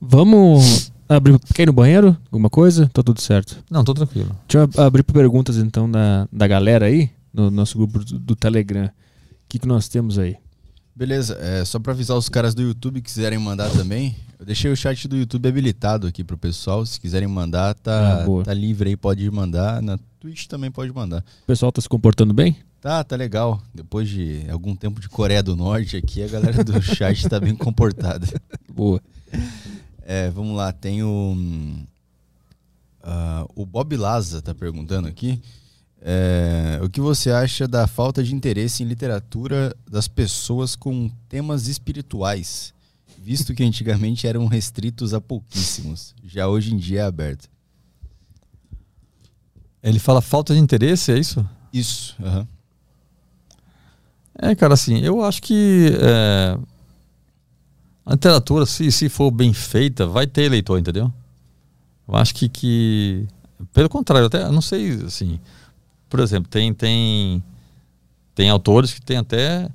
Vamos 0.00 0.90
abrir. 1.16 1.38
Quer 1.54 1.62
ir 1.62 1.66
no 1.66 1.72
banheiro? 1.72 2.16
Alguma 2.26 2.50
coisa? 2.50 2.90
Tá 2.92 3.02
tudo 3.02 3.20
certo. 3.20 3.62
Não, 3.70 3.84
tô 3.84 3.94
tranquilo. 3.94 4.36
Deixa 4.48 4.68
eu 4.76 4.84
abrir 4.84 5.02
para 5.02 5.14
perguntas 5.14 5.56
então 5.56 5.90
da, 5.90 6.28
da 6.32 6.46
galera 6.46 6.86
aí, 6.86 7.10
no 7.32 7.50
nosso 7.50 7.76
grupo 7.78 7.98
do, 7.98 8.18
do 8.18 8.36
Telegram. 8.36 8.86
O 8.86 8.90
que, 9.48 9.58
que 9.58 9.68
nós 9.68 9.88
temos 9.88 10.18
aí? 10.18 10.36
Beleza, 10.96 11.36
é, 11.40 11.64
só 11.64 11.80
para 11.80 11.92
avisar 11.92 12.16
os 12.16 12.28
caras 12.28 12.54
do 12.54 12.62
YouTube 12.62 13.00
que 13.00 13.12
quiserem 13.12 13.38
mandar 13.38 13.68
também. 13.70 14.14
Eu 14.38 14.46
deixei 14.46 14.70
o 14.70 14.76
chat 14.76 15.08
do 15.08 15.16
YouTube 15.16 15.48
habilitado 15.48 16.06
aqui 16.06 16.22
pro 16.22 16.38
pessoal. 16.38 16.86
Se 16.86 17.00
quiserem 17.00 17.26
mandar, 17.26 17.74
tá, 17.74 18.22
ah, 18.22 18.44
tá 18.44 18.54
livre 18.54 18.90
aí, 18.90 18.96
pode 18.96 19.28
mandar. 19.30 19.82
Na 19.82 19.98
Twitch 20.20 20.46
também 20.46 20.70
pode 20.70 20.92
mandar. 20.92 21.24
O 21.42 21.46
pessoal 21.46 21.72
tá 21.72 21.80
se 21.80 21.88
comportando 21.88 22.32
bem? 22.32 22.56
Tá, 22.80 23.02
tá 23.02 23.16
legal. 23.16 23.60
Depois 23.74 24.08
de 24.08 24.44
algum 24.50 24.76
tempo 24.76 25.00
de 25.00 25.08
Coreia 25.08 25.42
do 25.42 25.56
Norte 25.56 25.96
aqui, 25.96 26.22
a 26.22 26.28
galera 26.28 26.62
do 26.62 26.80
chat 26.82 27.28
tá 27.28 27.40
bem 27.40 27.56
comportada. 27.56 28.26
Boa. 28.72 29.00
É, 30.06 30.28
vamos 30.28 30.54
lá, 30.54 30.70
tem 30.70 31.02
o. 31.02 31.34
Uh, 33.02 33.62
o 33.62 33.66
Bob 33.66 33.96
Laza 33.96 34.42
tá 34.42 34.54
perguntando 34.54 35.08
aqui. 35.08 35.40
É, 36.06 36.78
o 36.82 36.90
que 36.90 37.00
você 37.00 37.30
acha 37.30 37.66
da 37.66 37.86
falta 37.86 38.22
de 38.22 38.34
interesse 38.34 38.82
em 38.82 38.86
literatura 38.86 39.74
das 39.90 40.06
pessoas 40.06 40.76
com 40.76 41.10
temas 41.30 41.66
espirituais, 41.66 42.74
visto 43.18 43.54
que 43.54 43.64
antigamente 43.64 44.26
eram 44.26 44.46
restritos 44.46 45.14
a 45.14 45.20
pouquíssimos, 45.22 46.14
já 46.22 46.46
hoje 46.46 46.74
em 46.74 46.76
dia 46.76 47.00
é 47.00 47.04
aberto? 47.04 47.48
Ele 49.82 49.98
fala 49.98 50.20
falta 50.20 50.52
de 50.52 50.60
interesse, 50.60 51.10
é 51.10 51.18
isso? 51.18 51.48
Isso. 51.72 52.14
Uhum. 52.20 52.46
É, 54.38 54.54
cara, 54.54 54.74
assim, 54.74 54.98
eu 54.98 55.24
acho 55.24 55.40
que 55.40 55.90
é, 56.02 56.58
a 58.06 58.12
literatura, 58.12 58.66
se, 58.66 58.90
se 58.92 59.08
for 59.08 59.30
bem 59.30 59.52
feita, 59.52 60.06
vai 60.06 60.26
ter 60.26 60.50
leitor, 60.50 60.78
entendeu? 60.78 61.12
Eu 62.06 62.16
acho 62.16 62.34
que, 62.34 62.48
que 62.48 63.26
pelo 63.72 63.88
contrário, 63.88 64.26
até 64.26 64.48
não 64.50 64.60
sei, 64.60 64.92
assim, 65.04 65.38
por 66.08 66.20
exemplo, 66.20 66.48
tem, 66.50 66.72
tem, 66.74 67.42
tem 68.34 68.50
autores 68.50 68.92
que 68.92 69.00
têm 69.00 69.16
até 69.16 69.68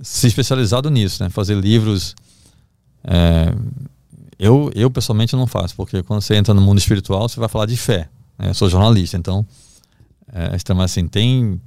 se 0.00 0.26
especializado 0.26 0.90
nisso, 0.90 1.22
né? 1.22 1.30
Fazer 1.30 1.56
livros. 1.56 2.14
É, 3.04 3.54
eu, 4.38 4.70
eu 4.74 4.90
pessoalmente 4.90 5.34
não 5.36 5.46
faço, 5.46 5.74
porque 5.74 6.02
quando 6.02 6.20
você 6.20 6.36
entra 6.36 6.54
no 6.54 6.60
mundo 6.60 6.78
espiritual, 6.78 7.28
você 7.28 7.38
vai 7.40 7.48
falar 7.48 7.66
de 7.66 7.76
fé. 7.76 8.08
Né? 8.38 8.50
Eu 8.50 8.54
sou 8.54 8.68
jornalista, 8.70 9.16
então, 9.16 9.44
é, 10.32 10.56
assim, 10.82 11.08
tem 11.08 11.60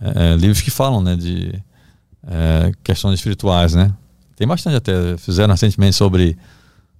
é, 0.00 0.36
livros 0.36 0.60
que 0.60 0.70
falam 0.70 1.02
né, 1.02 1.16
de 1.16 1.62
é, 2.26 2.72
questões 2.84 3.14
espirituais, 3.14 3.74
né? 3.74 3.94
Tem 4.40 4.48
bastante 4.48 4.74
até. 4.74 5.18
Fizeram 5.18 5.52
recentemente 5.52 5.94
sobre, 5.94 6.34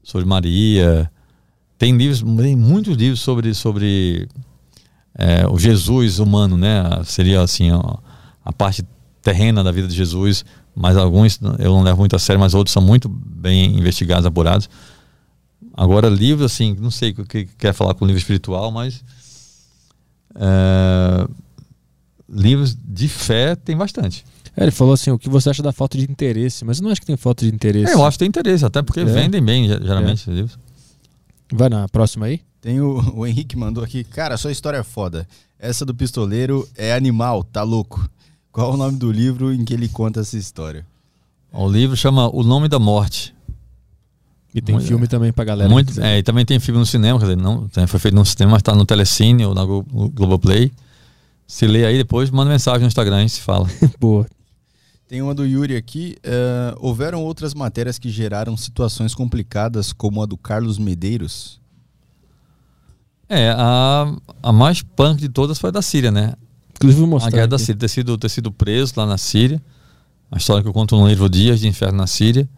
sobre 0.03 0.29
Maria. 0.29 1.11
Tem 1.79 1.97
livros, 1.97 2.23
tem 2.37 2.55
muitos 2.55 2.95
livros 2.99 3.21
sobre, 3.21 3.55
sobre 3.55 4.29
é, 5.15 5.49
o 5.49 5.59
Jesus 5.59 6.19
humano, 6.19 6.59
né? 6.59 6.83
Seria 7.07 7.41
assim 7.41 7.71
a, 7.71 7.99
a, 8.45 8.53
parte 8.53 8.85
terrena 9.23 9.65
da 9.65 9.73
vida 9.73 9.89
de 9.89 9.97
Jesus, 9.97 10.45
mas 10.77 10.99
alguns 10.99 11.41
eu 11.59 11.73
não 11.73 11.83
levo 11.83 12.01
muito 12.01 12.15
a 12.15 12.19
sério, 12.19 12.39
mas 12.39 12.53
outros 12.53 12.75
são 12.75 12.83
muito 12.83 13.09
bem 13.09 13.75
investigados, 13.75 14.27
apurados. 14.27 14.69
Agora 15.73 16.11
livros 16.11 16.53
assim, 16.53 16.77
não 16.79 16.91
sei 16.91 17.13
o 17.13 17.25
que 17.25 17.47
quer 17.57 17.73
falar 17.73 17.95
com 17.95 18.05
livro 18.05 18.21
espiritual, 18.21 18.71
mas 18.71 19.03
é, 20.35 21.27
livros 22.29 22.77
de 22.85 23.09
fé 23.09 23.57
tem 23.57 23.79
bastante. 23.79 24.27
É, 24.57 24.65
ele 24.65 24.71
falou 24.71 24.95
assim, 24.95 25.11
o 25.11 25.19
que 25.19 25.29
você 25.29 25.51
acha 25.51 25.63
da 25.63 25.73
falta 25.73 25.97
de 25.97 26.05
interesse, 26.05 26.65
mas 26.65 26.79
eu 26.79 26.85
não 26.85 26.91
acho 26.91 27.01
que 27.01 27.07
tem 27.07 27.17
falta 27.17 27.45
de 27.45 27.55
interesse. 27.55 27.93
É, 27.93 27.95
eu 27.95 28.05
acho 28.05 28.17
que 28.17 28.21
tem 28.21 28.29
interesse, 28.29 28.65
até 28.65 28.83
porque 28.83 29.01
é. 29.01 29.05
vendem 29.05 29.43
bem 29.43 29.69
geralmente 29.69 30.29
é. 30.29 30.33
livros. 30.33 30.59
Vai 31.53 31.69
na 31.69 31.89
próxima 31.89 32.27
aí? 32.27 32.41
Tem 32.61 32.81
o, 32.81 33.01
o 33.17 33.27
Henrique 33.27 33.57
mandou 33.57 33.83
aqui, 33.83 34.05
cara, 34.05 34.37
sua 34.37 34.53
história 34.53 34.79
é 34.79 34.83
foda. 34.83 35.27
Essa 35.59 35.85
do 35.85 35.95
pistoleiro 35.95 36.69
é 36.77 36.95
animal, 36.95 37.45
tá 37.45 37.63
louco. 37.63 38.09
Qual 38.53 38.75
o 38.75 38.77
nome 38.77 38.99
do 38.99 39.13
livro 39.13 39.53
em 39.53 39.65
que 39.65 39.75
ele 39.75 39.89
conta 39.89 40.21
essa 40.21 40.37
história? 40.37 40.87
O 41.53 41.69
livro 41.69 41.97
chama 41.97 42.29
O 42.35 42.43
Nome 42.43 42.69
da 42.69 42.79
Morte. 42.79 43.35
E 44.55 44.61
tem 44.61 44.75
muito, 44.75 44.89
filme 44.89 45.07
também 45.07 45.33
pra 45.33 45.45
galera. 45.45 45.71
Muito, 45.71 46.01
é, 46.01 46.19
e 46.19 46.23
também 46.23 46.45
tem 46.45 46.59
filme 46.59 46.81
no 46.81 46.87
cinema, 46.87 47.19
quer 47.19 47.27
dizer, 47.27 47.37
não 47.37 47.69
foi 47.87 48.01
feito 48.01 48.15
no 48.15 48.25
cinema, 48.25 48.53
mas 48.53 48.63
tá 48.63 48.75
no 48.75 48.85
Telecine 48.85 49.45
ou 49.47 49.55
na 49.55 49.65
Globoplay. 49.65 50.73
Se 51.47 51.67
lê 51.67 51.85
aí 51.85 51.97
depois, 51.97 52.31
manda 52.31 52.51
mensagem 52.51 52.81
no 52.81 52.87
Instagram 52.87 53.25
e 53.25 53.29
se 53.29 53.41
fala. 53.41 53.69
Boa. 53.99 54.27
Tem 55.11 55.21
uma 55.21 55.35
do 55.35 55.45
Yuri 55.45 55.75
aqui. 55.75 56.17
Uh, 56.19 56.79
houveram 56.79 57.25
outras 57.25 57.53
matérias 57.53 57.99
que 57.99 58.09
geraram 58.09 58.57
situações 58.57 59.13
complicadas, 59.13 59.93
como 59.93 60.23
a 60.23 60.27
do 60.27 60.37
Carlos 60.37 60.79
Medeiros? 60.79 61.61
É, 63.29 63.51
a, 63.51 64.15
a 64.41 64.53
mais 64.53 64.83
punk 64.83 65.21
de 65.21 65.29
todas 65.29 65.59
foi 65.59 65.71
a 65.71 65.73
da 65.73 65.83
Síria, 65.83 66.13
né? 66.13 66.35
Inclusive, 66.77 67.01
vou 67.01 67.11
mostrar. 67.11 67.27
A 67.27 67.33
guerra 67.33 67.43
aqui. 67.47 67.51
da 67.51 67.59
Síria, 67.59 67.75
ter 67.75 67.89
sido, 67.89 68.17
ter 68.17 68.29
sido 68.29 68.53
preso 68.53 68.93
lá 68.99 69.05
na 69.05 69.19
Síria. 69.19 69.61
A 70.31 70.39
história 70.39 70.63
que 70.63 70.69
eu 70.69 70.73
conto 70.73 70.97
no 70.97 71.09
livro 71.09 71.29
Dias 71.29 71.59
de 71.59 71.67
Inferno 71.67 71.99
na 71.99 72.07
Síria. 72.07 72.49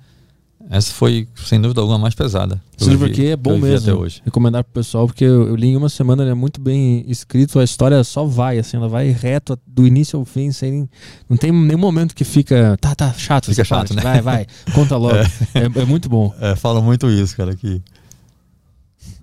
Essa 0.72 0.90
foi, 0.90 1.28
sem 1.36 1.60
dúvida 1.60 1.82
alguma, 1.82 1.98
a 1.98 2.00
mais 2.00 2.14
pesada. 2.14 2.58
Esse 2.80 2.88
livro 2.88 3.06
aqui 3.06 3.26
é 3.26 3.36
bom 3.36 3.58
mesmo. 3.58 3.90
Até 3.90 3.94
hoje. 3.94 4.22
Recomendar 4.24 4.64
pro 4.64 4.72
pessoal, 4.72 5.06
porque 5.06 5.22
eu, 5.22 5.48
eu, 5.48 5.54
li 5.54 5.66
em 5.66 5.76
uma 5.76 5.90
semana, 5.90 6.22
ele 6.22 6.30
é 6.30 6.34
muito 6.34 6.62
bem 6.62 7.04
escrito, 7.06 7.58
a 7.58 7.64
história 7.64 8.02
só 8.02 8.24
vai, 8.24 8.58
assim, 8.58 8.78
ela 8.78 8.88
vai 8.88 9.10
reto 9.10 9.58
do 9.66 9.86
início 9.86 10.18
ao 10.18 10.24
fim, 10.24 10.50
sem. 10.50 10.88
Não 11.28 11.36
tem 11.36 11.52
nenhum 11.52 11.78
momento 11.78 12.14
que 12.14 12.24
fica. 12.24 12.78
Tá, 12.80 12.94
tá, 12.94 13.12
chato. 13.12 13.50
Fica 13.50 13.66
chato, 13.66 13.94
parte. 13.94 13.96
né? 13.96 14.02
Vai, 14.02 14.22
vai, 14.22 14.46
conta 14.74 14.96
logo. 14.96 15.12
É. 15.54 15.58
É, 15.60 15.82
é 15.82 15.84
muito 15.84 16.08
bom. 16.08 16.34
É, 16.40 16.56
fala 16.56 16.80
muito 16.80 17.10
isso, 17.10 17.36
cara, 17.36 17.52
aqui. 17.52 17.82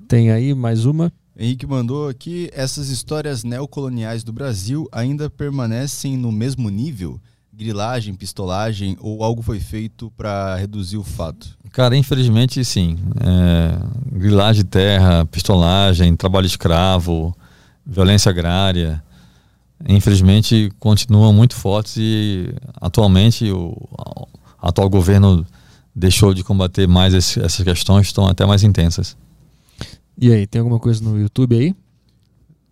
Tem 0.08 0.30
aí 0.30 0.54
mais 0.54 0.86
uma. 0.86 1.12
Henrique 1.36 1.66
mandou 1.66 2.08
aqui: 2.08 2.52
essas 2.54 2.90
histórias 2.90 3.44
neocoloniais 3.44 4.24
do 4.24 4.32
Brasil 4.32 4.88
ainda 4.92 5.32
permanecem 5.32 6.16
no 6.16 6.32
mesmo 6.32 6.70
nível? 6.70 7.20
Grilagem, 7.60 8.14
pistolagem 8.14 8.96
ou 9.02 9.22
algo 9.22 9.42
foi 9.42 9.60
feito 9.60 10.10
para 10.16 10.56
reduzir 10.56 10.96
o 10.96 11.04
fato? 11.04 11.58
Cara, 11.74 11.98
infelizmente 11.98 12.64
sim. 12.64 12.98
É, 13.20 14.18
grilagem 14.18 14.64
de 14.64 14.70
terra, 14.70 15.26
pistolagem, 15.26 16.16
trabalho 16.16 16.46
escravo, 16.46 17.36
violência 17.86 18.30
agrária, 18.30 19.04
infelizmente 19.86 20.72
continuam 20.80 21.34
muito 21.34 21.54
fortes 21.54 21.98
e 21.98 22.50
atualmente 22.80 23.52
o 23.52 23.76
atual 24.62 24.90
governo 24.90 25.46
deixou 25.94 26.34
de 26.34 26.46
combater 26.46 26.88
mais 26.88 27.14
esse, 27.14 27.42
essas 27.42 27.66
questões, 27.66 28.08
estão 28.08 28.26
até 28.26 28.46
mais 28.46 28.64
intensas. 28.64 29.18
E 30.18 30.32
aí, 30.32 30.48
tem 30.48 30.60
alguma 30.60 30.80
coisa 30.80 31.04
no 31.04 31.20
YouTube 31.20 31.58
aí? 31.58 31.76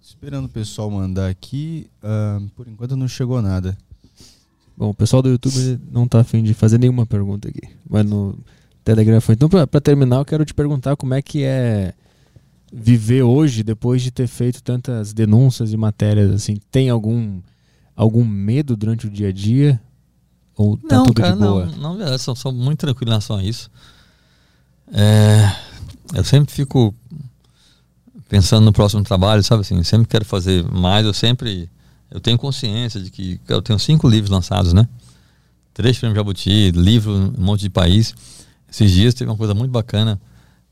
Esperando 0.02 0.46
o 0.46 0.50
pessoal 0.50 0.90
mandar 0.90 1.30
aqui. 1.30 1.90
Uh, 2.02 2.50
por 2.56 2.68
enquanto 2.68 2.96
não 2.96 3.08
chegou 3.08 3.42
nada. 3.42 3.78
Bom, 4.78 4.90
o 4.90 4.94
pessoal 4.94 5.24
do 5.24 5.30
YouTube 5.30 5.80
não 5.92 6.08
tá 6.08 6.20
afim 6.20 6.44
de 6.44 6.54
fazer 6.54 6.78
nenhuma 6.78 7.06
pergunta 7.06 7.50
aqui. 7.50 7.62
Mas 7.90 8.06
no 8.06 8.38
Telegram 8.84 9.20
foi. 9.20 9.34
Então, 9.34 9.50
para 9.50 9.82
terminar, 9.82 10.18
eu 10.18 10.26
quero 10.26 10.46
te 10.46 10.54
perguntar 10.54 10.96
como 10.96 11.16
é 11.16 11.22
que 11.22 11.44
é 11.44 11.94
viver 12.72 13.24
hoje 13.24 13.64
depois 13.64 14.04
de 14.04 14.12
ter 14.12 14.28
feito 14.28 14.62
tantas 14.62 15.14
denúncias 15.14 15.74
e 15.74 15.78
matérias 15.78 16.32
assim. 16.32 16.58
Tem 16.70 16.90
algum 16.90 17.42
algum 17.96 18.24
medo 18.24 18.78
durante 18.78 19.08
o 19.08 19.10
dia 19.10 19.30
a 19.30 19.32
dia? 19.32 19.82
Ou 20.56 20.78
tá 20.78 20.98
não, 20.98 21.06
tudo 21.06 21.22
cara, 21.22 21.34
de 21.34 21.40
boa? 21.40 21.66
Não, 21.78 21.96
não, 21.96 22.08
eu 22.08 22.20
sou, 22.20 22.36
sou 22.36 22.52
muito 22.52 22.80
tranquilo 22.80 23.10
em 23.10 23.14
relação 23.14 23.38
a 23.38 23.44
isso. 23.44 23.72
É, 24.94 25.52
eu 26.14 26.24
sempre 26.24 26.54
fico 26.54 26.94
pensando 28.30 28.66
no 28.66 28.74
próximo 28.74 29.04
trabalho, 29.04 29.44
sabe 29.44 29.62
assim, 29.62 29.82
sempre 29.84 30.08
quero 30.08 30.26
fazer 30.26 30.64
mais, 30.72 31.06
eu 31.06 31.14
sempre 31.14 31.70
eu 32.10 32.20
tenho 32.20 32.38
consciência 32.38 33.02
de 33.02 33.12
que 33.12 33.40
eu 33.48 33.62
tenho 33.62 33.78
cinco 33.78 34.08
livros 34.08 34.30
lançados, 34.30 34.74
né? 34.74 34.88
Três 35.74 35.98
prêmios 35.98 36.18
Jabuti, 36.18 36.72
livro 36.72 37.14
um 37.14 37.44
monte 37.44 37.62
de 37.62 37.70
país. 37.70 38.14
Esses 38.70 38.92
dias 38.92 39.14
teve 39.14 39.30
uma 39.30 39.38
coisa 39.38 39.54
muito 39.54 39.72
bacana. 39.72 40.20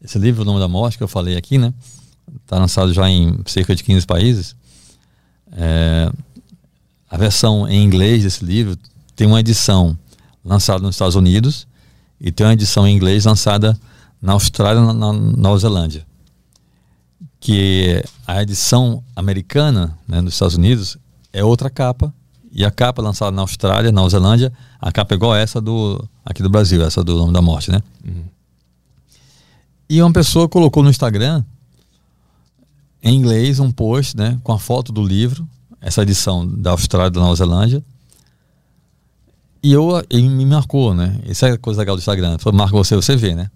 Esse 0.02 0.18
livro, 0.18 0.42
O 0.42 0.46
Nome 0.46 0.60
da 0.60 0.68
Morte, 0.68 0.98
que 0.98 1.04
eu 1.04 1.08
falei 1.08 1.38
aqui, 1.38 1.58
né? 1.58 1.74
Está 2.42 2.58
lançado 2.58 2.94
já 2.94 3.10
em 3.10 3.40
cerca 3.46 3.76
de 3.76 3.84
15 3.84 4.06
países. 4.06 4.56
É, 5.52 6.12
a 7.10 7.18
versão 7.18 7.68
em 7.68 7.84
inglês 7.84 8.24
desse 8.24 8.44
livro 8.44 8.78
tem 9.16 9.28
uma 9.28 9.40
edição 9.40 9.98
lançada 10.44 10.82
nos 10.82 10.96
Estados 10.96 11.16
Unidos 11.16 11.68
e 12.20 12.32
tem 12.32 12.46
uma 12.46 12.54
edição 12.54 12.88
em 12.88 12.96
inglês 12.96 13.26
lançada 13.26 13.78
na 14.22 14.34
Austrália 14.34 14.80
e 14.80 14.86
na, 14.86 14.94
na 14.94 15.14
Nova 15.14 15.58
Zelândia. 15.58 16.06
Que 17.40 18.04
a 18.26 18.42
edição 18.42 19.04
americana, 19.16 19.98
né, 20.08 20.20
nos 20.20 20.34
Estados 20.34 20.56
Unidos, 20.56 20.98
é 21.36 21.44
outra 21.44 21.70
capa. 21.70 22.14
E 22.52 22.64
a 22.64 22.72
capa 22.72 23.02
lançada 23.02 23.32
na 23.32 23.42
Austrália, 23.42 23.92
na 23.92 23.98
Nova 23.98 24.10
Zelândia, 24.10 24.54
a 24.80 24.90
capa 24.90 25.14
é 25.14 25.18
igual 25.18 25.36
essa 25.36 25.60
do, 25.60 26.08
aqui 26.24 26.42
do 26.42 26.50
Brasil, 26.50 26.82
essa 26.86 27.04
do 27.04 27.18
Nome 27.18 27.34
da 27.34 27.42
Morte, 27.42 27.70
né? 27.70 27.84
Uhum. 28.08 28.24
E 29.90 30.02
uma 30.02 30.14
pessoa 30.14 30.48
colocou 30.48 30.82
no 30.82 30.90
Instagram, 30.90 31.44
em 33.04 33.14
inglês, 33.14 33.60
um 33.60 33.70
post, 33.70 34.16
né, 34.16 34.40
com 34.42 34.54
a 34.54 34.58
foto 34.58 34.94
do 34.94 35.06
livro, 35.06 35.46
essa 35.82 36.02
edição 36.02 36.48
da 36.48 36.72
Austrália 36.72 37.12
da 37.12 37.20
Nova 37.20 37.36
Zelândia. 37.36 37.84
E 39.62 39.74
eu, 39.74 39.90
ele 40.10 40.30
me 40.30 40.46
marcou, 40.46 40.94
né? 40.94 41.20
Isso 41.26 41.46
é 41.46 41.52
a 41.52 41.58
coisa 41.58 41.82
legal 41.82 41.96
do 41.96 42.00
Instagram. 42.00 42.38
Falou, 42.38 42.58
marca 42.58 42.78
você, 42.78 42.96
você 42.96 43.18
vê, 43.18 43.36
né? 43.36 43.52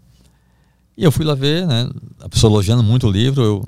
E 0.98 1.04
eu 1.06 1.12
fui 1.12 1.24
lá 1.24 1.36
ver, 1.36 1.66
né? 1.66 1.90
A 2.20 2.28
pessoa 2.28 2.52
elogiando 2.52 2.84
muito 2.84 3.08
o 3.08 3.12
livro, 3.12 3.42
eu 3.42 3.68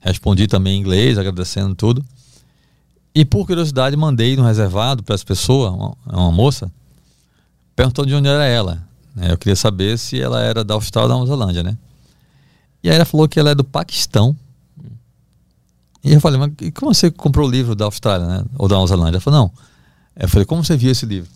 respondi 0.00 0.46
também 0.46 0.76
em 0.76 0.80
inglês, 0.80 1.18
agradecendo 1.18 1.74
tudo. 1.74 2.02
E 3.14 3.24
por 3.24 3.46
curiosidade, 3.46 3.96
mandei 3.96 4.36
no 4.36 4.44
reservado 4.44 5.02
para 5.02 5.14
essa 5.14 5.24
pessoa, 5.24 5.70
uma, 5.70 5.96
uma, 6.06 6.32
moça, 6.32 6.70
perguntou 7.74 8.06
de 8.06 8.14
onde 8.14 8.28
era 8.28 8.44
ela. 8.44 8.86
Né? 9.14 9.32
Eu 9.32 9.38
queria 9.38 9.56
saber 9.56 9.98
se 9.98 10.20
ela 10.20 10.40
era 10.40 10.62
da 10.62 10.74
Austrália 10.74 11.06
ou 11.06 11.08
da 11.08 11.14
Nova 11.18 11.26
Zelândia, 11.26 11.62
né? 11.62 11.76
E 12.82 12.88
aí 12.88 12.96
ela 12.96 13.04
falou 13.04 13.28
que 13.28 13.38
ela 13.38 13.50
é 13.50 13.54
do 13.54 13.64
Paquistão. 13.64 14.36
E 16.02 16.12
eu 16.12 16.20
falei, 16.20 16.38
mas 16.38 16.52
como 16.72 16.94
você 16.94 17.10
comprou 17.10 17.46
o 17.46 17.50
livro 17.50 17.74
da 17.74 17.84
Austrália, 17.84 18.26
né? 18.26 18.44
Ou 18.56 18.68
da 18.68 18.76
Nova 18.76 18.86
Zelândia? 18.86 19.16
Ela 19.16 19.20
falou, 19.20 19.40
não. 19.40 19.52
Eu 20.16 20.28
falei, 20.28 20.46
como 20.46 20.64
você 20.64 20.76
viu 20.76 20.90
esse 20.90 21.04
livro? 21.04 21.28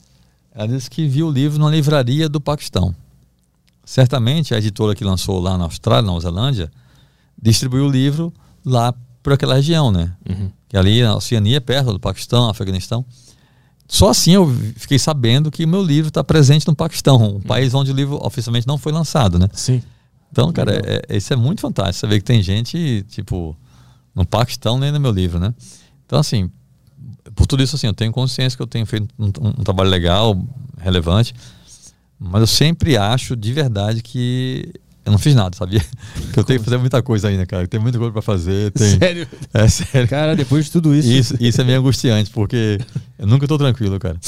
Ela 0.54 0.68
disse 0.68 0.88
que 0.88 1.06
viu 1.08 1.26
o 1.26 1.30
livro 1.30 1.58
numa 1.58 1.70
livraria 1.70 2.28
do 2.28 2.40
Paquistão. 2.40 2.94
Certamente 3.84 4.54
a 4.54 4.58
editora 4.58 4.94
que 4.94 5.04
lançou 5.04 5.40
lá 5.40 5.58
na 5.58 5.64
Austrália, 5.64 6.02
na 6.02 6.08
Nova 6.08 6.20
Zelândia, 6.20 6.70
distribuiu 7.40 7.86
o 7.86 7.90
livro 7.90 8.32
lá 8.64 8.94
por 9.24 9.32
aquela 9.32 9.54
região, 9.54 9.90
né? 9.90 10.12
Uhum. 10.28 10.50
Que 10.68 10.76
ali 10.76 11.02
a 11.02 11.16
Oceania 11.16 11.56
é 11.56 11.60
perto 11.60 11.94
do 11.94 11.98
Paquistão, 11.98 12.46
Afeganistão. 12.50 13.04
Só 13.88 14.10
assim 14.10 14.32
eu 14.32 14.46
fiquei 14.76 14.98
sabendo 14.98 15.50
que 15.50 15.64
o 15.64 15.68
meu 15.68 15.82
livro 15.82 16.08
está 16.08 16.22
presente 16.22 16.66
no 16.66 16.76
Paquistão, 16.76 17.16
um 17.16 17.24
uhum. 17.34 17.40
país 17.40 17.72
onde 17.72 17.90
o 17.90 17.94
livro 17.94 18.24
oficialmente 18.24 18.66
não 18.66 18.76
foi 18.76 18.92
lançado, 18.92 19.38
né? 19.38 19.48
Sim. 19.54 19.82
Então, 20.30 20.52
cara, 20.52 20.74
é, 20.74 21.02
é, 21.08 21.16
isso 21.16 21.32
é 21.32 21.36
muito 21.36 21.62
fantástico. 21.62 22.00
Você 22.00 22.06
vê 22.06 22.18
que 22.18 22.24
tem 22.24 22.42
gente, 22.42 23.02
tipo, 23.08 23.56
no 24.14 24.26
Paquistão 24.26 24.78
nem 24.78 24.92
no 24.92 25.00
meu 25.00 25.10
livro, 25.10 25.38
né? 25.38 25.54
Então, 26.04 26.18
assim, 26.18 26.50
por 27.34 27.46
tudo 27.46 27.62
isso, 27.62 27.76
assim, 27.76 27.86
eu 27.86 27.94
tenho 27.94 28.12
consciência 28.12 28.56
que 28.56 28.62
eu 28.62 28.66
tenho 28.66 28.84
feito 28.84 29.08
um, 29.18 29.26
um, 29.26 29.48
um 29.48 29.64
trabalho 29.64 29.88
legal, 29.88 30.38
relevante, 30.76 31.34
mas 32.18 32.42
eu 32.42 32.46
sempre 32.46 32.98
acho 32.98 33.34
de 33.34 33.52
verdade 33.54 34.02
que 34.02 34.70
eu 35.04 35.12
não 35.12 35.18
fiz 35.18 35.34
nada, 35.34 35.54
sabia? 35.56 35.84
Que 36.32 36.40
eu 36.40 36.44
tenho 36.44 36.58
que 36.58 36.64
fazer 36.64 36.78
muita 36.78 37.00
coisa 37.02 37.28
ainda, 37.28 37.46
cara. 37.46 37.68
Tem 37.68 37.78
muita 37.78 37.96
coisa 37.96 38.12
para 38.12 38.22
fazer. 38.22 38.72
Tem... 38.72 38.98
Sério? 38.98 39.28
É 39.52 39.68
sério. 39.68 40.08
Cara, 40.08 40.34
depois 40.34 40.64
de 40.64 40.72
tudo 40.72 40.94
isso. 40.94 41.08
Isso, 41.08 41.36
isso 41.38 41.60
é 41.60 41.64
meio 41.64 41.78
angustiante, 41.78 42.30
porque 42.30 42.78
eu 43.16 43.26
nunca 43.26 43.44
estou 43.44 43.56
tranquilo, 43.56 43.98
cara. 44.00 44.18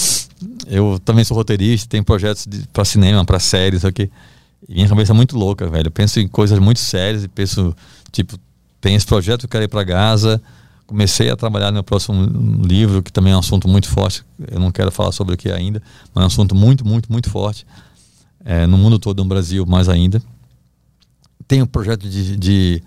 Eu 0.68 1.00
também 1.04 1.24
sou 1.24 1.36
roteirista, 1.36 1.88
tenho 1.88 2.04
projetos 2.04 2.46
para 2.72 2.84
cinema, 2.84 3.24
para 3.24 3.40
séries, 3.40 3.84
aqui. 3.84 4.10
E 4.68 4.74
minha 4.74 4.88
cabeça 4.88 5.12
é 5.12 5.14
muito 5.14 5.36
louca, 5.36 5.68
velho. 5.68 5.88
Eu 5.88 5.90
penso 5.90 6.20
em 6.20 6.28
coisas 6.28 6.58
muito 6.58 6.80
sérias 6.80 7.24
e 7.24 7.28
penso, 7.28 7.74
tipo, 8.12 8.38
tem 8.80 8.94
esse 8.94 9.06
projeto 9.06 9.40
que 9.40 9.46
eu 9.46 9.50
quero 9.50 9.64
ir 9.64 9.68
para 9.68 9.82
Gaza. 9.82 10.40
Comecei 10.86 11.30
a 11.30 11.36
trabalhar 11.36 11.66
no 11.68 11.74
meu 11.74 11.84
próximo 11.84 12.64
livro, 12.64 13.02
que 13.02 13.12
também 13.12 13.32
é 13.32 13.36
um 13.36 13.40
assunto 13.40 13.66
muito 13.66 13.88
forte. 13.88 14.22
Eu 14.48 14.60
não 14.60 14.70
quero 14.70 14.92
falar 14.92 15.10
sobre 15.10 15.34
o 15.34 15.36
que 15.36 15.50
ainda, 15.50 15.82
mas 16.14 16.22
é 16.22 16.24
um 16.24 16.28
assunto 16.28 16.54
muito, 16.54 16.86
muito, 16.86 17.10
muito 17.10 17.28
forte. 17.30 17.66
É, 18.44 18.66
no 18.66 18.78
mundo 18.78 18.98
todo, 18.98 19.18
no 19.18 19.28
Brasil 19.28 19.66
mais 19.66 19.88
ainda. 19.88 20.22
Tenho 21.46 21.64
um 21.64 21.68
projeto 21.68 22.08
de, 22.08 22.36
de 22.36 22.82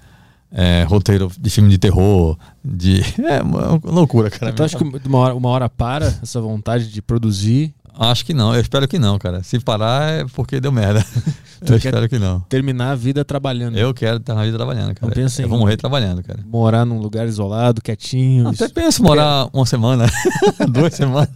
é, 0.51 0.83
roteiro 0.83 1.31
de 1.39 1.49
filme 1.49 1.69
de 1.69 1.77
terror, 1.77 2.37
de. 2.63 3.01
É 3.19 3.41
uma 3.41 3.79
loucura, 3.83 4.29
cara. 4.29 4.51
Então 4.51 4.65
acho 4.65 4.77
que 4.77 4.83
uma 4.83 5.17
hora, 5.17 5.35
uma 5.35 5.49
hora 5.49 5.69
para 5.69 6.07
essa 6.21 6.41
vontade 6.41 6.91
de 6.91 7.01
produzir 7.01 7.73
Acho 8.01 8.25
que 8.25 8.33
não, 8.33 8.55
eu 8.55 8.61
espero 8.61 8.87
que 8.87 8.97
não, 8.97 9.19
cara. 9.19 9.43
Se 9.43 9.59
parar 9.59 10.09
é 10.09 10.25
porque 10.33 10.61
deu 10.61 10.71
merda. 10.71 11.05
eu 11.67 11.75
espero 11.75 12.07
que 12.07 12.17
não. 12.17 12.39
Terminar 12.47 12.91
a 12.91 12.95
vida 12.95 13.25
trabalhando. 13.25 13.77
Eu 13.77 13.93
quero 13.93 14.21
terminar 14.21 14.43
a 14.43 14.45
vida 14.45 14.57
trabalhando, 14.57 14.95
cara. 14.95 15.07
Não 15.07 15.11
pensa 15.13 15.41
eu 15.41 15.49
vou 15.49 15.59
morrer 15.59 15.75
trabalhando, 15.75 16.23
cara. 16.23 16.39
Morar 16.45 16.85
num 16.85 16.97
lugar 16.97 17.27
isolado, 17.27 17.81
quietinho. 17.81 18.47
Até 18.47 18.69
penso 18.69 19.03
morar 19.03 19.49
uma 19.51 19.65
semana, 19.65 20.05
duas 20.71 20.93
semanas, 20.93 21.29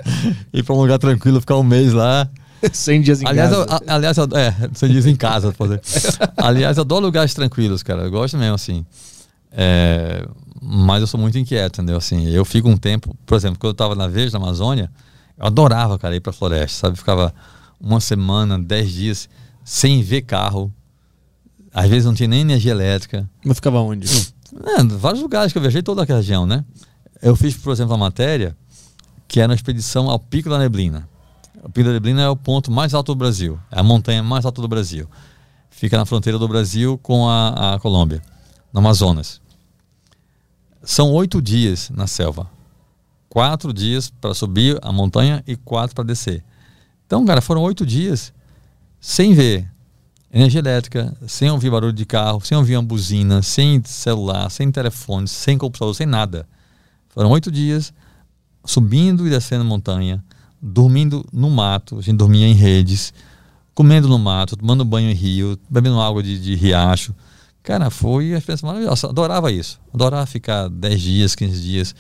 ir 0.53 0.63
pra 0.63 0.73
um 0.73 0.79
lugar 0.79 0.97
tranquilo, 0.99 1.41
ficar 1.41 1.57
um 1.57 1.63
mês 1.63 1.91
lá. 1.91 2.29
100 2.71 3.01
dias 3.01 3.21
em 3.21 3.27
aliás, 3.27 3.49
casa. 3.49 3.63
Eu, 3.63 3.93
aliás, 3.93 4.17
eu, 4.17 4.27
é, 4.35 4.55
100 4.73 4.89
dias 4.89 5.05
em 5.05 5.15
casa. 5.15 5.51
Fazer. 5.51 5.81
aliás, 6.37 6.77
eu 6.77 6.81
adoro 6.81 7.05
lugares 7.05 7.33
tranquilos, 7.33 7.83
cara. 7.83 8.03
Eu 8.03 8.11
gosto 8.11 8.37
mesmo, 8.37 8.55
assim. 8.55 8.85
É, 9.51 10.25
mas 10.61 11.01
eu 11.01 11.07
sou 11.07 11.19
muito 11.19 11.37
inquieto, 11.37 11.81
entendeu? 11.81 11.97
Assim, 11.97 12.29
eu 12.29 12.45
fico 12.45 12.69
um 12.69 12.77
tempo, 12.77 13.15
por 13.25 13.35
exemplo, 13.35 13.59
quando 13.59 13.71
eu 13.71 13.75
tava 13.75 13.95
na 13.95 14.07
Veja, 14.07 14.37
na 14.37 14.43
Amazônia, 14.43 14.89
eu 15.37 15.45
adorava, 15.45 15.99
cara, 15.99 16.15
ir 16.15 16.21
pra 16.21 16.33
floresta, 16.33 16.87
sabe? 16.87 16.97
Ficava 16.97 17.33
uma 17.79 17.99
semana, 17.99 18.57
dez 18.57 18.91
dias, 18.91 19.29
sem 19.63 20.01
ver 20.01 20.21
carro. 20.21 20.73
Às 21.73 21.89
vezes 21.89 22.05
não 22.05 22.13
tinha 22.13 22.27
nem 22.27 22.41
energia 22.41 22.71
elétrica. 22.71 23.29
Mas 23.43 23.57
ficava 23.57 23.79
onde? 23.79 24.07
É, 24.77 24.83
vários 24.83 25.21
lugares 25.21 25.51
que 25.51 25.57
eu 25.57 25.61
viajei, 25.61 25.81
toda 25.81 26.03
aquela 26.03 26.19
região, 26.19 26.45
né? 26.45 26.63
Eu 27.21 27.35
fiz, 27.35 27.55
por 27.55 27.71
exemplo, 27.73 27.93
uma 27.93 28.05
matéria 28.05 28.55
que 29.27 29.39
era 29.39 29.49
uma 29.51 29.55
expedição 29.55 30.09
ao 30.09 30.19
Pico 30.19 30.49
da 30.49 30.59
Neblina. 30.59 31.09
O 31.63 31.69
Pico 31.69 31.87
da 31.87 31.93
Neblina 31.93 32.21
é 32.21 32.29
o 32.29 32.35
ponto 32.35 32.69
mais 32.69 32.93
alto 32.93 33.13
do 33.13 33.17
Brasil. 33.17 33.59
É 33.71 33.79
a 33.79 33.83
montanha 33.83 34.21
mais 34.21 34.45
alta 34.45 34.61
do 34.61 34.67
Brasil. 34.67 35.09
Fica 35.69 35.97
na 35.97 36.05
fronteira 36.05 36.37
do 36.37 36.47
Brasil 36.47 36.99
com 36.99 37.27
a, 37.27 37.73
a 37.73 37.79
Colômbia, 37.79 38.21
no 38.71 38.79
Amazonas. 38.79 39.41
São 40.83 41.11
oito 41.13 41.41
dias 41.41 41.89
na 41.89 42.05
selva 42.05 42.51
quatro 43.33 43.73
dias 43.73 44.11
para 44.21 44.31
subir 44.35 44.77
a 44.83 44.91
montanha 44.91 45.43
e 45.47 45.55
quatro 45.55 45.95
para 45.95 46.03
descer. 46.03 46.43
Então, 47.07 47.25
cara, 47.25 47.41
foram 47.41 47.63
oito 47.63 47.83
dias 47.83 48.31
sem 49.01 49.33
ver 49.33 49.67
energia 50.31 50.59
elétrica, 50.59 51.17
sem 51.25 51.49
ouvir 51.49 51.71
barulho 51.71 51.91
de 51.91 52.05
carro, 52.05 52.45
sem 52.45 52.55
ouvir 52.55 52.77
uma 52.77 52.83
buzina, 52.83 53.41
sem 53.41 53.83
celular, 53.85 54.51
sem 54.51 54.71
telefone, 54.71 55.27
sem 55.27 55.57
computador, 55.57 55.95
sem 55.95 56.05
nada. 56.05 56.47
Foram 57.09 57.31
oito 57.31 57.51
dias 57.51 57.91
subindo 58.63 59.25
e 59.25 59.31
descendo 59.31 59.65
montanha, 59.65 60.23
dormindo 60.65 61.25
no 61.33 61.49
mato, 61.49 61.99
a 61.99 62.01
gente 62.01 62.15
dormia 62.15 62.47
em 62.47 62.53
redes, 62.53 63.13
comendo 63.75 64.07
no 64.07 64.17
mato, 64.17 64.55
tomando 64.55 64.85
banho 64.85 65.09
em 65.09 65.13
rio, 65.13 65.59
bebendo 65.69 65.99
água 65.99 66.23
de, 66.23 66.39
de 66.39 66.55
riacho. 66.55 67.13
Cara, 67.61 67.89
foi 67.89 68.29
uma 68.29 68.37
experiência 68.37 68.65
maravilhosa. 68.65 69.09
Adorava 69.09 69.51
isso. 69.51 69.79
Adorava 69.93 70.25
ficar 70.25 70.69
10 70.69 71.01
dias, 71.01 71.35
15 71.35 71.61
dias 71.61 71.95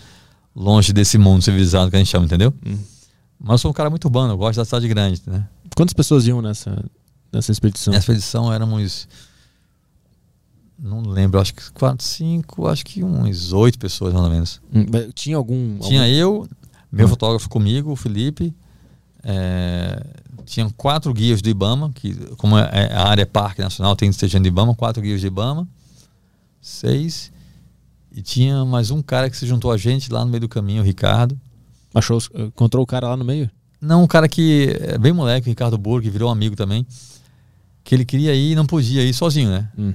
longe 0.55 0.93
desse 0.93 1.17
mundo 1.17 1.41
civilizado 1.41 1.89
que 1.89 1.95
a 1.95 1.99
gente 1.99 2.09
chama, 2.09 2.25
entendeu? 2.25 2.53
Hum. 2.65 2.77
Mas 3.39 3.53
eu 3.53 3.57
sou 3.57 3.71
um 3.71 3.73
cara 3.73 3.89
muito 3.89 4.05
urbano, 4.05 4.33
eu 4.33 4.37
gosto 4.37 4.57
da 4.57 4.65
cidade 4.65 4.87
grande, 4.87 5.21
né? 5.27 5.47
Quantas 5.75 5.93
pessoas 5.93 6.25
iam 6.27 6.41
nessa, 6.41 6.85
nessa 7.31 7.51
expedição? 7.51 7.91
Nessa 7.91 8.11
expedição 8.11 8.53
éramos. 8.53 9.07
Não 10.79 11.01
lembro, 11.01 11.39
acho 11.39 11.53
que 11.53 11.71
quatro, 11.71 12.05
cinco, 12.05 12.67
acho 12.67 12.85
que 12.85 13.03
uns 13.03 13.51
oito 13.53 13.79
pessoas 13.79 14.13
mais 14.13 14.25
ou 14.25 14.31
menos. 14.31 14.61
Hum, 14.73 14.85
tinha 15.13 15.35
algum. 15.35 15.79
Tinha 15.79 16.01
algum... 16.01 16.13
eu, 16.13 16.47
meu 16.93 17.07
fotógrafo 17.07 17.49
comigo, 17.49 17.91
o 17.91 17.95
Felipe. 17.95 18.53
É, 19.23 20.05
tinham 20.45 20.69
quatro 20.69 21.11
guias 21.11 21.41
do 21.41 21.49
Ibama, 21.49 21.91
que 21.93 22.13
como 22.35 22.57
é, 22.57 22.69
é 22.71 22.93
a 22.93 23.07
área 23.07 23.23
é 23.23 23.25
Parque 23.25 23.61
Nacional, 23.61 23.95
tem 23.95 24.09
esteja 24.09 24.39
de 24.39 24.47
Ibama, 24.47 24.75
quatro 24.75 25.01
guias 25.01 25.19
de 25.19 25.27
Ibama. 25.27 25.67
Seis. 26.61 27.31
E 28.11 28.21
tinha 28.21 28.63
mais 28.63 28.91
um 28.91 29.01
cara 29.01 29.27
que 29.27 29.35
se 29.35 29.47
juntou 29.47 29.71
a 29.71 29.77
gente 29.77 30.11
lá 30.13 30.23
no 30.23 30.29
meio 30.29 30.41
do 30.41 30.47
caminho, 30.49 30.83
o 30.83 30.85
Ricardo. 30.85 31.39
Achou, 31.95 32.19
encontrou 32.35 32.83
o 32.83 32.87
cara 32.87 33.07
lá 33.07 33.17
no 33.17 33.25
meio? 33.25 33.49
Não, 33.81 34.03
um 34.03 34.07
cara 34.07 34.29
que 34.29 34.77
é 34.79 34.97
bem 34.97 35.11
moleque, 35.11 35.49
Ricardo 35.49 35.77
Burg, 35.77 36.07
virou 36.09 36.29
amigo 36.29 36.55
também, 36.55 36.85
que 37.83 37.95
ele 37.95 38.05
queria 38.05 38.35
ir 38.35 38.51
e 38.51 38.55
não 38.55 38.67
podia 38.67 39.03
ir 39.03 39.13
sozinho, 39.13 39.49
né? 39.49 39.67
Hum. 39.77 39.93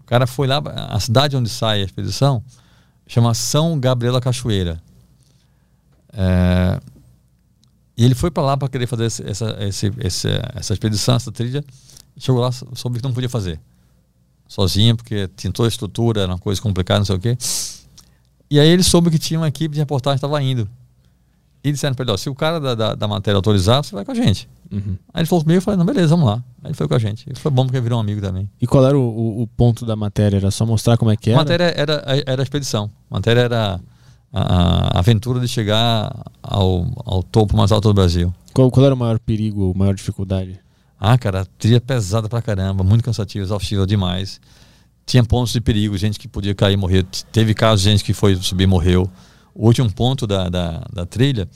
O 0.00 0.04
cara 0.04 0.26
foi 0.26 0.46
lá, 0.46 0.58
a 0.90 1.00
cidade 1.00 1.34
onde 1.34 1.48
sai 1.48 1.80
a 1.80 1.84
expedição 1.84 2.42
chama 3.06 3.32
São 3.32 3.80
Gabriela 3.80 4.20
Cachoeira. 4.20 4.80
É, 6.12 6.80
e 7.96 8.04
ele 8.04 8.14
foi 8.14 8.30
para 8.30 8.42
lá 8.42 8.56
para 8.56 8.68
querer 8.68 8.86
fazer 8.86 9.04
essa, 9.04 9.22
essa, 9.24 9.94
essa, 10.00 10.52
essa 10.54 10.72
expedição, 10.72 11.16
essa 11.16 11.30
trilha. 11.30 11.64
Chegou 12.16 12.40
lá, 12.40 12.50
soube 12.50 12.98
que 12.98 13.04
não 13.04 13.12
podia 13.12 13.28
fazer. 13.28 13.60
Sozinho, 14.48 14.96
porque 14.96 15.28
tinha 15.36 15.52
toda 15.52 15.68
a 15.68 15.70
estrutura, 15.70 16.22
era 16.22 16.32
uma 16.32 16.38
coisa 16.38 16.60
complicada, 16.60 17.00
não 17.00 17.04
sei 17.04 17.16
o 17.16 17.20
quê. 17.20 17.36
E 18.50 18.58
aí 18.58 18.68
ele 18.68 18.82
soube 18.82 19.10
que 19.10 19.18
tinha 19.18 19.38
uma 19.38 19.48
equipe 19.48 19.74
de 19.74 19.80
reportagem 19.80 20.18
que 20.18 20.24
estava 20.24 20.42
indo. 20.42 20.68
E 21.62 21.70
disseram 21.70 21.94
para 21.94 22.04
ele: 22.04 22.12
ó, 22.12 22.16
se 22.16 22.28
o 22.30 22.34
cara 22.34 22.58
da, 22.58 22.74
da, 22.74 22.94
da, 22.94 23.06
matéria 23.06 23.36
autorizar, 23.36 23.84
você 23.84 23.94
vai 23.94 24.04
com 24.04 24.12
a 24.12 24.14
gente. 24.14 24.48
Uhum. 24.72 24.96
Aí 25.12 25.20
ele 25.20 25.26
falou 25.26 25.44
comigo, 25.44 25.58
eu 25.58 25.62
falei: 25.62 25.76
não, 25.76 25.84
beleza, 25.84 26.08
vamos 26.08 26.26
lá. 26.26 26.42
Aí 26.64 26.70
ele 26.70 26.74
foi 26.74 26.88
com 26.88 26.94
a 26.94 26.98
gente. 26.98 27.26
E 27.30 27.38
foi 27.38 27.50
bom 27.50 27.66
porque 27.66 27.80
virou 27.80 27.98
um 27.98 28.00
amigo 28.00 28.20
também. 28.20 28.48
E 28.60 28.66
qual 28.66 28.86
era 28.86 28.98
o, 28.98 29.02
o, 29.02 29.42
o, 29.42 29.46
ponto 29.46 29.84
da 29.84 29.94
matéria? 29.94 30.38
Era 30.38 30.50
só 30.50 30.64
mostrar 30.64 30.96
como 30.96 31.10
é 31.10 31.16
que 31.16 31.30
era? 31.30 31.38
A 31.38 31.42
matéria 31.42 31.74
era, 31.76 32.02
era 32.26 32.40
a 32.40 32.44
expedição. 32.44 32.90
A 33.10 33.14
matéria 33.14 33.40
era 33.40 33.80
a, 34.32 34.96
a 34.96 34.98
aventura 34.98 35.40
de 35.40 35.48
chegar 35.48 36.12
ao, 36.42 36.86
ao 37.04 37.22
topo 37.22 37.56
mais 37.56 37.72
alto 37.72 37.88
do 37.88 37.94
Brasil. 37.94 38.32
Qual, 38.52 38.70
qual 38.70 38.86
era 38.86 38.94
o 38.94 38.98
maior 38.98 39.18
perigo, 39.18 39.72
a 39.74 39.78
maior 39.78 39.94
dificuldade? 39.94 40.58
Ah, 40.98 41.16
cara, 41.16 41.46
trilha 41.58 41.80
pesada 41.80 42.28
pra 42.28 42.42
caramba, 42.42 42.84
muito 42.84 43.02
cansativa, 43.02 43.44
exaustiva 43.44 43.86
demais. 43.86 44.40
Tinha 45.06 45.24
pontos 45.24 45.52
de 45.52 45.60
perigo, 45.60 45.96
gente 45.96 46.18
que 46.18 46.28
podia 46.28 46.54
cair 46.54 46.74
e 46.74 46.76
morrer. 46.76 47.04
Teve 47.32 47.54
casos 47.54 47.82
de 47.82 47.90
gente 47.90 48.04
que 48.04 48.12
foi 48.12 48.36
subir 48.36 48.64
e 48.64 48.66
morreu. 48.66 49.10
O 49.54 49.66
último 49.66 49.90
ponto 49.90 50.26
da, 50.26 50.48
da, 50.48 50.84
da 50.92 51.06
trilha, 51.06 51.48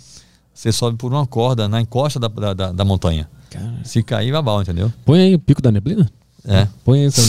você 0.52 0.72
sobe 0.72 0.96
por 0.96 1.12
uma 1.12 1.26
corda 1.26 1.68
na 1.68 1.80
encosta 1.80 2.18
da, 2.18 2.28
da, 2.54 2.72
da 2.72 2.84
montanha. 2.84 3.28
Cara. 3.50 3.80
Se 3.84 4.02
cair, 4.02 4.32
vai 4.32 4.42
mal, 4.42 4.62
entendeu? 4.62 4.92
Põe 5.04 5.20
aí 5.20 5.34
o 5.34 5.38
pico 5.38 5.62
da 5.62 5.70
neblina. 5.70 6.10
É. 6.44 6.66
Põe 6.84 7.00
aí, 7.00 7.06
então, 7.06 7.24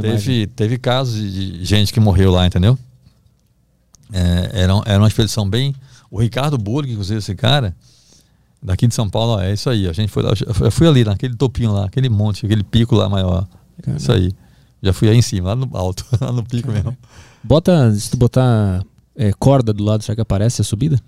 teve, 0.00 0.12
imagem. 0.12 0.48
Teve 0.48 0.78
casos 0.78 1.14
de 1.14 1.64
gente 1.64 1.92
que 1.92 2.00
morreu 2.00 2.30
lá, 2.30 2.46
entendeu? 2.46 2.78
É, 4.12 4.62
era, 4.62 4.72
era 4.84 4.98
uma 4.98 5.08
expedição 5.08 5.48
bem. 5.48 5.74
O 6.10 6.20
Ricardo 6.20 6.58
Burg, 6.58 6.90
inclusive, 6.90 7.18
esse 7.18 7.34
cara, 7.34 7.74
daqui 8.62 8.86
de 8.86 8.94
São 8.94 9.08
Paulo, 9.08 9.32
ó, 9.32 9.40
é 9.40 9.52
isso 9.52 9.70
aí. 9.70 9.88
A 9.88 9.92
gente 9.92 10.10
foi 10.10 10.22
lá, 10.22 10.32
eu 10.60 10.70
fui 10.70 10.86
ali, 10.86 11.04
naquele 11.04 11.34
topinho 11.34 11.72
lá, 11.72 11.86
aquele 11.86 12.08
monte, 12.08 12.44
aquele 12.44 12.62
pico 12.62 12.94
lá 12.94 13.08
maior. 13.08 13.48
Caramba. 13.82 14.00
Isso 14.00 14.12
aí. 14.12 14.32
Já 14.82 14.92
fui 14.92 15.08
aí 15.08 15.16
em 15.16 15.22
cima, 15.22 15.48
lá 15.48 15.56
no 15.56 15.76
alto, 15.76 16.04
lá 16.20 16.30
no 16.30 16.44
pico 16.44 16.68
Caramba. 16.68 16.90
mesmo. 16.90 16.98
Bota, 17.42 17.92
se 17.94 18.10
tu 18.10 18.16
botar 18.16 18.84
é, 19.16 19.32
corda 19.32 19.72
do 19.72 19.82
lado, 19.82 20.02
será 20.02 20.14
que 20.14 20.20
aparece 20.20 20.60
a 20.60 20.64
subida? 20.64 21.00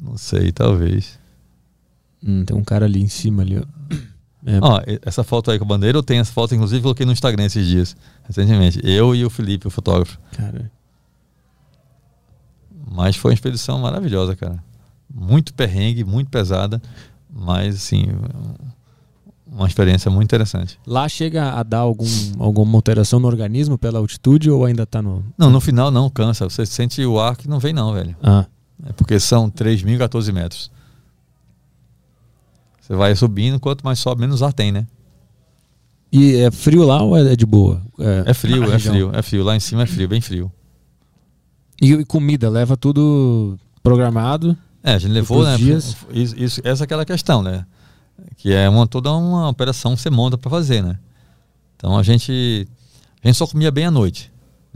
Não 0.00 0.16
sei, 0.16 0.52
talvez. 0.52 1.18
Hum, 2.24 2.44
tem 2.44 2.56
um 2.56 2.64
cara 2.64 2.86
ali 2.86 3.02
em 3.02 3.08
cima 3.08 3.42
ali, 3.42 3.58
ó. 3.58 3.64
É. 4.44 4.98
Essa 5.02 5.22
foto 5.22 5.52
aí 5.52 5.58
com 5.58 5.64
a 5.64 5.68
bandeira, 5.68 5.96
eu 5.96 6.02
tenho 6.02 6.20
essa 6.20 6.32
foto, 6.32 6.52
inclusive 6.52 6.82
coloquei 6.82 7.06
no 7.06 7.12
Instagram 7.12 7.44
esses 7.44 7.64
dias, 7.64 7.96
recentemente. 8.24 8.80
Eu 8.82 9.14
e 9.14 9.24
o 9.24 9.30
Felipe, 9.30 9.68
o 9.68 9.70
fotógrafo. 9.70 10.18
Cara. 10.32 10.68
Mas 12.94 13.16
foi 13.16 13.30
uma 13.30 13.34
expedição 13.34 13.78
maravilhosa, 13.78 14.36
cara. 14.36 14.62
Muito 15.12 15.54
perrengue, 15.54 16.04
muito 16.04 16.30
pesada, 16.30 16.80
mas 17.30 17.76
assim, 17.76 18.06
uma 19.46 19.66
experiência 19.66 20.10
muito 20.10 20.24
interessante. 20.24 20.78
Lá 20.86 21.08
chega 21.08 21.52
a 21.52 21.62
dar 21.62 21.78
algum, 21.78 22.06
alguma 22.38 22.76
alteração 22.76 23.20
no 23.20 23.28
organismo 23.28 23.76
pela 23.76 23.98
altitude 23.98 24.50
ou 24.50 24.64
ainda 24.64 24.82
está 24.84 25.02
no. 25.02 25.24
Não, 25.36 25.50
no 25.50 25.60
final 25.60 25.90
não, 25.90 26.08
cansa. 26.08 26.48
Você 26.48 26.64
sente 26.64 27.04
o 27.04 27.20
ar 27.20 27.36
que 27.36 27.48
não 27.48 27.58
vem, 27.58 27.72
não, 27.72 27.92
velho. 27.92 28.16
Ah. 28.22 28.46
É 28.86 28.92
porque 28.92 29.20
são 29.20 29.50
3.014 29.50 30.32
metros. 30.32 30.70
Você 32.80 32.96
vai 32.96 33.14
subindo, 33.14 33.60
quanto 33.60 33.84
mais 33.84 33.98
sobe, 33.98 34.22
menos 34.22 34.42
ar 34.42 34.52
tem, 34.52 34.72
né? 34.72 34.86
E 36.10 36.36
é 36.36 36.50
frio 36.50 36.84
lá 36.84 37.02
ou 37.02 37.16
é 37.16 37.34
de 37.36 37.46
boa? 37.46 37.80
É, 37.98 38.24
é 38.30 38.34
frio, 38.34 38.70
é 38.70 38.78
frio, 38.78 39.10
é 39.14 39.22
frio. 39.22 39.44
Lá 39.44 39.56
em 39.56 39.60
cima 39.60 39.82
é 39.82 39.86
frio, 39.86 40.08
bem 40.08 40.20
frio. 40.20 40.52
E 41.82 42.04
comida, 42.04 42.48
leva 42.48 42.76
tudo 42.76 43.58
programado? 43.82 44.56
É, 44.84 44.94
a 44.94 44.98
gente 45.00 45.10
levou, 45.10 45.42
né? 45.42 45.56
Dias. 45.56 45.96
Isso, 46.12 46.36
isso, 46.38 46.60
essa 46.62 46.84
é 46.84 46.84
aquela 46.84 47.04
questão, 47.04 47.42
né? 47.42 47.66
Que 48.36 48.52
é 48.52 48.68
uma, 48.68 48.86
toda 48.86 49.10
uma 49.12 49.48
operação 49.48 49.96
que 49.96 50.00
você 50.00 50.08
monta 50.08 50.38
para 50.38 50.48
fazer, 50.48 50.80
né? 50.80 50.96
Então 51.74 51.98
a 51.98 52.04
gente, 52.04 52.68
a 53.20 53.26
gente 53.26 53.36
só 53.36 53.48
comia 53.48 53.72
bem 53.72 53.86
à 53.86 53.90
noite. 53.90 54.30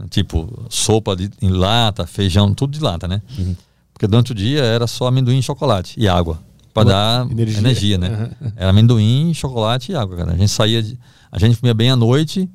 Tipo, 0.09 0.65
sopa 0.69 1.15
de, 1.15 1.31
em 1.41 1.49
lata, 1.49 2.05
feijão, 2.05 2.53
tudo 2.53 2.73
de 2.73 2.83
lata, 2.83 3.07
né? 3.07 3.21
Uhum. 3.39 3.55
Porque 3.93 4.05
durante 4.05 4.33
o 4.33 4.35
dia 4.35 4.61
era 4.61 4.85
só 4.85 5.07
amendoim, 5.07 5.41
chocolate 5.41 5.97
e 5.97 6.09
água. 6.09 6.41
para 6.73 6.89
dar 6.89 7.31
energia. 7.31 7.59
energia, 7.59 7.97
né? 7.97 8.31
Uhum. 8.41 8.51
Era 8.57 8.69
amendoim, 8.71 9.33
chocolate 9.33 9.93
e 9.93 9.95
água, 9.95 10.17
cara. 10.17 10.33
A 10.33 10.37
gente 10.37 10.51
saía, 10.51 10.83
de, 10.83 10.99
a 11.31 11.39
gente 11.39 11.57
comia 11.57 11.73
bem 11.73 11.89
à 11.89 11.95
noite, 11.95 12.49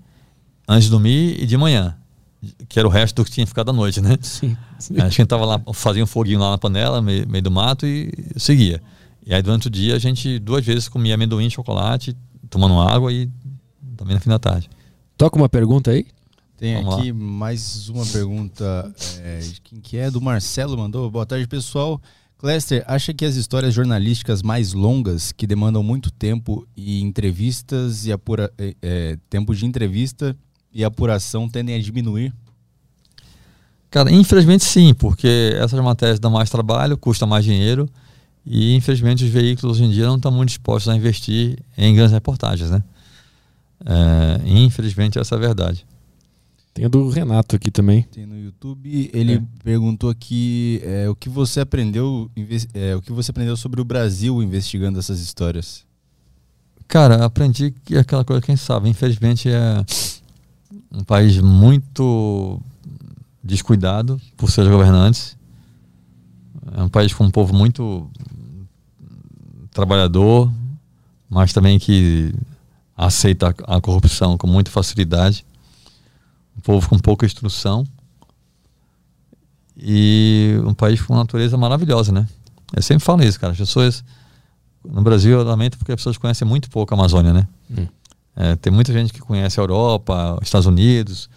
antes 0.68 0.84
de 0.84 0.90
dormir 0.90 1.42
e 1.42 1.46
de 1.46 1.56
manhã 1.56 1.96
que 2.68 2.78
era 2.78 2.86
o 2.86 2.90
resto 2.90 3.16
do 3.16 3.24
que 3.24 3.30
tinha 3.30 3.46
ficado 3.46 3.70
à 3.70 3.72
noite, 3.72 4.00
né? 4.00 4.18
Sim. 4.20 4.56
sim. 4.78 5.00
A 5.00 5.08
gente 5.08 5.26
tava 5.26 5.44
lá, 5.44 5.62
fazia 5.72 6.02
um 6.02 6.06
foguinho 6.06 6.40
lá 6.40 6.50
na 6.50 6.58
panela, 6.58 7.00
meio, 7.00 7.28
meio, 7.28 7.42
do 7.42 7.50
mato 7.50 7.86
e 7.86 8.12
seguia. 8.36 8.82
E 9.24 9.32
aí 9.32 9.40
durante 9.40 9.68
o 9.68 9.70
dia 9.70 9.94
a 9.94 9.98
gente 9.98 10.38
duas 10.38 10.64
vezes 10.64 10.88
comia 10.88 11.14
amendoim, 11.14 11.48
chocolate, 11.48 12.16
tomando 12.50 12.80
água 12.80 13.12
e 13.12 13.30
também 13.96 14.14
no 14.14 14.20
fim 14.20 14.30
da 14.30 14.38
tarde. 14.38 14.68
Toca 15.16 15.36
uma 15.36 15.48
pergunta 15.48 15.92
aí? 15.92 16.06
Tem 16.56 16.76
Vamos 16.76 16.98
aqui 16.98 17.12
lá. 17.12 17.18
mais 17.18 17.88
uma 17.88 18.04
pergunta 18.06 18.92
é, 19.18 19.38
de 19.38 19.60
quem 19.60 19.80
que 19.80 19.96
é? 19.96 20.10
Do 20.10 20.20
Marcelo 20.20 20.76
mandou. 20.76 21.10
Boa 21.10 21.26
tarde, 21.26 21.46
pessoal. 21.46 22.00
Cléster, 22.38 22.82
acha 22.88 23.14
que 23.14 23.24
as 23.24 23.36
histórias 23.36 23.72
jornalísticas 23.72 24.42
mais 24.42 24.72
longas, 24.72 25.30
que 25.30 25.46
demandam 25.46 25.80
muito 25.80 26.10
tempo 26.10 26.66
e 26.76 27.00
entrevistas 27.00 28.04
e 28.04 28.12
apura, 28.12 28.52
é, 28.58 28.74
é, 28.82 29.18
tempo 29.30 29.54
de 29.54 29.64
entrevista 29.64 30.36
e 30.74 30.84
apuração 30.84 31.48
tendem 31.48 31.74
a 31.74 31.80
diminuir? 31.80 32.32
Cara, 33.90 34.10
infelizmente 34.10 34.64
sim, 34.64 34.94
porque 34.94 35.54
essas 35.56 35.78
matérias 35.80 36.18
dão 36.18 36.30
mais 36.30 36.48
trabalho, 36.48 36.96
custa 36.96 37.26
mais 37.26 37.44
dinheiro 37.44 37.88
e 38.44 38.74
infelizmente 38.74 39.24
os 39.24 39.30
veículos 39.30 39.76
hoje 39.76 39.84
em 39.84 39.90
dia 39.90 40.06
não 40.06 40.16
estão 40.16 40.32
muito 40.32 40.48
dispostos 40.48 40.92
a 40.92 40.96
investir 40.96 41.58
em 41.76 41.94
grandes 41.94 42.12
reportagens, 42.12 42.70
né? 42.70 42.82
É, 43.84 44.48
infelizmente 44.48 45.18
essa 45.18 45.34
é 45.34 45.38
a 45.38 45.40
verdade. 45.40 45.86
Tem 46.74 46.86
a 46.86 46.88
do 46.88 47.08
Renato 47.10 47.54
aqui 47.54 47.70
também. 47.70 48.02
Tem 48.04 48.24
no 48.24 48.38
YouTube. 48.38 49.10
Ele 49.12 49.34
é. 49.34 49.42
perguntou 49.62 50.08
aqui 50.08 50.80
é, 50.82 51.06
o 51.08 51.14
que 51.14 51.28
você 51.28 51.60
aprendeu, 51.60 52.30
é, 52.72 52.96
o 52.96 53.02
que 53.02 53.12
você 53.12 53.30
aprendeu 53.30 53.56
sobre 53.58 53.80
o 53.80 53.84
Brasil 53.84 54.42
investigando 54.42 54.98
essas 54.98 55.20
histórias. 55.20 55.84
Cara, 56.88 57.24
aprendi 57.24 57.74
que 57.84 57.96
aquela 57.96 58.24
coisa, 58.24 58.40
quem 58.40 58.56
sabe, 58.56 58.88
infelizmente 58.88 59.50
é 59.50 59.84
um 60.92 61.02
país 61.02 61.38
muito 61.38 62.60
descuidado 63.42 64.20
por 64.36 64.50
seus 64.50 64.68
governantes. 64.68 65.36
É 66.76 66.82
um 66.82 66.88
país 66.88 67.12
com 67.12 67.24
um 67.24 67.30
povo 67.30 67.54
muito 67.54 68.08
trabalhador, 69.72 70.52
mas 71.28 71.52
também 71.52 71.78
que 71.78 72.34
aceita 72.96 73.54
a 73.64 73.80
corrupção 73.80 74.36
com 74.36 74.46
muita 74.46 74.70
facilidade. 74.70 75.44
Um 76.56 76.60
povo 76.60 76.88
com 76.88 76.98
pouca 76.98 77.24
instrução. 77.26 77.86
E 79.76 80.54
um 80.64 80.74
país 80.74 81.00
com 81.00 81.14
uma 81.14 81.20
natureza 81.20 81.56
maravilhosa, 81.56 82.12
né? 82.12 82.28
Eu 82.74 82.82
sempre 82.82 83.04
falo 83.04 83.24
isso, 83.24 83.40
cara. 83.40 83.52
As 83.52 83.58
pessoas. 83.58 84.04
No 84.84 85.02
Brasil, 85.02 85.38
eu 85.38 85.44
lamento 85.44 85.78
porque 85.78 85.92
as 85.92 85.96
pessoas 85.96 86.18
conhecem 86.18 86.46
muito 86.46 86.68
pouco 86.68 86.92
a 86.92 86.96
Amazônia, 86.96 87.32
né? 87.32 87.48
Hum. 87.70 87.86
É, 88.34 88.56
tem 88.56 88.72
muita 88.72 88.92
gente 88.92 89.12
que 89.12 89.20
conhece 89.20 89.60
a 89.60 89.62
Europa, 89.62 90.38
os 90.40 90.48
Estados 90.48 90.66
Unidos, 90.66 91.28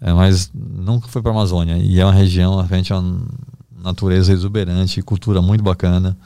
é, 0.00 0.12
mas 0.12 0.50
nunca 0.54 1.08
foi 1.08 1.20
para 1.20 1.30
a 1.32 1.34
Amazônia. 1.34 1.78
E 1.78 1.98
é 1.98 2.04
uma 2.04 2.12
região, 2.12 2.56
realmente, 2.56 2.92
é 2.92 2.96
uma 2.96 3.26
natureza 3.82 4.32
exuberante, 4.32 5.02
cultura 5.02 5.40
muito 5.42 5.62
bacana. 5.62 6.16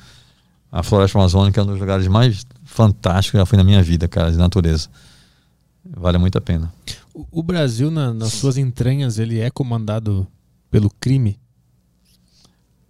A 0.73 0.83
floresta 0.83 1.18
amazônica 1.18 1.60
é 1.60 1.65
um 1.65 1.67
dos 1.67 1.81
lugares 1.81 2.07
mais 2.07 2.47
fantásticos 2.65 3.33
que 3.33 3.39
já 3.39 3.47
fui 3.47 3.59
na 3.59 3.65
minha 3.65 3.83
vida, 3.83 4.07
cara, 4.07 4.31
de 4.31 4.39
natureza. 4.39 4.89
Vale 5.84 6.18
muito 6.18 6.39
a 6.39 6.41
pena. 6.41 6.73
O, 7.33 7.42
Brasil, 7.42 7.91
na, 7.91 8.15
nas 8.15 8.33
suas 8.34 8.57
entranhas, 8.57 9.18
ele 9.18 9.41
é 9.41 9.50
comandado 9.50 10.26
pelo 10.70 10.89
crime? 10.89 11.39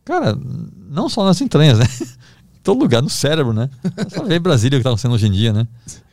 Cara, 0.04 0.36
não 0.88 1.08
só 1.08 1.24
nas 1.24 1.40
entranhas, 1.40 1.78
né? 1.78 1.86
em 2.54 2.60
todo 2.62 2.80
lugar, 2.80 3.00
no 3.00 3.08
cérebro, 3.08 3.52
né? 3.52 3.70
Só 4.08 4.24
ver 4.24 4.40
Brasília 4.40 4.76
o 4.76 4.78
que 4.78 4.82
está 4.82 4.90
acontecendo 4.90 5.14
hoje 5.14 5.26
em 5.26 5.32
dia, 5.32 5.52
né? 5.52 5.66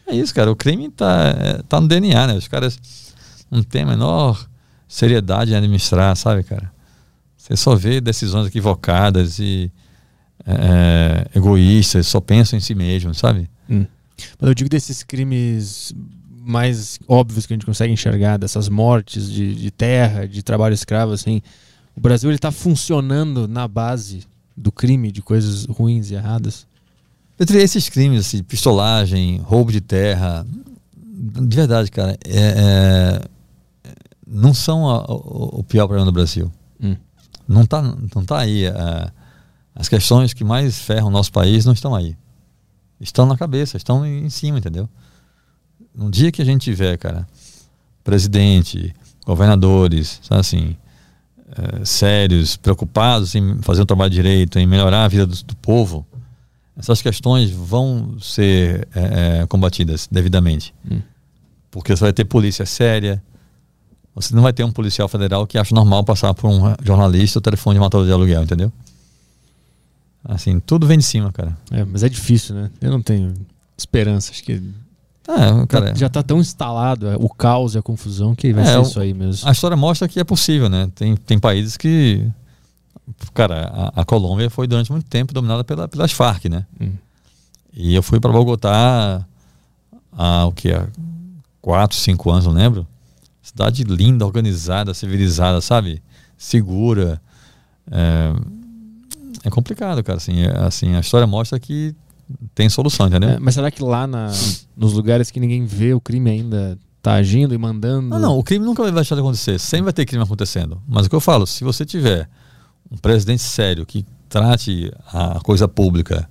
É 0.07 0.15
isso, 0.15 0.33
cara. 0.33 0.51
O 0.51 0.55
crime 0.55 0.89
tá, 0.89 1.35
é, 1.37 1.61
tá 1.63 1.81
no 1.81 1.87
DNA, 1.87 2.27
né? 2.27 2.33
Os 2.33 2.47
caras 2.47 2.79
não 3.51 3.61
têm 3.61 3.83
a 3.83 3.87
menor 3.87 4.47
seriedade 4.87 5.51
em 5.51 5.55
administrar, 5.55 6.15
sabe, 6.15 6.43
cara? 6.43 6.71
Você 7.35 7.55
só 7.55 7.75
vê 7.75 8.01
decisões 8.01 8.47
equivocadas 8.47 9.39
e 9.39 9.71
é, 10.45 11.27
é 11.33 11.37
egoístas, 11.37 12.07
só 12.07 12.21
pensam 12.21 12.57
em 12.57 12.61
si 12.61 12.73
mesmo, 12.73 13.13
sabe? 13.13 13.49
Hum. 13.69 13.85
Mas 14.39 14.47
eu 14.47 14.53
digo 14.53 14.69
desses 14.69 15.03
crimes 15.03 15.93
mais 16.29 16.99
óbvios 17.07 17.45
que 17.45 17.53
a 17.53 17.55
gente 17.55 17.65
consegue 17.65 17.91
enxergar, 17.91 18.37
dessas 18.37 18.69
mortes 18.69 19.29
de, 19.29 19.55
de 19.55 19.71
terra, 19.71 20.27
de 20.27 20.41
trabalho 20.41 20.73
escravo, 20.73 21.11
assim. 21.11 21.41
O 21.95 21.99
Brasil 21.99 22.29
ele 22.29 22.37
está 22.37 22.51
funcionando 22.51 23.47
na 23.47 23.67
base 23.67 24.23
do 24.55 24.71
crime, 24.71 25.11
de 25.11 25.21
coisas 25.21 25.65
ruins 25.65 26.11
e 26.11 26.15
erradas? 26.15 26.66
Entre 27.39 27.61
esses 27.61 27.87
crimes, 27.87 28.27
assim, 28.27 28.43
pistolagem, 28.43 29.37
roubo 29.39 29.71
de 29.71 29.81
terra, 29.81 30.45
de 31.03 31.55
verdade, 31.55 31.91
cara, 31.91 32.17
é, 32.25 32.39
é, 32.39 33.21
não 34.25 34.53
são 34.53 34.89
a, 34.89 35.05
o, 35.05 35.59
o, 35.59 35.63
pior 35.63 35.85
problema 35.85 36.05
do 36.05 36.11
Brasil. 36.11 36.51
Hum. 36.81 36.95
Não 37.47 37.61
está 37.61 37.81
não 37.81 38.25
tá 38.25 38.39
aí. 38.39 38.65
É, 38.65 39.11
as 39.75 39.87
questões 39.87 40.33
que 40.33 40.43
mais 40.43 40.79
ferram 40.79 41.07
o 41.07 41.11
nosso 41.11 41.31
país 41.31 41.65
não 41.65 41.73
estão 41.73 41.93
aí. 41.93 42.17
Estão 42.99 43.27
na 43.27 43.37
cabeça, 43.37 43.77
estão 43.77 44.05
em 44.05 44.29
cima, 44.29 44.57
entendeu? 44.57 44.89
No 45.93 46.09
dia 46.09 46.31
que 46.31 46.41
a 46.41 46.45
gente 46.45 46.63
tiver, 46.63 46.97
cara, 46.97 47.27
presidente, 48.03 48.95
governadores, 49.25 50.19
sabe 50.23 50.41
assim, 50.41 50.75
é, 51.55 51.85
sérios, 51.85 52.57
preocupados 52.57 53.35
em 53.35 53.61
fazer 53.61 53.81
o 53.81 53.85
trabalho 53.85 54.09
direito, 54.09 54.57
em 54.57 54.65
melhorar 54.65 55.05
a 55.05 55.07
vida 55.07 55.27
do, 55.27 55.43
do 55.43 55.55
povo, 55.57 56.05
essas 56.77 57.01
questões 57.01 57.49
vão 57.49 58.19
ser 58.19 58.87
é, 58.95 59.41
é, 59.41 59.47
combatidas 59.47 60.07
devidamente. 60.11 60.73
Hum. 60.89 61.01
Porque 61.71 61.95
você 61.95 62.03
vai 62.03 62.13
ter 62.13 62.25
polícia 62.25 62.65
séria, 62.65 63.21
você 64.13 64.33
não 64.33 64.41
vai 64.41 64.53
ter 64.53 64.63
um 64.63 64.71
policial 64.71 65.07
federal 65.07 65.45
que 65.45 65.57
acha 65.57 65.73
normal 65.73 66.03
passar 66.03 66.33
por 66.33 66.49
um 66.49 66.75
jornalista 66.83 67.39
o 67.39 67.41
telefone 67.41 67.75
de 67.75 67.79
matador 67.79 68.05
de 68.05 68.11
aluguel, 68.11 68.43
entendeu? 68.43 68.71
Assim, 70.23 70.59
tudo 70.59 70.85
vem 70.85 70.97
de 70.97 71.05
cima, 71.05 71.31
cara. 71.31 71.57
É, 71.71 71.83
mas 71.85 72.03
é 72.03 72.09
difícil, 72.09 72.55
né? 72.55 72.71
Eu 72.81 72.91
não 72.91 73.01
tenho 73.01 73.33
esperança, 73.77 74.31
acho 74.31 74.43
que 74.43 74.61
é, 75.27 75.65
cara, 75.67 75.93
já 75.93 76.07
está 76.07 76.23
tão 76.23 76.39
instalado 76.39 77.07
é, 77.07 77.15
o 77.17 77.27
caos 77.27 77.75
e 77.75 77.77
a 77.77 77.81
confusão 77.81 78.33
que 78.33 78.53
vai 78.53 78.63
é, 78.63 78.67
ser 78.67 78.81
isso 78.81 78.99
aí 78.99 79.13
mesmo. 79.13 79.47
A 79.47 79.51
história 79.51 79.75
mostra 79.75 80.07
que 80.07 80.19
é 80.19 80.23
possível, 80.23 80.69
né? 80.69 80.89
Tem, 80.95 81.17
tem 81.17 81.37
países 81.37 81.75
que 81.75 82.25
Cara, 83.33 83.71
a, 83.73 84.01
a, 84.01 84.05
Colômbia 84.05 84.49
foi 84.49 84.67
durante 84.67 84.91
muito 84.91 85.05
tempo 85.05 85.33
dominada 85.33 85.63
pela, 85.63 85.87
pelas 85.87 86.11
Farc, 86.11 86.45
né? 86.45 86.65
Hum. 86.79 86.93
E 87.73 87.93
eu 87.93 88.01
fui 88.01 88.19
para 88.19 88.31
Bogotá 88.31 89.25
há 90.11 90.45
o 90.45 90.51
que? 90.51 90.71
Há 90.71 90.87
quatro, 91.61 91.97
cinco 91.97 92.31
anos, 92.31 92.45
não 92.45 92.53
lembro. 92.53 92.87
Cidade 93.41 93.83
linda, 93.83 94.25
organizada, 94.25 94.93
civilizada, 94.93 95.61
sabe? 95.61 96.01
Segura. 96.37 97.21
É, 97.89 98.33
é 99.43 99.49
complicado, 99.49 100.03
cara. 100.03 100.17
Assim, 100.17 100.41
é, 100.41 100.57
assim, 100.59 100.95
a 100.95 100.99
história 100.99 101.27
mostra 101.27 101.59
que 101.59 101.95
tem 102.53 102.69
solução, 102.69 103.07
entendeu? 103.07 103.29
É, 103.29 103.39
mas 103.39 103.55
será 103.55 103.71
que 103.71 103.81
lá 103.81 104.05
na, 104.05 104.31
nos 104.75 104.93
lugares 104.93 105.31
que 105.31 105.39
ninguém 105.39 105.65
vê 105.65 105.93
o 105.93 106.01
crime 106.01 106.29
ainda 106.29 106.77
tá 107.01 107.13
agindo 107.13 107.53
e 107.53 107.57
mandando? 107.57 108.09
Não, 108.09 108.19
não. 108.19 108.37
O 108.37 108.43
crime 108.43 108.65
nunca 108.65 108.83
vai 108.83 108.91
deixar 108.91 109.15
de 109.15 109.21
acontecer. 109.21 109.59
Sempre 109.59 109.85
vai 109.85 109.93
ter 109.93 110.05
crime 110.05 110.23
acontecendo. 110.23 110.81
Mas 110.87 111.05
o 111.05 111.09
que 111.09 111.15
eu 111.15 111.21
falo, 111.21 111.47
se 111.47 111.63
você 111.63 111.85
tiver 111.85 112.29
um 112.91 112.97
presidente 112.97 113.41
sério 113.41 113.85
que 113.85 114.05
trate 114.29 114.91
a 115.07 115.39
coisa 115.39 115.67
pública 115.67 116.29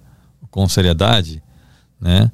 com 0.51 0.68
seriedade, 0.68 1.43
né? 2.01 2.31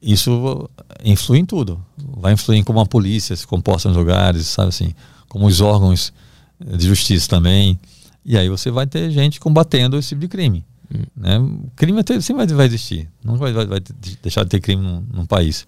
Isso 0.00 0.68
influi 1.02 1.38
em 1.38 1.46
tudo. 1.46 1.82
Vai 1.96 2.34
influir 2.34 2.58
em 2.58 2.64
como 2.64 2.78
a 2.80 2.86
polícia 2.86 3.34
se 3.34 3.46
comporta 3.46 3.88
nos 3.88 3.96
lugares, 3.96 4.46
sabe 4.46 4.68
assim, 4.68 4.94
como 5.28 5.46
os 5.46 5.62
órgãos 5.62 6.12
de 6.60 6.86
justiça 6.86 7.28
também. 7.28 7.78
E 8.24 8.36
aí 8.36 8.48
você 8.48 8.70
vai 8.70 8.86
ter 8.86 9.10
gente 9.10 9.40
combatendo 9.40 9.96
esse 9.96 10.10
tipo 10.10 10.20
de 10.20 10.28
crime. 10.28 10.64
Hum. 10.94 11.04
Né? 11.16 11.38
Crime 11.74 12.00
até, 12.00 12.20
sempre 12.20 12.44
vai, 12.46 12.54
vai 12.54 12.66
existir. 12.66 13.08
Não 13.24 13.36
vai, 13.36 13.52
vai, 13.52 13.66
vai, 13.66 13.80
deixar 14.22 14.44
de 14.44 14.50
ter 14.50 14.60
crime 14.60 14.82
num, 14.82 15.06
num 15.12 15.26
país. 15.26 15.66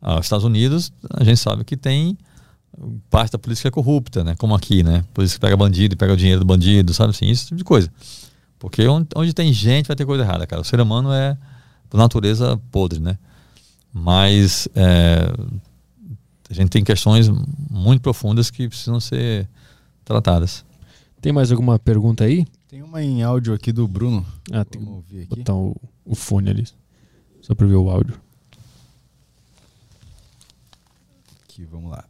Ah, 0.00 0.18
os 0.18 0.26
Estados 0.26 0.44
Unidos, 0.44 0.92
a 1.10 1.24
gente 1.24 1.38
sabe 1.38 1.64
que 1.64 1.76
tem 1.76 2.16
parte 3.10 3.32
da 3.32 3.38
polícia 3.38 3.68
é 3.68 3.70
corrupta, 3.70 4.22
né? 4.22 4.34
Como 4.36 4.54
aqui, 4.54 4.82
né? 4.82 5.04
Polícia 5.14 5.36
que 5.36 5.40
pega 5.40 5.56
bandido 5.56 5.94
e 5.94 5.96
pega 5.96 6.12
o 6.12 6.16
dinheiro 6.16 6.40
do 6.40 6.46
bandido, 6.46 6.92
sabe 6.92 7.10
assim? 7.10 7.30
Esse 7.30 7.46
tipo 7.46 7.56
de 7.56 7.64
coisa. 7.64 7.90
Porque 8.58 8.86
onde, 8.86 9.08
onde 9.14 9.32
tem 9.32 9.52
gente 9.52 9.86
vai 9.86 9.96
ter 9.96 10.04
coisa 10.04 10.22
errada, 10.22 10.46
cara. 10.46 10.62
O 10.62 10.64
ser 10.64 10.80
humano 10.80 11.12
é, 11.12 11.36
por 11.88 11.98
natureza, 11.98 12.60
podre, 12.70 13.00
né? 13.00 13.18
Mas 13.92 14.68
é, 14.74 15.32
a 16.50 16.54
gente 16.54 16.70
tem 16.70 16.84
questões 16.84 17.28
muito 17.70 18.02
profundas 18.02 18.50
que 18.50 18.68
precisam 18.68 19.00
ser 19.00 19.48
tratadas. 20.04 20.64
Tem 21.20 21.32
mais 21.32 21.50
alguma 21.50 21.78
pergunta 21.78 22.24
aí? 22.24 22.46
Tem 22.68 22.82
uma 22.82 23.02
em 23.02 23.22
áudio 23.22 23.54
aqui 23.54 23.72
do 23.72 23.86
Bruno. 23.88 24.24
Ah, 24.52 24.64
tem 24.64 24.82
que 24.82 24.88
ouvir 24.88 25.22
aqui. 25.22 25.36
botar 25.36 25.54
o, 25.54 25.74
o 26.04 26.14
fone 26.14 26.50
ali. 26.50 26.66
Só 27.40 27.54
para 27.54 27.66
ver 27.66 27.76
o 27.76 27.88
áudio. 27.88 28.20
Aqui, 31.44 31.64
vamos 31.64 31.90
lá. 31.90 32.04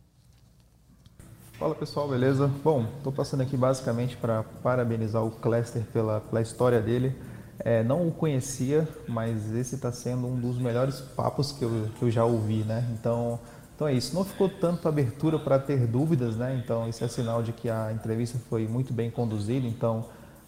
Fala 1.67 1.75
pessoal, 1.75 2.07
beleza? 2.07 2.49
Bom, 2.63 2.87
estou 2.97 3.13
passando 3.13 3.41
aqui 3.41 3.57
basicamente 3.57 4.17
para 4.17 4.45
parabenizar 4.63 5.25
o 5.25 5.33
Cluster 5.33 5.83
pela, 5.93 6.21
pela 6.21 6.41
história 6.41 6.81
dele. 6.81 7.13
É, 7.59 7.83
não 7.83 8.07
o 8.07 8.13
conhecia, 8.13 8.87
mas 9.09 9.53
esse 9.53 9.75
está 9.75 9.91
sendo 9.91 10.29
um 10.29 10.39
dos 10.39 10.59
melhores 10.59 11.01
papos 11.01 11.51
que 11.51 11.65
eu, 11.65 11.89
que 11.99 12.05
eu 12.05 12.09
já 12.09 12.25
ouvi, 12.25 12.63
né? 12.63 12.89
Então, 12.93 13.41
então 13.75 13.89
é 13.89 13.95
isso. 13.95 14.15
Não 14.15 14.25
ficou 14.25 14.49
tanto 14.49 14.87
abertura 14.87 15.41
para 15.41 15.59
ter 15.59 15.89
dúvidas, 15.89 16.37
né? 16.37 16.63
Então 16.65 16.89
isso 16.89 17.03
é 17.03 17.09
sinal 17.09 17.43
de 17.43 17.51
que 17.51 17.69
a 17.69 17.93
entrevista 17.93 18.39
foi 18.49 18.69
muito 18.69 18.93
bem 18.93 19.11
conduzida. 19.11 19.67
Então, 19.67 20.05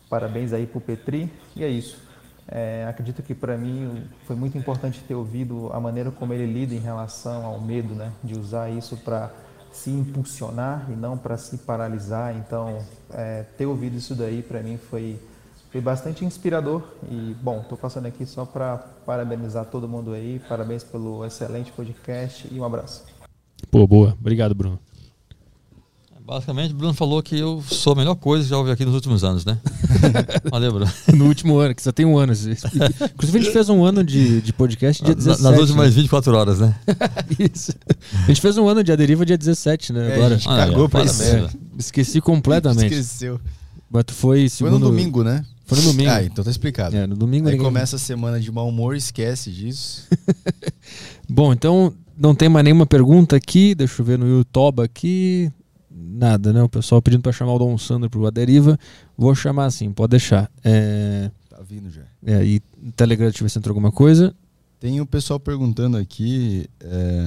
parabéns 0.08 0.52
aí 0.52 0.68
para 0.68 0.78
o 0.78 0.80
Petri. 0.80 1.28
E 1.56 1.64
é 1.64 1.68
isso. 1.68 1.98
É, 2.46 2.86
acredito 2.88 3.24
que 3.24 3.34
para 3.34 3.56
mim 3.58 4.04
foi 4.24 4.36
muito 4.36 4.56
importante 4.56 5.02
ter 5.02 5.16
ouvido 5.16 5.68
a 5.72 5.80
maneira 5.80 6.12
como 6.12 6.32
ele 6.32 6.46
lida 6.46 6.76
em 6.76 6.78
relação 6.78 7.44
ao 7.44 7.60
medo, 7.60 7.92
né? 7.92 8.12
De 8.22 8.38
usar 8.38 8.70
isso 8.70 8.96
para 8.98 9.32
se 9.78 9.90
impulsionar 9.90 10.86
e 10.90 10.96
não 10.96 11.16
para 11.16 11.36
se 11.36 11.58
paralisar. 11.58 12.36
Então, 12.36 12.84
é, 13.10 13.44
ter 13.56 13.66
ouvido 13.66 13.96
isso 13.96 14.14
daí 14.14 14.42
para 14.42 14.62
mim 14.62 14.76
foi, 14.76 15.18
foi 15.70 15.80
bastante 15.80 16.24
inspirador. 16.24 16.82
E, 17.10 17.34
bom, 17.42 17.60
estou 17.60 17.78
passando 17.78 18.06
aqui 18.06 18.26
só 18.26 18.44
para 18.44 18.78
parabenizar 19.06 19.64
todo 19.66 19.88
mundo 19.88 20.12
aí. 20.12 20.40
Parabéns 20.48 20.82
pelo 20.82 21.24
excelente 21.24 21.72
podcast 21.72 22.48
e 22.50 22.58
um 22.58 22.64
abraço. 22.64 23.04
Pô, 23.70 23.86
boa. 23.86 24.16
Obrigado, 24.18 24.54
Bruno. 24.54 24.78
Basicamente, 26.28 26.74
o 26.74 26.76
Bruno 26.76 26.92
falou 26.92 27.22
que 27.22 27.38
eu 27.38 27.64
sou 27.66 27.94
a 27.94 27.96
melhor 27.96 28.14
coisa 28.14 28.44
que 28.44 28.50
já 28.50 28.58
ouvi 28.58 28.70
aqui 28.70 28.84
nos 28.84 28.92
últimos 28.92 29.24
anos, 29.24 29.46
né? 29.46 29.56
Valeu, 30.52 30.72
Bruno. 30.72 30.92
no 31.14 31.24
último 31.24 31.56
ano, 31.56 31.74
que 31.74 31.82
só 31.82 31.90
tem 31.90 32.04
um 32.04 32.18
ano. 32.18 32.34
Inclusive, 32.34 33.38
a 33.38 33.42
gente 33.42 33.50
fez 33.50 33.70
um 33.70 33.82
ano 33.82 34.04
de, 34.04 34.42
de 34.42 34.52
podcast 34.52 35.02
dia 35.02 35.14
17. 35.14 35.42
Nas 35.42 35.58
últimas 35.58 35.94
24 35.94 36.36
horas, 36.36 36.60
né? 36.60 36.76
isso. 37.40 37.72
A 38.24 38.26
gente 38.26 38.42
fez 38.42 38.58
um 38.58 38.68
ano 38.68 38.84
de 38.84 38.92
Aderiva 38.92 39.24
dia 39.24 39.38
17, 39.38 39.94
né? 39.94 40.06
É, 40.06 40.14
agora. 40.16 40.34
A 40.34 40.36
gente 40.36 40.46
cagou 40.46 40.84
ah, 40.84 40.88
pra 40.90 41.04
isso. 41.04 41.22
Esqueci 41.78 42.20
completamente. 42.20 42.92
Esqueceu. 42.92 43.40
Mas 43.90 44.04
tu 44.04 44.12
foi 44.12 44.50
segundo... 44.50 44.72
Foi 44.72 44.80
no 44.80 44.86
domingo, 44.86 45.24
né? 45.24 45.42
Foi 45.64 45.78
no 45.78 45.84
domingo. 45.84 46.10
Ah, 46.10 46.22
então 46.22 46.44
tá 46.44 46.50
explicado. 46.50 46.94
É, 46.94 47.06
no 47.06 47.16
domingo 47.16 47.48
Aí 47.48 47.54
ninguém... 47.54 47.64
começa 47.64 47.96
a 47.96 47.98
semana 47.98 48.38
de 48.38 48.52
mau 48.52 48.68
humor, 48.68 48.94
esquece 48.94 49.50
disso. 49.50 50.06
Bom, 51.26 51.54
então 51.54 51.90
não 52.18 52.34
tem 52.34 52.50
mais 52.50 52.64
nenhuma 52.64 52.84
pergunta 52.84 53.34
aqui. 53.34 53.74
Deixa 53.74 54.02
eu 54.02 54.04
ver 54.04 54.18
no 54.18 54.28
YouTube 54.28 54.82
aqui 54.82 55.50
nada, 56.08 56.52
né? 56.52 56.62
O 56.62 56.68
pessoal 56.68 57.02
pedindo 57.02 57.22
para 57.22 57.32
chamar 57.32 57.54
o 57.54 57.58
Dom 57.58 57.76
Sandro 57.76 58.08
pro 58.08 58.26
Aderiva. 58.26 58.78
Vou 59.16 59.34
chamar 59.34 59.66
assim, 59.66 59.92
pode 59.92 60.10
deixar. 60.10 60.50
É... 60.64 61.30
Tá 61.50 61.58
vindo 61.62 61.90
já. 61.90 62.02
É, 62.24 62.44
e 62.44 62.62
no 62.80 62.92
Telegram, 62.92 63.26
deixa 63.26 63.42
eu 63.42 63.44
ver 63.44 63.50
se 63.50 63.58
entrou 63.58 63.72
alguma 63.72 63.92
coisa. 63.92 64.34
Tem 64.80 65.00
o 65.00 65.06
pessoal 65.06 65.38
perguntando 65.38 65.96
aqui. 65.96 66.68
É... 66.80 67.24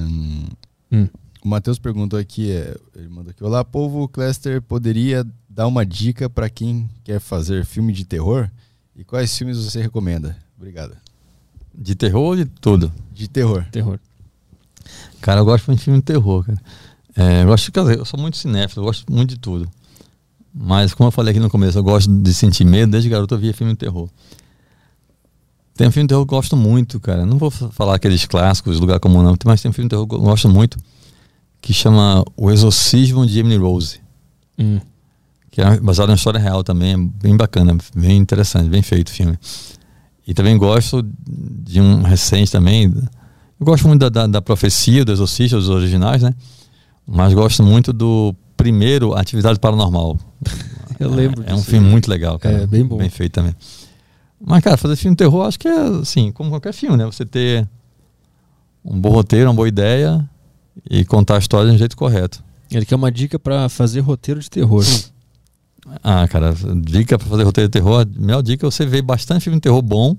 Hum. 0.90 1.08
O 1.44 1.48
Matheus 1.48 1.78
perguntou 1.78 2.18
aqui, 2.18 2.52
é, 2.52 2.76
ele 2.94 3.08
mandou 3.08 3.30
aqui: 3.30 3.42
Olá, 3.42 3.64
povo. 3.64 4.06
Cluster 4.08 4.62
poderia 4.62 5.26
dar 5.48 5.66
uma 5.66 5.84
dica 5.84 6.30
para 6.30 6.48
quem 6.48 6.88
quer 7.04 7.20
fazer 7.20 7.64
filme 7.64 7.92
de 7.92 8.04
terror? 8.04 8.48
E 8.94 9.04
quais 9.04 9.36
filmes 9.36 9.58
você 9.58 9.82
recomenda? 9.82 10.36
Obrigado. 10.56 10.96
De 11.74 11.94
terror 11.94 12.22
ou 12.22 12.36
de 12.36 12.44
tudo? 12.44 12.92
De 13.12 13.28
terror. 13.28 13.64
Terror. 13.72 13.98
Cara, 15.20 15.40
eu 15.40 15.44
gosto 15.44 15.66
muito 15.66 15.78
de 15.78 15.84
filme 15.84 16.00
de 16.00 16.04
terror, 16.04 16.44
cara. 16.44 16.60
É, 17.16 17.42
eu 17.42 17.46
gosto, 17.46 17.70
dizer, 17.70 17.98
eu 17.98 18.04
sou 18.04 18.18
muito 18.18 18.36
cinéfilo, 18.36 18.82
eu 18.82 18.86
gosto 18.86 19.10
muito 19.12 19.30
de 19.30 19.38
tudo. 19.38 19.68
Mas 20.54 20.92
como 20.94 21.08
eu 21.08 21.12
falei 21.12 21.30
aqui 21.30 21.40
no 21.40 21.50
começo, 21.50 21.78
eu 21.78 21.82
gosto 21.82 22.12
de 22.12 22.34
sentir 22.34 22.64
medo, 22.64 22.92
desde 22.92 23.08
garoto 23.08 23.34
eu 23.34 23.38
via 23.38 23.54
filme 23.54 23.72
de 23.72 23.78
terror. 23.78 24.08
Tem 25.74 25.88
um 25.88 25.90
filme 25.90 26.06
de 26.06 26.08
terror 26.10 26.26
que 26.26 26.34
eu 26.34 26.36
gosto 26.36 26.56
muito, 26.56 27.00
cara. 27.00 27.24
Não 27.24 27.38
vou 27.38 27.50
falar 27.50 27.94
aqueles 27.94 28.26
clássicos, 28.26 28.78
Lugar 28.78 29.00
Comum 29.00 29.22
não, 29.22 29.34
mas 29.44 29.62
tem 29.62 29.70
um 29.70 29.72
filme 29.72 29.88
de 29.88 29.90
terror 29.90 30.06
que 30.06 30.14
eu 30.14 30.20
gosto 30.20 30.48
muito, 30.48 30.78
que 31.60 31.72
chama 31.72 32.22
O 32.36 32.50
Exorcismo 32.50 33.26
de 33.26 33.38
Emily 33.38 33.56
Rose. 33.56 34.00
Hum. 34.58 34.80
Que 35.50 35.60
é 35.60 35.80
baseado 35.80 36.10
em 36.10 36.14
história 36.14 36.40
real 36.40 36.62
também, 36.62 36.94
é 36.94 36.96
bem 36.96 37.36
bacana, 37.36 37.76
bem 37.94 38.18
interessante, 38.18 38.68
bem 38.68 38.82
feito 38.82 39.08
o 39.08 39.12
filme. 39.12 39.38
E 40.26 40.34
também 40.34 40.56
gosto 40.56 41.04
de 41.26 41.80
um 41.80 42.02
recente 42.02 42.52
também. 42.52 42.84
Eu 42.84 43.66
gosto 43.66 43.88
muito 43.88 44.00
da, 44.00 44.08
da, 44.08 44.26
da 44.26 44.42
profecia 44.42 45.04
do 45.04 45.12
Exorcista, 45.12 45.56
dos 45.56 45.68
originais, 45.68 46.22
né? 46.22 46.34
Mas 47.06 47.34
gosto 47.34 47.62
muito 47.62 47.92
do 47.92 48.34
primeiro 48.56 49.14
Atividade 49.14 49.58
Paranormal. 49.58 50.18
Eu 50.98 51.10
lembro. 51.10 51.44
É, 51.46 51.50
é 51.50 51.54
um 51.54 51.62
filme 51.62 51.88
muito 51.88 52.08
legal, 52.08 52.38
cara. 52.38 52.62
É 52.62 52.66
bem 52.66 52.84
bom. 52.84 52.96
Bem 52.96 53.10
feito 53.10 53.32
também. 53.32 53.54
Mas, 54.44 54.62
cara, 54.62 54.76
fazer 54.76 54.96
filme 54.96 55.14
de 55.14 55.18
terror 55.18 55.46
acho 55.46 55.58
que 55.58 55.68
é 55.68 55.80
assim, 56.00 56.32
como 56.32 56.50
qualquer 56.50 56.72
filme, 56.72 56.96
né? 56.96 57.04
Você 57.06 57.24
ter 57.24 57.68
um 58.84 59.00
bom 59.00 59.10
roteiro, 59.10 59.48
uma 59.48 59.54
boa 59.54 59.68
ideia 59.68 60.28
e 60.88 61.04
contar 61.04 61.36
a 61.36 61.38
história 61.38 61.68
de 61.68 61.74
um 61.74 61.78
jeito 61.78 61.96
correto. 61.96 62.42
Ele 62.70 62.84
quer 62.84 62.96
uma 62.96 63.12
dica 63.12 63.38
para 63.38 63.68
fazer 63.68 64.00
roteiro 64.00 64.40
de 64.40 64.50
terror. 64.50 64.84
Ah, 66.02 66.26
cara, 66.28 66.54
dica 66.82 67.18
para 67.18 67.28
fazer 67.28 67.42
roteiro 67.42 67.68
de 67.68 67.72
terror, 67.72 68.02
a 68.02 68.20
melhor 68.20 68.42
dica 68.42 68.66
é 68.66 68.70
você 68.70 68.86
ver 68.86 69.02
bastante 69.02 69.42
filme 69.42 69.58
de 69.58 69.62
terror 69.62 69.82
bom 69.82 70.16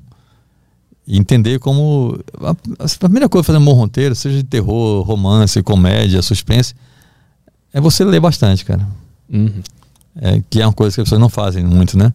entender 1.07 1.59
como. 1.59 2.19
A, 2.41 2.51
a 2.51 2.99
primeira 2.99 3.27
coisa 3.27 3.45
fazer 3.45 3.59
um 3.59 3.65
bom 3.65 3.73
roteiro, 3.73 4.15
seja 4.15 4.37
de 4.37 4.43
terror, 4.43 5.03
romance, 5.03 5.61
comédia, 5.61 6.21
suspense, 6.21 6.73
é 7.73 7.81
você 7.81 8.03
ler 8.03 8.19
bastante, 8.19 8.63
cara. 8.63 8.87
Uhum. 9.29 9.61
É, 10.15 10.41
que 10.49 10.61
é 10.61 10.65
uma 10.65 10.73
coisa 10.73 10.95
que 10.95 11.01
as 11.01 11.05
pessoas 11.05 11.21
não 11.21 11.29
fazem 11.29 11.63
muito, 11.63 11.97
né? 11.97 12.13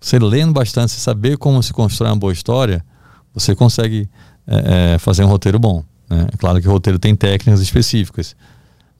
Você 0.00 0.18
lendo 0.18 0.52
bastante, 0.52 0.90
você 0.90 1.00
saber 1.00 1.38
como 1.38 1.62
se 1.62 1.72
constrói 1.72 2.10
uma 2.10 2.16
boa 2.16 2.32
história, 2.32 2.84
você 3.32 3.54
consegue 3.54 4.08
é, 4.46 4.94
é, 4.94 4.98
fazer 4.98 5.22
um 5.22 5.28
roteiro 5.28 5.58
bom. 5.58 5.84
Né? 6.10 6.26
É 6.32 6.36
claro 6.36 6.60
que 6.60 6.68
o 6.68 6.72
roteiro 6.72 6.98
tem 6.98 7.14
técnicas 7.14 7.60
específicas. 7.60 8.34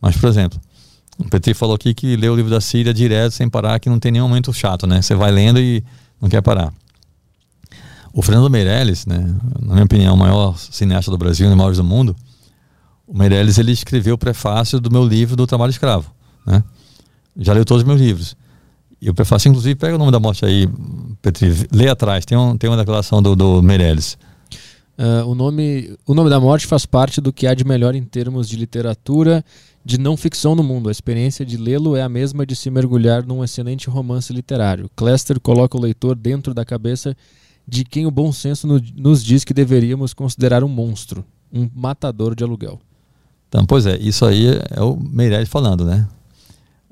Mas, 0.01 0.17
por 0.17 0.29
exemplo, 0.29 0.61
o 1.19 1.29
Petri 1.29 1.55
falou 1.55 1.75
aqui 1.75 1.93
que 1.93 2.17
lê 2.17 2.29
o 2.29 2.37
livro 2.37 2.51
da 2.51 2.61
Síria 2.61 2.95
direto, 2.95 3.33
sem 3.33 3.49
parar, 3.49 3.79
que 3.81 3.91
não 3.91 3.99
tem 3.99 4.13
nenhum 4.13 4.29
momento 4.29 4.53
chato, 4.53 4.87
né? 4.87 5.03
Você 5.03 5.15
vai 5.15 5.33
lendo 5.33 5.59
e 5.59 5.85
não 6.21 6.29
quer 6.29 6.41
parar. 6.41 6.73
O 8.13 8.21
Fernando 8.21 8.51
Meirelles, 8.51 9.07
né, 9.07 9.35
na 9.61 9.75
minha 9.75 9.85
opinião, 9.85 10.15
o 10.15 10.19
maior 10.19 10.57
cineasta 10.59 11.11
do 11.11 11.17
Brasil, 11.17 11.51
e 11.51 11.55
maior 11.55 11.75
do 11.75 11.85
mundo, 11.85 12.15
o 13.07 13.17
Meirelles 13.17 13.59
ele 13.59 13.73
escreveu 13.73 14.15
o 14.15 14.19
prefácio 14.19 14.79
do 14.79 14.91
meu 14.91 15.05
livro 15.05 15.35
do 15.35 15.47
Trabalho 15.47 15.71
Escravo, 15.71 16.13
né? 16.47 16.63
Já 17.37 17.55
leu 17.55 17.65
todos 17.65 17.83
os 17.83 17.87
meus 17.87 18.01
livros. 18.01 18.37
E 19.01 19.09
o 19.09 19.15
prefácio, 19.15 19.49
inclusive, 19.49 19.75
pega 19.75 19.95
o 19.95 19.99
nome 19.99 20.13
da 20.13 20.21
morte 20.21 20.45
aí, 20.45 20.69
Petri, 21.21 21.67
lê 21.73 21.89
atrás, 21.89 22.25
tem, 22.25 22.37
um, 22.37 22.57
tem 22.57 22.69
uma 22.69 22.77
declaração 22.77 23.23
do, 23.23 23.35
do 23.35 23.63
Meirelles. 23.63 24.19
Uh, 24.99 25.27
o, 25.27 25.35
nome, 25.35 25.97
o 26.07 26.15
nome 26.15 26.29
da 26.29 26.39
morte 26.39 26.67
faz 26.67 26.85
parte 26.85 27.21
do 27.21 27.33
que 27.33 27.47
há 27.47 27.55
de 27.55 27.65
melhor 27.65 27.95
em 27.95 28.05
termos 28.05 28.49
de 28.49 28.57
literatura 28.57 29.43
de 29.85 29.99
não 29.99 30.17
ficção 30.17 30.55
no 30.55 30.63
mundo. 30.63 30.89
A 30.89 30.93
experiência 30.93 31.45
de 31.45 31.57
lê-lo 31.57 31.97
é 31.97 32.03
a 32.03 32.09
mesma 32.09 32.47
de 32.47 32.55
se 32.55 32.71
mergulhar 32.71 33.27
num 33.27 33.43
excelente 33.43 33.89
romance 33.89 34.33
literário. 34.33 34.91
Clester 34.95 35.41
coloca 35.41 35.77
o 35.77 35.81
leitor 35.81 36.15
dentro 36.15 36.55
da 36.55 36.65
cabeça 36.65 37.17
de 37.67 37.85
quem 37.85 38.07
o 38.07 38.11
bom 38.11 38.33
senso 38.33 38.67
no, 38.67 38.83
nos 38.97 39.23
diz 39.23 39.45
que 39.45 39.55
deveríamos 39.55 40.13
considerar 40.13 40.65
um 40.65 40.69
monstro, 40.69 41.25
um 41.53 41.69
matador 41.75 42.35
de 42.35 42.45
aluguel. 42.45 42.81
Então, 43.49 43.67
pois 43.67 43.87
é, 43.87 43.97
isso 43.99 44.25
aí 44.25 44.47
é 44.71 44.81
o 44.81 44.97
Meirelles 44.97 45.49
falando, 45.49 45.85
né? 45.85 46.09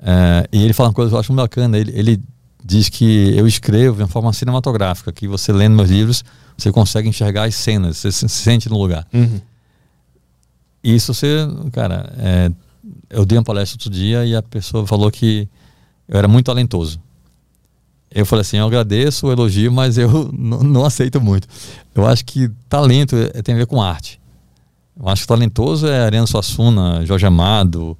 É, 0.02 0.48
e 0.52 0.62
ele 0.62 0.72
fala 0.72 0.90
uma 0.90 0.94
coisa 0.94 1.10
que 1.10 1.14
eu 1.14 1.20
acho 1.20 1.32
muito 1.32 1.42
bacana. 1.42 1.78
Ele, 1.78 1.92
ele 1.98 2.22
diz 2.64 2.88
que 2.88 3.34
eu 3.36 3.46
escrevo 3.46 3.96
de 3.96 4.02
uma 4.02 4.08
forma 4.08 4.32
cinematográfica, 4.32 5.12
que 5.12 5.26
você 5.26 5.52
lendo 5.52 5.76
meus 5.76 5.90
livros, 5.90 6.24
você 6.56 6.70
consegue 6.70 7.08
enxergar 7.08 7.44
as 7.44 7.54
cenas, 7.54 7.96
você 7.96 8.12
se 8.12 8.28
sente 8.28 8.68
no 8.68 8.78
lugar. 8.78 9.06
Uhum. 9.12 9.40
Isso 10.82 11.12
você, 11.12 11.46
cara, 11.72 12.12
é, 12.18 12.50
eu 13.08 13.24
dei 13.26 13.36
uma 13.36 13.44
palestra 13.44 13.76
outro 13.76 13.90
dia 13.90 14.24
e 14.24 14.34
a 14.34 14.42
pessoa 14.42 14.86
falou 14.86 15.10
que 15.10 15.48
eu 16.08 16.18
era 16.18 16.28
muito 16.28 16.46
talentoso. 16.46 17.00
Eu 18.12 18.26
falei 18.26 18.40
assim, 18.40 18.56
eu 18.56 18.66
agradeço 18.66 19.26
o 19.26 19.32
elogio, 19.32 19.70
mas 19.70 19.96
eu 19.96 20.30
não, 20.34 20.84
aceito 20.84 21.20
muito. 21.20 21.46
Eu 21.94 22.06
acho 22.06 22.24
que 22.24 22.50
talento 22.68 23.16
é, 23.16 23.42
tem 23.42 23.54
a 23.54 23.58
ver 23.58 23.66
com 23.66 23.80
arte. 23.80 24.20
Eu 24.98 25.08
acho 25.08 25.22
que 25.22 25.28
talentoso 25.28 25.86
é 25.86 26.04
Ariano 26.04 26.26
Suassuna, 26.26 27.06
Jorge 27.06 27.24
Amado, 27.24 27.96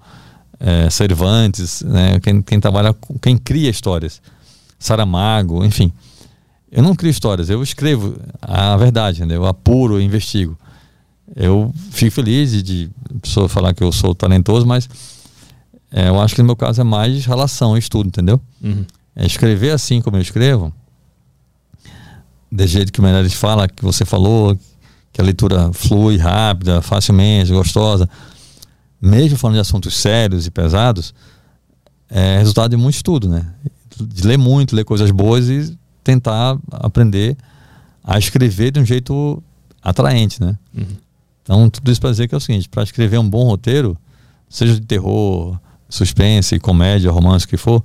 é, 0.59 0.91
Cervantes, 0.91 1.83
né? 1.83 2.19
quem, 2.21 2.43
quem 2.43 2.61
trabalha, 2.61 2.95
quem 3.23 3.39
cria 3.39 3.71
histórias. 3.71 4.21
Saramago, 4.79 5.65
enfim. 5.65 5.93
Eu 6.71 6.83
não 6.83 6.95
crio 6.95 7.11
histórias, 7.11 7.51
eu 7.51 7.63
escrevo 7.63 8.17
a 8.41 8.77
verdade, 8.77 9.25
né? 9.25 9.37
eu 9.37 9.47
apuro, 9.47 9.95
eu 9.95 10.01
investigo. 10.01 10.57
Eu 11.35 11.73
fico 11.91 12.11
feliz 12.11 12.51
de, 12.51 12.63
de 12.63 12.91
pessoa 13.23 13.49
falar 13.49 13.73
que 13.73 13.83
eu 13.83 13.93
sou 13.93 14.15
talentoso, 14.15 14.67
mas 14.67 14.89
é, 15.93 16.09
eu 16.09 16.21
acho 16.21 16.35
que 16.35 16.43
no 16.43 16.47
meu 16.47 16.57
caso 16.57 16.81
é 16.81 16.85
mais 16.85 17.25
relação, 17.25 17.77
estudo, 17.77 18.09
entendeu? 18.09 18.41
Uhum. 18.63 18.85
É 19.15 19.27
escrever 19.27 19.71
assim 19.71 20.01
como 20.01 20.17
eu 20.17 20.21
escrevo, 20.21 20.73
de 22.51 22.67
jeito 22.67 22.93
que 22.93 23.01
o 23.01 23.03
Menezes 23.03 23.35
fala, 23.35 23.69
que 23.69 23.85
você 23.85 24.05
falou, 24.05 24.59
que 25.13 25.21
a 25.21 25.25
leitura 25.25 25.73
flui 25.73 26.17
rápida, 26.17 26.83
facilmente, 26.83 27.53
gostosa, 27.53 28.09
mesmo 29.01 29.39
falando 29.39 29.57
de 29.57 29.61
assuntos 29.61 29.97
sérios 29.97 30.47
e 30.47 30.51
pesados, 30.51 31.15
é 32.09 32.39
resultado 32.39 32.71
de 32.71 32.77
muito 32.77 32.97
estudo, 32.97 33.29
né? 33.29 33.47
De 33.99 34.27
ler 34.27 34.37
muito, 34.37 34.75
ler 34.75 34.85
coisas 34.85 35.11
boas 35.11 35.49
e 35.49 35.77
tentar 36.03 36.59
aprender 36.73 37.37
a 38.03 38.19
escrever 38.19 38.73
de 38.73 38.81
um 38.81 38.85
jeito 38.85 39.43
atraente, 39.83 40.41
né? 40.41 40.57
Uhum. 40.77 40.97
Então, 41.43 41.71
tudo 41.71 41.91
isso 41.91 42.01
para 42.01 42.11
dizer 42.11 42.29
que 42.29 42.35
é 42.35 42.39
o 42.39 42.41
seguinte: 42.41 42.69
para 42.69 42.83
escrever 42.83 43.19
um 43.19 43.29
bom 43.29 43.45
roteiro, 43.45 43.97
seja 44.49 44.75
de 44.75 44.81
terror, 44.81 45.59
suspense, 45.89 46.59
comédia, 46.59 47.11
romance, 47.11 47.45
o 47.45 47.49
que 47.49 47.57
for, 47.57 47.83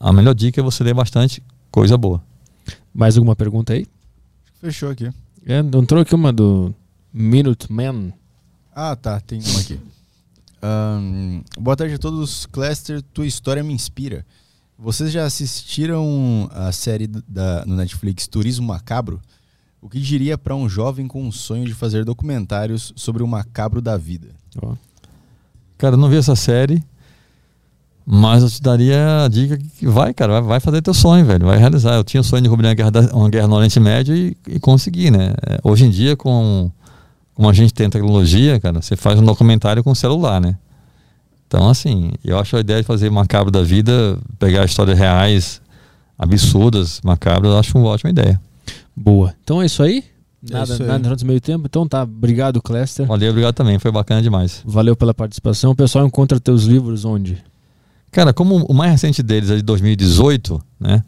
a 0.00 0.12
melhor 0.14 0.34
dica 0.34 0.60
é 0.60 0.64
você 0.64 0.82
ler 0.82 0.94
bastante 0.94 1.42
coisa 1.70 1.98
boa. 1.98 2.24
Mais 2.92 3.18
alguma 3.18 3.36
pergunta 3.36 3.74
aí? 3.74 3.86
Fechou 4.60 4.90
aqui. 4.90 5.12
É, 5.46 5.58
entrou 5.58 6.00
aqui 6.00 6.14
uma 6.14 6.32
do 6.32 6.74
Minute 7.12 7.70
Man. 7.70 8.12
Ah, 8.74 8.96
tá. 8.96 9.20
Tem 9.20 9.40
uma 9.40 9.60
aqui. 9.60 9.78
Um, 10.62 11.42
boa 11.58 11.76
tarde 11.76 11.94
a 11.94 11.98
todos. 11.98 12.46
Cluster, 12.46 13.02
tua 13.02 13.26
história 13.26 13.62
me 13.62 13.74
inspira. 13.74 14.24
Vocês 14.78 15.12
já 15.12 15.26
assistiram 15.26 16.48
a 16.52 16.72
série 16.72 17.06
da, 17.06 17.64
no 17.66 17.76
Netflix 17.76 18.26
Turismo 18.26 18.66
Macabro? 18.66 19.20
O 19.82 19.88
que 19.88 20.00
diria 20.00 20.38
para 20.38 20.54
um 20.54 20.68
jovem 20.68 21.06
com 21.06 21.22
um 21.22 21.32
sonho 21.32 21.66
de 21.66 21.74
fazer 21.74 22.04
documentários 22.04 22.92
sobre 22.96 23.22
o 23.22 23.26
macabro 23.26 23.82
da 23.82 23.96
vida? 23.96 24.28
Oh. 24.62 24.74
Cara, 25.76 25.94
eu 25.94 25.98
não 25.98 26.08
vi 26.08 26.16
essa 26.16 26.36
série, 26.36 26.82
mas 28.12 28.42
eu 28.42 28.50
te 28.50 28.60
daria 28.60 29.24
a 29.24 29.28
dica 29.28 29.56
que 29.56 29.86
vai, 29.86 30.12
cara, 30.12 30.32
vai, 30.32 30.42
vai 30.42 30.60
fazer 30.60 30.82
teu 30.82 30.92
sonho, 30.92 31.24
velho, 31.24 31.46
vai 31.46 31.56
realizar. 31.56 31.94
Eu 31.94 32.02
tinha 32.02 32.20
o 32.20 32.24
sonho 32.24 32.42
de 32.42 32.48
cobrir 32.48 32.66
uma 32.66 32.74
guerra, 32.74 32.90
uma 33.12 33.30
guerra 33.30 33.46
no 33.46 33.54
Oriente 33.54 33.78
Médio 33.78 34.16
e, 34.16 34.36
e 34.48 34.58
consegui, 34.58 35.12
né? 35.12 35.32
É, 35.46 35.60
hoje 35.62 35.84
em 35.86 35.90
dia, 35.90 36.16
com 36.16 36.72
como 37.34 37.48
a 37.48 37.52
gente 37.52 37.72
tem 37.72 37.88
tecnologia, 37.88 38.58
cara, 38.58 38.82
você 38.82 38.96
faz 38.96 39.18
um 39.20 39.24
documentário 39.24 39.84
com 39.84 39.94
celular, 39.94 40.40
né? 40.40 40.58
Então, 41.46 41.68
assim, 41.68 42.10
eu 42.24 42.36
acho 42.36 42.56
a 42.56 42.60
ideia 42.60 42.80
de 42.80 42.86
fazer 42.86 43.08
macabro 43.10 43.50
da 43.50 43.62
vida, 43.62 44.18
pegar 44.40 44.64
histórias 44.64 44.98
reais, 44.98 45.62
absurdas, 46.18 47.00
macabras, 47.04 47.52
eu 47.52 47.58
acho 47.58 47.78
uma 47.78 47.90
ótima 47.90 48.10
ideia. 48.10 48.40
Boa. 48.94 49.32
Então 49.44 49.62
é 49.62 49.66
isso 49.66 49.84
aí? 49.84 50.02
Nada, 50.42 50.72
é 50.72 50.74
isso 50.74 50.82
aí. 50.82 50.88
nada 50.88 51.02
durante 51.04 51.24
meio 51.24 51.40
tempo. 51.40 51.66
Então 51.66 51.86
tá, 51.86 52.02
obrigado, 52.02 52.60
Clester. 52.60 53.06
Valeu, 53.06 53.30
obrigado 53.30 53.54
também. 53.54 53.78
Foi 53.78 53.92
bacana 53.92 54.20
demais. 54.20 54.62
Valeu 54.64 54.96
pela 54.96 55.14
participação. 55.14 55.70
O 55.70 55.76
pessoal 55.76 56.04
encontra 56.04 56.40
teus 56.40 56.64
livros 56.64 57.04
onde? 57.04 57.42
Cara, 58.10 58.32
como 58.32 58.64
o 58.64 58.74
mais 58.74 58.92
recente 58.92 59.22
deles 59.22 59.50
é 59.50 59.56
de 59.56 59.62
2018, 59.62 60.60
né? 60.78 61.04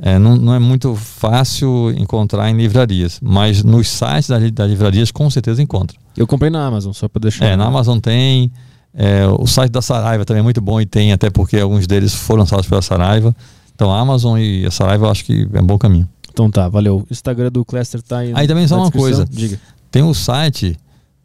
É, 0.00 0.16
não, 0.16 0.36
não, 0.36 0.54
é 0.54 0.60
muito 0.60 0.94
fácil 0.94 1.90
encontrar 1.96 2.48
em 2.48 2.56
livrarias, 2.56 3.18
mas 3.20 3.64
nos 3.64 3.88
sites 3.88 4.28
das, 4.28 4.50
das 4.52 4.70
livrarias 4.70 5.10
com 5.10 5.28
certeza 5.28 5.60
encontra. 5.60 5.98
Eu 6.16 6.24
comprei 6.24 6.50
na 6.50 6.64
Amazon, 6.64 6.92
só 6.92 7.08
para 7.08 7.20
deixar. 7.20 7.46
É, 7.46 7.56
na 7.56 7.64
Amazon 7.64 7.98
tem. 7.98 8.52
É, 8.94 9.26
o 9.26 9.46
site 9.46 9.72
da 9.72 9.82
Saraiva 9.82 10.24
também 10.24 10.40
é 10.40 10.42
muito 10.42 10.60
bom 10.60 10.80
e 10.80 10.86
tem, 10.86 11.12
até 11.12 11.30
porque 11.30 11.58
alguns 11.58 11.86
deles 11.86 12.14
foram 12.14 12.40
lançados 12.40 12.66
pela 12.66 12.80
Saraiva. 12.80 13.34
Então 13.74 13.92
a 13.92 13.98
Amazon 13.98 14.38
e 14.38 14.64
a 14.64 14.70
Saraiva 14.70 15.06
eu 15.06 15.10
acho 15.10 15.24
que 15.24 15.48
é 15.52 15.60
um 15.60 15.66
bom 15.66 15.78
caminho. 15.78 16.08
Então 16.32 16.48
tá, 16.48 16.68
valeu. 16.68 16.98
O 16.98 17.12
Instagram 17.12 17.50
do 17.50 17.64
Cluster 17.64 18.00
tá 18.00 18.18
aí. 18.18 18.32
Aí 18.34 18.46
também 18.46 18.66
só 18.68 18.76
uma 18.76 18.90
coisa. 18.92 19.24
Diga. 19.28 19.60
Tem 19.90 20.02
um 20.02 20.14
site 20.14 20.76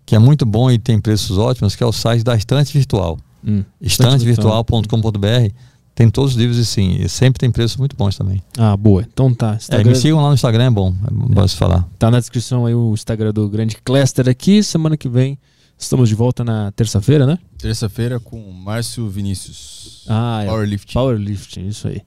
que 0.06 0.16
é 0.16 0.20
muito 0.20 0.46
bom 0.46 0.72
e 0.72 0.80
tem 0.80 1.00
preços 1.00 1.38
ótimos, 1.38 1.76
que 1.76 1.84
é 1.84 1.86
o 1.86 1.92
site 1.92 2.24
da 2.24 2.36
Estante 2.36 2.76
Virtual. 2.76 3.20
Hum, 3.46 3.64
estantevirtual.com.br 3.82 5.54
tem 5.96 6.10
todos 6.10 6.32
os 6.32 6.38
livros 6.38 6.58
e 6.58 6.66
sim, 6.66 6.96
e 7.02 7.08
sempre 7.08 7.40
tem 7.40 7.52
preços 7.52 7.78
muito 7.78 7.96
bons 7.96 8.18
também. 8.18 8.42
Ah, 8.58 8.76
boa. 8.76 9.06
Então 9.12 9.34
tá. 9.34 9.56
Instagram... 9.56 9.92
É, 9.92 9.94
me 9.94 9.96
sigam 9.96 10.22
lá 10.22 10.30
no 10.30 10.34
Instagram, 10.34 10.66
é 10.66 10.70
bom. 10.72 10.96
É 11.06 11.12
bom 11.12 11.44
é. 11.44 11.48
falar. 11.48 11.88
Tá 12.00 12.10
na 12.10 12.20
descrição 12.20 12.66
aí 12.66 12.74
o 12.74 12.94
Instagram 12.94 13.32
do 13.32 13.48
Grande 13.48 13.78
Cluster 13.84 14.28
aqui. 14.28 14.64
Semana 14.64 14.98
que 14.98 15.08
vem 15.08 15.38
estamos 15.78 16.10
de 16.10 16.16
volta 16.16 16.44
na 16.44 16.72
terça-feira, 16.72 17.28
né? 17.28 17.38
Terça-feira 17.60 18.20
com 18.20 18.40
Márcio 18.52 19.08
Vinícius. 19.08 20.06
Ah, 20.08 20.42
é. 20.44 20.48
Powerlifting. 20.48 20.94
Powerlifting, 20.94 21.68
isso 21.68 21.88
aí. 21.88 22.02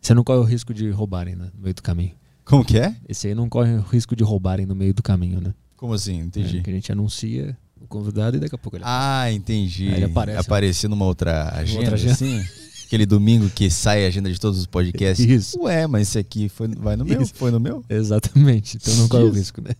Você 0.00 0.14
não 0.14 0.22
corre 0.22 0.38
o 0.38 0.44
risco 0.44 0.72
de 0.72 0.90
roubarem 0.90 1.34
né, 1.34 1.50
no 1.54 1.62
meio 1.62 1.74
do 1.74 1.82
caminho. 1.82 2.12
Como 2.44 2.64
que 2.64 2.78
é? 2.78 2.94
Esse 3.08 3.28
aí 3.28 3.34
não 3.34 3.48
corre 3.48 3.72
o 3.74 3.80
risco 3.80 4.14
de 4.14 4.22
roubarem 4.22 4.66
no 4.66 4.74
meio 4.74 4.92
do 4.94 5.02
caminho, 5.02 5.40
né? 5.40 5.54
Como 5.76 5.94
assim? 5.94 6.18
Entendi. 6.20 6.58
É, 6.58 6.60
que 6.60 6.70
a 6.70 6.72
gente 6.72 6.92
anuncia 6.92 7.56
o 7.84 7.88
convidado 7.88 8.36
e 8.36 8.40
daqui 8.40 8.54
a 8.54 8.58
pouco 8.58 8.76
ele 8.76 8.84
Ah, 8.86 9.30
entendi. 9.32 9.88
Aí 9.88 9.94
ele 9.94 10.04
aparece. 10.06 10.38
Aparecer 10.38 10.88
numa 10.88 11.04
outra 11.04 11.50
agenda, 11.54 11.80
outra 11.80 11.94
agenda. 11.94 12.12
assim? 12.12 12.42
Aquele 12.86 13.06
domingo 13.06 13.48
que 13.48 13.70
sai 13.70 14.04
a 14.04 14.08
agenda 14.08 14.30
de 14.30 14.38
todos 14.38 14.58
os 14.58 14.66
podcasts. 14.66 15.24
Isso. 15.26 15.58
Ué, 15.62 15.86
mas 15.86 16.08
esse 16.08 16.18
aqui 16.18 16.50
foi, 16.50 16.68
vai 16.68 16.94
no 16.94 17.06
meu? 17.06 17.22
Isso. 17.22 17.32
Foi 17.34 17.50
no 17.50 17.58
meu? 17.58 17.82
Exatamente. 17.88 18.76
Então 18.76 18.94
não 18.96 19.08
corre 19.08 19.24
o 19.24 19.30
risco, 19.30 19.62
né? 19.62 19.70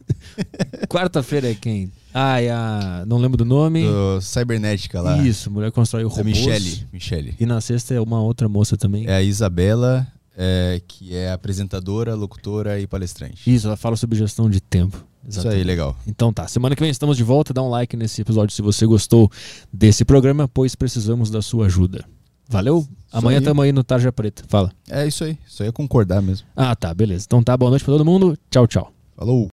Quarta-feira 0.89 1.51
é 1.51 1.55
quem? 1.55 1.93
Ah, 2.15 2.41
é 2.41 2.51
a. 2.51 3.05
Não 3.07 3.19
lembro 3.19 3.37
do 3.37 3.45
nome. 3.45 3.85
Do 3.85 4.21
Cybernética 4.23 5.01
lá. 5.03 5.19
Isso, 5.19 5.51
Mulher 5.51 5.71
Constrói 5.73 6.05
o 6.05 6.09
Robôs. 6.09 6.25
Michele. 6.25 6.87
Michele. 6.93 7.35
E 7.39 7.45
na 7.45 7.61
sexta 7.61 7.93
é 7.95 8.01
uma 8.01 8.21
outra 8.21 8.49
moça 8.49 8.77
também. 8.79 9.07
É 9.07 9.17
a 9.17 9.23
Isabela 9.23 10.07
é, 10.37 10.81
que 10.87 11.15
é 11.15 11.33
apresentadora, 11.33 12.15
locutora 12.15 12.81
e 12.81 12.87
palestrante. 12.87 13.43
Isso, 13.53 13.67
ela 13.67 13.77
fala 13.77 13.97
sobre 13.97 14.17
gestão 14.17 14.49
de 14.49 14.61
tempo. 14.61 15.05
Exatamente. 15.27 15.39
Isso 15.39 15.49
aí, 15.49 15.65
legal. 15.65 15.97
Então 16.07 16.33
tá, 16.33 16.47
semana 16.49 16.75
que 16.75 16.83
vem 16.83 16.91
estamos 16.91 17.17
de 17.17 17.25
volta. 17.25 17.55
Dá 17.55 17.63
um 17.63 17.69
like 17.69 17.97
nesse 17.97 18.21
episódio 18.21 18.55
se 18.55 18.63
você 18.63 18.87
gostou 18.87 19.31
desse 19.73 20.05
programa, 20.05 20.49
pois 20.49 20.75
precisamos 20.75 21.31
da 21.31 21.41
sua 21.41 21.67
ajuda. 21.67 22.05
Valeu? 22.49 22.87
Amanhã 23.11 23.39
aí. 23.39 23.45
tamo 23.45 23.63
aí 23.63 23.73
no 23.73 23.83
Tarja 23.83 24.13
Preta. 24.13 24.45
Fala. 24.49 24.71
É 24.91 25.07
isso 25.07 25.25
aí. 25.25 25.39
Só 25.47 25.65
ia 25.65 25.73
concordar 25.73 26.21
mesmo. 26.21 26.47
Ah, 26.55 26.75
tá, 26.77 26.93
beleza. 26.93 27.25
Então 27.27 27.43
tá, 27.43 27.57
boa 27.57 27.71
noite 27.71 27.85
pra 27.85 27.95
todo 27.95 28.05
mundo. 28.05 28.37
Tchau, 28.51 28.67
tchau. 28.67 28.93
Falou! 29.17 29.49